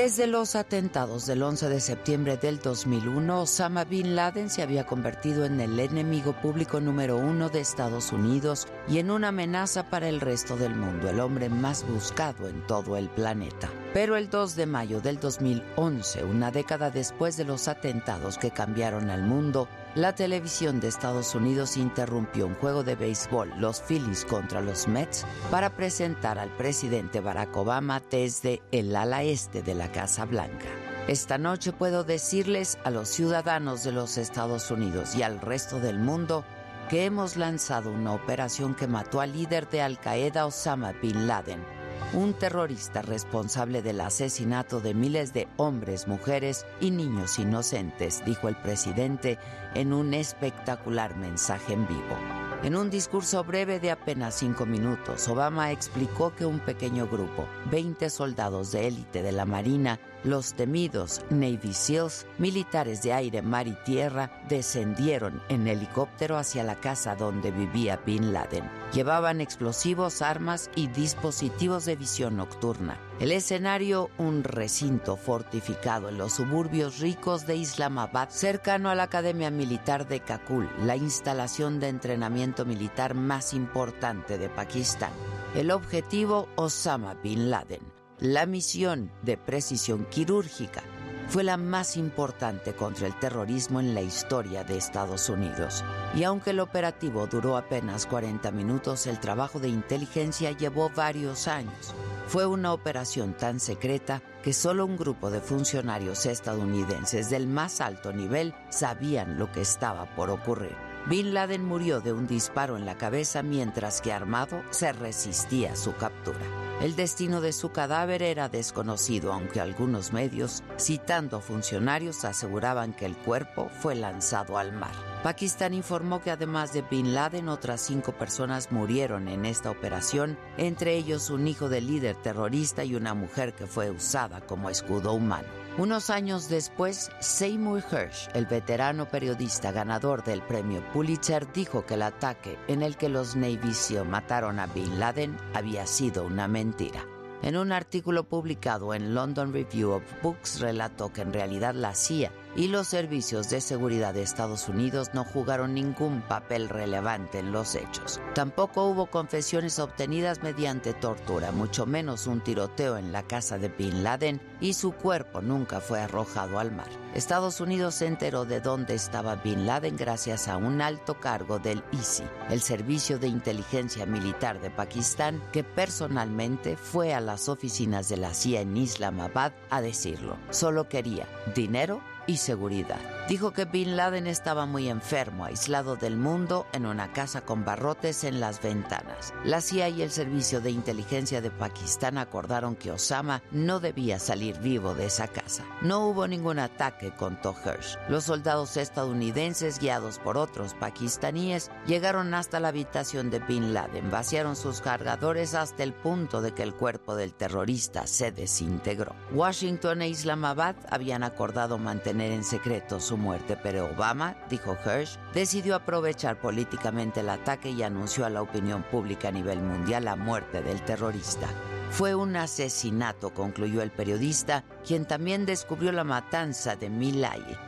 Desde 0.00 0.28
los 0.28 0.54
atentados 0.54 1.26
del 1.26 1.42
11 1.42 1.68
de 1.68 1.80
septiembre 1.80 2.36
del 2.36 2.60
2001, 2.60 3.42
Osama 3.42 3.82
Bin 3.82 4.14
Laden 4.14 4.48
se 4.48 4.62
había 4.62 4.86
convertido 4.86 5.44
en 5.44 5.60
el 5.60 5.80
enemigo 5.80 6.34
público 6.40 6.80
número 6.80 7.16
uno 7.16 7.48
de 7.48 7.58
Estados 7.58 8.12
Unidos 8.12 8.68
y 8.88 9.00
en 9.00 9.10
una 9.10 9.28
amenaza 9.28 9.90
para 9.90 10.08
el 10.08 10.20
resto 10.20 10.56
del 10.56 10.76
mundo, 10.76 11.10
el 11.10 11.18
hombre 11.18 11.48
más 11.48 11.84
buscado 11.84 12.48
en 12.48 12.64
todo 12.68 12.96
el 12.96 13.08
planeta. 13.08 13.68
Pero 13.92 14.16
el 14.16 14.30
2 14.30 14.54
de 14.54 14.66
mayo 14.66 15.00
del 15.00 15.18
2011, 15.18 16.22
una 16.22 16.52
década 16.52 16.90
después 16.90 17.36
de 17.36 17.46
los 17.46 17.66
atentados 17.66 18.38
que 18.38 18.52
cambiaron 18.52 19.10
al 19.10 19.24
mundo, 19.24 19.66
la 19.98 20.14
televisión 20.14 20.78
de 20.78 20.86
Estados 20.86 21.34
Unidos 21.34 21.76
interrumpió 21.76 22.46
un 22.46 22.54
juego 22.54 22.84
de 22.84 22.94
béisbol, 22.94 23.52
los 23.58 23.82
Phillies 23.82 24.24
contra 24.24 24.60
los 24.60 24.86
Mets, 24.86 25.26
para 25.50 25.70
presentar 25.70 26.38
al 26.38 26.50
presidente 26.50 27.20
Barack 27.20 27.56
Obama 27.56 28.00
desde 28.08 28.62
el 28.70 28.94
ala 28.94 29.24
este 29.24 29.60
de 29.60 29.74
la 29.74 29.90
Casa 29.90 30.24
Blanca. 30.24 30.66
Esta 31.08 31.36
noche 31.36 31.72
puedo 31.72 32.04
decirles 32.04 32.78
a 32.84 32.90
los 32.90 33.08
ciudadanos 33.08 33.82
de 33.82 33.90
los 33.90 34.18
Estados 34.18 34.70
Unidos 34.70 35.16
y 35.16 35.24
al 35.24 35.40
resto 35.40 35.80
del 35.80 35.98
mundo 35.98 36.44
que 36.88 37.04
hemos 37.04 37.36
lanzado 37.36 37.90
una 37.90 38.12
operación 38.12 38.76
que 38.76 38.86
mató 38.86 39.20
al 39.20 39.32
líder 39.32 39.68
de 39.68 39.82
Al 39.82 39.98
Qaeda 39.98 40.46
Osama 40.46 40.92
Bin 40.92 41.26
Laden, 41.26 41.64
un 42.12 42.34
terrorista 42.34 43.02
responsable 43.02 43.82
del 43.82 44.00
asesinato 44.00 44.80
de 44.80 44.94
miles 44.94 45.32
de 45.32 45.48
hombres, 45.56 46.08
mujeres 46.08 46.66
y 46.80 46.90
niños 46.90 47.38
inocentes, 47.38 48.24
dijo 48.24 48.48
el 48.48 48.56
presidente 48.56 49.38
en 49.74 49.92
un 49.92 50.14
espectacular 50.14 51.16
mensaje 51.16 51.74
en 51.74 51.86
vivo. 51.86 52.16
En 52.62 52.74
un 52.74 52.90
discurso 52.90 53.44
breve 53.44 53.78
de 53.78 53.92
apenas 53.92 54.34
cinco 54.34 54.66
minutos, 54.66 55.28
Obama 55.28 55.70
explicó 55.70 56.34
que 56.34 56.44
un 56.44 56.58
pequeño 56.58 57.06
grupo, 57.06 57.46
20 57.70 58.10
soldados 58.10 58.72
de 58.72 58.88
élite 58.88 59.22
de 59.22 59.30
la 59.30 59.44
Marina, 59.44 60.00
los 60.24 60.54
temidos 60.54 61.22
Navy 61.30 61.72
SEALs, 61.72 62.26
militares 62.38 63.02
de 63.02 63.12
aire, 63.12 63.42
mar 63.42 63.66
y 63.66 63.76
tierra, 63.84 64.30
descendieron 64.48 65.42
en 65.48 65.66
helicóptero 65.68 66.36
hacia 66.36 66.64
la 66.64 66.80
casa 66.80 67.14
donde 67.14 67.50
vivía 67.50 68.00
Bin 68.04 68.32
Laden. 68.32 68.68
Llevaban 68.92 69.40
explosivos, 69.40 70.22
armas 70.22 70.70
y 70.74 70.88
dispositivos 70.88 71.84
de 71.84 71.96
visión 71.96 72.36
nocturna. 72.36 72.98
El 73.20 73.32
escenario, 73.32 74.10
un 74.18 74.44
recinto 74.44 75.16
fortificado 75.16 76.08
en 76.08 76.18
los 76.18 76.32
suburbios 76.32 76.98
ricos 76.98 77.46
de 77.46 77.56
Islamabad, 77.56 78.30
cercano 78.30 78.90
a 78.90 78.94
la 78.94 79.04
Academia 79.04 79.50
Militar 79.50 80.08
de 80.08 80.20
Kakul, 80.20 80.68
la 80.84 80.96
instalación 80.96 81.80
de 81.80 81.88
entrenamiento 81.88 82.64
militar 82.64 83.14
más 83.14 83.54
importante 83.54 84.38
de 84.38 84.48
Pakistán. 84.48 85.12
El 85.54 85.70
objetivo, 85.70 86.48
Osama 86.56 87.14
Bin 87.14 87.50
Laden 87.50 87.97
la 88.20 88.46
misión 88.46 89.12
de 89.22 89.36
precisión 89.36 90.04
quirúrgica 90.06 90.82
fue 91.28 91.44
la 91.44 91.56
más 91.56 91.96
importante 91.96 92.74
contra 92.74 93.06
el 93.06 93.16
terrorismo 93.18 93.80
en 93.80 93.94
la 93.94 94.00
historia 94.00 94.64
de 94.64 94.76
Estados 94.76 95.28
Unidos. 95.28 95.84
Y 96.14 96.24
aunque 96.24 96.50
el 96.50 96.60
operativo 96.60 97.26
duró 97.26 97.56
apenas 97.56 98.06
40 98.06 98.50
minutos, 98.50 99.06
el 99.06 99.20
trabajo 99.20 99.60
de 99.60 99.68
inteligencia 99.68 100.52
llevó 100.52 100.90
varios 100.90 101.46
años. 101.46 101.94
Fue 102.26 102.46
una 102.46 102.72
operación 102.72 103.34
tan 103.34 103.60
secreta 103.60 104.22
que 104.42 104.54
solo 104.54 104.86
un 104.86 104.96
grupo 104.96 105.30
de 105.30 105.40
funcionarios 105.40 106.24
estadounidenses 106.26 107.28
del 107.28 107.46
más 107.46 107.80
alto 107.80 108.12
nivel 108.12 108.54
sabían 108.70 109.38
lo 109.38 109.52
que 109.52 109.60
estaba 109.60 110.06
por 110.16 110.30
ocurrir. 110.30 110.87
Bin 111.08 111.32
Laden 111.32 111.64
murió 111.64 112.02
de 112.02 112.12
un 112.12 112.26
disparo 112.26 112.76
en 112.76 112.84
la 112.84 112.98
cabeza 112.98 113.42
mientras 113.42 114.02
que 114.02 114.12
armado 114.12 114.62
se 114.68 114.92
resistía 114.92 115.72
a 115.72 115.76
su 115.76 115.96
captura. 115.96 116.44
El 116.82 116.96
destino 116.96 117.40
de 117.40 117.54
su 117.54 117.72
cadáver 117.72 118.22
era 118.22 118.50
desconocido, 118.50 119.32
aunque 119.32 119.58
algunos 119.58 120.12
medios, 120.12 120.62
citando 120.78 121.40
funcionarios, 121.40 122.26
aseguraban 122.26 122.92
que 122.92 123.06
el 123.06 123.16
cuerpo 123.16 123.70
fue 123.80 123.94
lanzado 123.94 124.58
al 124.58 124.74
mar. 124.74 124.92
Pakistán 125.22 125.72
informó 125.72 126.20
que 126.20 126.30
además 126.30 126.74
de 126.74 126.82
Bin 126.82 127.14
Laden, 127.14 127.48
otras 127.48 127.80
cinco 127.80 128.12
personas 128.12 128.70
murieron 128.70 129.28
en 129.28 129.46
esta 129.46 129.70
operación, 129.70 130.38
entre 130.58 130.94
ellos 130.94 131.30
un 131.30 131.48
hijo 131.48 131.70
del 131.70 131.86
líder 131.86 132.16
terrorista 132.16 132.84
y 132.84 132.94
una 132.94 133.14
mujer 133.14 133.54
que 133.54 133.66
fue 133.66 133.90
usada 133.90 134.42
como 134.42 134.68
escudo 134.68 135.14
humano. 135.14 135.67
Unos 135.78 136.10
años 136.10 136.48
después, 136.48 137.08
Seymour 137.20 137.84
Hersh, 137.88 138.28
el 138.34 138.46
veterano 138.46 139.08
periodista 139.08 139.70
ganador 139.70 140.24
del 140.24 140.42
premio 140.42 140.82
Pulitzer, 140.92 141.52
dijo 141.52 141.86
que 141.86 141.94
el 141.94 142.02
ataque 142.02 142.58
en 142.66 142.82
el 142.82 142.96
que 142.96 143.08
los 143.08 143.36
Navy 143.36 143.72
SEAL 143.72 144.08
mataron 144.08 144.58
a 144.58 144.66
Bin 144.66 144.98
Laden 144.98 145.36
había 145.54 145.86
sido 145.86 146.26
una 146.26 146.48
mentira. 146.48 147.06
En 147.42 147.56
un 147.56 147.70
artículo 147.70 148.24
publicado 148.24 148.92
en 148.92 149.14
London 149.14 149.52
Review 149.52 149.92
of 149.92 150.02
Books 150.20 150.58
relató 150.58 151.12
que 151.12 151.20
en 151.20 151.32
realidad 151.32 151.74
la 151.76 151.94
CIA 151.94 152.32
y 152.58 152.66
los 152.66 152.88
servicios 152.88 153.48
de 153.50 153.60
seguridad 153.60 154.12
de 154.12 154.22
Estados 154.22 154.68
Unidos 154.68 155.10
no 155.12 155.22
jugaron 155.22 155.74
ningún 155.74 156.22
papel 156.22 156.68
relevante 156.68 157.38
en 157.38 157.52
los 157.52 157.76
hechos. 157.76 158.20
Tampoco 158.34 158.86
hubo 158.86 159.06
confesiones 159.06 159.78
obtenidas 159.78 160.42
mediante 160.42 160.92
tortura, 160.92 161.52
mucho 161.52 161.86
menos 161.86 162.26
un 162.26 162.42
tiroteo 162.42 162.96
en 162.96 163.12
la 163.12 163.22
casa 163.22 163.58
de 163.58 163.68
Bin 163.68 164.02
Laden 164.02 164.40
y 164.60 164.72
su 164.72 164.90
cuerpo 164.90 165.40
nunca 165.40 165.80
fue 165.80 166.00
arrojado 166.00 166.58
al 166.58 166.72
mar. 166.72 166.88
Estados 167.14 167.60
Unidos 167.60 167.94
se 167.94 168.06
enteró 168.06 168.44
de 168.44 168.60
dónde 168.60 168.94
estaba 168.94 169.36
Bin 169.36 169.64
Laden 169.64 169.96
gracias 169.96 170.48
a 170.48 170.56
un 170.56 170.82
alto 170.82 171.20
cargo 171.20 171.60
del 171.60 171.84
ISI, 171.92 172.24
el 172.50 172.60
Servicio 172.60 173.20
de 173.20 173.28
Inteligencia 173.28 174.04
Militar 174.04 174.60
de 174.60 174.70
Pakistán, 174.70 175.40
que 175.52 175.62
personalmente 175.62 176.76
fue 176.76 177.14
a 177.14 177.20
las 177.20 177.48
oficinas 177.48 178.08
de 178.08 178.16
la 178.16 178.34
CIA 178.34 178.62
en 178.62 178.76
Islamabad 178.76 179.52
a 179.70 179.80
decirlo. 179.80 180.36
Solo 180.50 180.88
quería 180.88 181.28
dinero 181.54 182.00
y 182.28 182.36
seguridad. 182.36 183.17
Dijo 183.28 183.52
que 183.52 183.66
Bin 183.66 183.94
Laden 183.94 184.26
estaba 184.26 184.64
muy 184.64 184.88
enfermo, 184.88 185.44
aislado 185.44 185.96
del 185.96 186.16
mundo, 186.16 186.66
en 186.72 186.86
una 186.86 187.12
casa 187.12 187.42
con 187.42 187.62
barrotes 187.62 188.24
en 188.24 188.40
las 188.40 188.62
ventanas. 188.62 189.34
La 189.44 189.60
CIA 189.60 189.90
y 189.90 190.00
el 190.00 190.10
Servicio 190.10 190.62
de 190.62 190.70
Inteligencia 190.70 191.42
de 191.42 191.50
Pakistán 191.50 192.16
acordaron 192.16 192.74
que 192.74 192.90
Osama 192.90 193.42
no 193.50 193.80
debía 193.80 194.18
salir 194.18 194.58
vivo 194.60 194.94
de 194.94 195.04
esa 195.04 195.28
casa. 195.28 195.66
No 195.82 196.06
hubo 196.06 196.26
ningún 196.26 196.58
ataque, 196.58 197.12
contó 197.14 197.54
Hirsch. 197.54 197.98
Los 198.08 198.24
soldados 198.24 198.78
estadounidenses, 198.78 199.78
guiados 199.78 200.18
por 200.18 200.38
otros 200.38 200.72
pakistaníes, 200.72 201.70
llegaron 201.86 202.32
hasta 202.32 202.60
la 202.60 202.68
habitación 202.68 203.28
de 203.28 203.40
Bin 203.40 203.74
Laden, 203.74 204.10
vaciaron 204.10 204.56
sus 204.56 204.80
cargadores 204.80 205.54
hasta 205.54 205.82
el 205.82 205.92
punto 205.92 206.40
de 206.40 206.54
que 206.54 206.62
el 206.62 206.72
cuerpo 206.72 207.14
del 207.14 207.34
terrorista 207.34 208.06
se 208.06 208.32
desintegró. 208.32 209.14
Washington 209.34 210.00
e 210.00 210.08
Islamabad 210.08 210.76
habían 210.88 211.24
acordado 211.24 211.76
mantener 211.76 212.32
en 212.32 212.42
secreto 212.42 213.00
su 213.00 213.17
muerte, 213.18 213.58
pero 213.62 213.86
Obama, 213.86 214.36
dijo 214.48 214.76
Hirsch, 214.84 215.18
decidió 215.34 215.74
aprovechar 215.74 216.40
políticamente 216.40 217.20
el 217.20 217.28
ataque 217.28 217.70
y 217.70 217.82
anunció 217.82 218.24
a 218.24 218.30
la 218.30 218.42
opinión 218.42 218.82
pública 218.84 219.28
a 219.28 219.32
nivel 219.32 219.60
mundial 219.60 220.04
la 220.04 220.16
muerte 220.16 220.62
del 220.62 220.80
terrorista. 220.82 221.48
Fue 221.90 222.14
un 222.14 222.36
asesinato, 222.36 223.30
concluyó 223.30 223.82
el 223.82 223.90
periodista, 223.90 224.64
quien 224.86 225.06
también 225.06 225.46
descubrió 225.46 225.90
la 225.90 226.04
matanza 226.04 226.76
de 226.76 226.90
My 226.90 227.12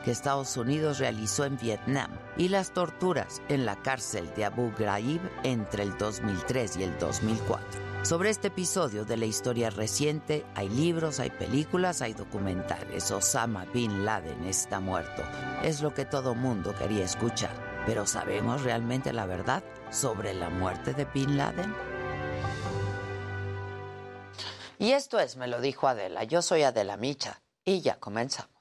que 0.04 0.10
Estados 0.10 0.56
Unidos 0.56 0.98
realizó 0.98 1.44
en 1.44 1.56
Vietnam 1.56 2.10
y 2.36 2.48
las 2.48 2.72
torturas 2.72 3.42
en 3.48 3.64
la 3.64 3.76
cárcel 3.76 4.30
de 4.36 4.44
Abu 4.44 4.72
Ghraib 4.78 5.20
entre 5.42 5.82
el 5.82 5.96
2003 5.96 6.76
y 6.76 6.82
el 6.84 6.98
2004. 6.98 7.89
Sobre 8.02 8.30
este 8.30 8.48
episodio 8.48 9.04
de 9.04 9.18
la 9.18 9.26
historia 9.26 9.68
reciente 9.68 10.46
hay 10.54 10.70
libros, 10.70 11.20
hay 11.20 11.28
películas, 11.28 12.00
hay 12.00 12.14
documentales. 12.14 13.10
Osama 13.10 13.66
Bin 13.66 14.06
Laden 14.06 14.44
está 14.46 14.80
muerto. 14.80 15.22
Es 15.62 15.82
lo 15.82 15.92
que 15.92 16.06
todo 16.06 16.34
mundo 16.34 16.74
quería 16.74 17.04
escuchar. 17.04 17.54
Pero 17.84 18.06
¿sabemos 18.06 18.62
realmente 18.62 19.12
la 19.12 19.26
verdad 19.26 19.62
sobre 19.90 20.32
la 20.32 20.48
muerte 20.48 20.94
de 20.94 21.04
Bin 21.04 21.36
Laden? 21.36 21.74
Y 24.78 24.92
esto 24.92 25.20
es, 25.20 25.36
me 25.36 25.46
lo 25.46 25.60
dijo 25.60 25.86
Adela. 25.86 26.24
Yo 26.24 26.40
soy 26.40 26.62
Adela 26.62 26.96
Micha 26.96 27.42
y 27.66 27.82
ya 27.82 28.00
comenzamos. 28.00 28.59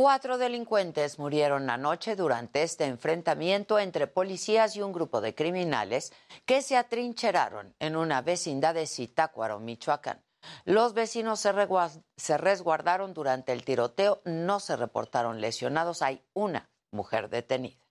Cuatro 0.00 0.38
delincuentes 0.38 1.18
murieron 1.18 1.68
anoche 1.70 2.14
durante 2.14 2.62
este 2.62 2.84
enfrentamiento 2.84 3.80
entre 3.80 4.06
policías 4.06 4.76
y 4.76 4.80
un 4.80 4.92
grupo 4.92 5.20
de 5.20 5.34
criminales 5.34 6.12
que 6.46 6.62
se 6.62 6.76
atrincheraron 6.76 7.74
en 7.80 7.96
una 7.96 8.22
vecindad 8.22 8.74
de 8.74 8.86
Zitácuaro, 8.86 9.58
Michoacán. 9.58 10.22
Los 10.64 10.94
vecinos 10.94 11.40
se, 11.40 12.38
resguardaron 12.38 13.12
durante 13.12 13.52
el 13.52 13.64
tiroteo, 13.64 14.22
no 14.24 14.60
se 14.60 14.76
reportaron 14.76 15.40
lesionados, 15.40 16.00
hay 16.02 16.22
una 16.32 16.70
mujer 16.92 17.28
detenida. 17.28 17.82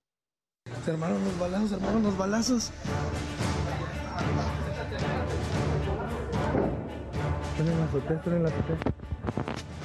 Se 0.85 0.93
los 0.93 1.39
balazos, 1.39 1.69
se 1.71 1.99
los 1.99 2.17
balazos. 2.17 2.71
Están 7.51 7.67
en 7.67 7.79
la 7.79 7.85
azotea, 7.85 8.15
están 8.15 8.33
en 8.33 8.43
la 8.43 8.49
azotea. 8.49 9.76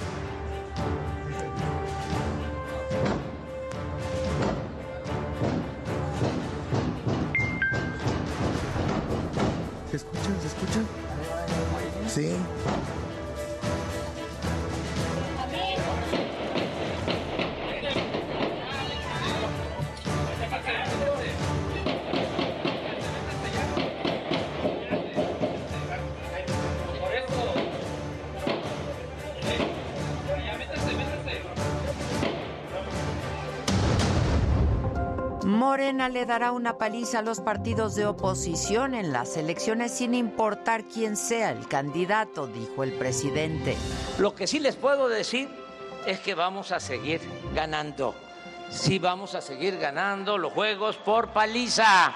¿Se 9.93 9.99
escuchan? 9.99 10.41
¿Se 10.41 10.47
escuchan? 10.47 10.87
Sí. 12.09 12.35
Morena 35.62 36.09
le 36.09 36.26
dará 36.26 36.50
una 36.50 36.76
paliza 36.76 37.20
a 37.20 37.23
los 37.23 37.41
partidos 37.41 37.94
de 37.94 38.05
oposición 38.05 38.97
en 38.97 39.12
las 39.12 39.37
elecciones 39.37 39.93
sin 39.93 40.12
importar 40.12 40.82
quién 40.82 41.17
sea 41.17 41.53
el 41.53 41.69
candidato, 41.69 42.49
dijo 42.49 42.82
el 42.82 42.93
presidente. 42.94 43.76
Lo 44.19 44.35
que 44.35 44.49
sí 44.49 44.59
les 44.59 44.75
puedo 44.75 45.09
decir 45.09 45.49
es 46.05 46.19
que 46.19 46.35
vamos 46.35 46.73
a 46.73 46.81
seguir 46.81 47.20
ganando. 47.55 48.12
Sí 48.70 48.99
vamos 48.99 49.37
a 49.37 49.41
seguir 49.41 49.79
ganando 49.79 50.37
los 50.37 50.53
juegos 50.53 50.97
por 50.97 51.29
paliza. 51.29 52.12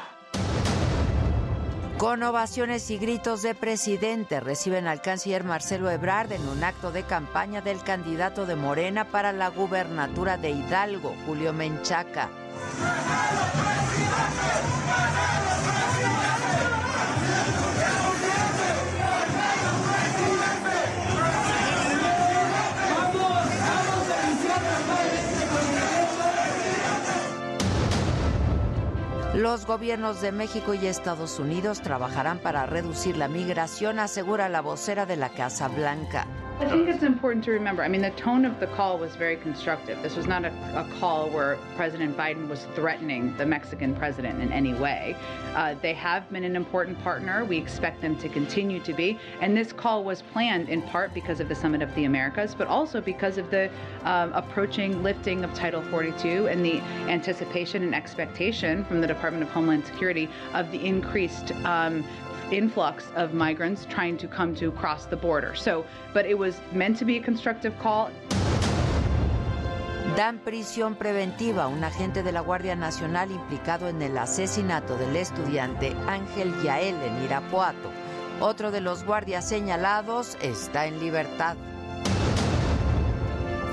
Con 1.99 2.25
ovaciones 2.25 2.91
y 2.91 2.99
gritos 2.99 3.43
de 3.43 3.55
presidente 3.55 4.41
reciben 4.41 4.89
al 4.89 5.01
canciller 5.01 5.45
Marcelo 5.45 5.89
Ebrard 5.89 6.33
en 6.33 6.49
un 6.49 6.65
acto 6.65 6.91
de 6.91 7.05
campaña 7.05 7.61
del 7.61 7.81
candidato 7.85 8.45
de 8.45 8.57
Morena 8.57 9.05
para 9.05 9.33
la 9.33 9.51
gubernatura 9.51 10.37
de 10.37 10.51
Hidalgo, 10.51 11.15
Julio 11.27 11.53
Menchaca. 11.53 12.29
Los 29.37 29.67
gobiernos 29.67 30.23
de 30.23 30.33
México 30.33 30.73
y 30.73 30.87
Estados 30.87 31.39
Unidos 31.39 31.83
trabajarán 31.83 32.39
para 32.39 32.65
reducir 32.65 33.19
la 33.19 33.29
migración, 33.29 33.99
asegura 33.99 34.49
la 34.49 34.63
vocera 34.63 35.05
de 35.05 35.17
la 35.17 35.29
Casa 35.29 35.69
Blanca. 35.69 36.27
I 36.59 36.65
think 36.71 36.89
it's 36.89 37.03
important 37.03 37.45
to 37.45 37.51
remember. 37.51 37.83
I 37.83 37.89
mean, 37.89 38.01
the 38.01 38.13
tone 38.13 38.47
of 38.47 38.59
the 38.61 38.67
call 38.69 38.97
was 38.97 39.15
very 39.15 39.37
constructive. 39.37 40.03
This 40.03 40.17
was 40.17 40.27
not 40.27 40.47
a, 40.47 40.49
a 40.75 40.89
call 40.99 41.29
where 41.29 41.59
President 41.77 42.17
Biden 42.17 42.49
was 42.49 42.67
threatening 42.75 43.37
the 43.37 43.45
Mexican 43.45 43.95
president 43.95 44.41
in 44.41 44.51
any 44.51 44.73
way. 44.73 45.19
Uh, 45.55 45.75
they 45.83 45.93
have 45.93 46.31
been 46.31 46.45
an 46.45 46.57
important 46.57 46.99
partner. 47.05 47.45
We 47.45 47.59
expect 47.59 48.01
them 48.01 48.17
to 48.17 48.29
continue 48.31 48.81
to 48.81 48.95
be. 48.95 49.19
And 49.43 49.55
this 49.55 49.71
call 49.71 50.03
was 50.03 50.23
planned 50.23 50.71
in 50.71 50.81
part 50.81 51.13
because 51.13 51.41
of 51.41 51.51
the 51.51 51.55
Summit 51.55 51.83
of 51.83 51.95
the 51.95 52.07
Americas, 52.07 52.55
but 52.55 52.69
also 52.69 53.03
because 53.03 53.37
of 53.37 53.51
the 53.51 53.71
um, 54.05 54.33
approaching 54.33 55.03
lifting 55.03 55.45
of 55.45 55.53
Title 55.53 55.83
42 55.83 56.49
and 56.49 56.65
the 56.65 56.81
anticipation 57.11 57.83
and 57.83 57.95
expectation 57.95 58.83
from 58.87 59.03
the 59.03 59.07
Department 59.07 59.43
of 59.43 59.51
Homeland 59.51 59.85
Security 59.85 60.27
of 60.55 60.71
the 60.73 60.83
increased 60.83 61.53
um, 61.67 62.03
influx 62.51 63.05
of 63.17 63.35
migrants 63.35 63.87
trying 63.89 64.17
to 64.19 64.29
come 64.29 64.55
to 64.55 64.71
cross 64.73 65.07
the 65.07 65.17
border. 65.17 65.55
So, 65.55 65.85
but 66.13 66.27
it 66.27 66.39
was 66.39 66.61
meant 66.73 66.99
to 66.99 67.05
be 67.05 67.17
a 67.17 67.23
constructive 67.23 67.79
call. 67.79 68.11
Dan 70.17 70.39
prisión 70.39 70.95
preventiva 70.97 71.67
un 71.67 71.85
agente 71.85 72.23
de 72.23 72.33
la 72.33 72.41
Guardia 72.41 72.75
Nacional 72.75 73.31
implicado 73.31 73.89
en 73.89 74.01
el 74.01 74.17
asesinato 74.17 74.97
del 74.97 75.15
estudiante 75.17 75.95
Ángel 76.07 76.55
Yael 76.63 76.95
en 77.03 77.25
Irapuato. 77.25 77.91
Otro 78.41 78.71
de 78.71 78.81
los 78.81 79.05
guardias 79.05 79.49
señalados 79.49 80.39
está 80.41 80.87
en 80.87 81.01
libertad. 81.01 81.57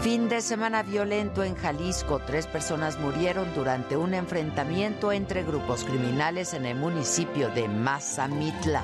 Fin 0.04 0.28
de 0.28 0.42
semana 0.42 0.84
violento 0.84 1.46
en 1.46 1.56
Jalisco. 1.56 2.20
Tres 2.20 2.46
personas 2.46 3.00
murieron 3.00 3.48
durante 3.56 3.96
un 3.96 4.14
enfrentamiento 4.14 5.14
entre 5.14 5.44
grupos 5.44 5.86
criminales 5.86 6.54
en 6.54 6.66
el 6.66 6.76
municipio 6.76 7.48
de 7.48 7.70
Mazamitla. 7.70 8.84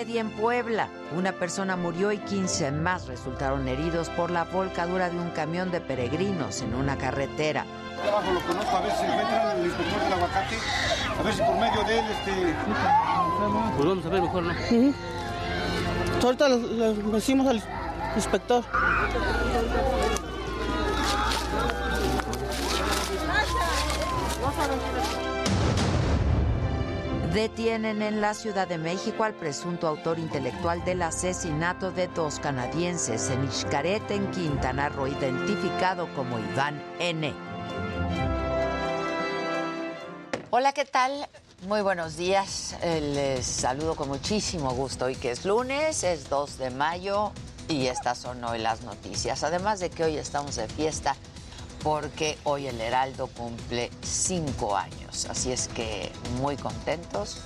Tragedia 0.00 0.22
en 0.22 0.30
Puebla. 0.30 0.88
Una 1.14 1.32
persona 1.32 1.76
murió 1.76 2.10
y 2.10 2.16
15 2.16 2.72
más 2.72 3.06
resultaron 3.06 3.68
heridos 3.68 4.08
por 4.08 4.30
la 4.30 4.44
volcadura 4.44 5.10
de 5.10 5.18
un 5.18 5.28
camión 5.28 5.70
de 5.70 5.82
peregrinos 5.82 6.62
en 6.62 6.74
una 6.74 6.96
carretera. 6.96 7.66
Abajo 8.08 8.32
lo 8.32 8.40
conozco, 8.40 8.76
a 8.78 8.80
ver 8.80 8.92
si 8.92 9.04
encuentran 9.04 9.58
el 9.58 9.66
inspector 9.66 10.00
del 10.02 10.12
aguacate, 10.14 10.56
a 11.18 11.22
ver 11.22 11.34
si 11.34 11.42
por 11.42 11.54
medio 11.56 11.84
de 11.84 11.98
él, 11.98 12.04
este... 12.12 12.32
Pues 13.76 13.88
vamos 13.88 14.06
a 14.06 14.08
ver 14.08 14.22
mejor, 14.22 14.42
¿no? 14.42 14.50
Uh 14.52 14.54
-huh. 14.54 14.94
Ahorita 16.24 16.48
le 16.48 16.56
decimos 17.12 17.46
al 17.46 17.62
inspector. 18.16 18.64
Detienen 27.32 28.02
en 28.02 28.20
la 28.20 28.34
Ciudad 28.34 28.66
de 28.66 28.76
México 28.76 29.22
al 29.22 29.34
presunto 29.34 29.86
autor 29.86 30.18
intelectual 30.18 30.84
del 30.84 31.00
asesinato 31.00 31.92
de 31.92 32.08
dos 32.08 32.40
canadienses 32.40 33.30
en 33.30 33.48
Xcaret, 33.48 34.10
en 34.10 34.28
Quintana 34.32 34.88
Roo, 34.88 35.06
identificado 35.06 36.12
como 36.16 36.40
Iván 36.40 36.82
N. 36.98 37.32
Hola, 40.50 40.72
¿qué 40.72 40.84
tal? 40.84 41.28
Muy 41.68 41.82
buenos 41.82 42.16
días. 42.16 42.74
Eh, 42.82 43.00
les 43.00 43.46
saludo 43.46 43.94
con 43.94 44.08
muchísimo 44.08 44.72
gusto. 44.72 45.04
Hoy 45.04 45.14
que 45.14 45.30
es 45.30 45.44
lunes, 45.44 46.02
es 46.02 46.28
2 46.28 46.58
de 46.58 46.70
mayo 46.70 47.30
y 47.68 47.86
estas 47.86 48.18
son 48.18 48.42
hoy 48.42 48.58
las 48.58 48.82
noticias. 48.82 49.44
Además 49.44 49.78
de 49.78 49.90
que 49.90 50.02
hoy 50.02 50.16
estamos 50.16 50.56
de 50.56 50.66
fiesta 50.66 51.14
porque 51.82 52.38
hoy 52.44 52.66
el 52.66 52.80
Heraldo 52.80 53.28
cumple 53.28 53.90
cinco 54.02 54.76
años. 54.76 55.26
Así 55.28 55.52
es 55.52 55.68
que 55.68 56.12
muy 56.40 56.56
contentos. 56.56 57.38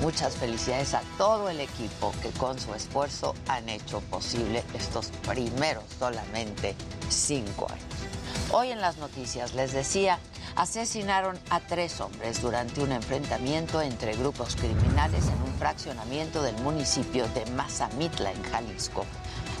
Muchas 0.00 0.36
felicidades 0.36 0.94
a 0.94 1.02
todo 1.16 1.48
el 1.48 1.60
equipo 1.60 2.12
que 2.22 2.30
con 2.30 2.58
su 2.58 2.72
esfuerzo 2.74 3.34
han 3.48 3.68
hecho 3.68 4.00
posible 4.02 4.62
estos 4.74 5.08
primeros 5.26 5.82
solamente 5.98 6.76
cinco 7.08 7.66
años. 7.68 7.84
Hoy 8.52 8.70
en 8.70 8.80
las 8.80 8.96
noticias 8.98 9.54
les 9.54 9.72
decía, 9.72 10.20
asesinaron 10.56 11.38
a 11.50 11.60
tres 11.60 12.00
hombres 12.00 12.40
durante 12.40 12.80
un 12.80 12.92
enfrentamiento 12.92 13.82
entre 13.82 14.16
grupos 14.16 14.56
criminales 14.56 15.26
en 15.26 15.42
un 15.42 15.58
fraccionamiento 15.58 16.42
del 16.42 16.56
municipio 16.62 17.26
de 17.28 17.44
Mazamitla, 17.52 18.32
en 18.32 18.42
Jalisco. 18.44 19.04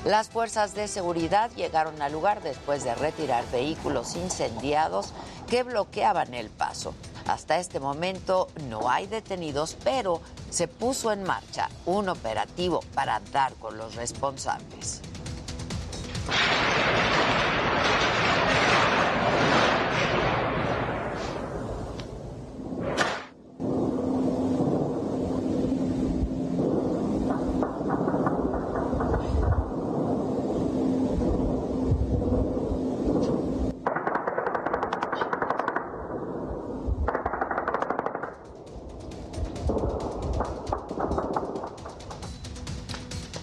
Las 0.08 0.30
fuerzas 0.30 0.74
de 0.74 0.88
seguridad 0.88 1.50
llegaron 1.54 2.00
al 2.00 2.12
lugar 2.12 2.42
después 2.42 2.82
de 2.82 2.94
retirar 2.94 3.44
vehículos 3.52 4.16
incendiados 4.16 5.12
que 5.50 5.64
bloqueaban 5.64 6.32
el 6.32 6.48
paso. 6.48 6.94
Hasta 7.26 7.58
este 7.58 7.78
momento 7.78 8.48
no 8.70 8.88
hay 8.88 9.06
detenidos, 9.06 9.76
pero 9.84 10.22
se 10.48 10.66
puso 10.66 11.12
en 11.12 11.24
marcha 11.24 11.68
un 11.84 12.08
operativo 12.08 12.80
para 12.94 13.20
dar 13.32 13.52
con 13.56 13.76
los 13.76 13.96
responsables. 13.96 15.02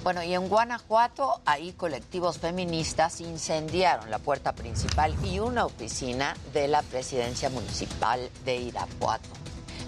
Bueno, 0.06 0.22
y 0.22 0.36
en 0.36 0.50
Guanajuato, 0.50 1.42
ahí 1.46 1.74
colectivos 1.74 2.38
feministas 2.38 3.22
incendiaron 3.22 4.12
la 4.12 4.20
puerta 4.20 4.54
principal 4.54 5.16
y 5.26 5.40
una 5.40 5.66
oficina 5.66 6.38
de 6.54 6.68
la 6.68 6.84
presidencia 6.84 7.50
municipal 7.50 8.30
de 8.46 8.56
Irapuato. 8.56 9.28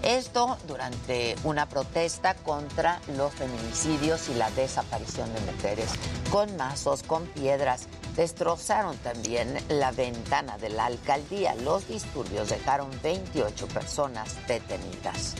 Esto 0.02 0.58
durante 0.66 1.36
una 1.44 1.68
protesta 1.68 2.34
contra 2.34 3.00
los 3.16 3.32
feminicidios 3.32 4.28
y 4.28 4.34
la 4.34 4.50
desaparición 4.50 5.32
de 5.32 5.52
mujeres. 5.52 5.88
Con 6.32 6.56
mazos, 6.56 7.04
con 7.04 7.24
piedras, 7.26 7.86
destrozaron 8.16 8.96
también 8.96 9.56
la 9.68 9.92
ventana 9.92 10.58
de 10.58 10.70
la 10.70 10.86
alcaldía. 10.86 11.54
Los 11.54 11.86
disturbios 11.86 12.48
dejaron 12.48 12.90
28 13.04 13.68
personas 13.68 14.34
detenidas. 14.48 15.36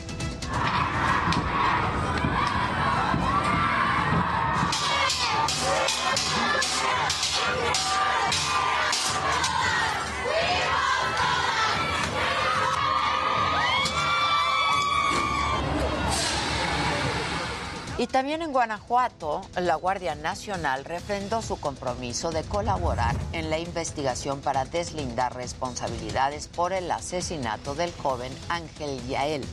Y 17.99 18.07
también 18.07 18.41
en 18.41 18.53
Guanajuato, 18.53 19.41
la 19.57 19.75
Guardia 19.75 20.15
Nacional 20.15 20.85
refrendó 20.85 21.41
su 21.41 21.59
compromiso 21.59 22.31
de 22.31 22.43
colaborar 22.43 23.17
en 23.33 23.49
la 23.49 23.59
investigación 23.59 24.39
para 24.39 24.63
deslindar 24.63 25.35
responsabilidades 25.35 26.47
por 26.47 26.71
el 26.71 26.89
asesinato 26.91 27.75
del 27.75 27.91
joven 27.91 28.31
Ángel 28.47 29.05
Yael, 29.09 29.43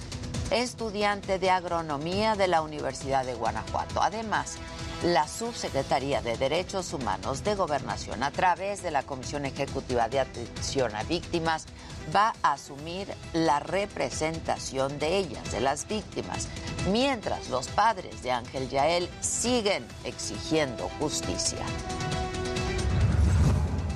estudiante 0.52 1.40
de 1.40 1.50
agronomía 1.50 2.36
de 2.36 2.46
la 2.46 2.62
Universidad 2.62 3.26
de 3.26 3.34
Guanajuato. 3.34 4.00
Además, 4.00 4.58
la 5.06 5.28
Subsecretaría 5.28 6.20
de 6.20 6.36
Derechos 6.36 6.92
Humanos 6.92 7.44
de 7.44 7.54
Gobernación, 7.54 8.24
a 8.24 8.32
través 8.32 8.82
de 8.82 8.90
la 8.90 9.04
Comisión 9.04 9.46
Ejecutiva 9.46 10.08
de 10.08 10.18
Atención 10.18 10.96
a 10.96 11.04
Víctimas, 11.04 11.66
va 12.14 12.34
a 12.42 12.54
asumir 12.54 13.06
la 13.32 13.60
representación 13.60 14.98
de 14.98 15.18
ellas, 15.18 15.52
de 15.52 15.60
las 15.60 15.86
víctimas, 15.86 16.48
mientras 16.90 17.50
los 17.50 17.68
padres 17.68 18.20
de 18.24 18.32
Ángel 18.32 18.68
Yael 18.68 19.08
siguen 19.20 19.86
exigiendo 20.02 20.90
justicia. 20.98 21.64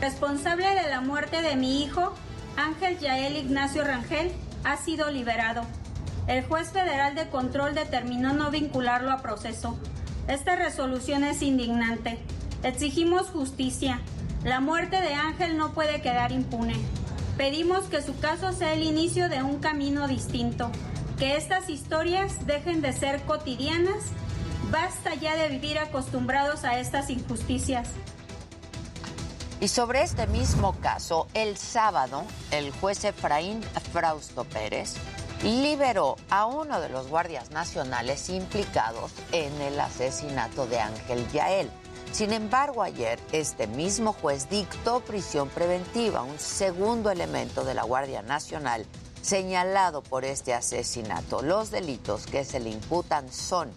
Responsable 0.01 0.77
de 0.77 0.89
la 0.89 1.01
muerte 1.01 1.43
de 1.43 1.57
mi 1.57 1.83
hijo, 1.83 2.15
Ángel 2.57 3.01
Yael 3.01 3.37
Ignacio 3.37 3.83
Rangel, 3.83 4.33
ha 4.63 4.77
sido 4.77 5.11
liberado. 5.11 5.63
El 6.29 6.45
juez 6.45 6.71
federal 6.71 7.17
de 7.17 7.29
control 7.31 7.75
determinó 7.75 8.33
no 8.33 8.53
vincularlo 8.53 9.11
a 9.11 9.23
proceso. 9.23 9.77
Esta 10.31 10.55
resolución 10.55 11.25
es 11.25 11.43
indignante. 11.43 12.17
Exigimos 12.63 13.31
justicia. 13.31 14.01
La 14.45 14.61
muerte 14.61 15.01
de 15.01 15.13
Ángel 15.13 15.59
no 15.59 15.73
puede 15.73 16.03
quedar 16.03 16.31
impune. 16.31 16.77
Pedimos 17.37 17.87
que 17.87 18.01
su 18.01 18.17
caso 18.21 18.53
sea 18.53 18.75
el 18.75 18.85
inicio 18.85 19.29
de 19.29 19.43
un 19.43 19.59
camino 19.59 20.07
distinto, 20.07 20.71
que 21.19 21.37
estas 21.37 21.69
historias 21.69 22.47
dejen 22.47 22.81
de 22.81 22.93
ser 22.93 23.23
cotidianas. 23.23 24.05
Basta 24.71 25.17
ya 25.17 25.35
de 25.35 25.49
vivir 25.49 25.81
acostumbrados 25.81 26.63
a 26.63 26.79
estas 26.79 27.11
injusticias. 27.11 27.89
Y 29.61 29.67
sobre 29.67 30.03
este 30.03 30.29
mismo 30.29 30.77
caso, 30.81 31.27
el 31.35 31.57
sábado, 31.57 32.23
el 32.53 32.71
juez 32.71 33.05
Efraín 33.05 33.63
Frausto 33.93 34.45
Pérez 34.45 34.95
liberó 35.43 36.17
a 36.29 36.47
uno 36.47 36.81
de 36.81 36.89
los 36.89 37.09
guardias 37.09 37.51
nacionales 37.51 38.29
implicados 38.29 39.13
en 39.33 39.53
el 39.63 39.81
asesinato 39.81 40.67
de 40.67 40.81
Ángel 40.81 41.27
Yael. 41.33 41.71
Sin 42.13 42.33
embargo, 42.33 42.83
ayer 42.83 43.19
este 43.33 43.67
mismo 43.67 44.13
juez 44.13 44.51
dictó 44.51 45.01
prisión 45.01 45.49
preventiva, 45.49 46.23
un 46.23 46.39
segundo 46.39 47.11
elemento 47.11 47.65
de 47.65 47.75
la 47.75 47.85
Guardia 47.85 48.23
Nacional 48.23 48.85
señalado 49.23 50.03
por 50.03 50.25
este 50.25 50.53
asesinato. 50.53 51.43
Los 51.43 51.71
delitos 51.71 52.27
que 52.27 52.45
se 52.45 52.59
le 52.59 52.71
imputan 52.71 53.31
son 53.33 53.71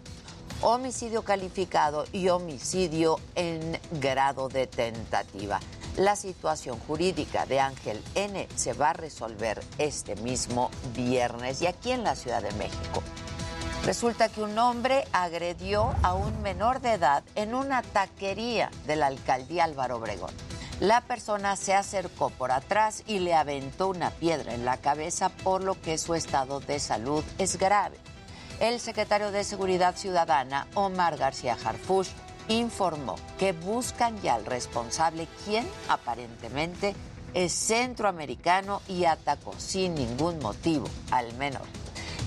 homicidio 0.63 1.23
calificado 1.23 2.05
y 2.13 2.29
homicidio 2.29 3.19
en 3.35 3.79
grado 3.99 4.47
de 4.47 4.65
tentativa. 4.65 5.59
La 5.97 6.15
situación 6.15 6.79
jurídica 6.79 7.45
de 7.45 7.59
Ángel 7.59 8.01
N 8.15 8.47
se 8.55 8.73
va 8.73 8.91
a 8.91 8.93
resolver 8.93 9.61
este 9.77 10.15
mismo 10.15 10.71
viernes 10.95 11.61
y 11.61 11.67
aquí 11.67 11.91
en 11.91 12.03
la 12.03 12.15
Ciudad 12.15 12.41
de 12.41 12.51
México. 12.53 13.03
Resulta 13.85 14.29
que 14.29 14.41
un 14.41 14.57
hombre 14.57 15.03
agredió 15.11 15.93
a 16.01 16.13
un 16.13 16.41
menor 16.41 16.79
de 16.79 16.93
edad 16.93 17.23
en 17.35 17.53
una 17.53 17.81
taquería 17.81 18.71
de 18.87 18.95
la 18.95 19.07
alcaldía 19.07 19.65
Álvaro 19.65 19.97
Obregón. 19.97 20.31
La 20.79 21.01
persona 21.01 21.55
se 21.57 21.73
acercó 21.73 22.29
por 22.29 22.51
atrás 22.51 23.03
y 23.05 23.19
le 23.19 23.35
aventó 23.35 23.89
una 23.89 24.09
piedra 24.11 24.53
en 24.53 24.65
la 24.65 24.77
cabeza, 24.77 25.29
por 25.29 25.61
lo 25.61 25.79
que 25.79 25.97
su 25.97 26.15
estado 26.15 26.61
de 26.61 26.79
salud 26.79 27.23
es 27.37 27.59
grave. 27.59 27.97
El 28.63 28.79
secretario 28.79 29.33
de 29.33 29.43
Seguridad 29.43 29.97
Ciudadana, 29.97 30.67
Omar 30.73 31.17
García 31.17 31.57
Harfush, 31.65 32.07
informó 32.47 33.15
que 33.37 33.51
buscan 33.51 34.21
ya 34.21 34.35
al 34.35 34.45
responsable, 34.45 35.27
quien 35.43 35.67
aparentemente 35.89 36.95
es 37.33 37.51
centroamericano 37.51 38.81
y 38.87 39.03
atacó 39.03 39.53
sin 39.57 39.95
ningún 39.95 40.39
motivo 40.39 40.87
al 41.11 41.33
menor. 41.33 41.65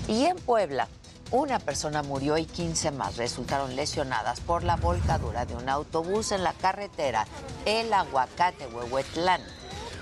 Y 0.07 0.25
en 0.25 0.35
Puebla, 0.35 0.87
una 1.31 1.57
persona 1.57 2.03
murió 2.03 2.37
y 2.37 2.45
15 2.45 2.91
más 2.91 3.17
resultaron 3.17 3.75
lesionadas 3.75 4.39
por 4.39 4.61
la 4.61 4.75
volcadura 4.75 5.47
de 5.47 5.55
un 5.55 5.67
autobús 5.67 6.31
en 6.31 6.43
la 6.43 6.53
carretera 6.53 7.25
El 7.65 7.91
Aguacate 7.91 8.67
Huehuetlán. 8.67 9.41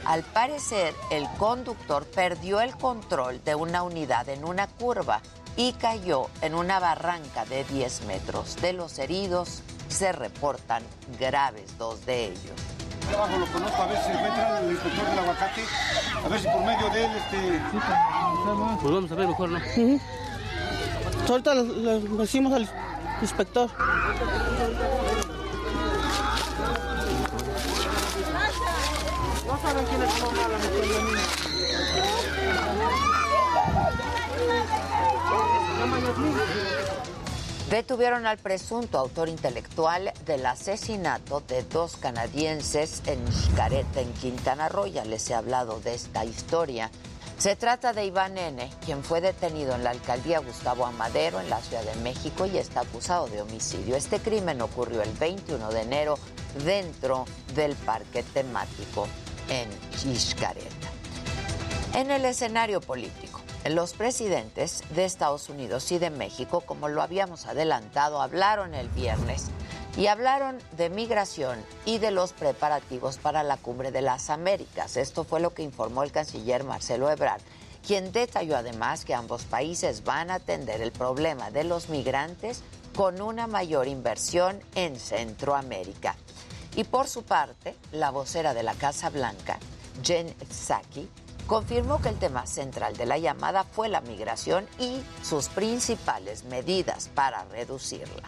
Al 0.03 0.23
parecer, 0.23 0.93
el 1.11 1.29
conductor 1.37 2.05
perdió 2.05 2.59
el 2.59 2.75
control 2.75 3.41
de 3.45 3.55
una 3.55 3.83
unidad 3.83 4.27
en 4.27 4.43
una 4.43 4.67
curva 4.67 5.21
y 5.57 5.73
cayó 5.73 6.29
en 6.41 6.55
una 6.55 6.79
barranca 6.79 7.45
de 7.45 7.63
10 7.65 8.05
metros. 8.05 8.55
De 8.57 8.73
los 8.73 8.97
heridos, 8.99 9.61
se 9.87 10.11
reportan 10.11 10.83
graves, 11.19 11.77
dos 11.77 12.05
de 12.05 12.25
ellos. 12.25 12.55
trabajo 13.09 13.37
lo 13.37 13.45
conozco, 13.47 13.81
a 13.81 13.85
ver 13.87 13.97
si 14.03 14.11
encuentra 14.11 14.59
el 14.59 14.71
inspector 14.71 15.09
del 15.09 15.19
aguacate, 15.19 15.63
a 16.23 16.27
ver 16.27 16.39
si 16.39 16.47
por 16.47 16.61
medio 16.61 16.89
de 16.89 17.05
él, 17.05 17.11
este... 17.15 17.61
Pues 18.81 18.93
vamos 18.93 19.11
a 19.11 19.15
ver 19.15 19.27
mejor, 19.27 19.49
¿no? 19.49 19.59
Ahorita 21.29 21.55
le, 21.55 21.63
le 21.63 21.99
decimos 22.17 22.53
al 22.53 22.69
inspector. 23.21 23.69
No 29.47 29.57
saben 29.61 29.85
quién 29.85 30.01
es 30.01 30.19
la 30.19 30.25
Detuvieron 37.69 38.27
al 38.27 38.37
presunto 38.37 38.99
autor 38.99 39.27
intelectual 39.27 40.13
del 40.27 40.45
asesinato 40.45 41.41
de 41.41 41.63
dos 41.63 41.97
canadienses 41.97 43.01
en 43.07 43.19
Xcaret, 43.31 43.87
en 43.97 44.13
Quintana 44.13 44.69
Roo. 44.69 44.85
Ya 44.85 45.03
les 45.03 45.27
he 45.31 45.33
hablado 45.33 45.79
de 45.79 45.95
esta 45.95 46.23
historia. 46.25 46.91
Se 47.39 47.55
trata 47.55 47.91
de 47.91 48.05
Iván 48.05 48.37
N., 48.37 48.69
quien 48.85 49.03
fue 49.03 49.19
detenido 49.19 49.73
en 49.73 49.83
la 49.83 49.89
alcaldía 49.89 50.39
Gustavo 50.39 50.85
Amadero, 50.85 51.39
en 51.39 51.49
la 51.49 51.59
Ciudad 51.59 51.83
de 51.83 51.95
México, 52.01 52.45
y 52.45 52.57
está 52.59 52.81
acusado 52.81 53.27
de 53.27 53.41
homicidio. 53.41 53.95
Este 53.95 54.19
crimen 54.19 54.61
ocurrió 54.61 55.01
el 55.01 55.11
21 55.13 55.69
de 55.71 55.81
enero 55.81 56.19
dentro 56.63 57.25
del 57.55 57.75
parque 57.75 58.21
temático 58.21 59.07
en 59.49 59.67
Xcaret. 60.15 60.71
En 61.95 62.11
el 62.11 62.25
escenario 62.25 62.79
político, 62.79 63.41
los 63.73 63.93
presidentes 63.93 64.83
de 64.91 65.05
Estados 65.05 65.49
Unidos 65.49 65.91
y 65.91 65.97
de 65.97 66.11
México, 66.11 66.61
como 66.61 66.87
lo 66.87 67.01
habíamos 67.01 67.47
adelantado, 67.47 68.21
hablaron 68.21 68.75
el 68.75 68.89
viernes 68.89 69.45
y 69.97 70.05
hablaron 70.05 70.59
de 70.77 70.91
migración 70.91 71.57
y 71.83 71.97
de 71.97 72.11
los 72.11 72.33
preparativos 72.33 73.17
para 73.17 73.41
la 73.41 73.57
cumbre 73.57 73.91
de 73.91 74.03
las 74.03 74.29
Américas. 74.29 74.97
Esto 74.97 75.23
fue 75.23 75.39
lo 75.39 75.55
que 75.55 75.63
informó 75.63 76.03
el 76.03 76.11
canciller 76.11 76.63
Marcelo 76.63 77.09
Ebrard, 77.09 77.41
quien 77.85 78.11
detalló 78.11 78.55
además 78.55 79.03
que 79.03 79.15
ambos 79.15 79.43
países 79.45 80.03
van 80.03 80.29
a 80.29 80.35
atender 80.35 80.81
el 80.81 80.91
problema 80.91 81.49
de 81.49 81.63
los 81.63 81.89
migrantes 81.89 82.61
con 82.95 83.19
una 83.19 83.47
mayor 83.47 83.87
inversión 83.87 84.59
en 84.75 84.99
Centroamérica. 84.99 86.15
Y 86.75 86.83
por 86.83 87.07
su 87.07 87.23
parte, 87.23 87.75
la 87.91 88.11
vocera 88.11 88.53
de 88.53 88.63
la 88.63 88.73
Casa 88.73 89.09
Blanca, 89.09 89.57
Jen 90.03 90.33
Psaki, 90.49 91.09
confirmó 91.45 92.01
que 92.01 92.09
el 92.09 92.17
tema 92.17 92.45
central 92.45 92.95
de 92.95 93.05
la 93.05 93.17
llamada 93.17 93.63
fue 93.63 93.89
la 93.89 94.01
migración 94.01 94.65
y 94.79 95.01
sus 95.21 95.47
principales 95.49 96.43
medidas 96.45 97.09
para 97.13 97.45
reducirla. 97.45 98.23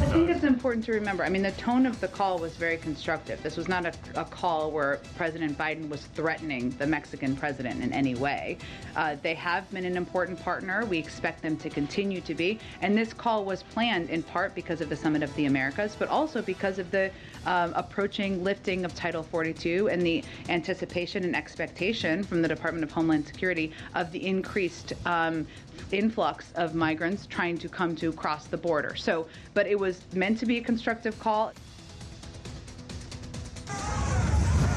I 0.00 0.06
think 0.06 0.30
it's 0.30 0.44
important 0.44 0.84
to 0.84 0.92
remember. 0.92 1.24
I 1.24 1.28
mean, 1.28 1.42
the 1.42 1.50
tone 1.52 1.84
of 1.84 2.00
the 2.00 2.06
call 2.06 2.38
was 2.38 2.54
very 2.54 2.76
constructive. 2.76 3.42
This 3.42 3.56
was 3.56 3.66
not 3.66 3.84
a, 3.84 3.92
a 4.14 4.24
call 4.24 4.70
where 4.70 5.00
President 5.16 5.58
Biden 5.58 5.88
was 5.88 6.02
threatening 6.14 6.70
the 6.78 6.86
Mexican 6.86 7.34
president 7.34 7.82
in 7.82 7.92
any 7.92 8.14
way. 8.14 8.58
Uh, 8.94 9.16
they 9.22 9.34
have 9.34 9.68
been 9.72 9.84
an 9.84 9.96
important 9.96 10.40
partner. 10.40 10.86
We 10.86 10.98
expect 10.98 11.42
them 11.42 11.56
to 11.56 11.68
continue 11.68 12.20
to 12.20 12.34
be. 12.34 12.60
And 12.80 12.96
this 12.96 13.12
call 13.12 13.44
was 13.44 13.64
planned 13.64 14.08
in 14.08 14.22
part 14.22 14.54
because 14.54 14.80
of 14.80 14.88
the 14.88 14.96
Summit 14.96 15.24
of 15.24 15.34
the 15.34 15.46
Americas, 15.46 15.96
but 15.98 16.08
also 16.08 16.42
because 16.42 16.78
of 16.78 16.92
the 16.92 17.10
um, 17.48 17.72
approaching 17.74 18.44
lifting 18.44 18.84
of 18.84 18.94
Title 18.94 19.22
42 19.22 19.88
and 19.88 20.02
the 20.02 20.22
anticipation 20.50 21.24
and 21.24 21.34
expectation 21.34 22.22
from 22.22 22.42
the 22.42 22.48
Department 22.48 22.84
of 22.84 22.92
Homeland 22.92 23.26
Security 23.26 23.72
of 23.94 24.12
the 24.12 24.24
increased 24.24 24.92
um, 25.06 25.46
influx 25.90 26.52
of 26.56 26.74
migrants 26.74 27.26
trying 27.26 27.56
to 27.56 27.68
come 27.68 27.96
to 27.96 28.12
cross 28.12 28.46
the 28.46 28.58
border. 28.58 28.94
So, 28.96 29.26
but 29.54 29.66
it 29.66 29.78
was 29.78 30.02
meant 30.14 30.38
to 30.40 30.46
be 30.46 30.58
a 30.58 30.62
constructive 30.62 31.18
call. 31.18 31.52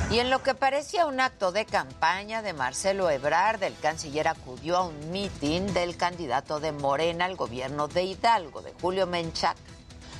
Y 0.09 0.19
en 0.19 0.29
lo 0.29 0.43
que 0.43 0.53
parecía 0.53 1.05
un 1.05 1.21
acto 1.21 1.53
de 1.53 1.65
campaña 1.65 2.41
de 2.41 2.51
Marcelo 2.51 3.09
Ebrard, 3.09 3.63
el 3.63 3.73
canciller 3.75 4.27
acudió 4.27 4.75
a 4.75 4.87
un 4.87 5.09
mitin 5.09 5.73
del 5.73 5.95
candidato 5.95 6.59
de 6.59 6.73
Morena 6.73 7.23
al 7.25 7.37
gobierno 7.37 7.87
de 7.87 8.03
Hidalgo, 8.03 8.61
de 8.61 8.73
Julio 8.81 9.07
Menchaca. 9.07 9.59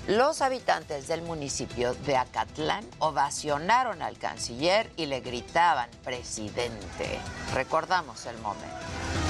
Los 0.08 0.42
habitantes 0.42 1.08
del 1.08 1.22
municipio 1.22 1.94
de 1.94 2.18
Acatlán 2.18 2.84
ovacionaron 2.98 4.02
al 4.02 4.18
canciller 4.18 4.90
y 4.98 5.06
le 5.06 5.20
gritaban, 5.20 5.90
presidente. 6.04 7.20
Recordamos 7.54 8.26
el 8.26 8.38
momento. 8.40 9.21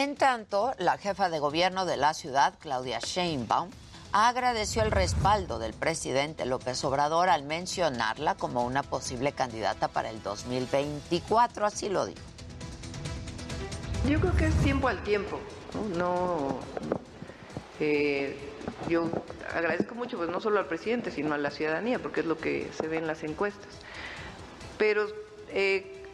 En 0.00 0.16
tanto, 0.16 0.72
la 0.78 0.96
jefa 0.96 1.28
de 1.28 1.40
gobierno 1.40 1.84
de 1.84 1.98
la 1.98 2.14
ciudad, 2.14 2.54
Claudia 2.58 3.00
Sheinbaum, 3.00 3.68
agradeció 4.12 4.82
el 4.82 4.92
respaldo 4.92 5.58
del 5.58 5.74
presidente 5.74 6.46
López 6.46 6.82
Obrador 6.84 7.28
al 7.28 7.42
mencionarla 7.42 8.34
como 8.34 8.64
una 8.64 8.82
posible 8.82 9.32
candidata 9.32 9.88
para 9.88 10.08
el 10.08 10.22
2024, 10.22 11.66
así 11.66 11.90
lo 11.90 12.06
dijo. 12.06 12.22
Yo 14.08 14.18
creo 14.20 14.34
que 14.36 14.46
es 14.46 14.54
tiempo 14.62 14.88
al 14.88 15.02
tiempo, 15.02 15.38
no, 15.98 16.60
eh, 17.78 18.38
yo 18.88 19.04
agradezco 19.54 19.94
mucho, 19.94 20.16
pues 20.16 20.30
no 20.30 20.40
solo 20.40 20.60
al 20.60 20.66
presidente, 20.66 21.10
sino 21.10 21.34
a 21.34 21.36
la 21.36 21.50
ciudadanía, 21.50 21.98
porque 21.98 22.20
es 22.20 22.26
lo 22.26 22.38
que 22.38 22.70
se 22.72 22.88
ve 22.88 22.96
en 22.96 23.06
las 23.06 23.22
encuestas. 23.22 23.74
Pero 24.78 25.06
eh, 25.50 26.06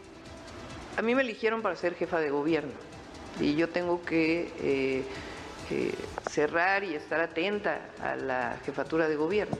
a 0.97 1.01
mí 1.01 1.15
me 1.15 1.21
eligieron 1.21 1.61
para 1.61 1.77
ser 1.77 1.95
jefa 1.95 2.19
de 2.19 2.31
gobierno 2.31 2.86
y 3.39 3.55
yo 3.55 3.69
tengo 3.69 4.01
que 4.03 4.51
eh, 4.59 5.03
eh, 5.69 5.93
cerrar 6.29 6.83
y 6.83 6.95
estar 6.95 7.19
atenta 7.19 7.89
a 8.01 8.15
la 8.15 8.57
jefatura 8.65 9.07
de 9.07 9.15
gobierno. 9.15 9.57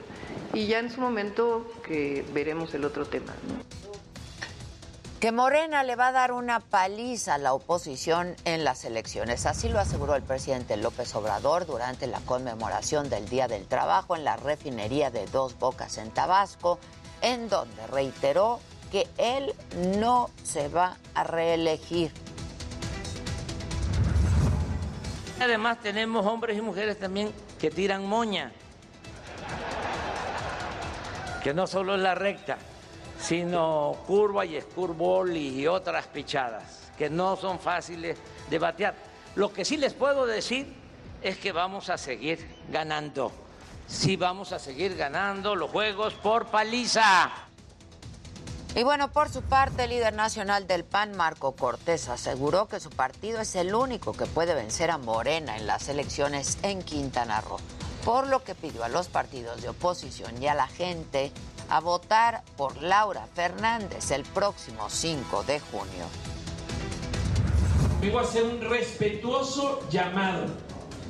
Y 0.54 0.66
ya 0.66 0.78
en 0.78 0.90
su 0.90 1.00
momento 1.00 1.70
que 1.82 2.24
veremos 2.32 2.74
el 2.74 2.84
otro 2.84 3.06
tema. 3.06 3.34
Que 5.20 5.32
Morena 5.32 5.82
le 5.82 5.96
va 5.96 6.08
a 6.08 6.12
dar 6.12 6.30
una 6.30 6.60
paliza 6.60 7.34
a 7.34 7.38
la 7.38 7.52
oposición 7.52 8.36
en 8.44 8.62
las 8.62 8.84
elecciones. 8.84 9.46
Así 9.46 9.68
lo 9.68 9.80
aseguró 9.80 10.14
el 10.14 10.22
presidente 10.22 10.76
López 10.76 11.12
Obrador 11.16 11.66
durante 11.66 12.06
la 12.06 12.20
conmemoración 12.20 13.10
del 13.10 13.28
Día 13.28 13.48
del 13.48 13.66
Trabajo 13.66 14.14
en 14.14 14.22
la 14.22 14.36
refinería 14.36 15.10
de 15.10 15.26
Dos 15.26 15.58
Bocas 15.58 15.98
en 15.98 16.12
Tabasco, 16.12 16.78
en 17.20 17.48
donde 17.48 17.84
reiteró 17.88 18.60
que 18.92 19.08
él 19.18 19.54
no 19.98 20.30
se 20.44 20.68
va 20.68 20.96
a 21.14 21.24
reelegir. 21.24 22.12
Además 25.40 25.78
tenemos 25.80 26.26
hombres 26.26 26.58
y 26.58 26.60
mujeres 26.60 26.98
también 26.98 27.32
que 27.60 27.70
tiran 27.70 28.04
moña, 28.04 28.50
que 31.42 31.54
no 31.54 31.66
solo 31.66 31.94
es 31.94 32.00
la 32.00 32.14
recta, 32.16 32.58
sino 33.20 33.96
curva 34.06 34.44
y 34.44 34.56
escurbol 34.56 35.36
y 35.36 35.66
otras 35.66 36.06
pichadas, 36.08 36.90
que 36.98 37.08
no 37.08 37.36
son 37.36 37.60
fáciles 37.60 38.18
de 38.50 38.58
batear. 38.58 38.94
Lo 39.36 39.52
que 39.52 39.64
sí 39.64 39.76
les 39.76 39.94
puedo 39.94 40.26
decir 40.26 40.74
es 41.22 41.38
que 41.38 41.52
vamos 41.52 41.88
a 41.88 41.98
seguir 41.98 42.44
ganando. 42.68 43.30
Sí 43.86 44.16
vamos 44.16 44.52
a 44.52 44.58
seguir 44.58 44.96
ganando 44.96 45.54
los 45.54 45.70
juegos 45.70 46.14
por 46.14 46.46
paliza. 46.46 47.47
Y 48.74 48.82
bueno, 48.84 49.10
por 49.10 49.28
su 49.30 49.42
parte, 49.42 49.84
el 49.84 49.90
líder 49.90 50.14
nacional 50.14 50.66
del 50.66 50.84
PAN, 50.84 51.16
Marco 51.16 51.52
Cortés, 51.52 52.08
aseguró 52.08 52.68
que 52.68 52.80
su 52.80 52.90
partido 52.90 53.40
es 53.40 53.56
el 53.56 53.74
único 53.74 54.12
que 54.12 54.26
puede 54.26 54.54
vencer 54.54 54.90
a 54.90 54.98
Morena 54.98 55.56
en 55.56 55.66
las 55.66 55.88
elecciones 55.88 56.58
en 56.62 56.82
Quintana 56.82 57.40
Roo, 57.40 57.58
por 58.04 58.26
lo 58.26 58.44
que 58.44 58.54
pidió 58.54 58.84
a 58.84 58.88
los 58.88 59.08
partidos 59.08 59.62
de 59.62 59.70
oposición 59.70 60.40
y 60.40 60.46
a 60.46 60.54
la 60.54 60.68
gente 60.68 61.32
a 61.70 61.80
votar 61.80 62.42
por 62.56 62.80
Laura 62.82 63.26
Fernández 63.34 64.10
el 64.10 64.22
próximo 64.22 64.88
5 64.88 65.44
de 65.44 65.60
junio. 65.60 66.04
Vengo 68.00 68.20
a 68.20 68.22
hacer 68.22 68.44
un 68.44 68.60
respetuoso 68.60 69.80
llamado, 69.90 70.46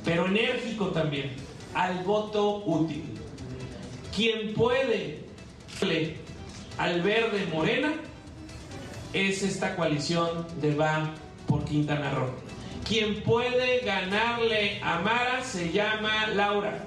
pero 0.03 0.25
enérgico 0.25 0.87
también, 0.87 1.35
al 1.75 2.03
voto 2.03 2.63
útil. 2.65 3.15
Quien 4.15 4.55
puede 4.55 5.23
al 6.79 7.01
verde 7.01 7.45
morena 7.53 7.93
es 9.11 9.43
esta 9.43 9.75
coalición 9.75 10.47
de 10.61 10.73
Va 10.75 11.13
por 11.45 11.65
Quintana 11.65 12.09
Roo. 12.11 12.29
Quien 12.87 13.21
puede 13.21 13.81
ganarle 13.81 14.81
a 14.81 14.99
Mara 14.99 15.43
se 15.43 15.73
llama 15.73 16.27
Laura. 16.27 16.85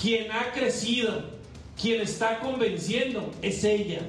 Quien 0.00 0.32
ha 0.32 0.50
crecido, 0.52 1.30
quien 1.80 2.00
está 2.00 2.40
convenciendo 2.40 3.30
es 3.42 3.62
ella. 3.64 4.00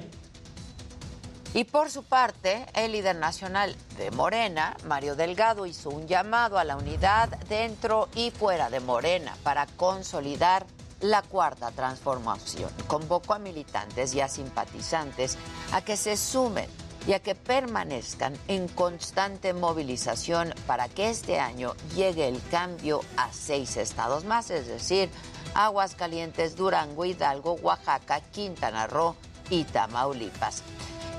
Y 1.54 1.65
por 1.65 1.89
su 1.89 2.04
parte, 2.04 2.65
el 2.76 2.94
líder 2.94 3.18
nacional 3.18 3.76
de 3.98 4.12
Morena, 4.12 4.78
Mario 4.88 5.15
Delgado, 5.15 5.65
hizo 5.65 5.89
un 5.89 6.08
llamado 6.08 6.58
a 6.58 6.63
la 6.63 6.78
unidad 6.78 7.30
dentro 7.50 8.08
y 8.15 8.32
fuera 8.32 8.70
de 8.70 8.80
Morena 8.80 9.36
para 9.44 9.65
consolidar 9.65 10.65
la 11.10 11.22
cuarta 11.22 11.72
transformación. 11.72 12.70
Convocó 12.88 13.34
a 13.34 13.39
militantes 13.39 14.13
y 14.13 14.22
a 14.22 14.28
simpatizantes 14.28 15.38
a 15.72 15.82
que 15.82 15.98
se 15.98 16.18
sumen 16.18 16.68
y 17.08 17.13
a 17.13 17.20
que 17.20 17.36
permanezcan 17.36 18.36
en 18.48 18.68
constante 18.68 19.54
movilización 19.54 20.54
para 20.65 20.89
que 20.89 21.10
este 21.10 21.39
año 21.39 21.76
llegue 21.96 22.28
el 22.28 22.41
cambio 22.50 23.02
a 23.18 23.32
seis 23.32 23.78
estados 23.78 24.26
más, 24.26 24.50
es 24.50 24.68
decir, 24.68 25.10
Aguascalientes, 25.54 26.56
Durango, 26.56 27.06
Hidalgo, 27.06 27.54
Oaxaca, 27.54 28.22
Quintana 28.22 28.88
Roo 28.88 29.15
y 29.50 29.63
Tamaulipas. 29.65 30.63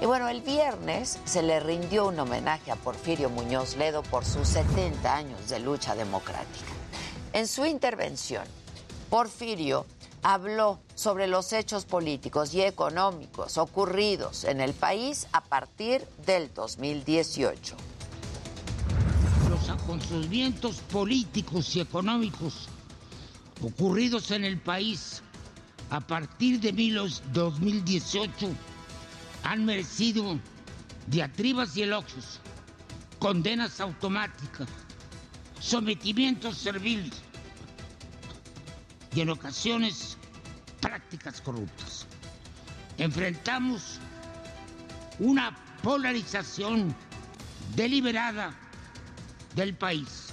Y 0.03 0.07
bueno, 0.07 0.29
el 0.29 0.42
viernes 0.42 1.18
se 1.25 1.42
le 1.42 1.61
rindió 1.61 2.09
un 2.09 2.18
homenaje 2.18 2.70
a 2.70 2.77
Porfirio 2.77 3.31
Muñoz 3.31 3.77
Ledo 3.77 4.03
por 4.03 4.25
sus 4.25 4.49
70 4.49 5.14
años 5.14 5.49
de 5.49 5.61
lucha 5.61 5.94
democrática. 5.94 6.72
En 7.33 7.46
su 7.46 7.64
intervención, 7.64 8.44
Porfirio 9.11 9.87
habló 10.23 10.81
sobre 10.95 11.29
los 11.29 11.53
hechos 11.53 11.85
políticos 11.85 12.53
y 12.55 12.62
económicos 12.62 13.59
ocurridos 13.59 14.45
en 14.45 14.61
el 14.61 14.75
país 14.75 15.29
a 15.33 15.40
partir 15.42 16.05
del 16.27 16.53
2018. 16.53 17.77
Los 19.49 19.69
acontecimientos 19.69 20.81
políticos 20.81 21.77
y 21.77 21.81
económicos 21.81 22.69
ocurridos 23.62 24.33
en 24.33 24.45
el 24.45 24.59
país 24.59 25.23
a 25.90 26.01
partir 26.01 26.61
de 26.61 26.73
2018 27.33 28.49
han 29.45 29.64
merecido 29.64 30.40
diatribas 31.07 31.77
y 31.77 31.83
elogios, 31.83 32.40
condenas 33.21 33.81
automáticas, 33.81 34.66
sometimientos 35.61 36.59
serviles 36.59 37.14
y 39.14 39.21
en 39.21 39.31
ocasiones 39.31 40.16
prácticas 40.81 41.40
corruptas. 41.40 42.07
Enfrentamos 42.99 43.99
una 45.19 45.57
polarización 45.83 46.95
deliberada 47.75 48.55
del 49.55 49.75
país. 49.75 50.27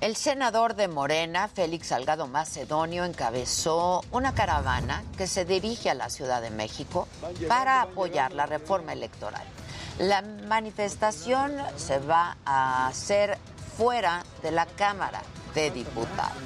El 0.00 0.16
senador 0.16 0.74
de 0.74 0.88
Morena, 0.88 1.46
Félix 1.46 1.88
Salgado 1.88 2.26
Macedonio, 2.26 3.04
encabezó 3.04 4.02
una 4.10 4.34
caravana 4.34 5.04
que 5.16 5.28
se 5.28 5.44
dirige 5.44 5.90
a 5.90 5.94
la 5.94 6.10
Ciudad 6.10 6.42
de 6.42 6.50
México 6.50 7.06
para 7.46 7.82
apoyar 7.82 8.32
la 8.32 8.46
reforma 8.46 8.92
electoral. 8.92 9.44
La 10.00 10.22
manifestación 10.22 11.56
se 11.76 12.00
va 12.00 12.36
a 12.44 12.88
hacer 12.88 13.38
fuera 13.76 14.24
de 14.42 14.50
la 14.50 14.66
Cámara 14.66 15.22
de 15.54 15.70
Diputados. 15.70 16.42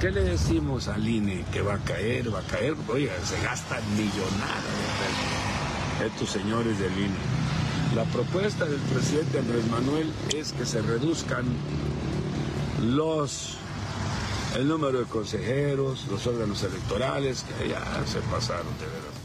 ¿Qué 0.00 0.12
le 0.12 0.22
decimos 0.22 0.86
al 0.86 1.08
INE? 1.08 1.44
Que 1.52 1.60
va 1.60 1.74
a 1.74 1.78
caer, 1.78 2.32
va 2.32 2.38
a 2.38 2.42
caer. 2.42 2.76
Oiga, 2.88 3.12
se 3.24 3.40
gastan 3.42 3.82
millonadas 3.96 4.62
estos 6.04 6.30
señores 6.30 6.78
del 6.78 6.96
INE. 6.96 7.16
La 7.96 8.04
propuesta 8.04 8.64
del 8.64 8.78
presidente 8.78 9.40
Andrés 9.40 9.66
Manuel 9.66 10.12
es 10.36 10.52
que 10.52 10.64
se 10.66 10.82
reduzcan 10.82 11.44
los 12.80 13.56
el 14.54 14.68
número 14.68 15.00
de 15.00 15.06
consejeros, 15.06 16.06
los 16.06 16.26
órganos 16.28 16.62
electorales, 16.62 17.44
que 17.58 17.70
ya 17.70 17.80
se 18.06 18.20
pasaron 18.20 18.72
de 18.78 18.86
verdad. 18.86 19.18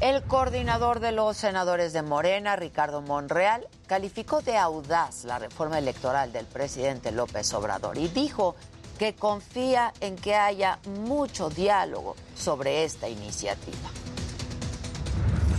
El 0.00 0.22
coordinador 0.22 1.00
de 1.00 1.12
los 1.12 1.36
senadores 1.36 1.92
de 1.92 2.00
Morena, 2.00 2.56
Ricardo 2.56 3.02
Monreal, 3.02 3.66
calificó 3.86 4.40
de 4.40 4.56
audaz 4.56 5.24
la 5.24 5.38
reforma 5.38 5.78
electoral 5.78 6.32
del 6.32 6.46
presidente 6.46 7.12
López 7.12 7.52
Obrador 7.52 7.98
y 7.98 8.08
dijo 8.08 8.56
que 8.98 9.14
confía 9.14 9.92
en 10.00 10.16
que 10.16 10.34
haya 10.34 10.78
mucho 11.00 11.50
diálogo 11.50 12.14
sobre 12.36 12.84
esta 12.84 13.08
iniciativa. 13.08 13.90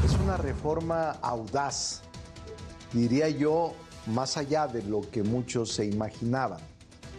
Es 0.04 0.13
una 0.24 0.38
reforma 0.38 1.12
audaz, 1.21 2.02
diría 2.93 3.30
yo, 3.30 3.74
más 4.08 4.38
allá 4.38 4.67
de 4.67 4.84
lo 4.84 5.02
que 5.10 5.24
muchos 5.24 5.74
se 5.74 5.86
imaginaban. 5.86 6.60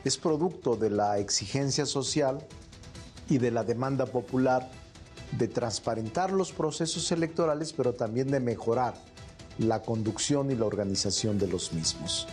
Es 0.04 0.16
producto 0.16 0.76
de 0.76 0.90
la 0.90 1.18
exigencia 1.18 1.84
social 1.84 2.38
y 3.28 3.38
de 3.38 3.50
la 3.50 3.64
demanda 3.64 4.06
popular 4.06 4.70
de 5.32 5.48
transparentar 5.48 6.30
los 6.30 6.52
procesos 6.52 7.10
electorales, 7.10 7.72
pero 7.72 7.92
también 7.92 8.30
de 8.30 8.38
mejorar 8.38 8.94
la 9.58 9.82
conducción 9.82 10.50
y 10.50 10.54
la 10.54 10.66
organización 10.66 11.38
de 11.38 11.48
los 11.48 11.72
mismos. 11.72 12.28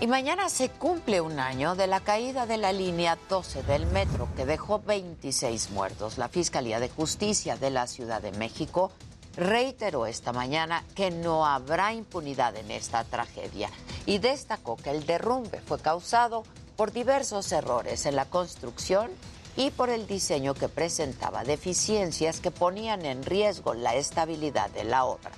Y 0.00 0.06
mañana 0.06 0.48
se 0.48 0.70
cumple 0.70 1.20
un 1.20 1.38
año 1.38 1.74
de 1.74 1.86
la 1.86 2.00
caída 2.00 2.46
de 2.46 2.56
la 2.56 2.72
línea 2.72 3.18
12 3.28 3.62
del 3.64 3.84
metro 3.84 4.28
que 4.34 4.46
dejó 4.46 4.78
26 4.78 5.72
muertos. 5.72 6.16
La 6.16 6.30
Fiscalía 6.30 6.80
de 6.80 6.88
Justicia 6.88 7.58
de 7.58 7.68
la 7.68 7.86
Ciudad 7.86 8.22
de 8.22 8.32
México 8.32 8.92
reiteró 9.36 10.06
esta 10.06 10.32
mañana 10.32 10.84
que 10.94 11.10
no 11.10 11.44
habrá 11.44 11.92
impunidad 11.92 12.56
en 12.56 12.70
esta 12.70 13.04
tragedia 13.04 13.68
y 14.06 14.16
destacó 14.16 14.76
que 14.76 14.90
el 14.90 15.04
derrumbe 15.04 15.60
fue 15.60 15.78
causado 15.78 16.44
por 16.76 16.92
diversos 16.92 17.52
errores 17.52 18.06
en 18.06 18.16
la 18.16 18.24
construcción 18.24 19.10
y 19.54 19.70
por 19.70 19.90
el 19.90 20.06
diseño 20.06 20.54
que 20.54 20.70
presentaba 20.70 21.44
deficiencias 21.44 22.40
que 22.40 22.50
ponían 22.50 23.04
en 23.04 23.22
riesgo 23.22 23.74
la 23.74 23.94
estabilidad 23.96 24.70
de 24.70 24.84
la 24.84 25.04
obra. 25.04 25.30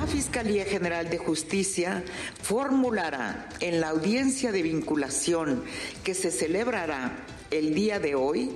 La 0.00 0.06
Fiscalía 0.06 0.64
General 0.64 1.10
de 1.10 1.18
Justicia 1.18 2.02
formulará 2.42 3.50
en 3.60 3.82
la 3.82 3.90
audiencia 3.90 4.50
de 4.50 4.62
vinculación 4.62 5.62
que 6.02 6.14
se 6.14 6.30
celebrará 6.30 7.18
el 7.50 7.74
día 7.74 8.00
de 8.00 8.14
hoy 8.14 8.50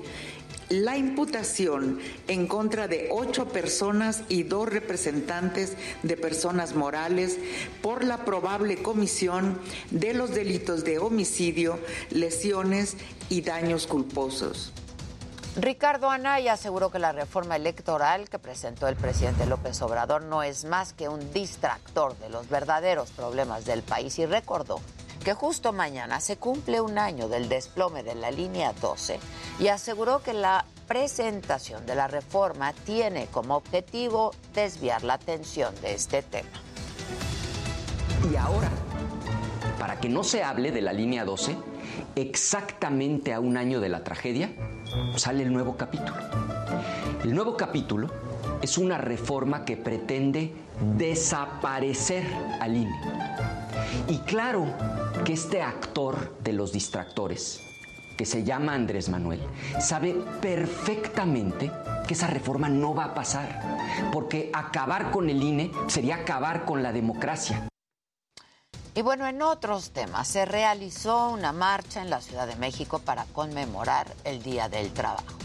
la 0.71 0.97
imputación 0.97 1.99
en 2.29 2.47
contra 2.47 2.89
de 2.89 3.09
ocho 3.11 3.47
personas 3.51 4.23
y 4.31 4.45
dos 4.45 4.71
representantes 4.71 5.77
de 6.03 6.17
personas 6.17 6.75
morales 6.75 7.37
por 7.83 8.05
la 8.05 8.25
probable 8.25 8.77
comisión 8.77 9.61
de 9.91 10.15
los 10.15 10.35
delitos 10.35 10.83
de 10.83 10.99
homicidio, 10.99 11.79
lesiones 12.11 12.97
y 13.29 13.43
daños 13.43 13.87
culposos. 13.87 14.73
Ricardo 15.57 16.11
Anaya 16.11 16.55
aseguró 16.55 16.91
que 16.91 16.99
la 16.99 17.13
reforma 17.13 17.55
electoral 17.55 18.29
que 18.29 18.41
presentó 18.41 18.89
el 18.89 18.97
presidente 18.97 19.47
López 19.47 19.81
Obrador 19.83 20.23
no 20.23 20.43
es 20.43 20.65
más 20.65 20.93
que 20.93 21.09
un 21.09 21.33
distractor 21.33 22.19
de 22.19 22.29
los 22.29 22.49
verdaderos 22.49 23.11
problemas 23.11 23.65
del 23.65 23.83
país 23.83 24.19
y 24.19 24.27
recordó 24.27 24.81
que 25.25 25.33
justo 25.33 25.73
mañana 25.73 26.21
se 26.21 26.39
cumple 26.39 26.81
un 26.81 26.99
año 26.99 27.29
del 27.29 27.49
desplome 27.49 28.03
de 28.03 28.17
la 28.17 28.33
línea 28.33 28.73
12 28.73 29.21
y 29.61 29.69
aseguró 29.69 30.23
que 30.25 30.35
la 30.35 30.65
presentación 30.89 31.87
de 31.87 31.95
la 31.95 32.09
reforma 32.09 32.73
tiene 32.73 33.29
como 33.29 33.55
objetivo 33.55 34.33
desviar 34.55 35.05
la 35.05 35.15
atención 35.15 35.73
de 35.81 35.95
este 35.95 36.23
tema. 36.23 36.51
Y 38.31 38.35
ahora, 38.35 38.71
para 39.79 40.01
que 40.01 40.09
no 40.09 40.25
se 40.25 40.43
hable 40.43 40.73
de 40.73 40.83
la 40.83 40.93
línea 40.93 41.25
12, 41.25 41.57
exactamente 42.17 43.33
a 43.33 43.41
un 43.41 43.57
año 43.57 43.81
de 43.81 43.89
la 43.89 44.05
tragedia, 44.05 44.51
sale 45.17 45.43
el 45.43 45.53
nuevo 45.53 45.77
capítulo. 45.77 46.15
El 47.23 47.35
nuevo 47.35 47.57
capítulo 47.57 48.11
es 48.63 48.79
una 48.79 48.99
reforma 48.99 49.65
que 49.65 49.77
pretende 49.77 50.55
desaparecer 50.97 52.25
al 52.61 52.77
INE. 52.77 53.01
Y 54.09 54.19
claro 54.19 54.67
que 55.25 55.33
este 55.33 55.63
actor 55.63 56.37
de 56.43 56.53
los 56.53 56.73
distractores, 56.73 57.61
que 58.17 58.27
se 58.27 58.45
llama 58.45 58.75
Andrés 58.75 59.09
Manuel, 59.09 59.41
sabe 59.81 60.17
perfectamente 60.41 61.71
que 62.07 62.15
esa 62.15 62.27
reforma 62.27 62.69
no 62.69 62.95
va 62.95 63.05
a 63.05 63.15
pasar, 63.15 63.79
porque 64.13 64.51
acabar 64.53 65.11
con 65.11 65.31
el 65.31 65.43
INE 65.43 65.71
sería 65.87 66.17
acabar 66.17 66.65
con 66.65 66.83
la 66.83 66.93
democracia. 66.93 67.69
Y 68.97 69.03
bueno, 69.03 69.27
en 69.27 69.43
otros 69.43 69.91
temas, 69.91 70.29
se 70.29 70.45
realizó 70.45 71.31
una 71.31 71.53
marcha 71.53 72.01
en 72.01 72.11
la 72.11 72.21
Ciudad 72.21 72.47
de 72.47 72.55
México 72.55 73.01
para 73.01 73.25
conmemorar 73.25 74.15
el 74.23 74.41
Día 74.41 74.69
del 74.69 74.93
Trabajo. 74.93 75.37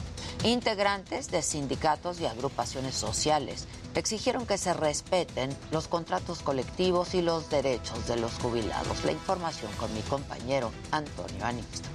Integrantes 0.44 1.32
de 1.32 1.42
sindicatos 1.42 2.20
y 2.20 2.28
agrupaciones 2.28 2.94
sociales 2.94 3.68
exigieron 3.96 4.46
que 4.46 4.60
se 4.60 4.74
respeten 4.74 5.50
los 5.72 5.88
contratos 5.88 6.44
colectivos 6.44 7.16
y 7.16 7.24
los 7.24 7.50
derechos 7.50 8.08
de 8.08 8.18
los 8.18 8.34
jubilados. 8.34 9.04
La 9.04 9.14
información 9.14 9.72
con 9.80 9.92
mi 9.96 10.02
compañero 10.02 10.72
Antonio 10.92 11.44
Anixto. 11.44 11.90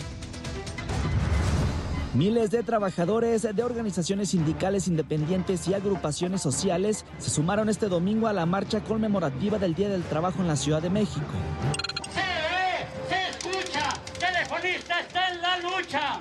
Miles 2.14 2.52
de 2.52 2.62
trabajadores 2.62 3.42
de 3.42 3.62
organizaciones 3.64 4.30
sindicales 4.30 4.86
independientes 4.86 5.66
y 5.66 5.74
agrupaciones 5.74 6.40
sociales 6.40 7.04
se 7.18 7.28
sumaron 7.28 7.68
este 7.68 7.88
domingo 7.88 8.28
a 8.28 8.32
la 8.32 8.46
marcha 8.46 8.84
conmemorativa 8.84 9.58
del 9.58 9.74
Día 9.74 9.88
del 9.88 10.04
Trabajo 10.04 10.40
en 10.40 10.46
la 10.46 10.54
Ciudad 10.54 10.80
de 10.80 10.90
México. 10.90 11.26
Se 12.12 12.20
ve, 12.20 12.86
se 13.08 13.30
escucha, 13.30 13.88
telefonista 14.20 15.00
está 15.00 15.28
en 15.30 15.42
la 15.42 15.58
lucha. 15.58 16.18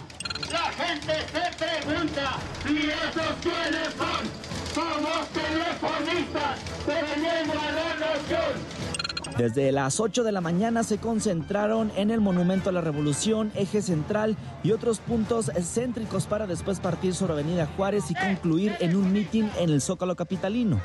La 0.52 0.72
gente 0.84 1.14
se 1.32 1.64
pregunta, 1.64 2.38
¿y 2.68 2.78
esos 2.90 3.36
quiénes 3.44 3.94
son? 3.94 4.26
Somos 4.74 5.28
telefonistas, 5.30 6.60
tenemos 6.88 7.56
la 7.56 7.94
nación. 8.00 8.93
Desde 9.38 9.72
las 9.72 10.00
8 10.00 10.24
de 10.24 10.32
la 10.32 10.42
mañana 10.42 10.84
se 10.84 10.98
concentraron 10.98 11.92
en 11.96 12.12
el 12.12 12.22
Monumento 12.22 12.70
a 12.70 12.74
la 12.74 12.82
Revolución, 12.82 13.52
Eje 13.56 13.82
Central 13.82 14.38
y 14.64 14.72
otros 14.72 15.00
puntos 15.00 15.52
céntricos 15.62 16.26
para 16.26 16.48
después 16.48 16.80
partir 16.80 17.16
sobre 17.16 17.34
Avenida 17.34 17.68
Juárez 17.76 18.12
y 18.12 18.16
concluir 18.16 18.76
en 18.80 18.96
un 18.96 19.12
mitin 19.12 19.50
en 19.58 19.70
el 19.70 19.82
Zócalo 19.82 20.16
Capitalino. 20.16 20.82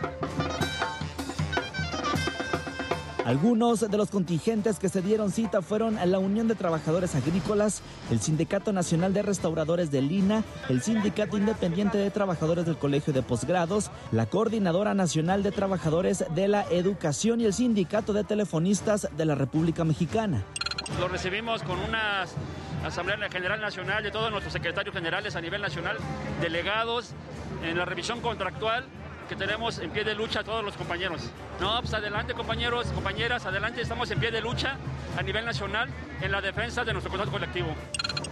Algunos 3.29 3.81
de 3.81 3.99
los 3.99 4.09
contingentes 4.09 4.79
que 4.79 4.88
se 4.88 5.03
dieron 5.03 5.31
cita 5.31 5.61
fueron 5.61 5.99
la 6.03 6.19
Unión 6.19 6.49
de 6.49 6.55
Trabajadores 6.55 7.14
Agrícolas, 7.14 7.83
el 8.11 8.21
Sindicato 8.21 8.73
Nacional 8.73 9.12
de 9.12 9.21
Restauradores 9.21 9.91
de 9.91 10.01
Lina, 10.01 10.45
el 10.71 10.81
Sindicato 10.81 11.37
Independiente 11.37 11.99
de 11.99 12.11
Trabajadores 12.11 12.64
del 12.64 12.79
Colegio 12.79 13.12
de 13.12 13.21
Posgrados, 13.21 13.91
la 14.12 14.25
Coordinadora 14.25 14.95
Nacional 14.95 15.43
de 15.43 15.53
Trabajadores 15.53 16.25
de 16.35 16.49
la 16.49 16.62
Educación 16.71 17.43
y 17.43 17.45
el 17.45 17.53
Sindicato 17.53 18.14
de 18.14 18.25
Telefonistas 18.25 19.11
de 19.14 19.27
la 19.27 19.35
República 19.35 19.85
Mexicana. 19.85 20.47
Lo 20.99 21.09
recibimos 21.09 21.62
con 21.64 21.79
una 21.81 22.25
Asamblea 22.83 23.19
General 23.29 23.61
Nacional 23.61 24.03
de 24.03 24.11
todos 24.11 24.31
nuestros 24.31 24.55
secretarios 24.55 24.95
generales 24.95 25.37
a 25.37 25.43
nivel 25.43 25.61
nacional, 25.61 25.99
delegados 26.41 27.11
en 27.62 27.77
la 27.77 27.85
revisión 27.85 28.23
contractual 28.23 28.87
que 29.29 29.37
tenemos 29.37 29.79
en 29.79 29.91
pie 29.91 30.05
de 30.05 30.14
lucha 30.14 30.43
todos 30.43 30.64
los 30.64 30.77
compañeros. 30.77 31.21
No, 31.61 31.79
pues 31.81 31.93
adelante 31.95 32.35
compañeros, 32.35 32.87
compañeras, 32.88 33.45
adelante 33.47 33.83
estamos 33.83 34.11
en 34.11 34.19
pie 34.19 34.31
de 34.31 34.41
lucha 34.41 34.77
a 35.17 35.23
nivel 35.23 35.45
nacional 35.45 35.88
en 36.21 36.33
la 36.33 36.41
defensa 36.41 36.85
de 36.85 36.93
nuestro 36.93 37.11
contrato 37.11 37.31
colectivo. 37.31 37.69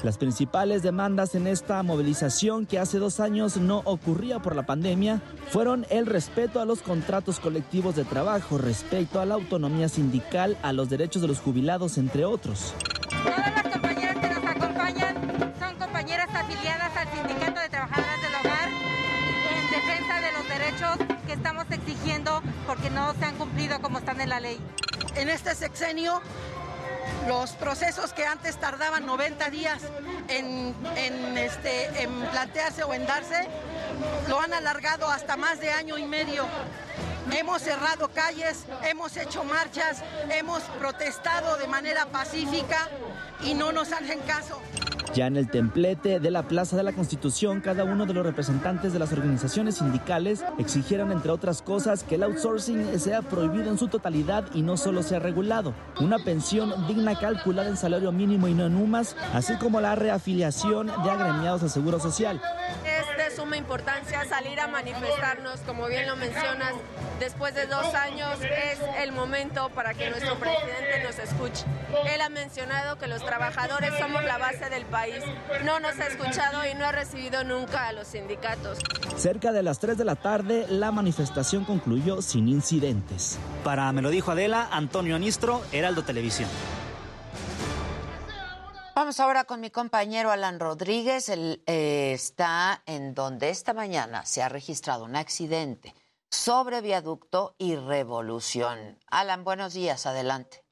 Las 0.03 0.19
principales 0.19 0.83
demandas 0.83 1.35
en 1.35 1.47
esta 1.47 1.83
movilización 1.83 2.67
que 2.67 2.79
hace 2.79 2.99
dos 2.99 3.21
años 3.21 3.57
no 3.57 3.83
ocurría 3.85 4.39
por 4.39 4.57
la 4.57 4.65
pandemia 4.65 5.21
fueron 5.51 5.87
el 5.91 6.07
respeto 6.07 6.61
a 6.61 6.65
los 6.65 6.81
contratos 6.81 7.41
colectivos 7.41 7.95
de 7.97 8.05
trabajo, 8.05 8.59
respeto 8.59 9.21
a 9.21 9.27
la 9.27 9.35
autonomía 9.35 9.89
sindical, 9.89 10.57
a 10.63 10.73
los 10.73 10.89
derechos 10.89 11.23
de 11.23 11.29
los 11.29 11.41
jubilados, 11.41 11.99
entre 11.99 12.25
otros. 12.25 12.75
Todas 13.23 13.65
las 13.65 13.73
compañeras 13.73 14.17
que 14.17 14.29
nos 14.29 14.45
acompañan 14.45 15.55
son 15.59 15.75
compañeras 15.77 16.29
afiliadas 16.33 16.97
al 16.97 17.09
Sindicato 17.13 17.61
de 17.61 17.69
Trabajadoras 17.69 18.06
derechos 20.77 20.99
que 21.27 21.33
estamos 21.33 21.65
exigiendo 21.71 22.43
porque 22.67 22.91
no 22.91 23.15
se 23.15 23.25
han 23.25 23.37
cumplido 23.37 23.81
como 23.81 23.99
están 23.99 24.21
en 24.21 24.29
la 24.29 24.41
ley. 24.41 24.59
En 25.17 25.29
este 25.29 25.55
sexenio 25.55 26.21
los 27.29 27.53
procesos 27.53 28.13
que 28.13 28.25
antes 28.27 28.57
tardaban 28.57 29.07
90 29.07 29.51
días 29.51 29.83
en, 30.29 30.75
en, 30.97 31.39
este, 31.39 32.03
en 32.03 32.11
plantearse 32.27 32.85
o 32.85 32.95
en 32.95 33.07
darse, 33.07 33.49
lo 34.29 34.41
han 34.41 34.53
alargado 34.53 35.09
hasta 35.09 35.37
más 35.37 35.61
de 35.61 35.71
año 35.71 35.99
y 35.99 36.05
medio. 36.05 36.47
Hemos 37.33 37.63
cerrado 37.63 38.09
calles, 38.09 38.67
hemos 38.85 39.17
hecho 39.17 39.45
marchas, 39.45 40.03
hemos 40.31 40.63
protestado 40.79 41.57
de 41.57 41.67
manera 41.67 42.07
pacífica 42.07 42.89
y 43.43 43.55
no 43.55 43.73
nos 43.73 43.93
hacen 43.93 44.21
caso. 44.21 44.61
Ya 45.17 45.29
en 45.29 45.39
el 45.39 45.49
templete 45.49 46.21
de 46.21 46.31
la 46.31 46.47
Plaza 46.47 46.77
de 46.77 46.83
la 46.83 46.93
Constitución, 46.93 47.63
cada 47.63 47.85
uno 47.85 48.05
de 48.05 48.13
los 48.13 48.27
representantes 48.27 48.93
de 48.93 48.99
las 48.99 49.15
organizaciones 49.15 49.77
sindicales 49.77 50.45
exigieron, 50.59 51.11
entre 51.11 51.31
otras 51.31 51.63
cosas, 51.63 52.05
que 52.05 52.17
el 52.17 52.23
outsourcing 52.23 53.01
sea 53.01 53.23
prohibido 53.23 53.71
en 53.71 53.79
su 53.79 53.89
totalidad 53.89 54.45
y 54.53 54.61
no 54.61 54.77
solo 54.77 55.03
sea 55.03 55.19
regulado. 55.19 55.73
Una 56.03 56.19
pensión 56.19 56.87
digna 56.87 57.19
calculada 57.19 57.71
en 57.71 57.79
salario 57.79 58.13
mínimo 58.13 58.47
y 58.47 58.53
no 58.53 58.67
en 58.67 58.77
UMAS, 58.77 59.17
así 59.33 59.55
como 59.57 59.81
la 59.81 59.95
reafiliación 59.95 60.89
de 60.89 61.11
agremiados 61.11 61.63
a 61.63 61.71
Seguro 61.71 61.99
Social. 61.99 62.39
Suma 63.37 63.59
importancia 63.59 64.25
salir 64.25 64.59
a 64.61 64.67
manifestarnos, 64.67 65.61
como 65.61 65.89
bien 65.89 66.07
lo 66.07 66.17
mencionas, 66.17 66.73
después 67.21 67.55
de 67.55 67.67
dos 67.67 67.95
años 67.95 68.39
es 68.41 68.79
el 69.03 69.13
momento 69.13 69.69
para 69.75 69.93
que 69.93 70.09
nuestro 70.09 70.39
presidente 70.39 71.05
nos 71.05 71.19
escuche. 71.19 71.65
Él 72.15 72.23
ha 72.23 72.31
mencionado 72.31 72.97
que 72.97 73.09
los 73.09 73.23
trabajadores 73.23 73.93
somos 73.99 74.25
la 74.25 74.39
base 74.39 74.71
del 74.71 74.87
país. 74.87 75.23
No 75.65 75.81
nos 75.81 76.01
ha 76.01 76.07
escuchado 76.07 76.67
y 76.67 76.75
no 76.77 76.87
ha 76.87 76.93
recibido 76.93 77.45
nunca 77.45 77.89
a 77.89 77.93
los 77.93 78.09
sindicatos. 78.09 78.79
Cerca 79.19 79.53
de 79.53 79.63
las 79.63 79.81
3 79.81 79.99
de 79.99 80.05
la 80.07 80.17
tarde, 80.17 80.65
la 80.71 80.91
manifestación 80.91 81.67
concluyó 81.67 82.23
sin 82.23 82.49
incidentes. 82.49 83.39
Para 83.65 83.93
Me 83.93 84.01
lo 84.01 84.09
dijo 84.09 84.31
Adela, 84.31 84.67
Antonio 84.73 85.15
Anistro, 85.15 85.61
Heraldo 85.73 86.05
Televisión. 86.05 86.49
Vamos 88.97 89.21
ahora 89.21 89.45
con 89.45 89.61
mi 89.61 89.71
compañero 89.71 90.31
Alan 90.31 90.59
Rodríguez. 90.59 91.29
Él 91.29 91.63
eh, 91.67 92.13
está 92.15 92.83
en 92.87 93.13
donde 93.13 93.51
esta 93.51 93.75
mañana 93.75 94.25
se 94.25 94.43
ha 94.43 94.49
registrado 94.49 95.05
un 95.05 95.17
accidente 95.17 95.95
sobre 96.31 96.81
viaducto 96.81 97.57
y 97.59 97.77
revolución. 97.77 98.99
Alan, 99.09 99.45
buenos 99.45 99.75
días, 99.75 100.07
adelante. 100.07 100.67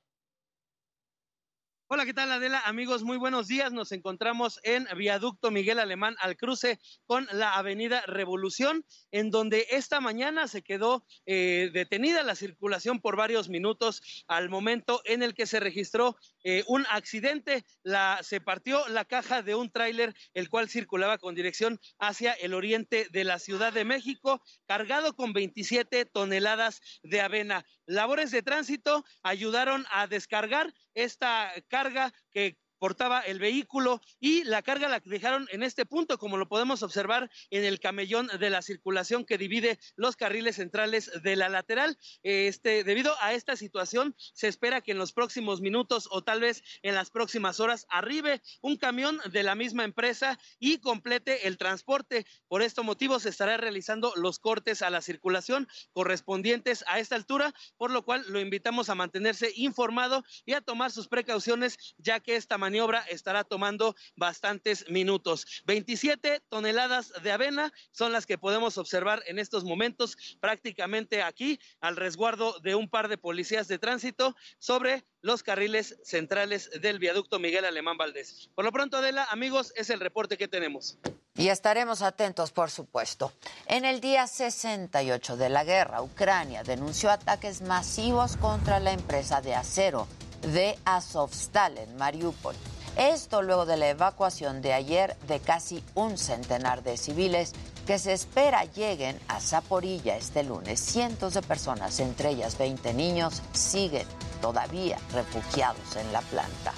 Hola, 1.87 2.07
¿qué 2.07 2.15
tal 2.15 2.33
Adela? 2.33 2.63
Amigos, 2.65 3.03
muy 3.03 3.19
buenos 3.19 3.47
días. 3.47 3.71
Nos 3.71 3.93
encontramos 3.93 4.59
en 4.63 4.89
Viaducto 4.97 5.51
Miguel 5.51 5.79
Alemán 5.79 6.17
al 6.19 6.35
cruce 6.37 6.81
con 7.05 7.29
la 7.31 7.55
Avenida 7.57 8.03
Revolución, 8.07 8.87
en 9.11 9.31
donde 9.31 9.67
esta 9.71 10.01
mañana 10.01 10.49
se 10.49 10.63
quedó 10.63 11.05
eh, 11.27 11.71
detenida 11.75 12.23
la 12.23 12.37
circulación 12.37 13.01
por 13.01 13.17
varios 13.17 13.51
minutos 13.51 14.25
al 14.27 14.49
momento 14.49 15.03
en 15.05 15.23
el 15.23 15.35
que 15.35 15.45
se 15.45 15.61
registró 15.61 16.17
eh, 16.45 16.63
un 16.67 16.87
accidente. 16.91 17.65
La, 17.83 18.21
se 18.23 18.41
partió 18.41 18.87
la 18.89 19.05
caja 19.05 19.43
de 19.43 19.55
un 19.55 19.71
tráiler, 19.71 20.15
el 20.35 20.49
cual 20.49 20.69
circulaba 20.69 21.19
con 21.19 21.35
dirección 21.35 21.81
hacia 21.99 22.33
el 22.33 22.55
oriente 22.55 23.09
de 23.11 23.25
la 23.25 23.39
Ciudad 23.39 23.73
de 23.73 23.85
México, 23.85 24.43
cargado 24.67 25.17
con 25.17 25.33
27 25.33 26.05
toneladas 26.05 26.81
de 27.03 27.21
avena. 27.21 27.65
Labores 27.87 28.31
de 28.31 28.43
tránsito 28.43 29.05
ayudaron 29.23 29.87
a 29.91 30.07
descargar 30.07 30.73
esta 30.95 31.53
carga 31.69 32.13
que 32.31 32.59
portaba 32.85 33.21
el 33.21 33.39
vehículo 33.39 34.03
y 34.21 34.45
la 34.45 34.61
carga 34.61 34.89
la 34.89 35.01
dejaron 35.01 35.49
en 35.53 35.63
este 35.63 35.87
punto, 35.87 36.19
como 36.19 36.37
lo 36.37 36.51
podemos 36.51 36.83
observar 36.83 37.31
en 37.49 37.65
el 37.65 37.81
camellón 37.81 38.29
de 38.39 38.51
la 38.51 38.61
circulación 38.61 39.25
que 39.25 39.39
divide 39.39 39.79
los 39.97 40.17
carriles 40.17 40.57
centrales 40.57 41.11
de 41.23 41.35
la 41.35 41.49
lateral. 41.49 41.97
Este, 42.23 42.85
debido 42.85 43.15
a 43.23 43.33
esta 43.33 43.57
situación, 43.57 44.15
se 44.19 44.49
espera 44.49 44.83
que 44.83 44.93
en 44.93 44.99
los 44.99 45.15
próximos 45.15 45.63
minutos 45.63 46.09
o 46.11 46.25
tal 46.25 46.41
vez 46.41 46.63
en 46.83 46.95
las 46.95 47.09
próximas 47.09 47.59
horas 47.59 47.87
arribe 47.89 48.43
un 48.61 48.77
camión 48.77 49.19
de 49.33 49.45
la 49.45 49.55
misma 49.55 49.85
empresa 49.85 50.39
y 50.59 50.77
complete 50.77 51.49
el 51.49 51.57
transporte. 51.57 52.27
Por 52.49 52.61
este 52.61 52.83
motivo 52.83 53.19
se 53.19 53.31
estará 53.31 53.57
realizando 53.57 54.13
los 54.17 54.39
cortes 54.39 54.83
a 54.83 54.91
la 54.91 55.01
circulación 55.01 55.69
correspondientes 55.95 56.85
a 56.87 56.99
esta 56.99 57.17
altura, 57.17 57.55
por 57.79 57.91
lo 57.91 58.05
cual 58.05 58.27
lo 58.29 58.41
invitamos 58.41 58.91
a 58.91 58.95
mantenerse 58.95 59.53
informado 59.57 60.23
y 60.45 60.53
a 60.53 60.61
tomar 60.61 60.91
sus 60.91 61.09
precauciones, 61.09 61.79
ya 61.97 62.21
que 62.21 62.37
esta 62.37 62.59
maniobra 62.75 63.05
estará 63.09 63.45
tomando 63.45 63.95
bastantes 64.17 64.91
minutos. 64.91 65.63
27 65.65 66.43
toneladas 66.49 67.13
de 67.23 67.31
avena 67.31 67.73
son 67.93 68.11
las 68.11 68.27
que 68.27 68.37
podemos 68.37 68.79
observar 68.79 69.23
en 69.27 69.39
estos 69.39 69.63
momentos 69.63 70.17
prácticamente 70.41 71.23
aquí 71.23 71.61
al 71.81 71.95
resguardo 71.95 72.59
de 72.65 72.75
un 72.75 72.89
par 72.89 73.07
de 73.07 73.17
policías 73.17 73.69
de 73.69 73.79
tránsito 73.79 74.35
sobre 74.59 75.05
los 75.21 75.45
carriles 75.45 76.01
centrales 76.03 76.69
del 76.81 76.99
viaducto 76.99 77.39
Miguel 77.39 77.65
Alemán 77.65 77.97
Valdés. 77.97 78.51
Por 78.57 78.65
lo 78.65 78.73
pronto, 78.73 78.97
Adela, 78.97 79.29
amigos, 79.31 79.73
es 79.77 79.89
el 79.91 80.01
reporte 80.01 80.37
que 80.37 80.49
tenemos. 80.49 80.99
Y 81.37 81.49
estaremos 81.49 82.03
atentos, 82.03 82.51
por 82.51 82.71
supuesto. 82.71 83.33
En 83.67 83.85
el 83.85 84.01
día 84.01 84.27
68 84.27 85.37
de 85.37 85.49
la 85.49 85.63
guerra, 85.63 86.03
Ucrania 86.03 86.65
denunció 86.65 87.11
ataques 87.11 87.63
masivos 87.63 88.37
contra 88.37 88.81
la 88.81 88.93
empresa 88.93 89.41
de 89.41 89.55
acero 89.55 90.09
de 90.53 90.79
Azovstal 90.85 91.79
en 91.79 91.97
Mariupol. 91.97 92.55
Esto 92.97 93.43
luego 93.43 93.67
de 93.67 93.77
la 93.77 93.89
evacuación 93.89 94.63
de 94.63 94.73
ayer 94.73 95.17
de 95.27 95.41
casi 95.41 95.83
un 95.95 96.17
centenar 96.17 96.83
de 96.83 96.97
civiles 96.97 97.53
que 97.87 97.99
se 97.99 98.13
espera 98.13 98.65
lleguen 98.65 99.19
a 99.29 99.41
Zaporilla 99.41 100.17
este 100.17 100.45
lunes. 100.45 100.81
Cientos 100.81 101.35
de 101.35 101.43
personas, 101.43 102.01
entre 102.01 102.31
ellas 102.31 102.57
20 102.57 102.95
niños, 102.95 103.43
siguen 103.53 104.07
todavía 104.41 104.97
refugiados 105.13 105.97
en 105.97 106.11
la 106.13 106.21
planta. 106.21 106.73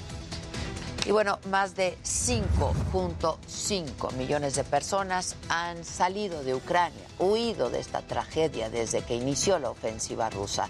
Y 1.05 1.13
bueno, 1.13 1.39
más 1.51 1.77
de 1.77 1.97
5.5 2.03 4.13
millones 4.15 4.57
de 4.57 4.65
personas 4.65 5.37
han 5.49 5.85
salido 5.85 6.43
de 6.43 6.57
Ucrania, 6.57 7.05
huido 7.21 7.71
de 7.71 7.79
esta 7.79 8.03
tragedia 8.03 8.71
desde 8.71 9.03
que 9.03 9.15
inició 9.15 9.61
la 9.61 9.71
ofensiva 9.71 10.29
rusa. 10.31 10.69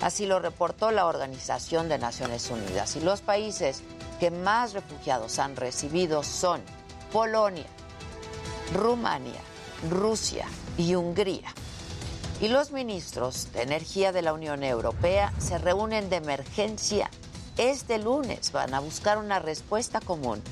Así 0.00 0.26
lo 0.26 0.38
reportó 0.38 0.90
la 0.90 1.06
Organización 1.06 1.88
de 1.88 1.98
Naciones 1.98 2.50
Unidas. 2.50 2.96
Y 2.96 3.00
los 3.00 3.20
países 3.20 3.82
que 4.20 4.30
más 4.30 4.72
refugiados 4.72 5.38
han 5.38 5.56
recibido 5.56 6.22
son 6.22 6.60
Polonia, 7.12 7.66
Rumania, 8.74 9.40
Rusia 9.90 10.46
y 10.76 10.94
Hungría. 10.94 11.52
Y 12.40 12.48
los 12.48 12.70
ministros 12.70 13.52
de 13.52 13.62
Energía 13.62 14.12
de 14.12 14.22
la 14.22 14.34
Unión 14.34 14.62
Europea 14.62 15.32
se 15.38 15.56
reúnen 15.56 16.10
de 16.10 16.16
emergencia 16.16 17.10
este 17.56 17.98
lunes. 17.98 18.52
Van 18.52 18.74
a 18.74 18.80
buscar 18.80 19.16
una 19.18 19.38
respuesta 19.38 20.00
común 20.00 20.42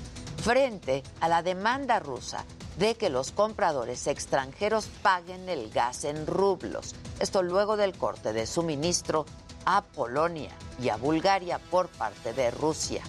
frente 0.43 1.03
a 1.21 1.29
la 1.29 1.43
demanda 1.43 1.99
rusa 2.01 2.45
de 2.79 2.95
que 2.97 3.11
los 3.11 3.31
compradores 3.31 4.07
extranjeros 4.07 4.87
paguen 5.03 5.49
el 5.49 5.71
gas 5.71 6.05
en 6.05 6.27
rublos. 6.27 6.95
Esto 7.21 7.43
luego 7.43 7.77
del 7.77 7.97
corte 7.97 8.33
de 8.33 8.47
suministro 8.47 9.27
a 9.65 9.83
Polonia 9.83 10.51
y 10.81 10.89
a 10.89 10.97
Bulgaria 10.97 11.59
por 11.71 11.89
parte 11.89 12.33
de 12.33 12.51
Rusia. 12.51 13.03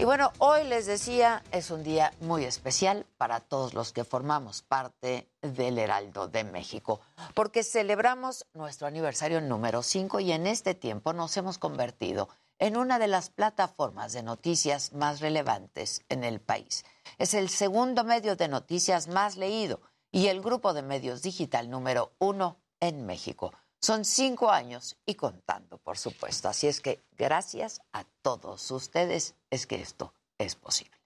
Y 0.00 0.04
bueno, 0.04 0.32
hoy 0.38 0.64
les 0.64 0.86
decía, 0.86 1.42
es 1.52 1.70
un 1.70 1.82
día 1.82 2.14
muy 2.20 2.44
especial 2.44 3.04
para 3.18 3.38
todos 3.40 3.74
los 3.74 3.92
que 3.92 4.04
formamos 4.04 4.62
parte 4.62 5.28
del 5.42 5.78
Heraldo 5.78 6.26
de 6.26 6.42
México, 6.42 7.02
porque 7.34 7.62
celebramos 7.62 8.46
nuestro 8.54 8.86
aniversario 8.86 9.42
número 9.42 9.82
5 9.82 10.20
y 10.20 10.32
en 10.32 10.46
este 10.46 10.74
tiempo 10.74 11.12
nos 11.12 11.36
hemos 11.36 11.58
convertido 11.58 12.30
en 12.58 12.78
una 12.78 12.98
de 12.98 13.08
las 13.08 13.28
plataformas 13.28 14.14
de 14.14 14.22
noticias 14.22 14.94
más 14.94 15.20
relevantes 15.20 16.02
en 16.08 16.24
el 16.24 16.40
país. 16.40 16.86
Es 17.20 17.34
el 17.34 17.50
segundo 17.50 18.02
medio 18.02 18.34
de 18.34 18.48
noticias 18.48 19.06
más 19.06 19.36
leído 19.36 19.82
y 20.10 20.28
el 20.28 20.40
grupo 20.40 20.72
de 20.72 20.80
medios 20.80 21.20
digital 21.20 21.68
número 21.68 22.14
uno 22.18 22.56
en 22.80 23.04
México. 23.04 23.52
Son 23.78 24.06
cinco 24.06 24.50
años 24.50 24.96
y 25.04 25.16
contando, 25.16 25.76
por 25.76 25.98
supuesto. 25.98 26.48
Así 26.48 26.66
es 26.66 26.80
que 26.80 27.04
gracias 27.18 27.82
a 27.92 28.04
todos 28.22 28.70
ustedes 28.70 29.34
es 29.50 29.66
que 29.66 29.82
esto 29.82 30.14
es 30.38 30.54
posible. 30.54 30.99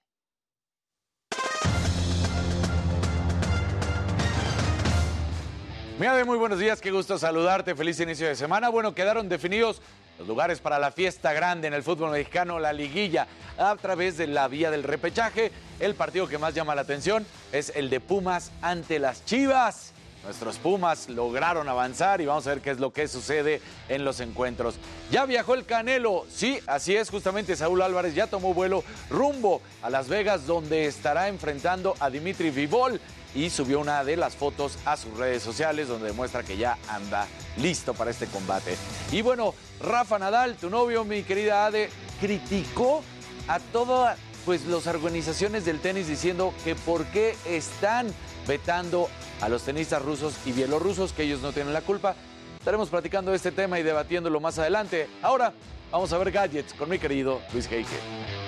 Mira, 5.97 6.25
muy 6.25 6.37
buenos 6.37 6.59
días, 6.59 6.81
qué 6.81 6.91
gusto 6.91 7.17
saludarte, 7.17 7.73
feliz 7.73 8.01
inicio 8.01 8.27
de 8.27 8.35
semana. 8.35 8.67
Bueno, 8.67 8.93
quedaron 8.93 9.29
definidos 9.29 9.81
los 10.19 10.27
lugares 10.27 10.59
para 10.59 10.77
la 10.77 10.91
fiesta 10.91 11.31
grande 11.31 11.69
en 11.69 11.73
el 11.73 11.83
fútbol 11.83 12.11
mexicano, 12.11 12.59
la 12.59 12.73
liguilla, 12.73 13.27
a 13.57 13.73
través 13.77 14.17
de 14.17 14.27
la 14.27 14.49
vía 14.49 14.71
del 14.71 14.83
repechaje. 14.83 15.53
El 15.79 15.95
partido 15.95 16.27
que 16.27 16.37
más 16.37 16.53
llama 16.53 16.75
la 16.75 16.81
atención 16.81 17.25
es 17.53 17.71
el 17.77 17.89
de 17.89 18.01
Pumas 18.01 18.51
ante 18.61 18.99
las 18.99 19.23
Chivas. 19.23 19.93
Nuestros 20.25 20.57
Pumas 20.57 21.07
lograron 21.07 21.69
avanzar 21.69 22.19
y 22.19 22.25
vamos 22.25 22.45
a 22.45 22.49
ver 22.49 22.59
qué 22.59 22.71
es 22.71 22.79
lo 22.79 22.91
que 22.91 23.07
sucede 23.07 23.61
en 23.87 24.03
los 24.03 24.19
encuentros. 24.19 24.75
Ya 25.11 25.25
viajó 25.25 25.53
el 25.53 25.65
Canelo, 25.65 26.25
sí, 26.29 26.59
así 26.67 26.93
es, 26.93 27.09
justamente 27.09 27.55
Saúl 27.55 27.81
Álvarez 27.81 28.13
ya 28.13 28.27
tomó 28.27 28.53
vuelo 28.53 28.83
rumbo 29.09 29.61
a 29.81 29.89
Las 29.89 30.09
Vegas 30.09 30.45
donde 30.45 30.87
estará 30.87 31.29
enfrentando 31.29 31.95
a 32.01 32.09
Dimitri 32.09 32.49
Vivol 32.49 32.99
y 33.35 33.49
subió 33.49 33.79
una 33.79 34.03
de 34.03 34.17
las 34.17 34.35
fotos 34.35 34.79
a 34.85 34.97
sus 34.97 35.15
redes 35.17 35.43
sociales 35.43 35.87
donde 35.87 36.07
demuestra 36.07 36.43
que 36.43 36.57
ya 36.57 36.77
anda 36.87 37.27
listo 37.57 37.93
para 37.93 38.11
este 38.11 38.27
combate. 38.27 38.75
Y 39.11 39.21
bueno, 39.21 39.53
Rafa 39.81 40.17
Nadal, 40.17 40.55
tu 40.55 40.69
novio, 40.69 41.03
mi 41.03 41.23
querida 41.23 41.65
Ade, 41.65 41.89
criticó 42.19 43.03
a 43.47 43.59
todas 43.59 44.17
pues, 44.45 44.65
las 44.65 44.87
organizaciones 44.87 45.65
del 45.65 45.79
tenis 45.79 46.07
diciendo 46.07 46.53
que 46.63 46.75
por 46.75 47.05
qué 47.07 47.35
están 47.45 48.07
vetando 48.47 49.09
a 49.41 49.49
los 49.49 49.63
tenistas 49.63 50.01
rusos 50.01 50.35
y 50.45 50.51
bielorrusos, 50.51 51.11
que 51.11 51.23
ellos 51.23 51.41
no 51.41 51.51
tienen 51.51 51.73
la 51.73 51.81
culpa. 51.81 52.15
Estaremos 52.57 52.89
platicando 52.89 53.33
este 53.33 53.51
tema 53.51 53.79
y 53.79 53.83
debatiéndolo 53.83 54.39
más 54.39 54.57
adelante. 54.57 55.07
Ahora 55.21 55.53
vamos 55.91 56.11
a 56.13 56.17
ver 56.17 56.31
gadgets 56.31 56.73
con 56.73 56.89
mi 56.89 56.99
querido 56.99 57.41
Luis 57.53 57.69
Heike. 57.69 58.44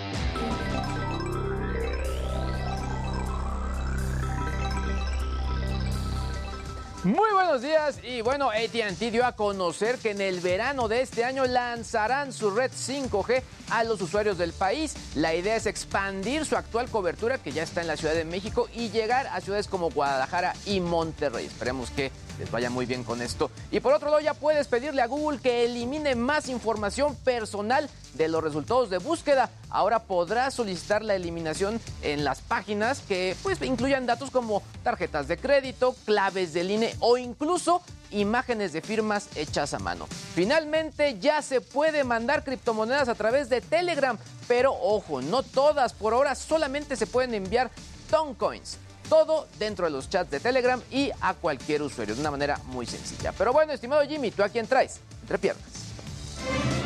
Muy 7.07 7.31
buenos 7.31 7.61
días 7.61 8.01
y 8.03 8.19
bueno, 8.19 8.49
ATT 8.49 8.99
dio 8.99 9.25
a 9.25 9.31
conocer 9.31 9.97
que 9.97 10.11
en 10.11 10.19
el 10.19 10.41
verano 10.41 10.89
de 10.89 10.99
este 10.99 11.23
año 11.23 11.45
lanzarán 11.45 12.33
su 12.33 12.51
red 12.51 12.69
5G 12.69 13.43
a 13.69 13.85
los 13.85 14.01
usuarios 14.01 14.37
del 14.37 14.51
país. 14.51 14.93
La 15.15 15.33
idea 15.33 15.55
es 15.55 15.67
expandir 15.67 16.45
su 16.45 16.57
actual 16.57 16.89
cobertura 16.89 17.37
que 17.37 17.53
ya 17.53 17.63
está 17.63 17.79
en 17.79 17.87
la 17.87 17.95
Ciudad 17.95 18.13
de 18.13 18.25
México 18.25 18.67
y 18.73 18.89
llegar 18.89 19.25
a 19.27 19.39
ciudades 19.39 19.69
como 19.69 19.89
Guadalajara 19.89 20.53
y 20.65 20.81
Monterrey. 20.81 21.45
Esperemos 21.45 21.91
que 21.91 22.11
les 22.39 22.51
vaya 22.51 22.69
muy 22.69 22.85
bien 22.85 23.05
con 23.05 23.21
esto. 23.21 23.51
Y 23.71 23.79
por 23.79 23.93
otro 23.93 24.09
lado, 24.09 24.19
ya 24.19 24.33
puedes 24.33 24.67
pedirle 24.67 25.01
a 25.01 25.07
Google 25.07 25.39
que 25.39 25.63
elimine 25.63 26.15
más 26.15 26.49
información 26.49 27.15
personal 27.15 27.89
de 28.13 28.27
los 28.27 28.43
resultados 28.43 28.89
de 28.89 28.97
búsqueda. 28.97 29.49
Ahora 29.69 30.03
podrás 30.03 30.53
solicitar 30.53 31.03
la 31.03 31.15
eliminación 31.15 31.79
en 32.01 32.23
las 32.23 32.41
páginas 32.41 33.01
que 33.07 33.35
pues 33.43 33.61
incluyan 33.61 34.05
datos 34.05 34.31
como 34.31 34.61
tarjetas 34.83 35.27
de 35.27 35.37
crédito, 35.37 35.95
claves 36.05 36.53
del 36.53 36.71
INE 36.71 36.95
o 36.99 37.17
incluso 37.17 37.81
imágenes 38.11 38.73
de 38.73 38.81
firmas 38.81 39.29
hechas 39.35 39.73
a 39.73 39.79
mano. 39.79 40.07
Finalmente 40.35 41.19
ya 41.19 41.41
se 41.41 41.61
puede 41.61 42.03
mandar 42.03 42.43
criptomonedas 42.43 43.09
a 43.09 43.15
través 43.15 43.49
de 43.49 43.61
Telegram, 43.61 44.17
pero 44.47 44.73
ojo, 44.73 45.21
no 45.21 45.43
todas, 45.43 45.93
por 45.93 46.13
ahora 46.13 46.35
solamente 46.35 46.95
se 46.95 47.07
pueden 47.07 47.33
enviar 47.33 47.71
Toncoins. 48.09 48.77
Todo 49.09 49.47
dentro 49.57 49.85
de 49.85 49.91
los 49.91 50.09
chats 50.09 50.29
de 50.29 50.39
Telegram 50.39 50.81
y 50.91 51.11
a 51.21 51.33
cualquier 51.33 51.81
usuario, 51.81 52.13
de 52.13 52.21
una 52.21 52.31
manera 52.31 52.59
muy 52.65 52.85
sencilla. 52.85 53.31
Pero 53.31 53.53
bueno, 53.53 53.71
estimado 53.71 54.05
Jimmy, 54.05 54.31
¿tú 54.31 54.43
a 54.43 54.49
quién 54.49 54.67
traes? 54.67 54.99
Entre 55.21 55.37
piernas. 55.37 56.76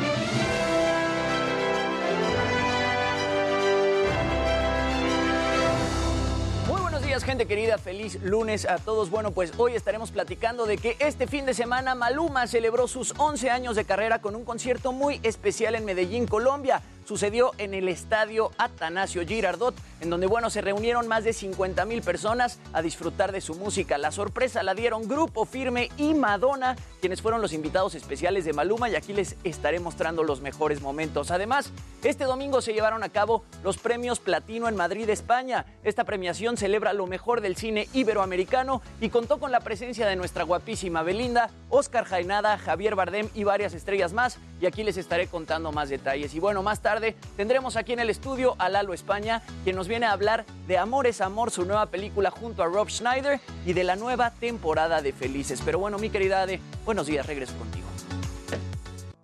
Días, 7.12 7.24
gente 7.24 7.46
querida. 7.46 7.76
Feliz 7.76 8.22
lunes 8.22 8.64
a 8.64 8.78
todos. 8.78 9.10
Bueno, 9.10 9.32
pues 9.32 9.52
hoy 9.58 9.74
estaremos 9.74 10.10
platicando 10.10 10.64
de 10.64 10.78
que 10.78 10.96
este 10.98 11.26
fin 11.26 11.44
de 11.44 11.52
semana 11.52 11.94
Maluma 11.94 12.46
celebró 12.46 12.88
sus 12.88 13.12
11 13.18 13.50
años 13.50 13.76
de 13.76 13.84
carrera 13.84 14.22
con 14.22 14.34
un 14.34 14.46
concierto 14.46 14.92
muy 14.92 15.20
especial 15.22 15.74
en 15.74 15.84
Medellín, 15.84 16.26
Colombia. 16.26 16.80
Sucedió 17.04 17.52
en 17.58 17.74
el 17.74 17.88
estadio 17.88 18.52
Atanasio 18.58 19.26
Girardot, 19.26 19.74
en 20.00 20.10
donde, 20.10 20.26
bueno, 20.26 20.50
se 20.50 20.60
reunieron 20.60 21.08
más 21.08 21.24
de 21.24 21.32
50 21.32 21.84
mil 21.84 22.00
personas 22.02 22.58
a 22.72 22.80
disfrutar 22.80 23.32
de 23.32 23.40
su 23.40 23.54
música. 23.54 23.98
La 23.98 24.12
sorpresa 24.12 24.62
la 24.62 24.74
dieron 24.74 25.08
Grupo 25.08 25.44
Firme 25.44 25.90
y 25.96 26.14
Madonna, 26.14 26.76
quienes 27.00 27.20
fueron 27.20 27.42
los 27.42 27.52
invitados 27.52 27.94
especiales 27.94 28.44
de 28.44 28.52
Maluma, 28.52 28.88
y 28.88 28.94
aquí 28.94 29.12
les 29.12 29.36
estaré 29.42 29.80
mostrando 29.80 30.22
los 30.22 30.40
mejores 30.40 30.80
momentos. 30.80 31.30
Además, 31.30 31.72
este 32.04 32.24
domingo 32.24 32.60
se 32.60 32.72
llevaron 32.72 33.02
a 33.02 33.08
cabo 33.08 33.44
los 33.64 33.78
premios 33.78 34.20
Platino 34.20 34.68
en 34.68 34.76
Madrid, 34.76 35.08
España. 35.10 35.66
Esta 35.82 36.04
premiación 36.04 36.56
celebra 36.56 36.92
lo 36.92 37.06
mejor 37.06 37.40
del 37.40 37.56
cine 37.56 37.88
iberoamericano 37.92 38.80
y 39.00 39.08
contó 39.08 39.40
con 39.40 39.50
la 39.50 39.60
presencia 39.60 40.06
de 40.06 40.16
nuestra 40.16 40.44
guapísima 40.44 41.02
Belinda, 41.02 41.50
Oscar 41.68 42.04
Jaenada, 42.04 42.58
Javier 42.58 42.94
Bardem 42.94 43.28
y 43.34 43.44
varias 43.44 43.74
estrellas 43.74 44.12
más. 44.12 44.38
Y 44.60 44.66
aquí 44.66 44.84
les 44.84 44.96
estaré 44.96 45.26
contando 45.26 45.72
más 45.72 45.88
detalles. 45.88 46.34
Y 46.34 46.40
bueno, 46.40 46.62
más 46.62 46.80
tarde 46.80 46.91
tendremos 47.36 47.76
aquí 47.76 47.92
en 47.92 48.00
el 48.00 48.10
estudio 48.10 48.54
a 48.58 48.68
Lalo 48.68 48.94
España, 48.94 49.42
quien 49.64 49.76
nos 49.76 49.88
viene 49.88 50.06
a 50.06 50.12
hablar 50.12 50.44
de 50.66 50.78
Amor 50.78 51.06
es 51.06 51.20
Amor, 51.20 51.50
su 51.50 51.64
nueva 51.64 51.86
película 51.86 52.30
junto 52.30 52.62
a 52.62 52.66
Rob 52.66 52.88
Schneider 52.88 53.40
y 53.66 53.72
de 53.72 53.84
la 53.84 53.96
nueva 53.96 54.30
temporada 54.30 55.02
de 55.02 55.12
Felices. 55.12 55.62
Pero 55.64 55.78
bueno, 55.78 55.98
mi 55.98 56.10
querida 56.10 56.42
Ade, 56.42 56.60
buenos 56.84 57.06
días, 57.06 57.26
regreso 57.26 57.56
contigo. 57.56 57.86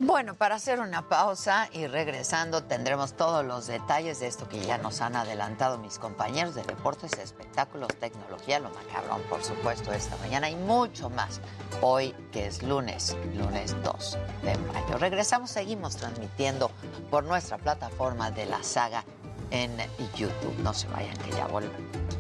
Bueno, 0.09 0.35
para 0.35 0.55
hacer 0.55 0.81
una 0.81 1.07
pausa 1.07 1.69
y 1.71 1.87
regresando 1.87 2.65
tendremos 2.65 3.13
todos 3.13 3.45
los 3.45 3.67
detalles 3.67 4.21
de 4.21 4.27
esto 4.27 4.49
que 4.49 4.59
ya 4.59 4.79
nos 4.79 5.03
han 5.03 5.17
adelantado 5.17 5.77
mis 5.77 5.99
compañeros 5.99 6.55
de 6.55 6.63
deportes, 6.63 7.13
espectáculos, 7.19 7.89
tecnología, 8.01 8.59
lo 8.59 8.71
macabrón, 8.71 9.21
por 9.29 9.45
supuesto, 9.45 9.93
esta 9.93 10.17
mañana 10.17 10.49
y 10.49 10.57
mucho 10.57 11.11
más. 11.11 11.43
Hoy 11.83 12.15
que 12.33 12.47
es 12.47 12.63
lunes, 12.63 13.19
lunes 13.37 13.77
2 13.83 14.19
de 14.45 14.57
mayo. 14.73 14.97
Regresamos, 14.97 15.51
seguimos 15.51 15.97
transmitiendo 15.97 16.71
por 17.11 17.25
nuestra 17.25 17.59
plataforma 17.59 18.31
de 18.31 18.47
la 18.47 18.63
saga 18.63 19.05
en 19.51 19.77
YouTube. 20.17 20.59
No 20.63 20.73
se 20.73 20.89
vayan, 20.89 21.19
que 21.19 21.33
ya 21.33 21.47
volvemos. 21.49 22.18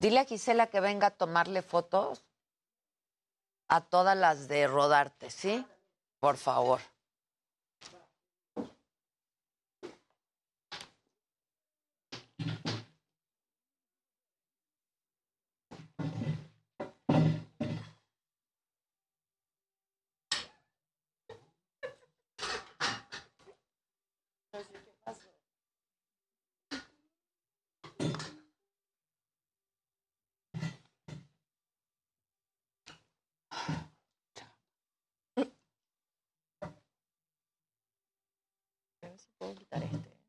Dile 0.00 0.20
a 0.20 0.24
Gisela 0.24 0.66
que 0.68 0.80
venga 0.80 1.08
a 1.08 1.10
tomarle 1.10 1.60
fotos 1.60 2.24
a 3.68 3.82
todas 3.82 4.16
las 4.16 4.48
de 4.48 4.66
Rodarte, 4.66 5.28
¿sí? 5.28 5.66
Por 6.20 6.38
favor. 6.38 6.80
A 39.02 39.06
ver 39.08 39.18
si 39.18 39.28
puedo 39.38 39.54
quitar 39.54 39.82
este. 39.82 40.20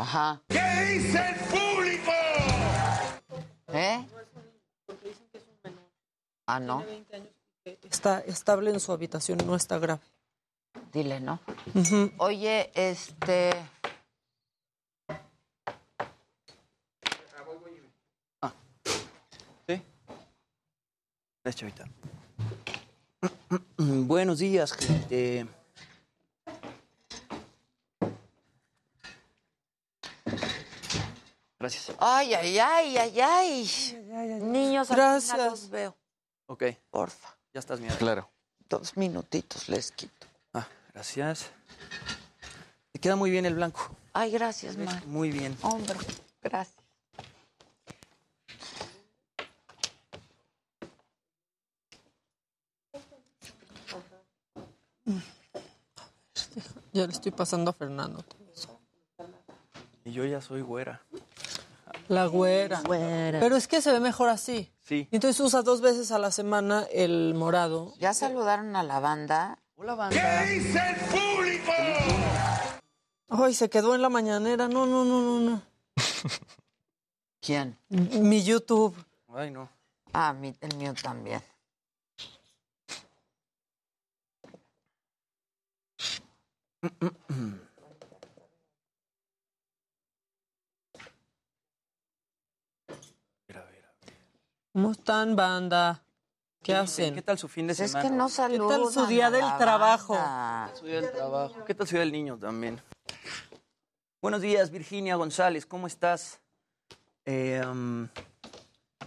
Ajá. 0.00 0.40
¿Qué 0.48 0.58
dice 0.94 1.18
el 1.18 1.36
público? 1.50 2.10
¿Eh? 3.68 4.06
Ah, 6.46 6.58
no. 6.58 6.82
Está 7.64 8.20
estable 8.20 8.70
en 8.70 8.80
su 8.80 8.92
habitación, 8.92 9.36
no 9.44 9.54
está 9.54 9.78
grave. 9.78 10.00
Dile, 10.90 11.20
¿no? 11.20 11.38
Oye, 12.16 12.70
este. 12.74 13.50
¿Sí? 19.68 19.82
Gracias, 21.44 21.56
Chavita. 21.56 21.84
Buenos 23.76 24.38
días, 24.38 24.72
gente. 24.72 25.59
Gracias. 31.60 31.94
Ay, 31.98 32.32
ay, 32.32 32.58
ay, 32.58 32.96
ay, 32.96 33.20
ay. 33.20 34.40
Niños, 34.40 34.88
Gracias. 34.88 35.36
los 35.36 35.68
veo. 35.68 35.94
Ok. 36.46 36.64
Porfa. 36.88 37.36
Ya 37.52 37.60
estás, 37.60 37.80
mira. 37.80 37.94
Claro. 37.96 38.30
Dos 38.66 38.96
minutitos 38.96 39.68
les 39.68 39.92
quito. 39.92 40.26
Ah, 40.54 40.66
gracias. 40.94 41.50
Te 42.92 42.98
queda 42.98 43.14
muy 43.14 43.30
bien 43.30 43.44
el 43.44 43.54
blanco. 43.54 43.94
Ay, 44.14 44.30
gracias, 44.30 44.78
man. 44.78 45.02
Muy 45.06 45.30
bien. 45.30 45.54
Hombre, 45.60 45.98
gracias. 46.42 46.80
Ya 56.92 57.06
le 57.06 57.12
estoy 57.12 57.32
pasando 57.32 57.70
a 57.70 57.74
Fernando. 57.74 58.24
Y 60.04 60.12
yo 60.12 60.24
ya 60.24 60.40
soy 60.40 60.62
güera. 60.62 61.02
La 62.10 62.26
güera. 62.26 62.82
Pero 63.38 63.54
es 63.54 63.68
que 63.68 63.80
se 63.80 63.92
ve 63.92 64.00
mejor 64.00 64.30
así. 64.30 64.72
Sí. 64.80 65.06
Entonces 65.12 65.38
usa 65.38 65.62
dos 65.62 65.80
veces 65.80 66.10
a 66.10 66.18
la 66.18 66.32
semana 66.32 66.84
el 66.92 67.34
morado. 67.36 67.94
¿Ya 68.00 68.14
saludaron 68.14 68.74
a 68.74 68.82
la 68.82 68.98
banda? 68.98 69.60
Hola, 69.76 69.94
banda. 69.94 70.16
¿Qué 70.44 70.50
dice 70.54 70.80
el 70.90 70.96
público? 71.06 71.72
Ay, 73.28 73.54
se 73.54 73.70
quedó 73.70 73.94
en 73.94 74.02
la 74.02 74.08
mañanera. 74.08 74.66
No, 74.66 74.86
no, 74.86 75.04
no, 75.04 75.20
no, 75.22 75.38
no. 75.38 75.62
¿Quién? 77.40 77.78
Mi 77.88 78.42
YouTube. 78.42 78.96
Ay, 79.32 79.52
no. 79.52 79.68
Ah, 80.12 80.32
mi- 80.32 80.56
el 80.60 80.76
mío 80.78 80.92
también. 81.00 81.40
¿Cómo 94.72 94.92
están, 94.92 95.34
banda? 95.34 96.04
¿Qué 96.62 96.74
hacen? 96.74 97.14
¿Qué 97.14 97.22
tal 97.22 97.38
su 97.38 97.48
fin 97.48 97.66
de 97.66 97.72
Pues 97.74 97.80
es 97.80 97.90
semana? 97.90 98.08
que 98.08 98.14
no 98.14 98.26
¿Qué 98.26 98.32
saludan 98.32 98.82
tal 98.82 98.92
su 98.92 99.06
día 99.06 99.30
del 99.30 99.44
trabajo? 99.58 100.14
¿Qué 100.14 100.20
tal 100.20 100.76
su 100.76 100.86
día 100.86 101.00
del 101.00 101.12
trabajo? 101.12 101.64
¿Qué 101.64 101.74
tal 101.74 101.86
su 101.88 101.92
día 101.94 102.00
del 102.00 102.12
niño 102.12 102.38
también? 102.38 102.80
Buenos 104.22 104.42
días, 104.42 104.70
Virginia 104.70 105.16
González, 105.16 105.66
¿cómo 105.66 105.88
estás? 105.88 106.40
Eh, 107.24 107.60
um, 107.66 108.06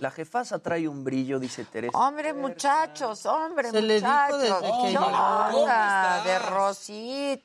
la 0.03 0.11
jefasa 0.11 0.59
trae 0.59 0.85
un 0.87 1.03
brillo, 1.03 1.39
dice 1.39 1.63
Teresa. 1.63 1.97
Hombre, 1.97 2.33
muchachos, 2.33 3.25
hombre, 3.25 3.71
Se 3.71 3.81
le 3.81 3.95
dijo 3.95 4.05
muchachos. 4.07 4.41
desde 4.41 4.59
que 4.59 4.67
¿Qué 4.83 4.89
llegó. 4.91 5.05
onda? 5.05 6.21
De 6.25 6.39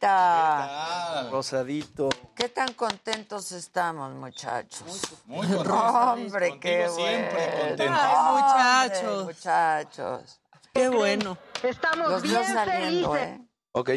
Rosita. 0.09 1.29
Rosadito. 1.31 2.09
¿Qué 2.35 2.49
tan 2.49 2.73
contentos 2.75 3.53
estamos, 3.53 4.13
muchachos? 4.15 4.83
muy 5.27 5.47
contentos. 5.47 5.73
Hombre, 5.95 6.59
qué 6.61 6.87
Contigo 6.87 6.95
bueno. 7.07 7.29
contentos. 7.29 7.87
Ay, 8.01 8.15
Hombre, 8.17 8.43
muchachos. 8.43 9.25
muchachos. 9.25 10.41
Qué 10.75 10.89
bueno. 10.89 11.39
Estamos 11.63 12.11
Los 12.11 12.23
bien 12.23 12.45
saliendo, 12.45 13.13
felices. 13.13 13.39
¿eh? 13.39 13.49
Ok. 13.73 13.91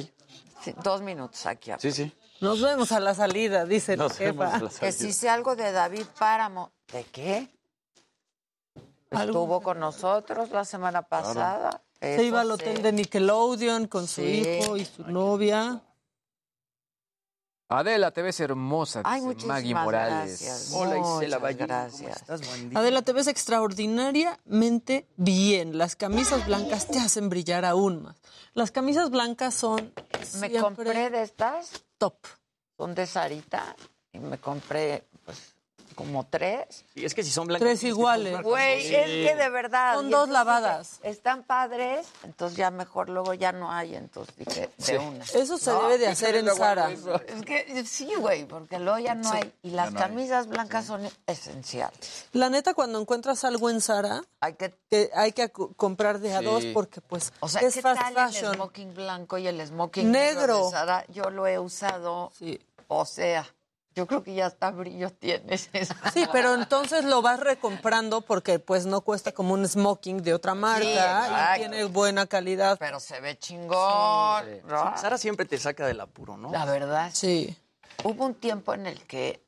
Sí, 0.63 0.75
dos 0.83 1.01
minutos 1.01 1.45
aquí. 1.47 1.71
Sí, 1.79 1.91
sí. 1.91 2.15
Nos 2.39 2.61
vemos 2.61 2.91
a 2.91 2.99
la 2.99 3.13
salida, 3.13 3.65
dice 3.65 3.97
la 3.97 4.03
Nos 4.05 4.17
vemos 4.17 4.51
a 4.53 4.59
la 4.59 4.69
Que 4.69 4.91
si 4.91 5.13
sé 5.13 5.29
algo 5.29 5.55
de 5.55 5.71
David 5.71 6.05
Páramo. 6.17 6.71
¿De 6.91 7.03
qué? 7.05 7.49
Estuvo 9.11 9.61
con 9.61 9.79
nosotros 9.79 10.49
la 10.51 10.63
semana 10.65 11.01
pasada. 11.01 11.83
Se 11.99 12.23
iba 12.23 12.41
al 12.41 12.51
hotel 12.51 12.77
sí. 12.77 12.81
de 12.83 12.91
Nickelodeon 12.93 13.87
con 13.87 14.07
su 14.07 14.21
Sí. 14.21 14.41
hijo 14.61 14.77
y 14.77 14.85
su 14.85 15.03
novia. 15.03 15.81
Adela, 17.69 18.11
te 18.11 18.21
ves 18.21 18.37
hermosa, 18.41 19.01
Ay, 19.05 19.15
dice 19.21 19.27
muchísimas 19.27 19.57
Maggie 19.57 19.73
Morales. 19.75 20.41
gracias. 20.41 20.71
Hola, 20.73 20.97
Isela 20.97 21.37
¿cómo 21.39 21.53
gracias. 21.57 22.17
estás? 22.17 22.41
Día. 22.41 22.79
Adela, 22.79 23.01
te 23.01 23.13
ves 23.13 23.27
extraordinariamente 23.27 25.07
bien. 25.15 25.77
Las 25.77 25.95
camisas 25.95 26.45
blancas 26.47 26.87
te 26.87 26.99
hacen 26.99 27.29
brillar 27.29 27.63
aún 27.63 28.03
más. 28.03 28.17
Las 28.53 28.71
camisas 28.71 29.09
blancas 29.09 29.53
son 29.53 29.93
Me 30.41 30.51
compré 30.59 31.09
de 31.09 31.21
estas, 31.21 31.85
top. 31.97 32.15
son 32.75 32.93
de 32.93 33.07
Sarita, 33.07 33.75
y 34.11 34.19
me 34.19 34.37
compré 34.37 35.07
pues 35.23 35.55
como 35.95 36.25
tres. 36.27 36.85
Y 36.95 37.05
es 37.05 37.13
que 37.13 37.23
si 37.23 37.31
son 37.31 37.47
blancas. 37.47 37.67
Tres 37.67 37.83
iguales. 37.83 38.41
Güey, 38.41 38.93
es 38.93 39.29
que 39.29 39.35
de 39.35 39.49
verdad. 39.49 39.95
Son 39.95 40.09
dos 40.09 40.29
lavadas. 40.29 40.97
dije, 40.97 41.09
están 41.09 41.43
padres, 41.43 42.07
entonces 42.23 42.57
ya 42.57 42.71
mejor 42.71 43.09
luego 43.09 43.33
ya 43.33 43.51
no 43.51 43.71
hay, 43.71 43.95
entonces 43.95 44.35
dije, 44.37 44.69
de 44.77 44.83
Sí. 44.83 44.95
una. 44.95 45.23
Eso 45.23 45.57
se 45.57 45.71
¿No? 45.71 45.81
debe 45.83 45.97
de 45.97 46.07
hacer 46.07 46.35
en 46.35 46.47
Sara. 46.55 46.89
Es 46.91 47.41
que 47.45 47.85
sí, 47.85 48.13
güey, 48.17 48.45
porque 48.45 48.79
luego 48.79 48.99
ya 48.99 49.15
no 49.15 49.31
hay. 49.31 49.53
Y 49.63 49.71
las 49.71 49.91
no 49.93 49.99
hay. 49.99 50.05
camisas 50.05 50.47
blancas 50.47 50.85
son 50.85 51.07
esenciales. 51.27 52.25
La 52.33 52.49
neta, 52.49 52.73
cuando 52.73 52.99
encuentras 52.99 53.43
algo 53.43 53.69
en 53.69 53.81
Sara, 53.81 54.21
Hay 54.39 54.53
que. 54.53 54.73
que 54.89 55.09
hay 55.13 55.31
que 55.31 55.49
co- 55.49 55.73
comprar 55.73 56.19
de 56.19 56.33
a 56.35 56.39
Sí. 56.39 56.45
dos 56.45 56.65
porque 56.73 57.01
pues 57.01 57.33
O 57.39 57.47
sea, 57.49 57.61
es 57.61 57.73
¿qué 57.75 57.81
fast 57.81 58.01
tal 58.01 58.13
el 58.17 58.33
fashion. 58.33 58.53
smoking 58.55 58.93
blanco 58.93 59.37
y 59.37 59.47
el 59.47 59.65
smoking 59.65 60.11
negro? 60.11 60.41
Negro. 60.41 60.65
de 60.65 60.71
Sara? 60.71 61.05
Yo 61.09 61.29
lo 61.29 61.47
he 61.47 61.59
usado, 61.59 62.31
Sí. 62.37 62.59
o 62.87 63.05
sea, 63.05 63.47
yo 63.95 64.07
creo 64.07 64.23
que 64.23 64.33
ya 64.33 64.45
hasta 64.45 64.71
brillo 64.71 65.09
tienes. 65.11 65.69
Sí, 66.13 66.25
pero 66.31 66.55
entonces 66.55 67.05
lo 67.05 67.21
vas 67.21 67.39
recomprando 67.39 68.21
porque 68.21 68.59
pues 68.59 68.85
no 68.85 69.01
cuesta 69.01 69.31
como 69.31 69.53
un 69.53 69.67
smoking 69.67 70.21
de 70.23 70.33
otra 70.33 70.55
marca 70.55 71.55
y 71.55 71.59
tiene 71.59 71.85
buena 71.85 72.25
calidad. 72.25 72.77
Pero 72.79 72.99
se 72.99 73.19
ve 73.19 73.37
chingón. 73.37 74.45
Sí. 74.45 74.61
¿no? 74.67 74.97
Sara 74.97 75.17
siempre 75.17 75.45
te 75.45 75.57
saca 75.57 75.85
del 75.85 75.99
apuro, 76.01 76.37
¿no? 76.37 76.51
La 76.51 76.65
verdad, 76.65 77.11
Sí, 77.13 77.55
hubo 78.03 78.25
un 78.25 78.35
tiempo 78.35 78.73
en 78.73 78.87
el 78.87 79.05
que 79.05 79.43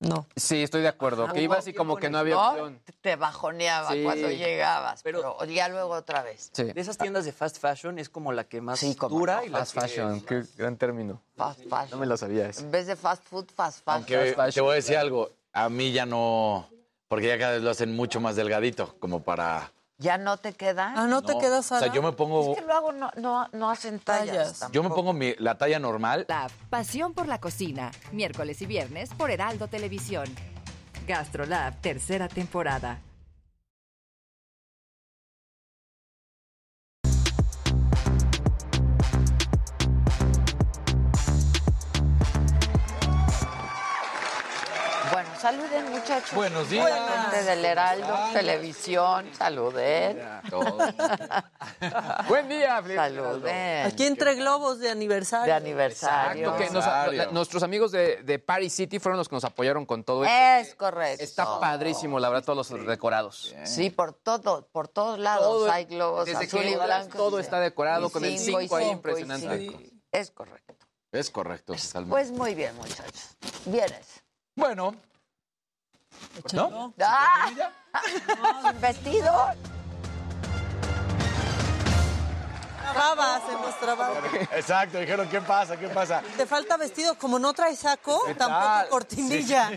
no. 0.00 0.26
Sí, 0.36 0.62
estoy 0.62 0.82
de 0.82 0.88
acuerdo. 0.88 1.24
Ajá, 1.24 1.32
que 1.32 1.42
iba 1.42 1.56
así 1.56 1.72
como 1.72 1.96
que 1.96 2.10
no 2.10 2.18
había 2.18 2.34
¿no? 2.34 2.48
opción. 2.50 2.80
te 3.00 3.16
bajoneaba 3.16 3.92
Sí. 3.92 4.02
cuando 4.04 4.30
llegabas, 4.30 5.02
Pero- 5.02 5.36
pero, 5.38 5.50
ya 5.52 5.68
luego 5.68 5.92
otra 5.94 6.22
vez. 6.22 6.50
Sí. 6.52 6.64
De 6.64 6.80
esas 6.80 6.98
tiendas 6.98 7.24
de 7.24 7.32
fast 7.32 7.58
fashion 7.58 7.98
es 7.98 8.08
como 8.08 8.32
la 8.32 8.44
que 8.44 8.60
más 8.60 8.78
Sí, 8.80 8.94
como 8.94 9.18
dura 9.18 9.36
no, 9.38 9.44
y 9.44 9.48
la 9.48 9.58
Fast 9.60 9.74
que- 9.74 9.80
fashion, 9.80 10.20
qué 10.22 10.42
gran 10.56 10.76
término. 10.76 11.22
Fast 11.36 11.60
fashion. 11.68 11.90
No 11.92 11.96
me 11.98 12.06
lo 12.06 12.16
sabía 12.16 12.48
eso. 12.48 12.60
En 12.60 12.70
vez 12.70 12.86
de 12.86 12.96
fast 12.96 13.24
food, 13.26 13.46
fast 13.54 13.84
fashion. 13.84 13.94
Aunque 13.96 14.34
fashion. 14.34 14.52
te 14.52 14.60
voy 14.60 14.72
a 14.72 14.74
decir 14.76 14.96
algo, 14.96 15.30
a 15.52 15.68
mí 15.68 15.92
ya 15.92 16.04
no, 16.06 16.68
porque 17.08 17.28
ya 17.28 17.38
cada 17.38 17.52
vez 17.52 17.62
lo 17.62 17.70
hacen 17.70 17.94
mucho 17.96 18.20
más 18.20 18.36
delgadito, 18.36 18.94
como 18.98 19.22
para... 19.22 19.72
¿Ya 19.98 20.18
no 20.18 20.36
te 20.36 20.52
queda? 20.52 20.92
Ah, 20.94 21.06
no, 21.06 21.22
te 21.22 21.38
queda 21.38 21.60
O 21.60 21.62
Sara. 21.62 21.86
sea, 21.86 21.92
yo 21.94 22.02
me 22.02 22.12
pongo, 22.12 22.52
Es 22.52 22.58
que 22.60 22.66
luego 22.66 22.92
no, 22.92 23.10
no, 23.16 23.48
no 23.52 23.70
hacen 23.70 23.98
tallas. 23.98 24.58
Tallas. 24.58 24.72
yo 24.72 24.82
me 24.82 24.90
pongo 24.90 25.14
mi- 25.14 25.34
la 25.38 25.56
talla 25.56 25.78
normal. 25.78 26.26
La 26.28 26.48
Pasión 26.68 27.14
por 27.14 27.26
la 27.28 27.40
Cocina, 27.40 27.90
miércoles 28.12 28.60
y 28.60 28.66
viernes 28.66 29.08
por 29.14 29.30
Heraldo 29.30 29.68
Televisión. 29.68 30.26
GastroLab, 31.06 31.80
tercera 31.80 32.28
temporada. 32.28 32.98
Saluden 45.46 45.90
muchachos. 45.92 46.32
Buenos 46.34 46.68
días. 46.70 46.90
Gente 47.30 47.44
del 47.44 47.64
Heraldo, 47.64 48.14
televisión, 48.32 49.30
saluden. 49.32 50.18
Buen 52.28 52.48
día, 52.48 52.82
Felipe. 52.82 52.96
Saluden. 53.00 53.86
Aquí 53.86 54.06
entre 54.06 54.34
globos 54.34 54.80
de 54.80 54.90
aniversario. 54.90 55.46
De 55.46 55.52
aniversario. 55.52 56.48
Exacto, 56.48 56.58
que 56.64 56.70
nos- 56.70 56.84
Aniversario. 56.84 57.24
la- 57.26 57.30
nuestros 57.32 57.62
amigos 57.62 57.92
de, 57.92 58.22
de 58.24 58.38
Paris 58.40 58.72
City 58.72 58.98
fueron 58.98 59.18
los 59.18 59.28
que 59.28 59.36
nos 59.36 59.44
apoyaron 59.44 59.86
con 59.86 60.02
todo 60.02 60.24
esto. 60.24 60.34
Es 60.34 60.74
correcto. 60.74 61.22
Está 61.22 61.60
padrísimo, 61.60 62.18
la 62.18 62.28
verdad, 62.28 62.44
todos 62.44 62.68
los 62.70 62.86
decorados. 62.86 63.54
Sí, 63.64 63.90
por 63.90 64.14
todo, 64.14 64.66
por 64.72 64.88
todos 64.88 65.18
lados 65.20 65.44
Todo- 65.46 65.70
hay 65.70 65.84
globos 65.84 66.26
desde 66.26 66.46
azul 66.46 66.60
que 66.62 66.70
y 66.70 66.74
blanco. 66.74 67.16
todo 67.16 67.38
está 67.38 67.60
decorado 67.60 68.08
Y 68.08 68.10
con 68.10 68.24
el 68.24 68.36
cinco 68.38 68.60
y 68.60 68.64
5 68.64 68.76
ahí 68.76 68.88
impresionante. 68.90 69.58
cinco. 69.60 69.78
Es 70.10 70.30
correcto. 70.32 70.74
Es 71.12 71.30
correcto. 71.30 71.72
Pues 72.08 72.32
muy 72.32 72.54
bien, 72.56 72.74
muchachos. 72.76 73.36
Vienes. 73.64 74.22
bueno, 74.56 74.94
¿no? 76.52 76.94
¡Ah! 77.00 77.50
¿Sin 78.70 78.80
vestido? 78.80 79.32
Trabas, 82.92 83.42
hemos 83.50 83.78
trabado. 83.80 84.14
Exacto, 84.52 84.98
dijeron, 84.98 85.28
¿qué 85.28 85.40
pasa? 85.40 85.76
¿Qué 85.76 85.88
pasa? 85.88 86.22
Te 86.36 86.46
falta 86.46 86.76
vestido, 86.76 87.16
como 87.18 87.38
no 87.38 87.52
traes 87.52 87.80
saco, 87.80 88.22
¿Qué 88.26 88.34
tampoco 88.34 88.88
cortinilla. 88.90 89.70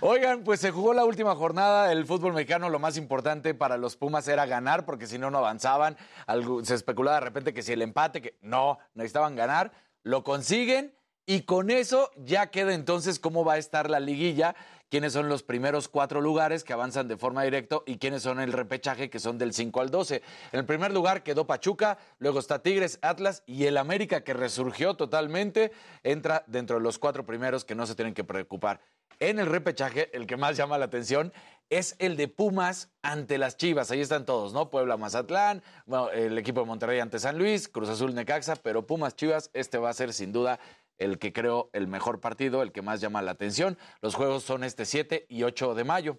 Oigan, 0.00 0.44
pues 0.44 0.60
se 0.60 0.70
jugó 0.70 0.92
la 0.94 1.04
última 1.04 1.34
jornada 1.34 1.88
del 1.88 2.06
fútbol 2.06 2.34
mexicano. 2.34 2.68
Lo 2.68 2.78
más 2.78 2.96
importante 2.96 3.54
para 3.54 3.76
los 3.76 3.96
Pumas 3.96 4.28
era 4.28 4.46
ganar, 4.46 4.84
porque 4.84 5.06
si 5.06 5.18
no, 5.18 5.30
no 5.30 5.38
avanzaban. 5.38 5.96
Algo- 6.26 6.64
se 6.64 6.74
especulaba 6.74 7.16
de 7.16 7.24
repente 7.24 7.54
que 7.54 7.62
si 7.62 7.72
el 7.72 7.82
empate, 7.82 8.20
que 8.22 8.38
no, 8.42 8.78
necesitaban 8.94 9.34
ganar. 9.34 9.72
Lo 10.02 10.22
consiguen 10.22 10.94
y 11.26 11.42
con 11.42 11.70
eso 11.70 12.10
ya 12.16 12.50
queda 12.50 12.74
entonces 12.74 13.18
cómo 13.18 13.44
va 13.44 13.54
a 13.54 13.58
estar 13.58 13.88
la 13.88 14.00
liguilla, 14.00 14.54
quiénes 14.90 15.12
son 15.12 15.28
los 15.28 15.42
primeros 15.42 15.88
cuatro 15.88 16.20
lugares 16.20 16.64
que 16.64 16.72
avanzan 16.72 17.08
de 17.08 17.16
forma 17.16 17.42
directa 17.42 17.78
y 17.86 17.98
quiénes 17.98 18.22
son 18.22 18.40
el 18.40 18.52
repechaje 18.52 19.10
que 19.10 19.18
son 19.18 19.38
del 19.38 19.52
5 19.52 19.80
al 19.80 19.90
12. 19.90 20.22
En 20.52 20.60
el 20.60 20.66
primer 20.66 20.92
lugar 20.92 21.22
quedó 21.22 21.46
Pachuca, 21.46 21.98
luego 22.18 22.38
está 22.38 22.62
Tigres, 22.62 22.98
Atlas 23.02 23.42
y 23.46 23.64
el 23.64 23.76
América 23.76 24.22
que 24.22 24.34
resurgió 24.34 24.94
totalmente, 24.94 25.72
entra 26.02 26.44
dentro 26.46 26.76
de 26.76 26.82
los 26.82 26.98
cuatro 26.98 27.24
primeros 27.24 27.64
que 27.64 27.74
no 27.74 27.86
se 27.86 27.94
tienen 27.94 28.14
que 28.14 28.24
preocupar. 28.24 28.80
En 29.20 29.38
el 29.38 29.46
repechaje, 29.46 30.10
el 30.14 30.26
que 30.26 30.36
más 30.36 30.56
llama 30.56 30.76
la 30.76 30.86
atención 30.86 31.32
es 31.70 31.96
el 31.98 32.16
de 32.16 32.28
Pumas 32.28 32.90
ante 33.02 33.38
las 33.38 33.56
Chivas. 33.56 33.90
Ahí 33.90 34.00
están 34.00 34.26
todos, 34.26 34.52
¿no? 34.52 34.70
Puebla, 34.70 34.96
Mazatlán, 34.96 35.62
bueno, 35.86 36.10
el 36.10 36.36
equipo 36.36 36.60
de 36.60 36.66
Monterrey 36.66 37.00
ante 37.00 37.18
San 37.18 37.38
Luis, 37.38 37.68
Cruz 37.68 37.88
Azul, 37.88 38.14
Necaxa, 38.14 38.56
pero 38.56 38.86
Pumas, 38.86 39.16
Chivas, 39.16 39.50
este 39.54 39.78
va 39.78 39.90
a 39.90 39.94
ser 39.94 40.12
sin 40.12 40.32
duda 40.32 40.58
el 40.98 41.18
que 41.18 41.32
creo 41.32 41.70
el 41.72 41.86
mejor 41.86 42.20
partido, 42.20 42.62
el 42.62 42.72
que 42.72 42.82
más 42.82 43.00
llama 43.00 43.22
la 43.22 43.32
atención. 43.32 43.78
Los 44.00 44.14
juegos 44.14 44.42
son 44.42 44.64
este 44.64 44.84
7 44.84 45.26
y 45.28 45.42
8 45.42 45.74
de 45.74 45.84
mayo. 45.84 46.18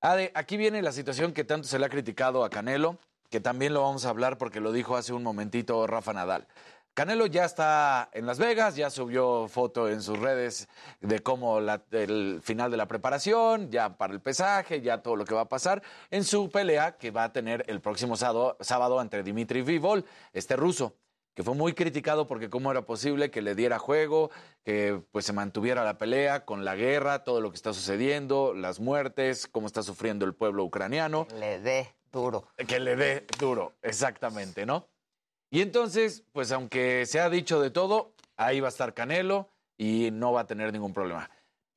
Ade, 0.00 0.30
aquí 0.34 0.56
viene 0.56 0.82
la 0.82 0.92
situación 0.92 1.32
que 1.32 1.44
tanto 1.44 1.66
se 1.66 1.78
le 1.78 1.86
ha 1.86 1.88
criticado 1.88 2.44
a 2.44 2.50
Canelo, 2.50 2.98
que 3.30 3.40
también 3.40 3.74
lo 3.74 3.82
vamos 3.82 4.06
a 4.06 4.10
hablar 4.10 4.38
porque 4.38 4.60
lo 4.60 4.72
dijo 4.72 4.96
hace 4.96 5.12
un 5.12 5.22
momentito 5.22 5.86
Rafa 5.86 6.12
Nadal. 6.12 6.46
Canelo 6.94 7.26
ya 7.26 7.44
está 7.44 8.10
en 8.12 8.26
Las 8.26 8.40
Vegas, 8.40 8.74
ya 8.74 8.90
subió 8.90 9.46
foto 9.46 9.88
en 9.88 10.02
sus 10.02 10.18
redes 10.18 10.68
de 11.00 11.20
cómo 11.20 11.60
el 11.60 12.40
final 12.42 12.72
de 12.72 12.76
la 12.76 12.88
preparación, 12.88 13.70
ya 13.70 13.96
para 13.96 14.12
el 14.12 14.20
pesaje, 14.20 14.80
ya 14.80 15.00
todo 15.00 15.14
lo 15.14 15.24
que 15.24 15.32
va 15.32 15.42
a 15.42 15.48
pasar 15.48 15.80
en 16.10 16.24
su 16.24 16.50
pelea 16.50 16.96
que 16.96 17.12
va 17.12 17.24
a 17.24 17.32
tener 17.32 17.64
el 17.68 17.80
próximo 17.80 18.16
sábado, 18.16 18.56
sábado 18.60 19.00
entre 19.00 19.22
Dimitri 19.22 19.62
Vivol, 19.62 20.04
este 20.32 20.56
ruso 20.56 20.96
que 21.38 21.44
fue 21.44 21.54
muy 21.54 21.72
criticado 21.72 22.26
porque 22.26 22.50
cómo 22.50 22.72
era 22.72 22.82
posible 22.82 23.30
que 23.30 23.42
le 23.42 23.54
diera 23.54 23.78
juego, 23.78 24.32
que 24.64 25.00
pues 25.12 25.24
se 25.24 25.32
mantuviera 25.32 25.84
la 25.84 25.96
pelea 25.96 26.44
con 26.44 26.64
la 26.64 26.74
guerra, 26.74 27.22
todo 27.22 27.40
lo 27.40 27.52
que 27.52 27.54
está 27.54 27.72
sucediendo, 27.72 28.54
las 28.54 28.80
muertes, 28.80 29.46
cómo 29.46 29.68
está 29.68 29.84
sufriendo 29.84 30.26
el 30.26 30.34
pueblo 30.34 30.64
ucraniano. 30.64 31.28
Le 31.38 31.60
dé 31.60 31.94
duro. 32.10 32.48
Que 32.66 32.80
le 32.80 32.96
dé 32.96 33.24
duro, 33.38 33.74
exactamente, 33.82 34.66
¿no? 34.66 34.88
Y 35.48 35.60
entonces, 35.60 36.24
pues 36.32 36.50
aunque 36.50 37.06
se 37.06 37.20
ha 37.20 37.30
dicho 37.30 37.60
de 37.60 37.70
todo, 37.70 38.14
ahí 38.36 38.58
va 38.58 38.66
a 38.66 38.70
estar 38.70 38.92
Canelo 38.92 39.48
y 39.76 40.10
no 40.10 40.32
va 40.32 40.40
a 40.40 40.46
tener 40.48 40.72
ningún 40.72 40.92
problema. 40.92 41.30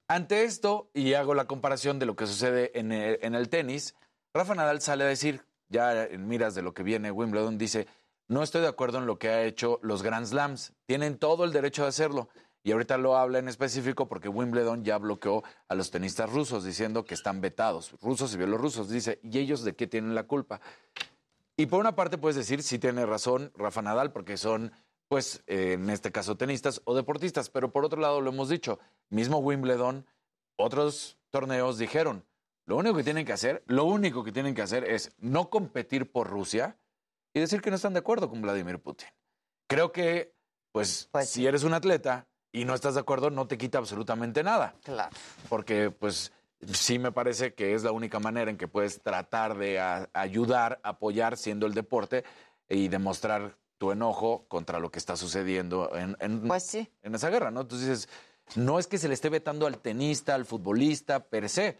Ante 0.07 0.43
esto, 0.43 0.89
y 0.95 1.13
hago 1.13 1.35
la 1.35 1.45
comparación 1.45 1.99
de 1.99 2.07
lo 2.07 2.15
que 2.15 2.25
sucede 2.25 2.71
en 2.79 2.91
el, 2.91 3.19
en 3.21 3.35
el 3.35 3.47
tenis, 3.47 3.93
Rafa 4.33 4.55
Nadal 4.55 4.81
sale 4.81 5.03
a 5.03 5.07
decir, 5.07 5.45
ya 5.69 6.05
en 6.05 6.27
miras 6.27 6.55
de 6.55 6.63
lo 6.63 6.73
que 6.73 6.81
viene 6.81 7.11
Wimbledon, 7.11 7.59
dice, 7.59 7.85
no 8.27 8.43
estoy 8.43 8.61
de 8.61 8.67
acuerdo 8.67 8.97
en 8.97 9.05
lo 9.05 9.19
que 9.19 9.29
ha 9.29 9.43
hecho 9.43 9.79
los 9.81 10.03
Grand 10.03 10.25
Slams, 10.25 10.73
tienen 10.85 11.17
todo 11.17 11.43
el 11.43 11.51
derecho 11.51 11.83
de 11.83 11.89
hacerlo. 11.89 12.29
Y 12.63 12.71
ahorita 12.71 12.97
lo 12.97 13.17
habla 13.17 13.39
en 13.39 13.47
específico 13.47 14.07
porque 14.07 14.29
Wimbledon 14.29 14.83
ya 14.83 14.97
bloqueó 14.99 15.43
a 15.67 15.73
los 15.73 15.89
tenistas 15.89 16.31
rusos 16.31 16.63
diciendo 16.63 17.03
que 17.05 17.15
están 17.15 17.41
vetados, 17.41 17.95
rusos 18.01 18.33
y 18.33 18.37
bielorrusos. 18.37 18.89
Dice, 18.89 19.19
¿y 19.23 19.39
ellos 19.39 19.63
de 19.63 19.75
qué 19.75 19.87
tienen 19.87 20.13
la 20.13 20.23
culpa? 20.23 20.61
Y 21.57 21.65
por 21.65 21.79
una 21.79 21.95
parte 21.95 22.17
puedes 22.17 22.35
decir, 22.35 22.61
sí 22.61 22.77
tiene 22.77 23.05
razón 23.05 23.51
Rafa 23.55 23.81
Nadal, 23.81 24.11
porque 24.11 24.37
son, 24.37 24.71
pues, 25.07 25.43
eh, 25.47 25.73
en 25.73 25.89
este 25.89 26.11
caso 26.11 26.37
tenistas 26.37 26.81
o 26.85 26.95
deportistas, 26.95 27.49
pero 27.49 27.71
por 27.71 27.83
otro 27.83 27.99
lado 27.99 28.21
lo 28.21 28.29
hemos 28.29 28.49
dicho, 28.49 28.79
mismo 29.09 29.39
Wimbledon, 29.39 30.05
otros 30.55 31.17
torneos 31.31 31.77
dijeron, 31.77 32.23
lo 32.65 32.77
único 32.77 32.95
que 32.95 33.03
tienen 33.03 33.25
que 33.25 33.33
hacer, 33.33 33.63
lo 33.67 33.85
único 33.85 34.23
que 34.23 34.31
tienen 34.31 34.55
que 34.55 34.61
hacer 34.61 34.85
es 34.85 35.11
no 35.17 35.49
competir 35.49 36.11
por 36.11 36.29
Rusia 36.29 36.77
y 37.33 37.39
decir 37.39 37.61
que 37.61 37.69
no 37.69 37.75
están 37.75 37.93
de 37.93 37.99
acuerdo 37.99 38.29
con 38.29 38.41
Vladimir 38.41 38.79
Putin. 38.79 39.07
Creo 39.67 39.91
que, 39.91 40.33
pues, 40.71 41.09
si 41.25 41.47
eres 41.47 41.63
un 41.63 41.73
atleta 41.73 42.27
y 42.51 42.65
no 42.65 42.73
estás 42.73 42.95
de 42.95 42.99
acuerdo, 42.99 43.29
no 43.29 43.47
te 43.47 43.57
quita 43.57 43.77
absolutamente 43.77 44.43
nada. 44.43 44.75
Claro. 44.83 45.15
Porque, 45.49 45.91
pues, 45.91 46.33
sí 46.73 46.99
me 46.99 47.11
parece 47.11 47.53
que 47.53 47.73
es 47.73 47.83
la 47.83 47.91
única 47.91 48.19
manera 48.19 48.51
en 48.51 48.57
que 48.57 48.67
puedes 48.67 49.01
tratar 49.01 49.57
de 49.57 49.79
a- 49.79 50.09
ayudar, 50.13 50.79
apoyar, 50.83 51.37
siendo 51.37 51.65
el 51.65 51.73
deporte 51.73 52.23
y 52.67 52.87
demostrar 52.89 53.57
tu 53.77 53.91
enojo 53.91 54.45
contra 54.47 54.79
lo 54.79 54.91
que 54.91 54.99
está 54.99 55.15
sucediendo 55.17 55.95
en, 55.95 56.15
en, 56.19 56.47
Pues 56.47 56.75
en 56.75 57.15
esa 57.15 57.29
guerra, 57.29 57.49
¿no? 57.49 57.61
Entonces 57.61 57.87
dices, 57.87 58.09
no 58.55 58.77
es 58.77 58.85
que 58.85 58.97
se 58.99 59.07
le 59.07 59.13
esté 59.15 59.29
vetando 59.29 59.65
al 59.65 59.79
tenista, 59.79 60.35
al 60.35 60.45
futbolista, 60.45 61.27
per 61.29 61.49
se, 61.49 61.79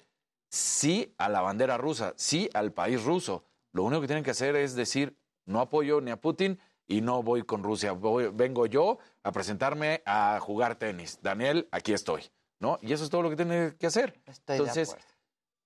sí 0.49 1.13
a 1.17 1.29
la 1.29 1.41
bandera 1.41 1.77
rusa, 1.77 2.13
sí 2.15 2.49
al 2.53 2.71
país 2.71 3.03
ruso. 3.03 3.43
Lo 3.73 3.83
único 3.83 4.01
que 4.01 4.07
tienen 4.07 4.23
que 4.23 4.31
hacer 4.31 4.55
es 4.55 4.73
decir, 4.75 5.15
no 5.51 5.59
apoyo 5.61 6.01
ni 6.01 6.11
a 6.11 6.17
Putin 6.19 6.59
y 6.87 7.01
no 7.01 7.21
voy 7.23 7.43
con 7.43 7.63
Rusia. 7.63 7.91
Voy- 7.91 8.29
vengo 8.33 8.65
yo 8.65 8.97
a 9.23 9.31
presentarme 9.31 10.01
a 10.05 10.39
jugar 10.41 10.75
tenis. 10.75 11.19
Daniel, 11.21 11.67
aquí 11.71 11.93
estoy, 11.93 12.23
¿no? 12.59 12.79
Y 12.81 12.93
eso 12.93 13.03
es 13.03 13.09
todo 13.09 13.21
lo 13.21 13.29
que 13.29 13.35
tiene 13.35 13.75
que 13.77 13.87
hacer. 13.87 14.19
Estoy 14.25 14.55
de 14.57 14.59
Entonces, 14.63 14.89
acuerdo. 14.89 15.07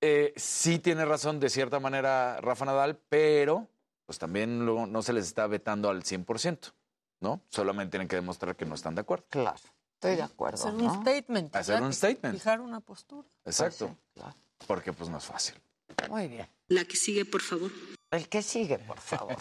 eh, 0.02 0.34
sí 0.36 0.80
tiene 0.80 1.06
razón 1.06 1.40
de 1.40 1.50
cierta 1.50 1.80
manera 1.80 2.40
Rafa 2.42 2.66
Nadal, 2.66 3.00
pero 3.10 3.68
pues 4.06 4.20
también 4.20 4.66
lo- 4.66 4.86
no 4.86 5.02
se 5.02 5.14
les 5.14 5.26
está 5.26 5.48
vetando 5.48 5.90
al 5.90 6.04
100%, 6.04 6.74
¿no? 7.22 7.42
Solamente 7.50 7.92
tienen 7.92 8.08
que 8.08 8.16
demostrar 8.18 8.56
que 8.56 8.66
no 8.66 8.76
están 8.76 8.94
de 8.94 9.02
acuerdo. 9.02 9.26
Claro, 9.30 9.58
estoy 9.96 10.16
de 10.16 10.22
acuerdo. 10.22 10.58
Hacer 10.68 10.74
un 10.76 11.02
statement. 11.02 11.56
Hacer 11.56 11.82
un 11.82 11.92
statement. 11.94 12.36
Fijar 12.36 12.62
una 12.62 12.82
postura. 12.82 13.28
Exacto. 13.46 13.96
Porque 14.68 14.94
pues 14.94 15.10
no 15.10 15.18
es 15.18 15.26
fácil. 15.26 15.56
Muy 16.10 16.28
bien. 16.28 16.48
La 16.68 16.86
que 16.86 16.96
sigue, 16.96 17.26
por 17.26 17.42
favor. 17.42 17.72
El 18.12 18.30
que 18.30 18.42
sigue, 18.42 18.78
por 18.78 19.00
favor. 19.00 19.36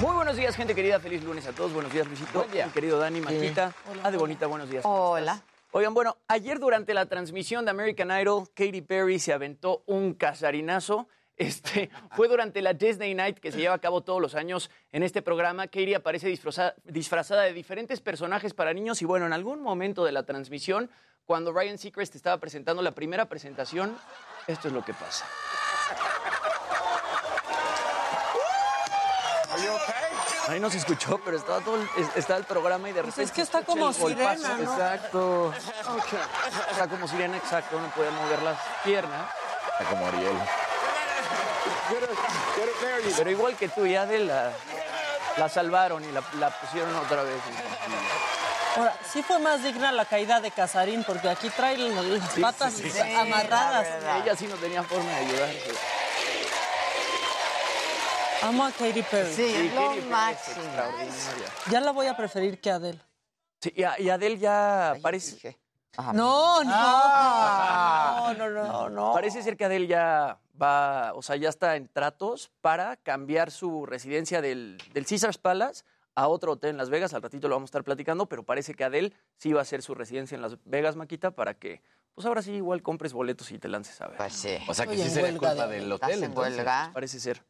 Muy 0.00 0.14
buenos 0.14 0.36
días, 0.36 0.54
gente 0.56 0.74
querida. 0.74 1.00
Feliz 1.00 1.24
lunes 1.24 1.46
a 1.46 1.52
todos. 1.52 1.72
Buenos 1.72 1.92
días, 1.92 2.06
Luisito. 2.06 2.46
Mi 2.52 2.70
querido 2.70 2.98
Dani, 2.98 3.20
Maquita. 3.20 3.74
Ah, 4.02 4.10
de 4.10 4.18
bonita, 4.18 4.46
buenos 4.46 4.70
días. 4.70 4.84
Hola. 4.86 5.42
Oigan, 5.72 5.94
bueno, 5.94 6.16
ayer 6.28 6.58
durante 6.58 6.94
la 6.94 7.06
transmisión 7.06 7.64
de 7.64 7.70
American 7.70 8.10
Idol, 8.10 8.48
Katy 8.54 8.82
Perry 8.82 9.18
se 9.18 9.32
aventó 9.32 9.82
un 9.86 10.14
casarinazo. 10.14 11.06
Este, 11.40 11.88
fue 12.16 12.28
durante 12.28 12.60
la 12.60 12.74
Disney 12.74 13.14
Night 13.14 13.38
que 13.38 13.50
se 13.50 13.56
lleva 13.56 13.74
a 13.74 13.78
cabo 13.78 14.02
todos 14.02 14.20
los 14.20 14.34
años 14.34 14.70
en 14.92 15.02
este 15.02 15.22
programa. 15.22 15.68
Katy 15.68 15.94
aparece 15.94 16.28
disfrazada, 16.28 16.74
disfrazada 16.84 17.42
de 17.44 17.54
diferentes 17.54 18.02
personajes 18.02 18.52
para 18.52 18.74
niños 18.74 19.00
y 19.00 19.06
bueno, 19.06 19.24
en 19.24 19.32
algún 19.32 19.62
momento 19.62 20.04
de 20.04 20.12
la 20.12 20.22
transmisión, 20.24 20.90
cuando 21.24 21.50
Ryan 21.54 21.78
Seacrest 21.78 22.14
estaba 22.14 22.36
presentando 22.36 22.82
la 22.82 22.90
primera 22.90 23.24
presentación, 23.24 23.96
esto 24.48 24.68
es 24.68 24.74
lo 24.74 24.84
que 24.84 24.92
pasa. 24.92 25.24
Ahí 30.48 30.60
no 30.60 30.68
se 30.68 30.78
escuchó, 30.78 31.20
pero 31.24 31.36
estaba 31.36 31.60
todo 31.60 31.76
el, 31.76 31.88
es- 31.96 32.16
estaba 32.16 32.38
el 32.38 32.44
programa 32.44 32.88
y 32.88 32.92
de 32.92 33.02
Pues 33.02 33.14
repente. 33.14 33.22
es 33.30 33.32
que 33.32 33.42
está 33.42 33.62
como 33.62 33.92
sirena, 33.92 34.34
¿no? 34.58 34.72
Exacto. 34.72 35.54
Está 36.70 36.86
como 36.88 37.06
sirena, 37.08 37.36
exacto. 37.36 37.80
No 37.80 37.88
podía 37.90 38.10
mover 38.10 38.42
las 38.42 38.58
piernas. 38.84 39.30
Está 39.78 39.84
como 39.90 40.06
Ariel. 40.06 40.36
Pero 43.16 43.30
igual 43.30 43.56
que 43.56 43.68
tú, 43.68 43.86
ya 43.86 44.06
de 44.06 44.20
la, 44.20 44.52
la 45.36 45.48
salvaron 45.48 46.04
y 46.04 46.12
la, 46.12 46.22
la 46.38 46.50
pusieron 46.50 46.94
otra 46.96 47.22
vez. 47.22 47.34
Ahora, 48.76 48.94
sí 49.12 49.22
fue 49.22 49.38
más 49.40 49.62
digna 49.62 49.90
la 49.92 50.04
caída 50.04 50.40
de 50.40 50.50
Casarín, 50.52 51.02
porque 51.04 51.28
aquí 51.28 51.50
trae 51.50 51.76
las 51.76 52.30
Sí, 52.32 52.40
patas 52.40 52.74
sí, 52.74 52.88
sí. 52.90 53.00
amarradas. 53.00 53.86
Ella 54.22 54.36
sí 54.36 54.46
no 54.46 54.56
tenía 54.56 54.82
forma 54.84 55.10
de 55.10 55.16
ayudarse. 55.16 55.72
Amo 58.42 58.64
a 58.64 58.70
Katy 58.72 59.02
Perry. 59.02 59.34
Sí, 59.34 59.42
es 59.54 59.74
lo 59.74 59.80
Katy 59.82 59.88
Perry 59.88 59.98
es 59.98 60.04
máximo. 60.06 60.64
extraordinaria. 60.64 61.46
Ya 61.70 61.80
la 61.80 61.90
voy 61.92 62.06
a 62.06 62.16
preferir 62.16 62.60
que 62.60 62.70
a 62.70 62.76
Adele. 62.76 63.00
Sí, 63.60 63.72
y, 63.76 63.82
a- 63.82 64.00
y 64.00 64.08
Adele 64.08 64.38
ya 64.38 64.96
parece. 65.02 65.58
No, 66.14 66.62
no. 66.64 66.70
Ah. 66.72 68.32
No, 68.38 68.48
no, 68.48 68.88
no. 68.88 69.12
Parece 69.12 69.42
ser 69.42 69.56
que 69.56 69.64
Adele 69.66 69.86
ya 69.88 70.38
va, 70.60 71.12
o 71.14 71.22
sea, 71.22 71.36
ya 71.36 71.48
está 71.48 71.76
en 71.76 71.88
tratos 71.88 72.50
para 72.60 72.96
cambiar 72.96 73.50
su 73.50 73.86
residencia 73.86 74.40
del, 74.42 74.78
del 74.92 75.06
Caesars 75.06 75.38
Palace 75.38 75.84
a 76.14 76.28
otro 76.28 76.52
hotel 76.52 76.70
en 76.70 76.76
Las 76.76 76.90
Vegas. 76.90 77.14
Al 77.14 77.22
ratito 77.22 77.48
lo 77.48 77.54
vamos 77.54 77.68
a 77.68 77.70
estar 77.70 77.84
platicando, 77.84 78.26
pero 78.26 78.42
parece 78.42 78.74
que 78.74 78.84
Adele 78.84 79.12
sí 79.36 79.52
va 79.52 79.60
a 79.60 79.62
hacer 79.62 79.82
su 79.82 79.94
residencia 79.94 80.34
en 80.34 80.42
Las 80.42 80.56
Vegas, 80.64 80.96
Maquita, 80.96 81.30
para 81.30 81.54
que, 81.54 81.80
pues 82.14 82.26
ahora 82.26 82.42
sí, 82.42 82.52
igual 82.52 82.82
compres 82.82 83.12
boletos 83.12 83.50
y 83.52 83.58
te 83.58 83.68
lances 83.68 84.00
a 84.00 84.08
ver. 84.08 84.16
Pues 84.18 84.32
sí. 84.34 84.58
O 84.68 84.74
sea 84.74 84.86
que 84.86 84.94
Estoy 84.94 85.10
sí 85.10 85.20
huelga 85.22 85.38
culpa 85.50 85.66
de- 85.66 85.74
del 85.80 85.92
¿Estás 85.92 86.08
hotel, 86.08 86.18
en 86.18 86.24
entonces. 86.30 86.56
huelga? 86.56 86.90
Parece 86.92 87.20
ser. 87.20 87.42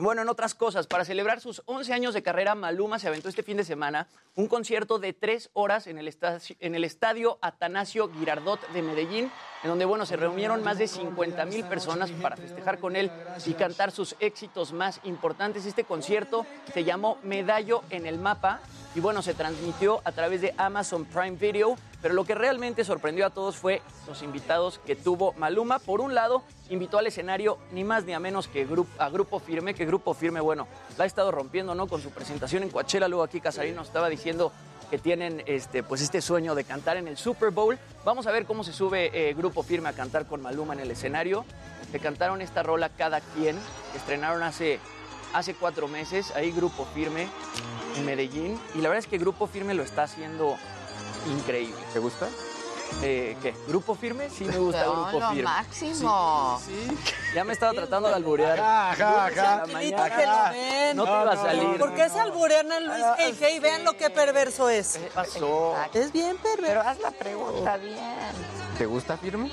Bueno, 0.00 0.22
en 0.22 0.28
otras 0.30 0.54
cosas, 0.54 0.86
para 0.86 1.04
celebrar 1.04 1.40
sus 1.40 1.62
11 1.66 1.92
años 1.92 2.14
de 2.14 2.22
carrera, 2.22 2.54
Maluma 2.54 2.98
se 2.98 3.06
aventó 3.08 3.28
este 3.28 3.42
fin 3.42 3.58
de 3.58 3.64
semana 3.64 4.08
un 4.34 4.46
concierto 4.46 4.98
de 4.98 5.12
tres 5.12 5.50
horas 5.52 5.86
en 5.86 5.98
el, 5.98 6.08
estaci- 6.08 6.56
en 6.60 6.74
el 6.74 6.84
estadio 6.84 7.38
Atanasio 7.42 8.10
Girardot 8.10 8.66
de 8.70 8.80
Medellín, 8.80 9.30
en 9.62 9.68
donde, 9.68 9.84
bueno, 9.84 10.06
se 10.06 10.16
reunieron 10.16 10.62
más 10.64 10.78
de 10.78 10.88
50 10.88 11.44
mil 11.44 11.64
personas 11.66 12.10
para 12.12 12.36
festejar 12.36 12.78
con 12.78 12.96
él 12.96 13.10
y 13.44 13.52
cantar 13.52 13.90
sus 13.90 14.16
éxitos 14.20 14.72
más 14.72 15.00
importantes. 15.04 15.66
Este 15.66 15.84
concierto 15.84 16.46
se 16.72 16.82
llamó 16.84 17.18
Medallo 17.22 17.82
en 17.90 18.06
el 18.06 18.18
Mapa 18.18 18.60
y, 18.94 19.00
bueno, 19.00 19.20
se 19.20 19.34
transmitió 19.34 20.00
a 20.04 20.12
través 20.12 20.40
de 20.40 20.54
Amazon 20.56 21.04
Prime 21.04 21.36
Video, 21.36 21.76
pero 22.02 22.14
lo 22.14 22.24
que 22.24 22.34
realmente 22.34 22.84
sorprendió 22.84 23.26
a 23.26 23.30
todos 23.30 23.56
fue 23.56 23.82
los 24.06 24.22
invitados 24.22 24.80
que 24.86 24.96
tuvo 24.96 25.32
Maluma. 25.34 25.78
Por 25.78 26.00
un 26.00 26.14
lado, 26.14 26.42
invitó 26.70 26.98
al 26.98 27.06
escenario 27.06 27.58
ni 27.72 27.84
más 27.84 28.04
ni 28.04 28.12
a 28.12 28.20
menos 28.20 28.48
que 28.48 28.66
a 28.98 29.08
Grupo 29.10 29.38
Firme, 29.38 29.74
que 29.74 29.84
Grupo 29.84 30.14
Firme, 30.14 30.40
bueno, 30.40 30.66
la 30.96 31.04
ha 31.04 31.06
estado 31.06 31.30
rompiendo, 31.30 31.74
¿no? 31.74 31.86
Con 31.86 32.00
su 32.00 32.10
presentación 32.10 32.62
en 32.62 32.70
Coachella, 32.70 33.08
luego 33.08 33.24
aquí 33.24 33.40
Casarino 33.40 33.82
estaba 33.82 34.08
diciendo 34.08 34.52
que 34.90 34.98
tienen 34.98 35.42
este, 35.46 35.82
pues 35.82 36.00
este 36.00 36.20
sueño 36.20 36.54
de 36.54 36.64
cantar 36.64 36.96
en 36.96 37.06
el 37.06 37.16
Super 37.16 37.50
Bowl. 37.50 37.78
Vamos 38.04 38.26
a 38.26 38.32
ver 38.32 38.44
cómo 38.44 38.64
se 38.64 38.72
sube 38.72 39.10
eh, 39.12 39.34
Grupo 39.34 39.62
Firme 39.62 39.88
a 39.88 39.92
cantar 39.92 40.26
con 40.26 40.42
Maluma 40.42 40.74
en 40.74 40.80
el 40.80 40.90
escenario. 40.90 41.44
Le 41.92 42.00
cantaron 42.00 42.40
esta 42.40 42.62
rola 42.62 42.88
cada 42.88 43.20
quien, 43.20 43.56
que 43.92 43.98
estrenaron 43.98 44.42
hace, 44.42 44.80
hace 45.32 45.54
cuatro 45.54 45.86
meses, 45.86 46.32
ahí 46.34 46.50
Grupo 46.50 46.86
Firme 46.86 47.28
en 47.96 48.04
Medellín. 48.04 48.60
Y 48.74 48.78
la 48.78 48.88
verdad 48.88 48.98
es 48.98 49.06
que 49.06 49.18
Grupo 49.18 49.46
Firme 49.46 49.74
lo 49.74 49.84
está 49.84 50.04
haciendo 50.04 50.56
increíble. 51.26 51.82
¿Te 51.92 51.98
gusta? 51.98 52.28
Eh, 53.02 53.36
¿Qué? 53.40 53.54
¿Grupo 53.68 53.94
Firme? 53.94 54.28
Sí, 54.30 54.44
me 54.44 54.58
gusta 54.58 54.84
No, 54.84 54.92
Grupo 55.04 55.20
lo 55.20 55.28
Firme. 55.28 55.42
máximo. 55.44 56.60
Sí, 56.66 56.88
sí. 56.88 57.12
Ya 57.34 57.44
me 57.44 57.52
estaba 57.52 57.72
tratando 57.72 58.08
de 58.08 58.14
alburear. 58.16 58.58
Ajá, 58.58 59.26
ajá, 59.26 59.64
mañana. 59.72 60.10
que 60.16 60.26
lo 60.26 60.50
ven. 60.50 60.96
No 60.96 61.04
te 61.04 61.10
iba 61.10 61.32
a 61.32 61.36
salir. 61.36 61.78
¿Por 61.78 61.94
qué 61.94 62.08
se 62.08 62.18
alburean 62.18 62.72
a 62.72 62.80
Luis 62.80 63.04
Hey, 63.18 63.38
hey, 63.40 63.58
vean 63.60 63.84
lo 63.84 63.96
que 63.96 64.10
perverso 64.10 64.68
es. 64.68 64.94
¿Qué 64.98 65.08
pasó? 65.14 65.76
Es 65.94 66.10
bien 66.12 66.36
perverso. 66.38 66.66
Pero 66.66 66.80
haz 66.80 66.98
la 66.98 67.12
pregunta 67.12 67.76
bien. 67.76 67.96
¿Te 68.76 68.86
gusta 68.86 69.16
firme? 69.16 69.52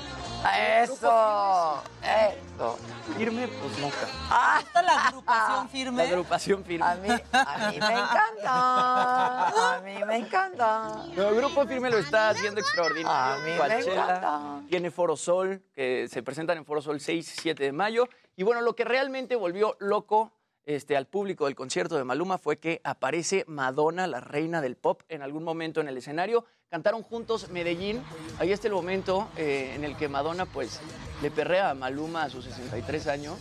Eso, 0.82 1.82
eso. 2.02 2.78
Firme, 3.16 3.48
pues 3.48 3.78
nunca. 3.78 3.96
Ah, 4.30 4.62
la 4.74 5.06
agrupación 5.08 5.64
La 5.64 5.68
firme. 5.68 6.02
agrupación 6.02 6.64
firme. 6.64 6.86
a 6.86 6.94
mí, 6.94 7.08
a 7.32 7.70
mí 7.70 7.78
me 7.80 7.92
encanta. 7.92 9.48
A 9.76 9.80
mí 9.84 10.04
me 10.06 10.16
encanta. 10.16 11.04
No, 11.16 11.28
el 11.28 11.34
grupo 11.36 11.66
firme 11.66 11.90
lo 11.90 11.98
está 11.98 12.30
haciendo 12.30 12.60
extraordinario. 12.60 13.10
A 13.10 13.38
mí 13.38 13.50
me 13.50 13.56
Coachella, 13.58 13.92
encanta. 13.92 14.60
Tiene 14.68 14.90
Foro 14.90 15.16
Sol, 15.16 15.62
que 15.74 16.06
se 16.08 16.22
presentan 16.22 16.58
en 16.58 16.64
Foro 16.64 16.80
Sol 16.82 17.00
6 17.00 17.32
y 17.36 17.40
7 17.40 17.64
de 17.64 17.72
mayo. 17.72 18.08
Y 18.36 18.44
bueno, 18.44 18.60
lo 18.60 18.76
que 18.76 18.84
realmente 18.84 19.34
volvió 19.34 19.76
loco 19.80 20.32
este, 20.64 20.96
al 20.96 21.06
público 21.06 21.46
del 21.46 21.56
concierto 21.56 21.96
de 21.96 22.04
Maluma 22.04 22.38
fue 22.38 22.58
que 22.58 22.80
aparece 22.84 23.44
Madonna, 23.48 24.06
la 24.06 24.20
reina 24.20 24.60
del 24.60 24.76
pop, 24.76 25.02
en 25.08 25.22
algún 25.22 25.42
momento 25.42 25.80
en 25.80 25.88
el 25.88 25.96
escenario, 25.96 26.44
cantaron 26.70 27.02
juntos 27.02 27.48
Medellín. 27.48 28.02
Ahí 28.38 28.52
está 28.52 28.66
el 28.68 28.74
momento 28.74 29.28
eh, 29.36 29.72
en 29.74 29.84
el 29.84 29.96
que 29.96 30.08
Madonna 30.08 30.46
pues 30.46 30.80
le 31.22 31.30
perrea 31.30 31.70
a 31.70 31.74
Maluma 31.74 32.24
a 32.24 32.30
sus 32.30 32.44
63 32.44 33.06
años 33.08 33.38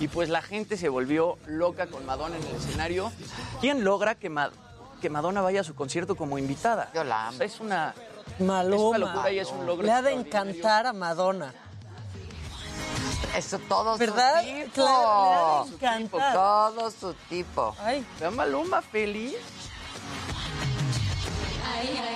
y 0.00 0.08
pues 0.08 0.28
la 0.28 0.42
gente 0.42 0.76
se 0.76 0.88
volvió 0.88 1.38
loca 1.46 1.86
con 1.86 2.04
Madonna 2.06 2.36
en 2.36 2.42
el 2.46 2.56
escenario. 2.56 3.12
¿Quién 3.60 3.84
logra 3.84 4.14
que, 4.16 4.28
Ma- 4.30 4.50
que 5.00 5.08
Madonna 5.10 5.40
vaya 5.40 5.60
a 5.60 5.64
su 5.64 5.74
concierto 5.74 6.16
como 6.16 6.38
invitada? 6.38 6.90
Yo 6.94 7.04
la 7.04 7.28
amo. 7.28 7.40
Es 7.42 7.60
una, 7.60 7.94
Maluma. 8.40 8.74
es 8.74 8.80
una 8.80 8.98
locura 8.98 9.30
y 9.32 9.38
es 9.38 9.48
un 9.50 9.66
logro. 9.66 9.86
Le 9.86 9.92
ha 9.92 10.02
de 10.02 10.12
encantar 10.12 10.86
a 10.86 10.92
Madonna. 10.92 11.54
Eso 13.36 13.60
todo 13.60 13.96
¿Verdad? 13.96 14.40
su 14.42 14.46
tipo. 14.48 14.70
Claro, 14.74 15.66
le 15.80 15.86
ha 15.86 15.92
de 15.94 16.02
encantar. 16.02 16.34
Todo 16.34 16.90
su 16.90 17.14
tipo. 17.28 17.76
Ay. 17.78 18.04
Ve 18.18 18.26
a 18.26 18.30
Maluma 18.32 18.82
feliz. 18.82 19.36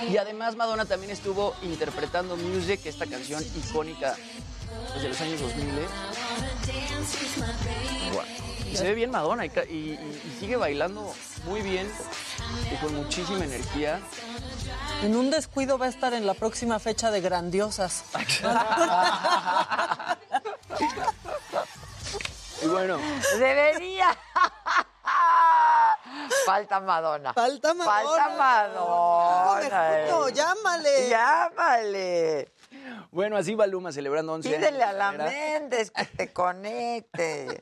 Y 0.09 0.17
además 0.17 0.55
Madonna 0.55 0.85
también 0.85 1.11
estuvo 1.11 1.55
interpretando 1.63 2.35
Music, 2.37 2.81
esta 2.85 3.05
canción 3.05 3.43
icónica 3.55 4.15
pues, 4.91 5.03
de 5.03 5.09
los 5.09 5.21
años 5.21 5.41
2000. 5.41 5.67
¿eh? 5.69 5.87
Y 8.71 8.75
se 8.77 8.83
ve 8.83 8.93
bien 8.93 9.11
Madonna 9.11 9.45
y- 9.45 9.49
y 9.69 10.37
sigue 10.39 10.55
bailando 10.57 11.13
muy 11.45 11.61
bien 11.61 11.89
y 12.71 12.75
con 12.83 12.93
muchísima 12.95 13.43
energía. 13.45 13.99
En 15.03 15.15
un 15.15 15.29
descuido 15.31 15.77
va 15.77 15.85
a 15.85 15.89
estar 15.89 16.13
en 16.13 16.25
la 16.25 16.33
próxima 16.33 16.79
fecha 16.79 17.11
de 17.11 17.21
Grandiosas. 17.21 18.03
Y 22.63 22.67
bueno, 22.67 22.97
Debería. 23.37 24.17
Falta 26.45 26.79
Madonna. 26.79 27.33
Falta 27.33 27.73
Madonna. 27.73 28.03
Falta 28.05 28.37
Madonna. 28.37 29.69
Conejito, 29.69 30.29
llámale. 30.29 31.09
Llámale. 31.09 32.51
bueno, 33.11 33.37
así 33.37 33.55
Maluma 33.55 33.91
celebrando 33.91 34.33
11 34.33 34.49
años. 34.49 34.59
Pídele 34.59 34.77
de 34.77 34.83
a 34.83 34.93
la. 34.93 35.11
Méndez 35.11 35.91
que 35.91 36.05
te 36.05 36.33
conecte. 36.33 37.61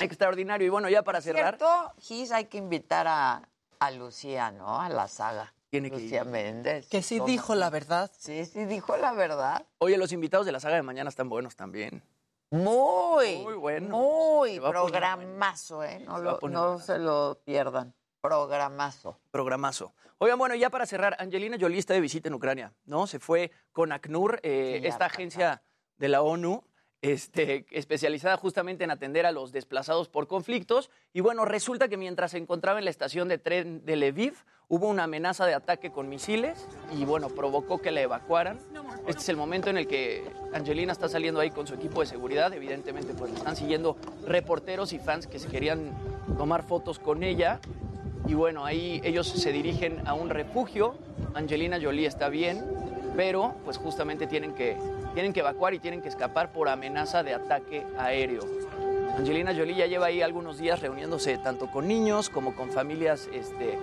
Extraordinario. 0.00 0.66
Y 0.66 0.70
bueno, 0.70 0.88
ya 0.88 1.02
para 1.02 1.20
cerrar. 1.20 1.56
¿Cierto? 1.56 1.92
Gis, 1.98 2.32
hay 2.32 2.46
que 2.46 2.58
invitar 2.58 3.06
a, 3.06 3.42
a 3.78 3.90
Lucía, 3.92 4.50
¿no? 4.50 4.80
A 4.80 4.88
la 4.88 5.06
saga. 5.08 5.52
Tiene 5.70 5.90
que 5.90 5.98
Lucía 5.98 6.24
Méndez. 6.24 6.88
Que 6.88 7.02
sí 7.02 7.18
¿Cómo? 7.18 7.28
dijo 7.28 7.54
la 7.54 7.70
verdad. 7.70 8.10
Sí, 8.18 8.44
sí 8.44 8.64
dijo 8.66 8.96
la 8.96 9.12
verdad. 9.12 9.64
Oye, 9.78 9.96
los 9.96 10.12
invitados 10.12 10.44
de 10.44 10.52
la 10.52 10.60
saga 10.60 10.76
de 10.76 10.82
mañana 10.82 11.08
están 11.08 11.28
buenos 11.28 11.56
también. 11.56 12.02
Muy, 12.52 13.38
Muy 13.38 13.54
bueno. 13.54 13.88
Muy 13.96 14.60
programazo, 14.60 15.82
¿eh? 15.82 16.00
No, 16.00 16.18
Se 16.18 16.22
lo- 16.22 16.38
no 16.50 16.78
se 16.78 16.98
lo 16.98 17.40
pierdan. 17.44 17.94
Programazo. 18.20 19.18
Programazo. 19.30 19.94
Oigan, 20.18 20.38
bueno, 20.38 20.54
ya 20.54 20.68
para 20.70 20.84
cerrar, 20.86 21.16
Angelina 21.18 21.56
Jolie 21.58 21.78
está 21.78 21.94
de 21.94 22.00
visita 22.00 22.28
en 22.28 22.34
Ucrania, 22.34 22.72
¿no? 22.84 23.06
Se 23.06 23.18
fue 23.18 23.50
con 23.72 23.90
ACNUR, 23.90 24.38
eh, 24.42 24.78
Sí, 24.82 24.86
esta 24.86 25.06
agencia 25.06 25.62
de 25.96 26.08
la 26.08 26.20
ONU, 26.22 26.62
este, 27.02 27.66
especializada 27.72 28.36
justamente 28.36 28.84
en 28.84 28.92
atender 28.92 29.26
a 29.26 29.32
los 29.32 29.52
desplazados 29.52 30.08
por 30.08 30.28
conflictos. 30.28 30.90
Y 31.12 31.20
bueno, 31.20 31.44
resulta 31.44 31.88
que 31.88 31.96
mientras 31.96 32.30
se 32.30 32.38
encontraba 32.38 32.78
en 32.78 32.84
la 32.84 32.90
estación 32.90 33.28
de 33.28 33.38
tren 33.38 33.84
de 33.84 33.96
Lviv, 33.96 34.34
hubo 34.68 34.88
una 34.88 35.04
amenaza 35.04 35.44
de 35.44 35.54
ataque 35.54 35.90
con 35.90 36.08
misiles 36.08 36.66
y 36.96 37.04
bueno, 37.04 37.28
provocó 37.28 37.82
que 37.82 37.90
la 37.90 38.00
evacuaran. 38.00 38.58
Este 39.08 39.20
es 39.20 39.28
el 39.28 39.36
momento 39.36 39.68
en 39.68 39.78
el 39.78 39.88
que 39.88 40.24
Angelina 40.54 40.92
está 40.92 41.08
saliendo 41.08 41.40
ahí 41.40 41.50
con 41.50 41.66
su 41.66 41.74
equipo 41.74 42.00
de 42.00 42.06
seguridad. 42.06 42.52
Evidentemente, 42.54 43.14
pues 43.14 43.32
están 43.32 43.56
siguiendo 43.56 43.96
reporteros 44.24 44.92
y 44.92 45.00
fans 45.00 45.26
que 45.26 45.40
se 45.40 45.48
querían 45.48 45.90
tomar 46.38 46.62
fotos 46.62 47.00
con 47.00 47.24
ella. 47.24 47.60
Y 48.28 48.34
bueno, 48.34 48.64
ahí 48.64 49.00
ellos 49.02 49.26
se 49.26 49.50
dirigen 49.50 50.06
a 50.06 50.14
un 50.14 50.30
refugio. 50.30 50.94
Angelina 51.34 51.80
Jolie 51.82 52.06
está 52.06 52.28
bien, 52.28 52.64
pero 53.16 53.56
pues 53.64 53.76
justamente 53.76 54.28
tienen 54.28 54.54
que, 54.54 54.76
tienen 55.14 55.32
que 55.32 55.40
evacuar 55.40 55.74
y 55.74 55.78
tienen 55.78 56.02
que 56.02 56.08
escapar 56.08 56.52
por 56.52 56.68
amenaza 56.68 57.22
de 57.22 57.34
ataque 57.34 57.86
aéreo. 57.98 58.42
Angelina 59.16 59.54
Jolie 59.54 59.76
ya 59.76 59.86
lleva 59.86 60.06
ahí 60.06 60.22
algunos 60.22 60.58
días 60.58 60.80
reuniéndose 60.80 61.36
tanto 61.38 61.70
con 61.70 61.86
niños 61.86 62.30
como 62.30 62.54
con 62.56 62.70
familias 62.70 63.28
este, 63.32 63.78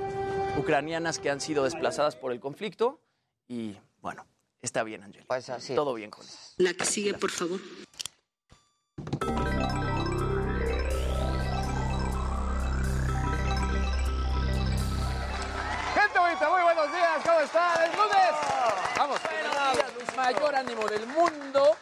ucranianas 0.57 1.19
que 1.19 1.29
han 1.29 1.39
sido 1.39 1.63
desplazadas 1.63 2.15
por 2.15 2.31
el 2.31 2.39
conflicto. 2.39 2.99
Y 3.47 3.77
bueno, 4.01 4.25
está 4.61 4.83
bien, 4.83 5.03
Angelina. 5.03 5.27
Pues 5.27 5.49
así. 5.49 5.75
Todo 5.75 5.93
bien 5.93 6.09
con 6.09 6.25
ella. 6.25 6.33
La 6.57 6.73
que 6.73 6.85
sigue, 6.85 7.13
por 7.13 7.29
favor. 7.29 7.59
Gente 15.93 16.19
bonita, 16.19 16.49
muy 16.49 16.61
buenos 16.63 16.91
días, 16.91 17.23
¿cómo 17.23 17.39
están? 17.39 17.83
¡Es 17.83 17.97
lunes! 17.97 18.31
Vamos, 18.97 19.19
buenos 19.23 19.75
días, 19.75 19.93
Luis, 19.95 20.08
mayor 20.19 20.55
ánimo 20.55 20.85
del 20.87 21.07
mundo. 21.07 21.77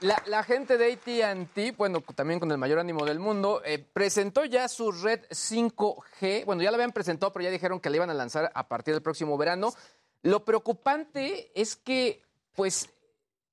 La, 0.00 0.44
gente 0.44 0.78
de 0.78 0.92
AT&T, 0.92 1.72
bueno, 1.72 2.00
también 2.14 2.38
con 2.38 2.50
el 2.52 2.56
mayor 2.56 2.78
ánimo 2.78 3.04
del 3.04 3.18
mundo, 3.18 3.62
eh, 3.64 3.80
presentó 3.80 4.44
ya 4.44 4.68
su 4.68 4.92
red 4.92 5.24
5G. 5.28 6.44
Bueno, 6.44 6.62
ya 6.62 6.70
la 6.70 6.76
habían 6.76 6.92
presentado, 6.92 7.32
pero 7.32 7.42
ya 7.42 7.50
dijeron 7.50 7.80
que 7.80 7.90
la 7.90 7.96
iban 7.96 8.10
a 8.10 8.14
lanzar 8.14 8.52
a 8.54 8.68
partir 8.68 8.94
del 8.94 9.02
próximo 9.02 9.36
verano. 9.36 9.74
Lo 10.22 10.44
preocupante 10.44 11.50
es 11.60 11.74
que, 11.74 12.22
pues, 12.54 12.90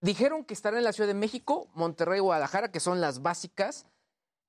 dijeron 0.01 0.45
que 0.45 0.53
estará 0.53 0.77
en 0.77 0.83
la 0.83 0.93
Ciudad 0.93 1.07
de 1.07 1.15
México, 1.15 1.67
Monterrey, 1.73 2.19
Guadalajara, 2.19 2.71
que 2.71 2.79
son 2.79 3.01
las 3.01 3.23
básicas, 3.23 3.87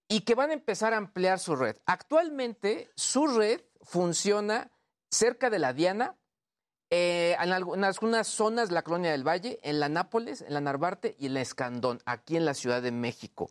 y 0.06 0.20
que 0.20 0.34
van 0.34 0.50
a 0.50 0.54
empezar 0.54 0.92
a 0.92 0.98
ampliar 0.98 1.38
su 1.38 1.56
red. 1.56 1.76
Actualmente, 1.86 2.90
su 2.94 3.26
red 3.26 3.62
funciona 3.80 4.70
cerca 5.08 5.48
de 5.48 5.58
la 5.58 5.72
Diana, 5.72 6.14
eh, 6.90 7.36
en 7.40 7.50
algu- 7.50 7.74
en 7.74 7.84
algunas 7.84 8.26
zonas 8.28 8.70
la 8.70 8.82
Colonia 8.82 9.10
del 9.10 9.26
Valle, 9.26 9.58
en 9.62 9.80
la 9.80 9.88
Nápoles, 9.88 10.42
en 10.42 10.54
la 10.54 10.60
Narvarte 10.60 11.16
y 11.18 11.26
en 11.26 11.34
la 11.34 11.40
Escandón, 11.40 12.00
aquí 12.06 12.36
en 12.36 12.44
la 12.44 12.54
Ciudad 12.54 12.82
de 12.82 12.92
México. 12.92 13.50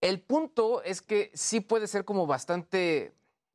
El 0.00 0.20
punto 0.20 0.82
es 0.82 1.02
que 1.02 1.30
sí 1.34 1.60
puede 1.60 1.86
ser 1.86 2.04
como 2.04 2.26
bastante, 2.26 3.12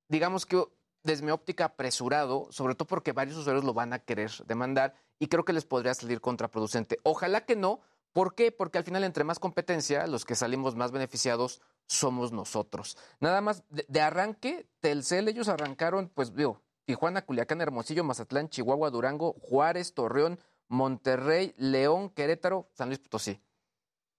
digamos 0.09 0.45
que 0.45 0.63
desde 1.03 1.23
mi 1.23 1.31
óptica 1.31 1.65
apresurado, 1.65 2.47
sobre 2.51 2.75
todo 2.75 2.87
porque 2.87 3.11
varios 3.13 3.37
usuarios 3.37 3.63
lo 3.63 3.73
van 3.73 3.93
a 3.93 3.99
querer 3.99 4.31
demandar 4.45 4.95
y 5.19 5.27
creo 5.27 5.45
que 5.45 5.53
les 5.53 5.65
podría 5.65 5.93
salir 5.93 6.21
contraproducente. 6.21 6.99
Ojalá 7.03 7.45
que 7.45 7.55
no. 7.55 7.79
¿Por 8.11 8.33
qué? 8.33 8.53
Porque 8.53 8.77
al 8.77 8.85
final, 8.85 9.03
entre 9.03 9.25
más 9.25 9.39
competencia, 9.39 10.07
los 10.07 10.23
que 10.23 10.35
salimos 10.35 10.75
más 10.75 10.91
beneficiados 10.91 11.61
somos 11.85 12.31
nosotros. 12.31 12.97
Nada 13.19 13.41
más, 13.41 13.65
de, 13.69 13.85
de 13.89 13.99
arranque, 13.99 14.67
Telcel, 14.79 15.27
ellos 15.27 15.49
arrancaron, 15.49 16.07
pues, 16.07 16.33
digo, 16.33 16.61
Tijuana, 16.85 17.25
Culiacán, 17.25 17.61
Hermosillo, 17.61 18.03
Mazatlán, 18.03 18.49
Chihuahua, 18.49 18.89
Durango, 18.89 19.33
Juárez, 19.41 19.93
Torreón, 19.93 20.39
Monterrey, 20.67 21.53
León, 21.57 22.09
Querétaro, 22.09 22.69
San 22.73 22.89
Luis 22.89 22.99
Potosí. 22.99 23.41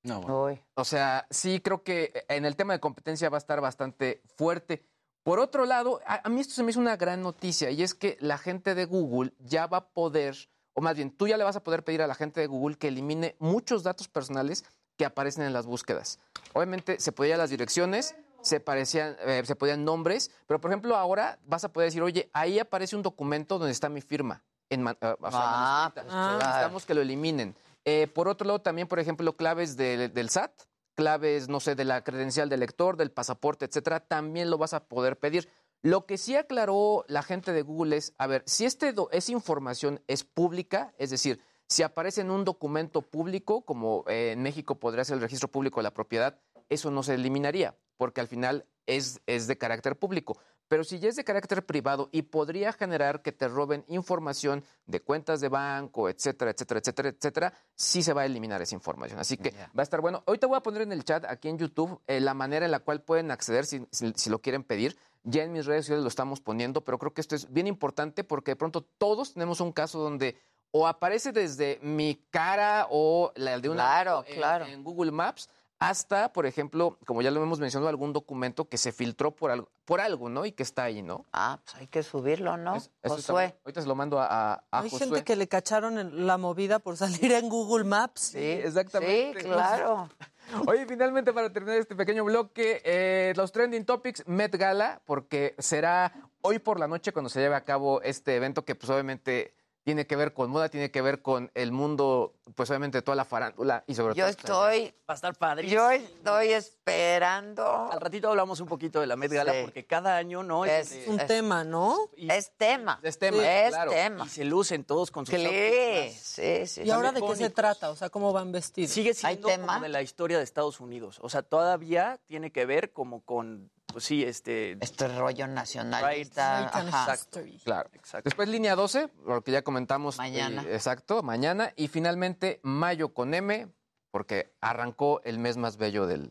No, 0.02 0.20
bueno. 0.20 0.60
O 0.74 0.84
sea, 0.84 1.26
sí 1.30 1.60
creo 1.60 1.82
que 1.82 2.24
en 2.28 2.44
el 2.44 2.54
tema 2.54 2.72
de 2.72 2.80
competencia 2.80 3.28
va 3.28 3.36
a 3.36 3.38
estar 3.38 3.60
bastante 3.60 4.22
fuerte. 4.36 4.84
Por 5.22 5.40
otro 5.40 5.64
lado, 5.64 6.00
a, 6.06 6.20
a 6.24 6.28
mí 6.28 6.40
esto 6.40 6.54
se 6.54 6.62
me 6.62 6.70
hizo 6.70 6.78
una 6.78 6.96
gran 6.96 7.22
noticia 7.22 7.70
y 7.70 7.82
es 7.82 7.94
que 7.94 8.16
la 8.20 8.38
gente 8.38 8.76
de 8.76 8.84
Google 8.84 9.32
ya 9.40 9.66
va 9.66 9.78
a 9.78 9.88
poder, 9.88 10.36
o 10.74 10.80
más 10.80 10.94
bien 10.94 11.10
tú 11.10 11.26
ya 11.26 11.36
le 11.36 11.42
vas 11.42 11.56
a 11.56 11.64
poder 11.64 11.82
pedir 11.82 12.02
a 12.02 12.06
la 12.06 12.14
gente 12.14 12.40
de 12.40 12.46
Google 12.46 12.76
que 12.76 12.88
elimine 12.88 13.34
muchos 13.40 13.82
datos 13.82 14.06
personales 14.06 14.64
que 14.96 15.04
aparecen 15.04 15.44
en 15.44 15.52
las 15.52 15.66
búsquedas. 15.66 16.20
Obviamente 16.52 17.00
se 17.00 17.10
podían 17.12 17.38
las 17.38 17.50
direcciones, 17.50 18.14
se, 18.46 18.60
parecían, 18.60 19.16
eh, 19.20 19.42
se 19.44 19.56
podían 19.56 19.84
nombres, 19.84 20.30
pero 20.46 20.60
por 20.60 20.70
ejemplo 20.70 20.96
ahora 20.96 21.38
vas 21.44 21.64
a 21.64 21.72
poder 21.72 21.88
decir, 21.88 22.02
oye, 22.02 22.30
ahí 22.32 22.58
aparece 22.58 22.96
un 22.96 23.02
documento 23.02 23.58
donde 23.58 23.72
está 23.72 23.88
mi 23.88 24.00
firma. 24.00 24.42
En, 24.70 24.86
eh, 24.86 24.90
o 24.90 25.30
sea, 25.30 25.40
Ah, 25.42 25.90
pues. 25.94 26.06
Necesitamos 26.38 26.86
que 26.86 26.94
lo 26.94 27.02
eliminen. 27.02 27.54
Eh, 27.84 28.06
por 28.08 28.28
otro 28.28 28.46
lado, 28.46 28.60
también, 28.60 28.88
por 28.88 28.98
ejemplo, 28.98 29.36
claves 29.36 29.76
del- 29.76 30.12
del 30.12 30.28
SAT, 30.28 30.52
claves, 30.94 31.48
no 31.48 31.60
sé, 31.60 31.74
de 31.74 31.84
la 31.84 32.02
credencial 32.02 32.48
del 32.48 32.60
lector, 32.60 32.96
del 32.96 33.10
pasaporte, 33.12 33.64
etcétera, 33.66 34.00
también 34.00 34.48
lo 34.50 34.58
vas 34.58 34.72
a 34.74 34.84
poder 34.84 35.18
pedir. 35.18 35.48
Lo 35.82 36.06
que 36.06 36.16
sí 36.18 36.34
aclaró 36.36 37.04
la 37.06 37.22
gente 37.22 37.52
de 37.52 37.62
Google 37.62 37.96
es, 37.96 38.14
a 38.18 38.26
ver, 38.26 38.42
si 38.46 38.64
este 38.64 38.92
do- 38.92 39.08
esa 39.12 39.30
información 39.32 40.00
es 40.08 40.24
pública, 40.24 40.94
es 40.98 41.10
decir, 41.10 41.40
si 41.68 41.82
aparece 41.82 42.22
en 42.22 42.30
un 42.30 42.44
documento 42.44 43.02
público, 43.02 43.62
como 43.64 44.04
eh, 44.08 44.32
en 44.32 44.42
México 44.42 44.76
podría 44.76 45.04
ser 45.04 45.14
el 45.16 45.20
registro 45.20 45.48
público 45.48 45.78
de 45.80 45.84
la 45.84 45.92
propiedad, 45.94 46.40
eso 46.68 46.90
no 46.90 47.02
se 47.04 47.14
eliminaría, 47.14 47.76
porque 47.96 48.20
al 48.20 48.28
final 48.28 48.64
es, 48.86 49.20
es 49.26 49.46
de 49.46 49.58
carácter 49.58 49.96
público. 49.96 50.38
Pero 50.68 50.82
si 50.82 50.98
ya 50.98 51.08
es 51.08 51.14
de 51.14 51.22
carácter 51.22 51.64
privado 51.64 52.08
y 52.10 52.22
podría 52.22 52.72
generar 52.72 53.22
que 53.22 53.30
te 53.30 53.46
roben 53.46 53.84
información 53.86 54.64
de 54.86 55.00
cuentas 55.00 55.40
de 55.40 55.48
banco, 55.48 56.08
etcétera, 56.08 56.50
etcétera, 56.50 56.80
etcétera, 56.80 57.08
etcétera, 57.10 57.52
sí 57.76 58.02
se 58.02 58.12
va 58.12 58.22
a 58.22 58.26
eliminar 58.26 58.60
esa 58.62 58.74
información. 58.74 59.20
Así 59.20 59.36
que 59.36 59.52
va 59.52 59.68
a 59.78 59.82
estar 59.84 60.00
bueno. 60.00 60.24
Ahorita 60.26 60.48
voy 60.48 60.56
a 60.56 60.60
poner 60.62 60.82
en 60.82 60.90
el 60.90 61.04
chat 61.04 61.24
aquí 61.24 61.48
en 61.48 61.58
YouTube 61.58 62.00
eh, 62.08 62.18
la 62.18 62.34
manera 62.34 62.64
en 62.66 62.72
la 62.72 62.80
cual 62.80 63.00
pueden 63.00 63.30
acceder 63.30 63.64
si, 63.64 63.86
si- 63.92 64.12
si 64.16 64.28
lo 64.28 64.40
quieren 64.40 64.64
pedir. 64.64 64.98
Ya 65.22 65.44
en 65.44 65.52
mis 65.52 65.66
redes 65.66 65.84
sociales 65.84 66.02
lo 66.02 66.08
estamos 66.08 66.40
poniendo, 66.40 66.80
pero 66.82 66.98
creo 66.98 67.12
que 67.14 67.20
esto 67.20 67.36
es 67.36 67.52
bien 67.52 67.68
importante 67.68 68.24
porque 68.24 68.50
de 68.52 68.56
pronto 68.56 68.82
todos 68.98 69.34
tenemos 69.34 69.60
un 69.60 69.70
caso 69.72 70.00
donde 70.00 70.36
o 70.72 70.88
aparece 70.88 71.30
desde 71.30 71.78
mi 71.80 72.20
cara 72.30 72.88
o 72.90 73.32
la 73.36 73.58
de 73.60 73.68
una 73.68 73.84
Claro, 73.84 74.24
claro. 74.34 74.66
en 74.66 74.82
Google 74.82 75.12
Maps 75.12 75.48
hasta, 75.78 76.32
por 76.32 76.46
ejemplo, 76.46 76.98
como 77.06 77.20
ya 77.22 77.30
lo 77.30 77.42
hemos 77.42 77.60
mencionado, 77.60 77.88
algún 77.88 78.12
documento 78.12 78.68
que 78.68 78.78
se 78.78 78.92
filtró 78.92 79.30
por 79.32 79.50
algo, 79.50 79.68
por 79.84 80.00
algo 80.00 80.28
¿no? 80.28 80.46
Y 80.46 80.52
que 80.52 80.62
está 80.62 80.84
ahí, 80.84 81.02
¿no? 81.02 81.24
Ah, 81.32 81.58
pues 81.64 81.76
hay 81.76 81.86
que 81.86 82.02
subirlo, 82.02 82.56
¿no? 82.56 82.76
Es- 82.76 82.90
eso 83.02 83.16
está- 83.18 83.32
Josué. 83.32 83.54
ahorita 83.64 83.82
se 83.82 83.86
lo 83.88 83.94
mando 83.94 84.18
a, 84.20 84.26
a, 84.26 84.52
a 84.70 84.80
Hay 84.80 84.90
Josué. 84.90 85.06
gente 85.08 85.24
que 85.24 85.36
le 85.36 85.48
cacharon 85.48 85.98
en 85.98 86.26
la 86.26 86.38
movida 86.38 86.78
por 86.78 86.96
salir 86.96 87.32
en 87.32 87.48
Google 87.48 87.84
Maps. 87.84 88.20
Sí, 88.32 88.38
exactamente. 88.38 89.40
Sí, 89.42 89.46
claro. 89.46 90.08
Oye, 90.66 90.86
finalmente 90.86 91.32
para 91.32 91.52
terminar 91.52 91.78
este 91.78 91.94
pequeño 91.96 92.24
bloque, 92.24 92.80
eh, 92.84 93.32
los 93.36 93.50
trending 93.52 93.84
topics 93.84 94.22
Met 94.26 94.54
Gala, 94.56 95.02
porque 95.04 95.54
será 95.58 96.12
hoy 96.40 96.58
por 96.60 96.78
la 96.78 96.86
noche 96.88 97.12
cuando 97.12 97.28
se 97.28 97.40
lleve 97.40 97.56
a 97.56 97.64
cabo 97.64 98.00
este 98.02 98.36
evento 98.36 98.64
que 98.64 98.76
pues 98.76 98.88
obviamente 98.90 99.54
tiene 99.86 100.04
que 100.04 100.16
ver 100.16 100.34
con 100.34 100.50
moda, 100.50 100.68
tiene 100.68 100.90
que 100.90 101.00
ver 101.00 101.22
con 101.22 101.48
el 101.54 101.70
mundo, 101.70 102.34
pues 102.56 102.68
obviamente 102.70 103.02
toda 103.02 103.14
la 103.14 103.24
farándula 103.24 103.84
y 103.86 103.94
sobre 103.94 104.16
Yo 104.16 104.24
todo... 104.34 104.68
estoy. 104.68 104.92
Va 105.08 105.12
a 105.12 105.14
estar 105.14 105.32
padrísimo. 105.36 105.80
Yo 105.80 105.90
estoy 105.92 106.48
esperando. 106.54 107.88
Al 107.92 108.00
ratito 108.00 108.28
hablamos 108.28 108.58
un 108.58 108.66
poquito 108.66 109.00
de 109.00 109.06
la 109.06 109.14
Met 109.14 109.30
Gala 109.30 109.52
Sí. 109.52 109.58
porque 109.62 109.86
cada 109.86 110.16
año 110.16 110.42
no 110.42 110.64
Es 110.64 110.90
es, 110.90 111.06
Un 111.06 111.18
tema, 111.18 111.62
¿no? 111.62 111.96
Es 112.16 112.50
tema. 112.56 112.98
Es 113.00 113.16
tema, 113.16 113.36
Es 113.62 113.68
claro. 113.68 113.92
tema. 113.92 114.24
y 114.26 114.28
se 114.28 114.44
lucen 114.44 114.82
todos 114.82 115.12
con 115.12 115.24
sus 115.24 115.36
Sí, 115.38 115.44
outfits 115.46 116.20
sí, 116.20 116.66
sí. 116.66 116.82
¿Y 116.82 116.90
ahora 116.90 117.12
de 117.12 117.22
qué 117.22 117.36
se 117.36 117.50
trata? 117.50 117.90
O 117.90 117.94
sea, 117.94 118.10
¿cómo 118.10 118.32
van 118.32 118.50
vestidos? 118.50 118.90
Sigue 118.90 119.10
¿Hay 119.10 119.14
siendo 119.14 119.46
tema? 119.46 119.66
como 119.74 119.80
de 119.84 119.88
la 119.88 120.02
historia 120.02 120.38
de 120.38 120.42
Estados 120.42 120.80
Unidos. 120.80 121.18
O 121.22 121.28
sea, 121.28 121.42
todavía 121.42 122.18
tiene 122.26 122.50
que 122.50 122.66
ver 122.66 122.92
como 122.92 123.20
con, 123.20 123.70
pues 123.96 124.04
sí, 124.04 124.22
este... 124.24 124.72
Este 124.78 125.08
rollo 125.08 125.46
nacionalista. 125.48 126.60
Right. 126.60 126.76
ajá. 126.76 127.12
Exacto. 127.14 127.40
Claro. 127.64 127.88
Exacto. 127.94 128.28
Después 128.28 128.46
línea 128.46 128.74
12, 128.76 129.08
lo 129.26 129.40
que 129.40 129.52
ya 129.52 129.62
comentamos. 129.62 130.18
Mañana. 130.18 130.62
eh, 130.64 130.74
exacto, 130.74 131.22
mañana. 131.22 131.72
Y 131.76 131.88
finalmente 131.88 132.60
mayo 132.62 133.14
con 133.14 133.32
M, 133.32 133.68
porque 134.10 134.52
arrancó 134.60 135.22
el 135.24 135.38
mes 135.38 135.56
más 135.56 135.78
bello 135.78 136.06
del, 136.06 136.30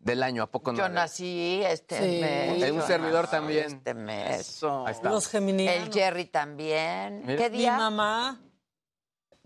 del 0.00 0.22
año. 0.22 0.42
¿A 0.42 0.46
poco 0.50 0.72
no? 0.72 0.78
Yo 0.78 0.88
nací 0.88 1.60
este 1.66 1.98
Sí. 1.98 2.20
mes. 2.22 2.62
Eh, 2.62 2.72
un 2.72 2.78
yo 2.80 2.86
servidor 2.86 3.28
también. 3.28 3.66
Este 3.66 3.92
mes. 3.92 4.40
Eso. 4.40 4.86
Ahí 4.86 4.92
está. 4.94 5.10
Los 5.10 5.28
geminianos. 5.28 5.88
El 5.88 5.92
Jerry 5.92 6.24
también. 6.24 7.24
Mira. 7.26 7.36
¿Qué 7.36 7.50
Mi 7.50 7.58
día? 7.58 7.76
mamá, 7.76 8.40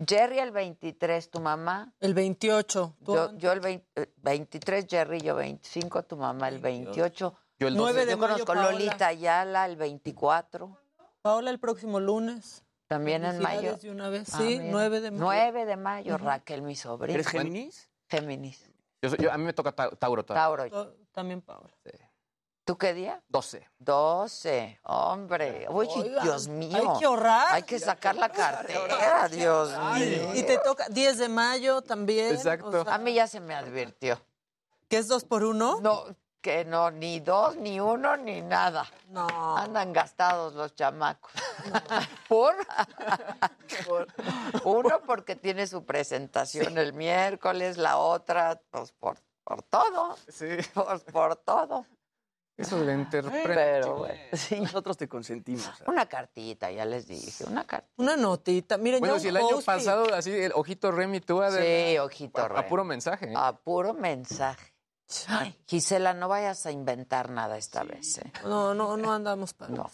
Jerry 0.07 0.39
el 0.39 0.51
23, 0.51 1.29
tu 1.29 1.41
mamá. 1.41 1.93
el 1.99 2.13
28. 2.13 2.95
¿Tú, 3.05 3.13
Yo, 3.13 3.37
yo 3.37 3.51
el 3.51 3.59
20 3.59 4.01
eh, 4.01 4.11
23, 4.23 4.85
Jerry, 4.89 5.19
yo 5.19 5.35
25, 5.35 6.03
tu 6.05 6.15
mamá 6.15 6.47
el 6.47 6.59
28. 6.59 7.35
Yo 7.61 7.67
el 7.67 7.75
9 7.77 7.93
12. 7.93 8.05
de 8.07 8.11
Yo 8.13 8.17
mayo, 8.17 8.27
conozco 8.33 8.53
Paola. 8.53 8.71
Lolita 8.71 9.05
Ayala 9.05 9.65
el 9.67 9.75
24. 9.75 10.77
Paola, 11.21 11.51
el 11.51 11.59
próximo 11.59 11.99
lunes. 11.99 12.63
También 12.87 13.23
en 13.23 13.37
mayo. 13.39 13.77
De 13.77 13.91
una 13.91 14.09
vez. 14.09 14.33
Ah, 14.33 14.37
Sí, 14.39 14.57
mira. 14.57 14.71
9 14.71 14.99
de 15.01 15.11
mayo. 15.11 15.23
9 15.23 15.65
de 15.65 15.77
mayo, 15.77 16.17
Raquel, 16.17 16.63
mi 16.63 16.75
sobrina. 16.75 17.13
¿Eres 17.13 17.27
Géminis? 17.27 17.87
Géminis. 18.09 18.67
Yo 18.99 19.09
soy- 19.11 19.19
yo- 19.19 19.31
a 19.31 19.37
mí 19.37 19.43
me 19.43 19.53
toca 19.53 19.71
Ta- 19.73 19.91
Tauro 19.91 20.25
todavía. 20.25 20.69
Tauro. 20.71 20.95
También 21.11 21.41
Paola. 21.41 21.69
¿Tú 22.65 22.77
qué 22.79 22.95
día? 22.95 23.21
12. 23.29 23.69
12. 23.77 24.79
Hombre. 24.83 25.67
Oye, 25.69 25.89
Oigan, 25.97 26.23
Dios 26.23 26.47
mío. 26.47 26.75
Hay 26.93 26.99
que 26.99 27.05
ahorrar. 27.05 27.47
Hay 27.53 27.63
que 27.63 27.77
sacar 27.79 28.15
la 28.15 28.29
cartera, 28.29 29.27
Dios 29.29 29.69
mío. 29.99 30.31
Y 30.33 30.41
te 30.43 30.57
toca 30.57 30.87
10 30.89 31.19
de 31.19 31.29
mayo 31.29 31.83
también. 31.83 32.33
Exacto. 32.33 32.69
o 32.69 32.83
sea, 32.85 32.95
A 32.95 32.97
mí 32.97 33.13
ya 33.13 33.27
se 33.27 33.39
me 33.39 33.53
advirtió. 33.53 34.19
¿Que 34.87 34.97
es 34.97 35.07
dos 35.07 35.23
por 35.25 35.43
uno? 35.43 35.79
No, 35.81 36.05
que 36.41 36.65
no, 36.65 36.89
ni 36.91 37.19
dos, 37.19 37.55
ni 37.57 37.79
uno, 37.79 38.17
ni 38.17 38.41
nada. 38.41 38.85
No. 39.09 39.27
Andan 39.57 39.93
gastados 39.93 40.53
los 40.55 40.73
chamacos. 40.75 41.31
¿Por? 42.27 42.55
Por- 43.87 44.07
Uno 44.65 45.01
porque 45.05 45.35
tiene 45.35 45.67
su 45.67 45.85
presentación 45.85 46.77
el 46.77 46.93
miércoles, 46.93 47.77
la 47.77 47.97
otra, 47.97 48.59
pues 48.71 48.91
por, 48.91 49.17
por 49.43 49.61
todo. 49.63 50.17
Sí. 50.27 50.47
Pues 50.73 51.03
por 51.03 51.35
todo. 51.37 51.85
Eso 52.57 52.79
de 52.79 52.85
la 52.85 52.93
interpretación. 52.93 53.55
Pero 53.55 53.95
bueno, 53.95 54.21
sí. 54.33 54.59
Nosotros 54.59 54.97
te 54.97 55.07
consentimos. 55.07 55.71
Una 55.87 56.05
cartita, 56.07 56.69
ya 56.69 56.85
les 56.85 57.07
dije, 57.07 57.45
una 57.45 57.65
cartita. 57.65 57.93
Una 57.97 58.15
notita. 58.17 58.77
Miren, 58.77 58.99
Bueno, 58.99 59.17
si 59.19 59.29
el 59.29 59.37
año 59.37 59.61
pasado, 59.65 60.13
así, 60.13 60.31
el 60.31 60.51
ojito 60.53 60.91
Remy, 60.91 61.21
tú 61.21 61.41
a 61.41 61.49
Sí, 61.51 61.97
ojito 61.97 62.41
a, 62.41 62.45
a 62.59 62.67
puro 62.67 62.83
mensaje. 62.83 63.27
¿eh? 63.31 63.33
A 63.35 63.53
puro 63.53 63.93
mensaje. 63.93 64.70
Ay, 65.27 65.57
Gisela, 65.67 66.13
no 66.13 66.27
vayas 66.27 66.65
a 66.65 66.71
inventar 66.71 67.29
nada 67.29 67.57
esta 67.57 67.83
vez. 67.83 68.17
¿eh? 68.19 68.31
No, 68.43 68.73
no, 68.73 68.97
no 68.97 69.13
andamos 69.13 69.53
para 69.53 69.73
No. 69.73 69.89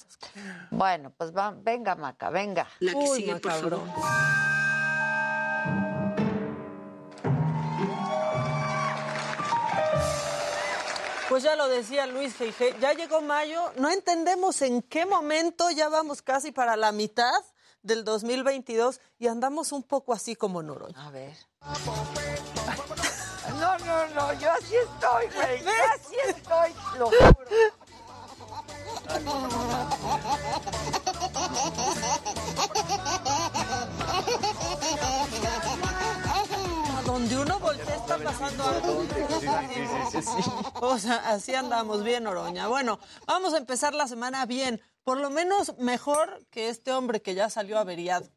Bueno, 0.72 1.12
pues 1.18 1.36
va, 1.36 1.52
venga, 1.52 1.96
Maca, 1.96 2.30
venga. 2.30 2.68
Uy, 2.96 3.26
macabrón. 3.26 3.92
Pues 11.30 11.44
ya 11.44 11.58
lo 11.58 11.68
decía 11.68 12.08
Luis 12.08 12.40
G. 12.40 12.80
ya 12.80 12.94
llegó 12.94 13.22
mayo, 13.22 13.74
no 13.76 13.90
entendemos 13.90 14.62
en 14.62 14.82
qué 14.82 15.06
momento, 15.06 15.70
ya 15.72 15.90
vamos 15.90 16.22
casi 16.22 16.54
para 16.54 16.78
la 16.78 16.94
mitad 16.94 17.44
del 17.82 18.06
2022 18.06 19.02
y 19.20 19.28
andamos 19.28 19.74
un 19.74 19.84
poco 19.84 20.14
así 20.14 20.38
como 20.38 20.64
Noroña. 20.64 21.06
A 21.06 21.12
ver. 21.12 21.36
No, 23.60 23.78
no, 23.80 24.08
no, 24.14 24.34
yo 24.34 24.52
así 24.52 24.76
estoy, 24.76 25.26
güey. 25.34 25.64
Yo 25.64 25.72
así 25.96 26.16
estoy, 26.28 26.74
lo 26.98 27.08
juro. 27.08 27.38
A 36.96 37.02
donde 37.04 37.38
uno 37.38 37.60
voltea 37.60 37.96
está 37.96 38.18
pasando 38.18 38.64
algo. 38.64 39.06
O 40.82 40.98
sea, 41.00 41.16
así 41.30 41.56
andamos 41.56 42.04
bien, 42.04 42.28
Oroña. 42.28 42.68
Bueno, 42.68 43.00
vamos 43.26 43.54
a 43.54 43.58
empezar 43.58 43.96
la 43.96 44.08
semana 44.08 44.46
bien. 44.46 44.82
Por 45.04 45.20
lo 45.20 45.30
menos 45.30 45.78
mejor 45.80 46.46
que 46.52 46.70
este 46.70 46.92
hombre 46.92 47.22
que 47.22 47.34
ya 47.34 47.50
salió 47.50 47.80
averiado. 47.80 48.28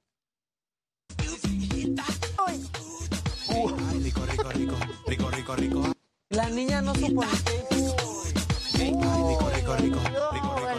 La 6.31 6.49
niña 6.49 6.81
no 6.81 6.95
supo 6.95 7.25
ni 7.25 7.39
qué 7.39 7.67
hizo. 7.77 7.97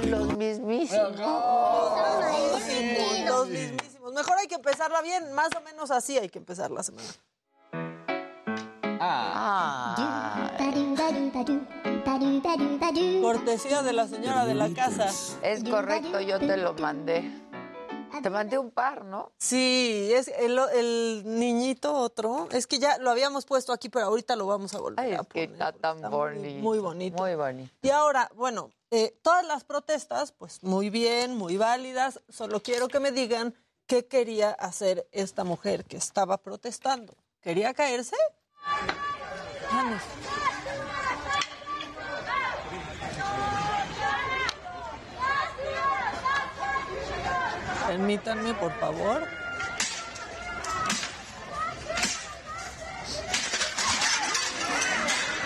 Los 0.08 0.38
mismísimos. 0.38 1.20
Los 3.26 3.48
mismísimos. 3.50 4.14
Mejor 4.14 4.38
hay 4.40 4.48
que 4.48 4.56
empezarla 4.56 5.02
bien, 5.02 5.34
más 5.34 5.50
o 5.58 5.62
menos 5.62 5.92
así 5.92 6.18
hay 6.18 6.30
que 6.30 6.40
empezar 6.40 6.72
la 6.72 6.84
semana. 6.84 7.10
Ah, 9.04 10.52
Cortesía 13.22 13.82
de 13.82 13.94
la 13.94 14.08
señora 14.08 14.46
de 14.46 14.54
la 14.54 14.70
casa. 14.74 15.10
es 15.42 15.64
correcto, 15.64 16.20
yo 16.22 16.40
te 16.40 16.58
lo 16.58 16.74
mandé. 16.76 17.32
Te 18.22 18.30
mandé 18.30 18.58
un 18.58 18.72
par, 18.72 19.06
¿no? 19.06 19.32
Sí, 19.38 20.12
es 20.14 20.28
el, 20.28 20.60
el 20.74 21.24
niñito 21.26 21.94
otro. 21.94 22.48
Es 22.52 22.68
que 22.68 22.80
ya 22.80 22.98
lo 22.98 23.10
habíamos 23.12 23.46
puesto 23.46 23.72
aquí, 23.74 23.90
pero 23.90 24.06
ahorita 24.08 24.36
lo 24.36 24.48
vamos 24.48 24.74
a 24.74 24.80
volver 24.80 25.00
Ay, 25.00 25.14
a 25.14 25.22
es 25.22 25.28
que 25.28 25.48
poner. 25.48 25.52
está 25.52 25.72
tan 25.72 26.02
muy- 26.02 26.10
bonito. 26.10 26.60
Muy 26.62 26.80
bonito. 26.80 27.18
Muy 27.22 27.36
bonito. 27.36 27.74
Y 27.82 27.90
ahora, 27.90 28.30
bueno, 28.36 28.72
eh, 28.92 29.16
todas 29.22 29.46
las 29.46 29.64
protestas, 29.64 30.32
pues 30.32 30.62
muy 30.64 30.90
bien, 30.90 31.36
muy 31.38 31.58
válidas. 31.58 32.20
Solo 32.30 32.62
quiero 32.62 32.88
que 32.88 33.00
me 33.00 33.12
digan 33.12 33.56
qué 33.88 34.06
quería 34.08 34.52
hacer 34.52 35.08
esta 35.12 35.44
mujer 35.44 35.86
que 35.86 35.98
estaba 35.98 36.38
protestando. 36.38 37.14
¿Quería 37.42 37.74
caerse? 37.74 38.16
Vamos. 39.72 40.02
Permítanme, 47.92 48.54
por 48.54 48.72
favor. 48.80 49.28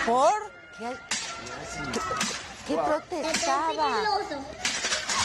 ¿Por? 0.06 0.32
¿Qué, 0.78 0.96
qué 2.68 2.76
protestaba? 2.76 3.96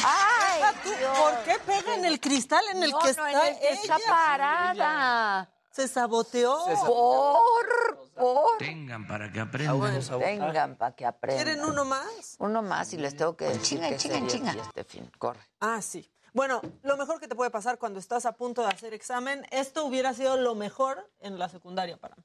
¡Ay! 0.03 0.61
Dios. 0.83 1.17
¿Por 1.17 1.43
qué 1.43 1.59
pega 1.65 1.95
en 1.95 2.05
el 2.05 2.19
cristal 2.19 2.63
en 2.73 2.83
el 2.83 2.89
No, 2.91 2.99
que 2.99 3.13
no, 3.13 3.27
está 3.27 3.31
en 3.49 3.53
el 3.55 3.59
que 3.59 3.69
está 3.73 3.95
ella? 3.97 4.05
parada. 4.07 5.49
Se 5.69 5.87
saboteó. 5.87 6.57
Por, 6.85 8.09
por. 8.15 8.57
Tengan 8.57 9.07
para 9.07 9.31
que 9.31 9.39
aprendan. 9.39 10.01
Vengan 10.19 10.75
para 10.75 10.95
que 10.95 11.05
aprendan. 11.05 11.45
¿Quieren 11.45 11.63
uno 11.65 11.85
más? 11.85 12.35
Uno 12.39 12.61
más 12.63 12.91
y 12.93 12.97
les 12.97 13.15
tengo 13.15 13.37
que 13.37 13.45
decir 13.45 13.79
Chinga, 13.79 13.95
chinga, 13.97 14.27
chinga. 14.27 14.51
este 14.63 14.83
fin. 14.83 15.11
Corre. 15.19 15.47
Ah, 15.59 15.81
sí. 15.81 16.11
Bueno, 16.33 16.61
lo 16.83 16.95
mejor 16.95 17.19
que 17.19 17.27
te 17.27 17.35
puede 17.35 17.51
pasar 17.51 17.77
cuando 17.77 17.99
estás 17.99 18.25
a 18.25 18.31
punto 18.33 18.61
de 18.61 18.69
hacer 18.69 18.93
examen, 18.93 19.45
esto 19.51 19.83
hubiera 19.85 20.13
sido 20.13 20.37
lo 20.37 20.55
mejor 20.55 21.09
en 21.19 21.37
la 21.37 21.49
secundaria 21.49 21.97
para 21.97 22.15
mí. 22.15 22.23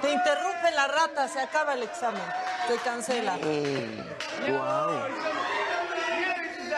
Te 0.00 0.10
interrumpe 0.12 0.70
la 0.74 0.86
rata, 0.88 1.28
se 1.28 1.40
acaba 1.40 1.74
el 1.74 1.82
examen, 1.82 2.22
se 2.66 2.76
cancela. 2.78 3.36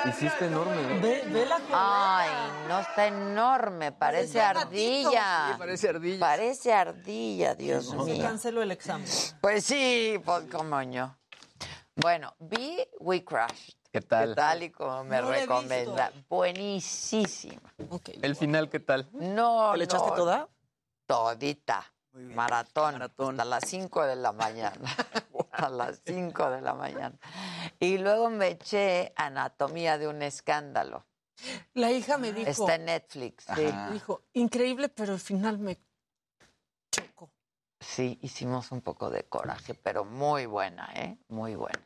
Y 0.05 0.13
sí 0.13 0.27
está 0.27 0.47
enorme. 0.47 0.81
¿eh? 0.83 1.01
Ve, 1.01 1.23
ve 1.33 1.47
la 1.47 1.61
Ay, 1.73 2.29
no 2.69 2.81
está 2.81 3.07
enorme, 3.07 3.93
parece 3.93 4.41
ardilla. 4.41 5.49
Sí, 5.53 5.59
parece 5.59 5.89
ardilla. 5.89 6.21
Parece 6.21 6.73
ardilla, 6.73 7.55
Dios 7.55 7.89
Se 7.91 7.97
mío. 7.97 8.23
canceló 8.23 8.63
el 8.63 8.73
examen. 8.73 9.09
Pues 9.41 9.65
sí, 9.65 10.21
pues 10.25 10.45
como 10.51 10.83
yo. 10.83 11.17
Bueno, 11.97 12.35
vi 12.39 12.79
We 13.01 13.25
Crashed. 13.25 13.76
¿Qué 13.93 14.01
tal? 14.01 14.35
Tal 14.35 14.63
y 14.63 14.71
como 14.71 15.05
me 15.05 15.21
No 15.21 15.31
recomienda. 15.31 16.13
Buenísima. 16.29 17.75
¿El 18.23 18.37
final 18.37 18.69
qué 18.69 18.81
tal? 18.81 19.09
No, 19.13 19.75
¿Le 19.77 19.85
echaste 19.85 20.11
toda? 20.17 20.49
Todita. 21.07 21.93
Maratón, 22.13 23.03
Hasta 23.03 23.45
las 23.45 23.65
5 23.67 24.07
de 24.07 24.17
la 24.17 24.33
mañana. 24.33 24.81
a 25.53 25.69
las 25.71 26.03
5 26.05 26.51
de 26.51 26.61
la 26.61 26.75
mañana. 26.75 27.17
Y 27.81 27.99
luego 27.99 28.31
me 28.31 28.49
eché 28.49 29.13
Anatomía 29.17 29.99
de 29.99 30.09
un 30.09 30.23
escándalo. 30.23 31.07
La 31.75 31.91
hija 31.91 32.19
me 32.19 32.33
dijo. 32.33 32.51
Está 32.51 32.77
en 32.77 32.87
Netflix. 32.87 33.45
Sí. 33.55 33.67
Dijo, 33.93 34.23
increíble, 34.33 34.89
pero 34.89 35.13
al 35.13 35.21
final 35.21 35.59
me 35.59 35.79
chocó. 36.91 37.31
Sí, 37.81 38.19
hicimos 38.23 38.73
un 38.73 38.81
poco 38.81 39.11
de 39.11 39.25
coraje, 39.25 39.75
pero 39.75 40.05
muy 40.05 40.47
buena, 40.47 40.91
¿eh? 40.95 41.19
Muy 41.29 41.55
buena. 41.55 41.86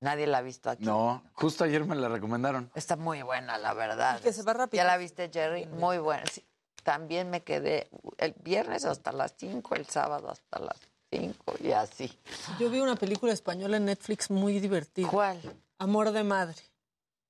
Nadie 0.00 0.26
la 0.26 0.38
ha 0.38 0.42
visto 0.42 0.70
aquí. 0.70 0.84
No, 0.84 1.22
justo 1.32 1.64
ayer 1.64 1.84
me 1.84 1.96
la 1.96 2.08
recomendaron. 2.08 2.70
Está 2.74 2.96
muy 2.96 3.22
buena, 3.22 3.58
la 3.58 3.74
verdad. 3.74 4.18
Y 4.20 4.22
que 4.22 4.32
se 4.32 4.42
va 4.42 4.52
rápido. 4.54 4.82
¿Ya 4.82 4.86
la 4.86 4.96
viste, 4.96 5.28
Jerry? 5.32 5.66
Muy 5.66 5.98
buena. 5.98 6.24
Sí. 6.26 6.44
También 6.84 7.30
me 7.30 7.42
quedé 7.42 7.90
el 8.18 8.34
viernes 8.42 8.84
hasta 8.84 9.12
las 9.12 9.34
5, 9.36 9.74
el 9.74 9.86
sábado 9.86 10.30
hasta 10.30 10.60
las 10.60 10.76
5 11.10 11.56
y 11.62 11.72
así. 11.72 12.16
Yo 12.58 12.70
vi 12.70 12.80
una 12.80 12.96
película 12.96 13.32
española 13.32 13.76
en 13.76 13.86
Netflix 13.86 14.30
muy 14.30 14.60
divertida. 14.60 15.08
¿Cuál? 15.08 15.40
Amor 15.78 16.12
de 16.12 16.22
madre. 16.24 16.62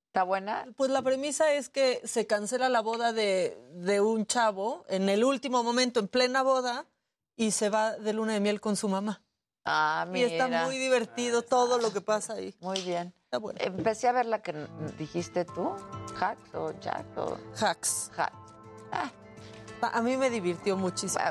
¿Está 0.09 0.23
buena? 0.23 0.67
Pues 0.77 0.91
la 0.91 1.03
premisa 1.03 1.53
es 1.53 1.69
que 1.69 2.01
se 2.05 2.27
cancela 2.27 2.69
la 2.69 2.81
boda 2.81 3.13
de, 3.13 3.59
de 3.75 4.01
un 4.01 4.27
chavo 4.27 4.85
en 4.89 5.09
el 5.09 5.25
último 5.25 5.63
momento, 5.63 6.01
en 6.01 6.09
plena 6.09 6.43
boda, 6.43 6.87
y 7.37 7.51
se 7.51 7.69
va 7.69 7.97
de 7.97 8.13
luna 8.13 8.35
de 8.35 8.41
miel 8.41 8.61
con 8.61 8.77
su 8.77 8.89
mamá. 8.89 9.23
Ah, 9.71 10.05
Y 10.09 10.11
mira. 10.13 10.29
está 10.29 10.65
muy 10.65 10.79
divertido 10.79 11.43
todo 11.43 11.79
lo 11.79 11.93
que 11.93 12.01
pasa 12.01 12.33
ahí. 12.35 12.55
Muy 12.61 12.81
bien. 12.81 13.13
Está 13.25 13.39
bueno. 13.39 13.59
Empecé 13.63 14.09
a 14.09 14.13
ver 14.13 14.25
la 14.27 14.41
que 14.41 14.55
dijiste 14.99 15.45
tú, 15.45 15.75
Hacks 16.19 16.55
o 16.55 16.73
Jack 16.81 17.05
o 17.19 17.37
Hacks. 17.61 18.11
Hacks. 18.17 18.33
Ah, 18.91 19.11
A 19.93 20.01
mí 20.01 20.17
me 20.17 20.31
divirtió 20.31 20.77
muchísimo. 20.77 21.23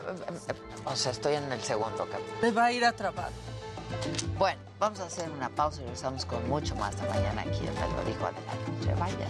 o 0.85 0.95
sea, 0.95 1.11
estoy 1.11 1.33
en 1.33 1.51
el 1.51 1.61
segundo 1.61 2.07
capítulo. 2.09 2.37
Me 2.43 2.51
va 2.51 2.65
a 2.65 2.71
ir 2.71 2.85
a 2.85 2.91
trabar. 2.93 3.31
Bueno, 4.37 4.61
vamos 4.79 4.99
a 4.99 5.05
hacer 5.05 5.29
una 5.31 5.49
pausa 5.49 5.79
y 5.81 5.83
regresamos 5.85 6.25
con 6.25 6.47
mucho 6.47 6.75
más 6.75 6.95
de 7.01 7.07
mañana 7.09 7.41
aquí 7.41 7.65
en 7.65 7.73
Me 7.73 7.95
lo 7.95 8.03
dijo 8.05 8.25
Adela. 8.25 8.95
Vaya. 8.99 9.27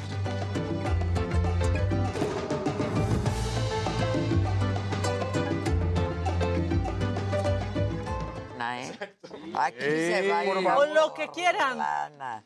¿Eh? 9.01 9.53
Aquí 9.55 9.79
se 9.79 10.27
va 10.29 10.39
a 10.39 10.45
ir 10.45 10.53
Con 10.53 10.93
lo 10.93 11.13
que 11.13 11.29
quieran. 11.29 12.45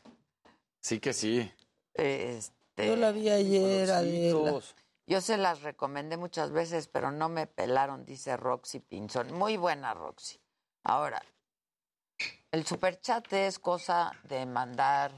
Sí 0.80 1.00
que 1.00 1.12
sí. 1.12 1.52
Este, 1.94 2.86
Yo 2.86 2.96
la 2.96 3.12
vi 3.12 3.28
ayer, 3.28 3.90
Adela. 3.90 4.60
Yo 5.06 5.20
se 5.20 5.36
las 5.36 5.62
recomendé 5.62 6.16
muchas 6.16 6.52
veces, 6.52 6.88
pero 6.88 7.10
no 7.10 7.28
me 7.28 7.46
pelaron, 7.46 8.04
dice 8.04 8.36
Roxy 8.36 8.80
Pinzón. 8.80 9.32
Muy 9.34 9.56
buena, 9.56 9.94
Roxy. 9.94 10.40
Ahora, 10.84 11.22
el 12.50 12.64
superchat 12.64 13.32
es 13.32 13.58
cosa 13.58 14.12
de 14.24 14.46
mandar, 14.46 15.12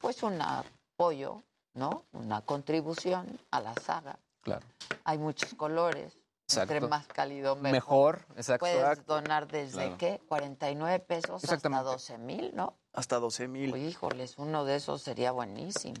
pues, 0.00 0.22
un 0.22 0.40
apoyo, 0.40 1.42
¿no? 1.74 2.04
Una 2.12 2.40
contribución 2.42 3.38
a 3.50 3.60
la 3.60 3.74
saga. 3.74 4.18
Claro. 4.40 4.64
Hay 5.04 5.18
muchos 5.18 5.54
colores. 5.54 6.16
Exacto. 6.48 6.74
Entre 6.74 6.88
más 6.88 7.06
cálido, 7.08 7.56
mejor. 7.56 7.72
Mejor, 7.72 8.26
exacto. 8.36 8.60
Puedes 8.60 8.76
Exacto. 8.78 9.14
donar 9.14 9.48
desde, 9.48 9.78
Claro. 9.82 9.98
¿qué? 9.98 10.20
49 10.28 11.00
pesos 11.00 11.30
hasta 11.42 11.46
Exactamente. 11.46 11.84
12 11.84 12.18
mil, 12.18 12.54
¿no? 12.54 12.76
Hasta 12.92 13.18
12 13.18 13.48
mil. 13.48 13.76
Híjoles, 13.76 14.38
uno 14.38 14.64
de 14.64 14.76
esos 14.76 15.02
sería 15.02 15.32
buenísimo. 15.32 15.94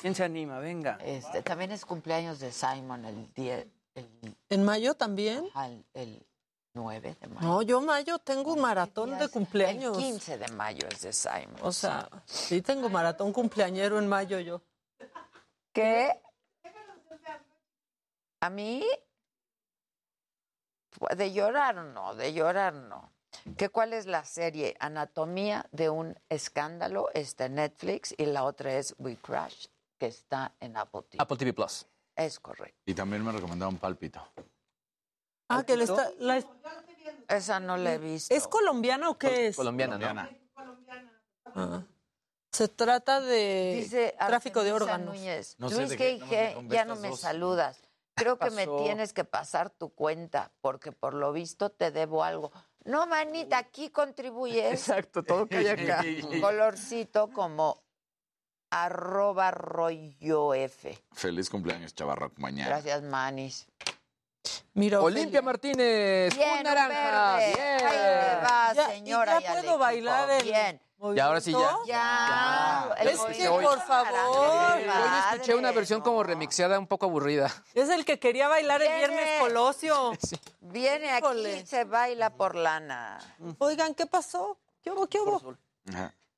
¿Quién 0.00 0.14
se 0.14 0.22
anima? 0.22 0.60
Venga. 0.60 0.98
Este, 1.04 1.42
también 1.42 1.72
es 1.72 1.84
cumpleaños 1.84 2.38
de 2.38 2.52
Simon 2.52 3.04
el 3.06 3.32
10, 3.34 3.66
el, 3.96 4.36
¿En 4.48 4.64
mayo 4.64 4.94
también? 4.94 5.48
al- 5.54 5.84
el 5.94 6.24
9 6.74 7.16
de 7.20 7.26
mayo. 7.26 7.46
No, 7.48 7.62
yo 7.62 7.80
mayo 7.80 8.20
tengo 8.20 8.52
un 8.52 8.60
maratón 8.60 9.18
de 9.18 9.28
cumpleaños. 9.28 9.96
El 9.98 10.04
15 10.04 10.38
de 10.38 10.48
mayo 10.52 10.86
es 10.92 11.00
de 11.02 11.12
Simon. 11.12 11.56
O 11.62 11.72
sea, 11.72 12.08
sí 12.24 12.62
tengo 12.62 12.88
maratón 12.88 13.32
cumpleañero 13.32 13.98
en 13.98 14.06
mayo 14.06 14.38
yo. 14.38 14.62
¿Qué? 15.72 16.20
¿A 18.40 18.48
mí? 18.50 18.86
De 21.16 21.32
llorar 21.32 21.74
no, 21.76 22.14
de 22.14 22.32
llorar 22.32 22.74
no. 22.74 23.12
¿Qué 23.56 23.68
cuál 23.68 23.92
es 23.92 24.06
la 24.06 24.24
serie? 24.24 24.76
Anatomía 24.80 25.66
de 25.70 25.90
un 25.90 26.18
escándalo 26.28 27.08
está 27.14 27.46
en 27.46 27.56
Netflix 27.56 28.14
y 28.16 28.26
la 28.26 28.44
otra 28.44 28.74
es 28.74 28.94
We 28.98 29.16
Crashed, 29.16 29.70
que 29.98 30.06
está 30.06 30.54
en 30.60 30.76
Apple 30.76 31.02
TV. 31.08 31.22
Apple 31.22 31.36
TV 31.36 31.52
Plus. 31.52 31.86
Es 32.16 32.40
correcto. 32.40 32.80
Y 32.86 32.94
también 32.94 33.24
me 33.24 33.30
recomendaron 33.30 33.76
Pálpito. 33.76 34.20
Ah, 35.48 35.62
que 35.64 35.76
le 35.76 35.84
está, 35.84 36.10
la- 36.18 36.42
Esa 37.28 37.60
no 37.60 37.76
la 37.76 37.94
he 37.94 37.98
visto. 37.98 38.34
¿Es 38.34 38.48
colombiana 38.48 39.08
o 39.10 39.16
qué 39.18 39.48
es? 39.48 39.56
Colombiana, 39.56 39.98
¿no? 39.98 40.28
Ah. 41.54 41.82
Se 42.52 42.66
trata 42.68 43.20
de 43.20 43.74
Dice 43.82 44.14
tráfico 44.26 44.64
de 44.64 44.72
órganos. 44.72 45.14
Núñez, 45.14 45.54
No 45.58 45.68
sé 45.68 45.76
Luis 45.76 45.90
de 45.90 45.98
G. 45.98 46.18
me 46.20 46.26
G, 46.56 46.68
ya 46.68 46.84
no 46.84 46.96
me 46.96 47.08
dos. 47.10 47.20
saludas. 47.20 47.80
Creo 48.18 48.38
que 48.38 48.50
me 48.50 48.66
tienes 48.66 49.12
que 49.12 49.24
pasar 49.24 49.70
tu 49.70 49.90
cuenta, 49.90 50.52
porque 50.60 50.92
por 50.92 51.14
lo 51.14 51.32
visto 51.32 51.70
te 51.70 51.90
debo 51.90 52.24
algo. 52.24 52.52
No, 52.84 53.06
manita, 53.06 53.58
aquí 53.58 53.90
contribuyes. 53.90 54.72
Exacto, 54.72 55.22
todo 55.22 55.46
cae 55.46 55.70
acá. 55.70 56.02
Colorcito 56.40 57.30
como 57.30 57.82
arroba 58.70 59.50
rollo 59.50 60.54
F. 60.54 60.98
Feliz 61.12 61.48
cumpleaños, 61.50 61.94
Chavarroc, 61.94 62.38
mañana. 62.38 62.68
Gracias, 62.68 63.02
Manis. 63.02 63.66
Mira, 64.74 65.00
Olimpia 65.00 65.42
Martínez, 65.42 66.34
Bien, 66.36 66.58
un 66.58 66.62
naranja. 66.64 67.36
verde. 67.36 67.54
Bien. 67.54 67.86
Ahí 67.86 67.96
le 67.96 68.36
va, 68.42 68.72
Ya- 68.74 68.82
y 68.94 68.98
señora. 68.98 69.40
ya 69.40 69.52
puedo 69.52 69.78
bailar 69.78 70.30
el 70.30 70.42
Bien. 70.42 70.80
Y 71.14 71.20
ahora 71.20 71.40
sí 71.40 71.52
ya. 71.52 71.76
Ya. 71.86 72.90
el 72.98 73.08
Es 73.08 73.20
que, 73.20 73.48
por 73.48 73.80
favor. 73.82 74.18
Hoy 74.36 74.82
escuché 75.32 75.54
una 75.54 75.70
versión 75.70 76.00
como 76.00 76.24
remixeada 76.24 76.76
un 76.78 76.88
poco 76.88 77.06
aburrida. 77.06 77.52
Es 77.74 77.88
el 77.88 78.04
que 78.04 78.18
quería 78.18 78.48
bailar 78.48 78.82
el 78.82 78.88
Viene. 78.88 79.06
viernes 79.06 79.40
Colosio. 79.40 80.12
Viene 80.60 81.10
aquí, 81.10 81.24
Híjole. 81.24 81.66
se 81.66 81.84
baila 81.84 82.30
por 82.30 82.56
lana. 82.56 83.18
Oigan, 83.58 83.94
¿qué 83.94 84.06
pasó? 84.06 84.58
¿Qué 84.82 84.90
hubo? 84.90 85.06
¿Qué 85.06 85.20
hubo? 85.20 85.54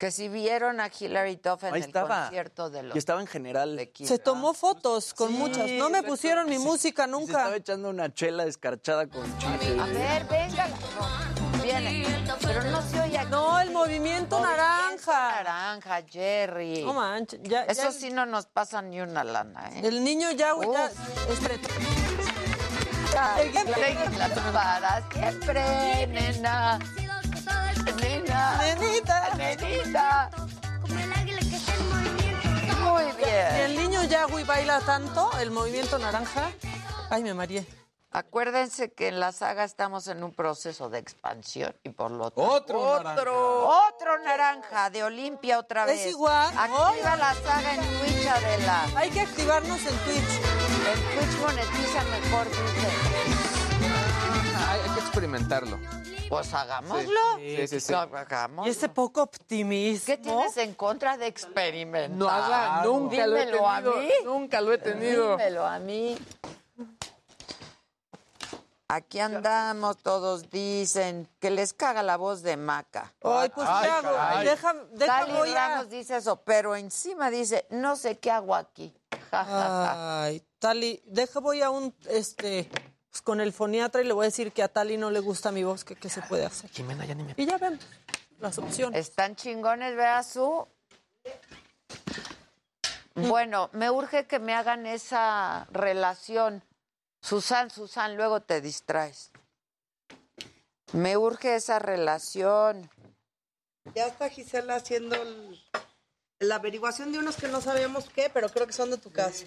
Que 0.01 0.11
si 0.11 0.31
vieron 0.31 0.81
a 0.81 0.89
Hilary 0.89 1.37
Duff 1.37 1.63
en 1.63 1.75
Ahí 1.75 1.81
el 1.83 1.87
estaba. 1.89 2.23
concierto 2.23 2.71
de 2.71 2.85
los 2.85 2.97
Y 2.97 2.99
estaba 2.99 3.21
en 3.21 3.27
general. 3.27 3.77
de 3.77 3.91
Kiss, 3.93 4.09
Se 4.09 4.15
¿verdad? 4.15 4.25
tomó 4.25 4.55
fotos 4.55 5.13
con 5.13 5.29
Sí, 5.29 5.35
muchas. 5.35 5.59
No 5.73 5.91
me 5.91 5.99
exacto. 5.99 6.07
pusieron 6.09 6.49
mi 6.49 6.57
música 6.59 7.05
Y 7.07 7.11
Se 7.13 7.19
estaba 7.21 7.45
nunca. 7.45 7.57
echando 7.57 7.91
una 7.91 8.15
chela 8.15 8.47
descarchada 8.47 9.07
con 9.09 9.23
chile. 9.39 9.77
A 9.79 9.85
ver, 9.85 10.25
venga. 10.25 10.69
No, 10.69 11.63
viene. 11.63 12.07
Pero 12.41 12.63
no 12.65 12.81
se 12.81 12.99
oye 12.99 13.19
aquí. 13.19 13.31
No, 13.31 13.61
el 13.61 13.71
movimiento 13.73 14.41
naranja. 14.41 15.33
Naranja, 15.43 16.01
Jerry. 16.09 16.83
No 16.83 16.95
manches. 16.95 17.41
Ya, 17.43 17.65
Eso 17.65 17.83
ya- 17.83 17.93
sí 17.93 18.11
no 18.11 18.25
nos 18.25 18.47
pasa 18.47 18.81
ni 18.81 19.03
una 19.03 19.23
lana, 19.23 19.69
¿eh? 19.69 19.83
El 19.87 20.03
niño 20.03 20.31
ya, 20.31 20.53
güey, 20.53 20.71
ya. 20.73 20.91
espérate. 21.31 21.69
Ya, 23.13 23.43
el- 23.43 23.53
Reglas 23.75 24.31
para 24.51 25.11
siempre, 25.13 26.07
nena. 26.07 26.79
Nenita. 28.59 29.31
Nenita. 29.37 30.31
Muy 32.83 33.03
Y 33.05 33.13
bien. 33.17 33.55
el 33.57 33.77
niño 33.77 34.05
Yahweh 34.05 34.45
baila 34.45 34.81
tanto, 34.81 35.31
el 35.39 35.51
movimiento 35.51 35.99
naranja. 35.99 36.51
Ay, 37.11 37.23
me 37.23 37.35
mareé. 37.35 37.67
Acuérdense 38.13 38.93
que 38.93 39.07
en 39.07 39.21
la 39.21 39.31
saga 39.31 39.63
estamos 39.63 40.09
en 40.09 40.25
un 40.25 40.33
proceso 40.35 40.91
de 40.91 40.99
expansión 40.99 41.77
y 41.85 41.91
por 41.91 42.11
lo 42.11 42.33
tanto. 42.33 42.51
Otro 42.51 43.01
naranja. 43.05 43.23
Otro 43.23 44.19
naranja 44.19 44.91
de 44.91 45.05
Olimpia 45.05 45.61
otra 45.61 45.85
Es 45.85 45.99
vez. 45.99 46.07
igual. 46.09 46.49
Activa 46.59 47.15
la 47.17 47.35
saga 47.35 47.75
en 47.75 47.81
Twitch, 47.81 48.27
Adela. 48.27 48.87
Hay 48.97 49.11
que 49.11 49.21
activarnos 49.21 49.79
en 49.87 49.97
Twitch. 49.99 50.41
En 50.93 51.19
Twitch 51.19 51.39
monetiza 51.41 52.03
mejor, 52.11 52.47
dice. 52.49 53.60
Que 55.01 55.07
experimentarlo. 55.07 55.79
Pues 56.29 56.53
hagámoslo. 56.53 57.21
Sí, 57.39 57.67
sí, 57.69 57.81
sí. 57.81 57.95
Hagámoslo. 57.95 58.67
Y 58.67 58.71
ese 58.71 58.89
poco 58.91 59.23
optimismo. 59.23 60.05
¿Qué 60.07 60.19
tienes 60.19 60.57
en 60.59 60.75
contra 60.75 61.17
de 61.17 61.27
experimentar? 61.27 62.19
Nada, 62.19 62.83
nunca 62.85 63.27
lo 63.27 63.37
he 63.37 63.47
Dímelo 63.47 63.69
a 63.69 63.77
tenido. 63.83 63.97
mí. 63.97 64.11
Nunca 64.25 64.61
lo 64.61 64.73
he 64.75 64.79
tenido. 64.79 65.37
Dímelo 65.39 65.67
a 65.67 65.79
mí. 65.79 66.19
Aquí 68.89 69.21
andamos, 69.21 69.97
todos 69.99 70.51
dicen 70.51 71.29
que 71.39 71.51
les 71.51 71.73
caga 71.73 72.03
la 72.03 72.17
voz 72.17 72.43
de 72.43 72.57
Maca. 72.57 73.13
Ay, 73.23 73.49
pues 73.55 73.69
¿qué 73.83 73.89
hago? 73.89 74.41
Deja, 74.43 74.75
deja 74.93 75.21
Tali 75.21 75.33
voy 75.33 75.51
a- 75.55 75.69
Ramos 75.69 75.89
dice 75.91 76.17
eso, 76.17 76.43
pero 76.43 76.75
encima 76.77 77.31
dice, 77.31 77.67
no 77.71 77.95
sé 77.97 78.19
qué 78.19 78.31
hago 78.33 78.55
aquí. 78.55 78.93
Ay, 79.33 80.43
Tali, 80.59 81.01
deja 81.07 81.39
voy 81.41 81.63
a 81.63 81.71
un, 81.71 81.95
este, 82.09 82.69
pues 83.11 83.23
con 83.23 83.41
el 83.41 83.53
foniatra 83.53 84.03
y 84.03 84.05
le 84.05 84.13
voy 84.13 84.25
a 84.25 84.29
decir 84.29 84.53
que 84.53 84.63
a 84.63 84.69
Tali 84.69 84.97
no 84.97 85.11
le 85.11 85.21
gusta 85.21 85.51
mi 85.53 85.65
voz, 85.65 85.85
que 85.85 85.97
qué 85.97 86.09
se 86.09 86.23
puede 86.23 86.47
hacer. 86.47 86.71
Jimena, 86.71 87.05
ya 87.07 87.15
ni 87.15 87.25
me... 87.25 87.35
Y 87.37 87.47
ya 87.47 87.59
vemos 87.59 87.81
las 88.39 88.57
opciones. 88.59 88.99
Están 89.09 89.37
chingones, 89.37 89.97
vea 89.97 90.23
su. 90.23 90.67
Bueno, 93.15 93.69
me 93.73 93.91
urge 93.91 94.27
que 94.27 94.39
me 94.39 94.55
hagan 94.55 94.87
esa 94.87 95.67
relación. 95.73 96.63
Susan, 97.23 97.69
Susan, 97.71 98.17
luego 98.17 98.41
te 98.41 98.61
distraes. 98.61 99.31
Me 100.93 101.17
urge 101.17 101.57
esa 101.57 101.79
relación. 101.79 102.91
Ya 103.95 104.07
está 104.07 104.29
Gisela 104.31 104.77
haciendo 104.77 105.17
el- 105.17 105.63
la 106.39 106.55
averiguación 106.57 107.13
de 107.13 107.19
unos 107.19 107.37
que 107.37 107.49
no 107.49 107.61
sabemos 107.61 108.09
qué, 108.09 108.31
pero 108.33 108.49
creo 108.49 108.67
que 108.67 108.73
son 108.73 108.91
de 108.91 108.97
tu 108.99 109.11
casa. 109.13 109.47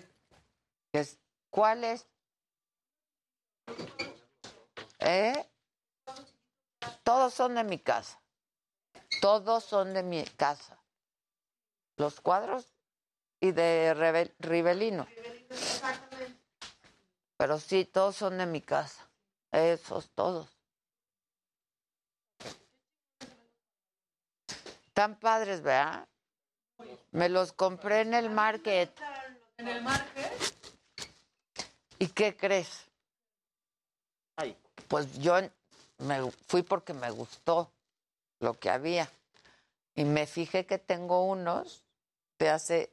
¿Cuál 1.49 1.83
es? 1.83 2.05
¿Eh? 4.99 5.49
Todos 7.03 7.33
son 7.33 7.55
de 7.55 7.63
mi 7.63 7.79
casa. 7.79 8.19
Todos 9.21 9.63
son 9.63 9.93
de 9.93 10.03
mi 10.03 10.23
casa. 10.23 10.77
Los 11.97 12.21
cuadros 12.21 12.73
y 13.39 13.51
de 13.51 14.31
Rivelino. 14.39 15.07
Pero 17.37 17.59
sí, 17.59 17.85
todos 17.85 18.15
son 18.15 18.37
de 18.37 18.45
mi 18.45 18.61
casa. 18.61 19.07
Esos, 19.51 20.09
todos. 20.11 20.57
Están 24.87 25.19
padres, 25.19 25.61
¿verdad? 25.61 26.07
Me 27.11 27.27
los 27.27 27.51
compré 27.51 28.01
en 28.01 28.13
el 28.13 28.29
market. 28.29 28.97
¿En 29.57 29.67
el 29.67 29.81
market? 29.81 30.31
¿Y 31.99 32.07
qué 32.07 32.35
crees? 32.35 32.87
Pues 34.87 35.17
yo 35.19 35.35
me 35.99 36.31
fui 36.47 36.63
porque 36.63 36.93
me 36.93 37.09
gustó 37.11 37.71
lo 38.39 38.59
que 38.59 38.69
había. 38.69 39.09
Y 39.95 40.05
me 40.05 40.25
fijé 40.25 40.65
que 40.65 40.79
tengo 40.79 41.23
unos 41.23 41.83
de 42.39 42.49
hace 42.49 42.91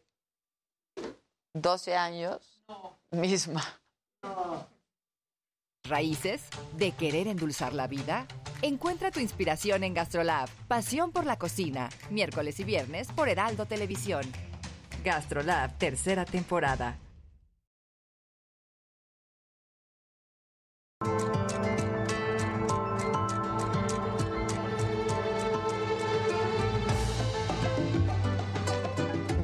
12 1.55 1.97
años 1.97 2.63
misma. 3.11 3.63
Raíces 5.85 6.43
de 6.77 6.93
querer 6.93 7.27
endulzar 7.27 7.73
la 7.73 7.87
vida. 7.87 8.27
Encuentra 8.63 9.11
tu 9.11 9.21
inspiración 9.21 9.83
en 9.83 9.95
GastroLab. 9.95 10.49
Pasión 10.69 11.11
por 11.11 11.25
la 11.25 11.39
cocina. 11.39 11.89
Miércoles 12.11 12.61
y 12.61 12.65
viernes 12.65 13.09
por 13.13 13.29
Heraldo 13.29 13.67
Televisión. 13.67 14.23
GastroLab, 15.03 15.79
tercera 15.79 16.25
temporada. 16.27 16.99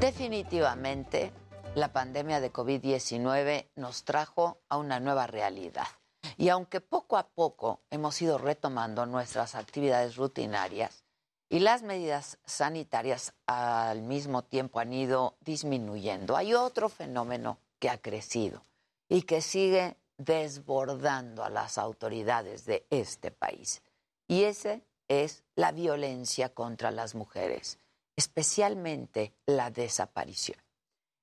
Definitivamente, 0.06 1.32
la 1.74 1.92
pandemia 1.92 2.38
de 2.38 2.52
COVID-19 2.52 3.66
nos 3.74 4.04
trajo 4.04 4.58
a 4.68 4.76
una 4.76 5.00
nueva 5.00 5.26
realidad. 5.26 5.88
Y 6.36 6.48
aunque 6.48 6.80
poco 6.80 7.16
a 7.16 7.26
poco 7.26 7.80
hemos 7.90 8.22
ido 8.22 8.38
retomando 8.38 9.04
nuestras 9.06 9.56
actividades 9.56 10.14
rutinarias 10.14 11.02
y 11.48 11.58
las 11.58 11.82
medidas 11.82 12.38
sanitarias 12.44 13.34
al 13.46 14.02
mismo 14.02 14.44
tiempo 14.44 14.78
han 14.78 14.92
ido 14.92 15.38
disminuyendo, 15.40 16.36
hay 16.36 16.54
otro 16.54 16.88
fenómeno 16.88 17.58
que 17.80 17.90
ha 17.90 18.00
crecido 18.00 18.64
y 19.08 19.22
que 19.22 19.40
sigue 19.40 19.96
desbordando 20.18 21.44
a 21.44 21.50
las 21.50 21.78
autoridades 21.78 22.64
de 22.64 22.86
este 22.90 23.30
país. 23.30 23.82
Y 24.28 24.44
ese 24.44 24.82
es 25.08 25.44
la 25.54 25.72
violencia 25.72 26.54
contra 26.54 26.90
las 26.90 27.14
mujeres, 27.14 27.78
especialmente 28.16 29.34
la 29.46 29.70
desaparición. 29.70 30.58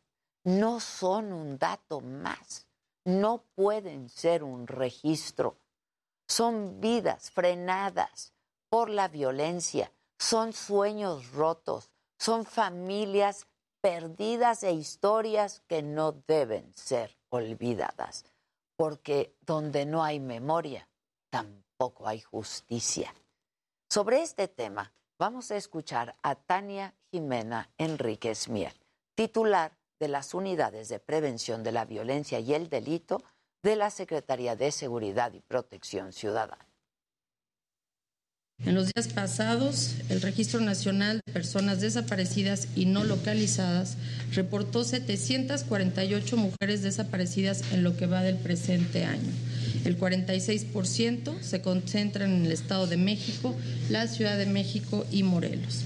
no 0.43 0.79
son 0.79 1.31
un 1.33 1.57
dato 1.57 2.01
más, 2.01 2.67
no 3.05 3.43
pueden 3.55 4.09
ser 4.09 4.43
un 4.43 4.67
registro. 4.67 5.57
Son 6.27 6.79
vidas 6.79 7.31
frenadas 7.31 8.33
por 8.69 8.89
la 8.89 9.07
violencia, 9.07 9.91
son 10.17 10.53
sueños 10.53 11.31
rotos, 11.31 11.91
son 12.17 12.45
familias 12.45 13.47
perdidas 13.81 14.63
e 14.63 14.71
historias 14.71 15.61
que 15.67 15.81
no 15.81 16.11
deben 16.11 16.73
ser 16.73 17.17
olvidadas, 17.29 18.25
porque 18.77 19.35
donde 19.41 19.85
no 19.85 20.03
hay 20.03 20.19
memoria, 20.19 20.87
tampoco 21.29 22.07
hay 22.07 22.21
justicia. 22.21 23.13
Sobre 23.89 24.21
este 24.21 24.47
tema, 24.47 24.93
vamos 25.19 25.51
a 25.51 25.57
escuchar 25.57 26.15
a 26.21 26.35
Tania 26.35 26.95
Jimena 27.11 27.69
Enríquez 27.77 28.47
Mier, 28.47 28.73
titular 29.15 29.80
de 30.01 30.07
las 30.07 30.33
Unidades 30.33 30.89
de 30.89 30.99
Prevención 30.99 31.63
de 31.63 31.71
la 31.71 31.85
Violencia 31.85 32.39
y 32.39 32.55
el 32.55 32.69
Delito 32.69 33.23
de 33.61 33.75
la 33.75 33.91
Secretaría 33.91 34.55
de 34.55 34.71
Seguridad 34.71 35.31
y 35.33 35.41
Protección 35.41 36.11
Ciudadana. 36.11 36.67
En 38.65 38.73
los 38.73 38.91
días 38.91 39.07
pasados, 39.09 39.95
el 40.09 40.21
Registro 40.21 40.59
Nacional 40.59 41.21
de 41.23 41.33
Personas 41.33 41.81
Desaparecidas 41.81 42.67
y 42.75 42.87
No 42.87 43.03
Localizadas 43.03 43.97
reportó 44.33 44.83
748 44.83 46.35
mujeres 46.35 46.81
desaparecidas 46.81 47.71
en 47.71 47.83
lo 47.83 47.95
que 47.95 48.07
va 48.07 48.23
del 48.23 48.37
presente 48.37 49.05
año. 49.05 49.31
El 49.85 49.99
46% 49.99 51.41
se 51.41 51.61
concentra 51.61 52.25
en 52.25 52.45
el 52.45 52.51
Estado 52.51 52.87
de 52.87 52.97
México, 52.97 53.55
la 53.89 54.07
Ciudad 54.07 54.37
de 54.37 54.47
México 54.47 55.05
y 55.11 55.21
Morelos. 55.21 55.85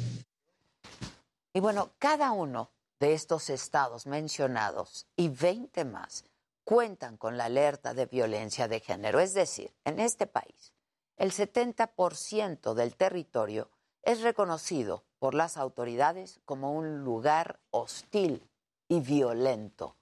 Y 1.53 1.59
bueno, 1.59 1.91
cada 1.99 2.31
uno 2.31 2.74
de 2.99 3.13
estos 3.13 3.49
estados 3.49 4.05
mencionados 4.05 5.07
y 5.15 5.29
20 5.29 5.85
más 5.85 6.25
cuentan 6.63 7.17
con 7.17 7.37
la 7.37 7.45
alerta 7.45 7.93
de 7.93 8.05
violencia 8.07 8.67
de 8.67 8.79
género. 8.79 9.19
Es 9.19 9.33
decir, 9.33 9.73
en 9.83 9.99
este 9.99 10.27
país, 10.27 10.73
el 11.17 11.31
70% 11.31 12.73
del 12.73 12.95
territorio 12.95 13.69
es 14.01 14.21
reconocido 14.21 15.03
por 15.19 15.33
las 15.33 15.57
autoridades 15.57 16.39
como 16.45 16.73
un 16.73 17.03
lugar 17.03 17.59
hostil 17.71 18.47
y 18.87 18.99
violento 18.99 19.95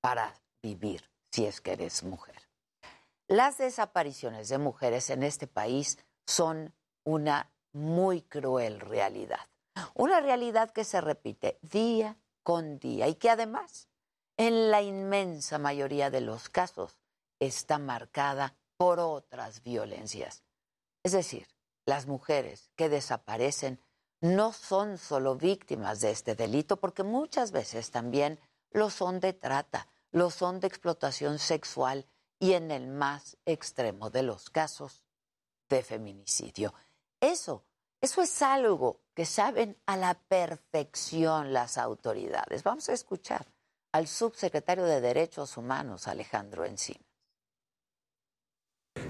para 0.00 0.34
vivir 0.62 1.10
si 1.30 1.46
es 1.46 1.60
que 1.60 1.72
eres 1.72 2.02
mujer. 2.02 2.36
Las 3.28 3.58
desapariciones 3.58 4.48
de 4.48 4.58
mujeres 4.58 5.10
en 5.10 5.22
este 5.22 5.46
país 5.46 5.98
son 6.26 6.72
una 7.04 7.50
muy 7.72 8.22
cruel 8.22 8.80
realidad. 8.80 9.46
Una 9.94 10.20
realidad 10.20 10.70
que 10.70 10.84
se 10.84 11.00
repite 11.00 11.58
día 11.62 12.16
con 12.42 12.78
día 12.78 13.08
y 13.08 13.14
que 13.16 13.30
además, 13.30 13.88
en 14.36 14.70
la 14.70 14.82
inmensa 14.82 15.58
mayoría 15.58 16.10
de 16.10 16.20
los 16.20 16.48
casos, 16.48 16.98
está 17.40 17.78
marcada 17.78 18.56
por 18.76 18.98
otras 19.00 19.62
violencias. 19.62 20.42
Es 21.02 21.12
decir, 21.12 21.46
las 21.86 22.06
mujeres 22.06 22.70
que 22.76 22.88
desaparecen 22.88 23.80
no 24.20 24.52
son 24.52 24.98
solo 24.98 25.36
víctimas 25.36 26.00
de 26.00 26.10
este 26.10 26.34
delito, 26.34 26.78
porque 26.78 27.02
muchas 27.02 27.52
veces 27.52 27.90
también 27.90 28.40
lo 28.70 28.90
son 28.90 29.20
de 29.20 29.32
trata, 29.32 29.88
lo 30.10 30.30
son 30.30 30.60
de 30.60 30.66
explotación 30.66 31.38
sexual 31.38 32.06
y 32.38 32.52
en 32.52 32.70
el 32.70 32.88
más 32.88 33.36
extremo 33.44 34.10
de 34.10 34.22
los 34.22 34.50
casos 34.50 35.02
de 35.68 35.82
feminicidio. 35.82 36.74
Eso, 37.20 37.64
eso 38.00 38.22
es 38.22 38.42
algo 38.42 39.00
que 39.16 39.24
saben 39.24 39.78
a 39.86 39.96
la 39.96 40.12
perfección 40.28 41.54
las 41.54 41.78
autoridades. 41.78 42.62
Vamos 42.62 42.90
a 42.90 42.92
escuchar 42.92 43.46
al 43.92 44.08
subsecretario 44.08 44.84
de 44.84 45.00
Derechos 45.00 45.56
Humanos, 45.56 46.06
Alejandro 46.06 46.66
Encina. 46.66 47.00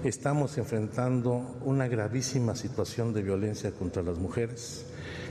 Estamos 0.05 0.57
enfrentando 0.57 1.59
una 1.61 1.89
gravísima 1.89 2.55
situación 2.55 3.11
de 3.11 3.21
violencia 3.21 3.73
contra 3.73 4.01
las 4.01 4.17
mujeres, 4.17 4.85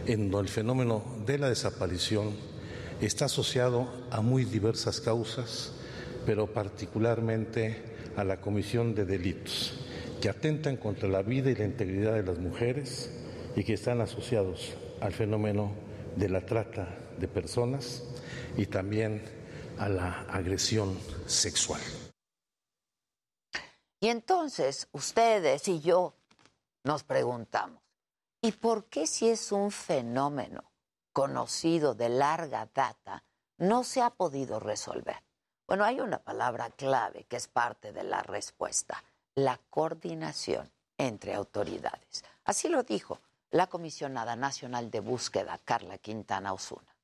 en 0.04 0.30
donde 0.30 0.48
el 0.48 0.52
fenómeno 0.52 1.02
de 1.24 1.38
la 1.38 1.48
desaparición 1.48 2.36
está 3.00 3.24
asociado 3.26 3.90
a 4.10 4.20
muy 4.20 4.44
diversas 4.44 5.00
causas, 5.00 5.72
pero 6.26 6.52
particularmente 6.52 7.96
a 8.14 8.24
la 8.24 8.42
comisión 8.42 8.94
de 8.94 9.06
delitos 9.06 9.80
que 10.20 10.28
atentan 10.28 10.76
contra 10.76 11.08
la 11.08 11.22
vida 11.22 11.50
y 11.50 11.54
la 11.54 11.64
integridad 11.64 12.12
de 12.12 12.24
las 12.24 12.38
mujeres 12.38 13.10
y 13.56 13.64
que 13.64 13.72
están 13.72 14.02
asociados 14.02 14.74
al 15.00 15.12
fenómeno 15.12 15.72
de 16.14 16.28
la 16.28 16.44
trata 16.44 16.96
de 17.18 17.26
personas 17.26 18.04
y 18.56 18.66
también 18.66 19.24
a 19.78 19.88
la 19.88 20.20
agresión 20.28 20.98
sexual. 21.26 21.80
Y 23.98 24.08
entonces 24.08 24.88
ustedes 24.92 25.66
y 25.68 25.80
yo 25.80 26.14
nos 26.84 27.02
preguntamos, 27.02 27.82
¿y 28.42 28.52
por 28.52 28.84
qué 28.84 29.06
si 29.06 29.28
es 29.28 29.50
un 29.50 29.70
fenómeno 29.70 30.70
conocido 31.12 31.94
de 31.94 32.10
larga 32.10 32.68
data 32.74 33.24
no 33.56 33.84
se 33.84 34.02
ha 34.02 34.10
podido 34.10 34.60
resolver? 34.60 35.24
Bueno, 35.66 35.84
hay 35.84 36.00
una 36.00 36.18
palabra 36.18 36.70
clave 36.70 37.24
que 37.24 37.36
es 37.36 37.48
parte 37.48 37.92
de 37.92 38.04
la 38.04 38.22
respuesta, 38.22 39.02
la 39.34 39.58
coordinación 39.70 40.70
entre 40.98 41.34
autoridades. 41.34 42.22
Así 42.44 42.68
lo 42.68 42.82
dijo 42.82 43.18
la 43.50 43.66
comisionada 43.66 44.36
nacional 44.36 44.90
de 44.90 45.00
búsqueda, 45.00 45.58
Carla 45.64 45.98
Quintana 45.98 46.52
Osuna. 46.52 46.96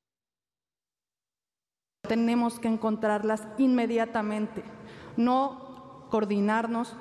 Tenemos 2.01 2.59
que 2.59 2.67
encontrarlas 2.67 3.47
inmediatamente. 3.57 4.63
No 5.15 6.07
coordinarnos 6.09 6.95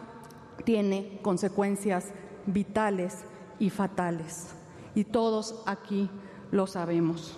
tiene 0.64 1.20
consecuencias 1.22 2.12
vitales 2.46 3.24
y 3.58 3.70
fatales. 3.70 4.54
Y 4.94 5.04
todos 5.04 5.62
aquí 5.66 6.08
lo 6.50 6.66
sabemos. 6.66 7.36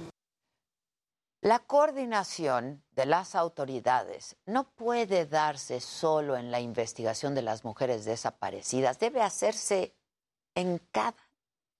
La 1.40 1.58
coordinación 1.58 2.82
de 2.92 3.06
las 3.06 3.34
autoridades 3.34 4.36
no 4.46 4.64
puede 4.64 5.26
darse 5.26 5.80
solo 5.80 6.36
en 6.36 6.50
la 6.50 6.60
investigación 6.60 7.34
de 7.34 7.42
las 7.42 7.64
mujeres 7.64 8.04
desaparecidas, 8.06 8.98
debe 8.98 9.20
hacerse 9.20 9.94
en 10.54 10.78
cada, 10.90 11.23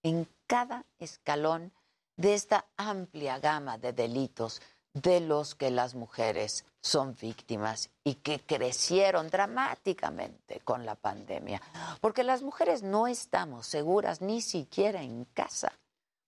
en 0.05 0.29
cada 0.47 0.85
escalón 1.01 1.73
de 2.17 2.35
esta 2.35 2.67
amplia 2.77 3.41
gama 3.41 3.79
de 3.79 3.93
delitos 3.93 4.63
de 4.93 5.19
los 5.19 5.57
que 5.57 5.73
las 5.73 5.97
mujeres 5.97 6.65
son 6.81 7.17
víctimas 7.21 7.91
y 8.05 8.15
que 8.17 8.39
crecieron 8.39 9.29
dramáticamente 9.29 10.61
con 10.61 10.87
la 10.87 10.95
pandemia, 10.95 11.61
porque 12.01 12.23
las 12.23 12.43
mujeres 12.43 12.85
no 12.85 13.09
estamos 13.09 13.67
seguras 13.67 14.21
ni 14.21 14.41
siquiera 14.41 15.03
en 15.03 15.25
casa. 15.25 15.73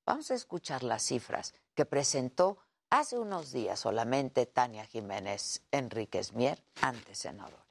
Vamos 0.05 0.31
a 0.31 0.35
escuchar 0.35 0.83
las 0.83 1.03
cifras 1.05 1.55
que 1.75 1.85
presentó 1.85 2.59
hace 2.91 3.19
unos 3.19 3.53
días 3.53 3.79
solamente 3.79 4.47
Tania 4.47 4.85
Jiménez 4.87 5.63
Enríquez 5.71 6.33
Mier 6.33 6.61
ante 6.81 7.15
senadores. 7.15 7.66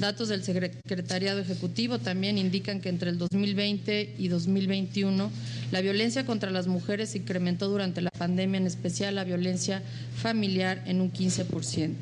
Datos 0.00 0.28
del 0.28 0.44
Secretariado 0.44 1.40
Ejecutivo 1.40 1.98
también 1.98 2.36
indican 2.36 2.82
que 2.82 2.90
entre 2.90 3.08
el 3.08 3.16
2020 3.16 4.16
y 4.18 4.28
2021 4.28 5.30
la 5.70 5.80
violencia 5.80 6.26
contra 6.26 6.50
las 6.50 6.66
mujeres 6.66 7.10
se 7.10 7.18
incrementó 7.18 7.68
durante 7.68 8.02
la 8.02 8.10
pandemia, 8.10 8.60
en 8.60 8.66
especial 8.66 9.14
la 9.14 9.24
violencia 9.24 9.82
familiar 10.16 10.82
en 10.84 11.00
un 11.00 11.10
15%. 11.10 11.94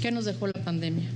¿Qué 0.00 0.10
nos 0.10 0.24
dejó 0.24 0.46
la 0.46 0.64
pandemia? 0.64 1.10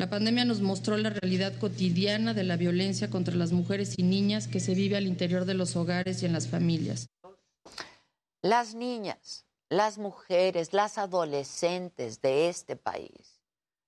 La 0.00 0.10
pandemia 0.10 0.44
nos 0.44 0.60
mostró 0.60 0.96
la 0.96 1.10
realidad 1.10 1.56
cotidiana 1.60 2.34
de 2.34 2.42
la 2.42 2.56
violencia 2.56 3.08
contra 3.08 3.36
las 3.36 3.52
mujeres 3.52 3.94
y 3.96 4.02
niñas 4.02 4.48
que 4.48 4.58
se 4.58 4.74
vive 4.74 4.96
al 4.96 5.06
interior 5.06 5.44
de 5.44 5.54
los 5.54 5.76
hogares 5.76 6.24
y 6.24 6.26
en 6.26 6.32
las 6.32 6.48
familias. 6.48 7.06
Las 8.42 8.74
niñas, 8.74 9.44
las 9.68 9.96
mujeres, 9.96 10.72
las 10.72 10.98
adolescentes 10.98 12.20
de 12.20 12.48
este 12.48 12.74
país 12.74 13.37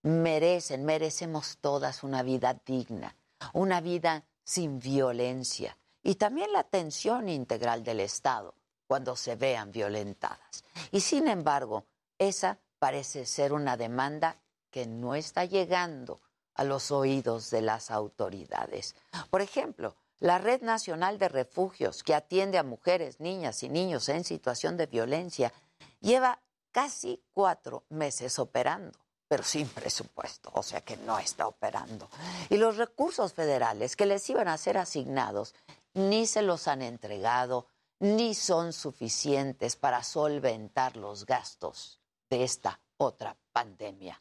merecen, 0.02 0.84
merecemos 0.84 1.58
todas 1.60 2.02
una 2.02 2.22
vida 2.22 2.60
digna, 2.64 3.16
una 3.52 3.80
vida 3.80 4.24
sin 4.44 4.78
violencia 4.78 5.76
y 6.02 6.14
también 6.14 6.52
la 6.52 6.60
atención 6.60 7.28
integral 7.28 7.84
del 7.84 8.00
Estado 8.00 8.54
cuando 8.86 9.14
se 9.16 9.36
vean 9.36 9.70
violentadas. 9.70 10.64
Y 10.90 11.00
sin 11.00 11.28
embargo, 11.28 11.84
esa 12.18 12.58
parece 12.78 13.26
ser 13.26 13.52
una 13.52 13.76
demanda 13.76 14.36
que 14.70 14.86
no 14.86 15.14
está 15.14 15.44
llegando 15.44 16.20
a 16.54 16.64
los 16.64 16.90
oídos 16.90 17.50
de 17.50 17.62
las 17.62 17.90
autoridades. 17.90 18.96
Por 19.30 19.42
ejemplo, 19.42 19.96
la 20.18 20.38
Red 20.38 20.62
Nacional 20.62 21.18
de 21.18 21.28
Refugios, 21.28 22.02
que 22.02 22.14
atiende 22.14 22.58
a 22.58 22.62
mujeres, 22.62 23.20
niñas 23.20 23.62
y 23.62 23.68
niños 23.68 24.08
en 24.08 24.24
situación 24.24 24.76
de 24.76 24.86
violencia, 24.86 25.52
lleva 26.00 26.40
casi 26.72 27.22
cuatro 27.32 27.84
meses 27.88 28.38
operando 28.38 28.98
pero 29.30 29.44
sin 29.44 29.68
presupuesto, 29.68 30.50
o 30.54 30.62
sea 30.64 30.80
que 30.80 30.96
no 30.96 31.16
está 31.20 31.46
operando. 31.46 32.08
Y 32.48 32.56
los 32.56 32.76
recursos 32.76 33.32
federales 33.32 33.94
que 33.94 34.04
les 34.04 34.28
iban 34.28 34.48
a 34.48 34.58
ser 34.58 34.76
asignados 34.76 35.54
ni 35.94 36.26
se 36.26 36.42
los 36.42 36.66
han 36.66 36.82
entregado, 36.82 37.68
ni 38.00 38.34
son 38.34 38.72
suficientes 38.72 39.76
para 39.76 40.02
solventar 40.02 40.96
los 40.96 41.26
gastos 41.26 42.00
de 42.28 42.42
esta 42.42 42.80
otra 42.96 43.36
pandemia, 43.52 44.20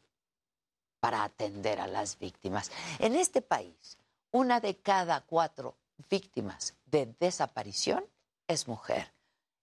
para 1.00 1.24
atender 1.24 1.80
a 1.80 1.88
las 1.88 2.16
víctimas. 2.16 2.70
En 3.00 3.16
este 3.16 3.42
país, 3.42 3.98
una 4.30 4.60
de 4.60 4.76
cada 4.76 5.22
cuatro 5.22 5.76
víctimas 6.08 6.76
de 6.84 7.12
desaparición 7.18 8.04
es 8.46 8.68
mujer. 8.68 9.12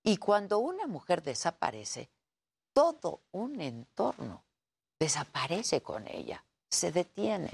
Y 0.03 0.17
cuando 0.17 0.59
una 0.59 0.88
mujer 0.88 1.23
desaparece, 1.23 2.09
todo 2.73 3.21
un 3.31 3.61
entorno 3.61 4.43
desaparece 4.99 5.81
con 5.81 6.07
ella, 6.07 6.43
se 6.69 6.91
detiene. 6.91 7.51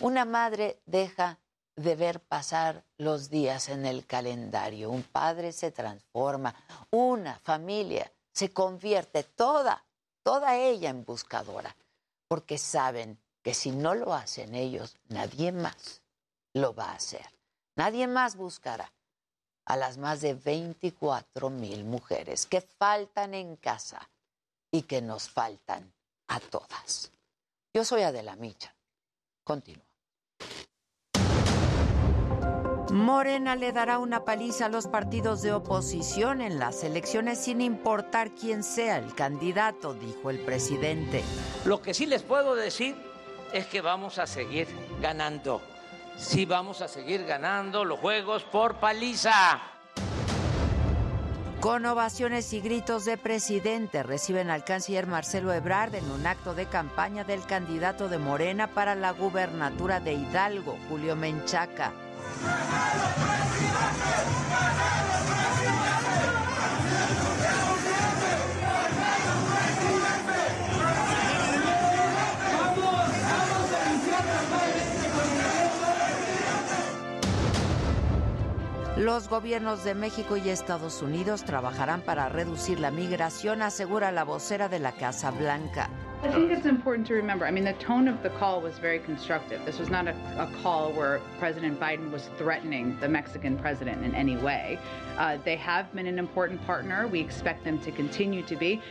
Una 0.00 0.24
madre 0.24 0.80
deja 0.86 1.38
de 1.76 1.94
ver 1.96 2.20
pasar 2.20 2.84
los 2.96 3.30
días 3.30 3.68
en 3.68 3.86
el 3.86 4.04
calendario, 4.06 4.90
un 4.90 5.02
padre 5.02 5.52
se 5.52 5.70
transforma, 5.70 6.54
una 6.90 7.38
familia 7.38 8.10
se 8.32 8.52
convierte 8.52 9.22
toda, 9.22 9.84
toda 10.22 10.56
ella 10.56 10.90
en 10.90 11.04
buscadora, 11.04 11.74
porque 12.26 12.58
saben 12.58 13.18
que 13.42 13.54
si 13.54 13.70
no 13.70 13.94
lo 13.94 14.12
hacen 14.12 14.54
ellos, 14.54 14.96
nadie 15.08 15.52
más 15.52 16.02
lo 16.52 16.74
va 16.74 16.90
a 16.90 16.94
hacer. 16.94 17.26
Nadie 17.76 18.08
más 18.08 18.36
buscará 18.36 18.92
a 19.64 19.76
las 19.76 19.98
más 19.98 20.20
de 20.20 20.34
24 20.34 21.50
mil 21.50 21.84
mujeres 21.84 22.46
que 22.46 22.60
faltan 22.60 23.34
en 23.34 23.56
casa 23.56 24.10
y 24.70 24.82
que 24.82 25.00
nos 25.00 25.28
faltan 25.28 25.92
a 26.28 26.40
todas. 26.40 27.12
Yo 27.74 27.84
soy 27.84 28.02
Adela 28.02 28.36
Micha. 28.36 28.74
Continúa. 29.44 29.84
Morena 32.90 33.54
le 33.54 33.72
dará 33.72 33.98
una 33.98 34.24
paliza 34.24 34.66
a 34.66 34.68
los 34.68 34.86
partidos 34.86 35.42
de 35.42 35.52
oposición 35.52 36.40
en 36.40 36.58
las 36.58 36.84
elecciones 36.84 37.38
sin 37.38 37.60
importar 37.60 38.30
quién 38.30 38.62
sea 38.62 38.96
el 38.98 39.14
candidato, 39.14 39.92
dijo 39.92 40.30
el 40.30 40.38
presidente. 40.38 41.22
Lo 41.66 41.82
que 41.82 41.92
sí 41.92 42.06
les 42.06 42.22
puedo 42.22 42.54
decir 42.54 42.96
es 43.52 43.66
que 43.66 43.82
vamos 43.82 44.18
a 44.18 44.26
seguir 44.26 44.68
ganando. 45.00 45.60
Sí 46.16 46.46
vamos 46.46 46.80
a 46.80 46.88
seguir 46.88 47.24
ganando 47.26 47.84
los 47.84 48.00
juegos 48.00 48.42
por 48.44 48.76
paliza. 48.76 49.77
Con 51.60 51.84
ovaciones 51.86 52.52
y 52.52 52.60
gritos 52.60 53.04
de 53.04 53.16
presidente 53.16 54.04
reciben 54.04 54.48
al 54.48 54.62
canciller 54.62 55.08
Marcelo 55.08 55.52
Ebrard 55.52 55.96
en 55.96 56.08
un 56.08 56.24
acto 56.24 56.54
de 56.54 56.66
campaña 56.66 57.24
del 57.24 57.44
candidato 57.46 58.08
de 58.08 58.16
Morena 58.16 58.68
para 58.68 58.94
la 58.94 59.10
gubernatura 59.10 59.98
de 59.98 60.12
Hidalgo, 60.12 60.78
Julio 60.88 61.16
Menchaca. 61.16 61.92
Los 78.98 79.28
gobiernos 79.28 79.84
de 79.84 79.94
México 79.94 80.36
y 80.36 80.48
Estados 80.48 81.02
Unidos 81.02 81.44
trabajarán 81.44 82.00
para 82.00 82.28
reducir 82.28 82.80
la 82.80 82.90
migración, 82.90 83.62
asegura 83.62 84.10
la 84.10 84.24
vocera 84.24 84.68
de 84.68 84.80
la 84.80 84.90
Casa 84.90 85.30
Blanca. 85.30 85.88
I 86.24 86.32
think 86.32 86.50
it's 86.50 86.66
important 86.66 87.06
to 87.06 87.14
remember. 87.14 87.46
I 87.46 87.52
mean, 87.52 87.62
the 87.62 87.74
tone 87.74 88.08
of 88.08 88.20
the 88.24 88.30
call 88.40 88.60
was 88.60 88.76
very 88.80 88.98
constructive. 88.98 89.64
This 89.64 89.78
was 89.78 89.88
not 89.88 90.08
a, 90.08 90.16
a 90.36 90.48
call 90.64 90.92
where 90.92 91.20
President 91.38 91.78
Biden 91.78 92.10
was 92.10 92.28
threatening 92.38 92.98
the 92.98 93.08
Mexican 93.08 93.56
president 93.56 94.04
in 94.04 94.16
any 94.16 94.36
way. 94.36 94.80
Uh, 95.16 95.38
they 95.44 95.54
have 95.54 95.94
been 95.94 96.08
an 96.08 96.18
important 96.18 96.60
partner. 96.66 97.06
We 97.06 97.20
expect 97.20 97.62
them 97.62 97.78
to 97.82 97.92
continue 97.92 98.42
to 98.48 98.56
be. 98.56 98.82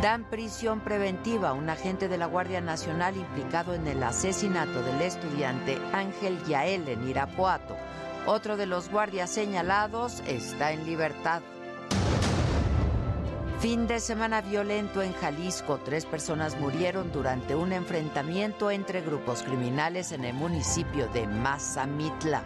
Dan 0.00 0.24
prisión 0.30 0.80
preventiva 0.80 1.48
a 1.48 1.52
un 1.54 1.70
agente 1.70 2.06
de 2.06 2.18
la 2.18 2.26
Guardia 2.26 2.60
Nacional 2.60 3.16
implicado 3.16 3.74
en 3.74 3.88
el 3.88 4.00
asesinato 4.02 4.82
del 4.82 5.02
estudiante 5.02 5.78
Ángel 5.92 6.38
Yael 6.46 6.86
en 6.86 7.08
Irapuato. 7.08 7.74
Otro 8.26 8.56
de 8.56 8.66
los 8.66 8.90
guardias 8.90 9.30
señalados 9.30 10.20
está 10.26 10.72
en 10.72 10.84
libertad. 10.84 11.42
Fin 13.60 13.86
de 13.86 14.00
semana 14.00 14.40
violento 14.40 15.00
en 15.00 15.12
Jalisco. 15.12 15.78
Tres 15.78 16.04
personas 16.06 16.58
murieron 16.58 17.12
durante 17.12 17.54
un 17.54 17.72
enfrentamiento 17.72 18.72
entre 18.72 19.00
grupos 19.00 19.44
criminales 19.44 20.10
en 20.10 20.24
el 20.24 20.34
municipio 20.34 21.06
de 21.08 21.28
Mazamitla. 21.28 22.42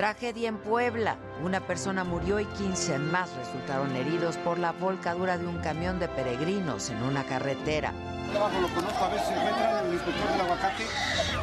Tragedia 0.00 0.48
en 0.48 0.56
Puebla. 0.56 1.18
Una 1.44 1.60
persona 1.60 2.04
murió 2.04 2.40
y 2.40 2.46
15 2.46 2.98
más 2.98 3.28
resultaron 3.36 3.94
heridos 3.94 4.38
por 4.38 4.58
la 4.58 4.72
volcadura 4.72 5.36
de 5.36 5.46
un 5.46 5.58
camión 5.58 5.98
de 5.98 6.08
peregrinos 6.08 6.88
en 6.88 7.02
una 7.02 7.22
carretera. 7.24 7.92
Trabajo 8.32 8.60
lo 8.62 8.68
conozco, 8.68 9.04
a 9.04 9.08
ver 9.10 9.20
si 9.20 9.34
encuentran 9.34 9.86
el 9.86 9.92
inspector 9.92 10.30
del 10.30 10.40
aguacate, 10.40 10.84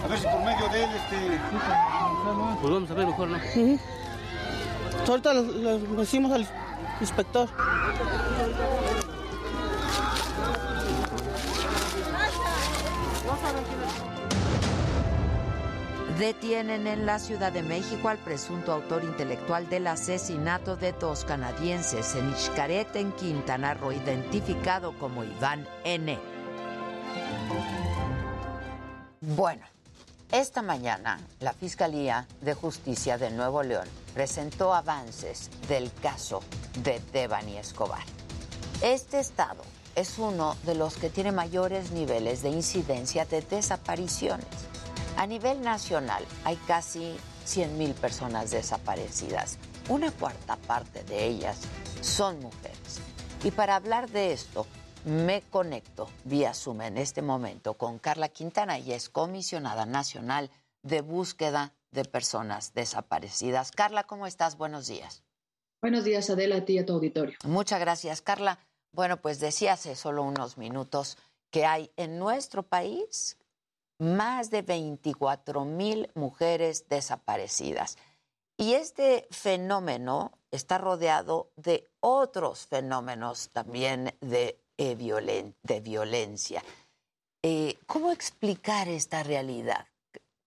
a 0.04 0.08
ver 0.08 0.18
si 0.18 0.26
por 0.26 0.40
medio 0.40 0.70
de 0.70 0.84
él, 0.84 0.90
este... 0.90 1.40
Pues 2.60 2.74
vamos 2.74 2.90
a 2.90 2.94
ver 2.96 3.06
mejor, 3.06 3.28
¿no? 3.28 3.38
Ahorita 5.08 5.34
le 5.36 5.78
decimos 5.96 6.32
al 6.32 6.48
inspector. 7.00 7.50
Detienen 16.18 16.88
en 16.88 17.06
la 17.06 17.20
Ciudad 17.20 17.52
de 17.52 17.62
México 17.62 18.10
al 18.10 18.18
presunto 18.18 18.74
autor 18.74 19.04
intelectual 19.04 19.70
del 19.70 19.86
asesinato 19.86 20.76
de 20.76 20.92
dos 20.92 21.24
canadienses 21.24 22.16
en 22.16 22.36
Xcaret, 22.36 22.96
en 22.96 23.12
Quintana 23.12 23.76
Roo, 23.76 23.92
identificado 23.92 24.98
como 24.98 25.24
Iván 25.24 25.68
N. 25.84 26.18
Bueno, 29.22 29.64
esta 30.32 30.64
mañana 30.64 31.20
la 31.40 31.54
Fiscalía 31.54 32.26
de 32.42 32.56
Justicia 32.56 33.20
de 33.20 33.30
Nuevo 33.30 33.62
León 33.62 33.88
presentó 34.16 34.74
avances 34.74 35.52
del 35.70 35.94
caso 36.02 36.42
de 36.82 37.00
Devani 37.14 37.58
Escobar. 37.58 38.02
Este 38.82 39.20
estado 39.20 39.62
es 39.96 40.18
uno 40.18 40.56
de 40.64 40.74
los 40.74 40.98
que 40.98 41.12
tiene 41.12 41.32
mayores 41.32 41.92
niveles 41.92 42.42
de 42.42 42.50
incidencia 42.50 43.26
de 43.26 43.42
desapariciones. 43.42 44.48
A 45.18 45.26
nivel 45.26 45.62
nacional 45.62 46.24
hay 46.44 46.58
casi 46.68 47.18
100.000 47.48 47.96
personas 47.96 48.52
desaparecidas. 48.52 49.58
Una 49.90 50.12
cuarta 50.12 50.58
parte 50.58 51.04
de 51.06 51.26
ellas 51.26 51.58
son 52.02 52.40
mujeres. 52.40 53.02
Y 53.44 53.50
para 53.50 53.76
hablar 53.76 54.12
de 54.12 54.32
esto, 54.32 54.68
me 55.06 55.42
conecto 55.42 56.08
vía 56.24 56.54
Zoom 56.54 56.82
en 56.82 57.00
este 57.00 57.24
momento 57.24 57.74
con 57.74 57.98
Carla 57.98 58.30
Quintana, 58.30 58.78
y 58.78 58.94
es 58.94 59.10
comisionada 59.10 59.88
nacional 59.88 60.52
de 60.84 61.02
búsqueda 61.02 61.74
de 61.90 62.06
personas 62.06 62.76
desaparecidas. 62.76 63.72
Carla, 63.72 64.04
¿cómo 64.04 64.28
estás? 64.28 64.56
Buenos 64.56 64.86
días. 64.86 65.24
Buenos 65.82 66.04
días, 66.04 66.30
Adela, 66.30 66.58
a 66.58 66.66
ti 66.66 66.74
y 66.74 66.78
a 66.78 66.86
tu 66.86 66.94
auditorio. 66.94 67.40
Muchas 67.44 67.80
gracias, 67.80 68.22
Carla. 68.22 68.60
Bueno, 68.92 69.18
pues 69.18 69.40
decía 69.40 69.74
hace 69.74 69.96
solo 69.96 70.22
unos 70.22 70.60
minutos 70.60 71.18
que 71.50 71.66
hay 71.66 71.90
en 71.98 72.20
nuestro 72.20 72.62
país 72.62 73.36
más 74.00 74.50
de 74.50 74.62
24 74.62 75.66
mil 75.66 76.10
mujeres 76.16 76.88
desaparecidas. 76.90 77.98
Y 78.58 78.74
este 78.74 79.28
fenómeno 79.30 80.32
está 80.52 80.78
rodeado 80.78 81.52
de 81.56 81.88
otros 82.00 82.66
fenómenos 82.66 83.50
también 83.50 84.14
de, 84.22 84.58
eh, 84.78 85.54
de 85.64 85.80
violencia. 85.80 86.64
Eh, 87.44 87.78
¿Cómo 87.86 88.12
explicar 88.12 88.88
esta 88.88 89.24
realidad, 89.24 89.86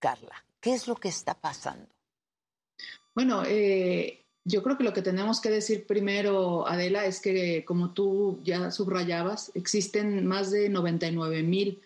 Carla? 0.01 0.45
¿Qué 0.61 0.75
es 0.75 0.89
lo 0.89 0.97
que 0.97 1.09
está 1.09 1.35
pasando? 1.35 1.87
Bueno, 3.15 3.45
eh, 3.47 4.25
yo 4.45 4.63
creo 4.63 4.77
que 4.77 4.85
lo 4.85 4.93
que 4.93 5.03
tenemos 5.03 5.41
que 5.41 5.51
decir 5.51 5.87
primero, 5.87 6.67
Adela, 6.67 7.05
es 7.05 7.21
que 7.21 7.65
como 7.65 7.93
tú 7.93 8.41
ya 8.43 8.71
subrayabas, 8.71 9.53
existen 9.55 10.27
más 10.27 10.51
de 10.51 10.69
99 10.69 11.43
mil 11.43 11.81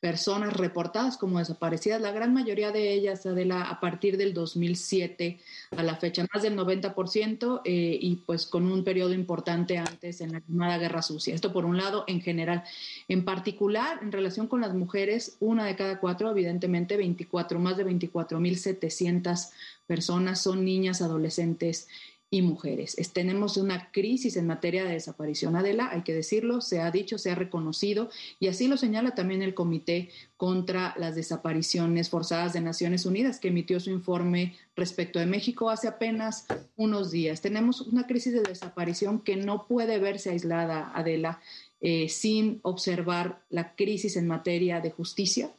personas 0.00 0.54
reportadas 0.54 1.18
como 1.18 1.38
desaparecidas, 1.38 2.00
la 2.00 2.10
gran 2.10 2.32
mayoría 2.32 2.72
de 2.72 2.94
ellas, 2.94 3.26
a 3.26 3.80
partir 3.80 4.16
del 4.16 4.32
2007 4.32 5.38
a 5.76 5.82
la 5.82 5.96
fecha, 5.96 6.26
más 6.32 6.42
del 6.42 6.56
90%, 6.56 7.60
eh, 7.64 7.98
y 8.00 8.16
pues 8.16 8.46
con 8.46 8.70
un 8.70 8.82
periodo 8.82 9.12
importante 9.12 9.76
antes 9.76 10.22
en 10.22 10.32
la 10.32 10.42
llamada 10.48 10.78
Guerra 10.78 11.02
Sucia. 11.02 11.34
Esto 11.34 11.52
por 11.52 11.66
un 11.66 11.76
lado, 11.76 12.04
en 12.06 12.22
general. 12.22 12.64
En 13.08 13.26
particular, 13.26 14.00
en 14.02 14.10
relación 14.10 14.46
con 14.46 14.62
las 14.62 14.74
mujeres, 14.74 15.36
una 15.38 15.66
de 15.66 15.76
cada 15.76 16.00
cuatro, 16.00 16.30
evidentemente 16.30 16.96
24, 16.96 17.58
más 17.60 17.76
de 17.76 17.84
24.700 17.84 19.50
personas 19.86 20.40
son 20.40 20.64
niñas, 20.64 21.02
adolescentes 21.02 21.88
y 22.32 22.42
mujeres. 22.42 22.96
tenemos 23.12 23.56
una 23.56 23.90
crisis 23.90 24.36
en 24.36 24.46
materia 24.46 24.84
de 24.84 24.92
desaparición, 24.92 25.56
Adela, 25.56 25.90
hay 25.90 26.02
que 26.02 26.14
decirlo, 26.14 26.60
se 26.60 26.80
ha 26.80 26.90
dicho, 26.92 27.18
se 27.18 27.32
ha 27.32 27.34
reconocido 27.34 28.08
y 28.38 28.46
así 28.46 28.68
lo 28.68 28.76
señala 28.76 29.16
también 29.16 29.42
el 29.42 29.54
Comité 29.54 30.10
contra 30.36 30.94
las 30.96 31.16
Desapariciones 31.16 32.08
Forzadas 32.08 32.52
de 32.52 32.60
Naciones 32.60 33.04
Unidas, 33.04 33.40
que 33.40 33.48
emitió 33.48 33.80
su 33.80 33.90
informe 33.90 34.54
respecto 34.76 35.18
de 35.18 35.26
México 35.26 35.70
hace 35.70 35.88
apenas 35.88 36.46
unos 36.76 37.10
días. 37.10 37.40
Tenemos 37.40 37.80
una 37.80 38.06
crisis 38.06 38.32
de 38.32 38.42
desaparición 38.42 39.20
que 39.20 39.36
no 39.36 39.66
puede 39.66 39.98
verse 39.98 40.30
aislada, 40.30 40.92
Adela, 40.94 41.40
eh, 41.80 42.08
sin 42.08 42.60
observar 42.62 43.42
la 43.50 43.74
crisis 43.74 44.16
en 44.16 44.28
materia 44.28 44.80
de 44.80 44.90
justicia, 44.90 45.50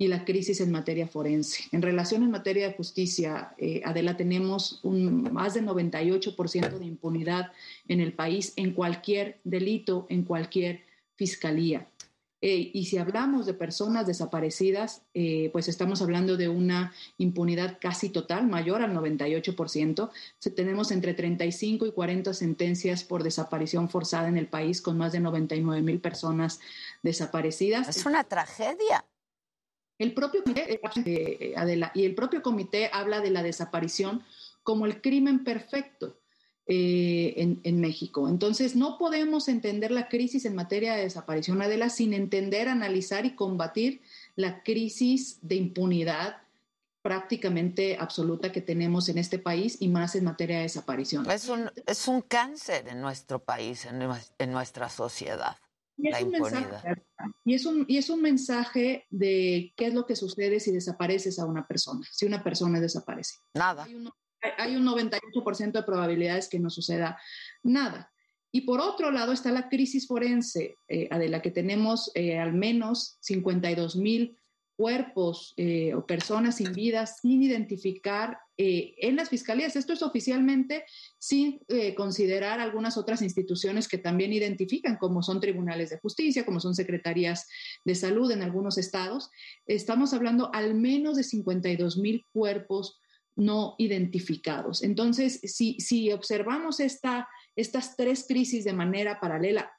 y 0.00 0.08
la 0.08 0.24
crisis 0.24 0.62
en 0.62 0.70
materia 0.70 1.06
forense. 1.06 1.64
En 1.72 1.82
relación 1.82 2.22
en 2.22 2.30
materia 2.30 2.66
de 2.66 2.74
justicia, 2.74 3.52
eh, 3.58 3.82
Adela, 3.84 4.16
tenemos 4.16 4.80
un, 4.82 5.30
más 5.30 5.52
del 5.52 5.66
98% 5.66 6.78
de 6.78 6.86
impunidad 6.86 7.52
en 7.86 8.00
el 8.00 8.14
país 8.14 8.54
en 8.56 8.72
cualquier 8.72 9.40
delito, 9.44 10.06
en 10.08 10.24
cualquier 10.24 10.80
fiscalía. 11.16 11.86
Eh, 12.40 12.70
y 12.72 12.86
si 12.86 12.96
hablamos 12.96 13.44
de 13.44 13.52
personas 13.52 14.06
desaparecidas, 14.06 15.02
eh, 15.12 15.50
pues 15.52 15.68
estamos 15.68 16.00
hablando 16.00 16.38
de 16.38 16.48
una 16.48 16.94
impunidad 17.18 17.76
casi 17.78 18.08
total, 18.08 18.46
mayor 18.46 18.80
al 18.80 18.94
98%. 18.94 20.10
tenemos 20.56 20.92
entre 20.92 21.12
35 21.12 21.84
y 21.84 21.92
40 21.92 22.32
sentencias 22.32 23.04
por 23.04 23.22
desaparición 23.22 23.90
forzada 23.90 24.28
en 24.28 24.38
el 24.38 24.46
país, 24.46 24.80
con 24.80 24.96
más 24.96 25.12
de 25.12 25.20
99 25.20 25.82
mil 25.82 26.00
personas 26.00 26.58
desaparecidas. 27.02 27.94
Es 27.94 28.06
una 28.06 28.24
tragedia. 28.24 29.04
El 30.00 30.14
propio 30.14 30.42
comité, 30.42 30.80
eh, 31.44 31.54
Adela, 31.56 31.92
y 31.94 32.06
el 32.06 32.14
propio 32.14 32.42
comité 32.42 32.88
habla 32.90 33.20
de 33.20 33.30
la 33.30 33.42
desaparición 33.42 34.24
como 34.62 34.86
el 34.86 35.02
crimen 35.02 35.44
perfecto 35.44 36.16
eh, 36.66 37.58
en, 37.62 37.80
México. 37.80 38.26
Entonces, 38.26 38.76
no 38.76 38.96
podemos 38.96 39.48
entender 39.48 39.90
la 39.90 40.08
crisis 40.08 40.46
en 40.46 40.54
materia 40.54 40.94
de 40.94 41.02
desaparición, 41.02 41.60
Adela, 41.60 41.90
sin 41.90 42.14
entender, 42.14 42.68
analizar 42.68 43.26
y 43.26 43.34
combatir 43.34 44.00
la 44.36 44.62
crisis 44.62 45.38
de 45.42 45.56
impunidad 45.56 46.38
prácticamente 47.02 47.98
absoluta 48.00 48.52
que 48.52 48.62
tenemos 48.62 49.10
en 49.10 49.18
este 49.18 49.38
país 49.38 49.76
y 49.80 49.88
más 49.88 50.14
en 50.14 50.24
materia 50.24 50.56
de 50.56 50.62
desaparición. 50.62 51.30
Es 51.30 51.48
un, 51.48 51.70
es 51.86 52.08
un 52.08 52.22
cáncer 52.22 52.88
en 52.88 53.02
nuestro 53.02 53.38
país, 53.38 53.86
en 53.86 54.52
nuestra 54.52 54.88
sociedad. 54.88 55.56
Y 56.02 56.08
es, 56.08 56.22
un 56.22 56.30
mensaje, 56.30 57.02
y, 57.44 57.54
es 57.54 57.66
un, 57.66 57.84
y 57.88 57.98
es 57.98 58.10
un 58.10 58.22
mensaje 58.22 59.06
de 59.10 59.72
qué 59.76 59.86
es 59.86 59.94
lo 59.94 60.06
que 60.06 60.16
sucede 60.16 60.60
si 60.60 60.72
desapareces 60.72 61.38
a 61.38 61.46
una 61.46 61.66
persona, 61.66 62.06
si 62.10 62.26
una 62.26 62.42
persona 62.42 62.80
desaparece. 62.80 63.34
Nada. 63.54 63.84
Hay 64.58 64.76
un, 64.76 64.86
98% 64.86 65.72
de 65.72 65.82
probabilidades 65.82 66.48
que 66.48 66.58
no 66.58 66.70
suceda 66.70 67.20
nada. 67.62 68.10
Y 68.52 68.62
por 68.62 68.80
otro 68.80 69.10
lado 69.10 69.32
está 69.32 69.52
la 69.52 69.68
crisis 69.68 70.06
forense, 70.06 70.74
eh, 70.88 71.08
de 71.16 71.28
la 71.28 71.42
que 71.42 71.50
tenemos 71.50 72.10
eh, 72.14 72.38
al 72.38 72.52
menos 72.52 73.18
52 73.20 73.96
mil 73.96 74.39
cuerpos 74.80 75.52
eh, 75.58 75.92
o 75.92 76.06
personas 76.06 76.56
sin 76.56 76.72
vida 76.72 77.04
sin 77.04 77.42
identificar 77.42 78.38
eh, 78.56 78.94
en 78.96 79.14
las 79.14 79.28
fiscalías. 79.28 79.76
Esto 79.76 79.92
es 79.92 80.02
oficialmente 80.02 80.86
sin 81.18 81.60
eh, 81.68 81.94
considerar 81.94 82.60
algunas 82.60 82.96
otras 82.96 83.20
instituciones 83.20 83.88
que 83.88 83.98
también 83.98 84.32
identifican, 84.32 84.96
como 84.96 85.22
son 85.22 85.38
tribunales 85.38 85.90
de 85.90 85.98
justicia, 85.98 86.46
como 86.46 86.60
son 86.60 86.74
secretarías 86.74 87.46
de 87.84 87.94
salud 87.94 88.30
en 88.30 88.40
algunos 88.40 88.78
estados. 88.78 89.28
Estamos 89.66 90.14
hablando 90.14 90.50
al 90.54 90.72
menos 90.72 91.18
de 91.18 91.24
52 91.24 91.98
mil 91.98 92.24
cuerpos 92.32 92.98
no 93.36 93.74
identificados. 93.76 94.82
Entonces, 94.82 95.40
si, 95.44 95.78
si 95.78 96.10
observamos 96.10 96.80
esta, 96.80 97.28
estas 97.54 97.96
tres 97.98 98.24
crisis 98.26 98.64
de 98.64 98.72
manera 98.72 99.20
paralela, 99.20 99.70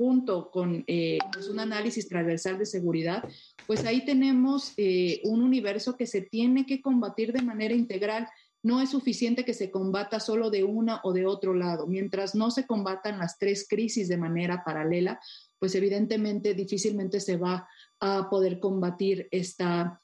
junto 0.00 0.50
con 0.50 0.82
eh, 0.86 1.18
pues, 1.30 1.50
un 1.50 1.60
análisis 1.60 2.08
transversal 2.08 2.58
de 2.58 2.64
seguridad, 2.64 3.22
pues 3.66 3.84
ahí 3.84 4.02
tenemos 4.06 4.72
eh, 4.78 5.20
un 5.24 5.42
universo 5.42 5.94
que 5.94 6.06
se 6.06 6.22
tiene 6.22 6.64
que 6.64 6.80
combatir 6.80 7.34
de 7.34 7.42
manera 7.42 7.74
integral. 7.74 8.26
No 8.62 8.80
es 8.80 8.88
suficiente 8.88 9.44
que 9.44 9.52
se 9.52 9.70
combata 9.70 10.18
solo 10.18 10.48
de 10.48 10.64
una 10.64 11.02
o 11.04 11.12
de 11.12 11.26
otro 11.26 11.52
lado. 11.52 11.86
Mientras 11.86 12.34
no 12.34 12.50
se 12.50 12.66
combatan 12.66 13.18
las 13.18 13.36
tres 13.36 13.66
crisis 13.68 14.08
de 14.08 14.16
manera 14.16 14.64
paralela, 14.64 15.20
pues 15.58 15.74
evidentemente 15.74 16.54
difícilmente 16.54 17.20
se 17.20 17.36
va 17.36 17.68
a 18.00 18.30
poder 18.30 18.58
combatir 18.58 19.28
esta, 19.30 20.00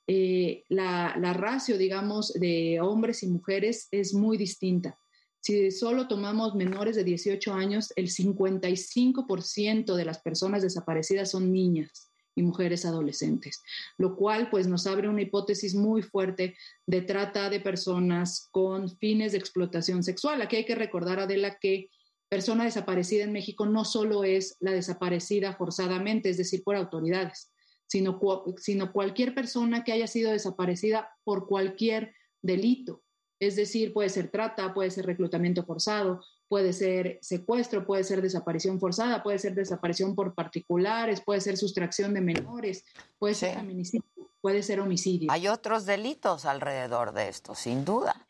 la, 0.08 1.16
la 1.20 1.34
ratio, 1.34 1.78
digamos, 1.78 2.34
de 2.34 2.80
hombres 2.82 3.22
y 3.24 3.28
mujeres 3.28 3.88
es 3.92 4.14
muy 4.14 4.38
distinta. 4.38 4.98
Si 5.42 5.72
solo 5.72 6.08
tomamos 6.08 6.56
menores 6.56 6.96
de 6.96 7.04
18 7.04 7.54
años, 7.54 7.92
el 7.96 8.10
55% 8.10 9.96
de 9.96 10.06
las 10.06 10.20
personas 10.20 10.62
desaparecidas 10.64 11.30
son 11.32 11.52
niñas 11.52 12.12
y 12.36 12.44
mujeres 12.44 12.86
adolescentes, 12.86 13.64
lo 13.98 14.16
cual 14.16 14.50
pues 14.50 14.68
nos 14.68 14.86
abre 14.86 15.08
una 15.08 15.22
hipótesis 15.22 15.74
muy 15.74 16.02
fuerte 16.02 16.56
de 16.86 17.02
trata 17.02 17.50
de 17.50 17.62
personas 17.62 18.50
con 18.52 18.90
fines 18.98 19.32
de 19.32 19.38
explotación 19.38 20.04
sexual. 20.04 20.42
Aquí 20.42 20.58
hay 20.58 20.66
que 20.66 20.76
recordar, 20.76 21.20
Adela, 21.20 21.58
que 21.60 21.90
persona 22.30 22.66
desaparecida 22.66 23.24
en 23.24 23.32
México 23.32 23.66
no 23.66 23.86
solo 23.86 24.24
es 24.24 24.58
la 24.60 24.72
desaparecida 24.72 25.56
forzadamente, 25.56 26.30
es 26.30 26.38
decir, 26.38 26.64
por 26.64 26.76
autoridades, 26.76 27.54
sino, 27.88 28.20
sino 28.58 28.92
cualquier 28.92 29.34
persona 29.34 29.84
que 29.84 29.94
haya 29.94 30.08
sido 30.08 30.32
desaparecida 30.32 31.10
por 31.24 31.48
cualquier 31.48 32.14
delito. 32.42 33.02
Es 33.40 33.56
decir, 33.56 33.94
puede 33.94 34.10
ser 34.10 34.30
trata, 34.30 34.74
puede 34.74 34.92
ser 34.92 35.06
reclutamiento 35.06 35.66
forzado, 35.66 36.22
puede 36.48 36.74
ser 36.74 37.20
secuestro, 37.22 37.86
puede 37.86 38.04
ser 38.04 38.22
desaparición 38.22 38.80
forzada, 38.80 39.24
puede 39.24 39.40
ser 39.40 39.56
desaparición 39.56 40.16
por 40.16 40.34
particulares, 40.36 41.22
puede 41.22 41.42
ser 41.42 41.58
sustracción 41.58 42.14
de 42.14 42.22
menores, 42.22 42.84
puede 43.18 43.34
ser 43.34 43.56
feminicidio, 43.56 44.04
puede 44.42 44.62
ser 44.62 44.80
homicidio. 44.80 45.32
Hay 45.32 45.48
otros 45.48 45.86
delitos 45.86 46.46
alrededor 46.46 47.14
de 47.14 47.30
esto, 47.30 47.56
sin 47.56 47.84
duda. 47.84 48.26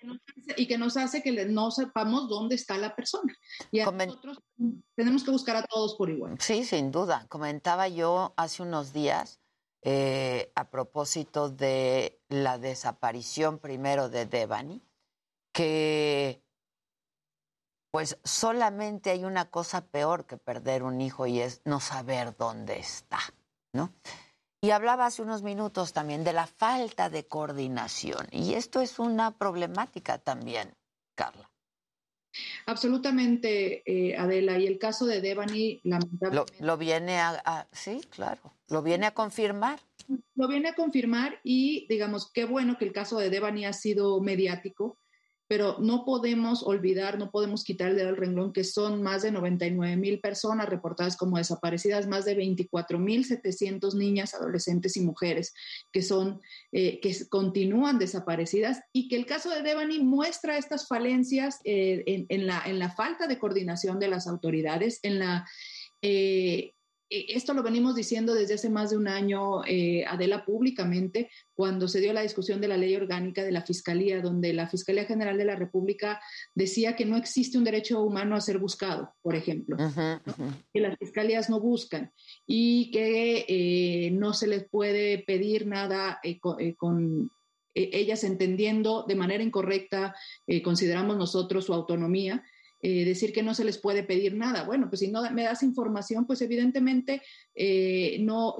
Y 0.56 0.68
que 0.68 0.78
nos 0.78 0.96
hace 0.96 1.22
que 1.22 1.32
no 1.46 1.72
sepamos 1.72 2.30
dónde 2.30 2.56
está 2.56 2.78
la 2.78 2.96
persona. 2.96 3.36
Y 3.72 3.82
nosotros 3.82 4.40
tenemos 4.96 5.24
que 5.24 5.32
buscar 5.32 5.58
a 5.58 5.64
todos 5.64 5.96
por 5.96 6.10
igual. 6.10 6.38
Sí, 6.40 6.64
sin 6.64 6.92
duda. 6.92 7.26
Comentaba 7.28 7.88
yo 7.90 8.34
hace 8.38 8.64
unos 8.64 8.94
días 8.94 9.42
eh, 9.82 10.52
a 10.56 10.70
propósito 10.70 11.50
de 11.50 12.20
la 12.30 12.58
desaparición 12.58 13.60
primero 13.60 14.10
de 14.10 14.26
Devani, 14.26 14.82
que 15.52 16.45
pues 17.96 18.18
solamente 18.26 19.10
hay 19.10 19.24
una 19.24 19.50
cosa 19.50 19.86
peor 19.86 20.26
que 20.26 20.36
perder 20.36 20.84
un 20.84 21.00
hijo 21.00 21.28
y 21.28 21.40
es 21.40 21.62
no 21.64 21.80
saber 21.80 22.36
dónde 22.36 22.78
está, 22.78 23.20
¿no? 23.72 23.94
Y 24.60 24.72
hablaba 24.72 25.06
hace 25.06 25.22
unos 25.22 25.44
minutos 25.44 25.94
también 25.94 26.26
de 26.26 26.34
la 26.34 26.46
falta 26.46 27.10
de 27.10 27.26
coordinación 27.26 28.28
y 28.34 28.56
esto 28.56 28.82
es 28.82 29.00
una 29.00 29.38
problemática 29.38 30.18
también, 30.18 30.76
Carla. 31.16 31.50
Absolutamente, 32.66 33.82
eh, 33.86 34.18
Adela. 34.18 34.60
Y 34.60 34.68
el 34.68 34.78
caso 34.78 35.06
de 35.06 35.22
Devani, 35.22 35.80
lamentablemente. 35.86 36.66
Lo, 36.66 36.76
viene 36.76 37.22
a, 37.22 37.66
sí, 37.72 38.02
claro, 38.10 38.58
lo 38.68 38.82
viene 38.82 39.06
a 39.06 39.14
confirmar. 39.14 39.80
Lo 40.36 40.50
viene 40.50 40.68
a 40.68 40.76
confirmar 40.76 41.40
y, 41.46 41.88
digamos, 41.88 42.30
qué 42.30 42.44
bueno 42.44 42.78
que 42.78 42.84
el 42.84 42.92
caso 42.92 43.18
de 43.20 43.30
Devani 43.30 43.64
ha 43.64 43.72
sido 43.72 44.20
mediático 44.20 44.98
pero 45.48 45.78
no 45.80 46.06
podemos 46.06 46.64
olvidar, 46.64 47.20
no 47.20 47.30
podemos 47.30 47.64
quitar 47.64 47.90
el 47.90 47.98
dedo 47.98 48.08
del 48.08 48.18
renglón 48.18 48.54
que 48.54 48.64
son 48.64 49.04
más 49.04 49.22
de 49.22 49.32
99 49.32 49.96
mil 49.98 50.20
personas 50.20 50.70
reportadas 50.70 51.18
como 51.18 51.38
desaparecidas, 51.38 52.08
más 52.08 52.26
de 52.26 52.36
24 52.36 52.98
mil 53.00 53.26
700 53.26 53.96
niñas, 53.96 54.34
adolescentes 54.34 54.98
y 54.98 55.02
mujeres 55.02 55.54
que 55.92 56.02
son, 56.02 56.42
eh, 56.72 57.00
que 57.00 57.16
continúan 57.30 58.00
desaparecidas 58.00 58.82
y 58.92 59.08
que 59.08 59.16
el 59.16 59.26
caso 59.26 59.50
de 59.50 59.62
Devani 59.62 60.00
muestra 60.00 60.58
estas 60.58 60.88
falencias 60.88 61.60
eh, 61.64 62.26
en, 62.30 62.48
la, 62.48 62.64
en 62.66 62.80
la 62.80 62.90
falta 62.90 63.28
de 63.28 63.40
coordinación 63.40 64.00
de 64.00 64.08
las 64.08 64.28
autoridades, 64.28 65.00
en 65.04 65.20
la... 65.20 65.48
Eh, 66.02 66.75
esto 67.10 67.54
lo 67.54 67.62
venimos 67.62 67.96
diciendo 67.96 68.34
desde 68.34 68.56
hace 68.56 68.70
más 68.70 68.90
de 68.90 68.98
un 68.98 69.08
año, 69.08 69.64
eh, 69.66 70.06
Adela, 70.08 70.44
públicamente, 70.44 71.30
cuando 71.54 71.88
se 71.88 72.00
dio 72.00 72.14
la 72.14 72.22
discusión 72.22 72.60
de 72.62 72.68
la 72.68 72.78
ley 72.78 72.96
orgánica 72.96 73.44
de 73.44 73.52
la 73.52 73.62
Fiscalía, 73.62 74.22
donde 74.22 74.54
la 74.54 74.68
Fiscalía 74.68 75.06
General 75.06 75.38
de 75.38 75.46
la 75.46 75.56
República 75.56 76.20
decía 76.56 76.96
que 76.96 77.06
no 77.06 77.16
existe 77.16 77.58
un 77.58 77.64
derecho 77.64 78.02
humano 78.02 78.36
a 78.36 78.42
ser 78.42 78.58
buscado, 78.58 79.14
por 79.22 79.36
ejemplo, 79.36 79.78
que 80.74 80.80
las 80.80 80.98
fiscalías 80.98 81.50
no 81.50 81.60
buscan 81.60 82.12
y 82.48 82.92
que 82.92 83.46
eh, 83.48 84.12
no 84.12 84.34
se 84.34 84.48
les 84.48 84.68
puede 84.68 85.20
pedir 85.20 85.68
nada 85.68 86.20
con, 86.40 87.30
ellas 87.78 88.24
entendiendo 88.24 89.04
de 89.06 89.16
manera 89.16 89.44
incorrecta, 89.44 90.16
consideramos 90.64 91.18
nosotros 91.18 91.66
su 91.66 91.74
autonomía, 91.74 92.42
eh, 92.88 93.04
decir 93.04 93.34
que 93.34 93.42
no 93.42 93.56
se 93.56 93.64
les 93.64 93.80
puede 93.80 94.04
pedir 94.04 94.36
nada. 94.36 94.62
Bueno, 94.62 94.90
pues 94.90 95.00
si 95.00 95.08
no 95.08 95.28
me 95.32 95.42
das 95.42 95.64
información, 95.64 96.28
pues 96.28 96.44
evidentemente 96.44 97.24
eh, 97.56 98.18
no 98.20 98.58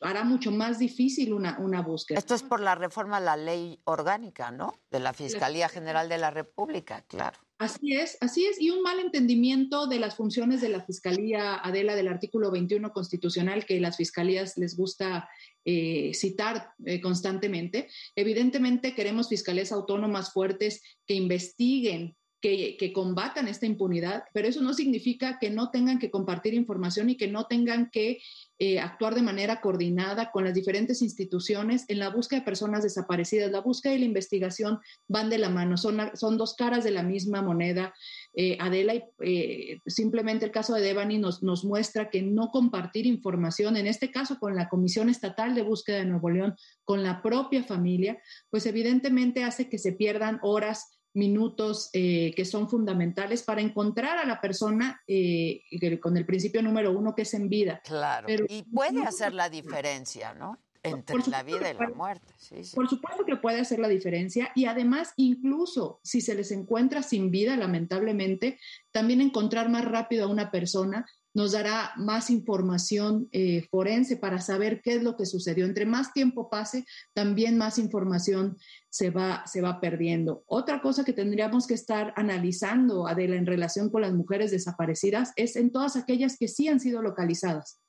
hará 0.00 0.24
mucho 0.24 0.50
más 0.50 0.78
difícil 0.78 1.34
una, 1.34 1.58
una 1.58 1.82
búsqueda. 1.82 2.18
Esto 2.18 2.34
es 2.34 2.42
por 2.42 2.60
la 2.60 2.74
reforma 2.74 3.18
a 3.18 3.20
la 3.20 3.36
ley 3.36 3.78
orgánica, 3.84 4.50
¿no? 4.50 4.72
De 4.90 4.98
la 4.98 5.12
Fiscalía 5.12 5.68
General 5.68 6.08
de 6.08 6.16
la 6.16 6.30
República, 6.30 7.02
claro. 7.06 7.36
Así 7.58 7.92
es, 7.92 8.16
así 8.22 8.46
es, 8.46 8.58
y 8.58 8.70
un 8.70 8.80
mal 8.80 8.98
entendimiento 8.98 9.86
de 9.86 9.98
las 9.98 10.16
funciones 10.16 10.62
de 10.62 10.70
la 10.70 10.82
Fiscalía 10.82 11.56
Adela 11.56 11.94
del 11.94 12.08
artículo 12.08 12.50
21 12.50 12.92
constitucional 12.92 13.66
que 13.66 13.78
las 13.78 13.98
fiscalías 13.98 14.56
les 14.56 14.74
gusta 14.74 15.28
eh, 15.66 16.12
citar 16.14 16.70
constantemente. 17.02 17.90
Evidentemente 18.14 18.94
queremos 18.94 19.28
fiscalías 19.28 19.70
autónomas 19.70 20.32
fuertes 20.32 20.80
que 21.06 21.12
investiguen 21.12 22.16
que, 22.40 22.92
combatan 22.94 23.48
esta 23.48 23.66
impunidad, 23.66 24.24
pero 24.32 24.46
eso 24.46 24.60
no 24.60 24.74
significa 24.74 25.38
que 25.38 25.50
no 25.50 25.70
tengan 25.70 25.98
que 25.98 26.10
compartir 26.10 26.54
información 26.54 27.10
y 27.10 27.16
que 27.16 27.28
no 27.28 27.46
tengan 27.46 27.90
que 27.90 28.18
eh, 28.58 28.78
actuar 28.78 29.14
de 29.14 29.22
manera 29.22 29.60
coordinada 29.60 30.30
con 30.30 30.44
las 30.44 30.54
diferentes 30.54 31.02
instituciones 31.02 31.84
en 31.88 31.98
la 31.98 32.10
búsqueda 32.10 32.40
de 32.40 32.46
personas 32.46 32.82
desaparecidas. 32.82 33.50
La 33.50 33.60
búsqueda 33.60 33.94
y 33.94 33.98
la 33.98 34.04
investigación 34.04 34.78
van 35.08 35.30
de 35.30 35.38
la 35.38 35.48
mano, 35.48 35.76
son, 35.76 35.98
son 36.14 36.38
dos 36.38 36.54
caras 36.54 36.84
de 36.84 36.90
la 36.90 37.02
misma 37.02 37.42
moneda. 37.42 37.94
Eh, 38.34 38.56
Adela, 38.60 38.94
eh, 39.20 39.78
simplemente 39.86 40.44
el 40.44 40.52
caso 40.52 40.74
de 40.74 40.82
Devani 40.82 41.18
nos, 41.18 41.42
nos 41.42 41.64
muestra 41.64 42.10
que 42.10 42.22
no 42.22 42.48
compartir 42.48 43.06
información, 43.06 43.76
en 43.76 43.86
este 43.86 44.10
caso 44.10 44.38
con 44.38 44.54
la 44.54 44.68
Comisión 44.68 45.08
Estatal 45.08 45.54
de 45.54 45.62
Búsqueda 45.62 45.98
de 45.98 46.06
Nuevo 46.06 46.30
León, 46.30 46.54
con 46.84 47.02
la 47.02 47.22
propia 47.22 47.64
familia, 47.64 48.18
pues 48.50 48.66
evidentemente 48.66 49.42
hace 49.42 49.68
que 49.68 49.78
se 49.78 49.92
pierdan 49.92 50.38
horas 50.42 50.95
minutos 51.16 51.90
eh, 51.92 52.32
que 52.36 52.44
son 52.44 52.68
fundamentales 52.68 53.42
para 53.42 53.60
encontrar 53.60 54.18
a 54.18 54.26
la 54.26 54.40
persona 54.40 55.02
eh, 55.06 55.62
con 56.00 56.16
el 56.16 56.26
principio 56.26 56.62
número 56.62 56.92
uno 56.92 57.14
que 57.14 57.22
es 57.22 57.34
en 57.34 57.48
vida. 57.48 57.80
Claro, 57.84 58.28
y 58.48 58.62
puede 58.62 59.02
hacer 59.02 59.34
la 59.34 59.48
diferencia, 59.48 60.34
¿no? 60.34 60.58
Entre 60.82 61.18
la 61.28 61.42
vida 61.42 61.70
y 61.70 61.74
la 61.74 61.88
muerte. 61.88 62.32
Por 62.74 62.88
supuesto 62.88 63.24
que 63.24 63.34
puede 63.34 63.60
hacer 63.60 63.80
la 63.80 63.88
diferencia 63.88 64.52
y 64.54 64.66
además 64.66 65.12
incluso 65.16 65.98
si 66.04 66.20
se 66.20 66.36
les 66.36 66.52
encuentra 66.52 67.02
sin 67.02 67.32
vida, 67.32 67.56
lamentablemente, 67.56 68.60
también 68.92 69.20
encontrar 69.20 69.68
más 69.68 69.84
rápido 69.84 70.26
a 70.26 70.28
una 70.28 70.52
persona 70.52 71.04
nos 71.36 71.52
dará 71.52 71.92
más 71.96 72.30
información 72.30 73.28
eh, 73.30 73.68
forense 73.70 74.16
para 74.16 74.40
saber 74.40 74.80
qué 74.80 74.94
es 74.94 75.02
lo 75.02 75.18
que 75.18 75.26
sucedió. 75.26 75.66
Entre 75.66 75.84
más 75.84 76.14
tiempo 76.14 76.48
pase, 76.48 76.86
también 77.12 77.58
más 77.58 77.76
información 77.76 78.56
se 78.88 79.10
va, 79.10 79.44
se 79.46 79.60
va 79.60 79.78
perdiendo. 79.78 80.44
Otra 80.46 80.80
cosa 80.80 81.04
que 81.04 81.12
tendríamos 81.12 81.66
que 81.66 81.74
estar 81.74 82.14
analizando, 82.16 83.06
Adela, 83.06 83.36
en 83.36 83.44
relación 83.44 83.90
con 83.90 84.00
las 84.00 84.14
mujeres 84.14 84.50
desaparecidas, 84.50 85.34
es 85.36 85.56
en 85.56 85.70
todas 85.72 85.96
aquellas 85.96 86.38
que 86.38 86.48
sí 86.48 86.68
han 86.68 86.80
sido 86.80 87.02
localizadas. 87.02 87.82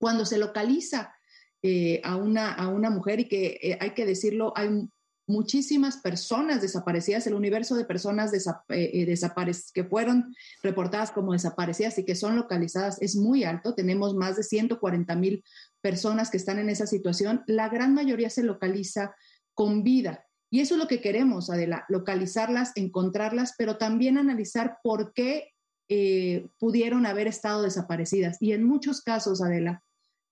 Cuando 0.00 0.24
se 0.24 0.38
localiza 0.38 1.14
eh, 1.60 2.00
a, 2.04 2.16
una, 2.16 2.54
a 2.54 2.68
una 2.68 2.88
mujer 2.88 3.20
y 3.20 3.28
que 3.28 3.58
eh, 3.60 3.76
hay 3.82 3.90
que 3.90 4.06
decirlo, 4.06 4.54
hay 4.56 4.88
muchísimas 5.28 5.98
personas 5.98 6.62
desaparecidas, 6.62 7.26
el 7.26 7.34
universo 7.34 7.76
de 7.76 7.84
personas 7.84 8.32
eh, 8.70 9.14
que 9.74 9.84
fueron 9.84 10.34
reportadas 10.62 11.12
como 11.12 11.34
desaparecidas 11.34 11.98
y 11.98 12.04
que 12.04 12.14
son 12.14 12.34
localizadas 12.34 13.00
es 13.02 13.14
muy 13.14 13.44
alto. 13.44 13.74
Tenemos 13.74 14.14
más 14.14 14.36
de 14.36 14.42
140 14.42 15.14
mil 15.16 15.44
personas 15.80 16.30
que 16.30 16.38
están 16.38 16.58
en 16.58 16.70
esa 16.70 16.86
situación. 16.86 17.42
La 17.46 17.68
gran 17.68 17.94
mayoría 17.94 18.30
se 18.30 18.42
localiza 18.42 19.14
con 19.54 19.82
vida. 19.82 20.24
Y 20.50 20.60
eso 20.60 20.74
es 20.74 20.80
lo 20.80 20.88
que 20.88 21.02
queremos, 21.02 21.50
Adela, 21.50 21.84
localizarlas, 21.88 22.72
encontrarlas, 22.74 23.54
pero 23.58 23.76
también 23.76 24.16
analizar 24.16 24.78
por 24.82 25.12
qué 25.12 25.52
eh, 25.90 26.48
pudieron 26.58 27.04
haber 27.04 27.26
estado 27.26 27.62
desaparecidas. 27.62 28.38
Y 28.40 28.52
en 28.52 28.64
muchos 28.64 29.02
casos, 29.02 29.42
Adela, 29.42 29.82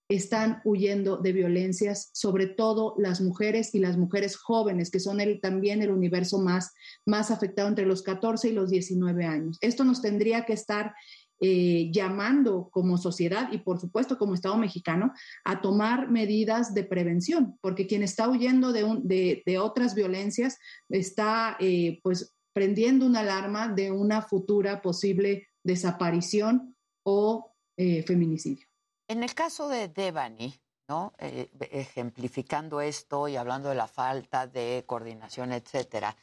están 0.09 0.61
huyendo 0.65 1.17
de 1.17 1.33
violencias, 1.33 2.11
sobre 2.13 2.47
todo 2.47 2.95
las 2.99 3.21
mujeres 3.21 3.75
y 3.75 3.81
las 3.81 3.97
mujeres 3.97 4.37
jóvenes, 4.37 4.91
que 4.91 5.01
son 5.01 5.19
también 5.41 5.83
el 5.83 5.91
universo 5.91 6.39
más, 6.39 6.73
más 7.05 7.31
afectado 7.31 7.69
entre 7.69 7.87
los 7.87 8.03
14 8.03 8.49
y 8.49 8.53
los 8.53 8.71
19 8.71 9.25
años. 9.25 9.59
Esto 9.61 9.85
nos 9.85 10.03
tendría 10.03 10.45
que 10.45 10.53
estar 10.53 10.95
eh, 11.39 11.91
llamando 11.93 12.71
como 12.71 12.97
sociedad 12.97 13.53
y 13.53 13.59
por 13.59 13.79
supuesto 13.79 14.17
como 14.17 14.33
Estado 14.33 14.57
mexicano 14.57 15.13
a 15.45 15.61
tomar 15.61 16.11
medidas 16.11 16.73
de 16.73 16.85
prevención, 16.85 17.59
porque 17.61 17.87
quien 17.87 18.03
está 18.03 18.27
huyendo 18.27 18.73
de, 18.73 19.43
de, 19.45 19.59
otras 19.59 19.95
violencias 19.95 20.59
está 20.89 21.59
eh, 21.61 22.01
pues 22.03 22.35
prendiendo 22.55 23.05
una 23.05 23.21
alarma 23.21 23.69
de 23.69 23.91
una 23.91 24.23
futura 24.23 24.81
posible 24.81 25.49
desaparición 25.63 26.75
o 27.05 27.53
eh, 27.77 28.03
feminicidio. 28.05 28.67
En 29.09 29.23
el 29.23 29.35
caso 29.35 29.69
de 29.69 29.89
Devani, 29.89 30.55
¿no? 30.89 31.13
Eh, 31.19 31.51
ejemplificando 31.71 32.81
esto 32.81 33.29
y 33.29 33.37
hablando 33.37 33.69
de 33.69 33.75
la 33.75 33.87
falta 33.87 34.47
de 34.47 34.85
coordinación, 34.87 35.53
etcétera, 35.53 36.17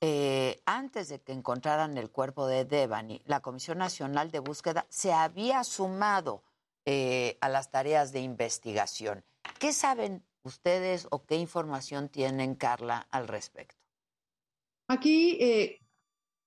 eh, 0.00 0.60
antes 0.66 1.08
de 1.08 1.20
que 1.20 1.32
encontraran 1.32 1.96
el 1.96 2.10
cuerpo 2.10 2.46
de 2.46 2.66
Devani, 2.66 3.22
la 3.24 3.40
Comisión 3.40 3.78
Nacional 3.78 4.30
de 4.30 4.40
Búsqueda 4.40 4.86
se 4.90 5.12
había 5.12 5.64
sumado 5.64 6.42
eh, 6.84 7.38
a 7.40 7.48
las 7.48 7.70
tareas 7.70 8.12
de 8.12 8.20
investigación. 8.20 9.24
¿Qué 9.58 9.72
saben 9.72 10.22
ustedes 10.42 11.08
o 11.10 11.24
qué 11.24 11.36
información 11.36 12.10
tienen, 12.10 12.54
Carla, 12.54 13.06
al 13.10 13.28
respecto? 13.28 13.82
Aquí 14.88 15.80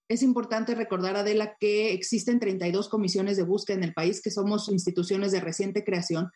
es 0.10 0.24
importante 0.24 0.74
recordar, 0.74 1.16
Adela, 1.16 1.56
que 1.60 1.94
existen 1.94 2.40
32 2.40 2.90
comisiones 2.90 3.38
de 3.38 3.44
búsqueda 3.44 3.78
en 3.78 3.84
el 3.84 3.94
país, 3.94 4.22
que 4.22 4.32
somos 4.32 4.68
instituciones 4.68 5.32
de 5.32 5.40
reciente 5.40 5.84
creación, 5.84 6.32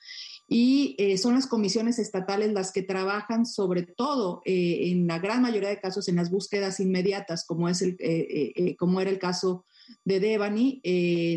y 0.48 0.96
eh, 1.00 1.18
son 1.18 1.34
las 1.34 1.48
comisiones 1.48 1.98
estatales 1.98 2.54
las 2.54 2.72
que 2.72 2.84
trabajan 2.84 3.48
sobre 3.48 3.82
todo, 3.82 4.44
eh, 4.46 4.92
en 4.92 5.08
la 5.08 5.18
gran 5.18 5.42
mayoría 5.42 5.70
de 5.70 5.82
casos, 5.82 6.08
en 6.08 6.18
las 6.18 6.30
búsquedas 6.30 6.80
inmediatas, 6.80 7.46
como, 7.46 7.68
es 7.68 7.82
el, 7.82 7.98
eh, 8.00 8.76
como 8.78 9.02
era 9.02 9.10
el 9.10 9.18
caso 9.18 9.66
de 10.06 10.20
Devani. 10.20 10.82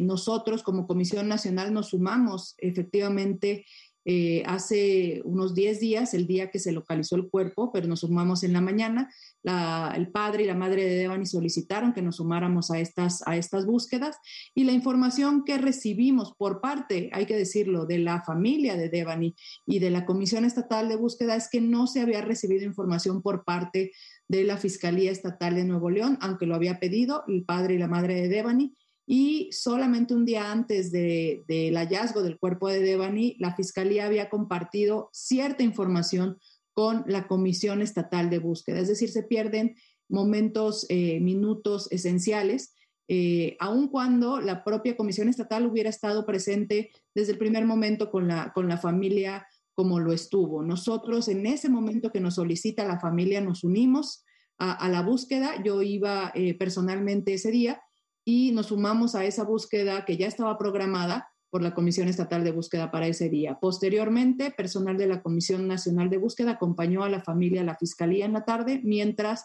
nosotros, 0.03 0.63
como 0.63 0.87
Comisión 0.87 1.29
Nacional, 1.29 1.73
nos 1.73 1.89
sumamos 1.89 2.55
efectivamente 2.59 3.65
eh, 4.09 4.45
hace 4.47 5.21
unos 5.25 5.53
10 5.53 5.81
días, 5.81 6.15
el 6.15 6.29
día 6.29 6.49
que 6.49 6.61
se 6.61 6.71
localizó 6.71 7.17
el 7.17 7.29
cuerpo, 7.29 7.73
pero 7.73 7.89
nos 7.89 8.01
sumamos 8.01 8.45
en 8.45 8.53
la 8.53 8.61
mañana. 8.61 9.11
el 9.43 10.13
padre 10.13 10.45
y 10.45 10.47
la 10.47 10.55
madre 10.55 10.85
de 10.85 10.95
Devani 10.95 11.27
solicitaron 11.27 11.93
que 11.93 12.03
nos 12.03 12.17
sumáramos 12.17 12.71
a 12.71 12.79
estas, 12.79 13.27
a 13.27 13.37
estas 13.37 13.67
búsquedas 13.67 14.17
y 14.55 14.63
la 14.63 14.71
información 14.71 15.45
que 15.45 15.59
recibimos 15.59 16.33
por 16.39 16.61
parte, 16.61 17.11
hay 17.13 17.27
que 17.27 17.37
decirlo, 17.37 17.85
de 17.85 17.99
la 17.99 18.23
familia 18.23 18.77
de 18.77 18.89
Devani 18.89 19.35
y 19.67 19.81
de 19.81 19.91
la 19.91 20.07
Comisión 20.07 20.45
Estatal 20.45 20.89
de 20.89 20.95
Búsqueda 20.95 21.35
es 21.35 21.49
que 21.51 21.61
no 21.61 21.89
se 21.89 22.01
había 22.01 22.21
recibido 22.21 22.65
información 22.65 23.23
por 23.23 23.45
parte 23.45 23.91
de 24.29 24.45
la 24.45 24.57
Fiscalía 24.57 25.11
Estatal 25.11 25.57
de 25.57 25.65
Nuevo 25.65 25.91
León, 25.91 26.17
aunque 26.21 26.47
lo 26.47 26.55
había 26.55 26.79
pedido 26.79 27.25
el 27.27 27.45
padre 27.45 27.75
y 27.75 27.79
la 27.79 27.89
madre 27.89 28.15
de 28.15 28.29
Devani 28.29 28.73
y 29.07 29.51
solamente 29.53 30.15
un 30.15 30.25
día 30.25 30.51
antes 30.51 30.91
del 30.91 31.77
hallazgo 31.77 32.23
del 32.23 32.39
cuerpo 32.39 32.69
de 32.69 32.81
Devani, 32.81 33.37
la 33.39 33.55
Fiscalía 33.55 34.07
había 34.07 34.29
compartido 34.29 35.11
cierta 35.13 35.63
información 35.63 36.39
con 36.73 37.05
la 37.07 37.29
Comisión 37.29 37.83
Estatal 37.83 38.29
de 38.31 38.41
Búsqueda. 38.41 38.81
Es 38.81 38.89
decir, 38.89 39.09
se 39.11 39.23
pierden 39.23 39.77
momentos, 40.09 40.87
eh, 40.89 41.21
minutos 41.21 41.87
esenciales, 41.93 42.75
eh, 43.09 43.57
aun 43.61 43.89
cuando 43.89 44.41
la 44.41 44.65
propia 44.65 44.97
Comisión 44.97 45.29
Estatal 45.29 45.67
hubiera 45.67 45.89
estado 45.89 46.27
presente 46.27 46.91
desde 47.15 47.33
el 47.33 47.39
primer 47.39 47.65
momento 47.65 48.11
con 48.11 48.27
la, 48.27 48.53
con 48.53 48.69
la 48.69 48.77
familia 48.77 49.47
como 49.75 50.01
lo 50.01 50.13
estuvo. 50.13 50.65
Nosotros 50.65 51.29
en 51.29 51.47
ese 51.47 51.69
momento 51.69 52.11
que 52.11 52.21
nos 52.21 52.35
solicita 52.35 52.85
la 52.85 52.99
familia 52.99 53.41
nos 53.41 53.63
unimos 53.63 54.25
a, 54.59 54.89
la 54.89 55.03
búsqueda. 55.03 55.63
Yo 55.63 55.83
iba 55.83 56.33
eh, 56.35 56.55
personalmente 56.55 57.35
ese 57.35 57.51
día 57.51 57.81
y 58.29 58.51
nos 58.51 58.67
sumamos 58.67 59.15
a 59.15 59.25
esa 59.25 59.45
búsqueda 59.45 60.05
que 60.05 60.17
ya 60.17 60.27
estaba 60.27 60.59
programada 60.59 61.31
por 61.49 61.63
la 61.63 61.75
Comisión 61.75 62.09
Estatal 62.09 62.43
de 62.43 62.51
Búsqueda 62.51 62.91
para 62.91 63.07
ese 63.07 63.29
día. 63.29 63.59
Posteriormente, 63.61 64.51
personal 64.51 64.99
de 64.99 65.07
la 65.07 65.23
Comisión 65.23 65.69
Nacional 65.69 66.11
de 66.11 66.19
Búsqueda 66.19 66.51
acompañó 66.51 67.05
a 67.05 67.09
la 67.09 67.23
familia 67.23 67.61
a 67.61 67.65
la 67.65 67.77
Fiscalía 67.77 68.27
en 68.27 68.33
la 68.33 68.45
tarde, 68.45 68.81
mientras 68.83 69.45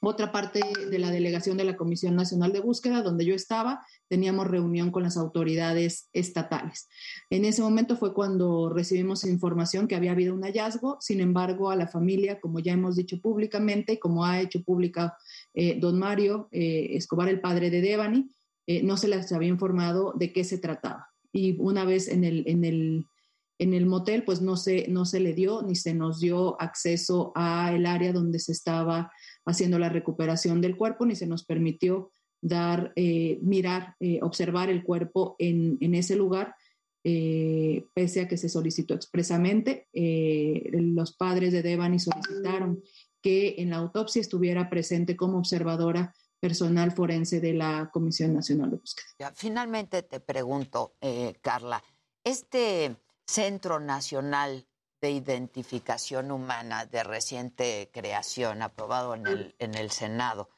otra 0.00 0.32
parte 0.32 0.60
de 0.90 0.98
la 0.98 1.10
delegación 1.10 1.58
de 1.58 1.64
la 1.64 1.76
Comisión 1.76 2.16
Nacional 2.16 2.52
de 2.52 2.60
Búsqueda, 2.60 3.02
donde 3.02 3.26
yo 3.26 3.34
estaba, 3.34 3.84
teníamos 4.08 4.46
reunión 4.46 4.90
con 4.90 5.02
las 5.02 5.18
autoridades 5.18 6.08
estatales. 6.14 6.88
En 7.28 7.44
ese 7.44 7.60
momento 7.60 7.96
fue 7.96 8.14
cuando 8.14 8.70
recibimos 8.70 9.24
información 9.24 9.86
que 9.86 9.96
había 9.96 10.12
habido 10.12 10.34
un 10.34 10.42
hallazgo, 10.42 10.96
sin 11.00 11.20
embargo, 11.20 11.70
a 11.70 11.76
la 11.76 11.86
familia, 11.86 12.40
como 12.40 12.60
ya 12.60 12.72
hemos 12.72 12.96
dicho 12.96 13.20
públicamente 13.20 13.92
y 13.92 13.98
como 13.98 14.24
ha 14.24 14.40
hecho 14.40 14.62
pública 14.62 15.18
eh, 15.54 15.78
don 15.80 15.98
Mario 15.98 16.48
eh, 16.52 16.90
Escobar, 16.92 17.28
el 17.28 17.40
padre 17.40 17.70
de 17.70 17.80
Devani, 17.80 18.30
eh, 18.66 18.82
no 18.82 18.96
se 18.96 19.08
les 19.08 19.32
había 19.32 19.48
informado 19.48 20.12
de 20.16 20.32
qué 20.32 20.44
se 20.44 20.58
trataba. 20.58 21.08
Y 21.32 21.56
una 21.58 21.84
vez 21.84 22.08
en 22.08 22.24
el, 22.24 23.86
motel, 23.86 24.24
pues 24.24 24.40
no 24.40 24.56
se, 24.56 24.86
no 24.88 25.04
se 25.04 25.20
le 25.20 25.34
dio 25.34 25.62
ni 25.62 25.74
se 25.74 25.94
nos 25.94 26.20
dio 26.20 26.60
acceso 26.60 27.32
a 27.34 27.72
el 27.74 27.86
área 27.86 28.12
donde 28.12 28.38
se 28.38 28.52
estaba 28.52 29.12
haciendo 29.44 29.78
la 29.78 29.88
recuperación 29.88 30.60
del 30.60 30.76
cuerpo, 30.76 31.06
ni 31.06 31.16
se 31.16 31.26
nos 31.26 31.44
permitió 31.44 32.12
dar, 32.42 32.92
mirar, 32.96 33.96
observar 34.22 34.70
el 34.70 34.82
cuerpo 34.82 35.36
en, 35.38 35.94
ese 35.94 36.16
lugar, 36.16 36.54
pese 37.02 38.22
a 38.22 38.28
que 38.28 38.36
se 38.36 38.48
solicitó 38.48 38.94
expresamente. 38.94 39.86
los 39.92 41.16
padres 41.16 41.52
de 41.52 41.62
Devani 41.62 42.00
solicitaron 42.00 42.82
que 43.22 43.56
en 43.58 43.70
la 43.70 43.76
autopsia 43.76 44.20
estuviera 44.20 44.68
presente 44.70 45.16
como 45.16 45.38
observadora 45.38 46.14
personal 46.38 46.92
forense 46.92 47.40
de 47.40 47.52
la 47.52 47.90
Comisión 47.92 48.34
Nacional 48.34 48.70
de 48.70 48.76
Búsqueda. 48.78 49.32
Finalmente 49.34 50.02
te 50.02 50.20
pregunto, 50.20 50.94
Carla, 51.42 51.82
este 52.24 52.96
Centro 53.26 53.78
Nacional 53.78 54.66
de 55.00 55.10
identificación 55.10 56.30
humana 56.30 56.86
de 56.86 57.02
reciente 57.04 57.90
creación, 57.92 58.62
aprobado 58.62 59.14
en 59.14 59.26
el, 59.26 59.54
en 59.58 59.74
el 59.74 59.90
Senado 59.90 60.48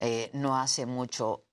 eh, 0.00 0.30
no 0.32 0.56
hace 0.56 0.86
mucho, 0.86 1.44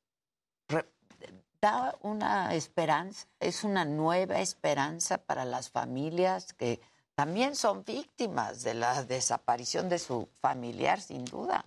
da 1.59 1.97
una 2.01 2.53
esperanza, 2.53 3.27
es 3.39 3.63
una 3.63 3.85
nueva 3.85 4.39
esperanza 4.39 5.17
para 5.17 5.45
las 5.45 5.71
familias 5.71 6.53
que 6.53 6.79
también 7.15 7.55
son 7.55 7.83
víctimas 7.85 8.63
de 8.63 8.73
la 8.73 9.03
desaparición 9.03 9.89
de 9.89 9.99
su 9.99 10.27
familiar, 10.39 11.01
sin 11.01 11.25
duda. 11.25 11.65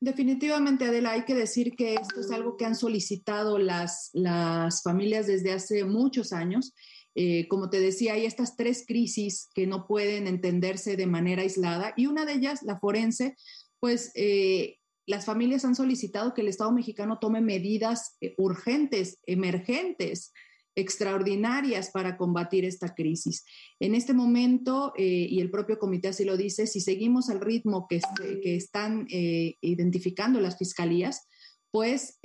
Definitivamente, 0.00 0.86
Adela, 0.86 1.12
hay 1.12 1.24
que 1.24 1.34
decir 1.34 1.76
que 1.76 1.94
esto 1.94 2.20
es 2.20 2.30
algo 2.30 2.56
que 2.56 2.64
han 2.64 2.74
solicitado 2.74 3.58
las, 3.58 4.10
las 4.12 4.82
familias 4.82 5.26
desde 5.26 5.52
hace 5.52 5.84
muchos 5.84 6.32
años 6.32 6.74
eh, 7.14 7.48
como 7.48 7.70
te 7.70 7.80
decía, 7.80 8.14
hay 8.14 8.24
estas 8.24 8.56
tres 8.56 8.84
crisis 8.86 9.48
que 9.54 9.66
no 9.66 9.86
pueden 9.86 10.26
entenderse 10.26 10.96
de 10.96 11.06
manera 11.06 11.42
aislada 11.42 11.92
y 11.96 12.06
una 12.06 12.24
de 12.24 12.34
ellas, 12.34 12.62
la 12.62 12.78
forense, 12.78 13.36
pues 13.80 14.12
eh, 14.14 14.76
las 15.06 15.24
familias 15.24 15.64
han 15.64 15.74
solicitado 15.74 16.34
que 16.34 16.42
el 16.42 16.48
Estado 16.48 16.70
mexicano 16.70 17.18
tome 17.18 17.40
medidas 17.40 18.16
eh, 18.20 18.34
urgentes, 18.38 19.18
emergentes, 19.26 20.32
extraordinarias 20.74 21.90
para 21.90 22.16
combatir 22.16 22.64
esta 22.64 22.94
crisis. 22.94 23.44
En 23.80 23.94
este 23.94 24.12
momento, 24.12 24.92
y 24.96 25.40
el 25.40 25.50
propio 25.50 25.78
comité 25.78 26.08
así 26.08 26.24
lo 26.24 26.36
dice, 26.36 26.66
si 26.66 26.80
seguimos 26.80 27.28
al 27.28 27.40
ritmo 27.40 27.86
que, 27.88 28.00
que 28.42 28.56
están 28.56 29.06
identificando 29.08 30.40
las 30.40 30.58
fiscalías, 30.58 31.26
pues 31.70 32.18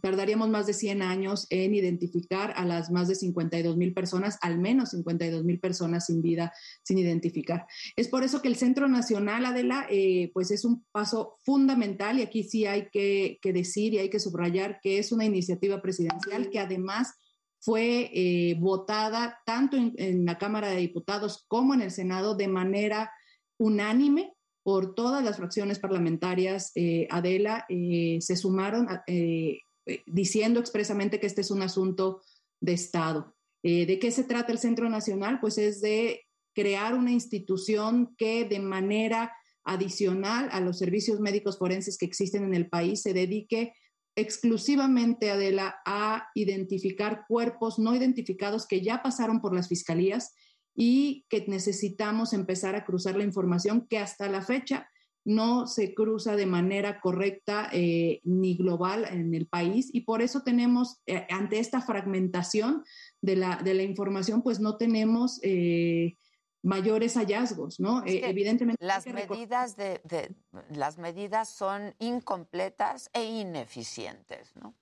tardaríamos 0.00 0.48
más 0.48 0.66
de 0.66 0.72
100 0.72 1.02
años 1.02 1.46
en 1.50 1.74
identificar 1.74 2.52
a 2.56 2.64
las 2.64 2.90
más 2.90 3.08
de 3.08 3.14
52 3.14 3.76
mil 3.76 3.92
personas, 3.92 4.38
al 4.40 4.58
menos 4.58 4.90
52 4.90 5.44
mil 5.44 5.60
personas 5.60 6.06
sin 6.06 6.22
vida, 6.22 6.52
sin 6.82 6.98
identificar. 6.98 7.66
Es 7.96 8.08
por 8.08 8.24
eso 8.24 8.40
que 8.40 8.48
el 8.48 8.56
Centro 8.56 8.88
Nacional, 8.88 9.44
Adela, 9.44 9.86
eh, 9.90 10.30
pues 10.32 10.50
es 10.50 10.64
un 10.64 10.84
paso 10.92 11.36
fundamental 11.44 12.18
y 12.18 12.22
aquí 12.22 12.44
sí 12.44 12.66
hay 12.66 12.88
que, 12.90 13.38
que, 13.42 13.52
decir 13.52 13.94
y 13.94 13.98
hay 13.98 14.10
que 14.10 14.20
subrayar 14.20 14.80
que 14.80 14.98
es 14.98 15.12
una 15.12 15.24
iniciativa 15.24 15.82
presidencial 15.82 16.50
que 16.50 16.58
además 16.58 17.14
fue 17.60 18.10
eh, 18.12 18.56
votada 18.58 19.38
tanto 19.44 19.76
en, 19.76 19.92
en 19.96 20.24
la 20.24 20.38
Cámara 20.38 20.68
de 20.68 20.78
Diputados 20.78 21.44
como 21.48 21.74
en 21.74 21.82
el 21.82 21.90
Senado 21.90 22.34
de 22.34 22.48
manera 22.48 23.12
unánime 23.58 24.34
por 24.62 24.94
todas 24.94 25.24
las 25.24 25.36
fracciones 25.36 25.78
parlamentarias, 25.78 26.72
eh, 26.74 27.08
Adela, 27.10 27.66
eh, 27.68 28.18
se 28.20 28.36
sumaron 28.36 28.88
eh, 29.06 29.58
diciendo 30.06 30.60
expresamente 30.60 31.18
que 31.20 31.26
este 31.26 31.40
es 31.40 31.50
un 31.50 31.62
asunto 31.62 32.22
de 32.60 32.72
Estado. 32.72 33.34
¿De 33.62 33.98
qué 34.00 34.10
se 34.10 34.24
trata 34.24 34.52
el 34.52 34.58
Centro 34.58 34.88
Nacional? 34.88 35.38
Pues 35.40 35.58
es 35.58 35.80
de 35.80 36.22
crear 36.54 36.94
una 36.94 37.12
institución 37.12 38.14
que 38.16 38.44
de 38.44 38.60
manera 38.60 39.32
adicional 39.64 40.48
a 40.52 40.60
los 40.60 40.78
servicios 40.78 41.20
médicos 41.20 41.58
forenses 41.58 41.96
que 41.96 42.06
existen 42.06 42.44
en 42.44 42.54
el 42.54 42.68
país 42.68 43.02
se 43.02 43.12
dedique 43.12 43.72
exclusivamente, 44.16 45.30
Adela, 45.30 45.76
a 45.86 46.28
identificar 46.34 47.24
cuerpos 47.28 47.78
no 47.78 47.94
identificados 47.94 48.66
que 48.66 48.82
ya 48.82 49.02
pasaron 49.02 49.40
por 49.40 49.54
las 49.54 49.68
fiscalías 49.68 50.34
y 50.74 51.24
que 51.28 51.44
necesitamos 51.48 52.32
empezar 52.32 52.74
a 52.74 52.84
cruzar 52.84 53.16
la 53.16 53.24
información 53.24 53.86
que 53.88 53.98
hasta 53.98 54.28
la 54.28 54.42
fecha 54.42 54.88
no 55.24 55.66
se 55.66 55.94
cruza 55.94 56.36
de 56.36 56.46
manera 56.46 57.00
correcta 57.00 57.68
eh, 57.72 58.20
ni 58.24 58.56
global 58.56 59.06
en 59.10 59.34
el 59.34 59.46
país 59.46 59.90
y 59.92 60.02
por 60.02 60.22
eso 60.22 60.42
tenemos, 60.42 61.00
eh, 61.06 61.26
ante 61.30 61.58
esta 61.58 61.80
fragmentación 61.80 62.84
de 63.20 63.36
la, 63.36 63.56
de 63.56 63.74
la, 63.74 63.82
información, 63.82 64.42
pues 64.42 64.58
no 64.58 64.76
tenemos 64.76 65.38
eh, 65.42 66.16
mayores 66.62 67.14
hallazgos, 67.14 67.80
¿no? 67.80 68.02
Es 68.04 68.22
evidentemente. 68.24 68.84
Las 68.84 69.06
medidas, 69.06 69.76
de, 69.76 70.00
de, 70.04 70.34
las 70.74 70.98
medidas 70.98 71.48
son 71.48 71.94
incompletas 71.98 73.10
e 73.12 73.24
ineficientes, 73.24 74.54
¿no? 74.56 74.74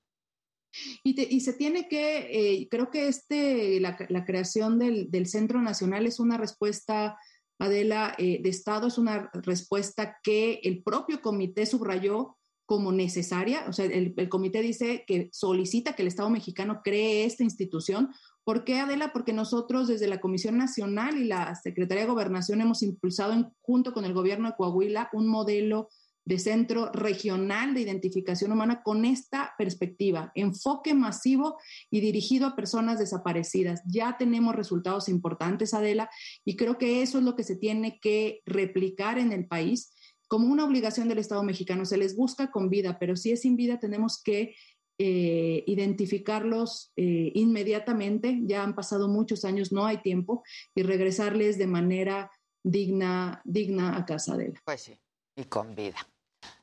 Y, 1.03 1.21
y, 1.21 1.41
se 1.41 1.53
tiene 1.55 1.89
que, 1.89 2.29
eh, 2.61 2.69
creo 2.71 2.91
que 2.91 3.09
este, 3.09 3.81
la, 3.81 3.97
la 4.09 4.25
creación 4.25 4.79
del, 4.79 5.11
del, 5.11 5.27
Centro 5.27 5.61
Nacional 5.61 6.07
es 6.07 6.21
una 6.21 6.37
respuesta, 6.37 7.19
Adela, 7.61 8.15
eh, 8.19 8.41
de 8.43 8.49
Estado, 8.49 8.89
es 8.89 8.99
una 8.99 9.31
respuesta 9.35 10.17
que 10.23 10.61
el 10.65 10.83
propio 10.83 11.21
comité 11.21 11.67
subrayó 11.67 12.39
como 12.65 12.91
necesaria. 12.91 13.65
O 13.69 13.73
sea, 13.73 13.85
el, 13.85 14.15
comité 14.29 14.63
dice 14.63 15.05
que 15.07 15.29
solicita 15.33 15.93
que 15.93 16.03
el 16.03 16.09
Estado 16.09 16.31
mexicano 16.31 16.81
cree 16.83 17.25
esta 17.25 17.45
institución. 17.45 18.11
¿Por 18.45 18.65
qué, 18.65 18.79
Adela? 18.81 19.13
Porque 19.13 19.33
nosotros 19.33 19.89
desde 19.89 20.07
la 20.07 20.21
Comisión 20.21 20.57
Nacional 20.57 21.19
y 21.19 21.25
la 21.25 21.55
Secretaría 21.55 22.05
de 22.05 22.11
Gobernación 22.11 22.61
hemos 22.61 22.83
impulsado 22.83 23.53
junto 23.61 23.93
con 23.93 24.05
el 24.05 24.15
gobierno 24.15 24.49
de 24.49 24.57
Coahuila 24.57 25.11
un 25.13 25.29
modelo 25.29 25.89
de 26.31 26.39
Centro 26.39 26.93
Regional 26.93 27.75
de 27.75 27.81
Identificación 27.81 28.53
Humana 28.53 28.85
con 28.85 29.05
esta 29.05 29.53
perspectiva, 29.59 30.31
enfoque 30.37 30.95
masivo 30.95 31.59
y 31.91 31.99
dirigido 31.99 32.47
a 32.47 32.55
personas 32.55 33.01
desaparecidas. 33.01 33.83
Ya 33.85 34.17
tenemos 34.17 34.55
resultados 34.55 35.09
importantes, 35.09 35.75
Adela, 35.75 36.09
y 36.45 36.55
creo 36.55 36.79
que 36.79 37.03
eso 37.03 37.19
es 37.19 37.25
lo 37.25 37.35
que 37.35 37.43
se 37.43 37.57
tiene 37.57 37.99
que 37.99 38.43
replicar 38.47 39.19
en 39.19 39.33
el 39.33 39.49
país 39.49 39.93
como 40.29 40.47
una 40.47 40.65
obligación 40.65 41.09
del 41.09 41.19
Estado 41.19 41.43
mexicano. 41.43 41.85
Se 41.85 41.97
les 41.97 42.15
busca 42.15 42.53
con 42.53 42.71
vida, 42.71 43.01
pero 43.01 43.17
si 43.17 43.33
es 43.33 43.41
sin 43.41 43.57
vida 43.57 43.81
tenemos 43.81 44.23
que 44.23 44.55
eh, 44.99 45.65
identificarlos 45.67 46.93
eh, 46.95 47.33
inmediatamente. 47.35 48.39
Ya 48.45 48.63
han 48.63 48.77
pasado 48.77 49.09
muchos 49.09 49.45
años, 49.45 49.73
no 49.73 49.85
hay 49.85 50.01
tiempo, 50.01 50.45
y 50.77 50.85
regresarles 50.85 51.59
de 51.59 51.67
manera 51.67 52.31
digna, 52.63 53.43
digna 53.45 53.97
a 53.97 54.05
casa 54.05 54.37
de 54.37 54.47
él. 54.47 54.55
Pues 54.65 54.83
sí 54.83 54.97
y 55.41 55.45
con 55.45 55.75
vida. 55.75 56.07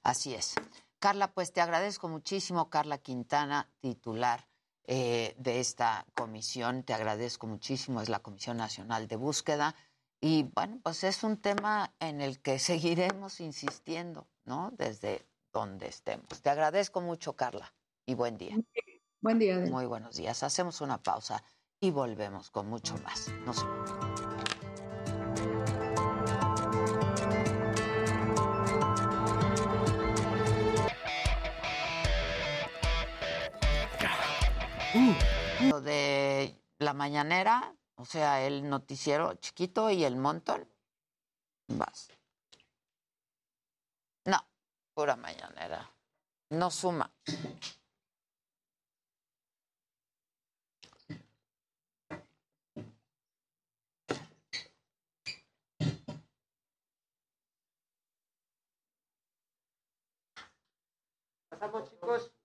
Así 0.04 0.34
es. 0.34 0.56
Carla, 1.00 1.32
pues 1.32 1.54
te 1.54 1.62
agradezco 1.62 2.08
muchísimo, 2.08 2.70
Carla 2.70 2.98
Quintana, 2.98 3.70
titular 3.80 4.48
eh, 4.86 5.36
de 5.38 5.60
esta 5.60 6.06
comisión. 6.16 6.84
Te 6.84 6.94
agradezco 6.94 7.46
muchísimo, 7.46 8.02
es 8.02 8.10
la 8.10 8.20
Comisión 8.20 8.58
Nacional 8.58 9.08
de 9.08 9.16
Búsqueda. 9.16 9.76
Y 10.20 10.44
bueno, 10.56 10.80
pues 10.82 11.04
es 11.04 11.24
un 11.24 11.38
tema 11.38 11.94
en 12.00 12.22
el 12.22 12.40
que 12.40 12.58
seguiremos 12.60 13.40
insistiendo, 13.40 14.28
¿no? 14.46 14.72
Desde 14.78 15.26
donde 15.54 15.88
estemos. 15.88 16.42
Te 16.42 16.50
agradezco 16.50 17.02
mucho, 17.02 17.34
Carla, 17.34 17.74
y 18.06 18.16
buen 18.16 18.38
día. 18.38 18.56
Buen 19.22 19.40
día. 19.40 19.60
Muy 19.60 19.86
buenos 19.86 20.16
días. 20.16 20.42
Hacemos 20.44 20.82
una 20.82 21.02
pausa 21.02 21.44
y 21.80 21.92
volvemos 21.92 22.50
con 22.50 22.70
mucho 22.70 22.96
más. 23.04 23.30
Nos 23.46 23.66
Lo 34.94 35.82
de 35.82 36.62
la 36.80 36.94
mañanera, 36.94 37.76
o 37.96 38.06
sea, 38.06 38.46
el 38.46 38.70
noticiero 38.70 39.34
chiquito 39.36 39.90
y 39.90 40.06
el 40.06 40.16
montón, 40.16 40.68
vas. 41.68 42.10
No, 44.26 44.40
pura 44.94 45.18
mañanera. 45.18 45.92
No 46.50 46.72
suma. 46.72 47.12
Pasamos, 61.50 61.90
chicos. 61.90 62.37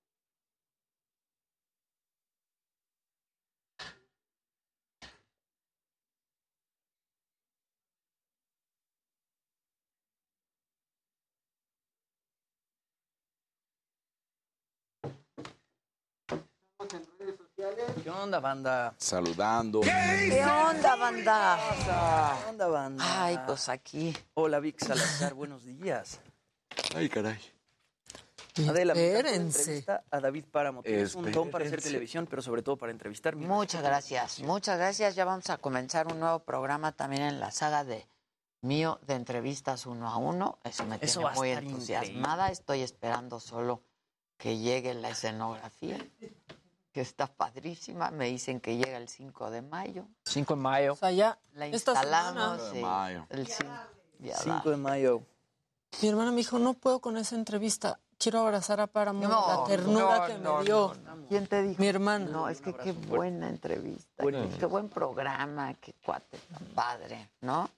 ¿Qué 18.03 18.11
onda, 18.11 18.41
banda? 18.41 18.95
Saludando. 18.99 19.81
¿Qué 19.81 20.45
onda, 20.45 20.97
banda? 20.97 21.59
¿Qué 22.43 22.51
onda, 22.51 22.67
banda? 22.67 23.25
Ay, 23.25 23.39
pues 23.47 23.69
aquí. 23.69 24.17
Hola, 24.35 24.61
Vic 24.61 24.79
Salazar, 24.79 25.35
buenos 25.35 25.65
días. 25.65 26.21
Ay, 26.95 27.09
caray. 27.09 27.39
Adela, 28.69 28.93
Espérense. 28.93 29.85
a 30.11 30.21
David 30.21 30.45
Páramo. 30.51 30.83
Es 30.85 31.15
un 31.15 31.33
don 31.33 31.51
para 31.51 31.65
hacer 31.65 31.81
televisión, 31.81 32.27
pero 32.29 32.43
sobre 32.43 32.63
todo 32.63 32.77
para 32.77 32.93
entrevistar. 32.93 33.37
Muchas 33.37 33.83
gracias, 33.83 34.41
muchas 34.41 34.77
gracias. 34.77 35.15
Ya 35.15 35.25
vamos 35.25 35.49
a 35.49 35.57
comenzar 35.57 36.07
un 36.13 36.21
nuevo 36.21 36.41
programa 36.41 36.93
también 36.93 37.23
en 37.23 37.41
la 37.41 37.51
saga 37.51 37.85
de 37.85 38.07
mío 38.61 39.01
de 39.07 39.15
entrevistas 39.15 39.87
uno 39.87 40.09
a 40.09 40.19
uno. 40.19 40.59
Eso 40.65 40.85
me 40.85 40.99
Eso 41.01 41.21
tiene 41.21 41.35
muy 41.37 41.51
entusiasmada. 41.51 42.51
Estoy 42.51 42.83
esperando 42.83 43.41
solo 43.41 43.83
que 44.37 44.59
llegue 44.59 44.93
la 44.93 45.11
escenografía, 45.11 45.97
que 46.93 47.01
está 47.01 47.27
padrísima. 47.27 48.11
Me 48.11 48.27
dicen 48.27 48.61
que 48.61 48.77
llega 48.77 48.99
el 48.99 49.09
5 49.09 49.51
de 49.51 49.63
mayo. 49.63 50.07
5 50.27 50.55
de 50.55 50.61
mayo. 50.61 50.93
O 50.93 50.97
sea, 50.97 51.11
ya 51.11 51.39
La 51.55 51.67
esta 51.67 51.93
instalamos 51.93 52.63
semana. 52.71 52.79
y 52.79 52.83
mayo. 52.83 53.27
el 53.31 53.47
5 53.47 53.71
ya 54.19 54.37
5 54.37 54.71
de 54.71 54.77
mayo. 54.77 55.23
Mi 56.01 56.09
hermana 56.09 56.31
me 56.31 56.39
dijo, 56.39 56.59
no 56.59 56.75
puedo 56.75 57.01
con 57.01 57.17
esa 57.17 57.35
entrevista. 57.35 57.99
Quiero 58.19 58.41
abrazar 58.41 58.81
a 58.81 58.87
Páramo. 58.87 59.27
No, 59.27 59.47
la 59.49 59.65
ternura 59.65 60.19
no, 60.19 60.27
que 60.27 60.39
no, 60.39 60.59
me 60.59 60.65
dio. 60.65 60.97
¿Quién 61.29 61.47
te 61.49 61.63
dijo? 61.63 61.81
Mi 61.81 61.89
hermana. 61.89 62.27
No, 62.27 62.49
es 62.49 62.61
que 62.61 62.73
qué 62.73 62.93
buena 62.93 63.49
entrevista, 63.49 64.25
qué 64.59 64.67
buen 64.67 64.89
programa, 64.89 65.75
qué 65.75 65.95
cuate 65.95 66.39
tan 66.39 66.65
padre, 66.69 67.31
¿no? 67.41 67.69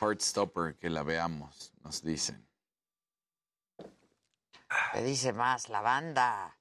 Heartstopper, 0.00 0.76
que 0.76 0.88
la 0.88 1.02
veamos, 1.02 1.72
nos 1.82 2.02
dicen. 2.02 2.46
Te 4.92 5.02
dice 5.02 5.32
más 5.32 5.68
la 5.68 5.80
banda. 5.80 6.57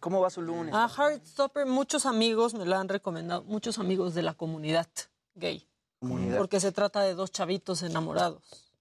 ¿Cómo 0.00 0.20
va 0.20 0.30
su 0.30 0.42
lunes? 0.42 0.74
A 0.74 0.88
Heartstopper, 0.88 1.66
muchos 1.66 2.06
amigos 2.06 2.54
me 2.54 2.64
la 2.66 2.78
han 2.80 2.88
recomendado, 2.88 3.42
muchos 3.44 3.78
amigos 3.78 4.14
de 4.14 4.22
la 4.22 4.34
comunidad 4.34 4.86
gay. 5.34 5.68
Comunidad. 6.00 6.38
Porque 6.38 6.60
se 6.60 6.70
trata 6.72 7.00
de 7.02 7.14
dos 7.14 7.32
chavitos 7.32 7.82
enamorados, 7.82 8.72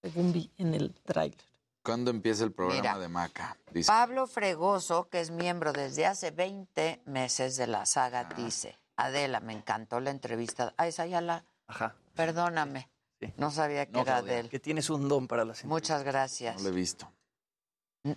según 0.00 0.32
vi 0.32 0.50
en 0.58 0.74
el 0.74 0.94
tráiler. 0.94 1.40
¿Cuándo 1.82 2.12
empieza 2.12 2.44
el 2.44 2.52
programa 2.52 2.80
Mira. 2.80 2.98
de 2.98 3.08
Maca? 3.08 3.56
Dice. 3.72 3.88
Pablo 3.88 4.28
Fregoso, 4.28 5.08
que 5.08 5.20
es 5.20 5.32
miembro 5.32 5.72
desde 5.72 6.06
hace 6.06 6.30
20 6.30 7.02
meses 7.06 7.56
de 7.56 7.66
la 7.66 7.82
Ah. 7.82 7.86
saga, 7.86 8.24
dice, 8.36 8.78
Adela, 8.96 9.40
me 9.40 9.52
encantó 9.52 9.98
la 9.98 10.10
entrevista. 10.10 10.72
Ah, 10.76 10.86
esa 10.86 11.06
ya 11.06 11.20
la... 11.20 11.44
Ajá. 11.66 11.96
Perdóname, 12.14 12.88
Sí. 13.18 13.32
no 13.36 13.50
sabía 13.50 13.86
que 13.86 13.92
No, 13.92 14.00
era 14.02 14.14
Claudia. 14.18 14.32
de 14.34 14.38
él. 14.40 14.48
Que 14.48 14.60
tienes 14.60 14.90
un 14.90 15.08
don 15.08 15.26
para 15.26 15.44
las 15.44 15.64
Muchas 15.64 16.00
No 16.00 16.04
gracias. 16.04 16.62
lo 16.62 16.68
he 16.68 16.72
visto. 16.72 17.10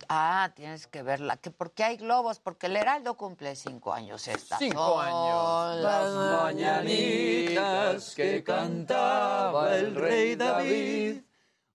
Ah, 0.08 0.50
tienes 0.56 0.88
que 0.88 1.02
verla. 1.02 1.36
Que 1.36 1.50
¿Por 1.50 1.70
qué 1.70 1.84
hay 1.84 1.96
globos? 1.96 2.40
Porque 2.40 2.66
el 2.66 2.76
Heraldo 2.76 3.16
cumple 3.16 3.54
cinco 3.54 3.92
años 3.92 4.26
esta. 4.26 4.58
Cinco 4.58 5.00
años. 5.00 5.80
Las 5.80 6.42
mañanitas 6.42 8.14
que 8.14 8.42
cantaba 8.42 9.76
el 9.76 9.94
rey 9.94 10.34
David. 10.34 11.20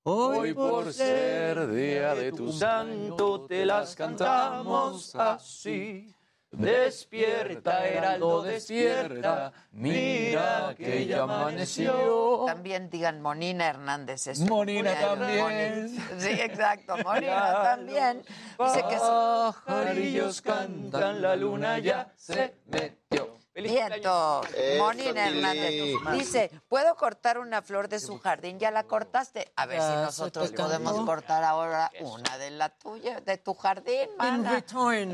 Hoy 0.03 0.53
por 0.53 0.91
ser 0.91 1.71
día 1.71 2.15
de 2.15 2.31
tu 2.31 2.51
santo 2.51 3.45
te 3.45 3.65
las 3.65 3.95
cantamos 3.95 5.15
así. 5.15 6.13
Despierta, 6.51 7.87
heraldo, 7.87 8.43
despierta, 8.43 9.53
mira 9.71 10.75
que 10.77 11.05
ya 11.05 11.23
amaneció. 11.23 12.43
También 12.45 12.89
digan 12.89 13.21
Monina 13.21 13.67
Hernández. 13.67 14.27
Es 14.27 14.41
Monina 14.41 14.93
también. 14.99 15.39
Monina. 15.39 16.09
Sí, 16.19 16.29
exacto. 16.31 16.97
Monina 17.05 17.63
también. 17.63 18.21
Dice 18.59 18.83
que 18.89 18.95
es... 18.95 19.01
Pajarillos 19.01 20.41
cantan, 20.41 21.21
la 21.21 21.37
luna 21.37 21.79
ya 21.79 22.11
se 22.17 22.55
metió. 22.65 23.20
Vientos. 23.61 24.47
Tili. 24.47 25.07
Hernández 25.07 25.95
dice, 26.13 26.51
¿puedo 26.67 26.95
cortar 26.95 27.39
una 27.39 27.61
flor 27.61 27.87
de 27.87 27.99
su 27.99 28.19
jardín? 28.19 28.59
¿Ya 28.59 28.71
la 28.71 28.83
cortaste? 28.83 29.51
A 29.55 29.65
ver 29.65 29.81
si 29.81 29.87
nosotros 29.87 30.51
podemos 30.51 31.05
cortar 31.05 31.43
ahora 31.43 31.91
una 32.01 32.37
de 32.37 32.51
la 32.51 32.69
tuya, 32.69 33.21
de 33.21 33.37
tu 33.37 33.53
jardín, 33.53 34.09
mana. 34.17 34.63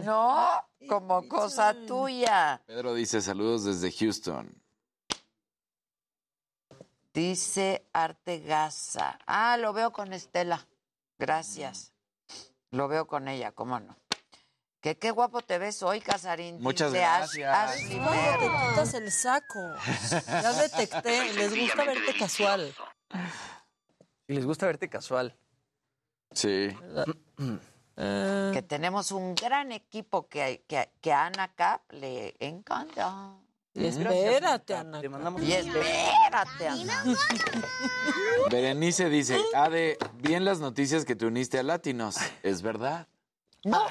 No, 0.03 0.65
como 0.87 1.27
cosa 1.27 1.75
tuya. 1.87 2.61
Pedro 2.65 2.93
dice 2.93 3.21
saludos 3.21 3.65
desde 3.65 3.91
Houston. 3.91 4.61
Dice 7.13 7.87
Artegaza. 7.93 9.17
Ah, 9.25 9.57
lo 9.57 9.73
veo 9.73 9.91
con 9.91 10.13
Estela. 10.13 10.67
Gracias. 11.17 11.93
Lo 12.69 12.87
veo 12.87 13.07
con 13.07 13.27
ella, 13.27 13.51
¿cómo 13.53 13.79
no? 13.79 13.95
Que 14.87 14.95
qué 14.95 15.11
guapo 15.11 15.41
te 15.41 15.57
ves 15.57 15.83
hoy, 15.83 15.99
Casarín. 15.99 16.61
Muchas 16.61 16.93
Ash- 16.93 17.33
gracias. 17.35 17.53
Ashley 17.57 17.97
¿Cuándo 17.97 18.11
Mer. 18.21 18.39
te 18.39 18.45
quitas 18.69 18.93
el 18.93 19.11
saco? 19.11 19.59
Ya 20.27 20.53
detecté, 20.53 21.33
les 21.33 21.59
gusta 21.59 21.83
verte 21.83 22.13
casual. 22.17 22.73
Y 24.29 24.33
les 24.33 24.45
gusta 24.45 24.65
verte 24.65 24.87
casual. 24.89 25.35
Sí. 26.31 26.69
Que 27.97 28.61
tenemos 28.65 29.11
un 29.11 29.35
gran 29.35 29.73
equipo 29.73 30.29
que, 30.29 30.63
que, 30.69 30.89
que 31.01 31.11
a 31.11 31.25
Ana 31.25 31.49
Cap 31.53 31.81
le 31.91 32.37
encanta. 32.39 33.33
y 33.73 33.87
espérate, 33.87 34.73
Ana. 34.73 35.01
Te 35.01 35.09
mandamos 35.09 35.41
Y 35.41 35.51
espérate, 35.51 36.65
Ana. 36.65 37.03
Berenice 38.49 39.09
dice, 39.09 39.37
Ade, 39.53 39.97
bien 40.13 40.45
las 40.45 40.61
noticias 40.61 41.03
que 41.03 41.17
te 41.17 41.25
uniste 41.25 41.59
a 41.59 41.63
Latinos. 41.63 42.15
¿Es 42.41 42.61
verdad? 42.61 43.05
No, 43.65 43.85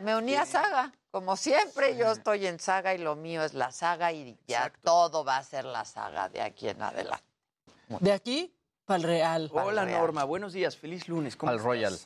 me 0.00 0.16
uní 0.16 0.34
a 0.34 0.46
Saga. 0.46 0.92
Como 1.10 1.36
siempre, 1.36 1.96
yo 1.96 2.12
estoy 2.12 2.46
en 2.46 2.60
Saga 2.60 2.94
y 2.94 2.98
lo 2.98 3.16
mío 3.16 3.42
es 3.42 3.54
la 3.54 3.72
Saga 3.72 4.12
y 4.12 4.38
ya 4.46 4.72
todo 4.82 5.24
va 5.24 5.38
a 5.38 5.42
ser 5.44 5.64
la 5.64 5.84
Saga 5.84 6.28
de 6.28 6.42
aquí 6.42 6.68
en 6.68 6.82
adelante. 6.82 7.24
De 8.00 8.12
aquí 8.12 8.54
para 8.84 8.96
el 8.98 9.02
Real. 9.04 9.50
Hola 9.52 9.84
Real. 9.84 10.00
Norma, 10.00 10.24
buenos 10.24 10.52
días, 10.52 10.76
feliz 10.76 11.08
lunes. 11.08 11.36
¿Cómo 11.36 11.50
Al? 11.52 11.58
Royal. 11.60 11.98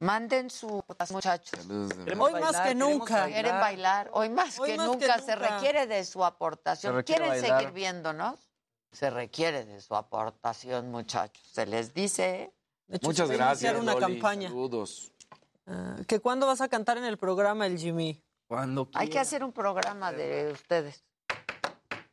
Manden 0.00 0.50
sus 0.50 0.82
muchachos. 1.10 1.58
Saludos 1.60 1.90
de- 1.96 2.04
Queremos 2.04 2.26
Hoy 2.26 2.32
más 2.40 2.42
bailar, 2.42 2.62
que 2.64 2.68
queremos 2.74 2.98
nunca. 2.98 3.26
Quieren 3.26 3.60
bailar. 3.60 4.10
Hoy 4.12 4.28
más, 4.28 4.58
Hoy 4.58 4.70
que, 4.70 4.76
más 4.76 4.88
que 4.88 4.92
nunca 5.06 5.18
se 5.20 5.36
requiere 5.36 5.86
de 5.86 6.04
su 6.04 6.24
aportación. 6.24 7.02
¿Quieren 7.04 7.28
bailar. 7.28 7.58
seguir 7.60 7.72
viéndonos? 7.72 8.40
Se 8.92 9.10
requiere 9.10 9.64
de 9.64 9.80
su 9.80 9.94
aportación, 9.96 10.90
muchachos. 10.90 11.42
Se 11.52 11.64
les 11.66 11.94
dice. 11.94 12.42
¿eh? 12.42 12.52
De 12.88 12.96
hecho, 12.98 13.06
Muchas 13.06 13.28
se 13.28 13.34
gracias, 13.36 13.72
iniciar 13.72 13.76
una 13.82 13.92
Loli. 13.94 14.14
campaña. 14.14 14.48
Saludos. 14.48 15.12
Ah, 15.66 15.96
¿Que 16.06 16.20
cuándo 16.20 16.46
vas 16.46 16.60
a 16.60 16.68
cantar 16.68 16.98
en 16.98 17.04
el 17.04 17.16
programa 17.16 17.66
el 17.66 17.78
Jimmy? 17.78 18.22
Cuando 18.46 18.88
Hay 18.94 19.08
que 19.08 19.18
hacer 19.18 19.42
un 19.42 19.52
programa 19.52 20.12
de 20.12 20.52
ustedes 20.52 21.02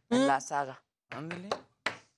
en 0.09 0.27
la 0.27 0.39
saga 0.39 0.81
Ándele. 1.09 1.49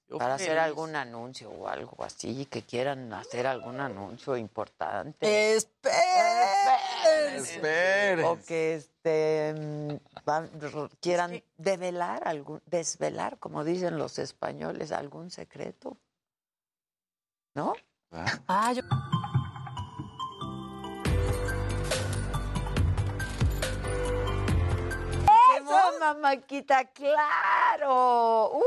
Yo 0.07 0.19
para 0.19 0.35
hacer 0.35 0.59
algún 0.59 0.95
anuncio 0.95 1.49
o 1.49 1.67
algo 1.67 2.03
así, 2.03 2.45
que 2.45 2.61
quieran 2.61 3.11
hacer 3.13 3.47
algún 3.47 3.79
anuncio 3.79 4.37
importante. 4.37 5.55
Esperen. 5.55 7.35
Esperen. 7.35 8.25
O 8.25 8.37
que 8.45 8.75
este 8.75 9.55
mm, 9.57 10.23
van- 10.23 10.51
quieran 11.01 11.41
develar 11.57 12.27
algún, 12.27 12.61
desvelar, 12.67 13.39
como 13.39 13.63
dicen 13.63 13.97
los 13.97 14.19
españoles, 14.19 14.91
algún 14.91 15.31
secreto. 15.31 15.97
¿No? 17.55 17.73
Ah, 18.47 18.73
yo... 18.73 18.83
mamáquita! 26.03 26.83
¡Claro! 26.85 28.51
¡Uh! 28.53 28.61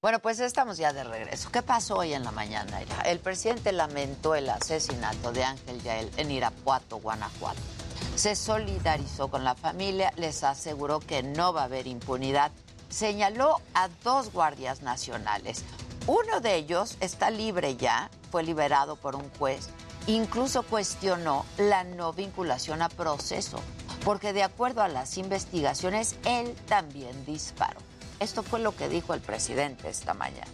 Bueno, 0.00 0.20
pues 0.20 0.40
estamos 0.40 0.78
ya 0.78 0.92
de 0.92 1.04
regreso. 1.04 1.50
¿Qué 1.50 1.60
pasó 1.60 1.96
hoy 1.96 2.14
en 2.14 2.24
la 2.24 2.30
mañana? 2.30 2.80
El 3.04 3.18
presidente 3.18 3.72
lamentó 3.72 4.34
el 4.34 4.48
asesinato 4.48 5.32
de 5.32 5.44
Ángel 5.44 5.82
Yael 5.82 6.10
en 6.16 6.30
Irapuato, 6.30 6.98
Guanajuato. 6.98 7.77
Se 8.18 8.34
solidarizó 8.34 9.28
con 9.28 9.44
la 9.44 9.54
familia, 9.54 10.12
les 10.16 10.42
aseguró 10.42 10.98
que 10.98 11.22
no 11.22 11.52
va 11.52 11.60
a 11.60 11.64
haber 11.66 11.86
impunidad. 11.86 12.50
Señaló 12.88 13.60
a 13.74 13.88
dos 14.02 14.32
guardias 14.32 14.82
nacionales. 14.82 15.64
Uno 16.08 16.40
de 16.40 16.56
ellos 16.56 16.96
está 16.98 17.30
libre 17.30 17.76
ya, 17.76 18.10
fue 18.32 18.42
liberado 18.42 18.96
por 18.96 19.14
un 19.14 19.30
juez. 19.38 19.68
Incluso 20.08 20.64
cuestionó 20.64 21.46
la 21.58 21.84
no 21.84 22.12
vinculación 22.12 22.82
a 22.82 22.88
proceso, 22.88 23.60
porque 24.04 24.32
de 24.32 24.42
acuerdo 24.42 24.82
a 24.82 24.88
las 24.88 25.16
investigaciones, 25.16 26.16
él 26.24 26.56
también 26.66 27.24
disparó. 27.24 27.78
Esto 28.18 28.42
fue 28.42 28.58
lo 28.58 28.74
que 28.74 28.88
dijo 28.88 29.14
el 29.14 29.20
presidente 29.20 29.88
esta 29.88 30.12
mañana. 30.12 30.48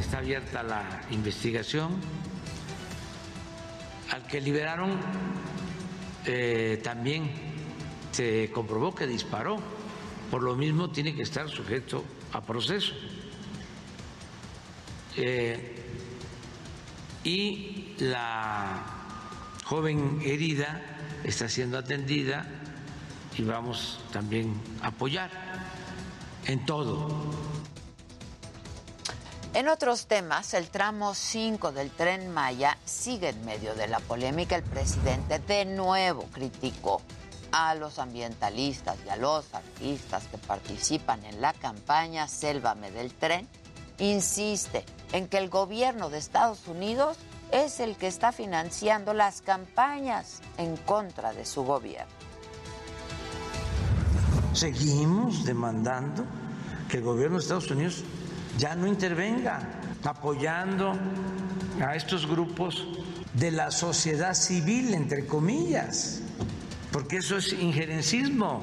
Está 0.00 0.16
abierta 0.16 0.62
la 0.62 1.02
investigación. 1.10 2.00
Que 4.32 4.40
liberaron 4.40 4.98
eh, 6.24 6.80
también 6.82 7.30
se 8.12 8.50
comprobó 8.50 8.94
que 8.94 9.06
disparó. 9.06 9.58
Por 10.30 10.42
lo 10.42 10.56
mismo 10.56 10.90
tiene 10.90 11.14
que 11.14 11.20
estar 11.20 11.50
sujeto 11.50 12.02
a 12.32 12.40
proceso. 12.40 12.94
Eh, 15.18 15.84
y 17.24 17.94
la 17.98 18.82
joven 19.66 20.22
herida 20.24 20.80
está 21.24 21.46
siendo 21.46 21.76
atendida 21.76 22.46
y 23.36 23.42
vamos 23.42 24.00
también 24.12 24.58
a 24.80 24.86
apoyar 24.86 25.30
en 26.46 26.64
todo. 26.64 27.61
En 29.54 29.68
otros 29.68 30.06
temas, 30.06 30.54
el 30.54 30.70
tramo 30.70 31.14
5 31.14 31.72
del 31.72 31.90
tren 31.90 32.32
Maya 32.32 32.78
sigue 32.86 33.28
en 33.28 33.44
medio 33.44 33.74
de 33.74 33.86
la 33.86 34.00
polémica. 34.00 34.56
El 34.56 34.62
presidente 34.62 35.38
de 35.40 35.66
nuevo 35.66 36.24
criticó 36.32 37.02
a 37.50 37.74
los 37.74 37.98
ambientalistas 37.98 38.96
y 39.04 39.10
a 39.10 39.16
los 39.16 39.52
artistas 39.52 40.24
que 40.28 40.38
participan 40.38 41.22
en 41.26 41.42
la 41.42 41.52
campaña 41.52 42.28
Sélvame 42.28 42.90
del 42.92 43.12
tren. 43.12 43.46
Insiste 43.98 44.86
en 45.12 45.28
que 45.28 45.36
el 45.36 45.50
gobierno 45.50 46.08
de 46.08 46.16
Estados 46.16 46.66
Unidos 46.66 47.18
es 47.50 47.78
el 47.78 47.96
que 47.96 48.06
está 48.06 48.32
financiando 48.32 49.12
las 49.12 49.42
campañas 49.42 50.40
en 50.56 50.78
contra 50.78 51.34
de 51.34 51.44
su 51.44 51.62
gobierno. 51.62 52.10
Seguimos 54.54 55.44
demandando 55.44 56.24
que 56.88 56.96
el 56.96 57.02
gobierno 57.02 57.36
de 57.36 57.42
Estados 57.42 57.70
Unidos 57.70 58.02
ya 58.58 58.74
no 58.74 58.86
intervenga 58.86 59.60
apoyando 60.04 60.94
a 61.84 61.94
estos 61.94 62.26
grupos 62.26 62.86
de 63.34 63.50
la 63.50 63.70
sociedad 63.70 64.34
civil, 64.34 64.94
entre 64.94 65.26
comillas, 65.26 66.20
porque 66.92 67.18
eso 67.18 67.36
es 67.36 67.52
injerencismo. 67.52 68.60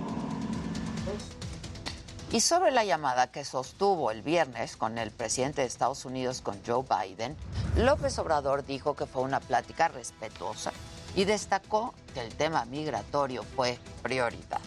Y 2.32 2.42
sobre 2.42 2.70
la 2.70 2.86
llamada 2.86 3.32
que 3.32 3.44
sostuvo 3.44 4.12
el 4.12 4.22
viernes 4.22 4.78
con 4.78 5.00
el 5.00 5.10
presidente 5.10 5.62
de 5.62 5.68
Estados 5.68 6.06
Unidos, 6.06 6.42
con 6.42 6.60
Joe 6.64 6.86
Biden, 6.88 7.36
López 7.76 8.20
Obrador 8.20 8.64
dijo 8.64 8.96
que 8.96 9.08
fue 9.08 9.24
una 9.24 9.40
plática 9.40 9.88
respetuosa 9.88 10.72
y 11.16 11.26
destacó 11.26 11.96
que 12.14 12.22
el 12.22 12.36
tema 12.36 12.66
migratorio 12.66 13.42
fue 13.56 13.80
prioridad. 14.04 14.62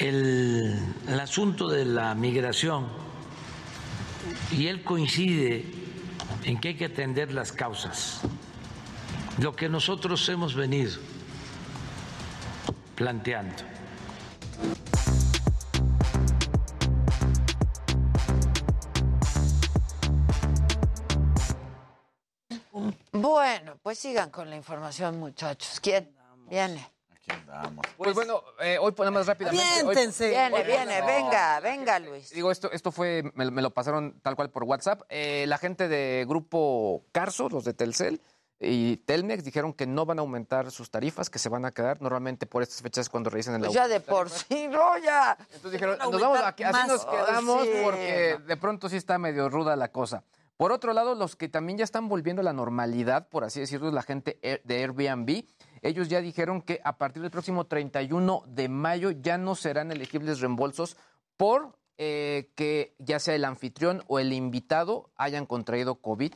El, 0.00 0.94
el 1.08 1.20
asunto 1.20 1.68
de 1.68 1.84
la 1.84 2.14
migración 2.14 2.88
y 4.52 4.66
él 4.66 4.82
coincide 4.82 5.64
en 6.44 6.60
que 6.60 6.68
hay 6.68 6.74
que 6.76 6.86
atender 6.86 7.32
las 7.32 7.52
causas. 7.52 8.20
Lo 9.38 9.54
que 9.54 9.68
nosotros 9.68 10.28
hemos 10.28 10.54
venido 10.54 10.92
planteando. 12.94 13.62
Bueno, 23.12 23.76
pues 23.82 23.98
sigan 23.98 24.30
con 24.30 24.48
la 24.50 24.56
información, 24.56 25.18
muchachos. 25.18 25.80
¿Quién 25.80 26.10
viene? 26.48 26.95
Pues, 27.96 28.14
bueno, 28.14 28.42
eh, 28.60 28.78
hoy 28.80 28.92
ponemos 28.92 29.26
rápidamente. 29.26 29.64
hoy- 29.64 29.80
Aviéntense. 29.80 30.28
Viene, 30.30 30.54
hoy- 30.56 30.64
viene, 30.64 31.00
venga, 31.02 31.60
venga, 31.60 31.98
Luis. 31.98 32.30
Digo, 32.30 32.50
esto, 32.50 32.70
esto 32.72 32.92
fue, 32.92 33.22
me, 33.34 33.50
me 33.50 33.62
lo 33.62 33.70
pasaron 33.70 34.20
tal 34.22 34.36
cual 34.36 34.50
por 34.50 34.64
WhatsApp. 34.64 35.02
Eh, 35.08 35.44
la 35.48 35.58
gente 35.58 35.88
de 35.88 36.24
Grupo 36.28 37.04
Carso, 37.12 37.48
los 37.48 37.64
de 37.64 37.74
Telcel 37.74 38.20
y 38.60 38.98
Telmex, 38.98 39.44
dijeron 39.44 39.72
que 39.72 39.86
no 39.86 40.06
van 40.06 40.18
a 40.18 40.22
aumentar 40.22 40.70
sus 40.70 40.90
tarifas, 40.90 41.28
que 41.28 41.38
se 41.38 41.48
van 41.48 41.64
a 41.64 41.72
quedar. 41.72 42.00
Normalmente 42.00 42.46
por 42.46 42.62
estas 42.62 42.80
fechas 42.82 43.08
cuando 43.08 43.28
revisan 43.30 43.54
el 43.54 43.60
Pues 43.62 43.72
ya 43.72 43.88
de 43.88 44.00
por 44.00 44.30
sí, 44.30 44.68
no, 44.68 44.96
ya. 44.98 45.36
Entonces 45.40 45.72
dijeron, 45.72 45.98
nos 45.98 46.20
vamos 46.20 46.38
aquí, 46.40 46.62
así 46.62 46.88
nos 46.88 47.04
quedamos 47.04 47.64
sí, 47.64 47.70
porque 47.82 48.38
de 48.46 48.56
pronto 48.56 48.88
sí 48.88 48.96
está 48.96 49.18
medio 49.18 49.48
ruda 49.48 49.74
la 49.76 49.88
cosa. 49.90 50.22
Por 50.56 50.72
otro 50.72 50.94
lado, 50.94 51.14
los 51.14 51.36
que 51.36 51.50
también 51.50 51.76
ya 51.76 51.84
están 51.84 52.08
volviendo 52.08 52.40
a 52.40 52.42
la 52.44 52.54
normalidad, 52.54 53.28
por 53.28 53.44
así 53.44 53.60
decirlo, 53.60 53.88
es 53.88 53.94
la 53.94 54.02
gente 54.02 54.38
Air- 54.40 54.62
de 54.64 54.76
Airbnb. 54.84 55.44
Ellos 55.82 56.08
ya 56.08 56.20
dijeron 56.20 56.62
que 56.62 56.80
a 56.84 56.98
partir 56.98 57.22
del 57.22 57.30
próximo 57.30 57.66
31 57.66 58.42
de 58.46 58.68
mayo 58.68 59.10
ya 59.10 59.38
no 59.38 59.54
serán 59.54 59.92
elegibles 59.92 60.40
reembolsos 60.40 60.96
por 61.36 61.78
eh, 61.98 62.50
que 62.54 62.94
ya 62.98 63.18
sea 63.18 63.34
el 63.34 63.44
anfitrión 63.44 64.02
o 64.06 64.18
el 64.18 64.32
invitado 64.32 65.10
hayan 65.16 65.46
contraído 65.46 65.96
COVID. 65.96 66.34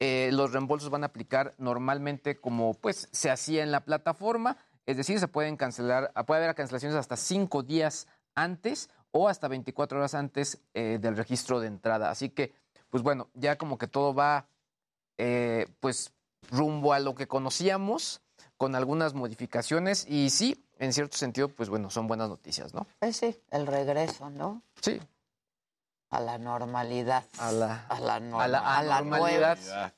Eh, 0.00 0.30
los 0.32 0.52
reembolsos 0.52 0.90
van 0.90 1.02
a 1.02 1.06
aplicar 1.06 1.54
normalmente 1.58 2.36
como 2.36 2.74
pues 2.74 3.08
se 3.10 3.30
hacía 3.30 3.62
en 3.62 3.72
la 3.72 3.84
plataforma, 3.84 4.56
es 4.86 4.96
decir, 4.96 5.18
se 5.18 5.28
pueden 5.28 5.56
cancelar, 5.56 6.12
puede 6.26 6.44
haber 6.44 6.54
cancelaciones 6.54 6.96
hasta 6.96 7.16
cinco 7.16 7.62
días 7.62 8.06
antes 8.34 8.90
o 9.10 9.28
hasta 9.28 9.48
24 9.48 9.98
horas 9.98 10.14
antes 10.14 10.62
eh, 10.74 10.98
del 11.00 11.16
registro 11.16 11.60
de 11.60 11.66
entrada. 11.66 12.10
Así 12.10 12.30
que, 12.30 12.52
pues 12.88 13.02
bueno, 13.02 13.28
ya 13.34 13.58
como 13.58 13.78
que 13.78 13.88
todo 13.88 14.14
va 14.14 14.48
eh, 15.18 15.66
pues 15.80 16.12
rumbo 16.50 16.92
a 16.92 17.00
lo 17.00 17.14
que 17.14 17.26
conocíamos 17.26 18.22
con 18.58 18.74
algunas 18.74 19.14
modificaciones 19.14 20.04
y 20.08 20.28
sí, 20.30 20.62
en 20.78 20.92
cierto 20.92 21.16
sentido, 21.16 21.48
pues 21.48 21.68
bueno, 21.70 21.88
son 21.90 22.06
buenas 22.06 22.28
noticias, 22.28 22.74
¿no? 22.74 22.86
Pues 22.98 23.16
sí, 23.16 23.34
el 23.50 23.66
regreso, 23.66 24.28
¿no? 24.30 24.62
Sí. 24.82 25.00
A 26.10 26.20
la 26.20 26.36
normalidad. 26.38 27.24
A 27.38 27.52
la, 27.52 27.86
a 27.88 28.00
la, 28.00 28.18
norma- 28.20 28.44
a 28.44 28.48
la 28.48 28.58
a 28.78 28.82
la 28.82 28.96
anormalidad. 28.98 29.58
nueva. 29.58 29.94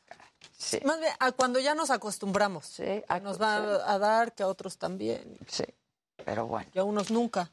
Sí. 0.56 0.78
Más 0.84 1.00
bien, 1.00 1.12
a 1.18 1.32
cuando 1.32 1.58
ya 1.58 1.74
nos 1.74 1.90
acostumbramos. 1.90 2.66
Sí, 2.66 3.02
a 3.08 3.18
nos 3.20 3.40
va 3.40 3.56
a 3.56 3.98
dar, 3.98 4.34
que 4.34 4.42
a 4.42 4.46
otros 4.48 4.76
también. 4.76 5.38
Sí, 5.48 5.64
pero 6.24 6.46
bueno. 6.46 6.68
Y 6.74 6.78
a 6.78 6.84
unos 6.84 7.10
nunca. 7.10 7.50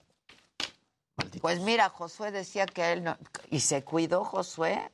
Pues 1.41 1.59
mira, 1.61 1.89
Josué 1.89 2.31
decía 2.31 2.65
que 2.65 2.91
él 2.91 3.03
no... 3.03 3.17
Y 3.49 3.61
se 3.61 3.83
cuidó 3.83 4.23
Josué 4.23 4.91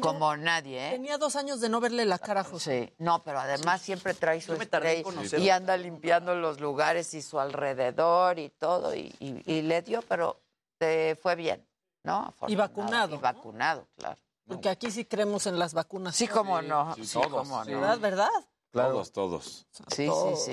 como 0.00 0.36
nadie, 0.36 0.88
¿eh? 0.88 0.90
Tenía 0.92 1.16
dos 1.18 1.34
años 1.36 1.60
de 1.60 1.68
no 1.68 1.80
verle 1.80 2.04
la 2.04 2.18
cara 2.18 2.40
a 2.42 2.44
José. 2.44 2.88
Sí, 2.88 2.94
no, 3.04 3.22
pero 3.22 3.40
además 3.40 3.80
siempre 3.80 4.14
trae 4.14 4.40
su 4.40 4.52
Yo 4.52 4.58
me 4.58 4.66
tardé 4.66 4.98
en 4.98 5.00
spray 5.02 5.14
conocerlo. 5.14 5.44
y 5.44 5.50
anda 5.50 5.76
limpiando 5.76 6.34
los 6.34 6.60
lugares 6.60 7.14
y 7.14 7.22
su 7.22 7.40
alrededor 7.40 8.38
y 8.38 8.50
todo, 8.50 8.94
y, 8.94 9.14
y- 9.20 9.42
y 9.46 9.62
le 9.62 9.82
dio, 9.82 10.02
pero 10.02 10.40
eh, 10.80 11.16
fue 11.22 11.34
bien, 11.36 11.66
¿no? 12.04 12.34
Y 12.46 12.54
vacunado. 12.56 13.14
Y 13.14 13.18
vacunado, 13.18 13.86
claro. 13.96 14.18
Porque 14.46 14.68
aquí 14.70 14.90
sí 14.90 15.04
creemos 15.04 15.46
en 15.46 15.58
las 15.58 15.74
vacunas. 15.74 16.16
Sí, 16.16 16.26
cómo 16.28 16.62
no. 16.62 16.94
sí, 16.94 17.04
Sí, 17.04 17.14
todos, 17.14 17.28
cómo 17.48 17.64
sí. 17.64 17.70
no. 17.72 17.80
¿Verdad? 17.80 17.98
¿Verdad? 17.98 18.30
Todos, 18.70 19.12
todos. 19.12 19.66
Sí, 19.94 20.08
sí, 20.08 20.52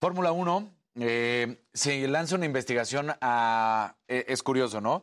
Fórmula 0.00 0.32
1, 0.32 0.70
eh, 1.00 1.64
se 1.72 2.06
lanza 2.08 2.34
una 2.36 2.46
investigación 2.46 3.14
a, 3.20 3.96
eh, 4.08 4.24
es 4.28 4.42
curioso, 4.42 4.80
¿no? 4.80 5.02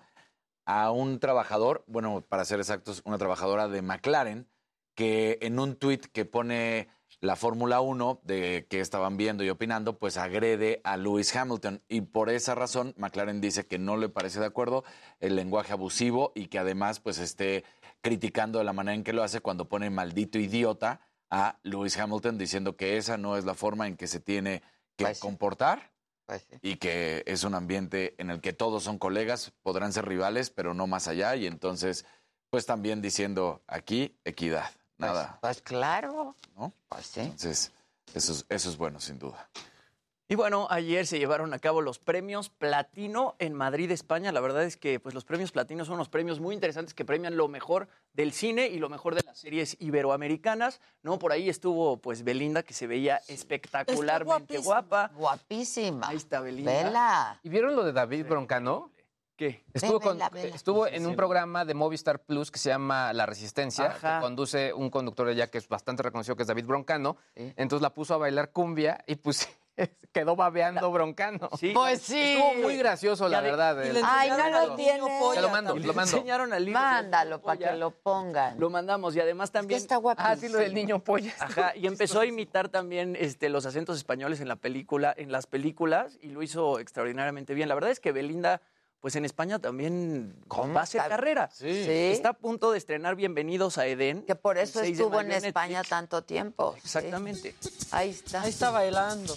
A 0.65 0.91
un 0.91 1.19
trabajador, 1.19 1.83
bueno, 1.87 2.21
para 2.27 2.45
ser 2.45 2.59
exactos, 2.59 3.01
una 3.05 3.17
trabajadora 3.17 3.67
de 3.67 3.81
McLaren, 3.81 4.49
que 4.95 5.37
en 5.41 5.59
un 5.59 5.75
tuit 5.75 6.05
que 6.07 6.25
pone 6.25 6.89
la 7.21 7.35
Fórmula 7.35 7.81
1, 7.81 8.21
de 8.23 8.67
que 8.69 8.79
estaban 8.79 9.17
viendo 9.17 9.43
y 9.43 9.49
opinando, 9.49 9.97
pues 9.97 10.17
agrede 10.17 10.81
a 10.83 10.97
Lewis 10.97 11.35
Hamilton. 11.35 11.81
Y 11.87 12.01
por 12.01 12.29
esa 12.29 12.55
razón, 12.55 12.93
McLaren 12.97 13.41
dice 13.41 13.65
que 13.65 13.79
no 13.79 13.97
le 13.97 14.09
parece 14.09 14.39
de 14.39 14.45
acuerdo 14.45 14.83
el 15.19 15.35
lenguaje 15.35 15.73
abusivo 15.73 16.31
y 16.35 16.47
que 16.47 16.59
además, 16.59 16.99
pues 16.99 17.19
esté 17.19 17.63
criticando 18.01 18.59
de 18.59 18.65
la 18.65 18.73
manera 18.73 18.95
en 18.95 19.03
que 19.03 19.13
lo 19.13 19.23
hace 19.23 19.41
cuando 19.41 19.67
pone 19.67 19.89
maldito 19.89 20.37
idiota 20.37 21.01
a 21.29 21.59
Lewis 21.63 21.97
Hamilton, 21.97 22.37
diciendo 22.37 22.75
que 22.75 22.97
esa 22.97 23.17
no 23.17 23.37
es 23.37 23.45
la 23.45 23.55
forma 23.55 23.87
en 23.87 23.97
que 23.97 24.07
se 24.07 24.19
tiene 24.19 24.61
que 24.95 25.13
comportar 25.19 25.94
y 26.61 26.77
que 26.77 27.23
es 27.25 27.43
un 27.43 27.55
ambiente 27.55 28.15
en 28.17 28.29
el 28.29 28.41
que 28.41 28.53
todos 28.53 28.83
son 28.83 28.97
colegas, 28.97 29.53
podrán 29.61 29.93
ser 29.93 30.07
rivales, 30.07 30.49
pero 30.49 30.73
no 30.73 30.87
más 30.87 31.07
allá. 31.07 31.35
Y 31.35 31.45
entonces, 31.47 32.05
pues 32.49 32.65
también 32.65 33.01
diciendo 33.01 33.63
aquí, 33.67 34.17
equidad, 34.23 34.69
nada. 34.97 35.39
Pues 35.41 35.61
claro. 35.61 36.35
¿no? 36.55 36.73
Pues 36.89 37.07
sí. 37.07 37.21
Entonces, 37.21 37.71
eso 38.13 38.33
es, 38.33 38.45
eso 38.49 38.69
es 38.69 38.77
bueno, 38.77 38.99
sin 38.99 39.19
duda. 39.19 39.49
Y 40.27 40.33
bueno, 40.33 40.65
ayer 40.71 41.05
se 41.05 41.19
llevaron 41.19 41.53
a 41.53 41.59
cabo 41.59 41.81
los 41.81 41.99
premios 41.99 42.49
Platino 42.49 43.35
en 43.37 43.53
Madrid, 43.53 43.91
España. 43.91 44.31
La 44.31 44.39
verdad 44.41 44.63
es 44.63 44.75
que 44.75 44.99
pues, 44.99 45.13
los 45.13 45.23
premios 45.23 45.51
Platino 45.51 45.85
son 45.85 45.95
unos 45.95 46.09
premios 46.09 46.39
muy 46.39 46.55
interesantes 46.55 46.95
que 46.95 47.05
premian 47.05 47.37
lo 47.37 47.47
mejor 47.47 47.87
del 48.13 48.31
cine 48.31 48.67
y 48.67 48.79
lo 48.79 48.89
mejor 48.89 49.13
de 49.13 49.21
las 49.23 49.37
series 49.37 49.77
iberoamericanas. 49.79 50.81
¿no? 51.03 51.19
Por 51.19 51.31
ahí 51.31 51.47
estuvo 51.47 51.97
pues 51.97 52.23
Belinda, 52.23 52.63
que 52.63 52.73
se 52.73 52.87
veía 52.87 53.21
espectacularmente 53.27 54.57
guapa. 54.57 55.11
Guapísima. 55.15 56.07
Ahí 56.07 56.17
está 56.17 56.39
Belinda. 56.41 56.71
Vela. 56.71 57.39
¿Y 57.43 57.49
vieron 57.49 57.75
lo 57.75 57.83
de 57.83 57.93
David 57.93 58.25
Broncano? 58.27 58.89
¿Qué? 59.35 59.63
Estuvo, 59.73 59.99
con- 59.99 60.13
vela, 60.17 60.29
vela. 60.29 60.55
estuvo 60.55 60.87
en 60.87 61.05
un 61.05 61.15
programa 61.15 61.65
de 61.65 61.73
Movistar 61.75 62.19
Plus 62.23 62.49
que 62.49 62.57
se 62.57 62.69
llama 62.69 63.11
La 63.13 63.25
Resistencia, 63.27 63.87
Ajá. 63.87 64.15
que 64.17 64.23
conduce 64.23 64.73
un 64.73 64.89
conductor 64.89 65.27
allá 65.27 65.51
que 65.51 65.57
es 65.59 65.67
bastante 65.67 66.01
reconocido, 66.01 66.35
que 66.35 66.43
es 66.43 66.47
David 66.47 66.65
Broncano. 66.65 67.17
Entonces 67.35 67.81
la 67.83 67.93
puso 67.93 68.15
a 68.15 68.17
bailar 68.17 68.51
cumbia 68.51 69.03
y 69.05 69.15
pues 69.15 69.47
quedó 70.11 70.35
babeando 70.35 70.91
Broncano. 70.91 71.49
Pues 71.73 72.01
sí. 72.01 72.19
Estuvo 72.21 72.53
muy 72.55 72.77
gracioso, 72.77 73.27
la 73.27 73.41
verdad. 73.41 73.85
el- 73.85 74.01
Ay, 74.05 74.29
no 74.29 74.49
lo 74.49 74.75
tiene. 74.75 74.99
Te 75.33 75.41
lo 75.41 75.49
mando, 75.49 75.75
lo 75.75 75.93
mando. 75.93 76.17
Enseñaron 76.17 76.53
al 76.53 76.65
niño 76.65 76.79
Mándalo 76.79 77.41
para 77.41 77.71
que 77.71 77.77
lo 77.77 77.91
pongan. 77.91 78.59
Lo 78.59 78.69
mandamos 78.69 79.15
y 79.15 79.19
además 79.19 79.51
también... 79.51 79.79
está 79.79 79.97
guapísimo. 79.97 80.29
Ah, 80.31 80.37
sí, 80.37 80.47
lo 80.47 80.59
del 80.59 80.73
niño 80.73 81.03
polla. 81.03 81.33
Ajá, 81.39 81.75
y 81.75 81.87
empezó 81.87 82.21
a 82.21 82.25
imitar 82.25 82.69
también 82.69 83.15
este, 83.19 83.49
los 83.49 83.65
acentos 83.65 83.97
españoles 83.97 84.39
en 84.39 84.47
la 84.47 84.55
película, 84.55 85.13
en 85.17 85.31
las 85.31 85.47
películas, 85.47 86.17
y 86.21 86.29
lo 86.29 86.41
hizo 86.43 86.79
extraordinariamente 86.79 87.53
bien. 87.53 87.67
La 87.67 87.75
verdad 87.75 87.91
es 87.91 87.99
que 87.99 88.11
Belinda, 88.13 88.61
pues 89.01 89.15
en 89.17 89.25
España 89.25 89.59
también 89.59 90.35
va 90.51 90.79
a 90.79 90.83
hacer 90.83 91.01
carrera. 91.07 91.49
Sí. 91.51 91.67
Está 91.67 92.29
a 92.29 92.33
punto 92.33 92.71
de 92.71 92.77
estrenar 92.77 93.15
Bienvenidos 93.15 93.77
a 93.77 93.85
Edén. 93.85 94.23
Que 94.23 94.35
por 94.35 94.57
eso 94.57 94.79
el 94.79 94.85
6 94.85 94.97
de 94.97 95.03
estuvo 95.03 95.19
en 95.21 95.31
España 95.31 95.67
Netflix. 95.79 95.89
tanto 95.89 96.23
tiempo. 96.23 96.73
sí. 96.75 96.79
Exactamente. 96.85 97.55
Ahí 97.91 98.09
está. 98.11 98.41
Ahí 98.41 98.49
está 98.49 98.71
bailando. 98.71 99.35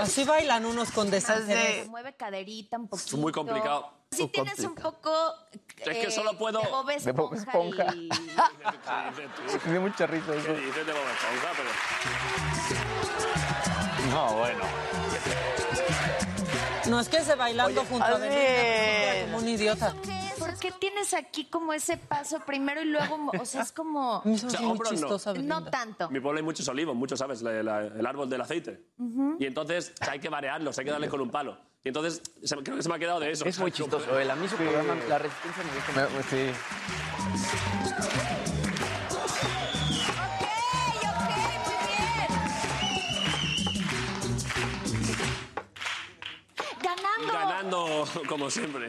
Así 0.00 0.24
bailan 0.24 0.66
unos 0.66 0.90
con 0.90 1.10
desinterés. 1.10 1.88
Mueve 1.88 2.14
caderita 2.14 2.76
un 2.78 2.88
poquito. 2.88 3.08
Es 3.16 3.20
muy 3.20 3.32
complicado. 3.32 3.92
Sí 4.12 4.22
Muy 4.22 4.30
tienes 4.30 4.58
un 4.60 4.74
poco... 4.74 5.10
Es 5.78 5.98
que 5.98 6.10
solo 6.10 6.36
puedo- 6.38 6.60
De 6.60 6.68
Bob 6.68 6.86
De 6.86 7.12
Bob 7.12 7.34
Esponja. 7.34 7.82
Esponja. 7.84 7.94
y- 7.96 8.08
dio 9.70 9.80
mucha 9.80 10.06
risa 10.06 10.32
¿Qué 10.32 10.38
eso. 10.38 10.52
dices 10.54 10.86
de 10.86 10.92
Bob 10.92 11.02
Esponja? 11.02 11.48
Pero... 11.56 11.70
No, 14.10 14.34
bueno. 14.34 14.64
No, 16.86 17.00
es 17.00 17.08
que 17.08 17.16
ese 17.16 17.34
bailando 17.34 17.84
junto 17.86 18.04
a 18.04 18.18
Belinda 18.18 18.36
es. 18.38 19.24
como 19.24 19.38
un 19.38 19.48
idiota. 19.48 19.94
¿Por 20.56 20.72
qué 20.72 20.72
tienes 20.78 21.12
aquí 21.12 21.44
como 21.46 21.72
ese 21.74 21.98
paso 21.98 22.40
primero 22.46 22.80
y 22.80 22.86
luego, 22.86 23.30
o 23.38 23.44
sea, 23.44 23.62
es 23.62 23.72
como... 23.72 24.22
O 24.24 24.36
sea, 24.38 24.60
hombros 24.62 24.92
no. 25.00 25.34
No 25.42 25.64
tanto. 25.64 26.06
En 26.06 26.12
mi 26.12 26.20
pueblo 26.20 26.38
hay 26.38 26.44
muchos 26.44 26.66
olivos, 26.68 26.94
muchos, 26.96 27.18
¿sabes? 27.18 27.42
La- 27.42 27.62
la- 27.62 27.86
el 27.86 28.06
árbol 28.06 28.28
del 28.30 28.40
aceite. 28.40 28.86
Y 29.38 29.44
entonces 29.46 29.92
o 30.00 30.04
sea, 30.04 30.14
hay 30.14 30.20
que 30.20 30.30
marearlos, 30.30 30.78
hay 30.78 30.84
que 30.84 30.90
darle 30.90 31.08
con 31.08 31.20
un 31.20 31.30
palo. 31.30 31.58
Y 31.84 31.88
entonces 31.88 32.22
se 32.42 32.56
me- 32.56 32.62
creo 32.62 32.76
que 32.76 32.82
se 32.82 32.88
me 32.88 32.94
ha 32.94 32.98
quedado 32.98 33.20
de 33.20 33.30
eso. 33.32 33.44
Es 33.44 33.58
muy 33.58 33.70
chistoso. 33.70 34.18
El 34.18 34.30
amigo 34.30 34.56
programa 34.56 34.94
La 35.08 35.18
Resistencia 35.18 35.62
me 35.62 35.74
gusta 35.74 35.92
Me- 35.92 36.08
mucho. 36.16 36.28
sí. 36.30 37.56
Ganando. 46.82 47.32
Ganando, 47.32 48.04
como 48.28 48.50
siempre. 48.50 48.88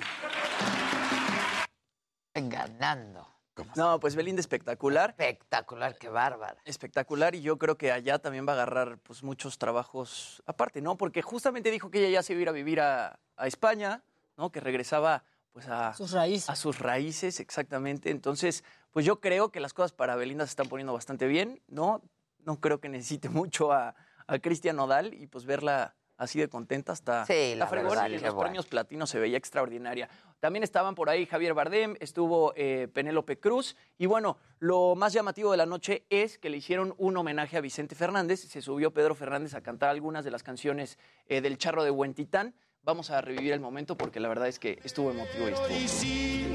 Ganando. 2.41 3.27
No, 3.75 3.99
pues 3.99 4.15
Belinda 4.15 4.39
espectacular. 4.39 5.11
Espectacular, 5.17 5.97
qué 5.97 6.09
bárbara. 6.09 6.61
Espectacular 6.65 7.33
y 7.33 7.41
yo 7.41 7.57
creo 7.57 7.75
que 7.77 7.91
allá 7.91 8.19
también 8.19 8.47
va 8.47 8.51
a 8.51 8.55
agarrar 8.55 8.99
pues 8.99 9.23
muchos 9.23 9.57
trabajos 9.57 10.43
aparte, 10.45 10.79
¿no? 10.81 10.95
Porque 10.95 11.21
justamente 11.23 11.71
dijo 11.71 11.89
que 11.89 11.99
ella 11.99 12.19
ya 12.19 12.23
se 12.23 12.33
iba 12.33 12.39
a 12.39 12.41
ir 12.43 12.49
a 12.49 12.51
vivir 12.51 12.81
a, 12.81 13.19
a 13.35 13.47
España, 13.47 14.03
¿no? 14.37 14.51
Que 14.51 14.59
regresaba 14.59 15.23
pues 15.53 15.67
a 15.69 15.93
Sus 15.95 16.11
raíces. 16.11 16.49
a 16.51 16.55
sus 16.55 16.77
raíces, 16.77 17.39
exactamente. 17.39 18.11
Entonces, 18.11 18.63
pues 18.91 19.05
yo 19.07 19.19
creo 19.19 19.49
que 19.51 19.59
las 19.59 19.73
cosas 19.73 19.91
para 19.91 20.15
Belinda 20.15 20.45
se 20.45 20.51
están 20.51 20.69
poniendo 20.69 20.93
bastante 20.93 21.25
bien, 21.25 21.59
¿no? 21.67 22.03
No 22.45 22.59
creo 22.61 22.79
que 22.79 22.89
necesite 22.89 23.29
mucho 23.29 23.71
a, 23.73 23.95
a 24.27 24.37
Cristian 24.39 24.75
Nodal 24.75 25.15
y 25.15 25.25
pues 25.25 25.45
verla 25.45 25.95
así 26.17 26.39
de 26.39 26.47
contenta 26.49 26.91
hasta 26.91 27.25
Sí, 27.25 27.53
la 27.55 27.67
fregona 27.67 28.01
verdad, 28.01 28.09
y 28.09 28.13
los 28.13 28.21
bueno. 28.33 28.39
premios 28.39 28.65
platinos 28.65 29.09
se 29.09 29.19
veía 29.19 29.37
extraordinaria. 29.37 30.09
También 30.39 30.63
estaban 30.63 30.93
por 30.95 31.09
ahí 31.09 31.25
Javier 31.25 31.53
Bardem, 31.53 31.95
estuvo 31.99 32.53
eh, 32.55 32.87
Penélope 32.93 33.39
Cruz 33.39 33.75
y 33.97 34.05
bueno, 34.05 34.37
lo 34.59 34.95
más 34.95 35.13
llamativo 35.13 35.51
de 35.51 35.57
la 35.57 35.65
noche 35.65 36.05
es 36.09 36.37
que 36.37 36.49
le 36.49 36.57
hicieron 36.57 36.93
un 36.97 37.17
homenaje 37.17 37.57
a 37.57 37.61
Vicente 37.61 37.95
Fernández. 37.95 38.41
Se 38.41 38.61
subió 38.61 38.91
Pedro 38.91 39.15
Fernández 39.15 39.53
a 39.53 39.61
cantar 39.61 39.89
algunas 39.89 40.25
de 40.25 40.31
las 40.31 40.43
canciones 40.43 40.97
eh, 41.27 41.41
del 41.41 41.57
Charro 41.57 41.83
de 41.83 41.91
Huentitán. 41.91 42.53
Vamos 42.83 43.09
a 43.11 43.19
revivir 43.21 43.53
el 43.53 43.59
momento 43.59 43.97
porque 43.97 44.19
la 44.19 44.29
verdad 44.29 44.47
es 44.47 44.59
que 44.59 44.79
estuvo 44.83 45.11
emotivo 45.11 45.49
y 45.49 45.51
estuvo. 45.51 46.46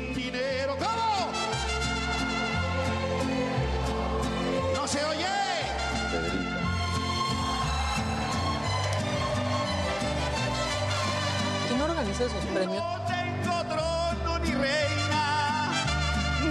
No 12.13 13.07
tengo 13.09 13.65
trono 13.71 14.39
ni 14.41 14.51
reina, 14.53 15.73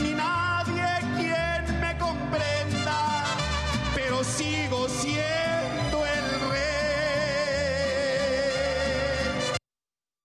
ni 0.01 0.11
nadie 0.13 0.83
quien 1.17 1.79
me 1.79 1.95
comprenda, 1.99 3.23
pero 3.93 4.23
sigo 4.23 4.89
siendo 4.89 6.03
el 6.03 6.51
rey. 6.51 6.61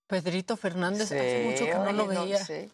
Pedrito 0.06 0.56
Fernández, 0.56 1.02
hace 1.02 1.44
mucho 1.44 1.64
que 1.66 1.74
no 1.74 1.92
lo 1.92 2.06
veía. 2.06 2.42
sé. 2.42 2.70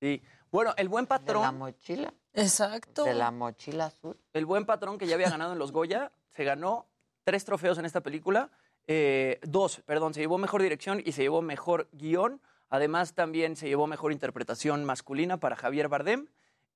Sí. 0.00 0.22
Bueno, 0.52 0.74
el 0.76 0.88
buen 0.88 1.06
De 1.06 1.08
la 1.10 1.18
patrón, 1.18 1.58
mochila. 1.58 2.14
Exacto. 2.34 3.02
De 3.02 3.14
la 3.14 3.32
mochila 3.32 3.86
azul. 3.86 4.16
el 4.32 4.46
buen 4.46 4.64
patrón 4.64 4.96
que 4.96 5.08
ya 5.08 5.16
había 5.16 5.28
ganado 5.28 5.54
en 5.54 5.58
los 5.58 5.72
Goya, 5.72 6.12
se 6.30 6.44
ganó 6.44 6.86
tres 7.24 7.44
trofeos 7.44 7.78
en 7.78 7.84
esta 7.84 8.00
película. 8.00 8.52
Eh, 8.86 9.40
dos, 9.42 9.82
perdón, 9.86 10.14
se 10.14 10.20
llevó 10.20 10.38
mejor 10.38 10.62
dirección 10.62 11.02
y 11.04 11.12
se 11.12 11.22
llevó 11.22 11.42
mejor 11.42 11.88
guion. 11.92 12.40
Además, 12.68 13.14
también 13.14 13.56
se 13.56 13.68
llevó 13.68 13.86
mejor 13.86 14.12
interpretación 14.12 14.84
masculina 14.84 15.38
para 15.38 15.56
Javier 15.56 15.88
Bardem. 15.88 16.26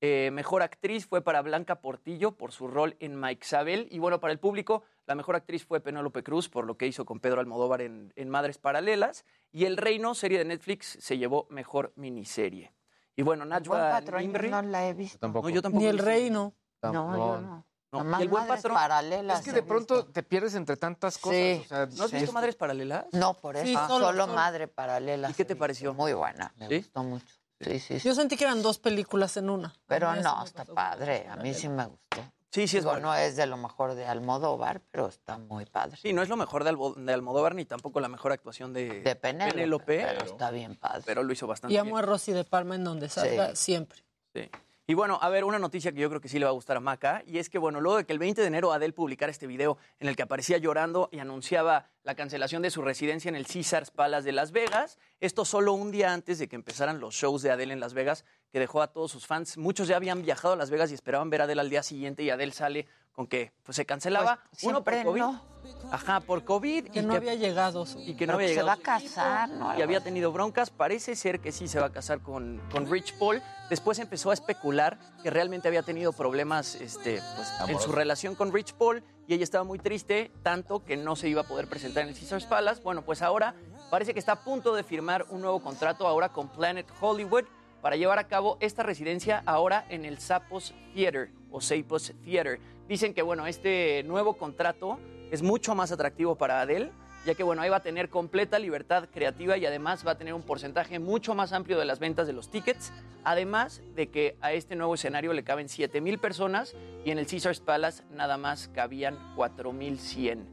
Eh, 0.02 0.30
mejor 0.32 0.62
actriz 0.62 1.06
fue 1.06 1.20
para 1.20 1.42
Blanca 1.42 1.82
Portillo 1.82 2.32
por 2.32 2.52
su 2.52 2.68
rol 2.68 2.96
en 3.00 3.20
Mike 3.20 3.44
Sabel. 3.44 3.86
Y 3.90 3.98
bueno, 3.98 4.18
para 4.18 4.32
el 4.32 4.38
público, 4.38 4.82
la 5.06 5.14
mejor 5.14 5.36
actriz 5.36 5.64
fue 5.66 5.80
Penélope 5.80 6.22
Cruz 6.22 6.48
por 6.48 6.64
lo 6.64 6.76
que 6.78 6.86
hizo 6.86 7.04
con 7.04 7.20
Pedro 7.20 7.40
Almodóvar 7.40 7.82
en, 7.82 8.12
en 8.16 8.28
Madres 8.30 8.56
Paralelas. 8.56 9.24
Y 9.52 9.66
El 9.66 9.76
Reino, 9.76 10.14
serie 10.14 10.38
de 10.38 10.44
Netflix, 10.46 10.96
se 11.00 11.18
llevó 11.18 11.46
mejor 11.50 11.92
miniserie. 11.96 12.72
Y 13.14 13.22
bueno, 13.22 13.40
Buen 13.42 13.50
Najwa 13.50 13.90
patrón, 13.90 14.22
yo 14.22 14.28
Nimri- 14.32 14.50
no 14.50 14.62
la 14.62 14.88
he 14.88 14.94
visto. 14.94 15.18
Tampoco. 15.18 15.48
No, 15.48 15.54
yo 15.54 15.60
tampoco 15.60 15.82
Ni 15.82 15.88
el 15.88 15.98
reino. 15.98 16.54
No, 16.82 16.92
yo 16.92 17.40
no. 17.42 17.66
No, 17.92 18.18
y 18.18 18.22
el 18.22 18.28
buen 18.28 18.44
madres 18.46 18.62
patrón- 18.62 18.74
paralelas 18.74 19.38
Es 19.40 19.44
que 19.44 19.52
de 19.52 19.62
pronto 19.64 19.96
visto. 19.96 20.12
te 20.12 20.22
pierdes 20.22 20.54
entre 20.54 20.76
tantas 20.76 21.18
cosas. 21.18 21.36
Sí. 21.38 21.62
o 21.64 21.68
sea, 21.68 21.86
¿No 21.86 22.04
has 22.04 22.10
sí. 22.10 22.16
visto 22.16 22.32
Madres 22.32 22.54
Paralelas? 22.54 23.06
No, 23.12 23.34
por 23.34 23.56
eso. 23.56 23.66
Sí, 23.66 23.74
Ah, 23.76 23.88
solo- 23.88 24.06
solo, 24.06 24.22
solo. 24.24 24.34
madre 24.34 24.68
paralela. 24.68 25.28
¿Y 25.30 25.34
qué 25.34 25.44
te 25.44 25.56
pareció? 25.56 25.92
Muy 25.92 26.12
buena, 26.12 26.52
me 26.56 26.68
¿Sí? 26.68 26.76
gustó 26.78 27.02
mucho. 27.02 27.26
Sí, 27.60 27.78
sí, 27.80 27.98
sí. 28.00 28.08
Yo 28.08 28.14
sentí 28.14 28.36
que 28.36 28.44
eran 28.44 28.62
dos 28.62 28.78
películas 28.78 29.36
en 29.36 29.50
una. 29.50 29.74
Pero 29.86 30.14
no, 30.16 30.44
está 30.44 30.64
padre. 30.64 31.26
A 31.28 31.36
mí 31.36 31.52
sí 31.52 31.68
me 31.68 31.86
gustó. 31.86 32.18
Sí, 32.52 32.66
sí 32.66 32.78
es 32.78 32.82
Digo, 32.84 32.92
bueno. 32.92 33.08
no 33.08 33.14
es 33.14 33.36
de 33.36 33.46
lo 33.46 33.56
mejor 33.56 33.94
de 33.94 34.06
Almodóvar, 34.06 34.80
pero 34.90 35.06
está 35.08 35.38
muy 35.38 35.66
padre. 35.66 35.96
Sí, 36.00 36.12
no 36.12 36.22
es 36.22 36.28
lo 36.28 36.36
mejor 36.36 36.64
de, 36.64 36.70
Albo- 36.70 36.94
de 36.94 37.12
Almodóvar 37.12 37.54
ni 37.54 37.64
tampoco 37.64 38.00
la 38.00 38.08
mejor 38.08 38.32
actuación 38.32 38.72
de, 38.72 39.02
De 39.02 39.14
Penélope, 39.14 39.54
Penélope, 39.54 40.04
pero 40.06 40.24
está 40.24 40.50
bien 40.50 40.74
padre. 40.76 41.02
pero 41.06 41.22
lo 41.22 41.32
hizo 41.32 41.46
bastante 41.46 41.72
Y 41.74 41.76
bien. 41.76 41.86
amo 41.86 41.98
a 41.98 42.02
Rosy 42.02 42.32
de 42.32 42.42
Palma 42.44 42.74
en 42.76 42.82
donde 42.84 43.08
salga 43.08 43.54
siempre. 43.54 44.02
Sí. 44.34 44.48
Y 44.90 44.94
bueno, 44.94 45.20
a 45.22 45.28
ver, 45.28 45.44
una 45.44 45.60
noticia 45.60 45.92
que 45.92 46.00
yo 46.00 46.08
creo 46.08 46.20
que 46.20 46.28
sí 46.28 46.40
le 46.40 46.46
va 46.46 46.50
a 46.50 46.54
gustar 46.54 46.76
a 46.76 46.80
Maca, 46.80 47.22
y 47.24 47.38
es 47.38 47.48
que, 47.48 47.58
bueno, 47.58 47.80
luego 47.80 47.98
de 47.98 48.04
que 48.04 48.12
el 48.12 48.18
20 48.18 48.40
de 48.40 48.48
enero 48.48 48.72
Adele 48.72 48.92
publicara 48.92 49.30
este 49.30 49.46
video 49.46 49.78
en 50.00 50.08
el 50.08 50.16
que 50.16 50.24
aparecía 50.24 50.58
llorando 50.58 51.08
y 51.12 51.20
anunciaba 51.20 51.86
la 52.02 52.16
cancelación 52.16 52.60
de 52.60 52.72
su 52.72 52.82
residencia 52.82 53.28
en 53.28 53.36
el 53.36 53.46
Caesars 53.46 53.92
Palace 53.92 54.24
de 54.24 54.32
Las 54.32 54.50
Vegas, 54.50 54.98
esto 55.20 55.44
solo 55.44 55.74
un 55.74 55.92
día 55.92 56.12
antes 56.12 56.40
de 56.40 56.48
que 56.48 56.56
empezaran 56.56 56.98
los 56.98 57.14
shows 57.14 57.40
de 57.42 57.52
Adele 57.52 57.72
en 57.72 57.78
Las 57.78 57.94
Vegas, 57.94 58.24
que 58.50 58.58
dejó 58.58 58.82
a 58.82 58.88
todos 58.88 59.12
sus 59.12 59.28
fans. 59.28 59.56
Muchos 59.58 59.86
ya 59.86 59.94
habían 59.94 60.22
viajado 60.22 60.54
a 60.54 60.56
Las 60.56 60.70
Vegas 60.70 60.90
y 60.90 60.94
esperaban 60.94 61.30
ver 61.30 61.42
a 61.42 61.44
Adele 61.44 61.60
al 61.60 61.70
día 61.70 61.84
siguiente, 61.84 62.24
y 62.24 62.30
Adele 62.30 62.50
sale 62.50 62.88
con 63.14 63.26
que 63.26 63.52
pues, 63.64 63.76
se 63.76 63.84
cancelaba. 63.86 64.40
Pues, 64.50 64.62
Uno 64.64 64.82
por 64.82 65.02
COVID. 65.02 65.20
no. 65.20 65.50
Ajá, 65.92 66.20
por 66.20 66.44
COVID. 66.44 66.88
Que 66.90 67.00
y 67.00 67.02
no 67.02 67.10
que- 67.12 67.16
había 67.18 67.34
llegado. 67.34 67.84
su- 67.86 68.00
y 68.00 68.14
que 68.14 68.26
no 68.26 68.34
había 68.34 68.46
que 68.48 68.54
se 68.54 68.60
llegado 68.60 68.66
va 68.68 68.72
a 68.94 68.98
casar, 69.00 69.48
¿no? 69.50 69.78
Y 69.78 69.82
había 69.82 70.00
tenido 70.00 70.32
broncas. 70.32 70.70
Parece 70.70 71.14
ser 71.16 71.40
que 71.40 71.52
sí 71.52 71.68
se 71.68 71.78
va 71.78 71.86
a 71.86 71.92
casar 71.92 72.20
con, 72.20 72.60
con 72.72 72.90
Rich 72.90 73.14
Paul. 73.18 73.42
Después 73.68 73.98
empezó 73.98 74.30
a 74.30 74.34
especular 74.34 74.98
que 75.22 75.30
realmente 75.30 75.68
había 75.68 75.82
tenido 75.82 76.12
problemas 76.12 76.74
este, 76.76 77.20
pues, 77.36 77.52
en 77.68 77.78
su 77.78 77.92
relación 77.92 78.34
con 78.34 78.52
Rich 78.52 78.72
Paul 78.74 79.02
y 79.28 79.34
ella 79.34 79.44
estaba 79.44 79.64
muy 79.64 79.78
triste, 79.78 80.30
tanto 80.42 80.84
que 80.84 80.96
no 80.96 81.14
se 81.14 81.28
iba 81.28 81.42
a 81.42 81.44
poder 81.44 81.68
presentar 81.68 82.02
en 82.04 82.08
el 82.10 82.14
Caesars 82.14 82.46
Palace. 82.46 82.82
Bueno, 82.82 83.02
pues 83.02 83.22
ahora 83.22 83.54
parece 83.90 84.12
que 84.14 84.18
está 84.18 84.32
a 84.32 84.40
punto 84.44 84.74
de 84.74 84.82
firmar 84.82 85.26
un 85.28 85.40
nuevo 85.42 85.60
contrato 85.62 86.06
ahora 86.08 86.30
con 86.30 86.48
Planet 86.48 86.86
Hollywood 87.00 87.44
para 87.82 87.96
llevar 87.96 88.18
a 88.18 88.26
cabo 88.28 88.56
esta 88.60 88.82
residencia 88.82 89.42
ahora 89.46 89.84
en 89.88 90.04
el 90.04 90.18
Sapos 90.20 90.74
Theater 90.94 91.30
o 91.50 91.60
Sapos 91.60 92.12
Theater. 92.24 92.60
Dicen 92.90 93.14
que 93.14 93.22
bueno, 93.22 93.46
este 93.46 94.02
nuevo 94.02 94.36
contrato 94.36 94.98
es 95.30 95.42
mucho 95.42 95.76
más 95.76 95.92
atractivo 95.92 96.34
para 96.34 96.60
Adele, 96.60 96.90
ya 97.24 97.36
que 97.36 97.44
bueno, 97.44 97.62
ahí 97.62 97.68
va 97.70 97.76
a 97.76 97.82
tener 97.84 98.08
completa 98.08 98.58
libertad 98.58 99.08
creativa 99.12 99.56
y 99.56 99.64
además 99.64 100.04
va 100.04 100.10
a 100.10 100.18
tener 100.18 100.34
un 100.34 100.42
porcentaje 100.42 100.98
mucho 100.98 101.36
más 101.36 101.52
amplio 101.52 101.78
de 101.78 101.84
las 101.84 102.00
ventas 102.00 102.26
de 102.26 102.32
los 102.32 102.50
tickets, 102.50 102.92
además 103.22 103.80
de 103.94 104.08
que 104.08 104.36
a 104.40 104.52
este 104.54 104.74
nuevo 104.74 104.94
escenario 104.94 105.32
le 105.34 105.44
caben 105.44 105.68
7 105.68 106.00
mil 106.00 106.18
personas 106.18 106.74
y 107.04 107.12
en 107.12 107.18
el 107.20 107.28
Caesars 107.28 107.60
Palace 107.60 108.02
nada 108.10 108.36
más 108.38 108.66
cabían 108.74 109.16
4100. 109.36 110.48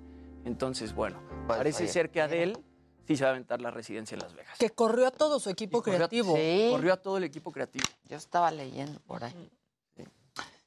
Entonces, 0.46 0.94
bueno, 0.94 1.20
Pues, 1.48 1.58
parece 1.58 1.86
oye, 1.86 1.92
ser 1.92 2.12
que 2.12 2.22
Adele 2.22 2.54
sí 3.08 3.18
se 3.18 3.24
va 3.24 3.32
a 3.32 3.34
aventar 3.34 3.62
la 3.62 3.72
residencia 3.72 4.14
en 4.14 4.22
Las 4.22 4.36
Vegas. 4.36 4.60
Que 4.60 4.70
corrió 4.70 5.08
a 5.08 5.12
todo 5.12 5.40
su 5.40 5.50
equipo 5.50 5.80
Corrió 5.82 5.96
a- 5.96 5.98
creativo. 6.08 6.36
Sí. 6.36 6.68
Corrió 6.72 6.94
a 6.94 6.98
todo 6.98 7.18
el 7.18 7.24
equipo 7.24 7.52
creativo. 7.52 7.88
Yo 8.08 8.16
estaba 8.16 8.52
leyendo 8.52 9.00
por 9.08 9.24
ahí. 9.24 9.50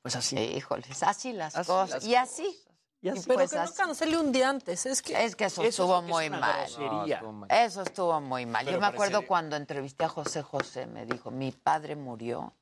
Pues 0.03 0.17
así. 0.17 0.37
Híjoles, 0.39 1.03
así 1.03 1.33
las 1.33 1.55
Así 1.57 1.67
cosas. 1.67 1.91
las 1.97 2.05
y 2.05 2.15
así. 2.15 2.65
Y 3.03 3.09
así. 3.09 3.23
Pero 3.27 3.35
Pues 3.39 3.51
que 3.51 3.57
no 3.57 3.63
así. 3.63 3.75
cancele 3.75 4.19
un 4.19 4.31
día 4.33 4.49
antes. 4.51 4.85
Es 4.87 5.03
que 5.03 5.25
Es 5.25 5.35
que 5.37 5.45
eso, 5.47 5.63
Eso 5.63 5.69
es 5.69 5.69
estuvo 5.71 5.99
es 6.01 6.05
muy 6.05 6.31
mal. 6.31 6.41
grosería. 6.69 7.15
estuvo 7.17 7.33
mal. 7.33 7.49
Eso 7.51 7.83
estuvo 7.83 8.21
muy 8.21 8.47
mal. 8.47 8.65
Pero 8.65 8.77
Yo 8.77 8.81
me 8.81 8.87
acuerdo 8.87 9.13
parecería- 9.13 9.29
cuando 9.29 9.57
entrevisté 9.57 10.05
a 10.05 10.09
José 10.09 10.43
José, 10.43 10.87
me 10.87 11.07
dijo, 11.07 11.31
mi 11.31 11.53
padre 11.53 11.97
murió 11.97 12.53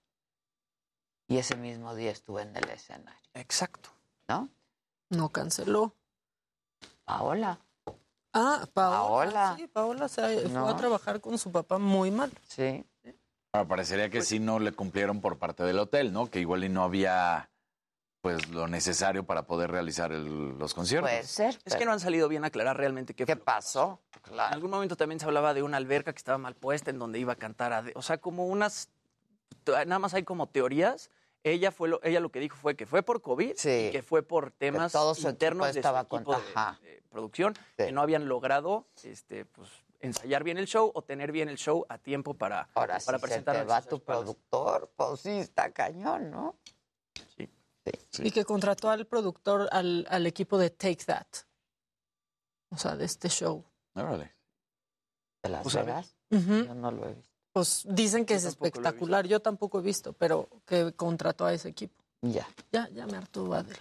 y 1.28 1.39
ese 1.39 1.56
mismo 1.56 1.94
día 1.94 2.10
estuve 2.10 2.43
en 2.43 2.56
el 2.56 2.69
escenario, 2.70 3.20
Exacto. 3.35 3.90
¿no? 4.28 4.48
no 5.10 5.28
canceló. 5.31 5.93
Paola, 7.05 7.59
Ah, 8.35 8.66
Paola. 8.74 8.98
Paola. 9.32 9.55
Sí, 9.56 9.66
Paola 9.66 10.09
se 10.09 10.20
fue 10.43 10.51
No. 10.51 10.69
a 10.69 10.77
trabajar 10.77 11.20
con 11.20 11.39
su 11.39 11.51
papá 11.51 11.78
muy 11.78 12.10
mal. 12.10 12.31
sí. 12.48 12.85
Ahora, 13.59 13.69
parecería 13.69 14.09
que 14.11 14.23
sí 14.23 14.39
no 14.39 14.59
le 14.61 14.73
cumplieron 14.73 15.21
por 15.21 15.39
parte 15.39 15.63
del 15.65 15.79
hotel, 15.79 16.13
¿no? 16.13 16.31
Que 16.31 16.41
igual 16.41 16.65
y 16.65 16.69
no 16.69 16.83
había 16.85 17.51
pues 18.21 18.49
lo 18.51 18.67
necesario 18.67 19.25
para 19.25 19.47
poder 19.47 19.71
realizar 19.71 20.11
el- 20.13 20.59
los 20.59 20.75
conciertos. 20.75 21.09
Puede 21.09 21.23
ser. 21.23 21.59
Es 21.65 21.77
que 21.77 21.85
no 21.85 21.93
han 21.93 22.01
salido 22.01 22.29
bien 22.29 22.43
a 22.45 22.49
aclarar 22.49 22.77
realmente 22.77 23.15
qué, 23.15 23.25
¿Qué 23.25 23.37
fue. 23.37 23.45
pasó? 23.45 24.01
En 24.17 24.21
Claro. 24.33 24.55
algún 24.55 24.71
momento 24.73 24.97
también 24.97 25.21
se 25.21 25.27
hablaba 25.27 25.55
de 25.55 25.63
una 25.63 25.77
alberca 25.77 26.13
que 26.13 26.19
estaba 26.19 26.37
mal 26.37 26.55
puesta 26.57 26.91
en 26.91 26.99
donde 26.99 27.19
iba 27.21 27.33
a 27.35 27.37
cantar. 27.37 27.73
Ade- 27.73 27.93
O 27.95 28.03
sea, 28.03 28.19
como 28.19 28.47
unas. 28.47 28.91
Nada 29.67 29.99
más 30.01 30.15
hay 30.15 30.25
como 30.25 30.49
teorías. 30.49 31.11
Ella 31.45 31.71
fue 31.71 31.89
lo, 31.89 32.01
ella 32.03 32.19
lo 32.21 32.31
que 32.31 32.41
dijo 32.41 32.57
fue 32.57 32.75
que 32.75 32.87
fue 32.87 33.03
por 33.03 33.23
COVID 33.23 33.53
Sí. 33.57 33.87
y 33.89 33.91
que 33.93 34.03
fue 34.03 34.23
por 34.25 34.51
temas 34.51 34.91
todo 34.93 35.15
su 35.15 35.29
internos 35.29 35.73
de 35.73 35.79
estaba 35.81 36.03
su 36.03 36.09
con- 36.09 36.23
equipo 36.23 36.41
de, 36.83 37.03
producción 37.11 37.55
Sí. 37.55 37.85
que 37.87 37.93
no 37.93 38.03
habían 38.03 38.29
logrado 38.29 38.87
este, 39.05 39.45
pues, 39.45 39.69
ensayar 40.01 40.45
bien 40.45 40.59
el 40.59 40.66
show 40.66 40.91
o 40.95 41.03
tener 41.03 41.33
bien 41.33 41.49
el 41.49 41.57
show 41.57 41.85
a 41.89 41.99
tiempo 41.99 42.35
para, 42.35 42.69
Ahora 42.75 42.99
para 43.05 43.19
se 43.19 43.23
presentar 43.23 43.55
te 43.55 43.61
al 43.62 43.70
va 43.70 43.83
tu 43.83 44.01
productor, 44.01 44.93
pues 44.97 45.20
sí, 45.20 45.31
está 45.31 45.70
cañón, 45.73 46.31
¿no? 46.31 46.57
Sí. 47.37 47.49
Y 48.19 48.31
que 48.31 48.45
contrató 48.45 48.91
al 48.91 49.07
productor, 49.07 49.69
al, 49.73 50.07
al 50.11 50.27
equipo 50.27 50.59
de 50.59 50.70
Take 50.70 51.05
That. 51.07 51.27
O 52.70 52.77
sea, 52.77 52.97
de 52.97 53.05
este 53.05 53.29
show. 53.29 53.65
Órale. 53.95 54.35
¿De 55.43 55.49
Las. 55.49 55.73
Vegas? 55.75 56.16
Yo 56.31 56.75
no 56.75 56.91
lo 56.91 57.09
he 57.09 57.15
visto. 57.15 57.33
Pues 57.53 57.87
dicen 57.89 58.27
que 58.27 58.35
Yo 58.35 58.39
es 58.39 58.45
espectacular. 58.45 59.27
Yo 59.27 59.41
tampoco 59.41 59.79
he 59.79 59.83
visto, 59.83 60.12
pero 60.12 60.49
que 60.66 60.93
contrató 60.93 61.47
a 61.47 61.53
ese 61.55 61.70
equipo. 61.70 62.05
Ya. 62.20 62.47
Ya, 62.70 62.89
ya 62.91 63.07
me 63.07 63.16
hartó 63.16 63.53
Adel. 63.55 63.77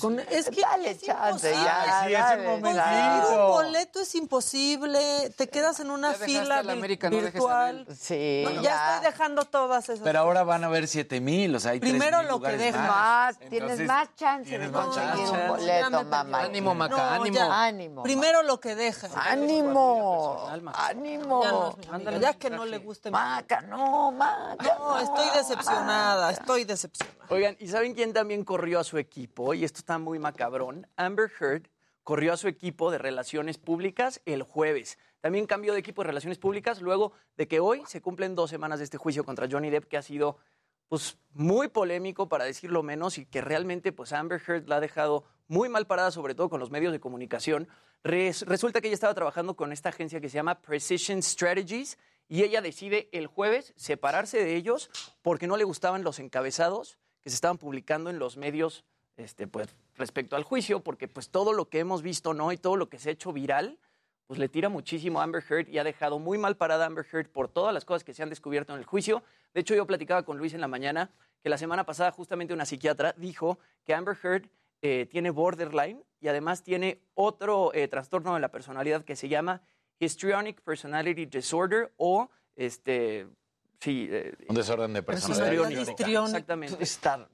Con- 0.00 0.18
es 0.18 0.50
que 0.50 0.62
Dale 0.62 0.90
es 0.90 1.00
chance, 1.00 1.48
imposible. 1.48 1.64
ya, 1.64 1.84
Sí, 2.08 2.12
es 2.12 2.66
el 2.66 2.74
dale. 2.74 3.36
Un 3.36 3.46
boleto 3.52 4.00
es 4.00 4.14
imposible. 4.16 5.30
Te 5.36 5.48
quedas 5.48 5.78
en 5.78 5.92
una 5.92 6.12
fila 6.12 6.64
la 6.64 6.72
América, 6.72 7.08
no 7.08 7.18
virtual. 7.20 7.86
Sí, 7.96 8.42
No, 8.46 8.50
ya. 8.54 8.62
ya. 8.62 8.94
estoy 8.96 9.12
dejando 9.12 9.44
todas 9.44 9.88
esas. 9.88 10.00
Pero 10.02 10.18
ahora 10.18 10.42
van 10.42 10.64
a 10.64 10.66
haber 10.66 10.88
7 10.88 11.20
mil, 11.20 11.54
o 11.54 11.60
sea, 11.60 11.70
hay 11.70 11.78
Primero 11.78 12.18
3,000 12.18 12.28
lo 12.28 12.40
que 12.40 12.56
dejas. 12.56 12.88
Más, 12.88 13.36
Entonces, 13.40 13.50
tienes 13.76 13.86
más 13.86 14.08
chance 14.16 14.50
de 14.50 14.56
tienes 14.58 14.72
más 14.72 14.86
conseguir 14.86 15.28
un 15.40 15.48
boleto, 15.48 16.04
mamá. 16.04 16.40
Ánimo, 16.40 16.74
Maca, 16.74 16.96
No, 16.96 17.02
ánimo. 17.22 17.52
Ánimo. 17.52 18.02
Primero 18.02 18.42
lo 18.42 18.58
que 18.58 18.74
dejas. 18.74 19.12
Ánimo. 19.14 20.48
Ánimo. 20.74 21.76
No 21.92 22.18
ya 22.18 22.34
que 22.34 22.50
no 22.50 22.64
le 22.66 22.78
guste. 22.78 23.12
Maca, 23.12 23.60
no, 23.60 24.10
Maca. 24.10 24.78
No, 24.80 24.98
estoy 24.98 25.26
decepcionada, 25.38 26.32
estoy 26.32 26.64
decepcionada. 26.64 27.16
Oigan, 27.28 27.56
¿y 27.58 27.68
saben 27.68 27.94
quién 27.94 28.12
también 28.12 28.44
corrió 28.44 28.78
a 28.80 28.84
su 28.84 28.98
equipo? 28.98 29.52
Y 29.54 29.64
está 29.78 29.98
muy 29.98 30.18
macabrón. 30.18 30.86
Amber 30.96 31.30
Heard 31.40 31.68
corrió 32.02 32.32
a 32.32 32.36
su 32.36 32.48
equipo 32.48 32.90
de 32.90 32.98
relaciones 32.98 33.58
públicas 33.58 34.20
el 34.24 34.42
jueves. 34.42 34.98
También 35.20 35.46
cambió 35.46 35.72
de 35.72 35.80
equipo 35.80 36.02
de 36.02 36.08
relaciones 36.08 36.38
públicas 36.38 36.80
luego 36.80 37.12
de 37.36 37.48
que 37.48 37.58
hoy 37.60 37.82
se 37.86 38.00
cumplen 38.00 38.34
dos 38.34 38.50
semanas 38.50 38.78
de 38.78 38.84
este 38.84 38.98
juicio 38.98 39.24
contra 39.24 39.48
Johnny 39.50 39.70
Depp, 39.70 39.86
que 39.88 39.96
ha 39.96 40.02
sido 40.02 40.38
pues, 40.88 41.18
muy 41.32 41.66
polémico, 41.68 42.28
para 42.28 42.44
decirlo 42.44 42.82
menos, 42.84 43.18
y 43.18 43.26
que 43.26 43.40
realmente 43.40 43.92
pues, 43.92 44.12
Amber 44.12 44.40
Heard 44.46 44.68
la 44.68 44.76
ha 44.76 44.80
dejado 44.80 45.24
muy 45.48 45.68
mal 45.68 45.86
parada, 45.86 46.10
sobre 46.12 46.34
todo 46.36 46.48
con 46.48 46.60
los 46.60 46.70
medios 46.70 46.92
de 46.92 47.00
comunicación. 47.00 47.66
Res- 48.04 48.42
resulta 48.46 48.80
que 48.80 48.86
ella 48.86 48.94
estaba 48.94 49.14
trabajando 49.14 49.56
con 49.56 49.72
esta 49.72 49.88
agencia 49.88 50.20
que 50.20 50.28
se 50.28 50.36
llama 50.36 50.60
Precision 50.62 51.22
Strategies 51.22 51.98
y 52.28 52.44
ella 52.44 52.60
decide 52.60 53.08
el 53.12 53.26
jueves 53.26 53.72
separarse 53.76 54.38
de 54.44 54.54
ellos 54.54 54.90
porque 55.22 55.48
no 55.48 55.56
le 55.56 55.64
gustaban 55.64 56.04
los 56.04 56.20
encabezados 56.20 56.98
que 57.20 57.30
se 57.30 57.34
estaban 57.34 57.58
publicando 57.58 58.10
en 58.10 58.20
los 58.20 58.36
medios 58.36 58.84
este, 59.16 59.46
pues, 59.46 59.68
respecto 59.96 60.36
al 60.36 60.44
juicio, 60.44 60.80
porque 60.80 61.08
pues 61.08 61.30
todo 61.30 61.52
lo 61.52 61.68
que 61.68 61.78
hemos 61.78 62.02
visto 62.02 62.34
¿no? 62.34 62.52
y 62.52 62.56
todo 62.56 62.76
lo 62.76 62.88
que 62.88 62.98
se 62.98 63.10
ha 63.10 63.12
hecho 63.12 63.32
viral, 63.32 63.78
pues 64.26 64.38
le 64.38 64.48
tira 64.48 64.68
muchísimo 64.68 65.20
a 65.20 65.24
Amber 65.24 65.44
Heard 65.48 65.68
y 65.68 65.78
ha 65.78 65.84
dejado 65.84 66.18
muy 66.18 66.36
mal 66.38 66.56
parada 66.56 66.84
a 66.84 66.86
Amber 66.88 67.06
Heard 67.10 67.28
por 67.28 67.48
todas 67.48 67.72
las 67.72 67.84
cosas 67.84 68.04
que 68.04 68.12
se 68.12 68.22
han 68.22 68.28
descubierto 68.28 68.72
en 68.72 68.80
el 68.80 68.84
juicio. 68.84 69.22
De 69.54 69.60
hecho, 69.60 69.74
yo 69.74 69.86
platicaba 69.86 70.24
con 70.24 70.38
Luis 70.38 70.52
en 70.54 70.60
la 70.60 70.68
mañana 70.68 71.10
que 71.42 71.48
la 71.48 71.58
semana 71.58 71.84
pasada 71.84 72.10
justamente 72.10 72.52
una 72.52 72.66
psiquiatra 72.66 73.14
dijo 73.16 73.58
que 73.84 73.94
Amber 73.94 74.16
Heard 74.22 74.48
eh, 74.82 75.06
tiene 75.10 75.30
borderline 75.30 76.02
y 76.20 76.28
además 76.28 76.62
tiene 76.62 77.00
otro 77.14 77.72
eh, 77.72 77.88
trastorno 77.88 78.34
de 78.34 78.40
la 78.40 78.50
personalidad 78.50 79.04
que 79.04 79.16
se 79.16 79.28
llama 79.28 79.62
histrionic 79.98 80.60
personality 80.60 81.26
disorder 81.26 81.92
o 81.96 82.30
este 82.56 83.26
sí 83.80 84.08
eh, 84.10 84.34
Un 84.48 84.56
desorden 84.56 84.92
de 84.92 85.02
personalidad. 85.02 85.46
Personalidad 85.46 85.80
histriónica. 85.82 86.36
exactamente 86.36 86.82
Está, 86.82 87.28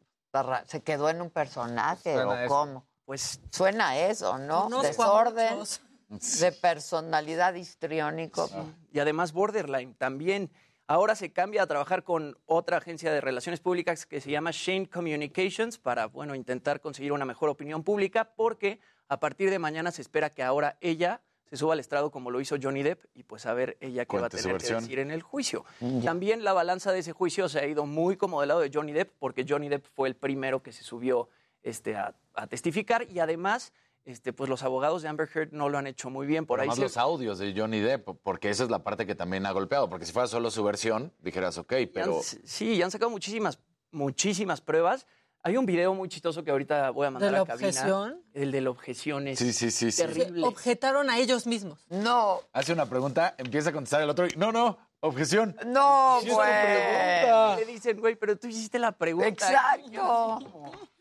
¿Se 0.67 0.83
quedó 0.83 1.09
en 1.09 1.21
un 1.21 1.31
personaje 1.31 2.15
Suena 2.15 2.29
o 2.29 2.35
eso. 2.35 2.49
cómo? 2.49 2.87
pues 3.05 3.41
Suena 3.51 3.99
eso, 3.99 4.39
¿no? 4.39 4.69
Desorden 4.83 5.49
cuantos. 5.49 5.83
de 6.41 6.53
personalidad 6.53 7.55
histriónico. 7.55 8.49
y 8.93 8.99
además 8.99 9.33
borderline 9.33 9.95
también. 9.95 10.51
Ahora 10.87 11.15
se 11.15 11.33
cambia 11.33 11.63
a 11.63 11.67
trabajar 11.67 12.03
con 12.03 12.37
otra 12.45 12.79
agencia 12.79 13.13
de 13.13 13.21
relaciones 13.21 13.61
públicas 13.61 14.05
que 14.05 14.21
se 14.21 14.31
llama 14.31 14.51
Shane 14.53 14.89
Communications 14.89 15.79
para, 15.79 16.07
bueno, 16.07 16.35
intentar 16.35 16.81
conseguir 16.81 17.13
una 17.13 17.25
mejor 17.25 17.49
opinión 17.49 17.83
pública 17.83 18.33
porque 18.35 18.81
a 19.09 19.21
partir 19.21 19.49
de 19.51 19.59
mañana 19.59 19.91
se 19.91 20.03
espera 20.03 20.35
que 20.35 20.43
ahora 20.43 20.77
ella 20.81 21.23
se 21.53 21.59
suba 21.59 21.75
al 21.75 21.81
estrado 21.81 22.11
como 22.11 22.31
lo 22.31 22.41
hizo 22.41 22.57
Johnny 22.61 22.83
Depp 22.83 23.05
y 23.15 23.25
pues 23.25 23.45
a 23.45 23.53
ver 23.53 23.77
ella 23.83 24.07
qué 24.07 24.17
va 24.17 24.27
a 24.27 24.31
tener 24.31 24.57
que 24.57 24.75
decir 24.75 24.99
en 25.01 25.11
el 25.11 25.21
juicio. 25.21 25.67
También 26.03 26.45
la 26.45 26.55
balanza 26.55 26.93
de 26.93 27.01
ese 27.01 27.13
juicio 27.13 27.47
se 27.51 27.59
ha 27.59 27.67
ido 27.67 27.85
muy 27.85 28.17
como 28.17 28.41
del 28.41 28.49
lado 28.49 28.61
de 28.61 28.71
Johnny 28.73 28.93
Depp 28.93 29.11
porque 29.19 29.45
Johnny 29.47 29.69
Depp 29.69 29.85
fue 29.95 30.09
el 30.09 30.17
primero 30.17 30.63
que 30.63 30.73
se 30.73 30.83
subió 30.83 31.29
este, 31.63 31.95
a, 31.95 32.15
a 32.33 32.47
testificar 32.47 33.07
y 33.11 33.19
además 33.19 33.75
este, 34.07 34.33
pues 34.33 34.49
los 34.49 34.63
abogados 34.63 35.03
de 35.03 35.09
Amber 35.09 35.29
Heard 35.33 35.53
no 35.53 35.69
lo 35.69 35.77
han 35.77 35.87
hecho 35.87 36.09
muy 36.09 36.27
bien. 36.27 36.47
Por 36.47 36.59
Por 36.59 36.69
ahí 36.71 36.75
se- 36.75 36.81
los 36.81 36.97
audios 36.97 37.39
de 37.39 37.53
Johnny 37.55 37.81
Depp, 37.81 38.09
porque 38.23 38.49
esa 38.49 38.65
es 38.65 38.71
la 38.71 38.83
parte 38.83 39.05
que 39.05 39.15
también 39.15 39.45
ha 39.45 39.51
golpeado. 39.53 39.91
Porque 39.91 40.07
si 40.07 40.13
fuera 40.13 40.27
solo 40.29 40.51
su 40.51 40.65
versión, 40.65 41.13
dijeras, 41.21 41.59
ok, 41.59 41.73
Y 41.73 41.75
han- 41.83 41.91
pero 41.93 42.21
sí, 42.23 42.73
y 42.75 42.83
han 42.83 42.91
sacado 42.91 43.11
muchísimas, 43.11 43.59
muchísimas 43.93 44.61
pruebas. 44.61 45.07
Hay 45.45 45.57
un 45.57 45.67
video 45.67 45.93
muy 45.93 46.09
chistoso 46.09 46.45
que 46.45 46.53
ahorita 46.53 46.91
voy 46.91 47.07
a 47.07 47.11
mandar 47.11 47.31
¿De 47.31 47.37
la 47.37 47.43
a 47.43 47.47
cabina. 47.47 47.69
objeción? 47.69 48.23
El 48.33 48.53
de 48.53 48.61
la 48.61 48.71
objeción 48.71 49.27
es 49.27 49.39
sí, 49.41 49.53
sí, 49.53 49.73
sí. 49.73 49.91
sí. 49.91 50.03
terrible. 50.03 50.47
Objetaron 50.47 51.11
a 51.11 51.19
ellos 51.19 51.49
mismos. 51.49 51.85
No, 51.91 52.41
Hace 52.53 52.73
una 52.73 52.87
pregunta, 52.87 53.35
empieza 53.39 53.71
a 53.71 53.73
contestar 53.73 54.03
el 54.03 54.11
otro 54.11 54.27
y, 54.27 54.37
no, 54.37 54.53
no, 54.53 54.79
objeción. 55.01 55.57
no, 55.67 56.21
güey. 56.21 56.37
pregunta. 56.37 57.57
Le 57.57 57.65
dicen, 57.67 57.99
güey, 57.99 58.15
pero 58.15 58.39
tú 58.39 58.47
hiciste 58.47 58.79
la 58.79 58.93
pregunta. 58.93 59.29
Exacto. 59.29 60.39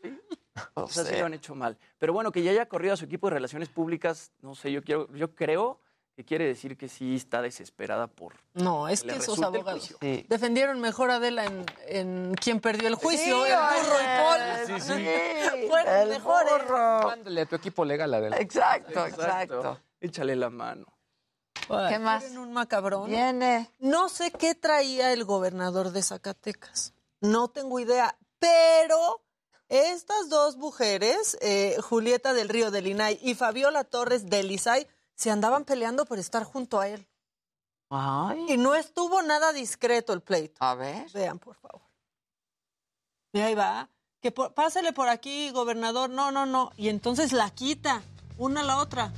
O 0.74 0.86
sea, 0.86 1.04
sí 1.04 1.14
lo 1.18 1.24
han 1.24 1.32
hecho 1.32 1.54
mal. 1.54 1.78
Pero 1.98 2.12
bueno, 2.12 2.30
que 2.30 2.42
ya 2.42 2.50
haya 2.50 2.66
corrido 2.68 2.92
a 2.92 2.96
su 2.98 3.06
equipo 3.06 3.26
de 3.28 3.34
relaciones 3.34 3.70
públicas, 3.70 4.32
no 4.42 4.54
sé, 4.54 4.70
yo 4.70 4.82
quiero, 4.84 5.10
yo 5.14 5.34
creo 5.34 5.80
que 6.14 6.24
quiere 6.24 6.46
decir 6.46 6.76
que 6.76 6.88
sí 6.88 7.16
está 7.16 7.40
desesperada 7.40 8.06
por 8.06 8.34
No, 8.54 8.86
es 8.88 9.02
que 9.02 9.12
esos 9.16 9.40
abogados. 9.42 9.94
Sí. 10.00 10.26
defendieron 10.28 10.78
mejor 10.80 11.10
a 11.10 11.16
Adela 11.16 11.44
en, 11.46 11.64
en 11.86 12.34
quién 12.34 12.60
perdió 12.60 12.88
el 12.88 12.96
juicio, 12.96 13.44
Sí, 13.44 13.50
el 13.50 13.56
burro 13.56 14.00
y 14.00 14.04
Paul. 14.04 14.80
sí, 14.80 14.80
sí. 14.80 15.66
Fueron 15.68 15.94
El 15.96 16.08
mejores. 16.10 16.52
burro. 16.52 17.02
Mándale 17.06 17.40
a 17.40 17.46
tu 17.46 17.56
equipo 17.56 17.84
legal, 17.84 18.12
Adela. 18.12 18.36
Exacto, 18.38 19.06
exacto. 19.06 19.80
Échale 20.00 20.36
la 20.36 20.50
mano. 20.50 20.86
¿Qué 21.88 21.98
más? 21.98 22.22
¿Quieren 22.24 22.38
un 22.38 22.52
macabrón? 22.52 23.08
Viene. 23.08 23.70
No 23.78 24.08
sé 24.08 24.32
qué 24.32 24.54
traía 24.54 25.12
el 25.12 25.24
gobernador 25.24 25.92
de 25.92 26.02
Zacatecas. 26.02 26.92
No 27.20 27.48
tengo 27.48 27.78
idea. 27.80 28.18
Pero 28.38 29.22
estas 29.68 30.28
dos 30.28 30.56
mujeres, 30.56 31.38
eh, 31.40 31.76
Julieta 31.80 32.34
del 32.34 32.48
Río 32.48 32.70
del 32.70 32.88
Inay 32.88 33.18
y 33.22 33.34
Fabiola 33.34 33.84
Torres 33.84 34.28
del 34.28 34.50
Isay, 34.50 34.86
se 35.14 35.30
andaban 35.30 35.64
peleando 35.64 36.04
por 36.04 36.18
estar 36.18 36.44
junto 36.44 36.80
a 36.80 36.88
él. 36.88 37.06
Ay, 37.90 38.46
Y 38.48 38.56
no 38.56 38.74
estuvo 38.74 39.20
nada 39.22 39.52
discreto 39.52 40.12
el 40.12 40.20
pleito. 40.22 40.56
a 40.64 40.74
ver. 40.74 41.10
Vean, 41.12 41.38
por 41.38 41.54
favor. 41.56 41.82
Y 43.32 43.40
ahí 43.40 43.54
va. 43.54 43.88
Que 44.20 44.30
por- 44.30 44.54
pásale 44.54 44.92
por 44.92 45.08
aquí, 45.08 45.50
gobernador. 45.50 46.08
No, 46.10 46.30
no, 46.30 46.46
no. 46.46 46.70
Y 46.76 46.88
entonces 46.88 47.32
la 47.32 47.50
quita, 47.50 48.02
una 48.38 48.60
a 48.60 48.64
la 48.64 48.78
otra. 48.78 49.12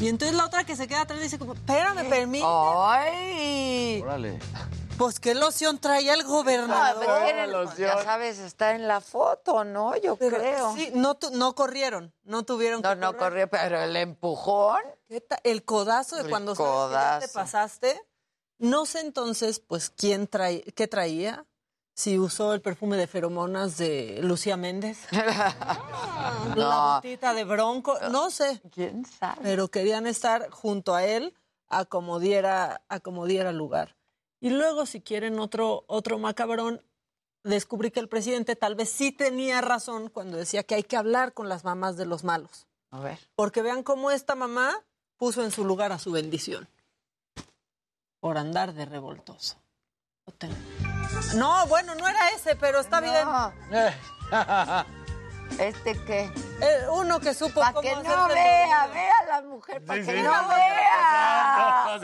Y 0.00 0.08
entonces 0.08 0.36
la 0.36 0.46
otra 0.46 0.64
que 0.64 0.76
se 0.76 0.86
queda 0.88 1.02
atrás 1.02 1.20
dice 1.20 1.38
como, 1.38 1.54
espérame, 1.54 2.08
permite. 2.08 2.44
Ay. 2.46 4.00
Órale. 4.02 4.38
Pues 5.00 5.18
qué 5.18 5.34
loción 5.34 5.78
traía 5.78 6.12
el 6.12 6.20
Ah, 6.20 6.24
gobernador. 6.24 7.04
pues 7.04 7.18
quieren, 7.24 7.50
ya 7.78 8.02
sabes, 8.04 8.38
está 8.38 8.74
en 8.74 8.86
la 8.86 9.00
foto, 9.00 9.64
¿no? 9.64 9.96
Yo 9.96 10.16
Pero 10.16 10.36
creo. 10.36 10.74
Sí, 10.74 10.90
no, 10.94 11.14
tu- 11.16 11.30
no 11.30 11.54
corrieron, 11.54 12.12
no 12.22 12.42
tuvieron 12.42 12.82
No, 12.82 12.90
que 12.90 12.96
no 12.96 13.06
correr. 13.16 13.18
corrió, 13.18 13.48
pero 13.48 13.80
el 13.80 13.96
empujón. 13.96 14.82
¿Qué 15.08 15.22
ta- 15.22 15.40
El 15.42 15.64
codazo 15.64 16.16
de 16.16 16.22
El 16.24 16.28
cuando 16.28 16.54
sabes 16.54 16.70
que 16.70 16.74
ya 16.92 17.18
te 17.20 17.26
codazo. 17.28 17.32
pasaste. 17.32 18.00
No 18.58 18.84
sé 18.84 19.00
entonces, 19.00 19.58
pues, 19.60 19.88
quién 19.88 20.26
trae, 20.26 20.60
qué 20.76 20.86
traía. 20.86 21.46
Si 21.94 22.18
usó 22.18 22.52
el 22.52 22.60
perfume 22.60 22.98
de 22.98 23.06
feromonas 23.06 23.78
de 23.78 24.18
Lucía 24.22 24.58
Méndez. 24.58 24.98
La 25.10 26.54
No. 26.56 26.94
botita 26.96 27.32
de 27.32 27.44
bronco. 27.44 27.98
No 28.10 28.30
sé. 28.30 28.60
¿Quién 28.70 29.06
sabe? 29.06 29.40
Pero 29.42 29.68
querían 29.68 30.06
estar 30.06 30.50
junto 30.50 30.94
a 30.94 31.04
él 31.04 31.34
a 31.68 31.86
como 31.86 32.18
diera, 32.18 32.82
a 32.90 33.00
como 33.00 33.24
diera 33.26 33.50
lugar. 33.52 33.96
Y 34.40 34.50
luego, 34.50 34.86
si 34.86 35.00
quieren 35.00 35.38
otro, 35.38 35.84
otro 35.86 36.18
macabrón, 36.18 36.82
descubrí 37.44 37.90
que 37.90 38.00
el 38.00 38.08
presidente 38.08 38.56
tal 38.56 38.74
vez 38.74 38.90
sí 38.90 39.12
tenía 39.12 39.60
razón 39.60 40.08
cuando 40.08 40.36
decía 40.36 40.62
que 40.62 40.74
hay 40.74 40.82
que 40.82 40.96
hablar 40.96 41.34
con 41.34 41.48
las 41.48 41.64
mamás 41.64 41.96
de 41.96 42.06
los 42.06 42.24
malos. 42.24 42.66
A 42.90 43.00
ver. 43.00 43.18
Porque 43.34 43.62
vean 43.62 43.82
cómo 43.82 44.10
esta 44.10 44.34
mamá 44.34 44.84
puso 45.16 45.44
en 45.44 45.50
su 45.50 45.64
lugar 45.64 45.92
a 45.92 45.98
su 45.98 46.12
bendición. 46.12 46.68
Por 48.18 48.38
andar 48.38 48.74
de 48.74 48.86
revoltoso. 48.86 49.56
No, 51.36 51.66
bueno, 51.66 51.94
no 51.94 52.06
era 52.08 52.28
ese, 52.30 52.56
pero 52.56 52.80
está 52.80 53.00
bien. 53.00 53.26
¿Este 55.58 55.94
qué? 56.04 56.30
Eh, 56.62 56.86
uno 56.92 57.20
que 57.20 57.34
supo 57.34 57.60
Para 57.60 57.72
cómo 57.74 57.82
que 57.88 57.94
no 57.96 58.28
vea, 58.28 58.84
el- 58.86 58.92
vea 58.92 59.12
a 59.22 59.26
la 59.26 59.42
mujer, 59.42 59.84
para 59.84 60.00
Sí, 60.00 60.06
que 60.06 60.16
sí. 60.16 60.22
no 60.22 60.48
vea. 60.48 61.98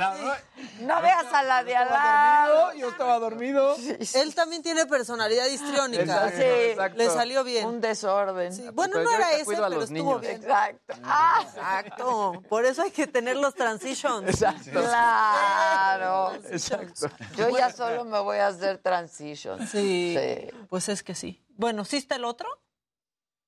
No 0.81 1.01
veas 1.03 1.25
a 1.33 1.43
la 1.43 1.65
de 1.65 1.75
al 1.77 1.89
lado. 1.89 2.73
Yo 2.75 2.91
estaba 2.91 3.19
dormido. 3.19 3.77
Él 4.15 4.35
también 4.35 4.63
tiene 4.63 4.85
personalidad 4.87 5.47
histriónica. 5.47 6.03
Exacto, 6.03 6.37
Sí, 6.37 6.43
exacto. 6.45 6.99
le 6.99 7.11
salió 7.11 7.45
bien. 7.45 7.67
Un 7.67 7.81
desorden. 7.81 8.53
Sí, 8.53 8.69
Bueno, 8.75 8.93
Pero 8.97 9.05
no 9.11 9.17
era 9.17 9.27
a 9.27 9.31
pero 9.31 9.83
estuvo 9.83 9.91
niños. 9.91 10.21
bien. 10.21 10.37
Exacto. 10.37 10.95
Ah, 11.05 11.41
Exacto. 11.43 12.33
Por 12.49 12.65
eso 12.67 12.83
hay 12.83 12.91
que 12.91 13.07
tener 13.07 13.37
los 13.37 13.55
transitions. 13.55 14.45
claro. 14.71 16.35
Exacto. 16.51 17.09
Yo 17.37 17.57
ya 17.57 17.71
solo 17.73 18.05
me 18.05 18.21
voy 18.21 18.39
a 18.39 18.49
hacer 18.49 18.79
transition. 18.79 19.67
Sí. 19.67 20.15
Sí. 20.19 20.51
Pues 20.69 20.89
es 20.91 21.03
que 21.03 21.15
sí. 21.15 21.43
Bueno, 21.57 21.85
¿sí 21.87 21.97
está 21.97 22.17
el 22.17 22.25
otro? 22.27 22.49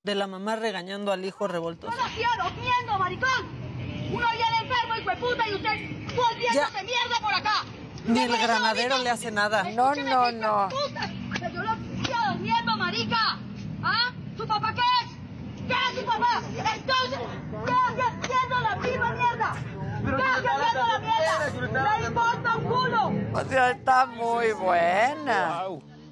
de 0.05 0.15
la 0.15 0.27
mamá 0.27 0.57
regañando 0.57 1.13
al 1.13 1.25
hijo 1.25 1.49
revoltoso. 1.49 1.95
¡No 1.95 2.03
lo 2.03 2.15
quiero, 2.15 2.45
miedo, 2.61 2.99
maricón! 2.99 3.47
Uno 4.11 4.27
viene 4.33 4.57
enfermo, 4.63 4.97
hijo 4.97 5.11
de 5.11 5.17
puta, 5.17 5.49
y 5.49 5.55
usted 5.55 6.17
volviéndose 6.17 6.83
mierda 6.85 7.21
por 7.21 7.35
acá. 7.35 7.65
Ni 8.07 8.21
el 8.21 8.33
granadero 8.39 8.99
le 8.99 9.11
hace 9.11 9.31
nada. 9.31 9.65
No, 9.65 9.95
no, 9.95 10.33
no. 10.33 10.69
Pero 11.33 11.51
yo 11.53 11.63
lo 11.63 11.77
quiero, 12.43 12.77
marica. 12.77 13.39
¿Ah? 13.83 14.13
¿Su 14.37 14.47
papá 14.47 14.73
qué 14.75 14.81
es? 14.81 15.11
¿Qué 15.67 15.75
es 15.75 16.01
su 16.01 16.07
papá? 16.07 16.43
Entonces, 16.47 17.19
¿qué 17.67 18.03
haciendo 18.03 18.61
la 18.61 18.77
misma 18.77 19.13
mierda? 19.13 19.55
¿Qué 20.07 20.23
hace 20.23 20.49
haciendo 20.49 20.87
la 20.87 20.99
mierda? 21.01 21.99
¡Le 21.99 22.07
importa 22.07 22.57
un 22.57 22.65
culo! 22.65 23.13
O 23.35 23.45
sea, 23.45 23.71
está 23.73 24.07
muy 24.07 24.53
buena. 24.53 25.65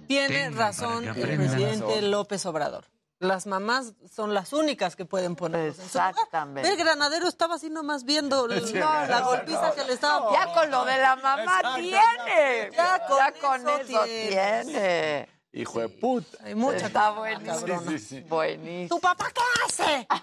Tiene 0.07 0.51
razón 0.51 1.09
el 1.09 1.15
presidente 1.15 2.03
López 2.03 2.45
Obrador. 2.45 2.85
Las 3.27 3.47
mamás 3.47 3.95
son 4.11 4.35
las 4.35 4.53
únicas 4.53 4.97
que 4.97 5.05
pueden 5.05 5.37
poner. 5.37 5.69
Exactamente. 5.69 6.69
El 6.69 6.77
granadero 6.77 7.29
estaba 7.29 7.57
así 7.57 7.71
nomás 7.71 8.05
viendo 8.05 8.47
el- 8.51 8.73
la 8.81 9.21
golpiza 9.23 9.73
que 9.75 9.85
le 9.85 9.93
estaba 9.95 10.33
Ya 10.33 10.53
con 10.53 10.71
lo 10.71 10.85
de 10.85 10.99
la 10.99 11.17
mamá 11.17 11.61
tiene. 11.77 12.71
Ya 12.73 13.33
con 13.41 13.61
eso 13.61 13.77
eso 13.81 14.05
tiene. 14.05 14.65
tiene. 14.65 15.29
Hijo 15.53 15.81
de 15.81 15.89
puta. 15.89 16.39
Hay 16.45 16.55
mucha 16.55 16.87
Está 16.87 17.11
buenísimo. 17.13 17.81
Sí, 17.89 17.99
sí, 17.99 17.99
sí. 17.99 18.21
Buenísimo. 18.23 18.97
¿Tu 18.97 19.01
papá 19.01 19.27
qué 19.33 19.41
hace? 19.67 20.07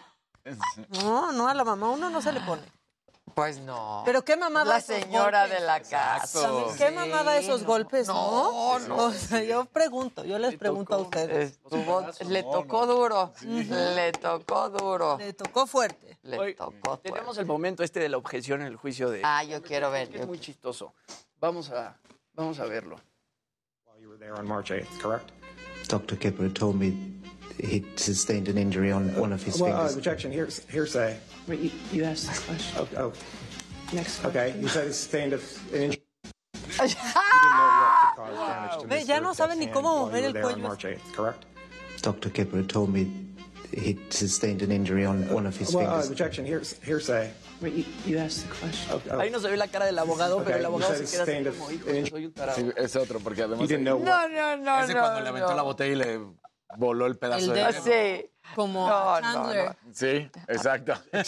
No, 1.04 1.32
no, 1.32 1.48
a 1.48 1.54
la 1.54 1.64
mamá 1.64 1.90
uno 1.92 2.10
no 2.10 2.22
se 2.22 2.34
le 2.34 2.42
pone. 2.42 2.62
Pues 3.34 3.60
no. 3.60 4.04
Pero 4.06 4.24
qué 4.24 4.36
mamada 4.38 4.76
La 4.76 4.82
señora 4.82 5.48
de 5.48 5.60
la 5.60 5.80
casa. 5.80 6.18
Exacto. 6.18 6.74
¿Qué 6.78 6.92
mamada 6.92 7.38
esos 7.38 7.64
golpes, 7.64 8.08
no? 8.08 8.80
no. 8.80 8.96
O 9.06 9.12
sea, 9.12 9.44
yo 9.44 9.66
pregunto, 9.66 10.24
yo 10.24 10.38
les 10.38 10.56
pregunto 10.56 10.96
a 10.96 10.98
ustedes. 11.00 11.54
Estuvo- 11.54 12.06
le 12.30 12.44
tocó 12.44 12.86
duro. 12.86 13.34
Le 13.42 14.12
tocó 14.12 14.70
duro. 14.70 15.18
Le 15.18 15.34
tocó 15.34 15.66
fuerte. 15.66 16.18
Le 16.24 16.38
Hoy 16.40 16.56
tocó 16.56 16.74
fuerte. 16.82 17.12
tenemos 17.12 17.38
el 17.38 17.46
momento 17.46 17.84
este 17.84 18.00
de 18.00 18.10
la 18.10 18.18
objeción 18.18 18.62
en 18.62 18.68
el 18.68 18.76
juicio 18.78 19.10
de... 19.10 19.22
Ah, 19.24 19.44
yo 19.44 19.62
quiero 19.62 19.90
ver. 19.92 20.10
Es 20.14 20.22
yo 20.22 20.28
muy 20.28 20.40
chistoso. 20.40 20.94
Vamos 21.40 21.70
a, 21.72 21.98
vamos 22.34 22.60
a 22.60 22.66
verlo. 22.66 22.98
You 24.00 24.10
were 24.10 24.18
there 24.20 24.34
on 24.34 24.46
March 24.48 24.70
8th, 24.72 25.02
correct? 25.02 25.30
Dr. 25.88 26.18
Kipper 26.18 26.52
told 26.54 26.76
me 26.76 26.94
he'd 27.60 27.86
sustained 28.00 28.48
an 28.48 28.58
injury 28.58 28.92
on 28.92 29.14
one 29.16 29.32
of 29.34 29.44
his 29.44 29.60
Well, 29.60 29.74
uh, 29.74 29.78
fingers. 29.80 29.98
objection, 29.98 30.32
hears, 30.32 30.62
hearsay. 30.70 31.18
Wait, 31.48 31.60
you, 31.60 31.72
you 31.92 32.04
asked 32.04 32.28
this 32.28 32.40
question. 32.46 32.78
Okay, 32.82 32.98
oh, 32.98 33.14
Next 33.94 34.26
okay. 34.26 34.56
You 34.60 34.68
said 34.68 34.88
he 34.88 34.94
sustained 34.94 35.34
a, 35.34 35.40
an 35.76 35.82
injury. 35.84 36.02
Ah! 37.16 38.80
Ve, 38.88 39.04
ya 39.06 39.20
no 39.20 39.30
Lipset's 39.30 39.38
sabe 39.38 39.56
ni 39.56 39.68
cómo 39.68 40.06
mover 40.06 40.24
el 40.24 40.34
cuello. 40.34 40.58
March 40.60 40.86
8th, 40.86 41.14
correct? 41.14 41.46
Dr. 42.02 42.30
Kipper 42.30 42.64
told 42.64 42.92
me 42.92 43.12
he'd 43.72 44.12
sustained 44.12 44.62
an 44.62 44.72
injury 44.72 45.06
on 45.06 45.28
one 45.30 45.46
of 45.46 45.56
his 45.56 45.74
Well, 45.74 45.86
uh, 45.88 45.92
fingers. 45.92 46.10
objection, 46.12 46.46
hears, 46.46 46.80
hearsay. 46.84 47.32
Wait, 47.62 47.74
you, 47.74 47.86
you 48.06 48.18
asked 48.18 48.42
the 48.48 48.56
question. 48.56 48.92
Okay, 48.92 49.10
oh, 49.12 49.20
Ahí 49.20 49.32
no 49.32 49.40
se 49.40 49.50
ve 49.50 49.58
la 49.58 49.68
cara 49.68 49.86
del 49.86 49.98
abogado, 50.00 50.44
pero 50.44 50.50
Okay, 50.50 50.54
el 50.56 50.62
you 50.62 50.68
abogado 50.68 50.96
se 50.96 51.04
queda 51.06 51.06
así 51.06 51.18
sustained 51.18 51.48
a- 51.48 51.52
como, 51.52 51.72
hijo, 51.72 52.08
soy 52.10 52.26
un 52.26 52.32
tarado. 52.34 52.58
Sí, 52.58 52.72
es 52.76 52.96
otro, 52.96 53.20
porque 53.20 53.44
además. 53.44 53.70
No, 53.70 53.96
what. 53.98 54.30
no, 54.30 54.58
no. 54.58 54.84
Ese 54.84 54.94
no, 54.94 55.02
cuando 55.02 55.22
le 55.22 55.30
aventó 55.30 55.50
no. 55.52 55.56
la 55.56 55.64
botella 55.64 55.94
y 55.94 55.96
le 55.96 56.20
voló 56.78 57.06
el 57.06 57.18
pedazo 57.18 57.46
El 57.46 57.54
de. 57.54 57.64
dedo. 57.66 57.84
Sí. 57.84 58.30
Como 58.56 58.88
No, 58.88 59.22
no, 59.22 59.34
Chandler. 59.34 59.66
no. 59.84 59.94
Sí, 59.94 60.30
exacto. 60.48 60.94
Chandler 61.12 61.24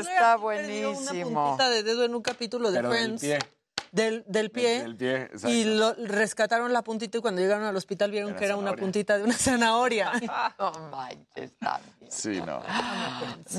Está 0.00 0.32
aquí 0.32 0.42
perdió 0.44 0.90
Una 0.90 1.06
buenísimo. 1.06 1.46
puntita 1.48 1.70
de 1.70 1.82
dedo 1.82 2.04
en 2.04 2.14
un 2.14 2.22
capítulo 2.22 2.70
de 2.70 2.78
Pero 2.78 2.90
del 2.90 2.98
Friends. 3.18 3.20
pie. 3.22 3.38
Del, 3.92 4.24
del 4.26 4.50
pie. 4.50 4.82
Del 4.82 4.96
pie, 4.96 5.22
exacto. 5.22 5.48
y 5.48 5.64
lo, 5.64 5.94
rescataron 5.94 6.72
la 6.72 6.82
puntita 6.82 7.18
y 7.18 7.20
cuando 7.20 7.40
llegaron 7.40 7.64
al 7.64 7.76
hospital 7.76 8.10
vieron 8.10 8.30
Era 8.30 8.38
que 8.38 8.44
era 8.44 8.56
una 8.56 8.74
puntita 8.74 9.16
de 9.16 9.24
una 9.24 9.34
zanahoria. 9.34 10.12
No 10.58 10.72
manches, 10.90 11.56
también. 11.58 12.10
Sí, 12.10 12.42
no. 12.44 12.62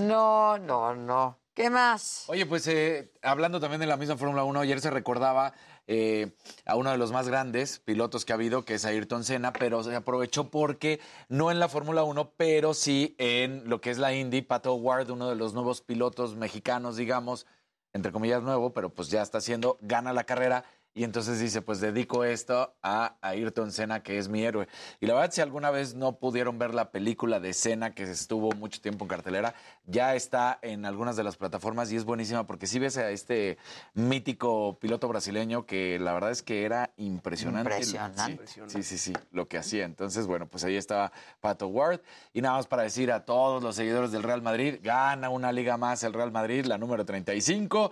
No, 0.02 0.57
no, 0.57 0.95
no. 0.95 1.40
¿Qué 1.53 1.69
más? 1.72 2.26
Oye, 2.28 2.45
pues 2.45 2.68
eh, 2.68 3.11
hablando 3.24 3.60
también 3.60 3.80
de 3.80 3.88
la 3.88 3.98
misma 3.98 4.15
Fórmula 4.18 4.44
1, 4.44 4.60
ayer 4.60 4.80
se 4.80 4.91
recordaba 4.91 5.53
eh, 5.88 6.31
a 6.65 6.76
uno 6.76 6.91
de 6.91 6.97
los 6.97 7.11
más 7.11 7.27
grandes 7.27 7.80
pilotos 7.80 8.26
que 8.26 8.34
ha 8.34 8.35
habido, 8.35 8.65
que 8.65 8.76
es 8.76 8.85
Ayrton 8.85 9.23
Senna, 9.23 9.53
pero 9.53 9.84
se 9.84 9.95
aprovechó 9.95 10.49
porque 10.49 10.99
no 11.30 11.49
en 11.49 11.59
la 11.59 11.69
Fórmula 11.69 12.03
1, 12.03 12.34
pero 12.38 12.73
sí 12.73 13.15
en 13.18 13.69
lo 13.69 13.81
que 13.81 13.89
es 13.89 13.97
la 13.97 14.14
Indy, 14.14 14.41
Pato 14.41 14.76
Ward, 14.76 15.09
uno 15.09 15.30
de 15.30 15.35
los 15.35 15.53
nuevos 15.53 15.81
pilotos 15.81 16.35
mexicanos, 16.35 16.97
digamos, 16.97 17.45
entre 17.93 18.11
comillas 18.11 18.43
nuevo, 18.43 18.73
pero 18.73 18.89
pues 18.89 19.09
ya 19.09 19.22
está 19.22 19.39
haciendo, 19.39 19.77
gana 19.81 20.14
la 20.14 20.26
carrera 20.26 20.65
y 20.98 21.03
entonces 21.03 21.40
dice, 21.40 21.61
pues 21.61 21.80
dedico 21.80 22.24
esto 22.24 22.74
a 22.82 23.18
Ayrton 23.22 23.72
Senna, 23.72 24.02
que 24.02 24.18
es 24.18 24.30
mi 24.30 24.44
héroe. 24.44 24.68
Y 24.99 25.06
la 25.06 25.14
verdad, 25.14 25.32
si 25.32 25.41
alguna 25.41 25.69
vez 25.69 25.94
no 25.94 26.18
pudieron 26.18 26.57
ver 26.57 26.74
la 26.74 26.90
película 26.90 27.40
de 27.40 27.53
Senna, 27.53 27.94
que 27.94 28.02
estuvo 28.02 28.52
mucho 28.53 28.82
tiempo 28.82 29.06
en 29.06 29.10
cartelera, 29.10 29.53
ya 29.86 30.15
está 30.15 30.57
en 30.64 30.88
algunas 30.88 31.15
de 31.15 31.24
las 31.24 31.38
plataformas 31.38 31.91
y 31.91 31.98
es 31.98 32.03
buenísima 32.03 32.48
porque 32.48 32.65
si 32.65 32.80
ves 32.80 32.98
a 32.98 33.11
este 33.11 33.60
mítico 33.94 34.80
piloto 34.80 35.07
brasileño 35.07 35.68
que 35.68 35.99
la 35.99 36.14
verdad 36.14 36.32
es 36.32 36.41
que 36.41 36.65
era 36.65 36.90
impresionante. 36.98 37.69
Impresionante. 37.69 38.48
Sí, 38.48 38.61
sí, 38.65 38.82
sí, 38.82 38.98
sí, 38.98 39.14
lo 39.32 39.48
que 39.48 39.60
hacía. 39.60 39.86
Entonces, 39.86 40.26
bueno, 40.26 40.48
pues 40.48 40.64
ahí 40.64 40.78
estaba 40.78 41.11
Pato 41.41 41.68
Ward. 41.68 42.02
Y 42.34 42.41
nada 42.41 42.56
más 42.56 42.65
para 42.65 42.82
decir 42.82 43.11
a 43.11 43.24
todos 43.24 43.61
los 43.61 43.76
seguidores 43.76 44.11
del 44.11 44.24
Real 44.24 44.41
Madrid, 44.41 44.80
gana 44.82 45.30
una 45.30 45.52
liga 45.52 45.78
más 45.78 46.02
el 46.02 46.14
Real 46.14 46.32
Madrid, 46.32 46.65
la 46.65 46.80
número 46.80 47.06
35 47.06 47.91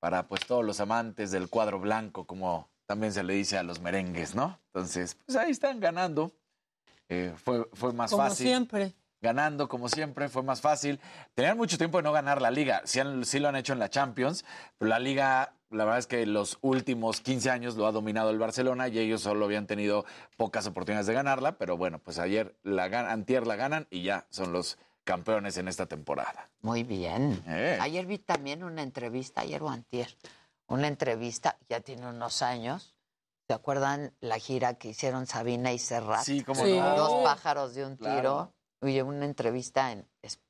para 0.00 0.28
pues 0.28 0.46
todos 0.46 0.64
los 0.64 0.80
amantes 0.80 1.30
del 1.30 1.48
cuadro 1.48 1.78
blanco, 1.80 2.24
como 2.24 2.68
también 2.86 3.12
se 3.12 3.22
le 3.22 3.34
dice 3.34 3.58
a 3.58 3.62
los 3.62 3.80
merengues, 3.80 4.34
¿no? 4.34 4.58
Entonces, 4.72 5.16
pues 5.26 5.36
ahí 5.36 5.50
están 5.50 5.80
ganando. 5.80 6.32
Eh, 7.08 7.32
fue, 7.36 7.68
fue 7.72 7.92
más 7.92 8.10
Como 8.10 8.22
fácil. 8.24 8.46
siempre. 8.46 8.94
Ganando, 9.20 9.68
como 9.68 9.88
siempre, 9.88 10.28
fue 10.28 10.42
más 10.44 10.60
fácil. 10.60 11.00
Tenían 11.34 11.56
mucho 11.56 11.76
tiempo 11.76 11.98
de 11.98 12.04
no 12.04 12.12
ganar 12.12 12.40
la 12.40 12.50
liga. 12.52 12.82
Sí, 12.84 13.00
han- 13.00 13.24
sí 13.24 13.40
lo 13.40 13.48
han 13.48 13.56
hecho 13.56 13.72
en 13.72 13.80
la 13.80 13.90
Champions, 13.90 14.44
pero 14.78 14.88
la 14.90 15.00
liga, 15.00 15.54
la 15.70 15.84
verdad 15.84 15.98
es 15.98 16.06
que 16.06 16.24
los 16.24 16.58
últimos 16.60 17.20
15 17.20 17.50
años 17.50 17.74
lo 17.76 17.86
ha 17.88 17.92
dominado 17.92 18.30
el 18.30 18.38
Barcelona 18.38 18.86
y 18.88 18.98
ellos 19.00 19.20
solo 19.22 19.46
habían 19.46 19.66
tenido 19.66 20.04
pocas 20.36 20.66
oportunidades 20.68 21.08
de 21.08 21.14
ganarla, 21.14 21.58
pero 21.58 21.76
bueno, 21.76 21.98
pues 21.98 22.18
ayer 22.20 22.54
la 22.62 22.86
ganan, 22.88 23.10
antier 23.10 23.46
la 23.46 23.56
ganan 23.56 23.88
y 23.90 24.02
ya 24.04 24.26
son 24.30 24.52
los 24.52 24.78
campeones 25.12 25.56
en 25.56 25.68
esta 25.68 25.86
temporada. 25.86 26.50
Muy 26.60 26.82
bien. 26.82 27.42
Eh. 27.48 27.78
Ayer 27.80 28.04
vi 28.04 28.18
también 28.18 28.62
una 28.62 28.82
entrevista, 28.82 29.40
ayer 29.40 29.62
o 29.62 29.70
antier, 29.70 30.14
una 30.66 30.86
entrevista, 30.86 31.56
ya 31.66 31.80
tiene 31.80 32.06
unos 32.06 32.42
años. 32.42 32.94
¿Se 33.46 33.54
acuerdan 33.54 34.12
la 34.20 34.38
gira 34.38 34.74
que 34.74 34.88
hicieron 34.88 35.26
Sabina 35.26 35.72
y 35.72 35.78
Serrat? 35.78 36.24
Sí, 36.24 36.44
cómo 36.44 36.62
Sí. 36.62 36.78
no. 36.78 36.94
Dos 36.94 37.22
pájaros 37.24 37.74
de 37.74 37.86
un 37.86 37.96
Claro. 37.96 38.16
tiro. 38.20 38.52
Oye, 38.82 39.02
una 39.02 39.24
entrevista 39.24 39.92
en, 39.92 40.06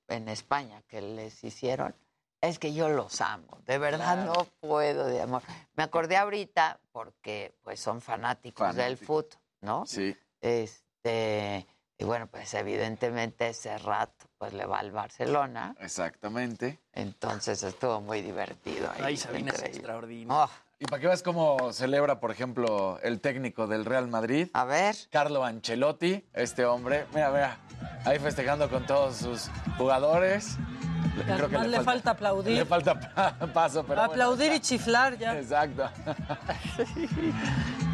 en 0.09 0.29
España 0.29 0.83
que 0.89 1.01
les 1.03 1.45
hicieron. 1.45 1.95
Es 2.41 2.59
que 2.59 2.75
yo 2.75 2.89
los 2.89 3.21
amo, 3.21 3.59
de 3.65 3.79
verdad 3.79 4.25
Claro. 4.25 4.33
no 4.35 4.45
puedo 4.61 5.07
de 5.07 5.23
amor. 5.23 5.43
Me 5.75 5.85
acordé 5.85 6.17
ahorita 6.17 6.81
porque 6.91 7.55
pues 7.63 7.79
son 7.79 8.01
fanáticos, 8.01 8.75
del 8.75 8.97
fútbol, 8.97 9.39
¿no? 9.61 9.87
Sí. 9.87 10.17
Este, 10.41 11.67
y 11.97 12.05
bueno, 12.05 12.27
pues 12.29 12.53
evidentemente 12.55 13.53
Serrat 13.55 14.11
pues 14.39 14.53
le 14.55 14.65
va 14.67 14.79
al 14.79 14.91
Barcelona. 14.93 15.75
Exactamente. 15.81 16.79
Entonces 16.93 17.63
estuvo 17.63 18.01
muy 18.01 18.23
divertido. 18.23 18.91
ahí, 18.93 19.01
Ay, 19.05 19.17
Sabina 19.17 19.51
es 19.51 19.57
increíble. 19.59 19.79
extraordinaria. 19.79 20.45
Oh, 20.45 20.51
Y 20.79 20.85
para 20.87 21.01
que 21.01 21.07
veas 21.09 21.23
cómo 21.25 21.73
celebra, 21.73 22.21
por 22.21 22.31
ejemplo, 22.31 23.01
el 23.03 23.21
técnico 23.21 23.67
del 23.67 23.85
Real 23.85 24.07
Madrid, 24.09 24.49
a 24.53 24.65
ver, 24.65 24.95
Carlo 25.11 25.45
Ancelotti, 25.45 26.25
este 26.35 26.65
hombre. 26.65 27.07
Mira, 27.13 27.31
mira, 27.31 27.59
ahí 28.05 28.19
festejando 28.21 28.71
con 28.71 28.87
todos 28.87 29.17
sus 29.17 29.51
jugadores. 29.77 30.57
Además 31.29 31.67
le 31.67 31.81
falta 31.81 32.13
aplaudir. 32.13 32.57
Le 32.59 32.65
falta 32.65 32.95
pa- 32.99 33.35
paso, 33.53 33.83
pero 33.83 33.97
bueno. 34.03 34.13
Aplaudir 34.13 34.53
y 34.53 34.61
chiflar 34.61 35.19
ya. 35.19 35.37
Exacto. 35.37 35.91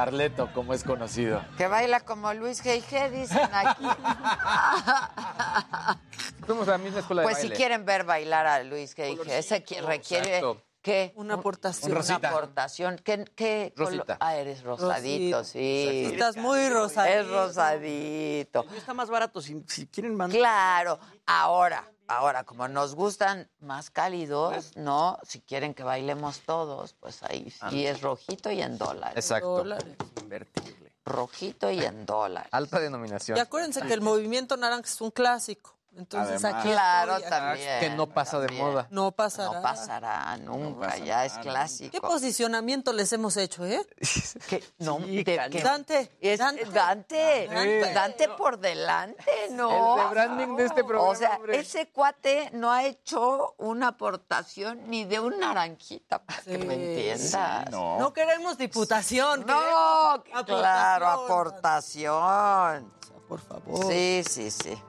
Carleto, 0.00 0.48
como 0.54 0.72
es 0.72 0.84
conocido. 0.84 1.44
que 1.58 1.66
baila 1.66 2.00
como 2.00 2.32
Luis 2.32 2.64
G.I.G., 2.64 3.10
dicen 3.10 3.50
aquí. 3.52 3.84
Fuimos 6.46 6.66
a 6.68 6.72
la 6.72 6.78
misma 6.78 7.00
escuela 7.00 7.22
pues 7.24 7.36
de 7.36 7.42
si 7.42 7.48
baile. 7.48 7.56
quieren 7.56 7.84
ver 7.84 8.04
bailar 8.04 8.46
a 8.46 8.62
Luis 8.62 8.96
G.I.G., 8.96 9.38
ese 9.38 9.62
que 9.64 9.82
requiere... 9.82 10.38
Exacto. 10.38 10.62
¿Qué? 10.80 11.12
Una 11.16 11.34
aportación. 11.34 11.92
un 11.92 11.98
Una 12.02 12.14
aportación. 12.28 12.98
¿Qué, 13.04 13.22
qué 13.34 13.74
Rosita. 13.76 14.16
Ah, 14.18 14.36
eres 14.36 14.62
rosadito, 14.62 15.38
Rosita. 15.40 15.44
sí. 15.44 16.08
Estás 16.12 16.38
muy 16.38 16.70
rosadito. 16.70 17.18
Es 17.18 17.28
rosadito. 17.28 18.62
El 18.62 18.68
mío 18.70 18.78
Está 18.78 18.94
más 18.94 19.10
barato, 19.10 19.42
si, 19.42 19.62
si 19.66 19.86
quieren 19.88 20.14
mandar. 20.14 20.38
Claro, 20.38 20.98
ahora, 21.26 21.84
ahora, 22.10 22.44
como 22.44 22.68
nos 22.68 22.94
gustan 22.94 23.48
más 23.60 23.90
cálidos, 23.90 24.76
¿no? 24.76 25.18
Si 25.22 25.40
quieren 25.40 25.74
que 25.74 25.82
bailemos 25.82 26.40
todos, 26.40 26.94
pues 26.94 27.22
ahí 27.22 27.50
sí 27.70 27.86
es 27.86 28.00
rojito 28.02 28.50
y 28.50 28.60
en 28.60 28.76
dólares. 28.76 29.16
Exacto. 29.16 29.58
Dólares. 29.58 29.96
Invertible. 30.20 30.92
Rojito 31.04 31.70
y 31.70 31.80
en 31.80 32.04
dólares. 32.06 32.50
Alta 32.52 32.78
denominación. 32.80 33.38
Y 33.38 33.40
acuérdense 33.40 33.82
que 33.82 33.94
el 33.94 34.00
movimiento 34.00 34.56
naranja 34.56 34.88
es 34.88 35.00
un 35.00 35.10
clásico. 35.10 35.79
Entonces 35.96 36.42
Además. 36.44 36.60
aquí 36.60 36.68
Claro, 36.70 37.16
estoy, 37.16 37.30
también. 37.30 37.80
Que 37.80 37.90
no 37.90 38.06
pasa 38.06 38.38
de 38.38 38.48
moda. 38.52 38.86
No 38.90 39.10
pasará. 39.10 39.52
No 39.52 39.62
pasará 39.62 40.36
nunca, 40.36 40.96
ya 40.98 41.24
es 41.24 41.32
clásico. 41.38 41.90
¿Qué 41.90 42.00
posicionamiento 42.00 42.92
les 42.92 43.12
hemos 43.12 43.36
hecho, 43.36 43.66
eh? 43.66 43.84
¿Qué? 44.48 44.62
No, 44.78 44.98
Sí, 45.00 45.16
de- 45.24 45.24
que- 45.50 45.62
Dante, 45.62 46.10
es 46.20 46.38
Dante. 46.38 46.64
Dante, 46.70 47.48
Dante, 47.48 47.92
Dante. 47.92 48.28
por 48.30 48.58
delante, 48.58 49.24
¿no? 49.50 49.96
El 49.98 50.04
rebranding 50.04 50.56
de 50.56 50.64
este 50.66 50.84
programa, 50.84 51.10
O 51.10 51.14
sea, 51.16 51.36
hombre. 51.36 51.58
ese 51.58 51.88
cuate 51.90 52.50
no 52.52 52.70
ha 52.72 52.84
hecho 52.84 53.54
una 53.58 53.88
aportación 53.88 54.88
ni 54.88 55.04
de 55.04 55.18
un 55.20 55.40
naranjita, 55.40 56.22
para 56.22 56.40
que 56.42 56.56
me 56.56 56.76
Sí, 56.76 56.82
entiendas. 56.82 57.70
No. 57.70 57.98
No 57.98 58.12
queremos 58.12 58.56
diputación. 58.56 59.44
No, 59.44 60.22
queremos 60.22 60.44
claro, 60.46 61.06
aportación. 61.08 62.14
aportación. 62.22 62.92
Por 63.28 63.40
favor. 63.40 63.86
Sí, 63.92 64.22
sí, 64.28 64.50
sí. 64.50 64.80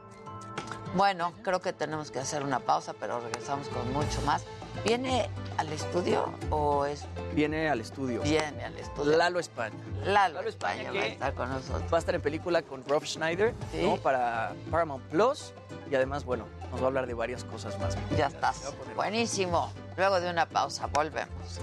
Bueno, 0.96 1.32
creo 1.42 1.62
que 1.62 1.72
tenemos 1.72 2.12
que 2.12 2.20
hacer 2.20 2.44
una 2.44 2.60
pausa, 2.60 2.94
pero 3.00 3.20
regresamos 3.22 3.68
con 3.70 3.92
mucho 3.94 4.22
más. 4.24 4.44
Viene 4.84 5.30
al 5.58 5.72
estudio 5.72 6.34
o 6.50 6.86
es 6.86 7.06
Viene 7.34 7.70
al 7.70 7.80
estudio. 7.82 8.22
viene 8.22 8.64
al 8.66 8.78
estudio? 8.78 9.16
Lalo 9.18 9.40
España. 9.40 9.76
Lalo, 10.04 10.36
Lalo 10.36 10.50
España, 10.50 10.82
España 10.84 11.00
va 11.00 11.06
a 11.06 11.08
estar 11.08 11.34
con 11.34 11.50
nosotros. 11.50 11.84
Va 11.94 11.98
a 11.98 12.00
estar 12.00 12.16
en 12.16 12.22
película 12.22 12.62
con 12.62 12.84
Rob 12.86 13.06
Schneider, 13.06 13.54
Sí. 13.72 13.84
¿no? 13.84 13.98
Para 13.98 14.54
Paramount 14.70 15.04
Plus. 15.06 15.54
Y 15.90 15.96
además, 15.96 16.24
bueno, 16.26 16.46
nos 16.72 16.80
va 16.82 16.86
a 16.86 16.88
hablar 16.88 17.08
de 17.08 17.14
varias 17.14 17.44
cosas 17.46 17.78
más. 17.80 17.98
Ya 18.18 18.28
estás. 18.28 18.74
Buenísimo. 18.96 19.72
Luego 19.98 20.20
de 20.22 20.30
una 20.30 20.46
pausa, 20.48 20.88
volvemos. 20.88 21.60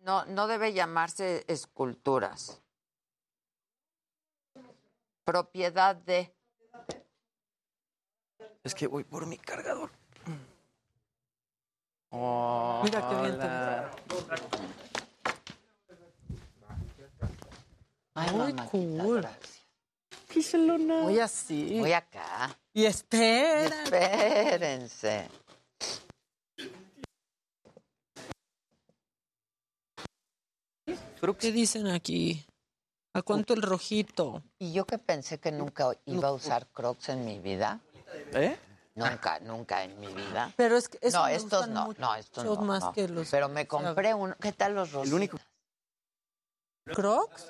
No, 0.00 0.24
no 0.26 0.46
debe 0.46 0.72
llamarse 0.72 1.44
esculturas. 1.46 2.60
Propiedad 5.24 5.94
de. 5.96 6.34
Es 8.64 8.74
que 8.74 8.86
voy 8.86 9.04
por 9.04 9.26
mi 9.26 9.36
cargador. 9.38 9.90
Mira 12.12 13.08
qué 13.08 13.14
bien. 13.22 13.38
Ay, 18.14 18.30
Muy 18.32 18.52
mamacita, 18.52 18.70
cool. 19.04 19.20
gracias. 19.20 19.66
Giselona. 20.30 21.02
Voy 21.02 21.20
así. 21.20 21.78
Voy 21.78 21.92
acá. 21.92 22.56
Y 22.72 22.84
espera. 22.86 23.84
Espérense. 23.84 25.28
¿Qué 31.38 31.52
dicen 31.52 31.86
aquí? 31.86 32.46
¿A 33.12 33.22
cuánto 33.22 33.54
el 33.54 33.62
rojito? 33.62 34.42
Y 34.58 34.72
yo 34.72 34.86
que 34.86 34.98
pensé 34.98 35.38
que 35.38 35.50
nunca 35.52 35.90
iba 36.06 36.28
a 36.28 36.32
usar 36.32 36.66
Crocs 36.68 37.08
en 37.10 37.24
mi 37.24 37.38
vida. 37.40 37.80
¿Eh? 38.32 38.56
Nunca, 38.94 39.40
nunca 39.40 39.82
en 39.84 39.98
mi 39.98 40.08
vida. 40.08 40.52
Pero 40.56 40.76
es 40.76 40.88
que 40.88 40.98
no, 41.10 41.24
me 41.24 41.34
estos 41.34 41.68
no, 41.68 41.86
mucho 41.86 42.00
no, 42.00 42.14
estos 42.14 42.44
no. 42.44 42.56
más 42.56 42.82
no. 42.84 42.92
que 42.92 43.08
los- 43.08 43.28
Pero 43.30 43.48
me 43.48 43.66
compré 43.66 44.14
uno. 44.14 44.34
¿Qué 44.40 44.52
tal 44.52 44.74
los 44.74 44.92
rositas? 44.92 45.08
El 45.08 45.14
único. 45.14 45.38
¿Crocs? 46.94 47.48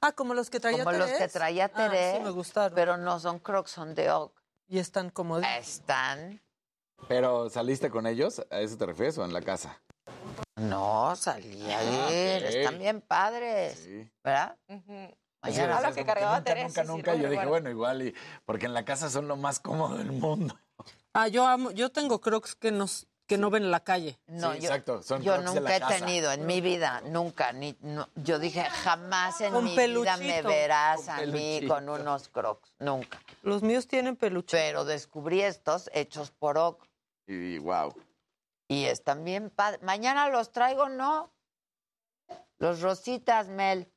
Ah, 0.00 0.12
como 0.12 0.34
los 0.34 0.50
que 0.50 0.60
traía 0.60 0.84
Como 0.84 0.96
los 0.96 1.10
que 1.10 1.28
traía 1.28 1.66
Ah, 1.66 1.68
Terés. 1.68 2.16
sí, 2.16 2.22
me 2.22 2.30
gustaron. 2.30 2.74
Pero 2.74 2.96
no 2.96 3.18
son 3.20 3.38
Crocs, 3.38 3.70
son 3.70 3.94
de 3.94 4.10
Oak. 4.10 4.32
Y 4.68 4.78
están 4.78 5.10
como... 5.10 5.38
Están. 5.38 6.42
Pero 7.08 7.48
saliste 7.50 7.90
con 7.90 8.06
ellos, 8.06 8.44
¿a 8.50 8.60
eso 8.60 8.76
te 8.76 8.86
refieres 8.86 9.16
o 9.18 9.24
en 9.24 9.32
la 9.32 9.42
casa? 9.42 9.80
No, 10.56 11.14
salí 11.16 11.62
Ah, 11.70 11.78
ayer. 11.78 12.42
ok. 12.44 12.48
Están 12.54 12.78
bien 12.78 13.00
padres. 13.02 13.88
¿Verdad? 14.24 14.56
Sí, 14.68 14.74
Mañana. 15.42 15.76
o 15.76 15.80
sea, 15.92 16.04
como 16.04 16.14
nunca, 16.36 16.54
nunca, 16.64 16.84
nunca. 16.84 17.14
Yo 17.14 17.28
dije, 17.30 17.46
bueno, 17.46 17.70
igual, 17.70 18.02
y, 18.08 18.14
porque 18.44 18.66
en 18.66 18.74
la 18.74 18.84
casa 18.84 19.10
son 19.10 19.28
lo 19.28 19.36
más 19.36 19.60
cómodo 19.60 19.96
del 19.98 20.12
mundo. 20.12 20.56
Ah, 21.18 21.28
yo 21.28 21.46
amo, 21.46 21.70
yo 21.70 21.90
tengo 21.90 22.20
Crocs 22.20 22.54
que 22.56 22.70
nos 22.70 23.06
que 23.26 23.38
no 23.38 23.48
ven 23.48 23.62
en 23.64 23.70
la 23.70 23.80
calle. 23.80 24.18
No, 24.26 24.52
Sí, 24.52 24.58
yo, 24.60 24.64
exacto, 24.68 25.02
son 25.02 25.22
yo 25.22 25.32
Crocs 25.32 25.44
de 25.46 25.54
nunca 25.54 25.60
la 25.70 25.76
he 25.76 25.80
casa. 25.80 25.98
tenido 25.98 26.30
en 26.30 26.44
mi 26.44 26.60
vida, 26.60 27.00
nunca, 27.06 27.52
ni, 27.54 27.74
no, 27.80 28.06
yo 28.16 28.38
dije, 28.38 28.62
jamás 28.64 29.40
en 29.40 29.64
mi 29.64 29.74
vida 29.74 30.16
me 30.18 30.42
verás 30.42 31.00
Con 31.06 31.14
a 31.14 31.20
mí 31.22 31.64
con 31.66 31.88
unos 31.88 32.28
crocs, 32.28 32.70
nunca. 32.80 33.18
Los 33.42 33.62
míos 33.62 33.88
tienen 33.88 34.16
peluche. 34.16 34.54
Pero 34.58 34.84
descubrí 34.84 35.40
estos 35.40 35.88
hechos 35.94 36.30
por 36.32 36.58
Oak 36.58 36.86
Y 37.26 37.56
wow. 37.58 37.94
Y 38.68 38.84
están 38.84 39.24
bien 39.24 39.50
padres. 39.50 39.82
Mañana 39.82 40.28
los 40.28 40.52
traigo, 40.52 40.88
¿no? 40.88 41.32
Los 42.58 42.80
rositas, 42.80 43.48
Mel. 43.48 43.92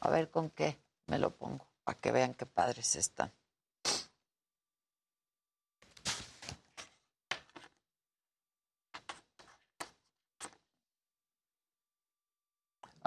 A 0.00 0.10
ver 0.10 0.30
con 0.30 0.50
qué 0.50 0.82
me 1.06 1.18
lo 1.18 1.36
pongo, 1.36 1.68
para 1.84 1.98
que 1.98 2.12
vean 2.12 2.34
qué 2.34 2.46
padres 2.46 2.96
están. 2.96 3.32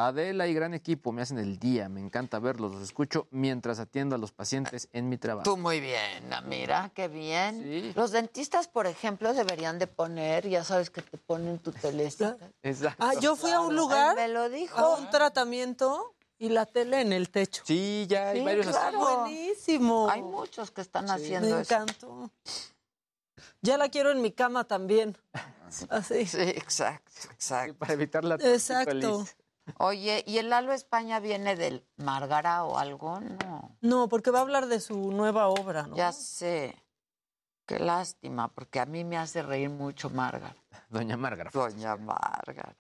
Adela 0.08 0.48
y 0.48 0.54
gran 0.54 0.74
equipo 0.74 1.12
me 1.12 1.22
hacen 1.22 1.38
el 1.40 1.58
día. 1.60 1.90
Me 1.90 2.00
encanta 2.00 2.40
verlos. 2.40 2.72
Los 2.74 2.82
escucho 2.84 3.28
mientras 3.32 3.80
atiendo 3.80 4.16
a 4.16 4.18
los 4.18 4.32
pacientes 4.32 4.90
en 4.94 5.10
mi 5.10 5.18
trabajo. 5.18 5.44
Tú 5.50 5.58
muy 5.58 5.80
bien, 5.80 6.32
ah, 6.34 6.42
mira, 6.42 6.92
qué 6.94 7.08
bien. 7.08 7.94
Los 7.96 8.12
dentistas, 8.12 8.68
por 8.68 8.88
ejemplo, 8.88 9.34
deberían 9.34 9.80
de 9.80 9.88
poner, 9.88 10.48
ya 10.48 10.64
sabes 10.64 10.90
que 10.90 11.02
te 11.02 11.18
ponen 11.18 11.60
tu 11.60 11.72
teléfono. 11.72 12.38
Exacto. 12.64 13.04
Ah, 13.04 13.14
yo 13.20 13.36
fui 13.36 13.52
a 13.52 13.62
un 13.62 13.76
lugar 13.76 14.16
me 14.16 14.28
lo 14.28 14.50
dijo. 14.50 14.78
a 14.78 14.96
un 14.98 15.10
tratamiento 15.10 16.14
y 16.38 16.50
la 16.50 16.66
tele 16.66 17.02
en 17.02 17.14
el 17.14 17.30
techo. 17.30 17.62
Sí, 17.66 18.06
ya 18.10 18.30
hay 18.30 18.40
Sí, 18.40 18.46
varios 18.46 18.68
así. 18.68 18.78
claro. 18.78 19.00
Buenísimo. 19.22 20.10
Hay 20.10 20.22
muchos 20.24 20.72
que 20.72 20.82
están 20.82 21.10
haciendo 21.10 21.56
Me 21.56 21.62
eso. 21.62 21.74
encantó. 21.76 22.32
Ya 23.62 23.78
la 23.78 23.90
quiero 23.90 24.12
en 24.12 24.22
mi 24.22 24.32
cama 24.32 24.64
también. 24.64 25.16
Así. 25.90 26.26
Sí, 26.26 26.42
exacto, 26.42 27.12
exacto. 27.32 27.76
Para 27.76 27.94
evitar 27.94 28.26
la 28.26 28.36
Exacto. 28.36 29.26
Oye, 29.78 30.24
¿y 30.28 30.38
el 30.38 30.50
Lalo 30.50 30.74
España 30.74 31.20
viene 31.20 31.56
del 31.56 31.86
Márgara 31.98 32.64
o 32.66 32.78
algo? 32.78 33.20
No. 33.20 33.78
No, 33.82 34.10
porque 34.10 34.32
va 34.32 34.40
a 34.40 34.42
hablar 34.42 34.68
de 34.68 34.80
su 34.80 35.12
nueva 35.12 35.48
obra, 35.48 35.88
¿no? 35.88 35.96
Ya 35.96 36.12
sé. 36.12 36.76
Qué 37.66 37.80
lástima, 37.80 38.48
porque 38.50 38.80
a 38.80 38.86
mí 38.86 39.04
me 39.04 39.18
hace 39.18 39.42
reír 39.42 39.70
mucho 39.70 40.10
Márgara. 40.10 40.56
Doña 40.90 41.16
Márgara. 41.16 41.52
Doña 41.54 41.96
Márgara. 41.96 42.76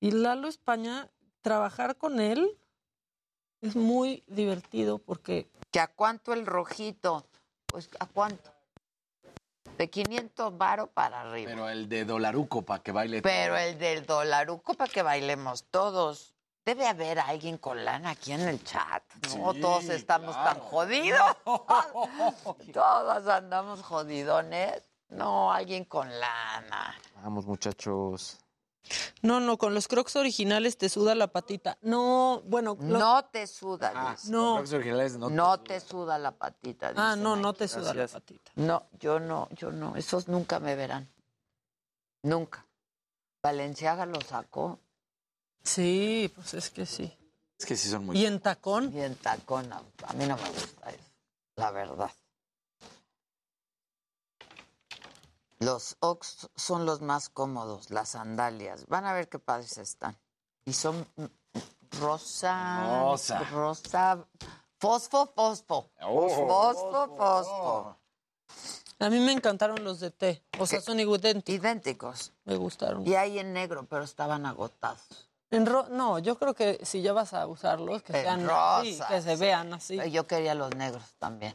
Y 0.00 0.12
Lalo 0.12 0.48
España, 0.48 1.10
trabajar 1.42 1.96
con 1.96 2.20
él 2.20 2.58
es 3.60 3.76
muy 3.76 4.24
divertido 4.26 4.98
porque 4.98 5.48
¿Que 5.70 5.80
a 5.80 5.86
cuánto 5.86 6.34
el 6.34 6.44
rojito? 6.44 7.24
Pues, 7.66 7.88
¿a 7.98 8.06
cuánto? 8.06 8.52
De 9.82 9.90
500 9.90 10.56
varo 10.56 10.86
para 10.86 11.22
arriba. 11.22 11.50
Pero 11.50 11.68
el 11.68 11.88
de 11.88 12.04
Dolaruco 12.04 12.62
para 12.62 12.84
que 12.84 12.92
baile. 12.92 13.20
Pero 13.20 13.56
el 13.56 13.76
del 13.80 14.06
dolaruco 14.06 14.74
para 14.74 14.88
que 14.92 15.02
bailemos 15.02 15.64
todos. 15.72 16.36
Debe 16.64 16.86
haber 16.86 17.18
alguien 17.18 17.58
con 17.58 17.84
lana 17.84 18.10
aquí 18.10 18.30
en 18.30 18.42
el 18.42 18.62
chat, 18.62 19.02
¿no? 19.36 19.52
Sí, 19.52 19.60
todos 19.60 19.88
estamos 19.88 20.36
tan 20.36 20.60
jodidos. 20.60 21.36
todos 22.72 23.26
andamos 23.26 23.82
jodidones. 23.82 24.84
No, 25.08 25.52
alguien 25.52 25.84
con 25.84 26.08
lana. 26.20 26.96
Vamos, 27.20 27.44
muchachos. 27.44 28.38
No, 29.22 29.38
no, 29.40 29.56
con 29.58 29.74
los 29.74 29.86
crocs 29.88 30.16
originales 30.16 30.76
te 30.76 30.88
suda 30.88 31.14
la 31.14 31.28
patita. 31.28 31.78
No, 31.82 32.42
bueno, 32.46 32.76
los- 32.80 32.98
No 33.00 33.24
te 33.26 33.46
suda, 33.46 33.92
Ah, 33.94 34.10
dice. 34.16 34.30
no. 34.30 34.54
Originales 34.56 35.16
no. 35.16 35.30
No 35.30 35.60
te 35.60 35.78
suda 35.80 36.18
la 36.18 36.32
patita. 36.32 36.88
Ah, 36.96 37.10
dicen 37.12 37.22
no, 37.22 37.32
aquí. 37.34 37.42
no 37.42 37.52
te 37.54 37.68
suda 37.68 37.94
la 37.94 38.08
patita. 38.08 38.50
No, 38.56 38.86
yo 38.98 39.20
no, 39.20 39.48
yo 39.52 39.70
no. 39.70 39.94
Esos 39.96 40.28
nunca 40.28 40.58
me 40.60 40.74
verán. 40.74 41.08
Nunca. 42.22 42.66
Valenciaga 43.42 44.06
lo 44.06 44.20
sacó 44.20 44.78
Sí, 45.64 46.30
pues 46.34 46.54
es 46.54 46.70
que 46.70 46.86
sí. 46.86 47.16
Es 47.58 47.66
que 47.66 47.76
sí 47.76 47.88
son 47.88 48.06
muy. 48.06 48.18
Y 48.18 48.26
en 48.26 48.40
tacón, 48.40 48.92
y 48.92 49.00
en 49.00 49.14
tacón. 49.16 49.72
A 49.72 49.80
a 50.08 50.12
mí 50.14 50.26
no 50.26 50.36
me 50.36 50.48
gusta 50.50 50.90
eso, 50.90 51.10
la 51.56 51.70
verdad. 51.70 52.10
Los 55.62 55.96
Ox 56.00 56.48
son 56.56 56.86
los 56.86 57.00
más 57.02 57.28
cómodos, 57.28 57.90
las 57.90 58.10
sandalias. 58.10 58.86
Van 58.88 59.04
a 59.06 59.12
ver 59.12 59.28
qué 59.28 59.38
padres 59.38 59.78
están. 59.78 60.18
Y 60.64 60.72
son 60.72 61.06
rosa. 62.00 63.00
Rosa. 63.02 63.38
Rosa. 63.50 64.18
Fosfo, 64.78 65.26
fosfo. 65.34 65.90
Oh. 66.02 66.28
Fosfo, 66.28 67.16
fosfo. 67.16 67.96
a 68.98 69.08
mí 69.10 69.20
me 69.20 69.32
encantaron 69.32 69.84
los 69.84 70.00
de 70.00 70.10
té. 70.10 70.42
O 70.58 70.66
sea, 70.66 70.80
son 70.80 70.98
idénticos. 70.98 71.54
Idénticos. 71.54 72.32
Me 72.44 72.56
gustaron. 72.56 73.06
Y 73.06 73.14
hay 73.14 73.38
en 73.38 73.52
negro, 73.52 73.86
pero 73.88 74.02
estaban 74.02 74.46
agotados. 74.46 75.28
En 75.52 75.66
ro- 75.66 75.88
no, 75.90 76.18
yo 76.18 76.38
creo 76.38 76.54
que 76.54 76.80
si 76.84 77.02
ya 77.02 77.12
vas 77.12 77.34
a 77.34 77.46
usarlos, 77.46 78.02
que 78.02 78.16
En 78.16 78.24
sean 78.24 78.48
rosa, 78.48 78.80
así, 78.80 79.00
que 79.08 79.22
se 79.22 79.36
vean 79.36 79.74
así. 79.74 80.10
Yo 80.10 80.26
quería 80.26 80.54
los 80.54 80.74
negros 80.74 81.04
también. 81.18 81.54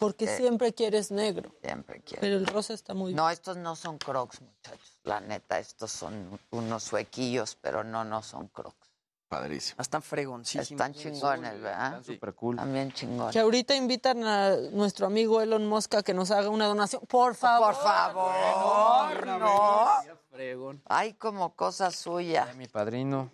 Porque 0.00 0.24
eh, 0.24 0.36
siempre 0.38 0.72
quieres 0.72 1.10
negro. 1.10 1.54
Siempre 1.62 2.00
quiero. 2.00 2.22
Pero 2.22 2.36
el 2.38 2.46
rosa 2.46 2.72
está 2.72 2.94
muy 2.94 3.12
No, 3.12 3.28
estos 3.28 3.58
no 3.58 3.76
son 3.76 3.98
crocs, 3.98 4.40
muchachos. 4.40 4.98
La 5.04 5.20
neta, 5.20 5.58
estos 5.58 5.92
son 5.92 6.40
unos 6.50 6.84
suequillos, 6.84 7.58
pero 7.60 7.84
no, 7.84 8.02
no 8.02 8.22
son 8.22 8.48
crocs. 8.48 8.90
Padrísimo. 9.28 9.82
Están 9.82 10.00
fregoncísimos. 10.02 10.70
Están 10.70 10.94
chingones, 10.94 11.60
¿verdad? 11.60 11.86
Están 11.86 12.04
súper 12.04 12.34
cool. 12.34 12.56
También 12.56 12.90
chingones. 12.92 13.34
Que 13.34 13.40
ahorita 13.40 13.76
invitan 13.76 14.24
a 14.24 14.56
nuestro 14.72 15.06
amigo 15.06 15.42
Elon 15.42 15.66
Musk 15.66 15.96
a 15.96 16.02
que 16.02 16.14
nos 16.14 16.30
haga 16.30 16.48
una 16.48 16.66
donación. 16.66 17.02
Por 17.06 17.34
favor. 17.34 17.74
Por 17.74 17.84
favor, 17.84 19.26
no. 19.26 19.86
Fregón. 20.30 20.82
Hay 20.86 21.12
como 21.12 21.54
cosa 21.54 21.90
suya. 21.90 22.52
Mi 22.56 22.68
padrino. 22.68 23.30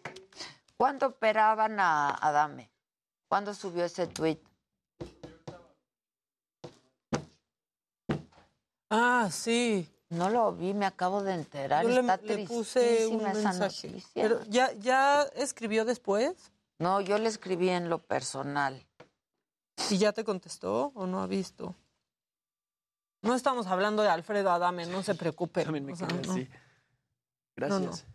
¿Cuándo 0.76 1.06
operaban 1.06 1.78
a 1.78 2.10
Adame? 2.10 2.72
¿Cuándo 3.28 3.54
subió 3.54 3.84
ese 3.84 4.08
tweet? 4.08 4.40
Ah, 8.90 9.28
sí. 9.30 9.88
No 10.08 10.30
lo 10.30 10.52
vi, 10.54 10.72
me 10.72 10.86
acabo 10.86 11.22
de 11.22 11.34
enterar. 11.34 11.82
Yo 11.84 11.88
le, 11.90 12.00
Está 12.00 12.16
le 12.18 12.46
puse 12.46 13.06
un 13.08 13.20
esa 13.26 13.32
mensaje. 13.52 13.88
noticia. 13.88 14.22
Pero 14.22 14.44
ya, 14.44 14.72
ya 14.74 15.22
escribió 15.34 15.84
después. 15.84 16.52
No, 16.78 17.00
yo 17.00 17.18
le 17.18 17.28
escribí 17.28 17.68
en 17.70 17.88
lo 17.88 17.98
personal. 17.98 18.86
¿Y 19.90 19.98
ya 19.98 20.12
te 20.12 20.22
contestó 20.24 20.92
o 20.94 21.06
no 21.06 21.22
ha 21.22 21.26
visto? 21.26 21.74
No 23.22 23.34
estamos 23.34 23.66
hablando 23.66 24.02
de 24.02 24.08
Alfredo 24.08 24.50
Adame, 24.52 24.86
no 24.86 25.02
se 25.02 25.14
preocupe. 25.16 25.64
También 25.64 25.84
me 25.84 25.92
O 25.94 25.96
sea, 25.96 26.06
quedé 26.06 26.22
no. 26.26 26.32
así. 26.32 26.44
No, 26.48 26.56
Gracias. 27.56 28.06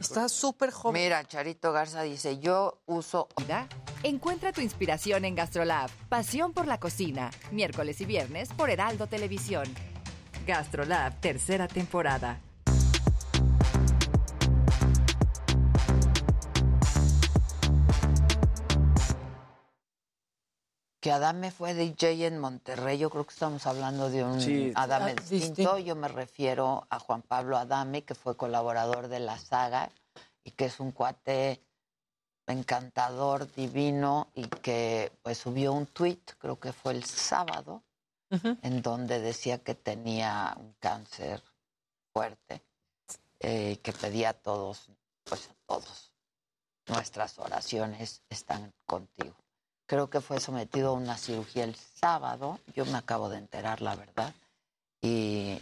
Está 0.00 0.28
súper 0.28 0.70
joven. 0.70 1.02
Mira, 1.02 1.24
Charito 1.24 1.72
Garza 1.72 2.02
dice, 2.02 2.38
yo 2.38 2.80
uso... 2.86 3.28
Encuentra 4.02 4.52
tu 4.52 4.60
inspiración 4.60 5.24
en 5.24 5.34
GastroLab. 5.34 5.90
Pasión 6.08 6.52
por 6.52 6.66
la 6.66 6.80
cocina. 6.80 7.30
Miércoles 7.50 8.00
y 8.00 8.04
viernes 8.04 8.48
por 8.52 8.70
Heraldo 8.70 9.06
Televisión. 9.06 9.64
GastroLab, 10.46 11.20
tercera 11.20 11.68
temporada. 11.68 12.40
Que 21.02 21.10
Adame 21.10 21.50
fue 21.50 21.74
DJ 21.74 22.26
en 22.28 22.38
Monterrey, 22.38 22.96
yo 22.96 23.10
creo 23.10 23.24
que 23.24 23.32
estamos 23.32 23.66
hablando 23.66 24.08
de 24.08 24.22
un 24.22 24.40
Sí. 24.40 24.72
Adame 24.76 25.10
Ah, 25.10 25.14
distinto. 25.14 25.46
distinto. 25.46 25.78
Yo 25.78 25.96
me 25.96 26.06
refiero 26.06 26.86
a 26.90 27.00
Juan 27.00 27.22
Pablo 27.22 27.58
Adame, 27.58 28.04
que 28.04 28.14
fue 28.14 28.36
colaborador 28.36 29.08
de 29.08 29.18
la 29.18 29.36
saga 29.36 29.90
y 30.44 30.52
que 30.52 30.66
es 30.66 30.78
un 30.78 30.92
cuate 30.92 31.60
encantador, 32.46 33.52
divino 33.52 34.28
y 34.34 34.46
que 34.46 35.10
pues 35.22 35.38
subió 35.38 35.72
un 35.72 35.86
tweet, 35.86 36.20
creo 36.38 36.60
que 36.60 36.72
fue 36.72 36.92
el 36.92 37.04
sábado, 37.04 37.82
en 38.30 38.80
donde 38.80 39.20
decía 39.20 39.58
que 39.58 39.74
tenía 39.74 40.54
un 40.56 40.72
cáncer 40.78 41.42
fuerte 42.12 42.62
eh, 43.40 43.78
que 43.82 43.92
pedía 43.92 44.30
a 44.30 44.34
todos, 44.34 44.88
pues 45.24 45.48
a 45.50 45.54
todos, 45.66 46.12
nuestras 46.86 47.38
oraciones 47.40 48.22
están 48.30 48.72
contigo. 48.86 49.34
Creo 49.92 50.08
que 50.08 50.22
fue 50.22 50.40
sometido 50.40 50.88
a 50.88 50.92
una 50.92 51.18
cirugía 51.18 51.64
el 51.64 51.74
sábado, 51.76 52.58
yo 52.74 52.86
me 52.86 52.96
acabo 52.96 53.28
de 53.28 53.36
enterar, 53.36 53.82
la 53.82 53.94
verdad, 53.94 54.32
y 55.02 55.60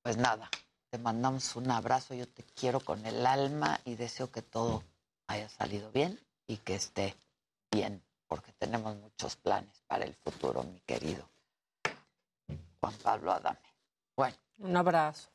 pues 0.00 0.16
nada, 0.16 0.48
te 0.88 0.96
mandamos 0.96 1.54
un 1.54 1.70
abrazo, 1.70 2.14
yo 2.14 2.26
te 2.26 2.42
quiero 2.44 2.80
con 2.80 3.04
el 3.04 3.26
alma 3.26 3.78
y 3.84 3.96
deseo 3.96 4.32
que 4.32 4.40
todo 4.40 4.82
haya 5.26 5.50
salido 5.50 5.92
bien 5.92 6.18
y 6.46 6.56
que 6.56 6.76
esté 6.76 7.14
bien, 7.70 8.02
porque 8.26 8.52
tenemos 8.54 8.96
muchos 8.96 9.36
planes 9.36 9.82
para 9.86 10.06
el 10.06 10.14
futuro, 10.14 10.62
mi 10.62 10.80
querido 10.86 11.28
Juan 12.80 12.94
Pablo 13.02 13.32
Adame. 13.32 13.58
Bueno, 14.16 14.36
Un 14.60 14.78
abrazo. 14.78 15.28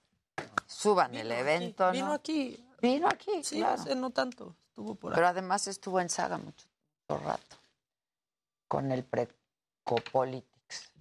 suban 0.65 1.13
el 1.13 1.31
evento, 1.31 1.85
aquí, 1.85 1.99
¿no? 1.99 2.05
Vino 2.05 2.13
aquí. 2.15 2.67
Vino 2.81 3.07
aquí, 3.09 3.43
Sí, 3.43 3.57
claro. 3.59 3.93
no 3.93 4.09
tanto. 4.09 4.55
Estuvo 4.69 4.95
por 4.95 5.11
ahí. 5.11 5.15
Pero 5.17 5.27
además 5.27 5.67
estuvo 5.67 5.99
en 5.99 6.09
saga 6.09 6.39
mucho, 6.39 6.65
mucho 7.07 7.23
rato 7.23 7.62
con 8.73 8.91
el 8.91 9.03
Precopolitics. 9.03 10.93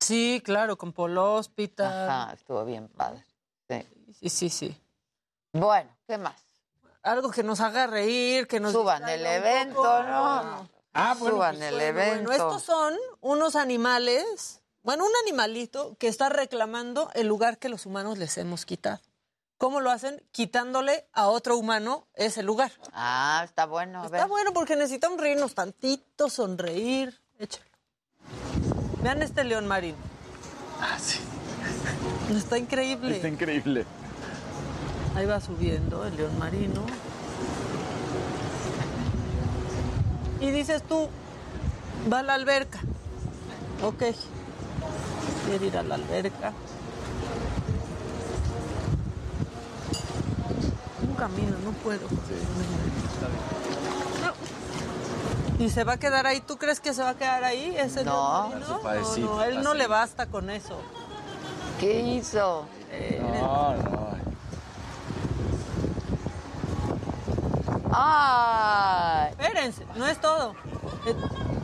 Sí, 0.00 0.40
claro, 0.42 0.78
con 0.78 0.94
Polo 0.94 1.34
Hospital. 1.34 2.08
Ajá, 2.08 2.32
estuvo 2.32 2.64
bien 2.64 2.88
padre. 2.88 3.22
Sí. 3.68 3.86
Sí, 4.18 4.28
sí, 4.30 4.48
sí. 4.48 4.80
Bueno, 5.52 5.94
¿qué 6.06 6.16
más? 6.16 6.42
Algo 7.02 7.30
que 7.30 7.42
nos 7.42 7.60
haga 7.60 7.86
reír, 7.86 8.46
que 8.46 8.60
nos 8.60 8.72
Suban 8.72 9.06
el 9.06 9.26
evento, 9.26 9.74
poco. 9.74 10.02
¿no? 10.04 10.70
Ah, 10.94 11.14
bueno, 11.18 11.36
Suban 11.36 11.56
pues, 11.56 11.68
el 11.68 11.74
bueno, 11.74 11.86
evento. 11.86 12.24
Bueno, 12.30 12.32
estos 12.32 12.62
son 12.62 12.96
unos 13.20 13.56
animales, 13.56 14.62
bueno, 14.82 15.04
un 15.04 15.12
animalito 15.22 15.96
que 15.98 16.08
está 16.08 16.30
reclamando 16.30 17.10
el 17.12 17.26
lugar 17.26 17.58
que 17.58 17.68
los 17.68 17.84
humanos 17.84 18.16
les 18.16 18.38
hemos 18.38 18.64
quitado. 18.64 19.00
¿Cómo 19.58 19.80
lo 19.80 19.90
hacen? 19.90 20.22
Quitándole 20.30 21.06
a 21.12 21.26
otro 21.26 21.56
humano 21.58 22.06
ese 22.14 22.44
lugar. 22.44 22.70
Ah, 22.92 23.42
está 23.44 23.66
bueno. 23.66 24.02
a 24.02 24.04
Está 24.06 24.18
ver. 24.18 24.28
bueno 24.28 24.52
porque 24.52 24.76
necesitamos 24.76 25.20
reírnos 25.20 25.54
tantito, 25.56 26.30
sonreír. 26.30 27.20
Échalo. 27.40 27.64
Vean 29.02 29.20
este 29.22 29.42
león 29.42 29.66
marino. 29.66 29.98
Ah, 30.80 30.96
sí. 31.00 31.18
Está 32.36 32.56
increíble. 32.56 33.16
Está 33.16 33.26
increíble. 33.28 33.84
Ahí 35.16 35.26
va 35.26 35.40
subiendo 35.40 36.06
el 36.06 36.16
león 36.16 36.38
marino. 36.38 36.84
Y 40.40 40.50
dices 40.52 40.84
tú, 40.84 41.08
va 42.12 42.20
a 42.20 42.22
la 42.22 42.34
alberca. 42.34 42.78
Ok. 43.82 44.04
Quiero 45.46 45.64
ir 45.64 45.76
a 45.76 45.82
la 45.82 45.96
alberca. 45.96 46.52
Camino, 51.18 51.56
no 51.64 51.72
puedo. 51.72 52.06
No. 54.22 55.64
¿Y 55.64 55.70
se 55.70 55.84
va 55.84 55.94
a 55.94 55.96
quedar 55.98 56.26
ahí? 56.26 56.40
¿Tú 56.40 56.56
crees 56.56 56.80
que 56.80 56.94
se 56.94 57.02
va 57.02 57.10
a 57.10 57.14
quedar 57.14 57.42
ahí? 57.44 57.74
¿Ese 57.76 58.04
No. 58.04 58.50
no, 58.54 58.80
padecito, 58.80 59.34
no, 59.34 59.42
él 59.42 59.62
no 59.62 59.74
le 59.74 59.86
basta 59.88 60.26
con 60.26 60.50
eso. 60.50 60.80
¿Qué 61.80 62.00
hizo? 62.00 62.66
No, 63.40 63.74
no. 63.74 64.08
¡Ay! 67.92 69.30
Espérense, 69.30 69.84
no 69.96 70.06
es 70.06 70.20
todo. 70.20 70.54
Eh, 71.06 71.16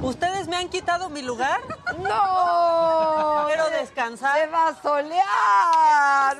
¿Ustedes 0.02 0.48
me 0.48 0.56
han 0.56 0.68
quitado 0.68 1.08
mi 1.08 1.22
lugar? 1.22 1.60
¡No! 1.98 3.44
Quiero 3.46 3.70
descansar. 3.70 4.38
¡Se 4.38 4.46
va 4.48 4.68
a 4.68 4.82
solear! 4.82 6.36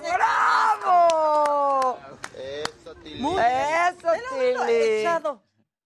¡Bravo! 0.82 1.99
Muy 3.19 3.37
Eso, 3.41 4.09
Tilly. 4.67 5.01
echado. 5.01 5.43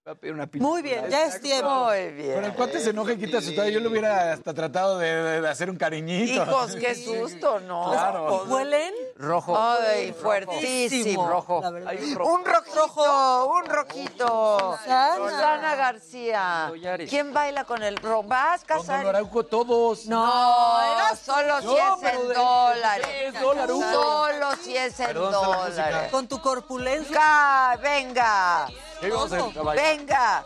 Va 0.08 0.12
a 0.12 0.14
pedir 0.14 0.32
una 0.32 0.46
pizza. 0.46 0.64
Muy 0.66 0.80
bien, 0.80 1.04
ya 1.10 1.26
es 1.26 1.38
tiempo. 1.38 1.68
Muy 1.68 2.08
bien. 2.12 2.32
Pero 2.36 2.46
el 2.46 2.54
cuate 2.54 2.80
se 2.80 2.90
enoja 2.90 3.12
y 3.12 3.18
quita 3.18 3.42
su 3.42 3.54
toalla. 3.54 3.70
Yo 3.70 3.80
le 3.80 3.88
hubiera 3.88 4.32
hasta 4.32 4.54
tratado 4.54 4.96
de, 4.96 5.06
de- 5.14 5.40
de 5.42 5.48
hacer 5.50 5.68
un 5.68 5.76
cariñito. 5.76 6.44
Hijos, 6.44 6.76
qué 6.76 6.94
susto, 6.94 7.60
¿no? 7.60 7.90
Claro. 7.92 8.44
¿Huelen? 8.44 8.94
Rojo. 9.16 9.54
Ay, 9.58 10.14
fuertísimo. 10.14 11.28
Rojo. 11.28 11.58
Un 11.58 12.14
rojo. 12.14 12.32
Un 12.32 12.44
rojito, 12.46 13.48
un 13.50 13.66
rojito. 13.66 14.78
Susana. 14.82 15.76
García. 15.76 16.72
¿Quién 17.06 17.34
baila 17.34 17.64
con 17.64 17.82
el 17.82 17.98
rojo? 17.98 18.22
¿Vas, 18.22 18.64
Con 18.64 18.78
Casar? 18.78 19.00
Don 19.00 19.08
Araujo 19.14 19.44
todos. 19.44 20.06
No, 20.06 20.80
era 20.80 21.14
solo 21.16 21.60
si 21.60 21.76
es 21.76 22.14
en 22.14 22.28
dólares. 22.32 23.34
Solo 23.38 24.52
si 24.62 24.74
es 24.74 24.98
en 25.00 25.14
dólares. 25.14 26.10
Con 26.10 26.26
tu 26.26 26.40
corpulencia. 26.40 27.78
Venga, 27.82 28.68
¿Qué 29.00 29.10
vamos 29.10 29.32
a 29.32 29.36
hacer, 29.36 29.54
caballo? 29.54 29.80
venga. 29.80 30.44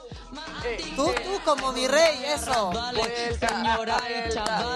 Tú, 0.94 1.12
tú 1.12 1.40
como 1.44 1.72
mi 1.72 1.86
rey, 1.88 2.24
eso. 2.24 2.70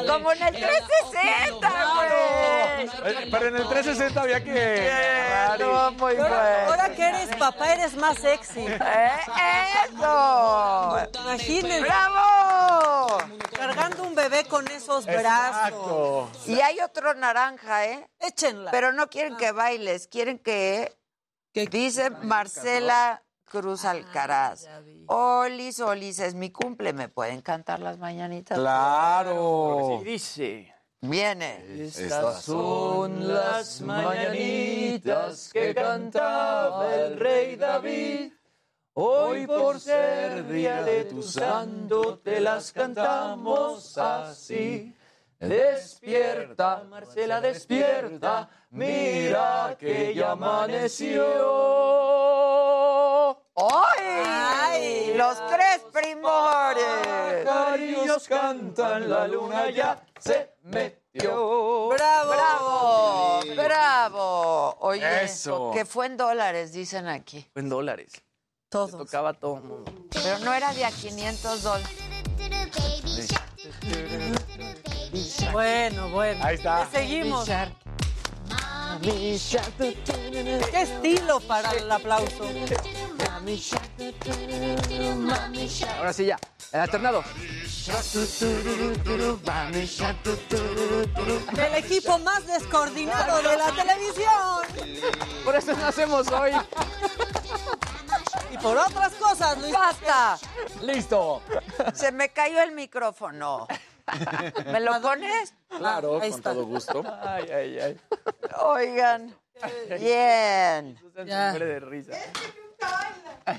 Como 0.06 0.32
en 0.32 0.42
el 0.42 0.54
360, 0.54 1.84
güey. 1.94 3.30
Pero 3.30 3.46
en 3.48 3.56
el 3.56 3.68
360 3.68 4.20
había 4.20 4.42
que... 4.42 4.90
Estuvo 5.52 5.90
muy 5.92 6.16
Ahora, 6.16 6.28
bueno. 6.28 6.70
ahora 6.70 6.94
que 6.94 7.02
eres 7.02 7.36
papá, 7.36 7.72
eres 7.74 7.94
más 7.96 8.18
sexy. 8.18 8.66
¡Eh, 8.66 9.10
¡Eso! 9.84 10.98
Imagínense, 11.22 11.80
¡Bravo! 11.80 13.18
cargando 13.56 14.02
un 14.04 14.14
bebé 14.14 14.44
con 14.44 14.66
esos 14.68 15.06
brazos. 15.06 15.56
Exacto. 15.56 16.30
Y 16.46 16.60
hay 16.60 16.80
otro 16.80 17.14
naranja, 17.14 17.86
¿eh? 17.86 18.08
Échenla. 18.20 18.70
Pero 18.70 18.92
no 18.92 19.08
quieren 19.08 19.36
que 19.36 19.52
bailes, 19.52 20.08
quieren 20.08 20.38
que... 20.38 20.96
Dice 21.54 22.10
Marcela 22.10 23.22
Cruz 23.47 23.85
Alcaraz. 23.85 24.66
Olis, 25.06 25.81
Olis, 25.81 26.18
es 26.18 26.35
mi 26.35 26.51
cumple. 26.51 26.93
¿Me 26.93 27.09
pueden 27.09 27.40
cantar 27.40 27.81
las 27.81 27.97
mañanitas? 27.98 28.59
Claro. 28.59 30.01
Y 30.01 30.05
dice. 30.05 30.74
Viene. 31.01 31.64
Estas 31.85 32.43
son 32.43 33.32
las 33.32 33.81
mañanitas 33.81 35.51
que 35.52 35.74
cantaba 35.74 36.94
el 36.94 37.18
rey 37.18 37.56
David. 37.56 38.32
Hoy 38.94 39.47
por 39.47 39.78
ser 39.78 40.48
día 40.48 40.82
de 40.82 41.05
tu 41.05 41.23
santo 41.23 42.18
te 42.18 42.40
las 42.40 42.73
cantamos 42.73 43.97
así. 43.98 44.95
Despierta, 45.38 46.82
Marcela, 46.88 47.40
despierta, 47.42 48.48
mira 48.70 49.76
que 49.78 50.14
ya 50.14 50.30
amaneció. 50.30 51.26
¡Ay! 53.54 55.14
Los 55.14 55.46
tres 55.46 55.82
primores. 55.92 57.44
Pajarillos 57.44 58.28
cantan, 58.28 59.10
la 59.10 59.28
luna 59.28 59.70
ya 59.70 60.02
se 60.18 60.54
metió. 60.62 61.88
¡Bravo! 61.88 62.30
¡Bravo! 62.30 63.40
¡Bravo! 63.56 64.76
Oye, 64.80 65.24
Eso. 65.24 65.70
que 65.72 65.84
fue 65.84 66.06
en 66.06 66.16
dólares, 66.16 66.72
dicen 66.72 67.08
aquí. 67.08 67.50
En 67.54 67.68
dólares. 67.68 68.12
Todos. 68.70 68.90
Tocaba 68.92 69.34
todo 69.34 69.56
el 69.58 69.62
mundo. 69.64 69.92
Pero 70.12 70.38
no 70.40 70.52
era 70.52 70.72
de 70.72 70.84
a 70.84 70.90
500 70.90 71.62
dólares. 71.62 72.06
Bueno, 75.52 76.09
bueno. 76.10 76.44
Ahí 76.44 76.56
está. 76.56 76.85
Le 76.85 76.90
seguimos. 76.90 77.48
¿Qué 79.02 80.82
estilo 80.82 81.40
para 81.40 81.70
el 81.73 81.90
aplauso? 81.90 82.44
Ahora 85.98 86.12
sí 86.12 86.24
ya, 86.24 86.39
el 86.73 86.81
alternado. 86.81 87.23
El 91.56 91.74
equipo 91.74 92.18
más 92.18 92.47
descoordinado 92.47 93.43
de 93.43 93.56
la 93.56 93.70
televisión. 93.73 95.02
Por 95.44 95.56
eso 95.56 95.73
no 95.74 95.86
hacemos 95.86 96.28
hoy. 96.28 96.52
Y 98.52 98.59
por 98.59 98.78
otras 98.78 99.12
cosas, 99.14 99.59
Luis. 99.59 99.73
¡Basta! 99.73 100.39
Listo. 100.82 101.43
Se 101.94 102.10
me 102.12 102.31
cayó 102.31 102.62
el 102.62 102.73
micrófono. 102.73 103.66
¿Me 104.72 104.80
lo 104.80 105.00
pones? 105.00 105.54
Claro, 105.68 106.14
Ahí 106.20 106.30
con 106.30 106.38
está. 106.38 106.52
todo 106.52 106.66
gusto. 106.66 107.02
Ay, 107.22 107.50
ay, 107.50 107.78
ay. 107.80 108.00
Oigan. 108.62 109.34
Bien. 109.98 110.98
Ya. 111.24 111.52
de 111.52 111.80
risa. 111.80 112.12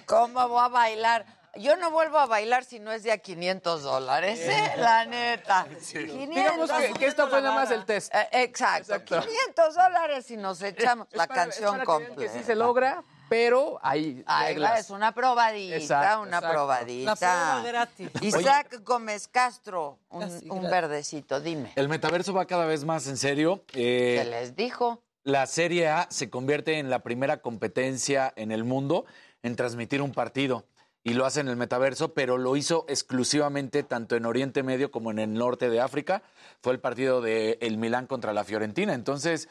¿Cómo 0.06 0.48
voy 0.48 0.64
a 0.64 0.68
bailar? 0.68 1.26
Yo 1.56 1.76
no 1.76 1.90
vuelvo 1.90 2.20
a 2.20 2.28
bailar 2.28 2.64
si 2.66 2.80
no 2.80 2.92
es 2.92 3.02
de 3.02 3.12
a 3.12 3.18
500 3.18 3.82
dólares, 3.82 4.40
¿eh? 4.44 4.74
La 4.78 5.06
neta. 5.06 5.66
500. 5.92 6.36
Digamos 6.36 6.72
que, 6.72 6.94
que 6.94 7.06
esto 7.08 7.28
fue 7.30 7.42
nada 7.42 7.56
más 7.56 7.72
el 7.72 7.84
test. 7.84 8.14
Eh, 8.14 8.28
exacto. 8.44 8.94
Exacto. 8.94 9.22
500 9.28 9.74
dólares 9.76 10.30
y 10.30 10.38
nos 10.38 10.62
echamos 10.62 11.08
la 11.12 11.24
Es 11.24 11.28
para- 11.28 11.42
es 11.42 11.48
canción 11.48 11.72
para 11.72 11.84
que 11.84 11.88
vean 11.88 12.06
completa. 12.10 12.22
Que 12.34 12.40
sí 12.40 12.46
se 12.46 12.54
logra, 12.56 13.04
pero 13.30 13.80
hay 13.82 14.24
reglas. 14.28 14.80
es 14.80 14.90
una 14.90 15.14
probadita, 15.14 15.76
Exacto, 15.76 16.22
una 16.22 16.38
exacto. 16.38 16.54
probadita. 16.54 17.10
La 17.12 17.16
prueba 17.16 17.64
gratis. 17.68 18.10
Isaac 18.22 18.82
Gómez 18.84 19.28
Castro, 19.28 20.00
un, 20.10 20.22
Casi 20.22 20.50
un 20.50 20.64
verdecito, 20.64 21.40
dime. 21.42 21.72
El 21.76 21.90
metaverso 21.90 22.34
va 22.34 22.46
cada 22.46 22.66
vez 22.66 22.84
más 22.84 23.08
en 23.08 23.18
serio. 23.18 23.64
Eh, 23.74 24.22
Se 24.24 24.30
les 24.30 24.56
dijo. 24.56 25.02
la 25.24 25.46
Serie 25.48 25.88
A 25.90 26.08
se 26.10 26.30
convierte 26.30 26.80
en 26.80 26.90
la 26.90 27.00
primera 27.00 27.38
competencia 27.42 28.32
en 28.36 28.52
el 28.52 28.64
mundo 28.64 29.06
en 29.44 29.56
transmitir 29.56 30.02
un 30.02 30.12
partido. 30.14 30.66
Y 31.04 31.14
lo 31.14 31.26
hace 31.26 31.40
en 31.40 31.48
el 31.48 31.56
metaverso, 31.56 32.14
pero 32.14 32.38
lo 32.38 32.58
hizo 32.58 32.84
exclusivamente 32.90 33.84
tanto 33.84 34.18
en 34.18 34.26
Oriente 34.26 34.62
Medio 34.62 34.92
como 34.92 35.10
en 35.12 35.20
el 35.20 35.34
norte 35.36 35.70
de 35.70 35.80
África. 35.80 36.22
Fue 36.62 36.74
el 36.74 36.82
partido 36.82 37.22
de 37.22 37.58
el 37.62 37.78
Milán 37.78 38.08
contra 38.08 38.34
la 38.34 38.44
Fiorentina. 38.44 38.94
Entonces, 38.94 39.48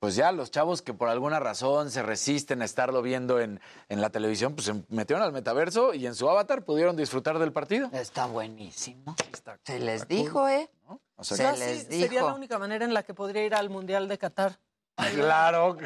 pues 0.00 0.14
ya 0.14 0.32
los 0.32 0.50
chavos 0.50 0.80
que 0.80 0.94
por 0.94 1.10
alguna 1.10 1.38
razón 1.40 1.90
se 1.90 2.02
resisten 2.02 2.62
a 2.62 2.64
estarlo 2.64 3.02
viendo 3.02 3.38
en, 3.38 3.60
en 3.90 4.00
la 4.00 4.08
televisión, 4.08 4.54
pues 4.54 4.64
se 4.66 4.74
metieron 4.88 5.22
al 5.22 5.30
metaverso 5.32 5.92
y 5.92 6.06
en 6.06 6.14
su 6.14 6.28
avatar 6.28 6.64
pudieron 6.64 6.96
disfrutar 6.96 7.38
del 7.38 7.52
partido. 7.52 7.90
Está 7.92 8.24
buenísimo. 8.24 9.14
Se 9.62 9.78
les 9.78 10.08
dijo, 10.08 10.48
¿eh? 10.48 10.70
O 11.16 11.22
sea, 11.22 11.54
Se 11.54 11.58
les 11.58 11.86
así 11.86 12.00
sería 12.00 12.22
la 12.22 12.26
dijo. 12.28 12.36
única 12.36 12.58
manera 12.58 12.86
en 12.86 12.94
la 12.94 13.02
que 13.02 13.12
podría 13.12 13.44
ir 13.44 13.54
al 13.54 13.68
Mundial 13.68 14.08
de 14.08 14.16
Qatar. 14.16 14.58
claro. 15.14 15.76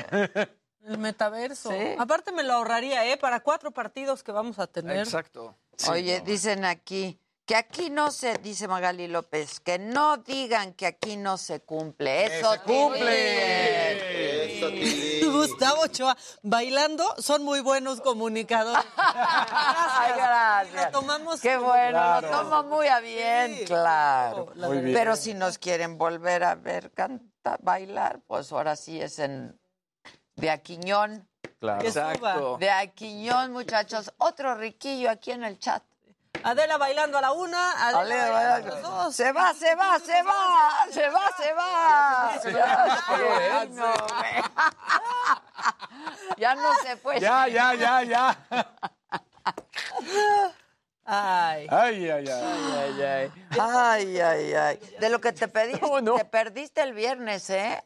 El 0.84 0.98
metaverso. 0.98 1.70
Sí. 1.70 1.96
Aparte 1.98 2.30
me 2.30 2.44
lo 2.44 2.52
ahorraría, 2.52 3.10
¿eh? 3.10 3.16
Para 3.16 3.40
cuatro 3.40 3.72
partidos 3.72 4.22
que 4.22 4.30
vamos 4.30 4.60
a 4.60 4.68
tener. 4.68 4.98
Exacto. 4.98 5.56
Oye, 5.90 6.20
dicen 6.20 6.64
aquí 6.64 7.18
que 7.46 7.56
aquí 7.56 7.90
no 7.90 8.10
se, 8.10 8.38
dice 8.38 8.68
Magali 8.68 9.06
López, 9.06 9.60
que 9.60 9.78
no 9.78 10.16
digan 10.18 10.72
que 10.72 10.86
aquí 10.86 11.16
no 11.16 11.36
se 11.36 11.60
cumple. 11.60 12.38
Eso 12.38 12.52
se 12.52 12.60
cumple. 12.60 13.83
Gustavo 15.30 15.82
Ochoa, 15.82 16.16
bailando, 16.42 17.04
son 17.18 17.42
muy 17.44 17.60
buenos 17.60 18.00
comunicadores. 18.00 18.84
Ay, 18.96 20.12
gracias. 20.16 20.84
Lo 20.92 21.00
tomamos 21.00 21.40
Qué 21.40 21.56
bueno, 21.56 21.90
Claro. 21.98 22.30
lo 22.30 22.38
tomo 22.38 22.62
muy 22.76 22.86
a 22.88 23.00
bien, 23.00 23.56
Sí, 23.58 23.64
claro. 23.64 24.52
Muy 24.56 24.78
bien. 24.78 24.94
Pero 24.94 25.16
si 25.16 25.34
nos 25.34 25.58
quieren 25.58 25.98
volver 25.98 26.44
a 26.44 26.54
ver 26.54 26.92
cantar, 26.92 27.58
bailar, 27.62 28.20
pues 28.26 28.50
ahora 28.52 28.76
sí 28.76 29.00
es 29.00 29.18
en 29.18 29.58
de 30.36 30.50
Aquiñón. 30.50 31.28
Claro. 31.60 31.86
Exacto. 31.86 32.56
De 32.58 32.70
Aquiñón, 32.70 33.52
muchachos. 33.52 34.12
Otro 34.18 34.54
riquillo 34.54 35.10
aquí 35.10 35.30
en 35.32 35.44
el 35.44 35.58
chat. 35.58 35.82
Adela 36.42 36.76
bailando 36.76 37.18
a 37.18 37.20
la 37.20 37.32
una, 37.32 37.88
Adela 37.88 38.30
bailando 38.30 38.72
a 38.72 38.74
las 38.74 38.82
dos. 38.82 39.16
Se 39.16 39.32
va, 39.32 39.54
se 39.54 39.74
va, 39.74 39.98
se 39.98 40.22
va, 40.22 40.86
se 40.90 41.08
va, 41.08 41.30
se 41.38 41.52
va. 41.52 42.30
Ay, 43.60 43.68
no, 43.70 43.92
güey. 43.92 44.42
Ya 46.36 46.54
no 46.54 46.74
se 46.82 46.96
puede. 46.96 47.20
Ya, 47.20 47.46
ya, 47.48 47.74
ya, 47.74 48.02
ya. 48.02 48.36
Ay. 51.04 51.66
Ay, 51.70 52.10
ay, 52.10 52.28
ay. 52.28 52.28
Ay, 52.28 53.02
ay. 53.02 53.32
Ay, 53.58 54.20
ay, 54.20 54.54
ay. 54.54 54.80
De 55.00 55.08
lo 55.10 55.20
que 55.20 55.32
te 55.32 55.48
pedí, 55.48 55.78
¿Cómo 55.78 56.00
no? 56.00 56.16
te 56.16 56.24
perdiste 56.24 56.82
el 56.82 56.92
viernes, 56.94 57.48
¿eh? 57.50 57.82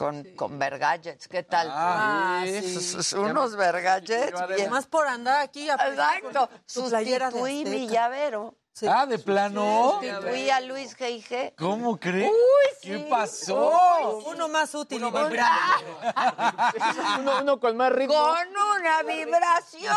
Con, 0.00 0.24
con 0.34 0.58
Vergallets, 0.58 1.28
¿qué 1.28 1.42
tal? 1.42 1.68
Ah, 1.70 2.42
sí. 2.46 2.80
Sus- 2.80 3.12
Unos 3.12 3.54
Vergallets. 3.54 4.32
bien- 4.56 4.70
Más 4.70 4.86
por 4.86 5.06
andar 5.06 5.42
aquí. 5.42 5.68
a- 5.68 5.74
Exacto. 5.74 6.48
Sustituí 6.64 7.66
mi 7.66 7.86
llavero. 7.86 8.54
Sí. 8.72 8.86
Ah, 8.88 9.04
de 9.04 9.18
plano. 9.18 9.98
Sustituí 10.00 10.48
a 10.48 10.60
Luis 10.62 10.96
G.I.G. 10.96 11.54
¿Cómo 11.58 11.98
crees? 12.00 12.32
¿Qué 12.80 12.96
sí. 12.96 13.06
pasó? 13.10 14.22
Uno 14.24 14.48
más 14.48 14.74
útil 14.74 15.04
Una- 15.04 15.22
vibrante. 15.24 15.84
Uno, 17.20 17.40
uno 17.42 17.60
con 17.60 17.76
más 17.76 17.92
ritmo. 17.92 18.14
Con 18.14 18.48
una 18.80 19.02
vibración. 19.02 19.94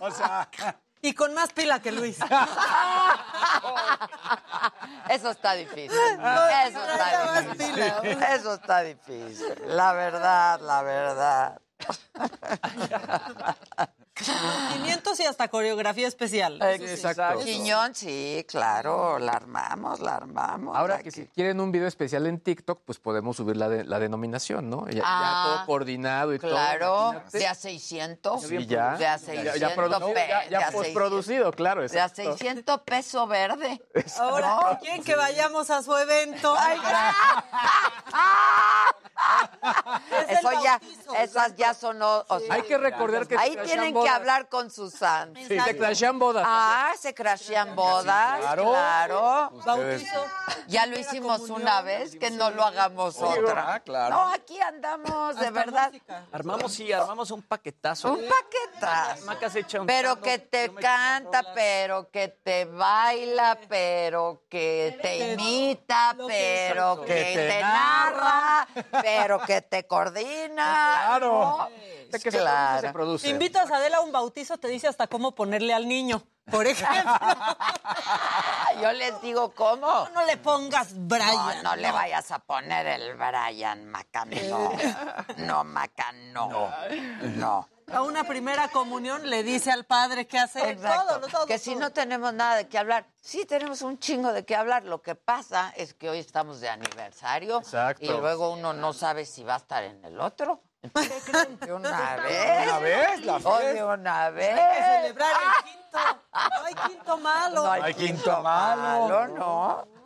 O 0.00 0.10
sea, 0.10 0.48
Y 1.02 1.14
con 1.14 1.32
más 1.34 1.52
pila 1.52 1.80
que 1.80 1.92
Luis. 1.92 2.18
Eso 5.08 5.30
está 5.30 5.54
difícil. 5.54 5.98
Eso 5.98 6.84
está 6.84 7.40
difícil. 7.40 7.78
Eso 8.30 8.54
está 8.54 8.82
difícil. 8.82 9.54
La 9.66 9.92
verdad, 9.92 10.60
la 10.60 10.82
verdad. 10.82 11.60
500 14.24 15.20
y 15.20 15.24
hasta 15.24 15.48
coreografía 15.48 16.06
especial. 16.08 16.60
Exacto. 16.62 17.40
Quiñón, 17.44 17.94
sí, 17.94 18.44
claro, 18.48 19.18
la 19.18 19.32
armamos, 19.32 20.00
la 20.00 20.16
armamos. 20.16 20.76
Ahora 20.76 20.96
Aquí. 20.96 21.04
que 21.04 21.10
si 21.10 21.26
quieren 21.28 21.60
un 21.60 21.72
video 21.72 21.88
especial 21.88 22.26
en 22.26 22.38
TikTok, 22.40 22.82
pues 22.84 22.98
podemos 22.98 23.36
subir 23.36 23.56
la, 23.56 23.68
de- 23.68 23.84
la 23.84 23.98
denominación, 23.98 24.68
¿no? 24.68 24.86
Ya, 24.88 24.96
ya 24.98 25.02
Ah, 25.06 25.44
todo 25.56 25.66
coordinado 25.66 26.34
y 26.34 26.38
todo. 26.38 26.50
Claro, 26.50 27.22
de 27.32 27.46
a 27.46 27.54
600. 27.54 28.42
Sí, 28.42 28.66
ya. 28.66 28.96
De 28.96 29.06
a 29.06 29.16
Ya, 29.16 29.18
600 29.18 29.44
ya, 29.44 29.52
ya- 29.68 29.74
ya 30.48 30.58
de 30.58 30.64
a 30.64 30.70
postproducido, 30.70 31.50
claro. 31.52 31.80
De 31.80 32.00
a 32.00 32.04
exacto. 32.06 32.36
600 32.36 32.80
peso 32.82 33.26
verde. 33.26 33.80
Ahora, 34.18 34.78
¿quieren 34.80 35.02
que 35.02 35.14
vayamos 35.16 35.70
a 35.70 35.82
su 35.82 35.96
evento? 35.96 36.54
Es 40.28 40.28
el 40.30 40.36
Eso 40.38 40.50
ya, 40.62 40.80
esas 41.18 41.54
ya 41.56 41.74
son. 41.74 42.00
o- 42.02 42.24
o 42.26 42.40
sea, 42.40 42.54
Hay 42.54 42.62
que 42.62 42.78
recordar 42.78 43.26
que 43.26 43.36
ahí 43.36 43.56
tienen 43.64 43.92
que. 43.94 44.08
Hablar 44.16 44.48
con 44.48 44.70
Susan. 44.70 45.34
Sí, 45.36 45.58
se 45.60 45.76
crashean 45.76 46.18
bodas. 46.18 46.44
Ah, 46.46 46.92
se 46.98 47.14
crashean 47.14 47.74
bodas, 47.76 48.40
Claro. 48.40 48.64
claro. 48.64 49.50
Bautizo. 49.64 50.24
Ya 50.68 50.86
lo 50.86 50.98
hicimos 50.98 51.48
una 51.50 51.82
vez, 51.82 52.16
que 52.16 52.30
no 52.30 52.50
lo 52.50 52.64
hagamos 52.64 53.16
otra. 53.20 53.74
Ah, 53.74 53.80
claro. 53.80 54.14
No, 54.16 54.28
aquí 54.32 54.60
andamos, 54.60 55.36
de 55.36 55.50
verdad. 55.50 55.92
Armamos, 56.32 56.72
sí, 56.72 56.92
armamos 56.92 57.30
un 57.30 57.42
paquetazo. 57.42 58.12
Un 58.12 58.24
paquetazo. 58.28 59.84
Pero 59.86 60.20
que 60.20 60.38
te 60.38 60.72
canta, 60.74 61.42
pero 61.54 62.10
que 62.10 62.28
te 62.28 62.64
baila, 62.64 63.58
pero 63.68 64.42
que 64.48 64.98
te 65.02 65.32
imita, 65.32 66.16
pero 66.26 67.02
que 67.04 67.14
te 67.48 67.60
narra, 67.62 68.68
pero 69.02 69.40
que 69.42 69.62
te 69.62 69.86
coordina. 69.86 71.02
Claro. 71.06 71.30
¿no? 71.30 71.68
De 72.10 72.18
que 72.18 72.30
se 72.30 72.38
Claro. 72.38 72.92
produce, 72.92 73.28
invitas 73.28 73.70
a 73.70 73.78
Adela 73.90 73.98
a 73.98 74.06
un 74.06 74.12
bautizo, 74.12 74.56
te 74.58 74.68
dice 74.68 74.86
hasta 74.86 75.08
cómo 75.08 75.34
ponerle 75.34 75.74
al 75.74 75.88
niño. 75.88 76.22
Por 76.50 76.66
ejemplo, 76.66 77.12
Yo 78.80 78.92
les 78.92 79.20
digo, 79.20 79.52
¿cómo? 79.54 80.08
no 80.14 80.24
le 80.24 80.36
pongas 80.36 80.92
No, 80.92 81.06
Brian. 81.08 81.62
no 81.62 81.76
le 81.76 81.90
vayas 81.90 82.30
a 82.30 82.38
poner 82.38 82.86
el 82.86 83.14
Brian 83.16 83.86
Macan, 83.86 84.30
no. 84.48 84.72
No, 85.38 85.64
Macan, 85.64 86.32
no. 86.32 86.70
No. 87.36 87.68
A 87.92 88.02
una 88.02 88.22
primera 88.22 88.68
comunión 88.68 89.28
le 89.28 89.42
dice 89.42 89.72
al 89.72 89.84
padre 89.84 90.26
qué 90.28 90.38
hacer. 90.38 90.68
Exacto. 90.70 91.18
Todo, 91.18 91.28
todo, 91.28 91.46
que 91.46 91.58
si 91.58 91.74
no 91.74 91.90
tenemos 91.90 92.32
nada 92.32 92.54
de 92.56 92.68
qué 92.68 92.78
hablar. 92.78 93.06
Sí 93.20 93.44
tenemos 93.46 93.82
un 93.82 93.98
chingo 93.98 94.32
de 94.32 94.44
qué 94.44 94.54
hablar. 94.54 94.84
Lo 94.84 95.02
que 95.02 95.16
pasa 95.16 95.72
es 95.76 95.94
que 95.94 96.08
hoy 96.08 96.20
estamos 96.20 96.60
de 96.60 96.68
aniversario. 96.68 97.58
Exacto. 97.58 98.04
Y 98.04 98.08
luego 98.08 98.52
uno 98.52 98.72
no 98.72 98.92
sabe 98.92 99.26
si 99.26 99.42
va 99.42 99.54
a 99.54 99.58
estar 99.58 99.82
en 99.82 100.04
el 100.04 100.20
otro. 100.20 100.62
¿Qué 100.82 101.20
creen? 101.26 101.58
¿De 101.60 101.72
una 101.74 102.16
vez? 102.16 102.66
¿Una 102.66 102.78
vez? 102.78 103.24
¿La 103.24 103.38
de 103.38 103.84
una 103.84 104.30
vez? 104.30 104.58
Hay 104.58 104.76
que 104.76 104.84
celebrar 104.84 105.30
el 105.32 105.64
quinto. 105.64 105.80
No 106.32 106.64
hay 106.64 106.74
quinto 106.74 107.18
malo. 107.18 107.62
No 107.64 107.70
hay 107.72 107.94
quinto 107.94 108.42
malo. 108.42 109.28
no. 109.28 109.99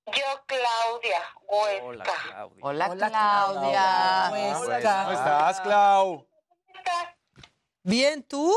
Yo, 0.07 0.45
Claudia 0.47 1.21
Huesca. 1.47 1.85
Hola, 1.85 2.05
Claudia. 2.05 2.59
Hola, 2.63 2.89
Hola, 2.89 3.09
Claudia. 3.11 4.31
Huesca. 4.61 5.05
¿Cómo 5.05 5.13
estás, 5.13 5.61
Clau? 5.61 6.27
Bien, 7.83 8.23
¿tú? 8.23 8.51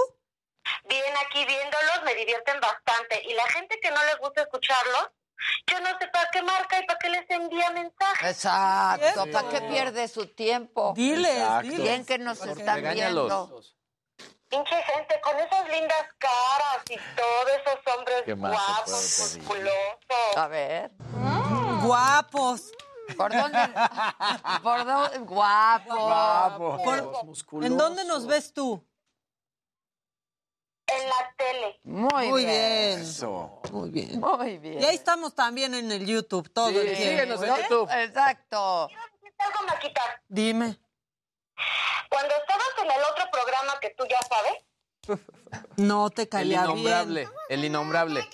Bien, 0.85 1.13
aquí 1.25 1.43
viéndolos 1.45 2.03
me 2.05 2.15
divierten 2.15 2.61
bastante. 2.61 3.21
Y 3.29 3.33
la 3.33 3.45
gente 3.49 3.77
que 3.81 3.91
no 3.91 4.01
les 4.05 4.17
gusta 4.19 4.43
escucharlos, 4.43 5.09
yo 5.67 5.81
no 5.81 5.99
sé 5.99 6.07
para 6.07 6.29
qué 6.31 6.41
marca 6.43 6.79
y 6.79 6.85
para 6.85 6.99
qué 6.99 7.09
les 7.09 7.29
envía 7.29 7.71
mensajes. 7.71 8.29
Exacto. 8.37 9.25
¿para 9.33 9.49
qué 9.49 9.61
pierde 9.63 10.07
su 10.07 10.27
tiempo? 10.27 10.93
Diles, 10.95 11.29
Exacto. 11.29 11.63
diles. 11.63 11.81
Bien 11.81 12.05
que 12.05 12.17
nos 12.19 12.41
están 12.45 12.81
viendo. 12.81 13.61
Pinche 14.53 14.75
gente 14.83 15.19
con 15.21 15.35
esas 15.39 15.67
lindas 15.67 16.05
caras 16.19 16.83
y 16.87 16.95
todos 17.15 17.47
esos 17.59 17.95
hombres 17.97 18.21
¿Qué 18.23 18.35
más 18.35 18.51
se 18.51 18.57
guapos, 18.61 19.37
musculosos. 19.37 20.37
A 20.37 20.47
ver. 20.47 20.91
Guapos. 21.81 22.71
¿Por 23.17 23.31
dónde? 23.33 23.59
¿Por 24.61 24.85
dónde? 24.85 25.17
Guapo. 25.19 25.95
Guapo. 25.95 26.77
Por- 26.83 27.65
¿En 27.65 27.77
dónde 27.77 28.05
nos 28.05 28.27
ves 28.27 28.53
tú? 28.53 28.85
En 30.85 31.09
la 31.09 31.33
tele. 31.35 31.79
Muy, 31.83 32.27
Muy 32.29 32.45
bien. 32.45 32.51
bien. 32.95 32.99
Eso. 33.01 33.59
Muy 33.71 33.89
bien. 33.89 34.19
Muy 34.19 34.57
bien. 34.59 34.81
Y 34.81 34.85
ahí 34.85 34.95
estamos 34.95 35.33
también 35.33 35.73
en 35.73 35.91
el 35.91 36.05
YouTube, 36.05 36.51
todo 36.53 36.69
Sí, 36.69 36.77
el 36.77 36.95
tiempo. 36.95 37.03
síguenos 37.03 37.41
en 37.41 37.49
¿eh? 37.49 37.55
YouTube. 37.63 37.89
Exacto. 37.91 38.83
Algo, 39.39 39.65
Maquita. 39.67 40.01
Dime. 40.27 40.77
Cuando 42.09 42.35
estabas 42.35 42.67
en 42.83 42.91
el 42.91 43.03
otro 43.03 43.25
programa 43.31 43.79
que 43.79 43.89
tú 43.91 44.05
ya 44.09 44.19
sabes, 44.21 44.63
No 45.77 46.09
te 46.09 46.23
El 46.23 46.29
caía 46.29 46.61
innombrable. 46.63 47.21
bien. 47.21 47.33
El 47.49 47.65
innombrable. 47.65 48.29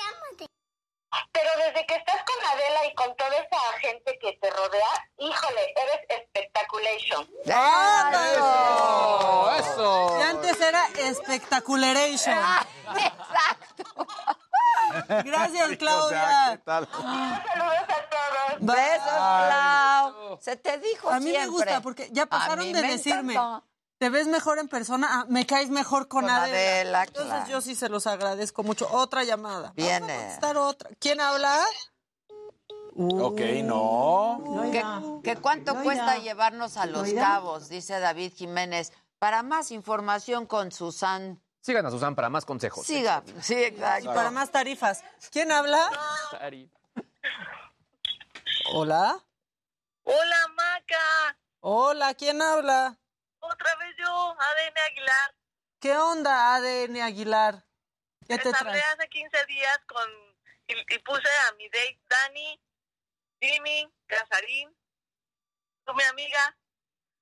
pero 1.32 1.50
desde 1.58 1.86
que 1.88 1.96
estás 1.96 2.24
con 2.24 2.36
Adela 2.52 2.86
y 2.86 2.94
con 2.96 3.16
toda 3.16 3.36
esa 3.38 3.58
gente 3.82 4.20
que 4.20 4.34
te 4.34 4.50
rodea, 4.52 5.10
híjole, 5.18 5.74
eres 5.76 6.02
espectaculation. 6.22 7.28
¡Eso! 7.46 9.52
¡Eso! 9.58 10.18
Y 10.20 10.22
antes 10.24 10.62
era 10.62 10.86
Spectacularation. 11.14 12.38
Exacto. 12.96 14.08
Gracias, 15.24 15.68
¿Qué 15.70 15.78
Claudia. 15.78 16.62
tal? 16.66 16.88
Saludos 16.92 17.90
a. 17.90 17.99
Besos, 18.62 19.04
Clau. 19.08 20.38
Se 20.42 20.56
te 20.56 20.78
dijo 20.80 21.10
A 21.10 21.20
mí 21.20 21.32
me 21.32 21.48
gusta 21.48 21.82
porque 21.82 22.10
ya 22.12 22.24
A 22.24 22.26
pasaron 22.28 22.72
de 22.72 22.82
me 22.82 22.92
decirme, 22.92 23.36
te 23.98 24.10
ves 24.10 24.28
mejor 24.28 24.60
en 24.60 24.68
persona, 24.70 25.08
ah, 25.12 25.26
me 25.28 25.46
caes 25.46 25.70
mejor 25.70 26.08
con, 26.08 26.22
Con 26.22 26.30
Adela. 26.30 26.58
Adela, 26.58 27.04
Entonces 27.04 27.34
claro. 27.34 27.50
yo 27.50 27.62
sí 27.62 27.76
se 27.76 27.90
los 27.90 28.08
agradezco 28.08 28.64
mucho. 28.64 28.88
Otra 28.92 29.24
llamada. 29.24 29.74
Viene. 29.76 30.28
Estar 30.34 30.56
otra. 30.58 30.90
¿Quién 31.00 31.20
habla? 31.20 31.58
Ok, 32.96 33.40
no. 33.64 34.42
¿Qué, 34.72 34.82
Loida. 34.84 35.02
qué 35.24 35.36
cuánto 35.38 35.76
cuesta 35.84 36.18
llevarnos 36.18 36.78
a 36.78 36.86
Los. 36.86 37.12
Cabos? 37.14 37.70
Dice 37.70 38.00
David 38.00 38.34
Jiménez. 38.36 38.92
Para 39.20 39.44
más 39.44 39.72
información 39.72 40.46
con 40.46 40.72
Susan. 40.72 41.42
Sigan 41.62 41.86
a 41.86 41.92
Susan 41.92 42.16
para 42.16 42.30
más 42.30 42.46
consejos. 42.46 42.86
Siga. 42.86 43.22
Sí, 43.42 43.54
Y 43.56 43.64
exacto. 43.64 44.14
para 44.14 44.32
más 44.32 44.50
tarifas. 44.50 45.04
¿Quién 45.32 45.52
habla? 45.52 45.90
Hola. 48.72 49.26
Hola, 50.04 50.48
Maca. 50.50 51.40
Hola, 51.62 52.14
¿quién 52.14 52.40
habla? 52.42 53.00
Otra 53.40 53.76
vez 53.78 53.96
yo, 53.98 54.36
Adene 54.40 54.82
Aguilar. 54.82 55.36
¿Qué 55.80 55.98
onda, 55.98 56.56
ADN 56.56 57.02
Aguilar? 57.02 57.66
¿Qué 58.28 58.38
te 58.38 58.52
hablé 58.56 58.82
hace 58.82 59.10
15 59.10 59.46
días 59.46 59.80
con 59.88 60.08
y, 60.68 60.74
y 60.74 61.00
puse 61.00 61.30
a 61.48 61.54
mi 61.54 61.68
date 61.70 62.00
Dani, 62.08 62.62
Jimmy, 63.42 63.92
Casarín, 64.06 64.76
tú 65.86 65.94
mi 65.96 66.04
amiga. 66.04 66.58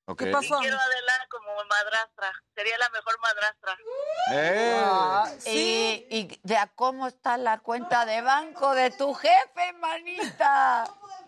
Ok. 0.06 0.20
¿Qué 0.20 0.32
pasó? 0.32 0.60
Quiero 0.60 0.78
a 0.78 0.84
Adela 0.84 1.28
como 1.30 1.64
madrastra. 1.66 2.34
Sería 2.56 2.78
la 2.78 2.90
mejor 2.90 3.20
madrastra. 3.22 3.78
¡Eh! 4.32 4.82
Ah, 4.86 5.30
sí. 5.40 6.08
Y, 6.10 6.18
y 6.18 6.40
de 6.44 6.58
a 6.58 6.68
cómo 6.68 7.08
está 7.08 7.38
la 7.38 7.60
cuenta 7.60 8.06
de 8.06 8.22
banco 8.22 8.74
de 8.74 8.92
tu 8.92 9.14
jefe, 9.14 9.74
manita. 9.74 10.84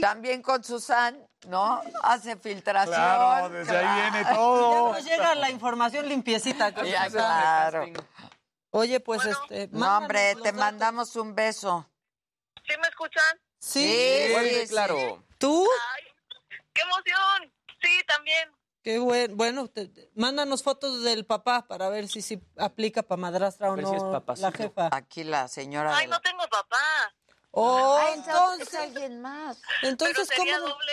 También 0.00 0.42
con 0.42 0.62
Susan, 0.64 1.18
¿no? 1.48 1.80
Hace 2.02 2.36
filtración. 2.36 2.94
Claro, 2.94 3.48
desde 3.50 3.76
ahí 3.76 4.00
viene 4.02 4.24
Ya 4.24 4.34
todo. 4.34 4.92
nos 4.92 5.04
llega 5.04 5.34
la 5.34 5.50
información 5.50 6.08
limpiecita. 6.08 6.72
con 6.74 6.84
Ya, 6.84 7.08
claro. 7.10 7.86
Oye, 8.70 9.00
pues 9.00 9.24
este. 9.24 9.68
No, 9.72 9.98
hombre, 9.98 10.34
te 10.34 10.42
datos. 10.42 10.54
mandamos 10.54 11.16
un 11.16 11.34
beso. 11.34 11.88
¿Sí 12.66 12.74
me 12.80 12.88
escuchan? 12.88 13.40
Sí. 13.60 13.80
Sí, 13.88 14.60
sí, 14.62 14.68
claro. 14.68 15.22
¿Tú? 15.38 15.66
¡Ay, 15.96 16.02
qué 16.72 16.82
emoción! 16.82 17.52
Sí, 17.82 18.00
también. 18.06 18.50
Qué 18.82 18.98
bueno. 18.98 19.34
Bueno, 19.36 19.68
te- 19.68 19.88
te- 19.88 20.10
mándanos 20.14 20.62
fotos 20.62 21.02
del 21.02 21.24
papá 21.24 21.66
para 21.66 21.88
ver 21.88 22.08
si, 22.08 22.20
si 22.20 22.42
aplica 22.58 23.02
para 23.02 23.20
madrastra 23.20 23.70
o 23.70 23.76
ver 23.76 23.86
si 23.86 23.94
es 23.94 24.02
no 24.02 24.22
la 24.36 24.52
jefa. 24.52 24.88
Aquí 24.92 25.24
la 25.24 25.48
señora. 25.48 25.96
Ay, 25.96 26.06
la- 26.06 26.16
no 26.16 26.20
tengo 26.20 26.42
papá. 26.48 27.13
Oh, 27.56 28.00
entonces, 28.12 28.74
alguien 28.74 29.20
más. 29.22 29.62
entonces 29.82 30.28
pero 30.28 30.38
sería 30.38 30.58
¿cómo? 30.58 30.70
doble. 30.74 30.92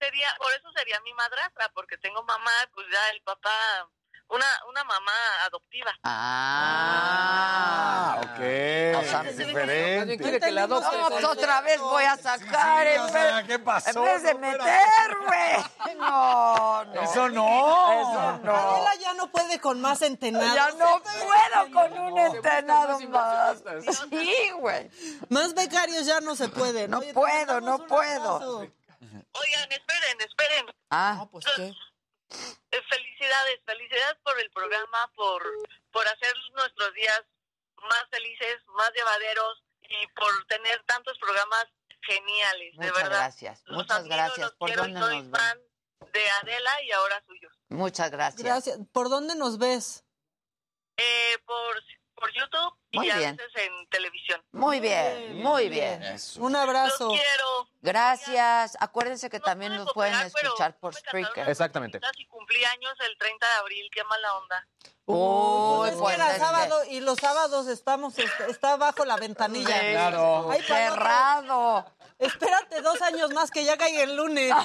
Sería, 0.00 0.28
por 0.38 0.52
eso 0.52 0.72
sería 0.72 0.98
mi 1.00 1.12
madrastra, 1.14 1.70
porque 1.74 1.98
tengo 1.98 2.22
mamá, 2.24 2.50
pues 2.72 2.86
ya 2.90 3.10
el 3.10 3.22
papá, 3.22 3.90
una, 4.28 4.46
una 4.68 4.84
mamá 4.84 5.12
adoptiva. 5.46 5.90
Ah. 6.02 8.16
Ah, 8.16 8.20
ok. 8.20 8.34
O 8.34 8.38
sea, 8.38 9.22
es 9.28 9.36
Nadie 9.36 9.46
diferente. 9.46 10.18
quiere 10.18 10.40
que 10.40 10.50
la 10.52 10.62
adopte. 10.64 10.96
No, 10.96 11.08
pues 11.08 11.24
otra 11.24 11.60
vez 11.62 11.80
voy 11.80 12.04
a 12.04 12.16
sacar. 12.16 12.86
Sí, 12.86 12.92
en 12.94 13.00
o 13.00 13.04
vez- 13.04 13.12
sea, 13.12 13.42
¿qué 13.46 13.58
pasó? 13.58 13.90
En 13.90 14.04
vez 14.04 14.22
de 14.22 14.34
No, 14.34 14.40
meterme. 14.40 15.64
No, 15.96 16.84
no. 16.84 17.02
Eso 17.02 17.28
no. 17.30 18.00
Eso 18.00 18.38
no. 18.44 18.56
Adela 18.56 18.94
ya 18.96 19.14
no 19.14 19.30
puede 19.30 19.60
con 19.60 19.80
más 19.80 20.02
entenados. 20.02 20.54
Ya 20.54 20.70
no 20.72 21.00
puedo 21.02 21.72
con 21.72 21.98
un 21.98 22.18
entenado 22.18 23.00
más. 23.08 23.62
Sí, 24.10 24.50
güey. 24.58 24.90
Más 25.28 25.54
becarios 25.54 26.06
ya 26.06 26.20
no 26.20 26.36
se 26.36 26.48
puede. 26.48 26.88
No 26.88 27.00
puedo, 27.00 27.60
no 27.60 27.86
puedo. 27.86 28.68
Oigan, 29.36 29.72
esperen, 29.72 30.20
esperen. 30.20 30.66
Ah, 30.90 31.14
No, 31.18 31.26
pues 31.30 31.44
qué. 31.56 31.72
Felicidades, 32.88 33.60
felicidades 33.64 34.16
por 34.22 34.38
el 34.40 34.50
programa, 34.50 35.10
por, 35.14 35.42
por 35.92 36.06
hacer 36.08 36.34
nuestros 36.54 36.92
días 36.94 37.22
más 37.88 38.04
felices, 38.10 38.56
más 38.76 38.90
llevaderos 38.92 39.62
y 39.82 40.06
por 40.08 40.46
tener 40.46 40.82
tantos 40.84 41.16
programas 41.18 41.66
geniales, 42.02 42.72
de 42.76 42.86
muchas 42.86 42.94
verdad. 42.94 43.18
gracias. 43.18 43.62
Los 43.66 43.76
Muchas 43.78 44.04
gracias. 44.04 44.46
los 44.46 44.54
¿Por 44.56 44.68
quiero, 44.68 44.82
dónde 44.82 45.00
soy 45.00 45.16
nos 45.22 45.30
ven? 45.30 45.40
fan 45.40 45.58
de 46.12 46.30
Adela 46.30 46.82
y 46.82 46.92
ahora 46.92 47.22
suyos. 47.26 47.52
Muchas 47.68 48.10
gracias. 48.10 48.42
Gracias. 48.42 48.78
¿Por 48.92 49.08
dónde 49.08 49.34
nos 49.36 49.58
ves? 49.58 50.04
Eh, 50.96 51.38
por, 51.46 51.82
por 52.14 52.32
YouTube 52.32 52.74
y 52.90 52.98
Muy 52.98 53.10
a 53.10 53.16
bien. 53.18 53.36
veces 53.36 53.52
en 53.56 53.86
televisión. 53.88 54.42
Muy 54.52 54.80
bien, 54.80 55.42
muy 55.42 55.68
bien. 55.68 56.02
Eso. 56.02 56.42
Un 56.42 56.52
Los 56.52 56.62
abrazo. 56.62 57.08
quiero. 57.08 57.68
Gracias. 57.82 58.76
Acuérdense 58.80 59.28
que 59.30 59.38
No 59.38 59.44
también 59.44 59.74
nos 59.76 59.92
pueden 59.92 60.14
escuchar 60.20 60.76
por 60.78 60.94
Spreaker. 60.94 61.48
Exactamente. 61.48 62.00
Y 62.16 62.26
cumplí 62.26 62.64
años 62.64 62.94
el 63.00 63.16
30 63.18 63.46
de 63.46 63.52
abril, 63.54 63.88
qué 63.92 64.04
mala 64.04 64.34
onda. 64.38 64.66
Uy, 65.06 65.88
es 65.88 65.94
que 65.94 66.00
pues 66.00 66.14
era 66.14 66.38
sábado 66.38 66.82
y 66.88 67.00
los 67.00 67.18
sábados 67.18 67.66
estamos, 67.66 68.18
este, 68.18 68.50
está 68.50 68.76
bajo 68.76 69.04
la 69.04 69.16
ventanilla. 69.16 69.78
Sí, 69.80 69.86
Claro. 69.92 70.50
Ay. 70.50 70.62
Cerrado. 70.62 71.86
Espérate 72.18 72.80
dos 72.80 73.00
años 73.02 73.32
más 73.32 73.50
que 73.50 73.64
ya 73.64 73.76
caiga 73.76 74.02
el 74.02 74.16
lunes. 74.16 74.52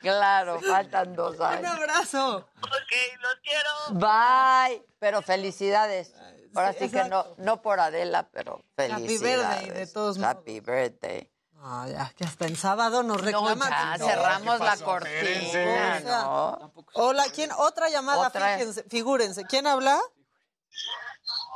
Claro, 0.00 0.60
faltan 0.60 1.14
dos 1.14 1.36
Un 1.36 1.42
años. 1.44 1.72
abrazo. 1.72 2.36
Ok, 2.62 2.92
los 3.20 3.34
quiero. 3.42 3.70
Bye. 3.90 4.84
Pero 4.98 5.22
felicidades. 5.22 6.12
Ahora 6.54 6.72
sí, 6.72 6.80
Sí, 6.80 6.90
que 6.90 7.04
no, 7.04 7.34
no 7.38 7.62
por 7.62 7.80
Adela, 7.80 8.28
pero 8.32 8.64
Happy 8.76 8.96
felicidades. 8.98 9.60
birthday, 9.62 9.70
de 9.70 9.86
todos 9.86 10.18
modos. 10.18 10.30
Happy 10.30 10.60
birthday. 10.60 11.30
Ah, 11.64 11.86
ya, 11.88 12.12
que 12.16 12.24
hasta 12.24 12.46
en 12.46 12.56
sábado 12.56 13.02
nos 13.04 13.20
reclaman. 13.20 13.70
ya, 13.70 13.92
que- 13.96 14.04
cerramos 14.04 14.58
¿Qué 14.58 14.64
la 14.64 14.76
cortina. 14.78 16.00
¿no? 16.00 16.72
Hola, 16.94 17.24
¿quién? 17.32 17.50
Otra 17.52 17.88
llamada, 17.88 18.26
Otra. 18.28 18.54
fíjense, 18.58 18.82
figúrense. 18.84 19.44
¿Quién 19.44 19.66
habla? 19.66 20.00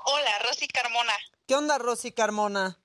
Hola, 0.05 0.31
Rosy 0.49 0.69
Carmona. 0.69 1.13
¿Qué 1.47 1.57
onda, 1.57 1.79
Rosy 1.79 2.13
Carmona? 2.13 2.79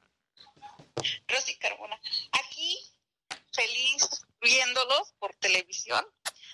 Rosy 1.27 1.57
Carmona. 1.57 1.99
Aquí, 2.31 2.79
feliz 3.53 4.07
viéndolos 4.39 5.13
por 5.19 5.33
televisión. 5.35 6.05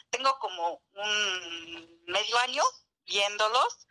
Tengo 0.09 0.37
como 0.39 0.81
un 0.93 2.03
medio 2.07 2.37
año 2.39 2.63
viéndolos 3.05 3.87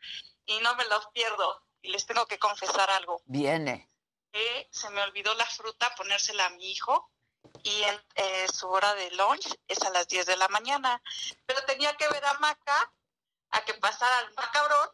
y 0.46 0.58
no 0.60 0.74
me 0.76 0.84
los 0.86 1.06
pierdo. 1.08 1.62
Y 1.82 1.90
les 1.90 2.06
tengo 2.06 2.26
que 2.26 2.38
confesar 2.38 2.90
algo. 2.90 3.22
Viene. 3.26 3.88
Que 4.32 4.68
se 4.70 4.90
me 4.90 5.02
olvidó 5.02 5.34
la 5.34 5.46
fruta 5.46 5.94
ponérsela 5.94 6.46
a 6.46 6.50
mi 6.50 6.70
hijo 6.72 7.10
y 7.62 7.82
en- 7.82 8.04
eh, 8.16 8.46
su 8.52 8.68
hora 8.68 8.94
de 8.94 9.10
lunch 9.12 9.46
es 9.68 9.80
a 9.82 9.90
las 9.90 10.08
10 10.08 10.26
de 10.26 10.36
la 10.36 10.48
mañana. 10.48 11.00
Pero 11.46 11.64
tenía 11.64 11.96
que 11.96 12.08
ver 12.08 12.24
a 12.24 12.34
Maca 12.38 12.92
a 13.50 13.64
que 13.64 13.74
pasara 13.74 14.18
al 14.18 14.34
macabrón. 14.34 14.88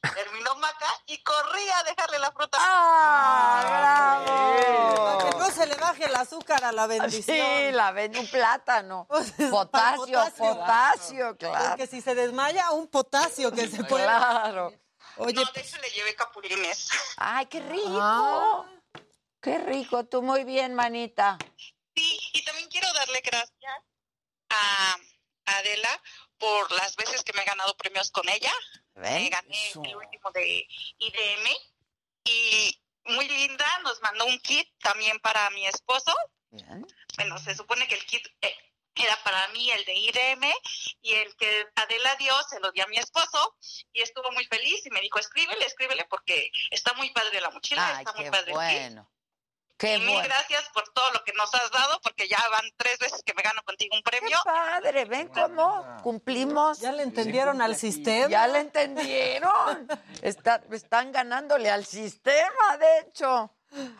Terminó 0.00 0.54
Maca 0.56 0.86
y 1.06 1.18
corrí 1.22 1.68
a 1.70 1.82
dejarle 1.82 2.18
la 2.20 2.30
fruta. 2.30 2.58
¡Ah, 2.60 4.24
bravo! 4.24 5.18
Para 5.18 5.30
que 5.30 5.38
no 5.38 5.50
se 5.50 5.66
le 5.66 5.74
baje 5.74 6.04
el 6.04 6.14
azúcar 6.14 6.64
a 6.64 6.72
la 6.72 6.86
bendición. 6.86 7.36
Sí, 7.36 7.72
la 7.72 7.90
ven 7.90 8.16
un 8.16 8.26
plátano. 8.28 9.06
Potasio, 9.50 10.20
potasio, 10.38 11.36
claro. 11.36 11.68
Porque 11.70 11.86
si 11.88 12.00
se 12.00 12.14
desmaya, 12.14 12.70
un 12.70 12.86
potasio 12.86 13.50
que 13.52 13.66
se 13.66 13.82
puede. 13.84 14.04
Claro. 14.04 14.72
Oye, 15.16 15.32
No, 15.34 15.44
de 15.52 15.60
hecho 15.60 15.76
le 15.78 15.90
llevé 15.90 16.14
capulines. 16.14 16.88
Ay, 17.16 17.46
qué 17.46 17.60
rico. 17.60 17.98
Ah. 18.00 18.64
Qué 19.40 19.58
rico, 19.58 20.04
tú 20.04 20.22
muy 20.22 20.44
bien, 20.44 20.74
manita. 20.74 21.38
Sí, 21.96 22.18
y 22.32 22.44
también 22.44 22.68
quiero 22.68 22.92
darle 22.92 23.20
gracias 23.20 23.82
a 24.50 24.96
Adela 25.46 26.02
por 26.38 26.70
las 26.72 26.94
veces 26.96 27.24
que 27.24 27.32
me 27.32 27.42
he 27.42 27.44
ganado 27.44 27.76
premios 27.76 28.10
con 28.12 28.28
ella. 28.28 28.52
Me 28.98 29.28
gané 29.28 29.70
el 29.84 29.96
último 29.96 30.30
de 30.32 30.66
IDM 30.98 31.46
y 32.24 32.80
muy 33.04 33.28
linda, 33.28 33.64
nos 33.84 34.00
mandó 34.02 34.26
un 34.26 34.38
kit 34.40 34.68
también 34.80 35.18
para 35.20 35.48
mi 35.50 35.66
esposo. 35.66 36.14
Bueno, 37.16 37.38
se 37.38 37.54
supone 37.54 37.86
que 37.86 37.94
el 37.94 38.04
kit 38.06 38.26
eh, 38.42 38.54
era 38.94 39.16
para 39.22 39.48
mí 39.48 39.70
el 39.70 39.84
de 39.84 39.94
IDM 39.94 40.44
y 41.02 41.14
el 41.14 41.36
que 41.36 41.66
Adela 41.76 42.16
dio 42.16 42.34
se 42.48 42.60
lo 42.60 42.72
dio 42.72 42.84
a 42.84 42.88
mi 42.88 42.96
esposo 42.98 43.56
y 43.92 44.02
estuvo 44.02 44.30
muy 44.32 44.44
feliz 44.46 44.84
y 44.84 44.90
me 44.90 45.00
dijo, 45.00 45.18
escríbele, 45.18 45.64
escríbele 45.64 46.04
porque 46.06 46.50
está 46.70 46.92
muy 46.94 47.10
padre 47.10 47.40
la 47.40 47.50
mochila, 47.50 47.98
Ay, 47.98 48.04
está 48.04 48.12
muy 48.14 48.30
padre 48.30 48.52
el 48.52 48.92
kit. 48.92 49.08
Qué 49.78 49.94
y 49.96 50.00
mil 50.00 50.08
bueno. 50.14 50.28
gracias 50.28 50.68
por 50.74 50.88
todo 50.92 51.10
lo 51.12 51.22
que 51.24 51.32
nos 51.34 51.54
has 51.54 51.70
dado, 51.70 52.00
porque 52.02 52.26
ya 52.28 52.38
van 52.50 52.64
tres 52.76 52.98
veces 52.98 53.22
que 53.24 53.32
me 53.34 53.42
gano 53.42 53.62
contigo 53.64 53.94
un 53.96 54.02
premio. 54.02 54.36
Padre, 54.44 55.04
ven 55.04 55.28
cómo 55.28 55.86
cumplimos. 56.02 56.80
¿Ya 56.80 56.90
le 56.92 57.04
entendieron 57.04 57.62
al 57.62 57.76
sistema? 57.76 58.28
Ya 58.28 58.48
le 58.48 58.58
entendieron. 58.60 59.86
Está- 60.22 60.62
están 60.72 61.12
ganándole 61.12 61.70
al 61.70 61.86
sistema, 61.86 62.76
de 62.78 62.98
hecho. 63.00 63.54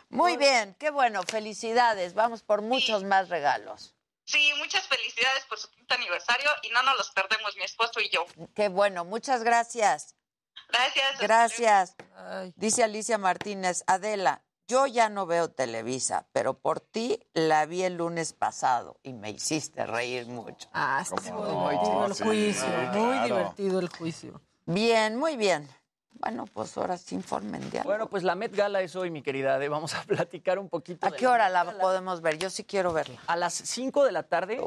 Muy 0.08 0.36
bien, 0.36 0.74
qué 0.80 0.90
bueno, 0.90 1.22
felicidades. 1.22 2.14
Vamos 2.14 2.42
por 2.42 2.60
muchos 2.62 3.04
más 3.04 3.28
regalos. 3.28 3.94
Sí, 4.24 4.52
muchas 4.58 4.86
felicidades 4.88 5.44
por 5.44 5.58
su 5.58 5.70
quinto 5.70 5.94
aniversario 5.94 6.50
y 6.62 6.70
no 6.70 6.82
nos 6.82 6.96
los 6.96 7.10
perdemos 7.12 7.54
mi 7.56 7.62
esposo 7.62 8.00
y 8.00 8.10
yo. 8.10 8.26
Qué 8.54 8.68
bueno, 8.68 9.04
muchas 9.04 9.42
gracias. 9.44 10.16
Gracias. 10.70 11.18
Gracias. 11.20 11.94
Dice 12.56 12.82
Alicia 12.84 13.16
Martínez, 13.16 13.84
Adela, 13.86 14.42
yo 14.68 14.86
ya 14.86 15.08
no 15.08 15.26
veo 15.26 15.48
Televisa, 15.50 16.26
pero 16.32 16.58
por 16.58 16.78
ti 16.80 17.18
la 17.32 17.64
vi 17.66 17.82
el 17.82 17.96
lunes 17.96 18.34
pasado 18.34 19.00
y 19.02 19.14
me 19.14 19.30
hiciste 19.30 19.86
reír 19.86 20.26
mucho. 20.26 20.68
Ah, 20.72 21.00
estuvo 21.02 21.44
no? 21.44 21.68
divertido 21.70 22.06
el 22.06 22.14
Sí, 22.14 22.22
juicio. 22.24 22.68
muy 22.92 23.18
divertido 23.20 23.80
el 23.80 23.88
juicio. 23.88 24.40
Bien, 24.66 25.16
muy 25.16 25.36
bien. 25.36 25.66
Bueno, 26.20 26.44
pues 26.52 26.76
ahora 26.76 26.98
sí 26.98 27.14
informen 27.14 27.70
de 27.70 27.78
algo. 27.78 27.90
Bueno, 27.90 28.10
pues 28.10 28.24
la 28.24 28.34
Met 28.34 28.54
Gala 28.54 28.82
es 28.82 28.94
hoy, 28.96 29.10
mi 29.10 29.22
querida. 29.22 29.54
Ade. 29.54 29.68
Vamos 29.68 29.94
a 29.94 30.02
platicar 30.02 30.58
un 30.58 30.68
poquito. 30.68 31.06
¿A 31.06 31.10
de 31.10 31.16
qué 31.16 31.26
hora 31.26 31.48
la 31.48 31.78
podemos 31.78 32.20
ver? 32.20 32.38
Yo 32.38 32.50
sí 32.50 32.64
quiero 32.64 32.92
verla. 32.92 33.18
A 33.28 33.36
las 33.36 33.54
5 33.54 34.04
de 34.04 34.12
la 34.12 34.24
tarde, 34.24 34.60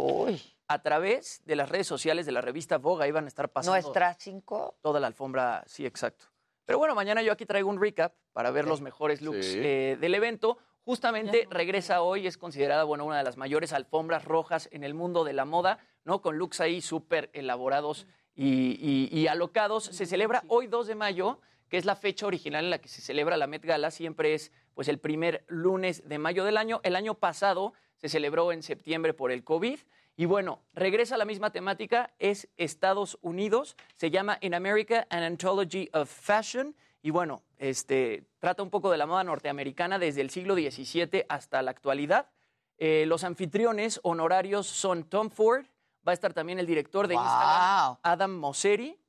a 0.68 0.82
través 0.82 1.42
de 1.46 1.56
las 1.58 1.68
redes 1.70 1.86
sociales 1.88 2.26
de 2.26 2.32
la 2.32 2.40
revista 2.42 2.78
Vogue, 2.78 3.04
ahí 3.04 3.12
van 3.12 3.26
a 3.26 3.28
estar 3.28 3.50
pasando 3.50 3.74
¿Nuestra 3.74 4.16
cinco? 4.18 4.78
toda 4.82 5.00
la 5.02 5.08
alfombra, 5.08 5.64
sí, 5.68 5.86
exacto. 5.86 6.26
Pero 6.66 6.78
bueno, 6.80 6.96
mañana 6.96 7.22
yo 7.22 7.32
aquí 7.32 7.46
traigo 7.46 7.70
un 7.70 7.82
recap 7.82 8.14
para 8.34 8.52
ver 8.52 8.66
los 8.68 8.82
mejores 8.82 9.22
looks 9.22 9.46
Sí. 9.46 9.60
eh, 9.62 9.98
del 10.00 10.16
evento. 10.16 10.58
Justamente 10.84 11.48
regresa 11.50 12.02
hoy, 12.02 12.26
es 12.28 12.38
considerada 12.38 12.84
bueno, 12.84 13.06
una 13.06 13.18
de 13.18 13.24
las 13.24 13.38
mayores 13.38 13.72
alfombras 13.74 14.26
rojas 14.26 14.68
en 14.72 14.84
el 14.84 14.94
mundo 14.94 15.24
de 15.24 15.34
la 15.34 15.46
moda, 15.46 15.78
¿no? 16.06 16.22
Con 16.22 16.38
looks 16.38 16.60
ahí 16.60 16.82
súper 16.82 17.30
elaborados 17.34 18.08
y, 18.36 18.78
y- 18.82 19.10
y 19.20 19.28
alocados. 19.28 19.84
Se 19.86 20.06
celebra 20.06 20.44
hoy 20.48 20.68
2 20.68 20.88
de 20.88 20.96
mayo, 20.96 21.40
que 21.70 21.78
es 21.78 21.86
la 21.86 21.96
fecha 21.96 22.26
original 22.26 22.64
en 22.66 22.70
la 22.72 22.80
que 22.80 22.88
se 22.90 23.02
celebra 23.02 23.38
la 23.38 23.48
Met 23.48 23.64
Gala, 23.64 23.92
siempre 23.92 24.34
es 24.34 24.52
pues 24.74 24.88
el 24.88 24.98
primer 25.00 25.44
lunes 25.48 26.08
de 26.08 26.18
mayo 26.18 26.44
del 26.46 26.58
año. 26.58 26.80
El 26.84 26.96
año 26.96 27.14
pasado 27.16 27.74
se 27.98 28.10
celebró 28.10 28.52
en 28.52 28.64
septiembre 28.64 29.14
por 29.14 29.32
el 29.32 29.44
COVID. 29.44 29.80
Y 30.16 30.26
bueno, 30.26 30.62
regresa 30.74 31.16
a 31.16 31.18
la 31.18 31.26
misma 31.26 31.52
temática, 31.52 32.14
es 32.20 32.50
Estados 32.58 33.18
Unidos, 33.22 33.76
se 33.96 34.12
llama 34.12 34.38
In 34.42 34.54
America 34.54 35.08
An 35.10 35.24
Anthology 35.24 35.90
of 35.94 36.10
Fashion. 36.10 36.76
Y 37.02 37.10
bueno, 37.10 37.44
este, 37.58 38.26
trata 38.40 38.62
un 38.62 38.70
poco 38.70 38.92
de 38.92 38.98
la 38.98 39.06
moda 39.06 39.24
norteamericana 39.24 39.98
desde 39.98 40.22
el 40.22 40.30
siglo 40.30 40.56
XVII 40.56 41.26
hasta 41.30 41.62
la 41.62 41.72
actualidad. 41.72 42.30
Eh, 42.78 43.06
los 43.08 43.24
anfitriones 43.24 44.00
honorarios 44.04 44.68
son 44.68 45.04
Tom 45.04 45.30
Ford, 45.30 45.66
va 46.08 46.12
a 46.12 46.14
estar 46.14 46.34
también 46.34 46.60
el 46.60 46.66
director 46.66 47.08
de 47.08 47.14
Instagram, 47.14 47.98
Adam 48.02 48.32
Mosseri, 48.32 49.00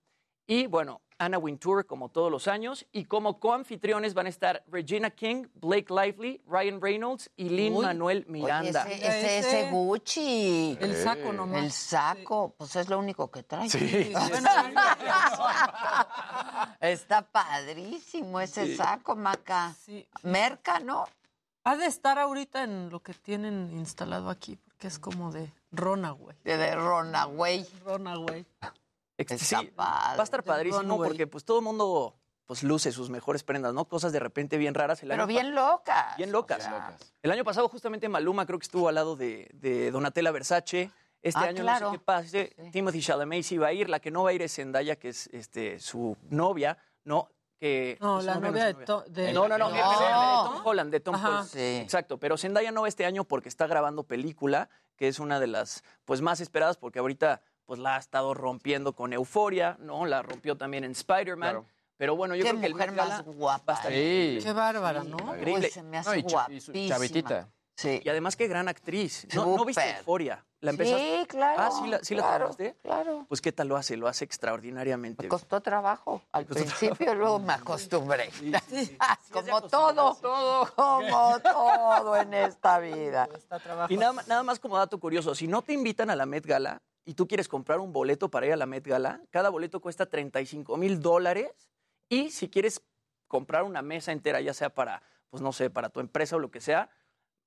y 0.47 0.67
bueno, 0.67 1.01
Anna 1.25 1.39
Wintour, 1.39 1.87
como 1.87 2.09
todos 2.09 2.31
los 2.31 2.49
años. 2.49 2.87
Y 2.93 3.05
como 3.05 3.39
coanfitriones 3.41 4.15
van 4.15 4.27
a 4.27 4.29
estar 4.29 4.63
Regina 4.67 5.11
King, 5.11 5.47
Blake 5.55 5.87
Lively, 5.93 6.43
Ryan 6.47 6.81
Reynolds 6.81 7.31
y 7.37 7.49
Lin 7.49 7.77
Uy. 7.77 7.85
Manuel 7.85 8.19
Oye, 8.29 8.33
Miranda. 8.33 8.83
ese, 8.91 9.07
ese, 9.07 9.39
ese 9.39 9.71
Gucci. 9.71 10.79
El 10.81 10.97
saco 10.97 11.33
nomás. 11.33 11.63
El 11.65 11.73
saco, 11.73 12.55
pues 12.57 12.77
es 12.77 12.89
lo 12.89 12.99
único 12.99 13.31
que 13.31 13.43
trae. 13.43 13.69
Sí. 13.69 14.13
Está 16.81 17.23
padrísimo 17.23 18.41
ese 18.41 18.67
Sí. 18.67 18.77
saco, 18.77 19.17
Maca. 19.17 19.75
Sí. 19.85 20.07
Merca, 20.23 20.81
¿no? 20.81 21.05
Ha 21.65 21.77
de 21.77 21.87
estar 21.87 22.19
ahorita 22.19 22.65
en 22.65 22.91
lo 22.91 23.01
que 23.01 23.15
tienen 23.15 23.71
instalado 23.73 24.31
aquí, 24.31 24.57
porque 24.57 24.89
es 24.89 24.99
como 24.99 25.31
de 25.31 25.53
Ronaway. 25.71 26.37
De, 26.43 26.57
de 26.57 26.75
Ronaway. 26.75 27.65
Ronaway. 27.85 28.45
Está 29.23 29.39
sí, 29.61 29.71
va 29.79 30.13
a 30.15 30.23
estar 30.23 30.43
padrísimo 30.43 30.97
porque 30.97 31.27
pues 31.27 31.45
todo 31.45 31.59
el 31.59 31.65
mundo 31.65 32.17
pues 32.47 32.63
luce 32.65 32.93
sus 32.93 33.09
mejores 33.09 33.45
prendas, 33.45 33.73
¿no? 33.73 33.87
Cosas 33.87 34.13
de 34.13 34.19
repente 34.19 34.59
bien 34.59 34.75
raras. 34.75 35.03
El 35.03 35.09
Pero 35.09 35.23
año 35.23 35.29
bien 35.29 35.55
locas. 35.55 36.17
Bien 36.17 36.33
locas. 36.33 36.59
o 36.59 36.63
sea. 36.63 36.97
El 37.23 37.31
año 37.31 37.45
pasado 37.45 37.69
justamente 37.69 38.09
Maluma 38.09 38.45
creo 38.47 38.59
que 38.59 38.65
estuvo 38.65 38.89
al 38.89 38.95
lado 38.97 39.17
de, 39.17 39.49
de 39.55 39.91
Donatella 39.91 40.31
Versace. 40.33 40.91
Este 41.23 41.39
Ah, 41.39 41.45
año 41.45 41.63
claro. 41.63 41.87
no 41.87 41.93
sé 41.93 41.99
qué 41.99 42.05
pase. 42.05 42.57
Timothy 42.73 43.01
Chalamet 43.01 43.45
sí 43.45 43.57
va 43.57 43.69
a 43.69 43.73
ir. 43.73 43.89
La 43.89 44.01
que 44.01 44.11
no 44.11 44.25
va 44.25 44.31
a 44.31 44.33
ir 44.33 44.43
es 44.43 44.55
Zendaya, 44.55 44.97
que 44.97 45.11
es 45.11 45.29
este, 45.33 45.79
su 45.79 46.17
novia, 46.31 46.77
¿no? 47.05 47.29
Que, 47.61 47.97
No, 48.01 48.19
¿es 48.19 48.25
su 48.25 48.27
la 48.27 48.35
novia 48.35 48.51
novia 48.51 48.65
de 48.67 48.73
su 48.73 48.85
To- 48.85 49.05
de- 49.09 49.33
No, 49.33 49.47
no, 49.47 49.57
no. 49.57 49.71
No. 49.71 49.75
de- 49.77 49.81
Tom 49.81 50.67
Holland, 50.67 50.91
de 50.91 50.99
Tom 51.01 51.15
Ajá. 51.15 51.29
Holland. 51.29 51.49
Sí. 51.49 51.77
Exacto. 51.81 52.19
Pero 52.19 52.37
Zendaya 52.37 52.73
no 52.73 52.83
va 52.83 52.89
este 52.89 53.07
año 53.07 53.23
porque 53.23 53.49
está 53.49 53.69
grabando 53.69 54.03
película, 54.03 54.69
que 54.97 55.07
es 55.07 55.21
una 55.21 55.39
de 55.39 55.47
las 55.47 55.85
pues 56.05 56.21
más 56.21 56.41
esperadas 56.41 56.77
porque 56.77 56.99
ahorita 56.99 57.41
pues 57.67 57.81
la 57.81 57.97
ha 57.97 57.99
estado 57.99 58.35
rompiendo 58.35 58.93
con 58.95 59.13
Euforia, 59.13 59.77
¿no? 59.81 60.07
La 60.07 60.23
rompió 60.23 60.57
también 60.57 60.85
en 60.85 60.93
Spider-Man. 60.93 61.51
Claro. 61.51 61.67
Pero 61.97 62.17
bueno, 62.17 62.35
yo 62.35 62.43
Qué 62.43 62.51
creo 62.51 62.61
que 62.61 62.67
el 62.67 62.73
mujer 62.73 62.91
Met 62.91 62.99
Gala 62.99 63.17
más 63.23 63.25
guapa. 63.25 63.77
Sí. 63.83 64.41
Qué 64.43 64.53
bárbara, 64.53 65.05
¿no? 65.05 65.17
Increíble. 65.37 65.67
Uy, 65.67 65.71
se 65.73 65.83
me 65.83 65.99
hace 65.99 66.23
No, 66.23 66.47
y 66.49 66.79
y 66.79 66.89
chavitita. 66.89 67.49
Sí. 67.77 68.01
Y 68.05 68.09
además 68.09 68.37
qué 68.37 68.49
gran 68.49 68.69
actriz. 68.69 69.27
¿No, 69.35 69.57
¿no 69.57 69.65
viste. 69.65 69.99
Euforia? 69.99 70.45
¿La 70.61 70.71
empezaste? 70.71 71.21
Sí, 71.21 71.27
claro. 71.27 71.61
Ah, 71.61 71.71
sí, 71.71 71.89
la, 71.89 71.99
sí 72.05 72.15
la 72.15 72.51
claro. 72.83 73.27
Pues 73.29 73.41
qué 73.41 73.51
tal 73.51 73.69
lo 73.69 73.77
hace, 73.77 73.97
lo 73.97 74.07
hace 74.07 74.25
extraordinariamente. 74.25 75.25
Me 75.25 75.29
costó 75.29 75.61
trabajo 75.61 76.23
al 76.31 76.47
costó 76.47 76.65
principio, 76.65 77.15
luego 77.15 77.41
me 77.41 77.53
acostumbré. 77.53 78.31
Sí, 78.31 78.97
Como 79.33 79.63
todo, 79.63 80.17
como 80.77 81.41
todo 81.41 82.17
en 82.17 82.35
esta 82.35 82.79
vida. 82.79 83.29
Y 83.89 83.97
nada, 83.97 84.23
nada 84.29 84.43
más 84.45 84.61
como 84.61 84.79
dato 84.79 85.01
curioso, 85.01 85.35
si 85.35 85.49
no 85.49 85.63
te 85.63 85.73
invitan 85.73 86.11
a 86.11 86.17
la 86.17 86.27
Met 86.27 86.47
Gala 86.47 86.81
y 87.05 87.15
tú 87.15 87.27
quieres 87.27 87.49
comprar 87.49 87.81
un 87.81 87.93
boleto 87.93 88.31
para 88.31 88.47
ir 88.47 88.53
a 88.53 88.57
la 88.57 88.67
Met 88.67 88.87
Gala, 88.87 89.21
cada 89.31 89.49
boleto 89.51 89.81
cuesta 89.81 90.07
35 90.07 90.77
mil 90.77 91.01
dólares 91.01 91.51
y 92.09 92.31
si 92.31 92.49
quieres 92.49 92.83
comprar 93.29 93.63
una 93.65 93.83
mesa 93.83 94.13
entera, 94.13 94.41
ya 94.41 94.55
sea 94.55 94.71
para, 94.71 95.03
pues 95.31 95.43
no 95.43 95.53
sé, 95.53 95.71
para 95.71 95.89
tu 95.89 96.01
empresa 96.01 96.37
o 96.37 96.39
lo 96.39 96.51
que 96.51 96.61
sea, 96.61 96.91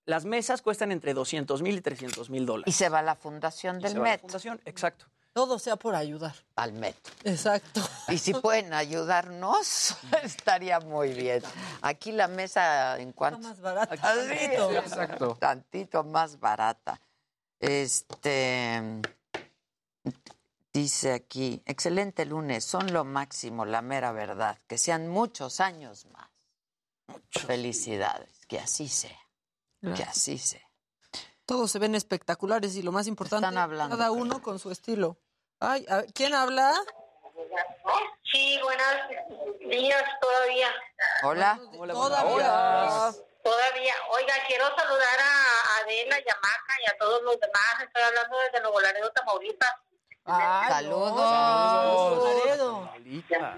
las 0.05 0.25
mesas 0.25 0.61
cuestan 0.61 0.91
entre 0.91 1.13
200 1.13 1.61
mil 1.61 1.77
y 1.77 1.81
300 1.81 2.29
mil 2.29 2.43
Y 2.43 2.45
dólares. 2.45 2.75
se 2.75 2.89
va 2.89 2.99
a 2.99 3.03
la 3.03 3.15
fundación 3.15 3.79
Y 3.79 3.83
del 3.83 3.91
se 3.93 3.99
va 3.99 4.05
a 4.05 4.07
la 4.07 4.13
Met. 4.13 4.21
fundación, 4.21 4.61
exacto. 4.65 5.05
Todo 5.33 5.59
sea 5.59 5.75
por 5.75 5.95
ayudar. 5.95 6.33
Al 6.55 6.71
metro. 6.71 7.11
Exacto. 7.25 7.81
Y 8.07 8.19
si 8.19 8.33
pueden 8.33 8.73
ayudarnos, 8.73 9.97
estaría 10.23 10.79
muy 10.79 11.13
bien. 11.13 11.43
Aquí 11.81 12.11
la 12.13 12.27
mesa, 12.29 12.97
¿en 12.99 13.11
cuánto? 13.11 13.39
más 13.39 13.59
barata. 13.59 13.97
Tantito. 13.97 14.71
Exacto. 14.71 15.35
Tantito 15.39 16.03
más 16.05 16.39
barata. 16.39 17.01
Este. 17.59 19.01
Dice 20.73 21.13
aquí, 21.13 21.63
excelente 21.65 22.25
lunes, 22.25 22.65
son 22.65 22.91
lo 22.91 23.05
máximo, 23.05 23.65
la 23.65 23.81
mera 23.81 24.11
verdad. 24.11 24.59
Que 24.67 24.77
sean 24.77 25.07
muchos 25.07 25.61
años 25.61 26.05
más. 26.07 26.29
Felicidades, 27.31 28.45
que 28.47 28.59
así 28.59 28.89
sea. 28.89 29.19
Que 29.95 30.03
así 30.03 30.37
sea. 30.37 30.67
Todos 31.45 31.71
se 31.71 31.79
ven 31.79 31.95
espectaculares 31.95 32.75
y 32.75 32.81
lo 32.81 32.91
más 32.91 33.07
importante, 33.07 33.45
Están 33.45 33.57
hablando, 33.57 33.95
cada 33.95 34.11
uno 34.11 34.41
con 34.41 34.57
su 34.59 34.71
estilo. 34.71 35.17
Ay, 35.59 35.85
a 35.87 35.97
ver, 35.97 36.11
¿quién 36.11 36.33
habla? 36.33 36.73
Sí, 38.31 38.59
buenos 38.63 39.69
días 39.69 40.03
todavía. 40.19 40.67
Hola. 41.23 41.59
Todavía. 41.71 43.13
Todavía. 43.43 43.93
Oiga, 44.09 44.33
quiero 44.47 44.65
saludar 44.75 45.19
a 45.19 45.79
Adela 45.81 46.19
y 46.19 46.29
a 46.29 46.35
Maca 46.35 46.75
y 46.85 46.89
a 46.89 46.97
todos 46.97 47.21
los 47.21 47.39
demás. 47.39 47.81
Estoy 47.81 48.01
hablando 48.01 48.37
desde 48.39 48.61
Nuevo 48.61 48.81
Laredo, 48.81 49.11
Tamaulipas. 49.11 49.75
Ay, 50.25 50.69
Saludos. 50.69 52.23
Laredo. 52.45 52.91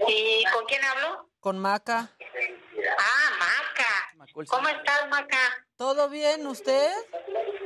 ¿Y 0.07 0.43
con 0.53 0.65
quién 0.65 0.83
hablo? 0.83 1.29
Con 1.39 1.59
Maca. 1.59 2.11
Ah, 2.97 3.31
Maca. 3.39 4.27
¿Cómo 4.49 4.67
estás, 4.67 5.07
Maca? 5.09 5.39
¿Todo 5.77 6.09
bien 6.09 6.45
usted? 6.45 6.91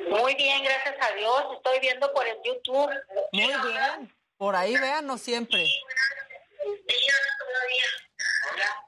Muy 0.10 0.36
bien, 0.36 0.64
gracias 0.64 0.96
a 1.02 1.16
Dios. 1.16 1.44
Estoy 1.56 1.80
viendo 1.80 2.14
por 2.14 2.28
el 2.28 2.38
YouTube. 2.44 2.92
Muy 3.32 3.48
bien. 3.48 4.16
Por 4.38 4.56
ahí 4.56 4.76
véanos 4.78 5.22
siempre. 5.22 5.66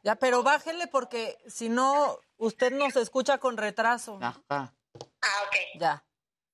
Ya, 0.04 0.16
pero 0.16 0.44
bájele 0.44 0.88
porque 0.88 1.38
si 1.48 1.70
no, 1.70 2.20
usted 2.38 2.72
nos 2.72 2.96
escucha 2.98 3.38
con 3.40 3.58
retraso. 3.58 4.20
Ajá. 4.22 4.74
Ah, 5.22 5.42
ok. 5.48 5.56
Ya. 5.80 6.04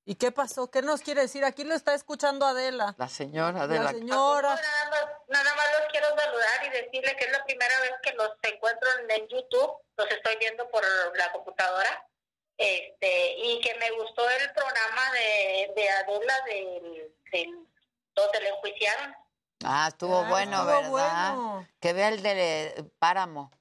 ¿Y 0.10 0.16
qué 0.16 0.32
pasó? 0.32 0.72
¿Qué 0.72 0.82
nos 0.82 1.02
quiere 1.02 1.22
decir? 1.22 1.46
Aquí 1.46 1.64
lo 1.64 1.76
está 1.76 1.94
escuchando 1.94 2.48
Adela. 2.48 2.96
La 2.98 3.08
señora 3.08 3.68
de 3.68 3.78
La 3.78 3.92
señora. 3.92 4.56
Nada 4.56 4.90
más, 4.90 5.06
nada 5.28 5.56
más 5.56 5.66
los 5.80 5.88
quiero 5.92 6.08
saludar 6.18 6.66
y 6.66 6.70
decirle 6.70 7.16
que 7.16 7.26
es 7.26 7.32
la 7.32 7.44
primera 7.46 7.80
vez 7.82 7.92
que 8.02 8.14
los 8.14 8.32
encuentro 8.42 8.90
en 9.02 9.12
el 9.12 9.28
YouTube. 9.28 9.72
Los 9.98 10.10
estoy 10.10 10.36
viendo 10.38 10.68
por 10.72 10.84
la 11.16 11.32
computadora. 11.32 12.08
Este, 12.58 13.36
y 13.38 13.62
que 13.62 13.76
me 13.76 13.92
gustó 13.92 14.28
el 14.32 14.52
programa 14.52 15.12
de, 15.12 15.74
de 15.76 15.90
Adela 15.92 16.34
del, 16.48 17.14
del- 17.32 17.68
donde 18.16 18.42
le 18.42 18.50
enjuiciaron. 18.50 19.16
Ah, 19.64 19.90
estuvo 19.90 20.24
bueno, 20.26 20.58
estuvo 20.58 20.96
¿verdad? 20.96 21.36
bueno. 21.36 21.68
Que 21.80 21.94
vea 21.94 22.08
el 22.08 22.24
de 22.24 22.84
Páramo. 22.98 23.52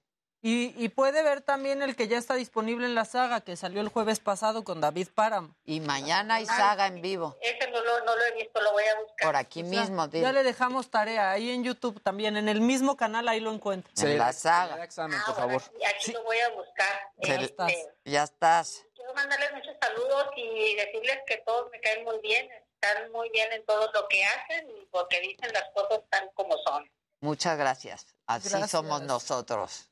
Y, 0.49 0.73
y 0.83 0.89
puede 0.89 1.23
ver 1.23 1.43
también 1.43 1.83
el 1.83 1.95
que 1.95 2.09
ya 2.09 2.17
está 2.17 2.33
disponible 2.33 2.87
en 2.87 2.95
la 2.95 3.05
saga, 3.05 3.43
que 3.43 3.55
salió 3.55 3.83
el 3.83 3.89
jueves 3.89 4.19
pasado 4.19 4.65
con 4.65 4.81
David 4.81 5.09
Páramo. 5.15 5.55
Y 5.67 5.81
mañana 5.81 6.37
hay 6.37 6.47
saga 6.47 6.87
en 6.87 7.03
vivo. 7.03 7.37
Ese 7.43 7.71
no 7.71 7.83
lo, 7.83 8.03
no 8.07 8.17
lo 8.17 8.25
he 8.25 8.33
visto, 8.33 8.59
lo 8.63 8.73
voy 8.73 8.85
a 8.85 8.99
buscar. 8.99 9.27
Por 9.29 9.37
aquí 9.37 9.63
O 9.63 9.67
sea, 9.69 9.81
mismo, 9.81 10.05
ya 10.07 10.11
dile. 10.11 10.33
le 10.33 10.43
dejamos 10.45 10.91
tarea 10.91 11.33
ahí 11.33 11.51
en 11.51 11.65
YouTube 11.65 12.01
también, 12.03 12.39
en 12.39 12.49
el 12.49 12.63
mismo 12.63 12.97
canal, 12.97 13.29
ahí 13.29 13.41
lo 13.41 13.53
encuentra. 13.53 13.93
En 14.03 14.17
la 14.17 14.33
saga. 14.33 14.79
Da 14.79 14.85
examen, 14.85 15.19
Ah, 15.21 15.25
por 15.27 15.35
bueno, 15.45 15.61
favor. 15.61 15.81
y 15.81 15.85
aquí 15.85 16.13
lo 16.13 16.25
voy 16.25 16.39
a 16.39 16.49
buscar. 16.49 16.99
Se- 17.21 17.35
Este, 17.45 17.93
Ya 18.07 18.23
estás. 18.23 18.85
quiero 18.95 19.13
mandarles 19.13 19.53
muchos 19.53 19.77
saludos 19.83 20.29
y 20.35 20.77
decirles 20.77 21.19
que 21.27 21.37
todos 21.45 21.71
me 21.71 21.79
caen 21.81 22.05
muy 22.05 22.19
bien, 22.23 22.49
están 22.81 23.13
muy 23.13 23.29
bien 23.35 23.53
en 23.53 23.67
todo 23.67 23.91
lo 23.93 24.09
que 24.09 24.25
hacen 24.25 24.67
y 24.71 24.87
porque 24.87 25.21
dicen 25.21 25.53
las 25.53 25.65
cosas 25.75 26.01
tan 26.09 26.27
como 26.33 26.57
son. 26.67 26.91
Muchas 27.21 27.59
gracias. 27.59 28.07
Así 28.27 28.49
Gracias. 28.49 28.71
somos 28.71 29.03
nosotros. 29.03 29.91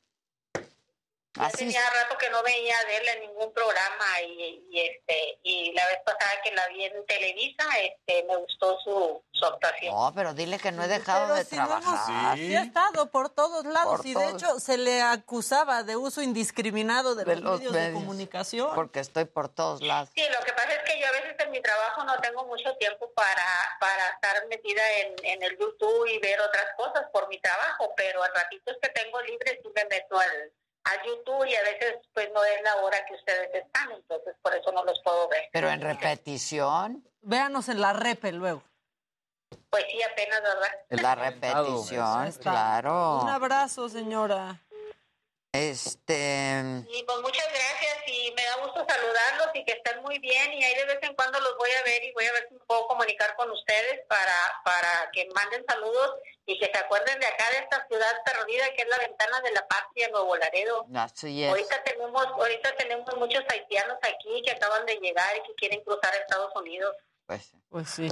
Ya 1.37 1.45
Así 1.45 1.57
tenía 1.57 1.81
rato 1.89 2.17
que 2.17 2.29
no 2.29 2.41
veía 2.43 2.77
a 2.79 2.85
verla 2.85 3.11
en 3.13 3.21
ningún 3.21 3.53
programa 3.53 4.21
y, 4.21 4.65
y, 4.71 4.79
este 4.81 5.39
y 5.43 5.71
la 5.73 5.85
vez 5.87 5.99
pasada 6.05 6.31
que 6.43 6.51
la 6.51 6.67
vi 6.69 6.85
en 6.85 7.05
Televisa, 7.05 7.63
este 7.81 8.23
me 8.23 8.35
gustó 8.37 8.79
su, 8.79 9.23
su 9.31 9.45
actuación. 9.45 9.93
No, 9.93 10.11
pero 10.15 10.33
dile 10.33 10.57
que 10.59 10.71
no 10.71 10.83
he 10.83 10.87
dejado 10.87 11.25
Pero 11.27 11.35
de 11.35 11.45
si 11.45 11.55
no 11.55 11.65
hemos- 11.65 11.81
trabajar. 11.81 12.37
Sí 12.37 12.55
ha 12.55 12.61
estado 12.63 13.09
por 13.11 13.29
todos 13.29 13.65
lados 13.65 13.97
Por 13.97 14.05
y 14.05 14.13
todos. 14.13 14.25
de 14.27 14.33
hecho 14.33 14.59
se 14.59 14.77
le 14.77 15.01
acusaba 15.01 15.83
de 15.83 15.95
uso 15.95 16.21
indiscriminado 16.21 17.15
de, 17.15 17.25
De 17.25 17.35
los, 17.35 17.43
los 17.43 17.57
medios, 17.59 17.73
de 17.73 17.79
medios. 17.79 17.99
comunicación. 17.99 18.75
Porque 18.75 18.99
estoy 18.99 19.25
por 19.25 19.49
todos 19.49 19.81
lados. 19.81 20.09
Sí, 20.15 20.23
lo 20.37 20.43
que 20.45 20.53
pasa 20.53 20.73
es 20.73 20.79
que 20.91 20.99
yo 20.99 21.07
a 21.07 21.11
veces 21.11 21.35
en 21.39 21.51
mi 21.51 21.61
trabajo 21.61 22.03
no 22.03 22.17
tengo 22.19 22.45
mucho 22.45 22.75
tiempo 22.77 23.11
para, 23.13 23.77
para 23.79 24.09
estar 24.09 24.45
metida 24.47 24.81
en, 25.01 25.15
en 25.23 25.43
el 25.43 25.57
YouTube 25.57 26.07
y 26.07 26.19
ver 26.19 26.39
otras 26.41 26.65
cosas 26.75 27.05
por 27.11 27.27
mi 27.29 27.39
trabajo, 27.39 27.93
pero 27.95 28.23
a 28.23 28.27
ratitos 28.29 28.75
que 28.81 28.89
tengo 28.89 29.21
libre 29.21 29.59
sí 29.61 29.69
me 29.75 29.85
meto 29.85 30.17
al, 30.19 30.51
al 30.91 31.05
YouTube 31.05 31.45
y 31.45 31.55
a 31.55 31.61
veces 31.63 31.95
pues 32.13 32.29
no 32.33 32.43
es 32.43 32.61
la 32.63 32.75
hora 32.77 33.05
que 33.05 33.15
ustedes 33.15 33.49
están, 33.53 33.91
entonces 33.91 34.35
por 34.41 34.55
eso 34.55 34.71
no 34.71 34.83
los 34.83 35.01
puedo 35.03 35.27
ver. 35.29 35.49
Pero 35.51 35.69
en 35.69 35.81
repetición, 35.81 37.03
Véanos 37.21 37.67
en 37.67 37.81
la 37.81 37.91
repe 37.91 38.31
luego. 38.31 38.63
Pues 39.69 39.83
sí, 39.91 40.01
apenas, 40.01 40.41
¿verdad? 40.41 40.71
la 40.89 41.15
repetición, 41.29 42.31
claro. 42.41 43.19
Un 43.21 43.29
abrazo, 43.29 43.89
señora. 43.89 44.61
Este, 45.57 46.61
Y 46.89 47.03
pues 47.03 47.17
muchas 47.21 47.47
gracias 47.47 47.97
y 48.07 48.31
me 48.35 48.43
da 48.45 48.55
gusto 48.57 48.85
saludarlos 48.87 49.47
y 49.55 49.65
que 49.65 49.73
estén 49.73 50.01
muy 50.03 50.19
bien 50.19 50.53
y 50.53 50.63
ahí 50.63 50.75
de 50.75 50.85
vez 50.85 50.99
en 51.01 51.15
cuando 51.15 51.39
los 51.39 51.57
voy 51.57 51.71
a 51.71 51.83
ver 51.83 52.03
y 52.03 52.11
voy 52.13 52.25
a 52.25 52.31
ver 52.33 52.47
si 52.49 52.55
puedo 52.67 52.87
comunicar 52.87 53.35
con 53.35 53.49
ustedes 53.51 54.05
para, 54.07 54.61
para 54.63 55.09
que 55.11 55.27
manden 55.33 55.65
saludos 55.67 56.15
y 56.45 56.57
que 56.59 56.67
se 56.71 56.77
acuerden 56.77 57.19
de 57.19 57.25
acá 57.25 57.49
de 57.51 57.57
esta 57.59 57.85
ciudad 57.87 58.13
perdida 58.23 58.65
que 58.75 58.83
es 58.83 58.87
la 58.89 58.97
ventana 58.99 59.41
de 59.41 59.51
la 59.51 59.67
patria, 59.67 60.09
Nuevo 60.09 60.35
Laredo. 60.37 60.85
así 60.95 61.43
es. 61.43 61.49
Ahorita 61.49 61.83
tenemos, 61.83 62.25
ahorita 62.25 62.75
tenemos 62.75 63.15
muchos 63.17 63.43
haitianos 63.49 63.97
aquí 64.03 64.41
que 64.45 64.51
acaban 64.51 64.85
de 64.85 64.95
llegar 64.95 65.35
y 65.37 65.41
que 65.47 65.55
quieren 65.55 65.83
cruzar 65.83 66.13
a 66.13 66.17
Estados 66.17 66.51
Unidos. 66.55 66.95
Pues, 67.25 67.51
Pues 67.69 67.89
sí. 67.89 68.09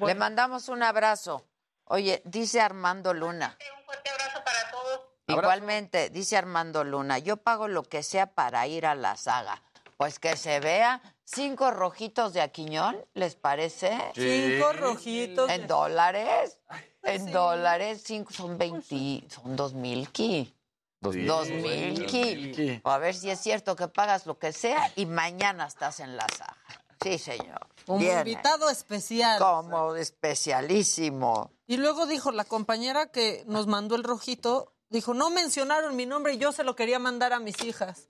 le 0.00 0.14
mandamos 0.14 0.68
un 0.68 0.82
abrazo. 0.82 1.44
Oye, 1.86 2.20
dice 2.24 2.60
Armando 2.60 3.14
Luna. 3.14 3.56
Un 3.78 3.84
fuerte 3.84 4.10
abrazo 4.10 4.42
para 4.44 4.70
todos. 4.70 5.00
Igualmente, 5.28 6.10
dice 6.10 6.36
Armando 6.36 6.84
Luna, 6.84 7.18
yo 7.18 7.36
pago 7.36 7.68
lo 7.68 7.82
que 7.82 8.02
sea 8.02 8.26
para 8.26 8.66
ir 8.66 8.86
a 8.86 8.94
la 8.94 9.16
saga. 9.16 9.62
Pues 9.96 10.18
que 10.18 10.36
se 10.36 10.60
vea 10.60 11.00
cinco 11.24 11.70
rojitos 11.70 12.32
de 12.32 12.42
Aquiñón, 12.42 12.96
¿les 13.14 13.34
parece? 13.34 13.98
Cinco 14.14 14.72
rojitos. 14.74 15.50
¿En 15.50 15.66
dólares? 15.66 16.58
En 17.02 17.32
dólares, 17.32 18.02
cinco 18.04 18.32
son 18.32 18.58
20, 18.58 19.28
son 19.32 19.56
dos 19.56 19.74
mil 19.74 20.10
ki. 20.10 20.54
Dos 21.00 21.48
mil 21.48 22.06
ki. 22.06 22.80
A 22.84 22.98
ver 22.98 23.14
si 23.14 23.30
es 23.30 23.40
cierto 23.40 23.74
que 23.74 23.88
pagas 23.88 24.26
lo 24.26 24.38
que 24.38 24.52
sea 24.52 24.92
y 24.96 25.06
mañana 25.06 25.66
estás 25.66 26.00
en 26.00 26.16
la 26.16 26.26
saga. 26.36 26.56
Sí, 27.02 27.18
señor. 27.18 27.66
Viene. 27.86 28.18
invitado 28.18 28.68
especial. 28.68 29.38
Como 29.38 29.94
especialísimo. 29.94 31.50
Y 31.66 31.76
luego 31.76 32.06
dijo 32.06 32.32
la 32.32 32.44
compañera 32.44 33.06
que 33.06 33.44
nos 33.46 33.66
mandó 33.66 33.96
el 33.96 34.04
rojito, 34.04 34.72
dijo, 34.88 35.14
no 35.14 35.30
mencionaron 35.30 35.96
mi 35.96 36.06
nombre 36.06 36.34
y 36.34 36.38
yo 36.38 36.52
se 36.52 36.64
lo 36.64 36.76
quería 36.76 36.98
mandar 36.98 37.32
a 37.32 37.40
mis 37.40 37.62
hijas. 37.64 38.08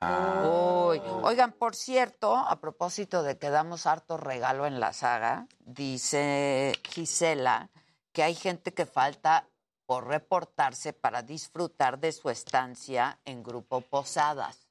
Uy. 0.00 1.00
Oigan, 1.22 1.52
por 1.52 1.74
cierto, 1.74 2.36
a 2.36 2.60
propósito 2.60 3.22
de 3.22 3.38
que 3.38 3.50
damos 3.50 3.86
harto 3.86 4.16
regalo 4.16 4.66
en 4.66 4.78
la 4.78 4.92
saga, 4.92 5.46
dice 5.60 6.74
Gisela 6.90 7.70
que 8.12 8.22
hay 8.22 8.34
gente 8.34 8.72
que 8.72 8.86
falta 8.86 9.46
por 9.84 10.06
reportarse 10.06 10.92
para 10.92 11.22
disfrutar 11.22 11.98
de 11.98 12.12
su 12.12 12.30
estancia 12.30 13.20
en 13.24 13.42
Grupo 13.42 13.82
Posadas. 13.82 14.68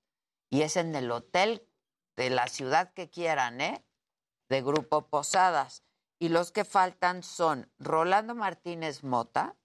Y 0.50 0.64
es 0.64 0.78
en 0.78 0.96
el 0.96 1.12
hotel 1.12 1.68
de 2.16 2.30
la 2.30 2.48
ciudad 2.48 2.92
que 2.94 3.10
quieran, 3.10 3.62
¿eh? 3.62 3.86
De 4.50 4.62
Grupo 4.62 5.08
Posadas. 5.08 5.84
Y 6.18 6.30
los 6.30 6.52
que 6.52 6.66
faltan 6.66 7.22
son 7.22 7.72
Rolando 7.78 8.34
Martínez 8.34 9.04
Mota, 9.04 9.56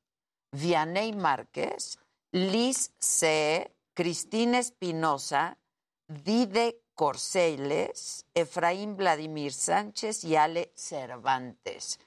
Vianey 0.53 1.13
Márquez, 1.13 1.99
Liz 2.33 2.93
C., 2.99 3.73
Cristina 3.95 4.59
Espinosa, 4.59 5.57
Dide 6.09 6.81
Corceles, 6.95 8.27
Efraín 8.35 8.97
Vladimir 8.97 9.53
Sánchez 9.53 10.25
y 10.25 10.37
Ale 10.37 10.73
Cervantes. 10.77 11.99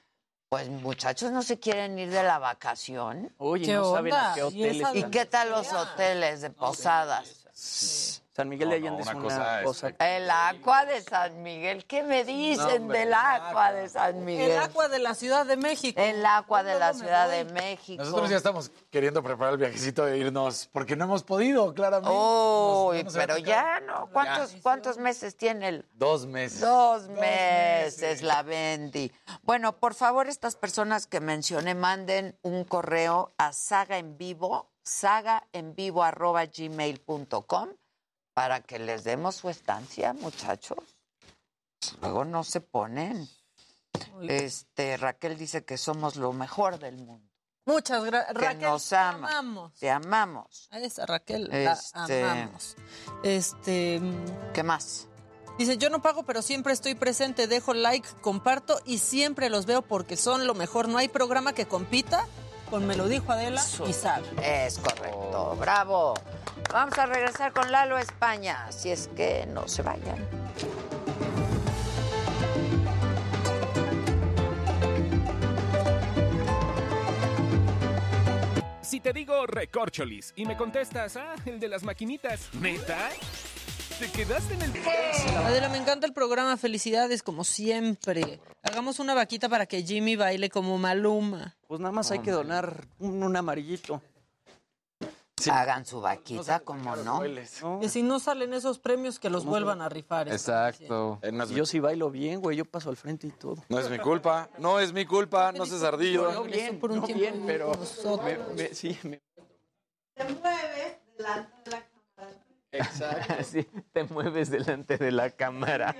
Pues 0.50 0.68
muchachos, 0.68 1.32
¿no 1.32 1.42
se 1.42 1.58
quieren 1.58 1.98
ir 1.98 2.10
de 2.10 2.22
la 2.22 2.38
vacación? 2.38 3.32
Oye, 3.38 3.66
¿Qué 3.66 3.72
no 3.72 3.92
saben 3.92 4.12
a 4.14 4.16
onda? 4.16 4.34
qué 4.34 4.40
¿Y 4.40 4.42
hoteles 4.44 4.76
¿Y 4.94 4.98
están. 4.98 5.10
qué 5.10 5.24
tal 5.26 5.50
los 5.50 5.72
hoteles 5.72 6.40
de 6.42 6.50
posadas? 6.50 7.43
San 7.54 8.48
Miguel 8.48 8.70
de 8.70 8.80
No, 8.80 8.86
no, 8.86 8.96
Allende 8.96 9.02
es 9.02 9.08
una 9.08 9.22
cosa 9.22 9.62
cosa. 9.62 9.88
El 10.00 10.28
agua 10.28 10.84
de 10.86 11.00
San 11.02 11.40
Miguel. 11.44 11.84
¿Qué 11.86 12.02
me 12.02 12.24
dicen 12.24 12.82
hombre, 12.82 12.98
del 12.98 13.08
el 13.08 13.14
agua 13.14 13.72
de 13.72 13.88
San 13.88 14.24
Miguel? 14.24 14.50
El 14.50 14.58
agua 14.58 14.88
de 14.88 14.98
la 14.98 15.14
Ciudad 15.14 15.46
de 15.46 15.56
México. 15.56 16.00
El 16.00 16.26
agua 16.26 16.64
de 16.64 16.76
la 16.76 16.94
Ciudad 16.94 17.28
de 17.30 17.44
México. 17.44 18.02
Nosotros 18.02 18.30
ya 18.30 18.36
estamos 18.36 18.72
queriendo 18.90 19.22
preparar 19.22 19.52
el 19.52 19.60
viajecito 19.60 20.04
de 20.04 20.18
irnos, 20.18 20.68
porque 20.72 20.96
no 20.96 21.04
hemos 21.04 21.22
podido, 21.22 21.72
claramente. 21.74 22.10
Uy, 22.12 23.06
pero 23.12 23.38
ya 23.38 23.78
no. 23.78 24.08
¿Cuántos, 24.12 24.56
¿Cuántos 24.60 24.98
meses 24.98 25.36
tiene 25.36 25.68
el...? 25.68 25.88
Dos 25.92 26.26
meses. 26.26 26.60
Dos 26.60 27.08
meses, 27.08 28.22
la 28.22 28.42
Bendy. 28.42 29.12
Bueno, 29.42 29.78
por 29.78 29.94
favor, 29.94 30.26
estas 30.26 30.56
personas 30.56 31.06
que 31.06 31.20
mencioné, 31.20 31.76
manden 31.76 32.36
un 32.42 32.64
correo 32.64 33.32
a 33.38 33.52
saga 33.52 33.98
en 33.98 34.18
vivo, 34.18 34.73
sagaenvivo.gmail.com 34.84 37.68
para 38.34 38.60
que 38.60 38.78
les 38.78 39.04
demos 39.04 39.36
su 39.36 39.48
estancia, 39.48 40.12
muchachos. 40.12 40.78
Luego 42.00 42.24
no 42.24 42.44
se 42.44 42.60
ponen. 42.60 43.28
Este, 44.22 44.96
Raquel 44.96 45.36
dice 45.38 45.64
que 45.64 45.76
somos 45.78 46.16
lo 46.16 46.32
mejor 46.32 46.78
del 46.78 46.96
mundo. 46.96 47.28
Muchas 47.66 48.04
gracias. 48.04 48.36
Que 48.36 48.44
Raquel, 48.44 48.60
nos 48.62 48.88
te 48.88 48.96
ama. 48.96 49.28
amamos. 49.28 49.72
Te 49.78 49.90
amamos. 49.90 50.68
A 50.70 50.78
esa 50.80 51.06
Raquel 51.06 51.44
Este- 51.44 51.64
la 51.64 51.78
amamos. 51.94 52.76
Este. 53.22 54.00
mm, 54.00 54.52
¿Qué 54.52 54.62
más? 54.62 55.08
Dice, 55.58 55.78
yo 55.78 55.88
no 55.88 56.02
pago, 56.02 56.24
pero 56.24 56.42
siempre 56.42 56.72
estoy 56.72 56.96
presente, 56.96 57.46
dejo 57.46 57.74
like, 57.74 58.08
comparto 58.22 58.80
y 58.84 58.98
siempre 58.98 59.48
los 59.50 59.66
veo 59.66 59.82
porque 59.82 60.16
son 60.16 60.48
lo 60.48 60.54
mejor. 60.54 60.88
No 60.88 60.98
hay 60.98 61.06
programa 61.08 61.52
que 61.52 61.66
compita 61.66 62.26
con 62.70 62.86
Me 62.86 62.96
lo 62.96 63.08
dijo 63.08 63.32
Adela 63.32 63.62
y 63.88 63.92
sabe. 63.92 64.26
Es 64.42 64.78
correcto, 64.78 65.56
bravo. 65.58 66.14
Vamos 66.72 66.98
a 66.98 67.06
regresar 67.06 67.52
con 67.52 67.70
Lalo 67.70 67.96
a 67.96 68.00
España, 68.00 68.70
si 68.70 68.90
es 68.90 69.08
que 69.16 69.46
no 69.46 69.68
se 69.68 69.82
vayan. 69.82 70.16
Si 78.82 79.00
te 79.00 79.12
digo 79.12 79.46
recorcholis 79.46 80.32
y 80.36 80.46
me 80.46 80.56
contestas, 80.56 81.16
ah, 81.16 81.34
el 81.46 81.58
de 81.58 81.68
las 81.68 81.82
maquinitas, 81.82 82.48
¿neta? 82.54 83.10
¿Te 83.98 84.10
quedaste 84.10 84.54
en 84.54 84.62
el... 84.62 84.72
Adela, 85.46 85.68
me 85.68 85.78
encanta 85.78 86.06
el 86.06 86.12
programa. 86.12 86.56
Felicidades, 86.56 87.22
como 87.22 87.44
siempre. 87.44 88.40
Hagamos 88.62 88.98
una 88.98 89.14
vaquita 89.14 89.48
para 89.48 89.66
que 89.66 89.82
Jimmy 89.82 90.16
baile 90.16 90.50
como 90.50 90.76
Maluma. 90.78 91.56
Pues 91.68 91.80
nada 91.80 91.92
más 91.92 92.10
hay 92.10 92.18
que 92.20 92.30
donar 92.30 92.86
un, 92.98 93.22
un 93.22 93.36
amarillito. 93.36 94.02
Hagan 95.50 95.84
su 95.84 96.00
vaquita, 96.00 96.60
como 96.60 96.96
no. 96.96 97.20
Que 97.80 97.88
si 97.88 98.02
no 98.02 98.18
salen 98.18 98.54
esos 98.54 98.78
premios, 98.78 99.18
que 99.18 99.28
los 99.30 99.44
vuelvan 99.44 99.82
a 99.82 99.88
rifar. 99.88 100.28
Exacto. 100.28 101.20
Yo 101.54 101.66
sí 101.66 101.80
bailo 101.80 102.10
bien, 102.10 102.40
güey. 102.40 102.56
Yo 102.56 102.64
paso 102.64 102.90
al 102.90 102.96
frente 102.96 103.26
y 103.26 103.30
todo. 103.30 103.62
No 103.68 103.78
es 103.78 103.90
mi 103.90 103.98
culpa, 103.98 104.48
no 104.58 104.80
es 104.80 104.92
mi 104.92 105.04
culpa, 105.04 105.52
no 105.52 105.66
seas 105.66 105.82
ardillo. 105.82 106.32
Yo 106.32 106.44
bien, 106.44 106.78
por 106.80 106.90
un 106.92 107.00
no 107.00 107.04
tiempo 107.06 107.20
bien, 107.22 107.42
pero 107.46 107.74
nosotros. 107.74 108.24
me- 108.24 108.54
me- 108.54 108.74
sí, 108.74 108.98
me- 109.02 109.20
Se 110.16 110.24
mueve 110.32 111.00
delante 111.18 111.52
de 111.64 111.70
la 111.72 111.84
Exacto. 112.74 113.34
Sí, 113.44 113.66
te 113.92 114.04
mueves 114.04 114.50
delante 114.50 114.96
de 114.98 115.10
la 115.12 115.30
cámara. 115.30 115.94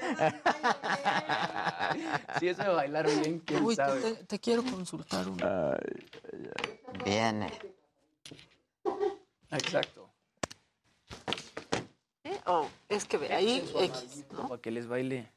Si 2.39 2.49
eso 2.49 2.62
de 2.62 2.69
bailar 2.69 3.07
bien, 3.07 3.39
quién 3.41 3.65
Uy, 3.65 3.77
te, 3.77 3.83
sabe. 3.83 4.01
te- 4.01 4.25
te 4.25 4.39
quiero 4.41 4.62
consultar 4.65 5.28
una. 5.28 5.77
Viene. 7.05 7.53
Exacto. 9.51 10.11
¿Eh? 12.25 12.39
Oh, 12.47 12.67
es 12.89 13.05
que 13.05 13.19
ve 13.19 13.33
ahí 13.35 13.65
X, 13.78 14.25
¿no? 14.33 14.49
Para 14.49 14.61
que 14.61 14.70
les 14.70 14.86
baile 14.89 15.31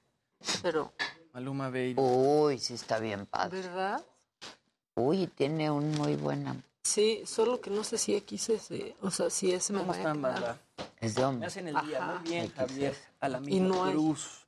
Pero, 0.62 0.94
Maluma 1.34 1.68
Baby. 1.70 1.96
Uy, 1.98 2.58
sí 2.60 2.74
está 2.74 3.00
bien 3.00 3.26
padre. 3.26 3.62
¿verdad? 3.62 4.04
Uy, 4.96 5.28
tiene 5.28 5.70
un 5.70 5.92
muy 5.92 6.16
buena. 6.16 6.56
Sí, 6.88 7.24
solo 7.26 7.60
que 7.60 7.70
no 7.70 7.84
sé 7.84 7.98
si 7.98 8.16
X 8.16 8.50
es, 8.50 8.70
o 9.02 9.12
sea, 9.12 9.30
si 9.30 9.52
ese 9.52 9.74
me 9.74 9.80
¿Cómo 9.80 9.92
va 9.92 9.96
a 9.96 10.00
están, 10.00 10.18
quedar. 10.22 10.60
Es 11.02 11.16
de 11.16 11.22
Me 11.22 11.28
hombre. 11.28 11.48
hacen 11.48 11.68
el 11.68 11.76
día 11.86 12.02
Ajá. 12.02 12.20
muy 12.20 12.30
bien, 12.30 12.50
Javier. 12.54 12.96
A 13.20 13.28
la 13.28 13.38
Y 13.40 13.42
misma 13.42 13.68
no 13.68 13.84
hay. 13.84 13.94
cruz. 13.94 14.48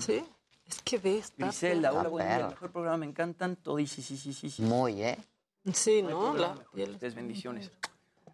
Sí, 0.00 0.24
es 0.64 0.82
que 0.82 0.96
ves. 0.98 1.26
está 1.26 1.44
Griselda, 1.44 1.92
hola, 1.92 2.08
buen 2.08 2.26
día. 2.26 2.36
El 2.38 2.46
mejor 2.48 2.72
programa, 2.72 2.96
me 2.96 3.06
encantan 3.06 3.56
todo. 3.56 3.78
Y 3.78 3.86
sí, 3.86 4.00
sí, 4.02 4.16
sí, 4.16 4.32
sí. 4.32 4.50
sí. 4.50 4.62
Muy, 4.62 5.02
¿eh? 5.02 5.18
Sí, 5.74 6.00
No 6.02 6.08
hay 6.08 6.14
¿no? 6.14 6.20
programa 6.20 6.38
La 6.38 6.48
mejor 6.54 6.70
que 6.70 6.76
piel. 6.76 6.90
ustedes, 6.92 7.14
bendiciones. 7.14 7.70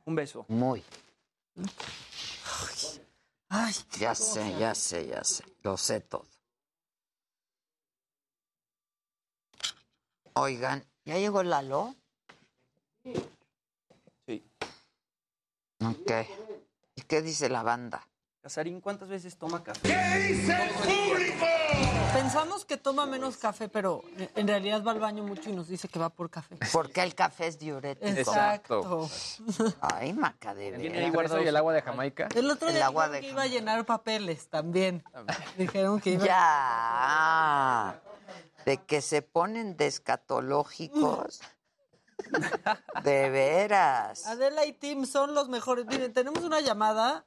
Un 0.04 0.14
beso. 0.14 0.44
Muy. 0.48 0.84
Ay, 3.48 3.74
Ya 3.98 4.14
sé, 4.14 4.56
ya 4.58 4.72
sé, 4.76 5.08
ya 5.08 5.24
sé. 5.24 5.44
Lo 5.64 5.76
sé 5.76 6.00
todo. 6.00 6.26
Oigan, 10.34 10.84
¿ya 11.04 11.18
llegó 11.18 11.42
Lalo? 11.42 11.94
Sí. 13.04 14.42
Ok. 15.84 16.10
¿Y 16.96 17.02
qué 17.02 17.22
dice 17.22 17.48
la 17.48 17.62
banda? 17.62 18.06
Casarín, 18.42 18.80
¿cuántas 18.80 19.08
veces 19.08 19.36
toma 19.36 19.62
café? 19.62 19.88
Pensamos 22.12 22.64
que 22.64 22.76
toma 22.76 23.06
menos 23.06 23.36
café, 23.38 23.68
pero 23.68 24.02
en- 24.16 24.46
realidad 24.46 24.82
va 24.84 24.92
al 24.92 25.00
baño 25.00 25.24
mucho 25.24 25.50
y 25.50 25.52
nos 25.52 25.66
dice 25.68 25.88
que 25.88 25.98
va 25.98 26.10
por 26.10 26.30
café. 26.30 26.56
Porque 26.72 27.02
el 27.02 27.14
café 27.14 27.46
es 27.48 27.58
diurético. 27.58 28.06
Exacto. 28.06 29.08
Ay, 29.80 30.12
maca 30.12 30.54
de 30.54 30.70
Viene 30.72 30.88
veras. 30.90 31.04
ahí 31.04 31.10
guardado 31.10 31.42
¿Y 31.42 31.48
el 31.48 31.56
agua 31.56 31.72
de 31.72 31.82
Jamaica? 31.82 32.28
El 32.34 32.50
otro 32.50 32.68
El 32.68 32.74
día 32.74 32.86
agua 32.86 33.08
de 33.08 33.20
que 33.20 33.28
iba 33.30 33.42
a 33.42 33.46
llenar 33.46 33.84
papeles 33.84 34.46
también. 34.48 35.02
Dijeron 35.58 36.00
que 36.00 36.10
iba 36.10 36.24
Ya. 36.24 38.00
De 38.64 38.76
que 38.78 39.00
se 39.02 39.22
ponen 39.22 39.76
descatológicos. 39.76 41.40
De 41.40 41.46
veras. 43.04 44.26
Adela 44.26 44.64
y 44.64 44.72
Tim 44.72 45.06
son 45.06 45.34
los 45.34 45.48
mejores. 45.48 45.86
Miren, 45.86 46.12
tenemos 46.12 46.42
una 46.44 46.60
llamada. 46.60 47.26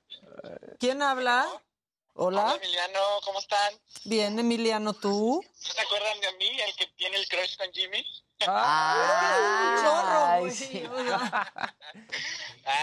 ¿Quién 0.80 1.02
habla? 1.02 1.48
Hola. 2.14 2.56
Emiliano, 2.56 3.00
¿cómo 3.24 3.40
están? 3.40 3.74
Bien, 4.06 4.40
Emiliano, 4.40 4.94
¿tú? 4.94 5.44
¿No 5.44 5.74
se 5.74 5.82
acuerdan 5.82 6.20
de 6.20 6.32
mí, 6.34 6.60
el 6.62 6.76
que 6.76 6.88
tiene 6.96 7.18
el 7.18 7.28
crush 7.28 7.58
con 7.58 7.72
Jimmy? 7.72 8.04
Un 8.40 9.84
chorro, 9.84 10.26
Ay, 10.26 10.52
sí. 10.52 10.84
Sea, 10.84 11.54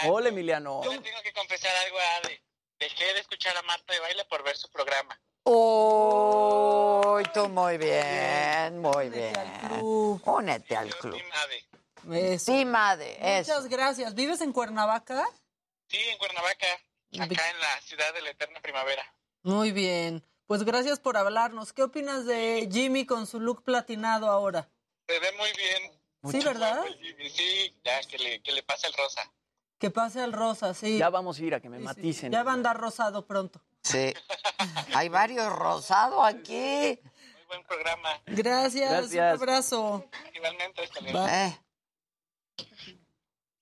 Hola, 0.07 0.29
Emiliano. 0.29 0.81
Yo 0.83 0.91
le 0.91 0.99
tengo 0.99 1.21
que 1.21 1.33
confesar 1.33 1.71
algo 1.85 1.97
a 1.99 2.15
Ade. 2.17 2.41
Dejé 2.79 3.13
de 3.13 3.19
escuchar 3.19 3.55
a 3.57 3.61
Marta 3.63 3.93
de 3.93 3.99
Baile 3.99 4.25
por 4.25 4.43
ver 4.43 4.55
su 4.57 4.69
programa. 4.69 5.19
Uy, 5.47 7.23
tú 7.33 7.47
muy 7.49 7.77
bien, 7.77 8.81
muy 8.81 9.09
bien. 9.09 9.33
club. 9.67 10.21
Únete 10.25 10.75
al 10.75 10.95
club. 10.95 11.21
Eso. 12.11 12.51
Sí, 12.51 12.65
madre, 12.65 13.17
Muchas 13.19 13.49
eso. 13.49 13.69
gracias. 13.69 14.13
¿Vives 14.15 14.41
en 14.41 14.51
Cuernavaca? 14.53 15.25
Sí, 15.87 15.97
en 15.97 16.17
Cuernavaca, 16.17 16.67
acá 17.19 17.49
en 17.51 17.59
la 17.59 17.81
ciudad 17.81 18.13
de 18.13 18.21
la 18.21 18.29
eterna 18.31 18.59
primavera. 18.61 19.03
Muy 19.43 19.71
bien. 19.71 20.23
Pues 20.47 20.63
gracias 20.63 20.99
por 20.99 21.17
hablarnos. 21.17 21.73
¿Qué 21.73 21.83
opinas 21.83 22.25
de 22.25 22.67
Jimmy 22.71 23.05
con 23.05 23.25
su 23.27 23.39
look 23.39 23.63
platinado 23.63 24.29
ahora? 24.29 24.69
Se 25.07 25.19
ve 25.19 25.31
muy 25.37 25.49
bien. 25.57 25.91
Sí, 26.31 26.39
¿verdad? 26.45 26.85
el 26.85 26.95
Jimmy. 26.99 27.29
Sí, 27.29 27.75
ya, 27.83 27.99
que 28.01 28.17
le, 28.17 28.41
que 28.41 28.51
le 28.51 28.63
pase 28.63 28.87
el 28.87 28.93
rosa. 28.93 29.31
Que 29.77 29.91
pase 29.91 30.21
al 30.21 30.33
rosa, 30.33 30.73
sí. 30.73 30.97
Ya 30.97 31.09
vamos 31.09 31.37
a 31.39 31.43
ir 31.43 31.53
a 31.55 31.59
que 31.59 31.69
me 31.69 31.79
maticen. 31.79 32.31
Ya 32.31 32.43
va 32.43 32.51
a 32.51 32.53
andar 32.55 32.77
rosado 32.77 33.25
pronto. 33.25 33.61
Sí. 33.83 34.13
Hay 34.95 35.09
varios 35.09 35.51
rosados 35.51 36.23
aquí. 36.25 36.99
Muy 37.03 37.45
buen 37.47 37.63
programa. 37.63 38.09
Gracias, 38.25 38.89
Gracias. 38.89 39.35
un 39.35 39.41
abrazo. 39.41 40.09
Igualmente, 40.33 40.83
hasta 40.83 41.01
luego. 41.01 41.23
Bye. 41.25 41.45
Eh. 41.47 41.59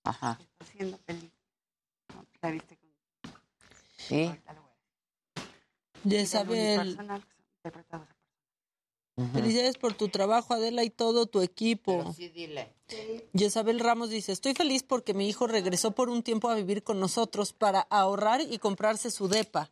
Ajá. 0.03 0.39
haciendo 0.59 0.97
película. 0.97 1.31
¿no? 2.15 2.25
¿La 2.41 2.51
viste? 2.51 2.77
con- 2.77 2.89
Sí. 3.97 4.31
Felicidades 9.31 9.77
por 9.77 9.93
tu 9.93 10.09
trabajo, 10.09 10.53
Adela, 10.55 10.83
y 10.83 10.89
todo 10.89 11.27
tu 11.27 11.41
equipo. 11.41 12.13
Sí, 12.13 12.29
dile. 12.29 12.73
Jezabel 13.37 13.79
Ramos 13.79 14.09
dice, 14.09 14.31
estoy 14.31 14.53
feliz 14.55 14.81
porque 14.83 15.13
mi 15.13 15.29
hijo 15.29 15.45
regresó 15.47 15.91
por 15.91 16.09
un 16.09 16.23
tiempo 16.23 16.49
a 16.49 16.55
vivir 16.55 16.83
con 16.83 16.99
nosotros 16.99 17.53
para 17.53 17.81
ahorrar 17.81 18.41
y 18.41 18.57
comprarse 18.57 19.11
su 19.11 19.27
depa. 19.27 19.69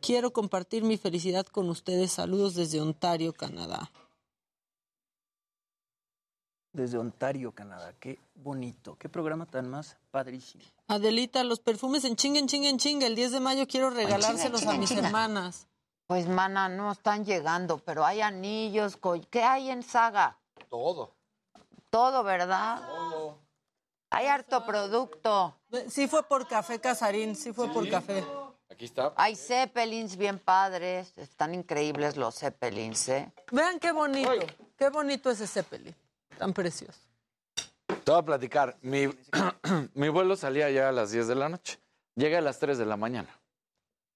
Quiero 0.00 0.32
compartir 0.32 0.84
mi 0.84 0.96
felicidad 0.96 1.44
con 1.46 1.68
ustedes. 1.68 2.12
Saludos 2.12 2.54
desde 2.54 2.80
Ontario, 2.80 3.32
Canadá. 3.32 3.90
Desde 6.72 6.98
Ontario, 6.98 7.52
Canadá. 7.52 7.92
Qué 7.98 8.18
bonito. 8.34 8.96
Qué 8.96 9.08
programa 9.08 9.46
tan 9.46 9.68
más 9.68 9.96
padrísimo. 10.10 10.62
Adelita, 10.86 11.42
los 11.42 11.58
perfumes 11.60 12.04
en 12.04 12.14
chinga, 12.16 12.38
en 12.38 12.46
chinga, 12.46 12.68
en 12.68 12.78
chinga. 12.78 13.06
El 13.06 13.16
10 13.16 13.32
de 13.32 13.40
mayo 13.40 13.66
quiero 13.66 13.90
regalárselos 13.90 14.60
chinga, 14.60 14.74
a 14.74 14.78
mis 14.78 14.88
chinga. 14.88 15.06
hermanas. 15.06 15.66
Pues, 16.06 16.26
mana, 16.28 16.68
no 16.68 16.92
están 16.92 17.24
llegando, 17.24 17.78
pero 17.78 18.04
hay 18.04 18.20
anillos. 18.20 18.96
co- 18.96 19.20
¿Qué 19.30 19.42
hay 19.42 19.70
en 19.70 19.82
Saga? 19.82 20.38
Todo. 20.68 21.12
Todo, 21.90 22.22
¿verdad? 22.22 22.80
Hay 24.10 24.26
harto 24.26 24.64
producto. 24.64 25.54
Sí 25.88 26.06
fue 26.08 26.22
por 26.24 26.46
café 26.48 26.80
Casarín, 26.80 27.34
sí 27.36 27.52
fue 27.52 27.68
por 27.68 27.88
café. 27.88 28.24
Aquí 28.68 28.84
está. 28.84 29.12
Hay 29.16 29.34
zeppelins 29.36 30.16
bien 30.16 30.38
padres. 30.38 31.12
Están 31.18 31.54
increíbles 31.54 32.16
los 32.16 32.36
zeppelins, 32.36 33.08
¿eh? 33.08 33.32
Vean 33.50 33.78
qué 33.80 33.90
bonito, 33.92 34.30
qué 34.76 34.88
bonito 34.88 35.30
es 35.30 35.40
ese 35.40 35.62
peli, 35.64 35.92
tan 36.40 36.54
precioso. 36.54 36.98
Te 38.02 38.10
voy 38.10 38.18
a 38.20 38.22
platicar. 38.24 38.78
Mi, 38.80 39.08
mi 39.94 40.08
vuelo 40.08 40.36
salía 40.36 40.70
ya 40.70 40.88
a 40.88 40.92
las 40.92 41.10
10 41.10 41.28
de 41.28 41.34
la 41.34 41.50
noche. 41.50 41.78
Llega 42.16 42.38
a 42.38 42.40
las 42.40 42.58
3 42.58 42.78
de 42.78 42.86
la 42.86 42.96
mañana. 42.96 43.28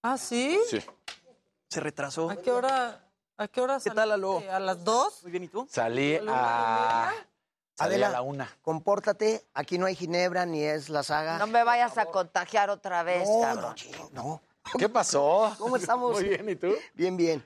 ¿Ah, 0.02 0.16
sí? 0.16 0.58
Sí. 0.68 0.78
Se 1.68 1.80
retrasó. 1.80 2.30
¿A 2.30 2.36
qué 2.36 2.50
hora? 2.50 3.04
¿A 3.36 3.48
qué 3.48 3.60
hora 3.60 3.78
¿Qué 3.82 3.90
tal, 3.90 4.08
Lalo? 4.08 4.34
saliste? 4.34 4.50
¿A 4.54 4.58
las 4.60 4.84
dos? 4.84 5.22
Muy 5.22 5.32
bien, 5.32 5.44
¿y 5.44 5.48
tú? 5.48 5.66
Salí 5.70 6.18
a... 6.28 7.12
Salí 7.76 7.94
Adela, 7.94 8.06
a 8.08 8.12
la 8.12 8.22
una. 8.22 8.48
compórtate. 8.62 9.44
Aquí 9.52 9.76
no 9.78 9.84
hay 9.86 9.96
ginebra 9.96 10.46
ni 10.46 10.62
es 10.62 10.88
la 10.88 11.02
saga. 11.02 11.38
No 11.38 11.46
me 11.48 11.62
vayas 11.64 11.98
a 11.98 12.06
contagiar 12.06 12.70
otra 12.70 13.02
vez, 13.02 13.28
No, 13.28 13.40
cabrón. 13.42 13.74
no, 14.12 14.22
no. 14.22 14.42
¿Qué 14.78 14.88
pasó? 14.88 15.52
¿Cómo 15.58 15.76
estamos? 15.76 16.12
Muy 16.12 16.24
bien, 16.28 16.48
¿y 16.48 16.56
tú? 16.56 16.72
Bien, 16.94 17.16
bien. 17.16 17.44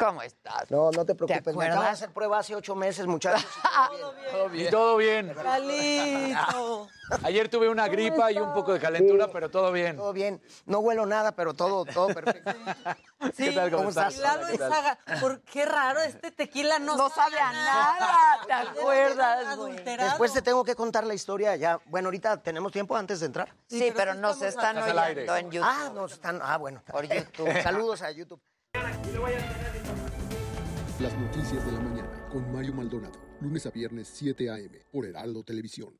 ¿Cómo 0.00 0.22
estás? 0.22 0.70
No, 0.70 0.90
no 0.90 1.04
te 1.04 1.14
preocupes. 1.14 1.44
me 1.44 1.50
acuerdas? 1.52 1.72
acabo 1.72 1.84
de 1.84 1.90
hacer 1.90 2.10
prueba 2.10 2.38
hace 2.38 2.54
ocho 2.54 2.74
meses, 2.74 3.06
muchachos. 3.06 3.46
Y 4.54 4.70
todo 4.70 4.96
bien. 4.96 5.34
Calito. 5.34 6.88
Ayer 7.22 7.48
tuve 7.48 7.68
una 7.68 7.86
gripa 7.88 8.32
y 8.32 8.38
un 8.38 8.54
poco 8.54 8.72
de 8.72 8.80
calentura, 8.80 9.28
pero 9.30 9.50
todo 9.50 9.70
bien. 9.72 9.96
Todo 9.96 10.12
bien. 10.12 10.40
No 10.64 10.78
huelo 10.78 11.04
nada, 11.04 11.32
pero 11.32 11.52
todo, 11.52 11.84
todo 11.84 12.08
perfecto. 12.08 12.50
¿Qué 13.36 13.52
tal? 13.52 13.70
¿Cómo, 13.70 13.78
¿Cómo 13.82 13.88
estás? 13.90 14.16
Lalo 14.18 14.46
¿Qué 14.46 14.54
y 14.54 14.58
tal? 14.58 14.72
Saga, 14.72 14.98
¿por 15.20 15.42
qué 15.42 15.66
raro 15.66 16.00
este 16.00 16.30
tequila 16.30 16.78
no, 16.78 16.96
No 16.96 17.10
sabe 17.10 17.38
a 17.38 17.52
nada, 17.52 18.40
¿te 18.46 18.52
acuerdas. 18.52 19.58
Después 19.84 20.32
te 20.32 20.40
tengo 20.40 20.64
que 20.64 20.74
contar 20.74 21.04
la 21.04 21.12
historia 21.12 21.56
ya. 21.56 21.78
Bueno, 21.86 22.06
ahorita 22.06 22.38
tenemos 22.42 22.72
tiempo 22.72 22.96
antes 22.96 23.20
de 23.20 23.26
entrar. 23.26 23.54
Sí, 23.66 23.92
pero 23.94 24.14
nos 24.14 24.40
están 24.40 24.78
oyendo 24.78 25.36
en 25.36 25.50
YouTube. 25.50 25.68
Ah, 25.68 25.90
no, 25.94 26.06
están. 26.06 26.40
Ah, 26.42 26.56
bueno. 26.56 26.82
Por 26.90 27.06
YouTube. 27.06 27.62
Saludos 27.62 28.00
a 28.00 28.10
YouTube. 28.12 28.40
Las 31.00 31.16
noticias 31.16 31.64
de 31.64 31.72
la 31.72 31.80
mañana 31.80 32.28
con 32.30 32.52
Mario 32.52 32.74
Maldonado. 32.74 33.18
Lunes 33.40 33.64
a 33.64 33.70
viernes 33.70 34.06
7 34.12 34.50
a.m. 34.50 34.84
por 34.92 35.06
Heraldo 35.06 35.42
Televisión. 35.42 35.98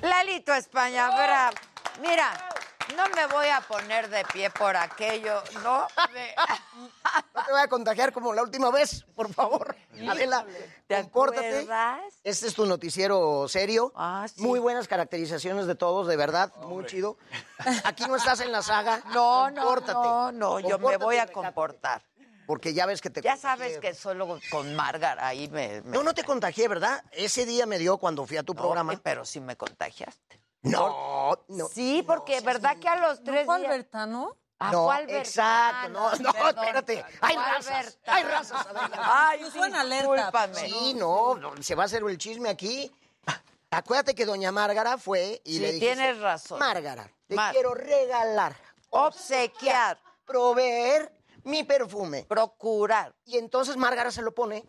Lalito 0.00 0.54
España, 0.54 1.10
bravo. 1.10 1.56
Mira, 2.00 2.55
no 2.94 3.08
me 3.14 3.26
voy 3.26 3.46
a 3.48 3.60
poner 3.62 4.08
de 4.10 4.24
pie 4.32 4.50
por 4.50 4.76
aquello, 4.76 5.42
¿no? 5.62 5.86
Me- 6.12 6.34
No 7.34 7.44
te 7.44 7.52
voy 7.52 7.60
a 7.60 7.68
contagiar 7.68 8.12
como 8.12 8.32
la 8.34 8.42
última 8.42 8.70
vez, 8.70 9.04
por 9.14 9.32
favor. 9.32 9.76
Adela, 10.08 10.44
¿Te 10.86 10.96
compórtate. 11.02 11.48
acuerdas? 11.48 12.00
Este 12.24 12.46
es 12.48 12.54
tu 12.54 12.66
noticiero 12.66 13.46
serio. 13.48 13.92
Ah, 13.94 14.26
sí. 14.32 14.40
Muy 14.42 14.58
buenas 14.58 14.88
caracterizaciones 14.88 15.66
de 15.66 15.74
todos, 15.74 16.06
de 16.06 16.16
verdad. 16.16 16.52
Muy 16.62 16.84
chido. 16.86 17.16
Aquí 17.84 18.04
no 18.06 18.16
estás 18.16 18.40
en 18.40 18.52
la 18.52 18.62
saga. 18.62 19.02
No, 19.12 19.50
no, 19.50 19.62
Compórtate. 19.62 19.92
no, 19.94 20.32
no, 20.32 20.60
yo 20.60 20.78
me 20.78 20.96
voy 20.96 21.16
a 21.18 21.26
comportar. 21.26 22.02
Porque 22.46 22.72
ya 22.74 22.86
ves 22.86 23.00
que 23.00 23.10
te 23.10 23.22
Ya 23.22 23.32
contagié. 23.32 23.58
sabes 23.58 23.78
que 23.78 23.94
solo 23.94 24.38
con 24.50 24.74
Margar 24.76 25.18
ahí 25.20 25.48
me... 25.48 25.82
me- 25.82 25.90
No, 25.96 26.02
no 26.04 26.14
te 26.14 26.22
contagié, 26.24 26.68
¿verdad? 26.68 27.02
Ese 27.12 27.44
día 27.44 27.66
me 27.66 27.78
dio 27.78 27.98
cuando 27.98 28.24
fui 28.26 28.36
a 28.36 28.42
tu 28.44 28.54
No, 28.54 28.60
programa. 28.60 28.94
pero 29.02 29.24
sí 29.24 29.40
me 29.40 29.56
contagiaste. 29.56 30.40
No, 30.70 31.38
no. 31.48 31.68
Sí, 31.68 32.02
porque 32.06 32.40
¿verdad 32.40 32.76
que 32.78 32.88
a 32.88 32.96
los 32.96 33.22
tres 33.22 33.46
¿Fue 33.46 33.58
días... 33.58 33.70
Albertano? 33.70 34.36
Ah, 34.58 34.70
No, 34.72 34.90
Albertano, 34.90 35.18
exacto, 35.18 35.88
no, 35.90 36.10
no, 36.16 36.32
perdón. 36.32 36.48
espérate. 36.64 37.04
Hay 37.20 37.36
razas, 37.36 37.98
hay 38.06 38.22
razas. 38.24 38.66
Ay, 39.02 39.40
en 39.54 39.74
alerta. 39.74 40.14
discúlpame. 40.14 40.54
Sí, 40.68 40.94
no, 40.94 41.34
no, 41.34 41.62
se 41.62 41.74
va 41.74 41.82
a 41.82 41.86
hacer 41.86 42.02
el 42.02 42.16
chisme 42.18 42.48
aquí. 42.48 42.90
Acuérdate 43.70 44.14
que 44.14 44.24
doña 44.24 44.52
Márgara 44.52 44.96
fue 44.96 45.42
y 45.44 45.54
Sí, 45.54 45.58
le 45.60 45.72
dijiste, 45.72 45.94
tienes 45.94 46.20
razón. 46.20 46.58
Márgara, 46.58 47.10
te 47.26 47.34
Mar- 47.34 47.52
quiero 47.52 47.74
regalar, 47.74 48.56
Obsequiar, 48.90 49.98
proveer 50.24 51.12
mi 51.44 51.62
perfume. 51.64 52.24
procurar. 52.24 53.14
Y 53.26 53.36
entonces 53.36 53.76
Márgara 53.76 54.10
se 54.10 54.22
lo 54.22 54.32
pone 54.34 54.64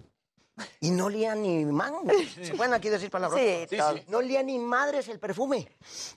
y 0.79 0.91
no 0.91 1.09
lía 1.09 1.35
ni 1.35 1.65
mango. 1.65 2.03
¿Se 2.41 2.53
pueden 2.55 2.73
aquí 2.73 2.89
decir 2.89 3.09
palabras? 3.09 3.39
Sí, 3.39 3.77
todo. 3.77 3.95
No 4.07 4.21
lía 4.21 4.43
ni 4.43 4.59
madres 4.59 5.07
el 5.07 5.19
perfume. 5.19 5.67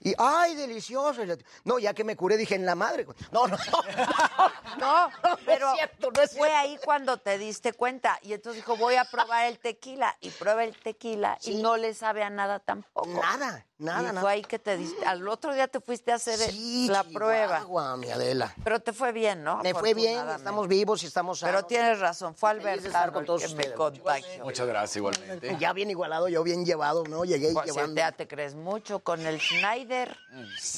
Y, 0.00 0.14
¡ay, 0.18 0.54
delicioso! 0.54 1.22
No, 1.64 1.78
ya 1.78 1.94
que 1.94 2.04
me 2.04 2.16
curé, 2.16 2.36
dije, 2.36 2.54
en 2.54 2.66
la 2.66 2.74
madre. 2.74 3.06
No, 3.32 3.46
no, 3.46 3.56
no. 3.56 3.60
No, 4.78 5.10
pero 5.44 5.72
es 5.72 5.76
cierto, 5.76 6.10
no 6.12 6.22
es 6.22 6.30
fue 6.30 6.48
cierto. 6.48 6.56
ahí 6.56 6.78
cuando 6.84 7.18
te 7.18 7.38
diste 7.38 7.72
cuenta. 7.72 8.18
Y 8.22 8.32
entonces 8.32 8.62
dijo, 8.62 8.76
voy 8.76 8.94
a 8.94 9.04
probar 9.04 9.46
el 9.46 9.58
tequila. 9.58 10.16
Y 10.20 10.30
prueba 10.30 10.64
el 10.64 10.76
tequila 10.76 11.38
y 11.42 11.56
no 11.56 11.76
le 11.76 11.92
sabe 11.92 12.22
a 12.22 12.30
nada 12.30 12.60
tampoco. 12.60 13.08
Nada, 13.08 13.66
nada, 13.80 14.00
y 14.02 14.06
nada. 14.06 14.20
fue 14.20 14.30
ahí 14.32 14.42
que 14.42 14.58
te 14.58 14.76
diste. 14.76 15.04
Al 15.04 15.26
otro 15.28 15.52
día 15.54 15.66
te 15.68 15.80
fuiste 15.80 16.12
a 16.12 16.16
hacer 16.16 16.38
Sí, 16.38 16.86
la 16.88 17.02
prueba. 17.04 17.66
Mi 17.96 18.10
Adela. 18.10 18.54
Pero 18.62 18.80
te 18.80 18.92
fue 18.92 19.12
bien, 19.12 19.42
¿no? 19.42 19.58
Me 19.62 19.74
fue 19.74 19.94
bien, 19.94 20.28
estamos 20.28 20.68
vivos 20.68 21.02
y 21.02 21.06
estamos 21.06 21.40
Pero 21.40 21.52
sanos. 21.58 21.66
tienes 21.68 21.98
razón, 21.98 22.34
fue 22.34 22.50
estar 22.52 22.70
Albertano 22.72 23.12
con 23.12 23.24
todos 23.24 23.42
que 23.42 23.48
me 23.48 23.54
ustedes. 23.54 23.76
contagió. 23.76 24.44
Muchas 24.44 24.66
gracias, 24.66 24.96
igualmente. 24.96 25.56
Ya 25.58 25.72
bien 25.72 25.90
igualado, 25.90 26.28
yo 26.28 26.42
bien 26.42 26.64
llevado, 26.64 27.04
¿no? 27.04 27.24
Llegué 27.24 27.52
Pues, 27.52 27.66
llevando. 27.66 27.96
ya 27.96 28.12
te 28.12 28.28
crees 28.28 28.54
mucho 28.54 29.00
con 29.00 29.24
el 29.26 29.40
Schneider. 29.40 30.16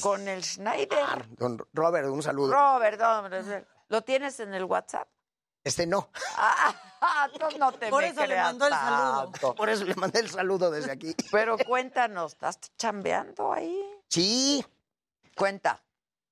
Con 0.01 0.27
el 0.27 0.43
Schneider. 0.43 1.27
Don 1.37 1.63
Robert, 1.73 2.07
un 2.07 2.23
saludo. 2.23 2.53
Robert, 2.53 2.99
hombre, 3.01 3.65
¿lo 3.89 4.01
tienes 4.01 4.39
en 4.39 4.53
el 4.53 4.63
WhatsApp? 4.63 5.07
Este 5.63 5.87
no. 5.87 6.09
Ah, 6.35 6.75
tú 7.39 7.57
no 7.57 7.71
te 7.71 7.89
Por 7.89 8.03
me 8.03 8.09
eso 8.09 8.25
le 8.25 8.35
mandó 8.37 8.67
el 8.67 8.73
saludo. 8.73 9.31
tanto. 9.31 9.55
Por 9.55 9.69
eso 9.69 9.85
le 9.85 9.95
mandé 9.95 10.19
el 10.19 10.29
saludo 10.29 10.71
desde 10.71 10.91
aquí. 10.91 11.15
Pero 11.31 11.57
cuéntanos, 11.57 12.33
¿estás 12.33 12.59
chambeando 12.77 13.53
ahí? 13.53 13.81
Sí, 14.09 14.65
Cuenta. 15.35 15.82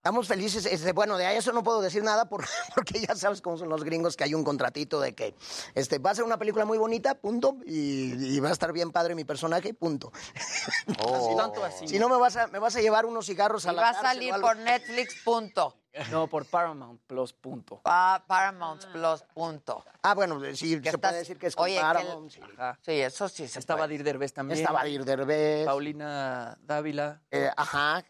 Estamos 0.02 0.28
felices. 0.28 0.66
Este, 0.66 0.94
bueno, 0.94 1.16
de 1.16 1.28
ahí 1.28 1.38
eso 1.38 1.52
no 1.54 1.62
puedo 1.64 1.80
decir 1.80 2.04
nada 2.04 2.26
por- 2.26 2.44
porque 2.76 3.00
ya 3.00 3.16
sabes 3.16 3.40
cómo 3.40 3.56
son 3.58 3.70
los 3.70 3.84
gringos, 3.84 4.18
que 4.18 4.24
hay 4.24 4.34
un 4.34 4.44
contratito 4.44 5.00
de 5.00 5.14
que 5.14 5.36
este, 5.76 6.00
va 6.00 6.10
a 6.10 6.16
ser 6.16 6.24
una 6.24 6.38
película 6.40 6.66
muy 6.66 6.80
bonita, 6.80 7.14
punto, 7.14 7.58
y, 7.68 8.36
y 8.36 8.40
va 8.40 8.50
a 8.50 8.52
estar 8.52 8.74
bien 8.74 8.92
padre 8.92 9.14
mi 9.14 9.26
personaje, 9.26 9.76
punto. 9.76 10.12
Así, 10.88 11.36
tanto 11.38 11.64
así. 11.64 11.88
Si 11.88 12.00
no, 12.00 12.10
me 12.10 12.18
vas 12.18 12.36
a, 12.36 12.48
me 12.48 12.58
vas 12.60 12.76
a 12.76 12.82
llevar 12.82 13.06
unos 13.06 13.26
cigarros 13.28 13.66
a 13.68 13.72
Y 13.72 13.76
la 13.76 13.82
va 13.84 13.90
a 13.92 14.02
salir 14.02 14.34
por 14.42 14.58
Netflix, 14.58 15.16
punto. 15.24 15.78
No, 16.10 16.28
por 16.28 16.46
Paramount 16.46 17.02
Plus, 17.06 17.34
punto. 17.34 17.82
Pa- 17.84 18.24
Paramount 18.26 18.84
Plus, 18.94 19.22
punto. 19.34 19.84
Ah, 20.02 20.14
bueno, 20.16 20.40
sí, 20.56 20.70
se 20.70 20.76
estás- 20.78 20.98
puede 21.00 21.18
decir 21.18 21.38
que 21.38 21.48
es 21.48 21.56
con 21.56 21.66
Oye, 21.66 21.76
que 21.76 21.82
Paramount, 21.82 22.32
sí. 22.32 22.40
Ajá. 22.58 22.80
Sí, 22.82 22.92
eso 23.02 23.28
sí 23.30 23.48
se 23.48 23.60
Estaba 23.60 23.82
puede. 23.82 23.94
Dir 23.98 24.04
Derbez 24.04 24.34
también. 24.34 24.60
Estaba 24.60 24.84
Dir 24.86 25.04
Derbez. 25.06 25.66
Paulina 25.66 26.58
Dávila. 26.62 27.22
Eh, 27.30 27.52
ajá. 27.58 28.04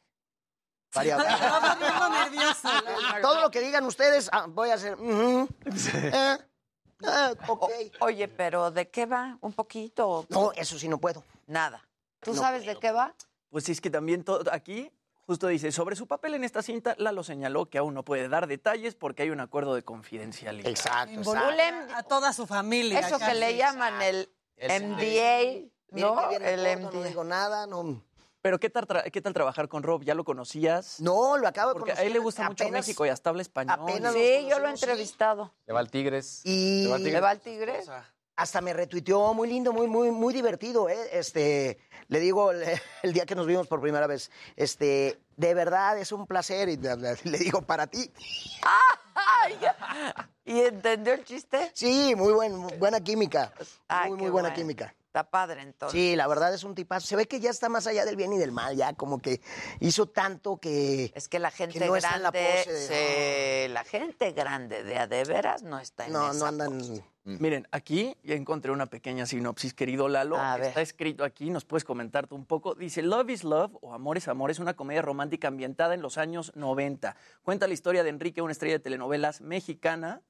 Nerviosa. 0.95 2.83
Todo 3.21 3.41
lo 3.41 3.51
que 3.51 3.61
digan 3.61 3.85
ustedes, 3.85 4.29
ah, 4.31 4.45
voy 4.47 4.69
a 4.69 4.75
hacer. 4.75 4.95
ujú. 4.95 5.47
Eh, 5.93 6.37
ah, 7.05 7.33
ok. 7.47 7.69
Oye, 8.01 8.27
pero 8.27 8.71
¿de 8.71 8.89
qué 8.89 9.05
va? 9.05 9.37
¿Un 9.41 9.53
poquito? 9.53 10.25
No, 10.29 10.51
eso 10.53 10.77
sí 10.77 10.87
no 10.87 10.97
puedo. 10.97 11.23
Nada. 11.47 11.81
¿Tú 12.19 12.33
No 12.33 12.41
sabes 12.41 12.65
de 12.65 12.75
qué 12.77 12.91
va? 12.91 13.15
Pues 13.49 13.63
sí, 13.63 13.71
es 13.71 13.81
que 13.81 13.89
también 13.89 14.23
todo 14.23 14.51
aquí 14.53 14.91
justo 15.31 15.47
dice, 15.47 15.71
sobre 15.71 15.95
su 15.95 16.07
papel 16.07 16.33
en 16.33 16.43
esta 16.43 16.61
cinta, 16.61 16.93
Lalo 16.97 17.23
señaló 17.23 17.69
que 17.69 17.77
aún 17.77 17.93
no 17.93 18.03
puede 18.03 18.27
dar 18.27 18.47
detalles 18.47 18.95
porque 18.95 19.23
hay 19.23 19.29
un 19.29 19.39
acuerdo 19.39 19.75
de 19.75 19.83
confidencialidad. 19.83 20.69
Exacto. 20.69 21.13
Involucra 21.13 21.97
a 21.97 22.03
toda 22.03 22.33
su 22.33 22.45
familia. 22.45 22.99
Eso 22.99 23.17
que 23.17 23.33
le 23.35 23.55
llaman 23.55 24.01
el 24.01 24.29
MDA, 24.57 25.69
Miren 25.91 26.15
¿no? 26.15 26.31
El 26.31 26.61
me 26.61 26.77
porto, 26.77 26.91
no 26.95 26.99
MDA. 26.99 27.07
digo 27.07 27.23
nada, 27.23 27.65
no. 27.65 28.03
Pero 28.41 28.59
¿qué 28.59 28.69
tal, 28.69 28.87
tra- 28.87 29.09
¿qué 29.11 29.21
tal 29.21 29.33
trabajar 29.33 29.67
con 29.67 29.83
Rob? 29.83 30.03
¿Ya 30.03 30.15
lo 30.15 30.23
conocías? 30.23 30.99
No, 30.99 31.37
lo 31.37 31.47
acabo 31.47 31.73
de 31.73 31.79
Porque 31.79 31.91
a 31.91 32.01
él 32.03 32.13
le 32.13 32.19
gusta 32.19 32.47
mucho 32.47 32.67
México 32.69 33.05
y 33.05 33.09
hasta 33.09 33.29
habla 33.29 33.43
español. 33.43 33.77
apenas 33.79 34.13
Sí, 34.13 34.47
yo 34.49 34.57
lo 34.59 34.67
he 34.67 34.71
entrevistado. 34.71 35.51
Le 35.67 35.73
va 35.73 35.79
al 35.79 35.91
Tigres. 35.91 36.41
Y 36.43 36.83
Le 36.83 36.89
va 36.89 36.95
al 36.95 37.03
¿Le 37.03 37.19
va 37.19 37.29
al 37.29 37.39
Tigre? 37.39 37.83
hasta 38.35 38.59
me 38.61 38.73
retuiteó, 38.73 39.35
muy 39.35 39.47
lindo, 39.47 39.71
muy, 39.71 39.85
muy, 39.85 40.09
muy 40.09 40.33
divertido, 40.33 40.89
¿eh? 40.89 40.97
Este, 41.11 41.77
le 42.07 42.19
digo 42.19 42.49
el, 42.51 42.63
el 43.03 43.13
día 43.13 43.27
que 43.27 43.35
nos 43.35 43.45
vimos 43.45 43.67
por 43.67 43.79
primera 43.79 44.07
vez, 44.07 44.31
este, 44.55 45.19
de 45.37 45.53
verdad 45.53 45.99
es 45.99 46.11
un 46.11 46.25
placer 46.25 46.67
y 46.69 46.77
le, 46.77 46.95
le 46.95 47.37
digo 47.37 47.61
para 47.61 47.85
ti. 47.85 48.11
¿Y 50.45 50.59
entendió 50.61 51.13
el 51.13 51.23
chiste? 51.23 51.69
Sí, 51.75 52.15
muy 52.15 52.33
buen, 52.33 52.79
buena 52.79 52.99
química, 53.01 53.53
Ay, 53.87 54.09
muy, 54.09 54.17
muy 54.17 54.29
buena 54.31 54.49
bueno. 54.49 54.55
química. 54.55 54.95
Está 55.11 55.29
padre 55.29 55.61
entonces. 55.61 55.99
Sí, 55.99 56.15
la 56.15 56.25
verdad 56.25 56.53
es 56.53 56.63
un 56.63 56.73
tipazo. 56.73 57.05
Se 57.05 57.17
ve 57.17 57.27
que 57.27 57.41
ya 57.41 57.49
está 57.49 57.67
más 57.67 57.85
allá 57.85 58.05
del 58.05 58.15
bien 58.15 58.31
y 58.31 58.37
del 58.37 58.53
mal, 58.53 58.77
ya 58.77 58.93
como 58.93 59.19
que 59.19 59.41
hizo 59.81 60.05
tanto 60.05 60.55
que... 60.55 61.11
Es 61.13 61.27
que 61.27 61.37
la 61.37 61.51
gente 61.51 61.77
Que 61.79 61.85
no 61.85 61.97
está 61.97 62.15
en 62.15 62.23
la 62.23 62.31
grande, 62.31 62.53
pose 62.63 62.71
de- 62.71 62.87
se- 62.87 63.67
la 63.73 63.83
gente 63.83 64.31
grande 64.31 64.85
de 64.85 64.97
a 64.97 65.07
de 65.07 65.25
veras 65.25 65.63
no 65.63 65.79
está 65.79 66.05
en 66.07 66.13
No, 66.13 66.31
esa 66.31 66.39
no 66.39 66.45
andan... 66.45 67.03
Miren, 67.25 67.67
aquí 67.71 68.15
ya 68.23 68.35
encontré 68.35 68.71
una 68.71 68.85
pequeña 68.85 69.25
sinopsis, 69.25 69.73
querido 69.73 70.07
Lalo. 70.07 70.37
A 70.37 70.55
ver. 70.55 70.67
Está 70.67 70.81
escrito 70.81 71.25
aquí, 71.25 71.49
nos 71.49 71.65
puedes 71.65 71.83
comentarte 71.83 72.33
un 72.33 72.45
poco. 72.45 72.73
Dice, 72.73 73.01
Love 73.01 73.29
is 73.31 73.43
Love 73.43 73.73
o 73.81 73.93
Amor 73.93 74.17
es 74.17 74.29
Amor 74.29 74.49
es 74.49 74.59
una 74.59 74.75
comedia 74.75 75.01
romántica 75.01 75.49
ambientada 75.49 75.93
en 75.93 76.01
los 76.01 76.17
años 76.17 76.53
90. 76.55 77.17
Cuenta 77.43 77.67
la 77.67 77.73
historia 77.73 78.03
de 78.03 78.09
Enrique, 78.09 78.41
una 78.41 78.53
estrella 78.53 78.75
de 78.75 78.79
telenovelas 78.79 79.41
mexicana 79.41 80.21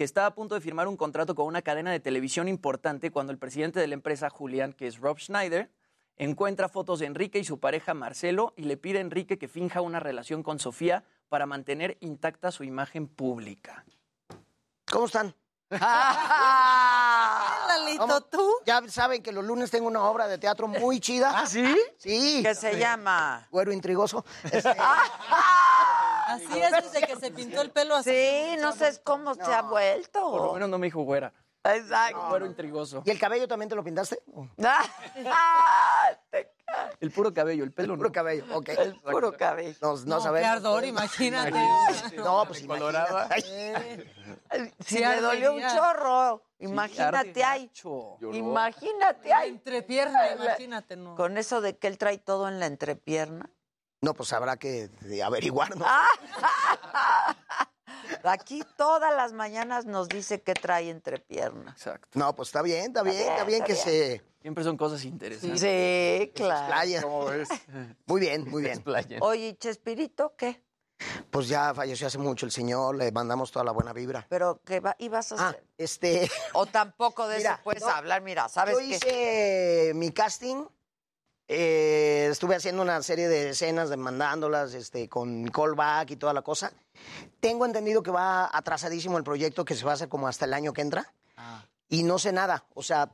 que 0.00 0.04
estaba 0.04 0.28
a 0.28 0.34
punto 0.34 0.54
de 0.54 0.62
firmar 0.62 0.88
un 0.88 0.96
contrato 0.96 1.34
con 1.34 1.44
una 1.44 1.60
cadena 1.60 1.92
de 1.92 2.00
televisión 2.00 2.48
importante 2.48 3.10
cuando 3.10 3.32
el 3.34 3.38
presidente 3.38 3.80
de 3.80 3.86
la 3.86 3.92
empresa, 3.92 4.30
Julián, 4.30 4.72
que 4.72 4.86
es 4.86 4.98
Rob 4.98 5.18
Schneider, 5.18 5.70
encuentra 6.16 6.70
fotos 6.70 7.00
de 7.00 7.04
Enrique 7.04 7.38
y 7.38 7.44
su 7.44 7.60
pareja 7.60 7.92
Marcelo 7.92 8.54
y 8.56 8.62
le 8.62 8.78
pide 8.78 8.96
a 8.96 9.02
Enrique 9.02 9.36
que 9.36 9.46
finja 9.46 9.82
una 9.82 10.00
relación 10.00 10.42
con 10.42 10.58
Sofía 10.58 11.04
para 11.28 11.44
mantener 11.44 11.98
intacta 12.00 12.50
su 12.50 12.64
imagen 12.64 13.08
pública. 13.08 13.84
¿Cómo 14.90 15.04
están? 15.04 15.34
Ya 18.66 18.82
saben 18.88 19.22
que 19.22 19.32
los 19.32 19.44
lunes 19.44 19.70
tengo 19.70 19.86
una 19.86 20.02
obra 20.02 20.28
de 20.28 20.38
teatro 20.38 20.68
muy 20.68 21.00
chida. 21.00 21.32
¿Ah, 21.34 21.46
sí? 21.46 21.76
Sí. 21.98 22.42
¿Qué 22.42 22.54
se 22.54 22.78
llama? 22.78 23.46
Güero 23.50 23.72
intrigoso. 23.72 24.24
Este, 24.50 24.68
Así 26.30 26.60
es 26.60 26.70
desde 26.70 27.06
que 27.06 27.16
se 27.16 27.30
pintó 27.32 27.60
el 27.60 27.70
pelo 27.70 27.96
así. 27.96 28.10
Sí, 28.10 28.56
no 28.60 28.72
sé 28.72 29.00
cómo 29.02 29.34
se 29.34 29.52
ha 29.52 29.62
vuelto. 29.62 30.20
Por 30.30 30.42
lo 30.42 30.52
menos 30.54 30.68
no 30.68 30.78
me 30.78 30.86
dijo 30.86 31.02
güera. 31.02 31.32
Exacto. 31.64 32.28
Güero 32.30 32.46
intrigoso. 32.46 33.02
¿Y 33.04 33.10
el 33.10 33.18
cabello 33.18 33.46
también 33.46 33.68
te 33.68 33.74
lo 33.74 33.84
pintaste? 33.84 34.22
El 37.00 37.10
puro 37.10 37.34
cabello, 37.34 37.64
el 37.64 37.72
pelo 37.72 37.94
El 37.94 37.98
puro 37.98 38.10
no. 38.10 38.12
cabello, 38.12 38.44
ok. 38.56 38.68
El 38.68 38.94
puro 39.00 39.32
cabello. 39.36 39.76
No, 39.82 39.96
no, 39.96 40.04
No, 40.04 40.20
sabemos. 40.20 40.40
qué 40.40 40.46
ardor, 40.46 40.84
imagínate. 40.84 41.58
No, 42.16 42.44
pues 42.46 42.62
imagínate. 42.62 43.12
Ay, 43.30 44.72
Si 44.78 44.96
Sí, 44.98 45.04
me 45.04 45.20
dolió 45.20 45.54
un 45.54 45.62
chorro, 45.62 46.44
imagínate 46.60 47.42
ahí. 47.42 47.66
Gacho. 47.66 48.18
Imagínate 48.32 49.32
ahí. 49.32 49.48
Entrepierna, 49.50 50.32
imagínate, 50.32 50.96
no. 50.96 51.16
Con 51.16 51.38
eso 51.38 51.60
de 51.60 51.76
que 51.76 51.88
él 51.88 51.98
trae 51.98 52.18
todo 52.18 52.48
en 52.48 52.60
la 52.60 52.66
entrepierna. 52.66 53.50
No, 54.02 54.14
pues 54.14 54.32
habrá 54.32 54.56
que 54.56 54.90
averiguar, 55.24 55.76
¿no? 55.76 55.84
Aquí 58.24 58.62
todas 58.76 59.14
las 59.14 59.32
mañanas 59.32 59.86
nos 59.86 60.08
dice 60.08 60.40
que 60.42 60.54
trae 60.54 60.90
entrepierna. 60.90 61.70
Exacto. 61.72 62.18
No, 62.18 62.34
pues 62.34 62.48
está 62.48 62.62
bien, 62.62 62.86
está 62.86 63.02
bien, 63.02 63.16
bien, 63.16 63.28
está 63.30 63.44
bien 63.44 63.64
que 63.64 63.72
bien. 63.74 63.84
se 63.84 64.22
Siempre 64.42 64.64
son 64.64 64.76
cosas 64.78 65.04
interesantes. 65.04 65.60
Sí, 65.60 66.32
claro. 66.34 66.60
explaya. 66.60 67.02
¿Cómo 67.02 67.26
ves? 67.26 67.48
Muy 68.06 68.20
bien, 68.20 68.48
muy 68.50 68.62
bien. 68.62 68.82
Oye, 69.20 69.48
¿y 69.48 69.54
Chespirito 69.54 70.34
qué? 70.36 70.62
Pues 71.30 71.48
ya 71.48 71.72
falleció 71.74 72.06
hace 72.06 72.18
mucho 72.18 72.44
el 72.46 72.52
señor, 72.52 72.94
le 72.96 73.10
mandamos 73.12 73.50
toda 73.50 73.64
la 73.64 73.72
buena 73.72 73.92
vibra. 73.92 74.26
¿Pero 74.28 74.60
qué 74.64 74.80
va, 74.80 74.96
ibas 74.98 75.32
a 75.32 75.34
Ah, 75.38 75.48
hacer? 75.50 75.64
este, 75.78 76.30
O 76.52 76.66
tampoco 76.66 77.26
de 77.28 77.38
Mira, 77.38 77.52
eso 77.54 77.60
puedes 77.64 77.82
no, 77.82 77.88
hablar, 77.88 78.20
mira, 78.22 78.48
¿sabes 78.50 78.74
yo 78.74 78.80
qué? 79.00 79.88
hice 79.88 79.92
mi 79.94 80.10
casting, 80.10 80.64
eh, 81.52 82.28
estuve 82.30 82.54
haciendo 82.54 82.80
una 82.80 83.02
serie 83.02 83.26
de 83.26 83.50
escenas, 83.50 83.90
demandándolas, 83.90 84.72
este, 84.72 85.08
con 85.08 85.48
callback 85.48 86.12
y 86.12 86.16
toda 86.16 86.32
la 86.32 86.42
cosa. 86.42 86.72
Tengo 87.40 87.66
entendido 87.66 88.04
que 88.04 88.12
va 88.12 88.48
atrasadísimo 88.56 89.18
el 89.18 89.24
proyecto, 89.24 89.64
que 89.64 89.74
se 89.74 89.84
va 89.84 89.90
a 89.90 89.94
hacer 89.94 90.08
como 90.08 90.28
hasta 90.28 90.44
el 90.44 90.54
año 90.54 90.72
que 90.72 90.82
entra. 90.82 91.12
Ah. 91.36 91.64
Y 91.88 92.04
no 92.04 92.20
sé 92.20 92.30
nada, 92.30 92.66
o 92.74 92.84
sea, 92.84 93.10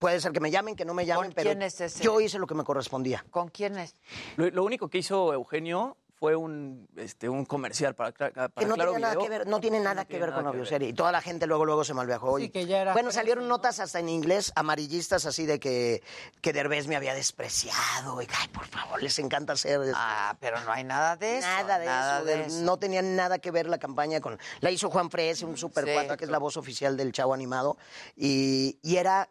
puede 0.00 0.20
ser 0.20 0.32
que 0.32 0.40
me 0.40 0.50
llamen, 0.50 0.74
que 0.74 0.84
no 0.84 0.92
me 0.92 1.06
llamen, 1.06 1.26
¿Con 1.26 1.34
pero 1.34 1.50
quién 1.50 1.62
es 1.62 1.80
ese? 1.80 2.02
yo 2.02 2.20
hice 2.20 2.40
lo 2.40 2.48
que 2.48 2.54
me 2.56 2.64
correspondía. 2.64 3.24
¿Con 3.30 3.48
quién 3.48 3.78
es? 3.78 3.94
Lo, 4.34 4.50
lo 4.50 4.64
único 4.64 4.88
que 4.88 4.98
hizo 4.98 5.32
Eugenio 5.32 5.96
fue 6.18 6.34
un, 6.34 6.88
este, 6.96 7.28
un 7.28 7.44
comercial 7.44 7.94
para, 7.94 8.10
para 8.12 8.30
Que 8.50 8.66
no 8.66 8.74
Claro 8.74 8.90
tiene 8.92 9.00
nada 9.02 9.14
Video. 9.14 9.22
que 9.24 9.28
ver, 9.30 9.46
no 9.46 9.60
tiene 9.60 9.78
nada 9.80 10.04
que 10.04 10.08
tiene 10.14 10.26
ver 10.26 10.34
con 10.34 10.44
la 10.44 10.50
bioserie. 10.50 10.88
Y 10.88 10.92
toda 10.92 11.12
la 11.12 11.20
gente 11.20 11.46
luego 11.46 11.64
luego 11.64 11.84
se 11.84 11.94
malviajó. 11.94 12.38
Sí, 12.38 12.44
y- 12.44 12.48
que 12.50 12.66
ya 12.66 12.82
era 12.82 12.92
bueno, 12.92 13.12
salieron 13.12 13.44
¿no? 13.44 13.50
notas 13.56 13.78
hasta 13.78 14.00
en 14.00 14.08
inglés 14.08 14.52
amarillistas 14.56 15.26
así 15.26 15.46
de 15.46 15.60
que, 15.60 16.02
que 16.40 16.52
Derbez 16.52 16.88
me 16.88 16.96
había 16.96 17.14
despreciado. 17.14 18.20
Y, 18.20 18.26
ay, 18.36 18.48
por 18.48 18.66
favor, 18.66 19.00
les 19.02 19.18
encanta 19.20 19.52
hacer... 19.52 19.80
Ah, 19.94 20.36
pero 20.40 20.60
no 20.64 20.72
hay 20.72 20.82
nada 20.84 21.16
de 21.16 21.38
eso. 21.38 21.46
Nada 21.46 21.78
de 21.78 21.86
eso. 21.86 22.24
de 22.24 22.36
de- 22.36 22.46
eso. 22.46 22.62
No 22.62 22.78
tenía 22.78 23.02
nada 23.02 23.38
que 23.38 23.50
ver 23.52 23.68
la 23.68 23.78
campaña 23.78 24.20
con. 24.20 24.38
La 24.60 24.70
hizo 24.72 24.90
Juan 24.90 25.10
Frese, 25.10 25.44
un 25.44 25.56
super 25.56 25.84
Sí. 25.84 26.16
que 26.16 26.24
es 26.24 26.30
la 26.30 26.38
voz 26.38 26.56
oficial 26.56 26.96
del 26.96 27.12
Chavo 27.12 27.32
Animado. 27.34 27.76
Y, 28.16 28.78
y 28.82 28.96
era 28.96 29.28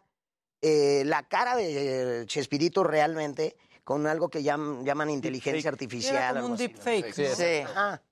eh, 0.62 1.02
la 1.06 1.22
cara 1.22 1.54
de 1.54 2.24
Chespirito 2.26 2.82
realmente 2.82 3.56
con 3.88 4.06
algo 4.06 4.28
que 4.28 4.42
llam- 4.42 4.84
llaman 4.84 5.08
inteligencia 5.08 5.52
Deepfake. 5.70 5.72
artificial. 5.72 6.14
Era 6.16 6.28
como 6.28 6.38
algo 6.40 6.48
un 6.50 6.56
deepfake. 6.58 7.14
Sí, 7.14 7.22
¿no? 7.22 7.34
Sí. 7.34 7.58
Ajá. 7.64 8.02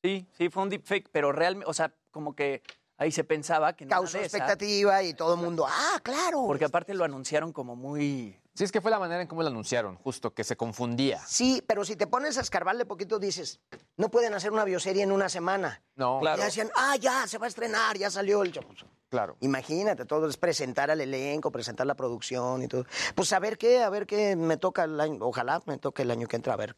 Sí, 0.00 0.28
sí, 0.38 0.48
fue 0.50 0.62
un 0.62 0.68
deepfake, 0.70 1.08
pero 1.10 1.32
realmente, 1.32 1.68
o 1.68 1.74
sea, 1.74 1.92
como 2.12 2.36
que 2.36 2.62
ahí 2.96 3.10
se 3.10 3.24
pensaba 3.24 3.72
que 3.74 3.86
nada 3.86 3.96
Causó 3.96 4.18
expectativa 4.18 5.02
y 5.02 5.14
todo 5.14 5.34
el 5.34 5.40
mundo, 5.40 5.66
ah, 5.68 5.98
claro. 6.04 6.44
Porque 6.46 6.64
aparte 6.66 6.94
lo 6.94 7.02
anunciaron 7.02 7.52
como 7.52 7.74
muy... 7.74 8.40
Sí, 8.54 8.62
es 8.62 8.70
que 8.70 8.80
fue 8.80 8.92
la 8.92 9.00
manera 9.00 9.20
en 9.20 9.26
cómo 9.26 9.42
lo 9.42 9.48
anunciaron, 9.48 9.96
justo 9.96 10.32
que 10.32 10.44
se 10.44 10.56
confundía. 10.56 11.18
Sí, 11.26 11.60
pero 11.66 11.84
si 11.84 11.96
te 11.96 12.06
pones 12.06 12.38
a 12.38 12.40
escarbarle 12.42 12.86
poquito, 12.86 13.18
dices, 13.18 13.58
no 13.96 14.08
pueden 14.12 14.32
hacer 14.32 14.52
una 14.52 14.62
bioserie 14.64 15.02
en 15.02 15.10
una 15.10 15.28
semana. 15.28 15.82
No, 15.96 16.20
Claro. 16.20 16.38
Ya 16.38 16.44
decían, 16.44 16.70
ah, 16.76 16.94
ya, 17.00 17.26
se 17.26 17.38
va 17.38 17.46
a 17.46 17.48
estrenar, 17.48 17.98
ya 17.98 18.12
salió 18.12 18.44
el 18.44 18.52
chavo. 18.52 18.68
Claro. 19.08 19.36
Imagínate, 19.40 20.04
todo 20.04 20.28
es 20.28 20.36
presentar 20.36 20.90
al 20.90 21.00
elenco, 21.00 21.50
presentar 21.50 21.86
la 21.86 21.94
producción 21.94 22.62
y 22.62 22.68
todo. 22.68 22.84
Pues 23.14 23.32
a 23.32 23.38
ver 23.38 23.58
qué, 23.58 23.82
a 23.82 23.90
ver 23.90 24.06
qué 24.06 24.36
me 24.36 24.56
toca 24.56 24.84
el 24.84 25.00
año, 25.00 25.18
ojalá 25.20 25.62
me 25.66 25.78
toque 25.78 26.02
el 26.02 26.10
año 26.10 26.26
que 26.28 26.36
entra, 26.36 26.54
a 26.54 26.56
ver. 26.56 26.76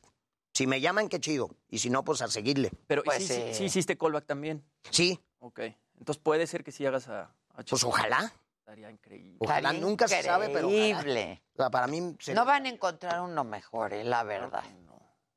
Si 0.54 0.66
me 0.66 0.80
llaman, 0.80 1.08
qué 1.08 1.20
chido. 1.20 1.50
Y 1.68 1.78
si 1.78 1.88
no, 1.90 2.04
pues 2.04 2.20
a 2.22 2.28
seguirle. 2.28 2.70
Pero 2.86 3.02
¿y 3.02 3.04
Pues 3.04 3.26
sí, 3.26 3.42
sí 3.52 3.64
hiciste 3.64 3.96
callback 3.96 4.26
también. 4.26 4.64
Sí, 4.90 5.20
Ok. 5.40 5.60
Entonces 5.98 6.20
puede 6.22 6.46
ser 6.46 6.64
que 6.64 6.72
sí 6.72 6.84
hagas 6.86 7.08
a... 7.08 7.32
a 7.54 7.62
pues 7.68 7.82
ojalá. 7.84 8.32
Estaría 8.60 8.90
increíble. 8.90 9.36
Ojalá, 9.40 9.70
Estaría 9.70 9.80
nunca 9.80 10.08
se 10.08 10.22
sabe, 10.22 10.48
pero. 10.50 10.68
Increíble. 10.70 11.42
O 11.54 11.56
sea, 11.56 11.70
para 11.70 11.86
mí, 11.86 12.16
No 12.34 12.44
van 12.44 12.66
a 12.66 12.68
encontrar 12.68 13.20
uno 13.20 13.44
mejor, 13.44 13.92
eh, 13.92 14.04
la 14.04 14.22
verdad. 14.24 14.62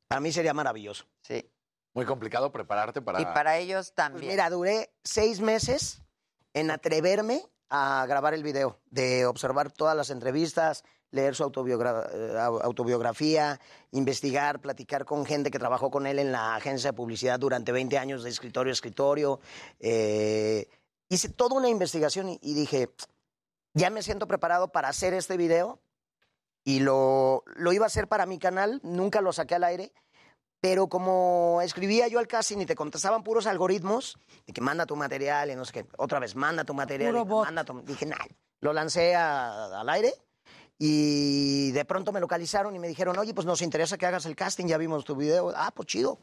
para 0.08 0.20
mí 0.22 0.32
sería 0.32 0.53
maravilloso. 0.53 1.06
Sí. 1.22 1.50
Muy 1.94 2.06
complicado 2.06 2.52
prepararte 2.52 3.02
para... 3.02 3.22
Y 3.22 3.26
para 3.26 3.58
ellos 3.58 3.88
Pues 3.88 3.95
también. 3.95 4.32
mira, 4.32 4.50
duré 4.50 4.94
seis 5.03 5.40
meses 5.42 6.02
en 6.53 6.71
atreverme 6.71 7.43
a 7.69 8.05
grabar 8.07 8.33
el 8.33 8.43
video, 8.43 8.80
de 8.89 9.25
observar 9.25 9.71
todas 9.71 9.95
las 9.95 10.09
entrevistas, 10.09 10.83
leer 11.11 11.35
su 11.35 11.43
autobiogra- 11.43 12.07
eh, 12.11 12.35
au- 12.38 12.61
autobiografía, 12.63 13.59
investigar, 13.91 14.59
platicar 14.59 15.05
con 15.05 15.25
gente 15.25 15.51
que 15.51 15.59
trabajó 15.59 15.89
con 15.91 16.05
él 16.07 16.19
en 16.19 16.31
la 16.31 16.55
agencia 16.55 16.91
de 16.91 16.97
publicidad 16.97 17.39
durante 17.39 17.71
20 17.71 17.97
años 17.97 18.23
de 18.23 18.30
escritorio 18.30 18.71
a 18.71 18.73
escritorio. 18.73 19.39
Eh, 19.80 20.67
hice 21.09 21.30
toda 21.30 21.55
una 21.57 21.69
investigación 21.69 22.30
y, 22.30 22.39
y 22.41 22.53
dije, 22.53 22.89
ya 23.73 23.89
me 23.89 24.03
siento 24.03 24.27
preparado 24.27 24.69
para 24.71 24.89
hacer 24.89 25.13
este 25.13 25.38
video 25.38 25.80
y 26.63 26.80
lo, 26.80 27.43
lo 27.55 27.73
iba 27.73 27.85
a 27.85 27.88
hacer 27.88 28.07
para 28.07 28.25
mi 28.25 28.38
canal, 28.38 28.80
nunca 28.83 29.21
lo 29.21 29.33
saqué 29.33 29.55
al 29.55 29.63
aire, 29.63 29.93
pero 30.61 30.88
como 30.88 31.59
escribía 31.64 32.07
yo 32.07 32.19
al 32.19 32.27
casting 32.27 32.59
y 32.59 32.65
te 32.65 32.75
contestaban 32.75 33.23
puros 33.23 33.48
algoritmos, 33.48 34.17
de 34.45 34.53
que 34.53 34.61
manda 34.61 34.85
tu 34.85 34.95
material 34.95 35.49
y 35.51 35.56
no 35.56 35.65
sé 35.65 35.73
qué, 35.73 35.85
otra 35.98 36.19
vez, 36.19 36.35
manda 36.35 36.64
tu 36.64 36.73
material, 36.73 37.11
Puro 37.14 37.25
y 37.25 37.27
bot. 37.27 37.45
manda 37.45 37.64
tu... 37.64 37.81
Dije, 37.81 38.06
nah, 38.06 38.17
lo 38.61 38.72
lancé 38.72 39.15
a- 39.15 39.81
al 39.81 39.90
aire 39.90 40.14
y 40.77 41.72
de 41.72 41.85
pronto 41.85 42.11
me 42.11 42.19
localizaron 42.19 42.75
y 42.75 42.80
me 42.80 42.88
dijeron, 42.88 43.17
oye, 43.17 43.33
pues 43.33 43.45
nos 43.45 43.61
interesa 43.61 43.98
que 43.98 44.06
hagas 44.06 44.25
el 44.25 44.35
casting, 44.35 44.65
ya 44.65 44.77
vimos 44.77 45.03
tu 45.03 45.15
video. 45.15 45.51
Ah, 45.56 45.72
pues 45.75 45.88
chido. 45.88 46.19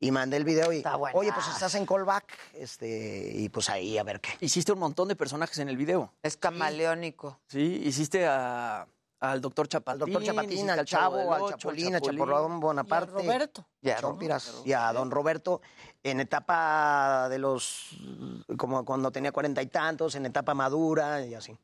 Y 0.00 0.10
mandé 0.10 0.36
el 0.36 0.44
video 0.44 0.72
y, 0.72 0.78
Está 0.78 0.96
oye, 0.96 1.32
pues 1.32 1.46
estás 1.46 1.76
en 1.76 1.86
callback, 1.86 2.36
este, 2.54 3.30
y 3.34 3.48
pues 3.48 3.70
ahí 3.70 3.98
a 3.98 4.02
ver 4.02 4.20
qué. 4.20 4.30
Hiciste 4.40 4.72
un 4.72 4.80
montón 4.80 5.06
de 5.06 5.14
personajes 5.14 5.56
en 5.58 5.68
el 5.68 5.76
video. 5.76 6.12
Es 6.24 6.36
camaleónico. 6.36 7.38
Sí, 7.46 7.80
hiciste 7.84 8.26
a, 8.26 8.86
al 9.22 9.40
doctor 9.40 9.64
Al 9.64 9.68
Chapatín. 9.68 10.00
doctor 10.00 10.24
Chapatín, 10.24 10.70
al 10.70 10.84
Chavo, 10.84 11.32
al 11.32 11.42
Ocho, 11.42 11.56
Chapulín, 11.56 11.94
al. 11.94 12.02
Chaporrón 12.02 12.58
Bonaparte. 12.58 13.12
Y 13.12 13.28
a 13.28 13.32
Roberto. 13.32 13.68
Ya, 13.80 14.00
Chompiras, 14.00 14.62
y 14.64 14.72
a 14.72 14.92
don 14.92 15.10
Roberto 15.10 15.60
en 16.02 16.20
etapa 16.20 17.28
de 17.28 17.38
los, 17.38 17.96
como 18.58 18.84
cuando 18.84 19.12
tenía 19.12 19.30
cuarenta 19.30 19.62
y 19.62 19.66
tantos, 19.68 20.16
en 20.16 20.26
etapa 20.26 20.54
madura 20.54 21.24
y 21.24 21.34
así. 21.34 21.56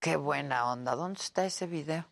Qué 0.00 0.16
buena 0.16 0.72
onda. 0.72 0.96
¿Dónde 0.96 1.20
está 1.20 1.44
ese 1.44 1.66
video? 1.66 2.06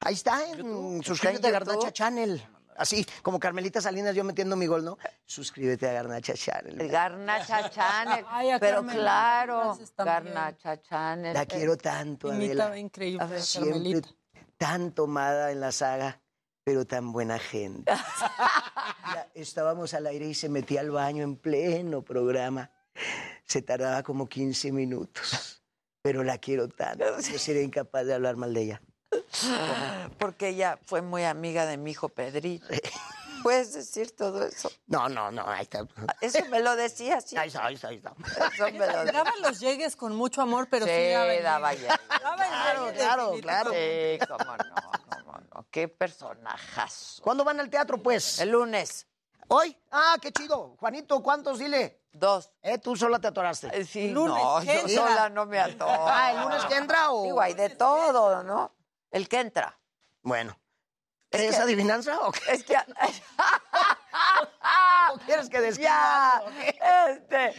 Ahí 0.00 0.14
está, 0.14 0.44
en 0.50 1.02
suscríbete 1.04 1.46
a 1.46 1.50
¿Está 1.50 1.60
en 1.60 1.66
Garnacha? 1.66 1.92
Channel. 1.92 2.48
Así, 2.78 3.04
como 3.22 3.38
Carmelita 3.40 3.80
Salinas, 3.80 4.14
yo 4.14 4.24
metiendo 4.24 4.56
mi 4.56 4.66
gol, 4.66 4.84
¿no? 4.84 4.96
Suscríbete 5.26 5.88
a 5.88 5.92
Garnacha 5.92 6.34
Channel. 6.34 6.88
Garnacha 6.88 7.68
Channel. 7.70 8.24
Ay, 8.30 8.50
Pero 8.60 8.76
Carmelita, 8.76 9.00
claro. 9.02 9.78
Garnacha 9.98 10.80
Channel. 10.80 11.34
La 11.34 11.44
quiero 11.44 11.76
tanto, 11.76 12.28
Adela. 12.28 12.44
Imitaba 12.44 12.78
increíble 12.78 13.24
a 13.24 13.40
Siempre 13.40 13.72
Carmelita. 13.72 14.08
tan 14.56 14.92
tomada 14.92 15.50
en 15.50 15.60
la 15.60 15.72
saga, 15.72 16.20
pero 16.64 16.86
tan 16.86 17.12
buena 17.12 17.38
gente. 17.38 17.92
Ya, 19.14 19.26
estábamos 19.34 19.94
al 19.94 20.06
aire 20.06 20.26
y 20.26 20.34
se 20.34 20.50
metía 20.50 20.80
al 20.80 20.90
baño 20.90 21.22
en 21.24 21.36
pleno 21.36 22.02
programa. 22.02 22.70
Se 23.46 23.62
tardaba 23.62 24.02
como 24.02 24.28
15 24.28 24.70
minutos, 24.70 25.62
pero 26.02 26.22
la 26.22 26.36
quiero 26.36 26.68
tanto. 26.68 27.04
Yo 27.20 27.38
sería 27.38 27.62
incapaz 27.62 28.04
de 28.04 28.12
hablar 28.12 28.36
mal 28.36 28.52
de 28.52 28.60
ella. 28.62 28.82
Porque 30.18 30.48
ella 30.48 30.78
fue 30.84 31.02
muy 31.02 31.24
amiga 31.24 31.66
de 31.66 31.76
mi 31.76 31.92
hijo 31.92 32.08
Pedrito. 32.08 32.66
¿Puedes 33.42 33.72
decir 33.72 34.14
todo 34.16 34.44
eso? 34.44 34.70
No, 34.88 35.08
no, 35.08 35.30
no, 35.30 35.48
ahí 35.48 35.62
está. 35.62 35.86
Eso 36.20 36.44
me 36.50 36.60
lo 36.60 36.74
decía, 36.74 37.20
sí. 37.20 37.36
Ahí 37.36 37.48
está, 37.48 37.66
ahí 37.66 37.74
está, 37.74 37.88
ahí 37.88 37.96
está. 37.96 38.12
Eso 38.52 38.64
me 38.64 38.78
lo 38.78 38.86
decía. 38.86 39.12
Daba 39.12 39.32
los 39.42 39.60
llegues 39.60 39.94
con 39.96 40.14
mucho 40.14 40.42
amor, 40.42 40.66
pero 40.68 40.86
sí, 40.86 40.92
Sí, 40.92 41.42
daba 41.42 41.70
Claro, 42.18 42.92
claro, 42.94 43.32
claro. 43.40 43.70
Sí, 43.70 44.18
cómo 44.26 44.56
no, 44.56 44.74
cómo 45.24 45.38
no. 45.54 45.66
Qué 45.70 45.86
personajazo. 45.88 47.22
¿Cuándo 47.22 47.44
van 47.44 47.60
al 47.60 47.70
teatro, 47.70 47.98
pues? 48.02 48.40
El 48.40 48.50
lunes. 48.50 49.06
¿Hoy? 49.46 49.74
Ah, 49.90 50.16
qué 50.20 50.32
chido. 50.32 50.76
Juanito, 50.78 51.22
¿cuántos? 51.22 51.58
Dile. 51.58 52.02
Dos. 52.12 52.50
¿Eh? 52.62 52.78
Tú 52.78 52.96
sola 52.96 53.18
te 53.20 53.28
atoraste. 53.28 53.68
Eh, 53.72 53.84
Sí, 53.84 54.10
Lunes, 54.10 54.42
no, 54.42 54.58
¿qué 54.60 54.66
yo 54.66 54.72
entra? 54.80 55.08
sola 55.08 55.28
no 55.30 55.46
me 55.46 55.60
atoro. 55.60 56.06
Ah, 56.08 56.32
¿el 56.32 56.40
lunes 56.42 56.64
que 56.64 56.76
entra 56.76 57.12
o...? 57.12 57.22
Digo, 57.22 57.40
hay 57.40 57.54
de 57.54 57.70
todo, 57.70 58.42
¿no? 58.42 58.72
El 59.10 59.28
que 59.28 59.40
entra. 59.40 59.78
Bueno. 60.22 60.56
Es 61.30 61.42
¿Es 61.42 61.56
que- 61.56 61.62
adivinanza 61.62 62.18
o 62.20 62.32
qué? 62.32 62.40
Es 62.52 62.64
que... 62.64 62.74
¿O 65.12 65.18
quieres 65.20 65.48
que 65.48 65.72
Ya, 65.82 66.42
qué? 66.60 66.78
este, 67.12 67.54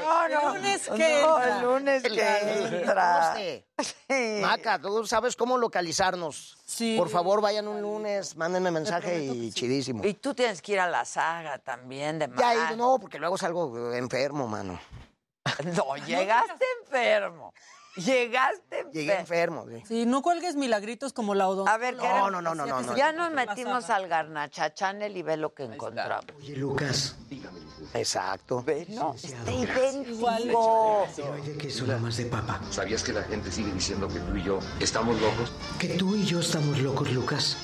no, 0.00 0.28
no, 0.28 0.54
El 0.54 0.62
lunes 0.62 0.82
que 0.88 1.20
no, 1.22 1.38
entra. 1.42 1.56
el 1.56 1.62
lunes 1.64 2.02
que 2.02 3.66
entra. 4.08 4.46
Maca, 4.46 4.78
tú 4.80 5.06
sabes 5.06 5.36
cómo 5.36 5.58
localizarnos. 5.58 6.56
Sí. 6.64 6.96
Por 6.98 7.08
favor, 7.08 7.40
vayan 7.40 7.68
un 7.68 7.80
lunes, 7.82 8.36
mándenme 8.36 8.70
mensaje 8.70 9.20
y 9.24 9.52
chidísimo. 9.52 10.04
Y 10.04 10.14
tú 10.14 10.34
tienes 10.34 10.60
que 10.62 10.72
ir 10.72 10.80
a 10.80 10.88
la 10.88 11.04
saga 11.04 11.58
también 11.58 12.18
de 12.18 12.28
Ya 12.36 12.54
he 12.54 12.56
Mar. 12.58 12.68
ido, 12.72 12.76
no, 12.76 12.98
porque 12.98 13.18
luego 13.18 13.36
salgo 13.38 13.92
enfermo, 13.94 14.46
mano. 14.46 14.78
No, 15.64 15.96
llegaste 15.96 16.64
enfermo. 16.82 17.52
Llegaste 18.04 18.86
Llegué 18.92 19.18
enfermo. 19.18 19.66
sí. 19.68 19.82
Sí, 19.86 20.06
no 20.06 20.22
cuelgues 20.22 20.56
milagritos 20.56 21.12
como 21.12 21.34
la 21.34 21.48
odontóloga. 21.48 21.74
A 21.74 21.78
ver, 21.78 21.96
¿qué 21.96 22.02
No, 22.02 22.08
era? 22.08 22.20
no, 22.30 22.42
no, 22.42 22.54
no, 22.54 22.66
no, 22.66 22.82
no. 22.82 22.96
Ya 22.96 23.12
nos 23.12 23.30
metimos 23.32 23.90
al 23.90 24.08
Garnacha 24.08 24.72
Channel 24.74 25.16
y 25.16 25.22
ve 25.22 25.36
lo 25.36 25.52
que 25.54 25.64
encontramos. 25.64 26.24
Oye, 26.38 26.56
Lucas. 26.56 27.16
Exacto. 27.94 28.62
Ve, 28.62 28.86
no, 28.90 29.14
está 29.14 29.50
idéntico. 29.50 30.28
Hay 30.28 30.48
de 31.46 31.56
queso 31.58 31.86
nada 31.86 31.98
más 31.98 32.16
de 32.16 32.26
papa. 32.26 32.60
¿Sabías 32.70 33.02
que 33.02 33.12
la 33.12 33.22
gente 33.22 33.50
sigue 33.50 33.72
diciendo 33.72 34.08
que 34.08 34.20
tú 34.20 34.36
y 34.36 34.42
yo 34.42 34.58
estamos 34.80 35.20
locos? 35.20 35.52
Que 35.78 35.88
tú 35.90 36.14
y 36.14 36.24
yo 36.24 36.40
estamos 36.40 36.78
locos, 36.80 37.10
Lucas. 37.12 37.56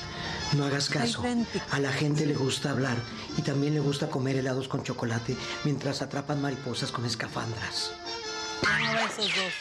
No 0.53 0.65
hagas 0.65 0.89
caso. 0.89 1.23
A 1.71 1.79
la 1.79 1.91
gente 1.91 2.25
le 2.25 2.35
gusta 2.35 2.71
hablar 2.71 2.95
y 3.37 3.41
también 3.41 3.73
le 3.73 3.79
gusta 3.79 4.09
comer 4.09 4.35
helados 4.37 4.67
con 4.67 4.83
chocolate 4.83 5.35
mientras 5.63 6.01
atrapan 6.01 6.41
mariposas 6.41 6.91
con 6.91 7.05
escafandras. 7.05 7.91
No, 8.63 8.99
esos 8.99 9.35
dos. 9.35 9.53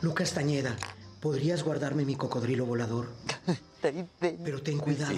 Lucas 0.00 0.32
Tañeda, 0.32 0.76
¿podrías 1.20 1.62
guardarme 1.62 2.04
mi 2.04 2.16
cocodrilo 2.16 2.66
volador? 2.66 3.08
Pero 4.20 4.62
ten 4.62 4.78
cuidado, 4.78 5.12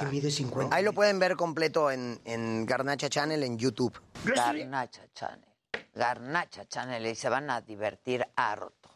que 0.00 0.06
mide 0.06 0.30
50. 0.30 0.74
Ahí 0.74 0.84
lo 0.84 0.92
pueden 0.92 1.18
ver 1.18 1.36
completo 1.36 1.90
en, 1.90 2.20
en 2.24 2.64
Garnacha 2.66 3.08
Channel 3.08 3.42
en 3.42 3.58
YouTube. 3.58 4.00
Garnacha 4.24 5.02
Channel. 5.14 5.48
Garnacha 5.94 6.66
Channel 6.66 7.06
y 7.06 7.14
se 7.14 7.28
van 7.28 7.50
a 7.50 7.60
divertir 7.60 8.26
harto. 8.36 8.90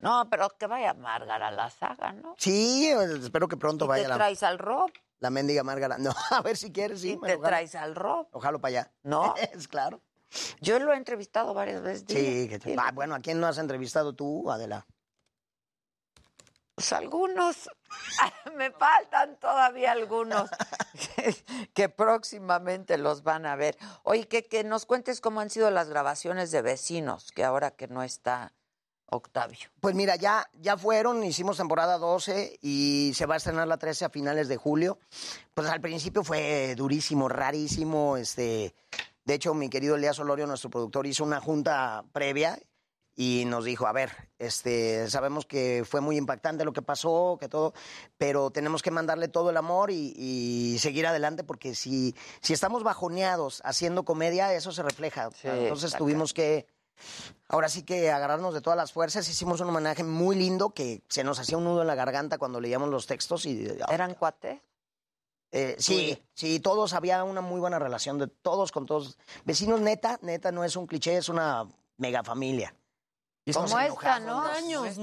No, 0.00 0.28
pero 0.30 0.50
que 0.58 0.66
vaya 0.66 0.94
Márgara 0.94 1.48
a 1.48 1.50
la 1.52 1.70
saga, 1.70 2.12
¿no? 2.12 2.34
Sí, 2.38 2.88
espero 2.88 3.48
que 3.48 3.56
pronto 3.56 3.86
¿Y 3.86 3.88
vaya 3.88 4.02
te 4.04 4.08
la, 4.10 4.14
traes 4.16 4.42
al 4.42 4.58
Rob? 4.58 4.90
la 5.20 5.30
mendiga 5.30 5.62
Márgara. 5.62 5.96
No, 5.98 6.14
a 6.30 6.42
ver 6.42 6.56
si 6.56 6.70
quieres, 6.70 7.00
sí. 7.00 7.12
¿Y 7.12 7.16
me 7.18 7.28
te 7.28 7.38
traes 7.38 7.74
al 7.74 7.94
Rob? 7.94 8.28
Ojalá 8.32 8.58
para 8.58 8.80
allá. 8.80 8.92
¿No? 9.02 9.34
es 9.52 9.66
claro. 9.68 10.00
Yo 10.60 10.78
lo 10.78 10.92
he 10.92 10.96
entrevistado 10.96 11.54
varias 11.54 11.82
veces. 11.82 12.04
Sí, 12.08 12.48
que 12.48 12.58
te- 12.58 12.76
Ah, 12.78 12.90
bueno, 12.92 13.14
¿a 13.14 13.20
quién 13.20 13.40
no 13.40 13.46
has 13.46 13.58
entrevistado 13.58 14.14
tú, 14.14 14.50
Adela? 14.50 14.86
Pues 16.74 16.92
algunos. 16.92 17.70
Me 18.56 18.70
faltan 18.70 19.36
todavía 19.38 19.92
algunos 19.92 20.50
que 21.74 21.88
próximamente 21.88 22.98
los 22.98 23.22
van 23.22 23.46
a 23.46 23.56
ver. 23.56 23.78
Oye, 24.02 24.28
que, 24.28 24.44
que 24.44 24.62
nos 24.64 24.84
cuentes 24.86 25.20
cómo 25.20 25.40
han 25.40 25.50
sido 25.50 25.70
las 25.70 25.88
grabaciones 25.88 26.50
de 26.50 26.62
vecinos, 26.62 27.32
que 27.32 27.44
ahora 27.44 27.70
que 27.70 27.86
no 27.88 28.02
está 28.02 28.52
Octavio. 29.08 29.68
Pues 29.80 29.94
mira, 29.94 30.16
ya, 30.16 30.50
ya 30.54 30.76
fueron, 30.76 31.22
hicimos 31.24 31.56
temporada 31.56 31.96
12 31.96 32.58
y 32.60 33.12
se 33.14 33.24
va 33.24 33.34
a 33.34 33.36
estrenar 33.38 33.68
la 33.68 33.78
13 33.78 34.06
a 34.06 34.10
finales 34.10 34.48
de 34.48 34.56
julio. 34.56 34.98
Pues 35.54 35.68
al 35.68 35.80
principio 35.80 36.24
fue 36.24 36.74
durísimo, 36.76 37.28
rarísimo. 37.28 38.16
Este, 38.16 38.74
de 39.26 39.34
hecho, 39.34 39.54
mi 39.54 39.68
querido 39.68 39.96
Elías 39.96 40.18
Olorio, 40.20 40.46
nuestro 40.46 40.70
productor, 40.70 41.06
hizo 41.06 41.24
una 41.24 41.40
junta 41.40 42.04
previa 42.12 42.58
y 43.16 43.44
nos 43.46 43.64
dijo, 43.64 43.86
a 43.88 43.92
ver, 43.92 44.12
este, 44.38 45.10
sabemos 45.10 45.46
que 45.46 45.84
fue 45.84 46.00
muy 46.00 46.16
impactante 46.16 46.64
lo 46.64 46.72
que 46.72 46.82
pasó, 46.82 47.36
que 47.40 47.48
todo, 47.48 47.74
pero 48.18 48.50
tenemos 48.50 48.82
que 48.82 48.92
mandarle 48.92 49.26
todo 49.26 49.50
el 49.50 49.56
amor 49.56 49.90
y, 49.90 50.14
y 50.16 50.78
seguir 50.78 51.08
adelante 51.08 51.42
porque 51.42 51.74
si, 51.74 52.14
si 52.40 52.52
estamos 52.52 52.84
bajoneados 52.84 53.62
haciendo 53.64 54.04
comedia, 54.04 54.54
eso 54.54 54.70
se 54.70 54.84
refleja. 54.84 55.30
Sí, 55.32 55.48
Entonces 55.48 55.94
tuvimos 55.96 56.32
que, 56.32 56.68
ahora 57.48 57.68
sí 57.68 57.82
que 57.82 58.12
agarrarnos 58.12 58.54
de 58.54 58.60
todas 58.60 58.76
las 58.76 58.92
fuerzas. 58.92 59.28
Hicimos 59.28 59.60
un 59.60 59.70
homenaje 59.70 60.04
muy 60.04 60.36
lindo 60.36 60.70
que 60.70 61.02
se 61.08 61.24
nos 61.24 61.40
hacía 61.40 61.58
un 61.58 61.64
nudo 61.64 61.80
en 61.80 61.88
la 61.88 61.96
garganta 61.96 62.38
cuando 62.38 62.60
leíamos 62.60 62.90
los 62.90 63.06
textos. 63.06 63.44
y 63.46 63.66
¿Eran 63.90 64.14
cuates? 64.14 64.60
Eh, 65.58 65.76
sí, 65.78 66.22
sí, 66.34 66.60
todos 66.60 66.92
había 66.92 67.24
una 67.24 67.40
muy 67.40 67.60
buena 67.60 67.78
relación 67.78 68.18
de 68.18 68.26
todos 68.26 68.72
con 68.72 68.84
todos. 68.84 69.16
Vecinos 69.46 69.80
neta, 69.80 70.18
neta 70.20 70.52
no 70.52 70.64
es 70.64 70.76
un 70.76 70.86
cliché, 70.86 71.16
es 71.16 71.30
una 71.30 71.66
mega 71.96 72.22
familia. 72.22 72.74
Como 73.54 73.78
esta, 73.78 74.20
¿no? 74.20 74.44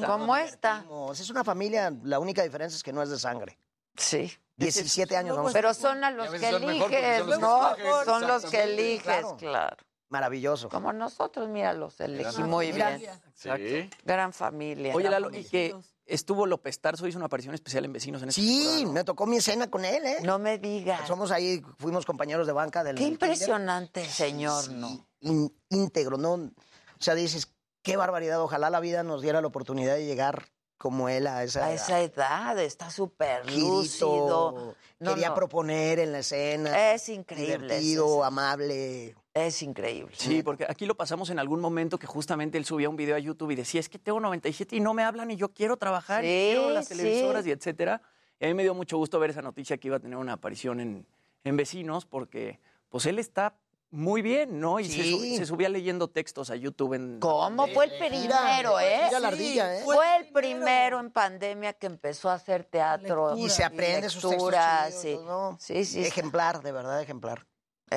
Como 0.05 0.35
esta. 0.37 0.85
Es 1.11 1.29
una 1.31 1.43
familia, 1.43 1.91
la 2.03 2.19
única 2.19 2.43
diferencia 2.43 2.75
es 2.75 2.83
que 2.83 2.93
no 2.93 3.01
es 3.01 3.09
de 3.09 3.17
sangre. 3.17 3.57
Sí. 3.95 4.31
17 4.57 5.17
años 5.17 5.35
vamos. 5.35 5.53
Pero 5.53 5.73
son 5.73 6.03
a 6.03 6.11
los 6.11 6.29
que 6.29 6.49
eliges, 6.49 7.19
son 7.19 7.41
los 7.41 7.75
que 7.75 7.83
¿no? 7.83 8.05
Son 8.05 8.27
los 8.27 8.45
que 8.45 8.63
eliges, 8.63 9.03
claro. 9.05 9.37
claro. 9.37 9.77
Maravilloso. 10.09 10.69
Como 10.69 10.93
nosotros, 10.93 11.49
mira, 11.49 11.73
los 11.73 11.99
elegí 11.99 12.43
muy 12.43 12.71
bien. 12.71 13.01
Sí. 13.33 13.89
Gran 14.03 14.31
familia. 14.31 14.93
Oye, 14.93 15.09
Lalo, 15.09 15.31
y 15.33 15.43
que 15.43 15.75
estuvo 16.05 16.45
López 16.45 16.79
Tarso, 16.79 17.07
hizo 17.07 17.17
una 17.17 17.27
aparición 17.27 17.53
especial 17.55 17.85
en 17.85 17.93
Vecinos 17.93 18.21
en 18.23 18.29
esta 18.29 18.41
Sí, 18.41 18.85
me 18.87 19.03
tocó 19.03 19.25
mi 19.25 19.37
escena 19.37 19.69
con 19.69 19.85
él, 19.85 20.05
¿eh? 20.05 20.17
No 20.23 20.39
me 20.39 20.57
digas. 20.57 21.07
Somos 21.07 21.31
ahí, 21.31 21.61
fuimos 21.79 22.05
compañeros 22.05 22.45
de 22.47 22.53
banca 22.53 22.83
del. 22.83 22.95
Qué 22.95 23.03
del 23.03 23.11
kinder. 23.13 23.29
impresionante, 23.29 24.05
señor, 24.05 24.69
¿no? 24.71 25.07
In- 25.21 25.53
íntegro, 25.69 26.17
¿no? 26.17 26.33
O 26.33 26.51
sea, 26.99 27.15
dices, 27.15 27.53
qué 27.81 27.97
barbaridad, 27.97 28.41
ojalá 28.41 28.69
la 28.69 28.79
vida 28.79 29.03
nos 29.03 29.21
diera 29.21 29.41
la 29.41 29.47
oportunidad 29.47 29.95
de 29.95 30.05
llegar 30.05 30.47
como 30.77 31.07
él 31.07 31.27
a 31.27 31.43
esa, 31.43 31.65
A 31.65 31.73
esa 31.73 32.01
edad, 32.01 32.59
está 32.59 32.89
súper 32.89 33.49
lúcido. 33.51 34.75
No, 34.99 35.11
quería 35.13 35.29
no. 35.29 35.35
proponer 35.35 35.99
en 35.99 36.11
la 36.11 36.19
escena. 36.19 36.91
Es 36.93 37.07
increíble, 37.09 37.57
Divertido, 37.57 38.23
amable. 38.23 39.15
Es 39.33 39.63
increíble. 39.63 40.13
Sí, 40.15 40.43
porque 40.43 40.65
aquí 40.69 40.85
lo 40.85 40.95
pasamos 40.95 41.29
en 41.31 41.39
algún 41.39 41.59
momento 41.59 41.97
que 41.97 42.05
justamente 42.05 42.57
él 42.57 42.65
subía 42.65 42.87
un 42.87 42.95
video 42.95 43.15
a 43.15 43.19
YouTube 43.19 43.49
y 43.51 43.55
decía, 43.55 43.79
es 43.79 43.89
que 43.89 43.97
tengo 43.97 44.19
97 44.19 44.75
y 44.75 44.79
no 44.79 44.93
me 44.93 45.03
hablan 45.03 45.31
y 45.31 45.35
yo 45.35 45.49
quiero 45.53 45.77
trabajar, 45.77 46.23
y 46.23 46.27
quiero 46.27 46.69
las 46.69 46.87
sí. 46.87 46.95
televisoras 46.95 47.45
y 47.47 47.51
etcétera. 47.51 48.01
Y 48.39 48.45
a 48.45 48.47
mí 48.47 48.53
me 48.53 48.61
dio 48.63 48.75
mucho 48.75 48.97
gusto 48.97 49.19
ver 49.19 49.31
esa 49.31 49.41
noticia 49.41 49.77
que 49.77 49.87
iba 49.87 49.97
a 49.97 49.99
tener 49.99 50.17
una 50.17 50.33
aparición 50.33 50.79
en, 50.79 51.07
en 51.43 51.57
Vecinos 51.57 52.05
porque 52.05 52.59
pues 52.89 53.05
él 53.07 53.17
está 53.17 53.55
muy 53.89 54.21
bien, 54.23 54.59
¿no? 54.59 54.79
Y 54.79 54.85
se, 54.85 55.03
su- 55.11 55.19
Sí. 55.21 55.37
se 55.37 55.45
subía 55.45 55.69
leyendo 55.69 56.07
textos 56.09 56.49
a 56.49 56.55
YouTube 56.55 56.93
en... 56.93 57.19
¿Cómo? 57.19 57.67
Fue 57.67 57.85
el 57.85 57.91
primero, 57.97 58.79
¿eh? 58.79 59.01
gira 59.05 59.19
la 59.19 59.27
ardilla, 59.29 59.77
¿eh? 59.77 59.81
Fue 59.83 60.17
el 60.17 60.29
primero 60.31 60.99
en 60.99 61.11
pandemia 61.11 61.73
que 61.73 61.85
empezó 61.87 62.29
a 62.29 62.33
hacer 62.33 62.63
teatro. 62.65 63.37
Y 63.37 63.49
se 63.49 63.63
aprende 63.63 64.09
sus 64.09 64.21
textos 64.21 64.31
lectura, 64.31 64.85
chidos, 64.89 65.01
sí. 65.01 65.17
¿no? 65.25 65.57
Sí, 65.59 65.85
sí. 65.85 66.03
Ejemplar, 66.03 66.61
de 66.63 66.71
verdad, 66.71 67.01
ejemplar. 67.01 67.45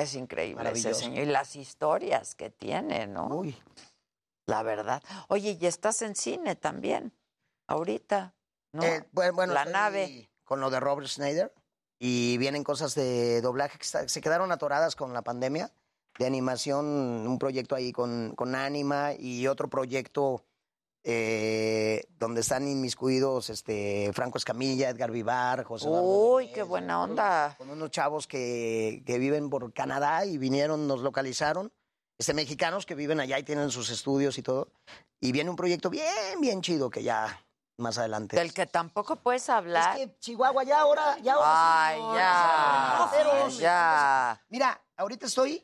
Es 0.01 0.15
increíble 0.15 0.69
ese 0.71 0.93
señor. 0.93 1.23
Y 1.23 1.25
las 1.25 1.55
historias 1.55 2.35
que 2.35 2.49
tiene, 2.49 3.07
¿no? 3.07 3.27
Uy. 3.27 3.55
La 4.45 4.63
verdad. 4.63 5.03
Oye, 5.27 5.57
y 5.59 5.65
estás 5.65 6.01
en 6.01 6.15
cine 6.15 6.55
también, 6.55 7.13
ahorita, 7.67 8.33
¿no? 8.71 8.83
Eh, 8.83 9.03
bueno, 9.11 9.33
bueno, 9.33 9.53
La 9.53 9.65
nave. 9.65 10.29
Con 10.43 10.61
lo 10.61 10.69
de 10.69 10.79
Robert 10.79 11.07
Schneider. 11.07 11.53
Y 11.99 12.37
vienen 12.37 12.63
cosas 12.63 12.95
de 12.95 13.41
doblaje 13.41 13.79
que 13.79 13.85
se 13.85 14.21
quedaron 14.21 14.51
atoradas 14.51 14.95
con 14.95 15.13
la 15.13 15.23
pandemia. 15.23 15.71
De 16.17 16.25
animación, 16.25 16.85
un 16.85 17.37
proyecto 17.37 17.75
ahí 17.75 17.91
con, 17.91 18.33
con 18.35 18.55
Anima 18.55 19.13
y 19.17 19.47
otro 19.47 19.69
proyecto 19.69 20.43
eh, 21.03 22.05
donde 22.19 22.41
están 22.41 22.67
inmiscuidos 22.67 23.49
este, 23.49 24.11
Franco 24.13 24.37
Escamilla, 24.37 24.89
Edgar 24.89 25.11
Vivar, 25.11 25.63
José 25.63 25.87
Uy, 25.89 26.51
qué 26.51 26.63
buena 26.63 27.01
onda. 27.01 27.55
con 27.57 27.69
unos 27.69 27.91
chavos 27.91 28.27
que, 28.27 29.03
que 29.05 29.17
viven 29.17 29.49
por 29.49 29.71
Canadá 29.73 30.25
y 30.25 30.37
vinieron, 30.37 30.87
nos 30.87 30.99
localizaron. 31.01 31.71
Este, 32.17 32.33
mexicanos 32.33 32.85
que 32.85 32.95
viven 32.95 33.19
allá 33.19 33.37
y 33.39 33.43
tienen 33.43 33.69
sus 33.69 33.89
estudios 33.89 34.37
y 34.37 34.41
todo. 34.41 34.69
Y 35.21 35.31
viene 35.31 35.49
un 35.49 35.55
proyecto 35.55 35.89
bien, 35.89 36.41
bien 36.41 36.61
chido 36.61 36.89
que 36.89 37.03
ya 37.03 37.43
más 37.77 37.97
adelante. 37.99 38.35
Del 38.35 38.53
que 38.53 38.65
tampoco 38.65 39.17
puedes 39.17 39.47
hablar. 39.49 39.97
Es 39.99 40.07
que 40.07 40.19
Chihuahua 40.19 40.63
ya 40.63 40.79
ahora, 40.81 41.17
ya 41.19 41.33
ahora. 41.33 41.85
Ay, 41.87 41.97
sí, 41.99 42.17
ya. 42.17 43.09
pero- 43.11 43.49
Ya. 43.49 44.41
Mira, 44.49 44.81
ahorita 44.97 45.27
estoy 45.27 45.63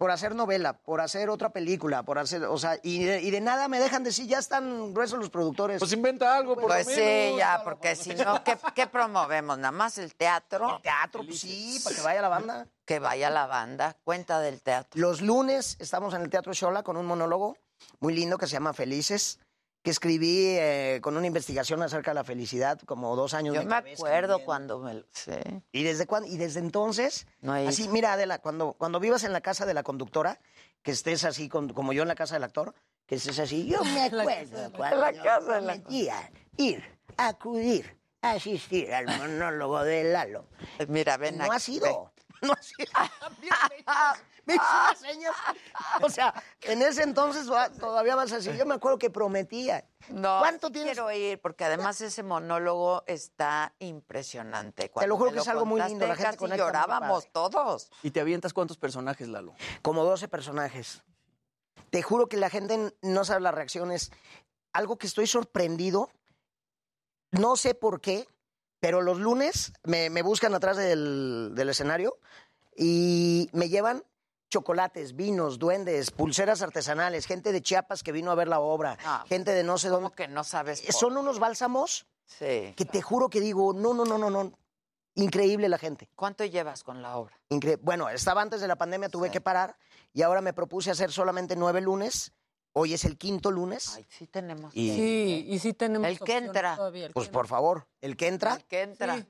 por 0.00 0.10
hacer 0.10 0.34
novela, 0.34 0.72
por 0.72 1.02
hacer 1.02 1.28
otra 1.28 1.50
película, 1.50 2.02
por 2.04 2.18
hacer, 2.18 2.44
o 2.44 2.56
sea, 2.56 2.78
y 2.82 3.04
de, 3.04 3.20
y 3.20 3.30
de 3.30 3.42
nada 3.42 3.68
me 3.68 3.78
dejan 3.78 4.02
decir, 4.02 4.26
ya 4.26 4.38
están 4.38 4.94
gruesos 4.94 5.18
los 5.18 5.28
productores. 5.28 5.78
Pues 5.78 5.92
inventa 5.92 6.34
algo, 6.34 6.54
por 6.54 6.68
Pues 6.68 6.86
lo 6.86 6.94
sí, 6.94 7.00
menos. 7.02 7.38
ya, 7.38 7.60
porque 7.62 7.94
si 7.94 8.14
no, 8.14 8.42
¿qué, 8.42 8.56
qué 8.74 8.86
promovemos? 8.86 9.58
¿Nada 9.58 9.72
más 9.72 9.98
el 9.98 10.14
teatro? 10.14 10.76
El 10.76 10.80
teatro, 10.82 11.22
pues 11.22 11.40
sí, 11.40 11.78
para 11.84 11.96
que 11.96 12.00
vaya 12.00 12.22
la 12.22 12.28
banda. 12.30 12.66
Que 12.86 12.98
vaya 12.98 13.28
la 13.28 13.46
banda. 13.46 13.94
Cuenta 14.02 14.40
del 14.40 14.62
teatro. 14.62 14.98
Los 14.98 15.20
lunes 15.20 15.76
estamos 15.80 16.14
en 16.14 16.22
el 16.22 16.30
Teatro 16.30 16.54
Shola 16.54 16.82
con 16.82 16.96
un 16.96 17.04
monólogo 17.04 17.58
muy 17.98 18.14
lindo 18.14 18.38
que 18.38 18.46
se 18.46 18.54
llama 18.54 18.72
Felices. 18.72 19.38
Que 19.82 19.90
escribí 19.90 20.56
eh, 20.58 20.98
con 21.02 21.16
una 21.16 21.26
investigación 21.26 21.82
acerca 21.82 22.10
de 22.10 22.16
la 22.16 22.24
felicidad, 22.24 22.78
como 22.80 23.16
dos 23.16 23.32
años. 23.34 23.54
Yo 23.54 23.62
me 23.64 23.74
acuerdo 23.74 23.92
escribiendo. 24.36 24.44
cuando 24.44 24.78
me 24.80 24.94
lo 24.94 25.04
sí. 25.10 25.32
¿Y 25.72 25.82
desde 25.84 26.06
cuándo? 26.06 26.28
Y 26.28 26.36
desde 26.36 26.60
entonces, 26.60 27.26
No 27.40 27.52
hay- 27.54 27.66
así, 27.66 27.88
mira, 27.88 28.12
Adela, 28.12 28.38
cuando, 28.40 28.74
cuando 28.74 29.00
vivas 29.00 29.24
en 29.24 29.32
la 29.32 29.40
casa 29.40 29.64
de 29.66 29.72
la 29.74 29.82
conductora, 29.82 30.38
que 30.82 30.90
estés 30.90 31.24
así 31.24 31.48
con- 31.48 31.70
como 31.72 31.92
yo 31.92 32.02
en 32.02 32.08
la 32.08 32.14
casa 32.14 32.34
del 32.34 32.44
actor, 32.44 32.74
que 33.06 33.14
estés 33.14 33.38
así, 33.38 33.66
yo 33.66 33.78
me 33.84 34.04
acuerdo 34.04 34.72
cuando 34.76 34.96
la 34.98 35.12
casa 35.14 35.60
de 35.60 35.62
la- 35.62 35.82
ir, 36.58 36.84
acudir, 37.16 37.96
asistir 38.22 38.92
al 38.92 39.06
monólogo 39.06 39.82
de 39.82 40.04
Lalo. 40.04 40.44
Mira, 40.88 41.16
ven 41.16 41.38
No 41.38 41.44
aquí, 41.44 41.54
ha 41.54 41.58
sido. 41.58 42.09
No 42.42 42.52
ha 42.52 42.62
sido. 42.62 42.88
Mira, 43.40 43.56
me 44.46 44.54
hizo- 44.54 44.62
unas 44.64 44.98
señas. 44.98 45.34
O 46.02 46.08
sea, 46.08 46.32
en 46.62 46.82
ese 46.82 47.02
entonces 47.02 47.46
todavía 47.78 48.14
vas 48.16 48.32
a 48.32 48.36
decir, 48.36 48.56
yo 48.56 48.66
me 48.66 48.74
acuerdo 48.74 48.98
que 48.98 49.10
prometía. 49.10 49.86
No, 50.08 50.38
¿Cuánto 50.40 50.68
sí 50.68 50.72
tienes? 50.74 50.92
quiero 50.94 51.10
ir 51.12 51.40
porque 51.40 51.64
además 51.64 52.00
ese 52.00 52.22
monólogo 52.22 53.04
está 53.06 53.74
impresionante. 53.78 54.90
Cuando 54.90 55.16
juro 55.16 55.30
me 55.30 55.34
que 55.36 55.40
es 55.42 55.48
algo 55.48 55.66
muy 55.66 55.82
lindo, 55.82 56.06
la 56.06 56.16
gente 56.16 56.36
casi 56.36 56.56
llorábamos 56.56 57.30
todos. 57.32 57.90
¿Y 58.02 58.10
te 58.10 58.20
avientas 58.20 58.52
cuántos 58.52 58.76
personajes, 58.78 59.28
Lalo? 59.28 59.54
Como 59.82 60.04
12 60.04 60.26
personajes. 60.28 61.02
Te 61.90 62.02
juro 62.02 62.28
que 62.28 62.36
la 62.36 62.50
gente 62.50 62.94
no 63.02 63.24
sabe 63.24 63.40
las 63.40 63.54
reacciones. 63.54 64.10
Algo 64.72 64.96
que 64.96 65.06
estoy 65.08 65.26
sorprendido, 65.26 66.08
no 67.32 67.56
sé 67.56 67.74
por 67.74 68.00
qué, 68.00 68.26
pero 68.80 69.02
los 69.02 69.18
lunes 69.18 69.72
me, 69.84 70.10
me 70.10 70.22
buscan 70.22 70.54
atrás 70.54 70.76
del, 70.76 71.52
del 71.54 71.68
escenario 71.68 72.18
y 72.76 73.48
me 73.52 73.68
llevan 73.68 74.02
chocolates, 74.48 75.14
vinos, 75.14 75.58
duendes, 75.58 76.10
pulseras 76.10 76.62
artesanales, 76.62 77.26
gente 77.26 77.52
de 77.52 77.62
Chiapas 77.62 78.02
que 78.02 78.10
vino 78.12 78.30
a 78.30 78.34
ver 78.34 78.48
la 78.48 78.58
obra, 78.60 78.98
gente 79.28 79.52
de 79.52 79.62
no 79.62 79.78
sé 79.78 79.88
dónde. 79.88 80.10
que 80.16 80.26
no 80.28 80.42
sabes? 80.42 80.80
por- 80.82 80.94
Son 80.94 81.16
unos 81.16 81.38
bálsamos 81.38 82.06
Sí. 82.26 82.74
que 82.76 82.84
te 82.84 83.02
juro 83.02 83.28
que 83.28 83.40
digo, 83.40 83.72
no, 83.72 83.92
no, 83.92 84.04
no, 84.04 84.16
no, 84.18 84.30
no. 84.30 84.52
Increíble 85.16 85.68
la 85.68 85.78
gente. 85.78 86.08
¿Cuánto 86.14 86.44
llevas 86.44 86.84
con 86.84 87.02
la 87.02 87.16
obra? 87.16 87.36
Incre- 87.50 87.78
bueno, 87.82 88.08
estaba 88.08 88.40
antes 88.40 88.60
de 88.60 88.68
la 88.68 88.76
pandemia, 88.76 89.08
tuve 89.08 89.30
que 89.30 89.40
parar 89.40 89.76
y 90.12 90.22
ahora 90.22 90.40
me 90.40 90.52
propuse 90.52 90.90
hacer 90.92 91.10
solamente 91.12 91.56
nueve 91.56 91.80
lunes. 91.80 92.32
Hoy 92.72 92.94
es 92.94 93.04
el 93.04 93.18
quinto 93.18 93.50
lunes. 93.50 93.94
Ay, 93.96 94.06
sí 94.08 94.26
tenemos. 94.26 94.74
Y- 94.76 94.94
Sí, 94.94 95.44
y 95.48 95.58
sí 95.58 95.72
tenemos 95.72 96.08
El 96.08 96.20
que 96.20 96.36
entra. 96.36 96.76
todavía, 96.76 97.06
el 97.06 97.12
Pues 97.12 97.26
que 97.28 97.32
por 97.32 97.46
favor, 97.48 97.88
el 98.00 98.16
que 98.16 98.28
entra. 98.28 98.54
El 98.54 98.64
que 98.64 98.82
entra. 98.82 99.16
Sí. 99.16 99.26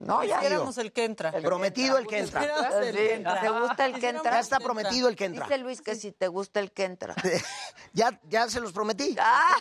No, 0.00 0.22
ya. 0.24 0.38
Quisiéramos 0.40 0.76
el 0.78 0.92
que 0.92 1.04
entra. 1.04 1.32
Prometido 1.32 1.96
el 1.98 2.06
que 2.06 2.18
entra. 2.18 2.40
Quisiéramos 2.40 2.86
el 2.86 2.94
que 2.94 3.14
entra. 3.14 3.40
¿Te 3.40 3.48
gusta 3.48 3.86
el 3.86 4.00
que 4.00 4.08
entra? 4.08 4.32
Ya 4.32 4.40
está 4.40 4.60
prometido 4.60 5.08
el 5.08 5.16
que 5.16 5.24
entra. 5.24 5.46
Dice 5.46 5.58
Luis 5.58 5.80
que 5.82 5.94
si 5.94 6.12
te 6.12 6.28
gusta 6.28 6.60
el 6.60 6.72
que 6.72 6.84
entra. 6.84 7.14
Ya, 7.94 8.20
ya 8.28 8.48
se 8.48 8.60
los 8.60 8.72
prometí. 8.72 9.16
Ah. 9.18 9.56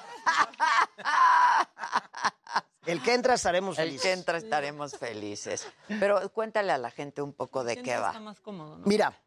El 2.86 3.02
que 3.02 3.14
entra 3.14 3.36
estaremos 3.36 3.78
El 3.80 3.86
felices. 3.86 4.02
que 4.04 4.12
entra 4.12 4.38
estaremos 4.38 4.98
felices. 4.98 5.68
Pero 5.88 6.30
cuéntale 6.34 6.72
a 6.74 6.78
la 6.78 6.92
gente 6.92 7.22
un 7.22 7.32
poco 7.34 7.64
de 7.64 7.76
qué 7.82 7.92
Está 7.94 8.12
va. 8.14 8.20
más 8.20 8.40
cómodo, 8.42 8.78
¿no? 8.80 8.86
Mira, 8.86 9.18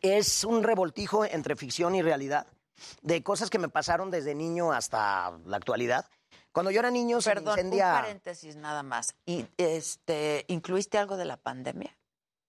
es 0.00 0.42
un 0.44 0.62
revoltijo 0.64 1.24
entre 1.24 1.54
ficción 1.54 1.94
y 1.94 2.02
realidad 2.02 2.46
de 3.02 3.22
cosas 3.22 3.50
que 3.50 3.58
me 3.58 3.68
pasaron 3.68 4.10
desde 4.10 4.34
niño 4.34 4.72
hasta 4.72 5.38
la 5.44 5.56
actualidad. 5.56 6.06
Cuando 6.52 6.70
yo 6.70 6.80
era 6.80 6.90
niño 6.90 7.20
se 7.20 7.30
Perdón, 7.30 7.58
incendia... 7.58 7.88
un 7.88 8.00
paréntesis 8.00 8.56
nada 8.56 8.82
más. 8.82 9.14
¿Y 9.26 9.46
este, 9.56 10.44
incluiste 10.48 10.98
algo 10.98 11.16
de 11.16 11.24
la 11.24 11.36
pandemia? 11.36 11.96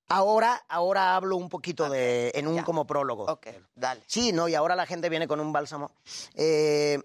Ahora, 0.07 0.65
ahora 0.67 1.15
hablo 1.15 1.37
un 1.37 1.49
poquito 1.49 1.87
de, 1.87 2.31
en 2.33 2.47
un 2.47 2.63
como 2.63 2.87
prólogo. 2.87 3.25
Ok, 3.25 3.47
dale. 3.75 4.01
Sí, 4.07 4.31
no, 4.31 4.47
y 4.47 4.55
ahora 4.55 4.75
la 4.75 4.87
gente 4.87 5.07
viene 5.07 5.27
con 5.27 5.39
un 5.39 5.53
bálsamo. 5.53 5.91
Eh, 6.33 6.99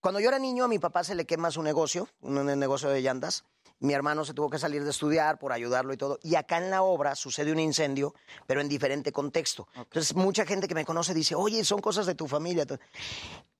cuando 0.00 0.20
yo 0.20 0.28
era 0.28 0.38
niño, 0.38 0.64
a 0.64 0.68
mi 0.68 0.78
papá 0.78 1.04
se 1.04 1.14
le 1.14 1.26
quema 1.26 1.50
su 1.50 1.62
negocio, 1.62 2.08
un 2.22 2.46
negocio 2.58 2.88
de 2.88 3.02
llantas. 3.02 3.44
Mi 3.80 3.92
hermano 3.92 4.24
se 4.24 4.32
tuvo 4.32 4.48
que 4.48 4.58
salir 4.58 4.84
de 4.84 4.90
estudiar 4.90 5.38
por 5.38 5.52
ayudarlo 5.52 5.92
y 5.92 5.96
todo. 5.96 6.18
Y 6.22 6.34
acá 6.34 6.58
en 6.58 6.70
la 6.70 6.82
obra 6.82 7.14
sucede 7.14 7.52
un 7.52 7.58
incendio, 7.58 8.14
pero 8.46 8.60
en 8.60 8.68
diferente 8.68 9.12
contexto. 9.12 9.68
Entonces, 9.74 10.14
mucha 10.14 10.46
gente 10.46 10.66
que 10.66 10.74
me 10.74 10.84
conoce 10.84 11.12
dice, 11.12 11.34
oye, 11.34 11.62
son 11.64 11.80
cosas 11.80 12.06
de 12.06 12.14
tu 12.14 12.26
familia. 12.26 12.64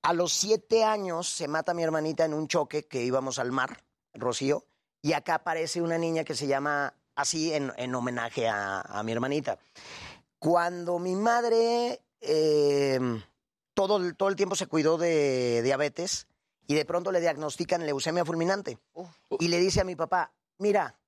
A 0.01 0.13
los 0.13 0.33
siete 0.33 0.83
años 0.83 1.29
se 1.29 1.47
mata 1.47 1.73
mi 1.73 1.83
hermanita 1.83 2.25
en 2.25 2.33
un 2.33 2.47
choque 2.47 2.87
que 2.87 3.03
íbamos 3.03 3.37
al 3.39 3.51
mar, 3.51 3.83
Rocío, 4.13 4.65
y 5.01 5.13
acá 5.13 5.35
aparece 5.35 5.81
una 5.81 5.97
niña 5.97 6.23
que 6.23 6.35
se 6.35 6.47
llama 6.47 6.93
así 7.15 7.53
en, 7.53 7.71
en 7.77 7.93
homenaje 7.93 8.47
a, 8.47 8.81
a 8.81 9.03
mi 9.03 9.11
hermanita. 9.11 9.59
Cuando 10.39 10.97
mi 10.99 11.15
madre 11.15 12.01
eh, 12.21 12.99
todo, 13.73 14.13
todo 14.15 14.29
el 14.29 14.35
tiempo 14.35 14.55
se 14.55 14.65
cuidó 14.67 14.97
de 14.97 15.61
diabetes 15.63 16.27
y 16.67 16.75
de 16.75 16.85
pronto 16.85 17.11
le 17.11 17.19
diagnostican 17.21 17.85
leucemia 17.85 18.25
fulminante. 18.25 18.77
Y 19.39 19.47
le 19.47 19.57
dice 19.59 19.81
a 19.81 19.83
mi 19.83 19.95
papá, 19.95 20.33
mira, 20.59 20.99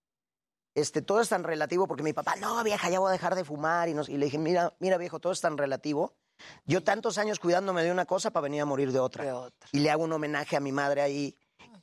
este, 0.75 1.01
todo 1.01 1.19
es 1.21 1.29
tan 1.29 1.43
relativo, 1.43 1.87
porque 1.87 2.03
mi 2.03 2.13
papá, 2.13 2.35
no, 2.37 2.63
vieja, 2.63 2.89
ya 2.89 2.99
voy 2.99 3.09
a 3.09 3.11
dejar 3.13 3.35
de 3.35 3.43
fumar. 3.43 3.89
Y, 3.89 3.93
nos- 3.93 4.07
y 4.09 4.17
le 4.17 4.25
dije, 4.25 4.37
mira, 4.37 4.73
mira, 4.79 4.97
viejo, 4.97 5.19
todo 5.19 5.33
es 5.33 5.41
tan 5.41 5.57
relativo. 5.57 6.13
Yo 6.65 6.83
tantos 6.83 7.17
años 7.17 7.39
cuidándome 7.39 7.83
de 7.83 7.91
una 7.91 8.05
cosa 8.05 8.31
para 8.31 8.43
venir 8.43 8.61
a 8.61 8.65
morir 8.65 8.91
de 8.93 8.99
otra. 8.99 9.25
Y 9.73 9.79
le 9.79 9.91
hago 9.91 10.05
un 10.05 10.13
homenaje 10.13 10.55
a 10.55 10.61
mi 10.61 10.71
madre 10.71 11.01
ahí. 11.01 11.35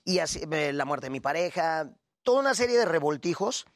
Y 0.04 0.20
así, 0.20 0.40
eh, 0.50 0.72
la 0.72 0.84
muerte 0.86 1.06
de 1.06 1.10
mi 1.10 1.20
pareja. 1.20 1.90
Toda 2.22 2.40
una 2.40 2.54
serie 2.54 2.78
de 2.78 2.86
revoltijos 2.86 3.66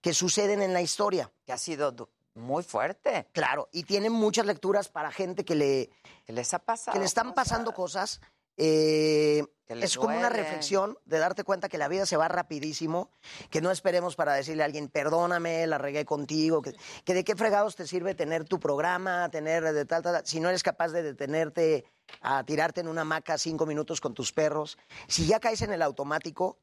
que 0.00 0.14
suceden 0.14 0.62
en 0.62 0.72
la 0.72 0.80
historia. 0.82 1.32
Que 1.44 1.52
ha 1.52 1.58
sido 1.58 2.10
muy 2.34 2.62
fuerte. 2.62 3.26
Claro, 3.32 3.68
y 3.72 3.82
tienen 3.82 4.12
muchas 4.12 4.46
lecturas 4.46 4.88
para 4.88 5.10
gente 5.10 5.44
que 5.44 5.56
le... 5.56 5.90
Que 6.24 6.32
les 6.32 6.54
ha 6.54 6.60
pasado. 6.60 6.92
Que 6.92 7.00
le 7.00 7.06
están 7.06 7.34
pasando 7.34 7.72
cosas. 7.74 8.20
Eh, 8.58 9.44
es 9.68 9.96
como 9.96 10.16
una 10.16 10.28
reflexión 10.28 10.98
de 11.04 11.18
darte 11.18 11.44
cuenta 11.44 11.68
que 11.68 11.78
la 11.78 11.88
vida 11.88 12.06
se 12.06 12.16
va 12.16 12.26
rapidísimo, 12.26 13.10
que 13.50 13.60
no 13.60 13.70
esperemos 13.70 14.16
para 14.16 14.34
decirle 14.34 14.62
a 14.62 14.66
alguien, 14.66 14.88
perdóname, 14.88 15.66
la 15.66 15.78
regué 15.78 16.04
contigo, 16.04 16.60
que, 16.62 16.74
que 17.04 17.14
de 17.14 17.22
qué 17.22 17.36
fregados 17.36 17.76
te 17.76 17.86
sirve 17.86 18.14
tener 18.14 18.44
tu 18.44 18.58
programa, 18.58 19.28
tener 19.30 19.62
de 19.72 19.84
tal, 19.84 20.02
tal, 20.02 20.26
si 20.26 20.40
no 20.40 20.48
eres 20.48 20.62
capaz 20.62 20.88
de 20.88 21.02
detenerte 21.02 21.84
a 22.20 22.42
tirarte 22.44 22.80
en 22.80 22.88
una 22.88 23.02
hamaca 23.02 23.38
cinco 23.38 23.66
minutos 23.66 24.00
con 24.00 24.14
tus 24.14 24.32
perros, 24.32 24.78
si 25.06 25.26
ya 25.26 25.38
caes 25.38 25.62
en 25.62 25.72
el 25.72 25.82
automático 25.82 26.58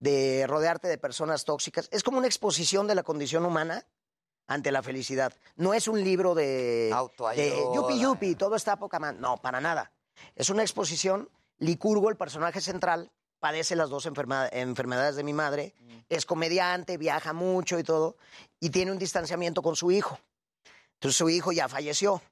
de 0.00 0.44
rodearte 0.48 0.88
de 0.88 0.98
personas 0.98 1.44
tóxicas, 1.44 1.88
es 1.92 2.02
como 2.02 2.18
una 2.18 2.26
exposición 2.26 2.88
de 2.88 2.96
la 2.96 3.04
condición 3.04 3.46
humana 3.46 3.86
ante 4.48 4.72
la 4.72 4.82
felicidad. 4.82 5.32
No 5.54 5.72
es 5.72 5.86
un 5.86 6.02
libro 6.02 6.34
de, 6.34 6.88
de 6.88 6.92
Autoayuda. 6.92 7.74
yupi 7.74 8.00
yupi, 8.00 8.34
todo 8.34 8.56
está 8.56 8.76
poca 8.76 8.98
man. 8.98 9.20
No, 9.20 9.36
para 9.36 9.60
nada. 9.60 9.92
Es 10.34 10.50
una 10.50 10.62
exposición. 10.62 11.28
Licurgo, 11.58 12.10
el 12.10 12.16
personaje 12.16 12.60
central, 12.60 13.10
padece 13.38 13.76
las 13.76 13.90
dos 13.90 14.06
enferma- 14.06 14.48
enfermedades 14.52 15.16
de 15.16 15.24
mi 15.24 15.32
madre. 15.32 15.74
Es 16.08 16.26
comediante, 16.26 16.96
viaja 16.98 17.32
mucho 17.32 17.78
y 17.78 17.84
todo. 17.84 18.16
Y 18.60 18.70
tiene 18.70 18.92
un 18.92 18.98
distanciamiento 18.98 19.62
con 19.62 19.76
su 19.76 19.90
hijo. 19.90 20.18
Entonces 20.94 21.16
su 21.16 21.28
hijo 21.28 21.52
ya 21.52 21.68
falleció. 21.68 22.22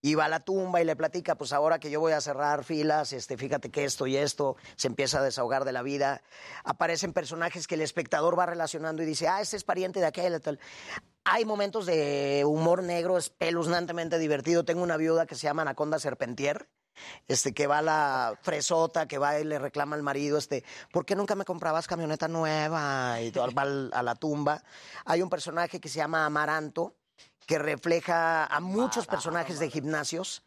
Y 0.00 0.14
va 0.14 0.26
a 0.26 0.28
la 0.28 0.38
tumba 0.38 0.80
y 0.80 0.84
le 0.84 0.94
platica, 0.94 1.34
pues 1.34 1.52
ahora 1.52 1.80
que 1.80 1.90
yo 1.90 1.98
voy 1.98 2.12
a 2.12 2.20
cerrar 2.20 2.62
filas, 2.62 3.12
este, 3.12 3.36
fíjate 3.36 3.68
que 3.70 3.84
esto 3.84 4.06
y 4.06 4.16
esto, 4.16 4.56
se 4.76 4.86
empieza 4.86 5.18
a 5.18 5.22
desahogar 5.24 5.64
de 5.64 5.72
la 5.72 5.82
vida. 5.82 6.22
Aparecen 6.62 7.12
personajes 7.12 7.66
que 7.66 7.74
el 7.74 7.80
espectador 7.80 8.38
va 8.38 8.46
relacionando 8.46 9.02
y 9.02 9.06
dice, 9.06 9.26
ah, 9.26 9.40
este 9.40 9.56
es 9.56 9.64
pariente 9.64 9.98
de 9.98 10.06
aquel, 10.06 10.40
tal. 10.40 10.60
Hay 11.24 11.44
momentos 11.44 11.84
de 11.84 12.44
humor 12.46 12.84
negro 12.84 13.18
espeluznantemente 13.18 14.20
divertido. 14.20 14.64
Tengo 14.64 14.84
una 14.84 14.96
viuda 14.96 15.26
que 15.26 15.34
se 15.34 15.42
llama 15.48 15.62
Anaconda 15.62 15.98
Serpentier, 15.98 16.68
este, 17.26 17.52
que 17.52 17.66
va 17.66 17.78
a 17.78 17.82
la 17.82 18.38
fresota, 18.42 19.06
que 19.06 19.18
va 19.18 19.38
y 19.38 19.44
le 19.44 19.58
reclama 19.58 19.96
al 19.96 20.02
marido, 20.02 20.38
este, 20.38 20.64
¿por 20.92 21.04
qué 21.04 21.14
nunca 21.16 21.34
me 21.34 21.44
comprabas 21.44 21.86
camioneta 21.86 22.28
nueva? 22.28 23.20
Y 23.20 23.30
todo, 23.30 23.48
va 23.52 23.62
al- 23.62 23.90
a 23.94 24.02
la 24.02 24.14
tumba. 24.14 24.62
Hay 25.04 25.22
un 25.22 25.30
personaje 25.30 25.80
que 25.80 25.88
se 25.88 25.96
llama 25.98 26.26
Amaranto, 26.26 26.94
que 27.46 27.58
refleja 27.58 28.44
a 28.44 28.60
muchos 28.60 29.06
personajes 29.06 29.58
de 29.58 29.70
gimnasios 29.70 30.42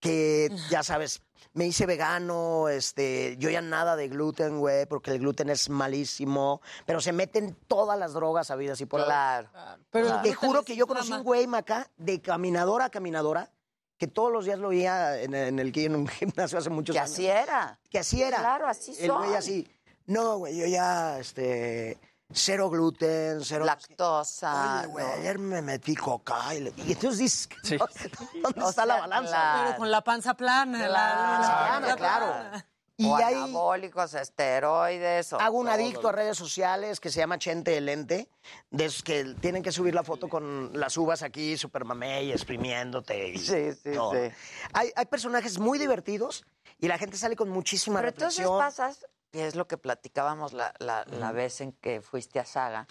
que, 0.00 0.48
ya 0.70 0.84
sabes, 0.84 1.22
me 1.54 1.66
hice 1.66 1.84
vegano, 1.84 2.68
este, 2.68 3.36
yo 3.38 3.50
ya 3.50 3.60
nada 3.60 3.96
de 3.96 4.06
gluten, 4.06 4.60
güey, 4.60 4.86
porque 4.86 5.10
el 5.10 5.18
gluten 5.18 5.50
es 5.50 5.68
malísimo, 5.70 6.60
pero 6.86 7.00
se 7.00 7.12
meten 7.12 7.56
todas 7.66 7.98
las 7.98 8.12
drogas 8.12 8.52
habidas 8.52 8.80
y 8.80 8.86
por. 8.86 9.04
Claro. 9.04 9.48
Pero 9.90 10.20
te 10.22 10.32
juro 10.34 10.62
que 10.62 10.76
yo 10.76 10.86
conocí 10.86 11.12
un 11.12 11.24
güey 11.24 11.48
acá 11.52 11.90
de 11.96 12.20
caminadora 12.22 12.84
a 12.84 12.90
caminadora 12.90 13.50
que 13.98 14.06
todos 14.06 14.32
los 14.32 14.44
días 14.44 14.58
lo 14.58 14.68
veía 14.68 15.20
en, 15.20 15.34
en 15.34 15.58
el 15.58 15.76
en 15.76 15.96
un 15.96 16.06
gimnasio 16.08 16.58
hace 16.58 16.70
muchos 16.70 16.94
Que 16.94 17.00
años. 17.00 17.12
así 17.12 17.26
era. 17.26 17.78
Que 17.90 17.98
así 17.98 18.22
era. 18.22 18.38
Claro, 18.38 18.68
así 18.68 18.94
El 18.98 19.12
güey 19.12 19.28
son. 19.28 19.36
así, 19.36 19.68
no, 20.06 20.38
güey, 20.38 20.56
yo 20.56 20.66
ya, 20.66 21.18
este, 21.18 21.98
cero 22.32 22.70
gluten, 22.70 23.40
cero... 23.44 23.64
Lactosa. 23.64 24.78
Oye, 24.80 24.86
güey, 24.88 25.04
no. 25.06 25.12
ayer 25.14 25.38
me 25.38 25.60
metí 25.62 25.94
coca 25.94 26.54
y, 26.54 26.60
le- 26.60 26.72
y 26.76 26.92
entonces 26.92 27.18
dices, 27.18 27.48
Sí. 27.62 27.76
¿dónde 28.42 28.62
O 28.62 28.70
está 28.70 28.86
la 28.86 29.00
balanza? 29.00 29.30
claro. 29.30 29.62
Pero 29.66 29.78
con 29.78 29.90
la 29.90 30.02
panza 30.02 30.34
plana. 30.34 30.78
la- 30.78 30.88
Claro. 30.88 31.22
la- 31.22 31.38
la 31.40 31.58
Plana, 31.58 31.80
panza 31.80 31.96
claro. 31.96 32.64
Y 33.00 33.06
o 33.06 33.14
hay- 33.14 33.34
anabólicos, 33.36 34.12
esteroides. 34.14 35.32
o 35.32 35.40
Hago 35.40 35.58
un 35.58 35.66
todo. 35.66 35.74
adicto 35.74 36.08
a 36.08 36.12
redes 36.12 36.36
sociales 36.36 36.98
que 36.98 37.10
se 37.10 37.20
llama 37.20 37.38
Chente 37.38 37.76
el 37.76 37.86
Lente, 37.86 38.28
de 38.70 38.84
esos 38.86 39.04
que 39.04 39.22
tienen 39.40 39.62
que 39.62 39.70
subir 39.70 39.94
la 39.94 40.02
foto 40.02 40.28
con 40.28 40.72
las 40.74 40.96
uvas 40.96 41.22
aquí, 41.22 41.56
super 41.56 41.84
exprimiéndote. 42.32 43.28
Y 43.28 43.38
Sí, 43.38 43.72
sí, 43.72 43.92
todo. 43.94 44.12
sí. 44.14 44.32
Hay, 44.72 44.90
hay 44.96 45.06
personajes 45.06 45.60
muy 45.60 45.78
divertidos 45.78 46.44
y 46.78 46.88
la 46.88 46.98
gente 46.98 47.16
sale 47.16 47.36
con 47.36 47.48
muchísima 47.50 48.00
Pero 48.00 48.08
entonces 48.08 48.44
pasas, 48.48 49.06
que 49.30 49.46
es 49.46 49.54
lo 49.54 49.68
que 49.68 49.78
platicábamos 49.78 50.52
la, 50.52 50.74
la- 50.80 51.04
la 51.04 51.30
vez 51.30 51.60
en 51.60 51.70
que 51.74 52.00
fuiste 52.02 52.40
a 52.40 52.44
Saga, 52.44 52.88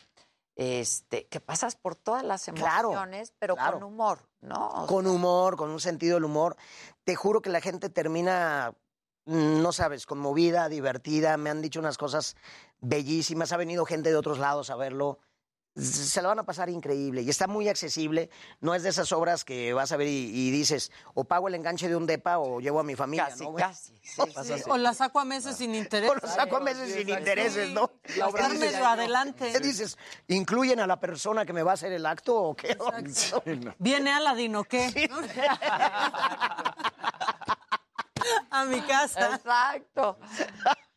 este, 0.55 1.27
que 1.27 1.41
pasas 1.41 1.75
por 1.75 1.95
todas 1.97 2.23
las 2.23 2.45
Claro, 2.45 2.91
emociones, 2.91 3.33
pero 3.39 3.55
claro. 3.57 3.73
con 3.73 3.83
humor, 3.83 4.19
¿no? 4.39 4.67
O 4.83 4.87
con 4.87 5.05
humor, 5.05 5.57
con 5.57 5.69
un 5.69 5.81
sentido 5.81 6.15
del 6.15 6.23
humor. 6.23 6.55
Te 7.03 7.13
juro 7.15 7.41
que 7.41 7.49
la 7.49 7.59
gente 7.59 7.89
termina, 7.89 8.73
no 9.27 9.71
sabes, 9.73 10.05
conmovida, 10.05 10.69
divertida. 10.69 11.37
Me 11.37 11.49
han 11.49 11.61
dicho 11.61 11.79
unas 11.79 11.97
cosas 11.97 12.35
bellísimas. 12.81 13.51
Ha 13.51 13.57
venido 13.57 13.85
gente 13.85 14.09
de 14.09 14.15
otros 14.15 14.39
lados 14.39 14.69
a 14.69 14.75
verlo. 14.75 15.19
Se 15.75 16.23
la 16.23 16.29
van 16.29 16.39
a 16.39 16.43
pasar 16.43 16.71
increíble 16.71 17.21
y 17.21 17.29
está 17.29 17.45
muy 17.45 17.69
accesible. 17.69 18.31
No 18.61 18.73
es 18.73 18.81
de 18.81 18.89
esas 18.89 19.11
obras 19.11 19.43
que 19.43 19.73
vas 19.73 19.91
a 19.91 19.97
ver 19.97 20.07
y, 20.07 20.31
y 20.33 20.49
dices, 20.49 20.91
o 21.13 21.25
pago 21.25 21.49
el 21.49 21.53
enganche 21.53 21.87
de 21.87 21.95
un 21.95 22.07
depa 22.07 22.39
o 22.39 22.59
llevo 22.59 22.79
a 22.79 22.83
mi 22.83 22.95
familia. 22.95 23.27
Casi, 23.27 23.43
¿no, 23.43 23.51
güey? 23.51 23.63
casi. 23.63 23.93
sí, 24.01 24.21
Sí. 24.43 24.53
O 24.69 24.77
la 24.77 24.95
saco 24.95 25.19
a 25.19 25.25
meses 25.25 25.57
sin 25.57 25.75
interés. 25.75 26.09
O 26.09 26.15
lo 26.15 26.27
saco 26.27 26.57
a 26.57 26.59
meses 26.61 26.95
sin 26.95 27.09
intereses, 27.09 27.69
¿no? 27.73 27.91
La 28.15 28.29
obra 28.29 28.47
¿Qué 28.47 28.53
dices? 28.55 28.75
adelante. 28.75 29.51
¿Qué 29.51 29.59
dices? 29.59 29.97
¿Incluyen 30.29 30.79
a 30.79 30.87
la 30.87 30.99
persona 30.99 31.45
que 31.45 31.53
me 31.53 31.61
va 31.61 31.71
a 31.71 31.73
hacer 31.75 31.91
el 31.91 32.07
acto 32.07 32.35
o 32.35 32.55
qué? 32.55 32.75
¿Viene 33.77 34.09
Aladín 34.09 34.55
o 34.55 34.63
qué? 34.63 34.89
a 38.49 38.65
mi 38.65 38.81
casa. 38.81 39.35
Exacto. 39.35 40.17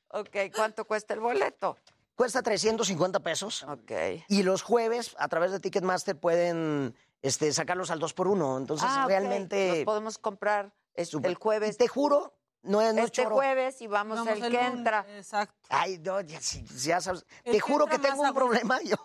Ok, 0.09 0.37
¿cuánto 0.55 0.85
cuesta 0.87 1.15
el 1.15 1.21
boleto? 1.21 1.77
Cuesta 2.15 2.43
350 2.43 3.21
pesos. 3.21 3.63
Ok. 3.65 3.93
Y 4.29 4.43
los 4.43 4.63
jueves, 4.63 5.15
a 5.19 5.29
través 5.29 5.53
de 5.53 5.61
Ticketmaster, 5.61 6.19
pueden 6.19 6.95
este, 7.23 7.53
sacarlos 7.53 7.91
al 7.91 7.99
2 7.99 8.13
por 8.15 8.29
1 8.29 8.59
Entonces, 8.59 8.89
Ah, 8.91 9.05
realmente. 9.07 9.77
Los 9.77 9.85
podemos 9.85 10.19
comprar 10.19 10.73
el 10.95 11.35
jueves. 11.37 11.77
Te 11.79 11.89
juro, 11.89 12.35
no 12.63 12.83
es, 12.83 12.93
no 12.93 13.01
es 13.01 13.07
este 13.07 13.23
choro. 13.23 13.37
jueves 13.37 13.81
y 13.81 13.87
vamos, 13.87 14.19
Vamos 14.19 14.33
el 14.37 14.45
el 14.45 14.51
que 14.51 14.59
lunes, 14.59 14.75
entra. 14.75 15.07
Exacto. 15.17 15.57
Ay, 15.71 15.99
no, 15.99 16.21
ya, 16.21 16.39
ya 16.41 17.01
sabes. 17.01 17.25
El 17.45 17.53
Te 17.53 17.61
juro 17.61 17.87
que 17.87 17.99
tengo 17.99 18.23
un 18.23 18.35
problema 18.35 18.81
yo. 18.83 18.97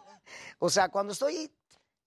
O 0.59 0.69
sea, 0.69 0.89
cuando 0.89 1.13
estoy. 1.13 1.51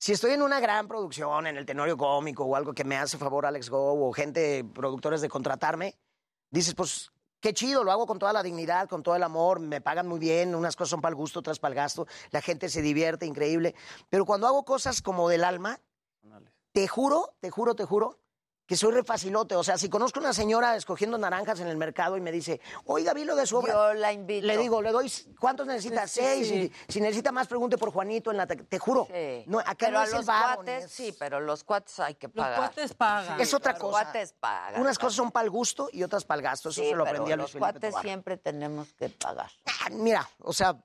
Si 0.00 0.12
estoy 0.12 0.30
en 0.30 0.42
una 0.42 0.60
gran 0.60 0.86
producción, 0.86 1.48
en 1.48 1.56
el 1.56 1.66
Tenorio 1.66 1.96
Cómico 1.96 2.44
o 2.44 2.54
algo 2.54 2.72
que 2.72 2.84
me 2.84 2.96
hace 2.96 3.18
favor 3.18 3.44
Alex 3.44 3.68
Go 3.68 4.06
o 4.08 4.12
gente, 4.12 4.64
productores 4.64 5.20
de 5.20 5.28
contratarme, 5.28 5.98
dices, 6.50 6.72
pues 6.76 7.10
qué 7.40 7.52
chido, 7.52 7.82
lo 7.82 7.90
hago 7.90 8.06
con 8.06 8.20
toda 8.20 8.32
la 8.32 8.44
dignidad, 8.44 8.88
con 8.88 9.02
todo 9.02 9.16
el 9.16 9.24
amor, 9.24 9.58
me 9.58 9.80
pagan 9.80 10.06
muy 10.06 10.20
bien, 10.20 10.54
unas 10.54 10.76
cosas 10.76 10.90
son 10.90 11.00
para 11.00 11.10
el 11.10 11.16
gusto, 11.16 11.40
otras 11.40 11.58
para 11.58 11.72
el 11.72 11.76
gasto, 11.76 12.06
la 12.30 12.40
gente 12.40 12.68
se 12.68 12.80
divierte, 12.80 13.26
increíble. 13.26 13.74
Pero 14.08 14.24
cuando 14.24 14.46
hago 14.46 14.64
cosas 14.64 15.02
como 15.02 15.28
del 15.28 15.42
alma, 15.42 15.80
te 16.70 16.86
juro, 16.86 17.34
te 17.40 17.50
juro, 17.50 17.74
te 17.74 17.84
juro, 17.84 18.20
que 18.68 18.76
soy 18.76 18.92
refacilote. 18.92 19.56
O 19.56 19.64
sea, 19.64 19.78
si 19.78 19.88
conozco 19.88 20.18
a 20.20 20.22
una 20.24 20.34
señora 20.34 20.76
escogiendo 20.76 21.16
naranjas 21.16 21.58
en 21.60 21.68
el 21.68 21.78
mercado 21.78 22.18
y 22.18 22.20
me 22.20 22.30
dice, 22.30 22.60
oiga, 22.84 23.14
vi 23.14 23.24
lo 23.24 23.34
de 23.34 23.46
su 23.46 23.56
obra. 23.56 23.72
Yo 23.72 23.94
la 23.94 24.12
invito. 24.12 24.46
Le 24.46 24.58
digo, 24.58 24.82
le 24.82 24.92
doy, 24.92 25.10
¿cuántos 25.40 25.66
necesita? 25.66 26.06
Sí, 26.06 26.20
Seis. 26.20 26.48
sí. 26.48 26.72
Si, 26.86 26.92
si 26.92 27.00
necesita 27.00 27.32
más, 27.32 27.48
pregunte 27.48 27.78
por 27.78 27.90
Juanito 27.90 28.30
en 28.30 28.36
la... 28.36 28.46
Te, 28.46 28.56
te 28.56 28.78
juro. 28.78 29.06
Sí. 29.10 29.44
No, 29.46 29.58
acá 29.58 29.74
pero 29.78 29.92
no 29.92 29.98
a 30.00 30.04
es 30.04 30.12
los 30.12 30.26
cuates, 30.26 30.84
es- 30.84 30.90
sí, 30.92 31.16
pero 31.18 31.40
los 31.40 31.64
cuates 31.64 31.98
hay 31.98 32.14
que 32.16 32.26
Los 32.26 32.34
pagar. 32.36 32.58
cuates 32.58 32.92
pagan. 32.92 33.40
Es 33.40 33.54
otra 33.54 33.72
Los 33.72 33.80
cosa. 33.80 34.02
cuates 34.04 34.34
pagan. 34.38 34.80
Unas 34.82 34.98
cosas 34.98 35.14
son 35.14 35.30
para 35.32 35.44
el 35.44 35.50
gusto 35.50 35.88
y 35.90 36.02
otras 36.02 36.24
para 36.26 36.36
el 36.36 36.42
gasto. 36.42 36.68
Eso 36.68 36.82
Sí, 36.82 36.90
se 36.90 36.94
lo 36.94 37.04
pero 37.04 37.16
aprendí 37.16 37.32
a 37.32 37.36
los 37.36 37.50
Felipe 37.52 37.60
cuates 37.60 37.90
Tobar. 37.90 38.04
siempre 38.04 38.36
tenemos 38.36 38.92
que 38.92 39.08
pagar. 39.08 39.50
Ah, 39.64 39.88
Mira, 39.92 40.28
o 40.40 40.52
sea, 40.52 40.76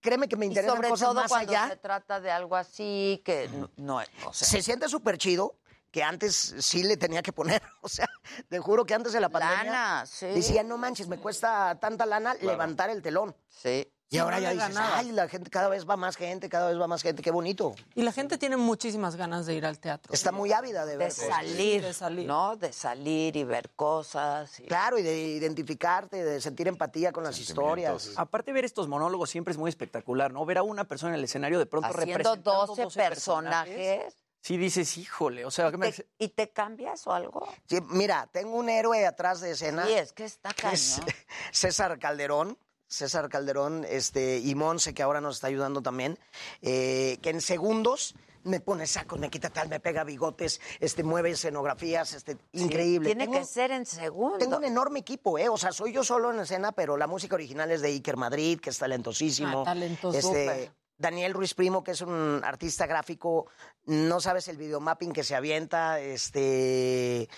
créeme 0.00 0.28
que 0.28 0.34
me 0.36 0.46
Y 0.46 0.48
interesan 0.48 0.74
sobre 0.74 0.88
cosas 0.88 1.06
todo 1.08 1.14
más 1.20 1.28
cuando 1.28 1.52
allá. 1.52 1.68
se 1.68 1.76
trata 1.76 2.20
de 2.20 2.32
algo 2.32 2.56
así 2.56 3.22
que 3.24 3.48
no, 3.50 3.70
no 3.76 4.00
es, 4.00 4.08
o 4.26 4.32
sea, 4.32 4.48
Se 4.48 4.60
siente 4.60 4.88
súper 4.88 5.18
chido 5.18 5.54
que 5.98 6.04
antes 6.04 6.54
sí 6.60 6.84
le 6.84 6.96
tenía 6.96 7.22
que 7.22 7.32
poner. 7.32 7.60
O 7.82 7.88
sea, 7.88 8.08
te 8.48 8.58
juro 8.60 8.84
que 8.84 8.94
antes 8.94 9.12
de 9.12 9.18
la 9.20 9.30
pandemia... 9.30 9.64
lana, 9.64 10.06
sí. 10.06 10.26
Decía, 10.26 10.62
no 10.62 10.76
manches, 10.78 11.08
me 11.08 11.18
cuesta 11.18 11.76
tanta 11.80 12.06
lana 12.06 12.34
levantar 12.34 12.88
el 12.90 13.02
telón. 13.02 13.34
Sí. 13.48 13.90
Y 14.10 14.16
Sí, 14.16 14.18
ahora 14.18 14.36
no 14.36 14.42
ya 14.42 14.52
dices, 14.52 14.76
ay, 14.78 15.12
la 15.12 15.28
gente, 15.28 15.50
cada 15.50 15.68
vez 15.68 15.86
va 15.88 15.96
más 15.96 16.16
gente, 16.16 16.48
cada 16.48 16.68
vez 16.70 16.80
va 16.80 16.86
más 16.86 17.02
gente, 17.02 17.20
qué 17.22 17.30
bonito. 17.30 17.74
Y 17.94 18.02
la 18.02 18.12
gente 18.12 18.38
tiene 18.38 18.56
muchísimas 18.56 19.16
ganas 19.16 19.44
de 19.46 19.54
ir 19.54 19.66
al 19.66 19.78
teatro. 19.78 20.14
Está 20.14 20.32
muy 20.32 20.50
ávida 20.52 20.86
de 20.86 20.96
ver 20.96 21.08
de 21.08 21.14
cosas. 21.14 21.28
salir, 21.34 21.82
de 21.82 21.92
salir. 21.92 22.26
¿no? 22.26 22.56
De 22.56 22.72
salir 22.72 23.36
y 23.36 23.44
ver 23.44 23.70
cosas. 23.76 24.60
y- 24.60 24.64
Claro, 24.64 24.98
y 24.98 25.02
de 25.02 25.18
identificarte, 25.18 26.24
de 26.24 26.40
sentir 26.40 26.68
empatía 26.68 27.12
con 27.12 27.24
las 27.24 27.38
historias. 27.38 28.12
Aparte 28.16 28.52
ver 28.52 28.64
estos 28.64 28.86
monólogos 28.88 29.30
siempre 29.30 29.52
es 29.52 29.58
muy 29.58 29.68
espectacular, 29.68 30.32
¿no? 30.32 30.44
Ver 30.46 30.58
a 30.58 30.62
una 30.62 30.84
persona 30.84 31.12
en 31.12 31.18
el 31.18 31.24
escenario 31.24 31.58
de 31.58 31.66
pronto 31.66 31.88
Haciendo 31.88 32.18
representando 32.18 32.66
12, 32.66 32.86
personajes. 32.98 34.14
Sí 34.40 34.56
dices, 34.56 34.96
híjole, 34.98 35.44
o 35.44 35.50
sea, 35.50 35.70
¿qué 35.70 35.76
me- 35.76 35.92
¿Te- 35.92 36.06
¿Y 36.18 36.28
te 36.28 36.50
cambias 36.50 37.06
o 37.06 37.12
algo? 37.12 37.46
Sí, 37.68 37.78
mira, 37.88 38.28
tengo 38.32 38.56
un 38.56 38.68
héroe 38.68 39.04
atrás 39.06 39.40
de 39.40 39.50
escena. 39.50 39.86
Sí, 39.86 39.92
es 39.94 40.12
que 40.12 40.24
está 40.24 40.50
es 40.50 40.56
cañón. 40.96 41.14
César 41.52 41.98
Calderón. 41.98 42.58
César 42.90 43.28
Calderón 43.28 43.84
este, 43.86 44.38
y 44.38 44.54
Monse, 44.54 44.94
que 44.94 45.02
ahora 45.02 45.20
nos 45.20 45.36
está 45.36 45.48
ayudando 45.48 45.82
también, 45.82 46.18
eh, 46.62 47.18
que 47.20 47.28
en 47.28 47.42
segundos 47.42 48.14
me 48.44 48.60
pone 48.60 48.86
sacos, 48.86 49.18
me 49.18 49.28
quita 49.28 49.50
tal, 49.50 49.68
me 49.68 49.78
pega 49.78 50.04
bigotes, 50.04 50.58
este, 50.80 51.02
mueve 51.02 51.32
escenografías, 51.32 52.14
este, 52.14 52.38
increíble. 52.52 53.10
Tiene 53.10 53.24
Tengo- 53.26 53.38
que 53.40 53.44
ser 53.44 53.72
en 53.72 53.84
segundo. 53.84 54.38
Tengo 54.38 54.56
un 54.56 54.64
enorme 54.64 55.00
equipo, 55.00 55.36
¿eh? 55.36 55.50
O 55.50 55.58
sea, 55.58 55.70
soy 55.72 55.92
yo 55.92 56.02
solo 56.02 56.32
en 56.32 56.40
escena, 56.40 56.72
pero 56.72 56.96
la 56.96 57.06
música 57.06 57.34
original 57.34 57.70
es 57.72 57.82
de 57.82 57.88
Iker 57.88 58.16
Madrid, 58.16 58.58
que 58.58 58.70
es 58.70 58.78
talentosísimo. 58.78 59.60
Ah, 59.62 59.64
talentoso. 59.64 60.16
Este. 60.16 60.72
Daniel 60.98 61.32
Ruiz 61.32 61.54
Primo, 61.54 61.82
que 61.84 61.92
es 61.92 62.00
un 62.02 62.42
artista 62.44 62.86
gráfico, 62.86 63.46
no 63.84 64.20
sabes 64.20 64.48
el 64.48 64.56
videomapping 64.56 65.12
que 65.12 65.24
se 65.24 65.34
avienta, 65.36 66.00
este... 66.00 67.28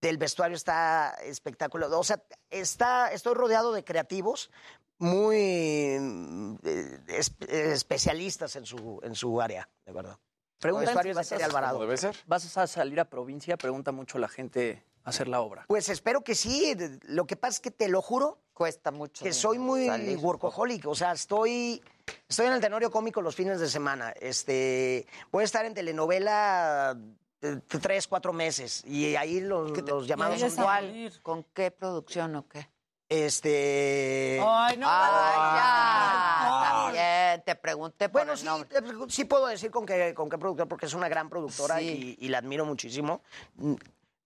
El 0.00 0.18
vestuario 0.18 0.54
está 0.54 1.14
espectacular. 1.22 1.88
O 1.94 2.04
sea, 2.04 2.22
está, 2.50 3.10
estoy 3.10 3.32
rodeado 3.32 3.72
de 3.72 3.84
creativos 3.84 4.50
muy 4.98 5.36
eh, 5.38 7.00
es- 7.08 7.32
eh, 7.48 7.70
especialistas 7.72 8.54
en 8.56 8.66
su, 8.66 9.00
en 9.02 9.14
su 9.14 9.40
área, 9.40 9.66
de 9.86 9.92
verdad. 9.92 10.18
Preguntan 10.60 10.88
vestuario 10.94 11.12
si 11.14 11.16
vas 11.16 11.32
a- 11.32 11.44
Alvarado. 11.46 11.80
debe 11.80 11.96
ser. 11.96 12.14
¿Vas 12.26 12.54
a 12.58 12.66
salir 12.66 13.00
a 13.00 13.06
provincia? 13.08 13.56
Pregunta 13.56 13.92
mucho 13.92 14.18
la 14.18 14.28
gente 14.28 14.84
hacer 15.04 15.26
la 15.26 15.40
obra. 15.40 15.64
Pues 15.68 15.88
espero 15.88 16.22
que 16.22 16.34
sí. 16.34 16.76
Lo 17.04 17.26
que 17.26 17.36
pasa 17.36 17.54
es 17.54 17.60
que 17.60 17.70
te 17.70 17.88
lo 17.88 18.02
juro, 18.02 18.43
Cuesta 18.54 18.90
mucho. 18.92 19.24
que 19.24 19.30
dinero 19.30 19.40
soy 19.40 19.58
muy 19.58 19.86
salir. 19.86 20.16
workaholic, 20.18 20.86
o 20.86 20.94
sea, 20.94 21.12
estoy 21.12 21.82
estoy 22.28 22.46
en 22.46 22.52
el 22.52 22.60
Tenorio 22.60 22.90
Cómico 22.90 23.20
los 23.20 23.34
fines 23.34 23.58
de 23.60 23.68
semana. 23.68 24.10
Este, 24.20 25.06
voy 25.32 25.42
a 25.42 25.44
estar 25.44 25.64
en 25.66 25.74
telenovela 25.74 26.96
tres, 27.82 28.06
cuatro 28.06 28.32
meses 28.32 28.82
y 28.86 29.16
ahí 29.16 29.40
los, 29.40 29.76
los 29.86 30.06
llamados 30.06 30.40
¿Y 30.40 30.44
ahí 30.44 30.50
son 30.50 30.60
igual. 30.60 31.12
¿Con 31.22 31.44
qué 31.52 31.70
producción 31.72 32.36
o 32.36 32.48
qué? 32.48 32.68
Este, 33.06 34.40
Ay, 34.42 34.76
no. 34.78 34.86
Ay, 34.88 35.56
ya, 35.56 36.70
también, 36.72 37.42
te 37.44 37.54
pregunté 37.54 38.08
por 38.08 38.24
bueno, 38.24 38.32
el 38.32 38.38
sí, 38.38 38.46
eh, 38.48 39.04
sí 39.08 39.24
puedo 39.24 39.46
decir 39.46 39.70
con 39.70 39.84
qué 39.84 40.14
con 40.14 40.30
qué 40.30 40.38
productor 40.38 40.66
porque 40.68 40.86
es 40.86 40.94
una 40.94 41.08
gran 41.08 41.28
productora 41.28 41.78
Sí. 41.80 42.16
y, 42.18 42.26
y 42.26 42.28
la 42.28 42.38
admiro 42.38 42.64
muchísimo. 42.64 43.20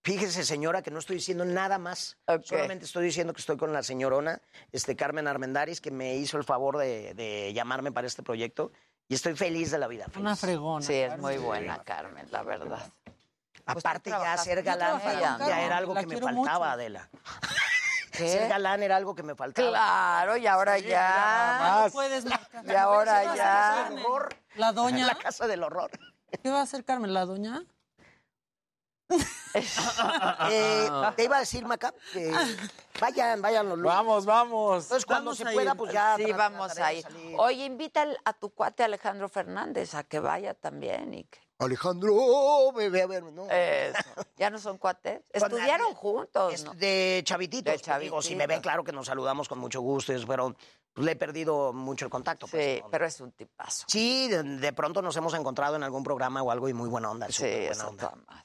Fíjese, 0.08 0.42
señora, 0.42 0.80
que 0.80 0.90
no 0.90 0.98
estoy 0.98 1.16
diciendo 1.16 1.44
nada 1.44 1.78
más. 1.78 2.16
Solamente 2.44 2.86
estoy 2.86 3.04
diciendo 3.04 3.34
que 3.34 3.40
estoy 3.40 3.58
con 3.58 3.74
la 3.74 3.82
señorona, 3.82 4.40
este 4.72 4.96
Carmen 4.96 5.28
Armendaris, 5.28 5.82
que 5.82 5.90
me 5.90 6.16
hizo 6.16 6.38
el 6.38 6.44
favor 6.44 6.78
de, 6.78 7.12
de 7.12 7.52
llamarme 7.52 7.92
para 7.92 8.06
este 8.06 8.22
proyecto. 8.22 8.72
Y 9.06 9.14
estoy 9.14 9.36
feliz 9.36 9.70
de 9.70 9.78
la 9.78 9.86
vida. 9.86 10.06
Una 10.16 10.34
fregona. 10.34 10.84
Sí, 10.84 10.94
es 10.94 11.18
muy 11.18 11.36
buena, 11.36 11.82
Carmen, 11.84 12.26
la 12.30 12.42
verdad. 12.42 12.90
Aparte, 13.66 14.10
tú 14.10 14.16
ya 14.18 14.36
ser 14.38 14.62
galán 14.62 14.98
ya 15.46 15.62
era 15.62 15.76
algo 15.76 15.92
la 15.92 16.00
que 16.00 16.06
me 16.06 16.18
faltaba, 16.18 16.58
mucho. 16.58 16.64
Adela. 16.64 17.10
¿Qué? 18.12 18.28
Ser 18.28 18.48
galán 18.48 18.82
era 18.82 18.96
algo 18.96 19.14
que 19.14 19.22
me 19.22 19.34
faltaba. 19.34 19.68
Claro, 19.68 20.36
y 20.38 20.46
ahora 20.46 20.78
ya. 20.78 21.82
No 21.84 21.92
puedes 21.92 22.24
marcar. 22.24 22.64
Y 22.66 22.74
ahora 22.74 23.20
¿Qué 23.20 23.26
va 23.26 23.32
a 23.32 23.36
ya. 23.36 23.74
Carmen? 23.84 24.04
La 24.56 24.72
doña. 24.72 25.06
La 25.06 25.14
casa 25.16 25.46
del 25.46 25.62
horror. 25.62 25.90
¿Qué 26.42 26.50
va 26.50 26.60
a 26.60 26.62
hacer 26.62 26.84
Carmen? 26.84 27.12
¿La 27.12 27.26
doña? 27.26 27.62
Eh, 30.50 30.88
te 31.16 31.24
iba 31.24 31.36
a 31.36 31.40
decir, 31.40 31.64
Maca, 31.64 31.92
que 32.12 32.32
vayan, 33.00 33.40
vayan 33.42 33.68
los 33.68 33.78
lunes. 33.78 33.92
Vamos, 33.94 34.24
vamos. 34.26 34.84
Entonces, 34.84 35.06
cuando 35.06 35.30
Vamos 35.30 35.38
se 35.38 35.44
pueda, 35.54 35.70
ir. 35.72 35.76
pues 35.76 35.92
ya. 35.92 36.16
Sí, 36.16 36.32
vamos 36.32 36.78
a 36.78 36.92
ir. 36.92 37.04
Oye, 37.38 37.64
invita 37.64 38.06
a 38.24 38.32
tu 38.34 38.50
cuate 38.50 38.84
Alejandro 38.84 39.28
Fernández 39.28 39.94
a 39.94 40.04
que 40.04 40.20
vaya 40.20 40.54
también 40.54 41.14
y 41.14 41.24
que... 41.24 41.38
Alejandro, 41.60 42.70
me 42.76 42.88
ve 42.88 43.02
a 43.02 43.06
ver, 43.08 43.24
¿no? 43.24 43.50
Eso. 43.50 43.98
¿Ya 44.36 44.48
no 44.48 44.58
son 44.58 44.78
cuates? 44.78 45.22
Estudiaron 45.32 45.88
nadie. 45.88 45.94
juntos, 45.96 46.54
Es 46.54 46.62
¿no? 46.64 46.72
de 46.74 47.20
chavititos. 47.24 47.82
De 47.82 47.98
Digo, 47.98 48.22
si 48.22 48.36
me 48.36 48.46
ven, 48.46 48.48
chavititos. 48.48 48.62
claro 48.62 48.84
que 48.84 48.92
nos 48.92 49.06
saludamos 49.08 49.48
con 49.48 49.58
mucho 49.58 49.80
gusto, 49.80 50.12
pero 50.28 50.54
pues, 50.92 51.04
le 51.04 51.12
he 51.12 51.16
perdido 51.16 51.72
mucho 51.72 52.04
el 52.04 52.12
contacto. 52.12 52.46
pues, 52.46 52.76
Sí, 52.76 52.80
¿no? 52.80 52.90
pero 52.90 53.06
es 53.06 53.20
un 53.20 53.32
tipazo. 53.32 53.86
Sí, 53.88 54.28
de, 54.28 54.44
de 54.44 54.72
pronto 54.72 55.02
nos 55.02 55.16
hemos 55.16 55.34
encontrado 55.34 55.74
en 55.74 55.82
algún 55.82 56.04
programa 56.04 56.42
o 56.44 56.50
algo 56.52 56.68
y 56.68 56.74
muy 56.74 56.88
buena 56.88 57.10
onda. 57.10 57.26
Sí, 57.28 57.42
buena 57.66 57.88
onda. 57.88 58.10
toda 58.10 58.22
madre. 58.24 58.44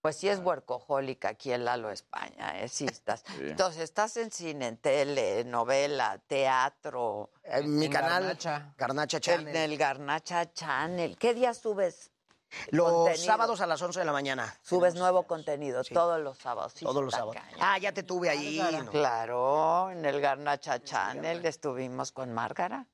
Pues 0.00 0.16
sí 0.16 0.28
es 0.28 0.38
workahólica 0.38 1.30
aquí 1.30 1.52
en 1.52 1.64
Lalo 1.64 1.90
España, 1.90 2.60
¿eh? 2.60 2.68
Sí 2.68 2.86
estás. 2.86 3.24
Entonces, 3.40 3.82
estás 3.82 4.16
en 4.16 4.30
cine, 4.30 4.68
en 4.68 4.76
tele, 4.76 5.44
novela, 5.44 6.18
teatro. 6.26 7.30
En 7.42 7.76
mi 7.76 7.90
canal, 7.90 8.38
Garnacha 8.76 9.20
Channel. 9.20 9.48
En 9.48 9.56
el 9.56 9.76
Garnacha 9.76 10.52
Channel. 10.52 11.18
¿Qué 11.18 11.34
día 11.34 11.52
subes? 11.52 12.12
Los 12.70 12.90
contenido? 12.90 13.24
sábados 13.24 13.60
a 13.60 13.66
las 13.66 13.82
11 13.82 13.98
de 13.98 14.04
la 14.06 14.12
mañana. 14.12 14.54
Subes 14.62 14.94
nuevo 14.94 15.24
contenido 15.24 15.82
todos 15.84 16.20
los 16.20 16.38
sábados. 16.38 16.72
Sí, 16.74 16.84
Todos 16.84 17.04
los 17.04 17.12
sábados. 17.12 17.36
Ah, 17.60 17.76
ya 17.78 17.92
te 17.92 18.02
tuve 18.02 18.30
ahí. 18.30 18.58
¿no? 18.84 18.90
Claro, 18.90 19.90
en 19.90 20.04
el 20.04 20.20
Garnacha 20.20 20.82
Channel 20.82 21.44
estuvimos 21.44 22.12
con 22.12 22.32
Márgara. 22.32 22.86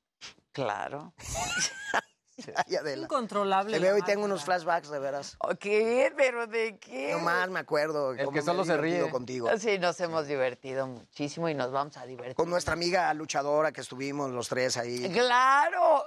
Claro. 0.51 1.13
Ay, 2.67 2.75
Adela. 2.75 3.03
Incontrolable. 3.03 3.77
Te 3.77 3.83
veo 3.83 3.97
y 3.97 4.01
tengo 4.01 4.25
unos 4.25 4.43
flashbacks 4.43 4.89
de 4.89 4.99
veras. 4.99 5.37
¿Qué? 5.59 6.13
¿Pero 6.17 6.47
de 6.47 6.77
qué? 6.79 7.13
No 7.13 7.19
más 7.19 7.49
me 7.49 7.59
acuerdo. 7.59 8.11
El 8.13 8.29
que 8.31 8.41
solo 8.41 8.65
se 8.65 8.75
ríe. 8.77 9.09
contigo. 9.09 9.49
Sí, 9.57 9.79
nos 9.79 9.99
hemos 10.01 10.27
divertido 10.27 10.87
muchísimo 10.87 11.47
y 11.49 11.53
nos 11.53 11.71
vamos 11.71 11.95
a 11.97 12.05
divertir. 12.05 12.35
Con 12.35 12.49
nuestra 12.49 12.73
amiga 12.73 13.13
luchadora 13.13 13.71
que 13.71 13.81
estuvimos 13.81 14.31
los 14.31 14.49
tres 14.49 14.77
ahí. 14.77 15.09
Claro, 15.11 16.05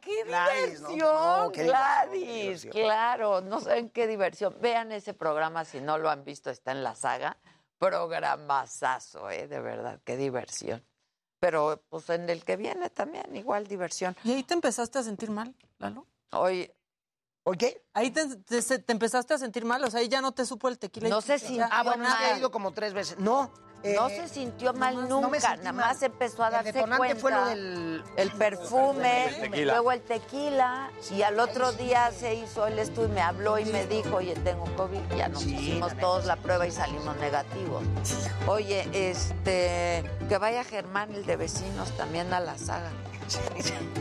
qué 0.00 0.24
Gladys, 0.24 0.80
¿no? 0.80 0.88
diversión, 0.88 0.98
No, 0.98 1.52
qué 1.52 1.64
Gladys, 1.64 2.12
diversión, 2.12 2.22
qué 2.22 2.42
diversión. 2.42 2.72
claro, 2.72 3.40
no 3.40 3.60
saben 3.60 3.90
qué 3.90 4.06
diversión. 4.06 4.56
Vean 4.60 4.92
ese 4.92 5.14
programa 5.14 5.64
si 5.64 5.80
no 5.80 5.98
lo 5.98 6.08
han 6.10 6.24
visto, 6.24 6.50
está 6.50 6.72
en 6.72 6.84
la 6.84 6.94
saga. 6.94 7.36
Programazazo, 7.78 9.30
eh, 9.30 9.46
de 9.48 9.60
verdad, 9.60 10.00
qué 10.04 10.16
diversión. 10.16 10.84
Pero 11.44 11.82
pues 11.90 12.08
en 12.08 12.30
el 12.30 12.42
que 12.42 12.56
viene 12.56 12.88
también, 12.88 13.36
igual 13.36 13.66
diversión. 13.66 14.16
¿Y 14.24 14.32
ahí 14.32 14.42
te 14.44 14.54
empezaste 14.54 14.98
a 14.98 15.02
sentir 15.02 15.30
mal, 15.30 15.54
Lalo? 15.78 16.06
Hoy, 16.32 16.70
¿Hoy 17.42 17.58
qué? 17.58 17.82
Ahí 17.92 18.10
te, 18.10 18.34
te- 18.36 18.62
se- 18.62 18.78
te 18.78 18.92
empezaste 18.94 19.34
a 19.34 19.38
sentir 19.38 19.66
mal, 19.66 19.84
o 19.84 19.90
sea, 19.90 20.00
ahí 20.00 20.08
ya 20.08 20.22
no 20.22 20.32
te 20.32 20.46
supo 20.46 20.68
el 20.68 20.78
tequila. 20.78 21.08
y 21.08 21.10
No 21.10 21.20
se 21.20 21.34
o 21.34 21.38
sea, 21.38 21.68
Ah, 21.70 21.82
bueno, 21.82 22.08
es 22.08 22.14
que 22.14 22.30
he 22.30 22.38
ido 22.38 22.50
como 22.50 22.72
tres 22.72 22.94
veces. 22.94 23.18
No. 23.18 23.52
No 23.84 24.08
eh, 24.08 24.16
se 24.16 24.28
sintió 24.28 24.72
mal 24.72 25.08
no 25.08 25.20
nunca, 25.20 25.40
sentí 25.40 25.58
nada 25.58 25.72
mal. 25.72 25.86
más 25.88 26.02
empezó 26.02 26.42
a 26.44 26.46
El 26.48 26.52
darse 26.54 26.72
detonante 26.72 26.96
cuenta. 26.98 27.20
fue 27.20 27.30
lo 27.32 27.44
del... 27.46 28.04
El 28.16 28.30
perfume, 28.32 29.26
El 29.56 29.66
luego 29.66 29.92
el 29.92 30.00
tequila, 30.00 30.90
y 31.10 31.22
al 31.22 31.38
otro 31.38 31.72
día 31.72 32.10
se 32.12 32.34
hizo 32.34 32.66
el 32.66 32.78
estudio, 32.78 33.08
me 33.10 33.20
habló 33.20 33.58
y 33.58 33.64
me 33.66 33.86
dijo, 33.86 34.16
oye, 34.16 34.34
tengo 34.36 34.64
COVID, 34.76 35.00
ya 35.16 35.28
nos 35.28 35.42
Sí, 35.42 35.54
hicimos 35.54 35.96
todos 35.98 36.24
la 36.24 36.36
prueba 36.36 36.66
y 36.66 36.70
salimos 36.70 37.16
negativos. 37.18 37.82
Oye, 38.46 38.88
este, 38.92 40.04
que 40.28 40.38
vaya 40.38 40.64
Germán, 40.64 41.12
el 41.14 41.26
de 41.26 41.36
vecinos, 41.36 41.90
también 41.96 42.32
a 42.32 42.40
la 42.40 42.56
saga. 42.58 42.90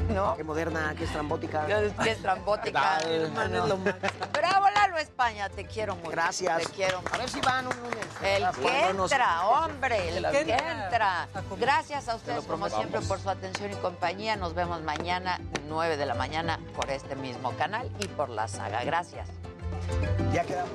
¿No? 0.10 0.35
Qué 0.35 0.43
moderna, 0.43 0.93
qué 0.98 1.06
estrambótica. 1.06 1.66
Qué 1.66 2.11
estrambótica. 2.11 3.00
Germán 3.02 3.56
es 3.56 3.66
lo 3.66 3.77
máximo. 3.77 4.10
Bravo, 4.34 4.66
Lalo 4.69 4.98
España, 4.98 5.50
te 5.50 5.66
quiero 5.66 5.95
mucho. 5.95 6.11
Gracias. 6.11 6.58
Te 6.58 6.66
quiero 6.66 7.02
mucho. 7.02 7.16
A 7.16 7.18
ver 7.18 7.30
si 7.30 7.42
van 7.42 7.68
un 7.68 7.76
lunes. 7.77 8.06
El 8.22 8.43
Ah, 8.43 8.52
que 8.52 8.90
entra, 8.90 9.48
hombre, 9.48 10.10
el 10.18 10.30
que 10.30 10.40
entra. 10.42 10.84
entra. 10.85 11.27
Gracias 11.58 12.08
a 12.10 12.16
ustedes, 12.16 12.43
como 12.45 12.69
siempre, 12.69 13.02
por 13.02 13.19
su 13.19 13.30
atención 13.30 13.72
y 13.72 13.76
compañía. 13.76 14.35
Nos 14.35 14.53
vemos 14.53 14.82
mañana, 14.82 15.40
9 15.68 15.98
de 15.98 16.06
la 16.06 16.14
mañana, 16.16 16.60
por 16.76 16.90
este 16.92 17.16
mismo 17.16 17.52
canal 17.58 17.90
y 18.00 18.08
por 18.08 18.30
la 18.30 18.48
saga. 18.48 18.84
Gracias. 18.84 19.27
Ya 20.32 20.43
quedamos. 20.43 20.72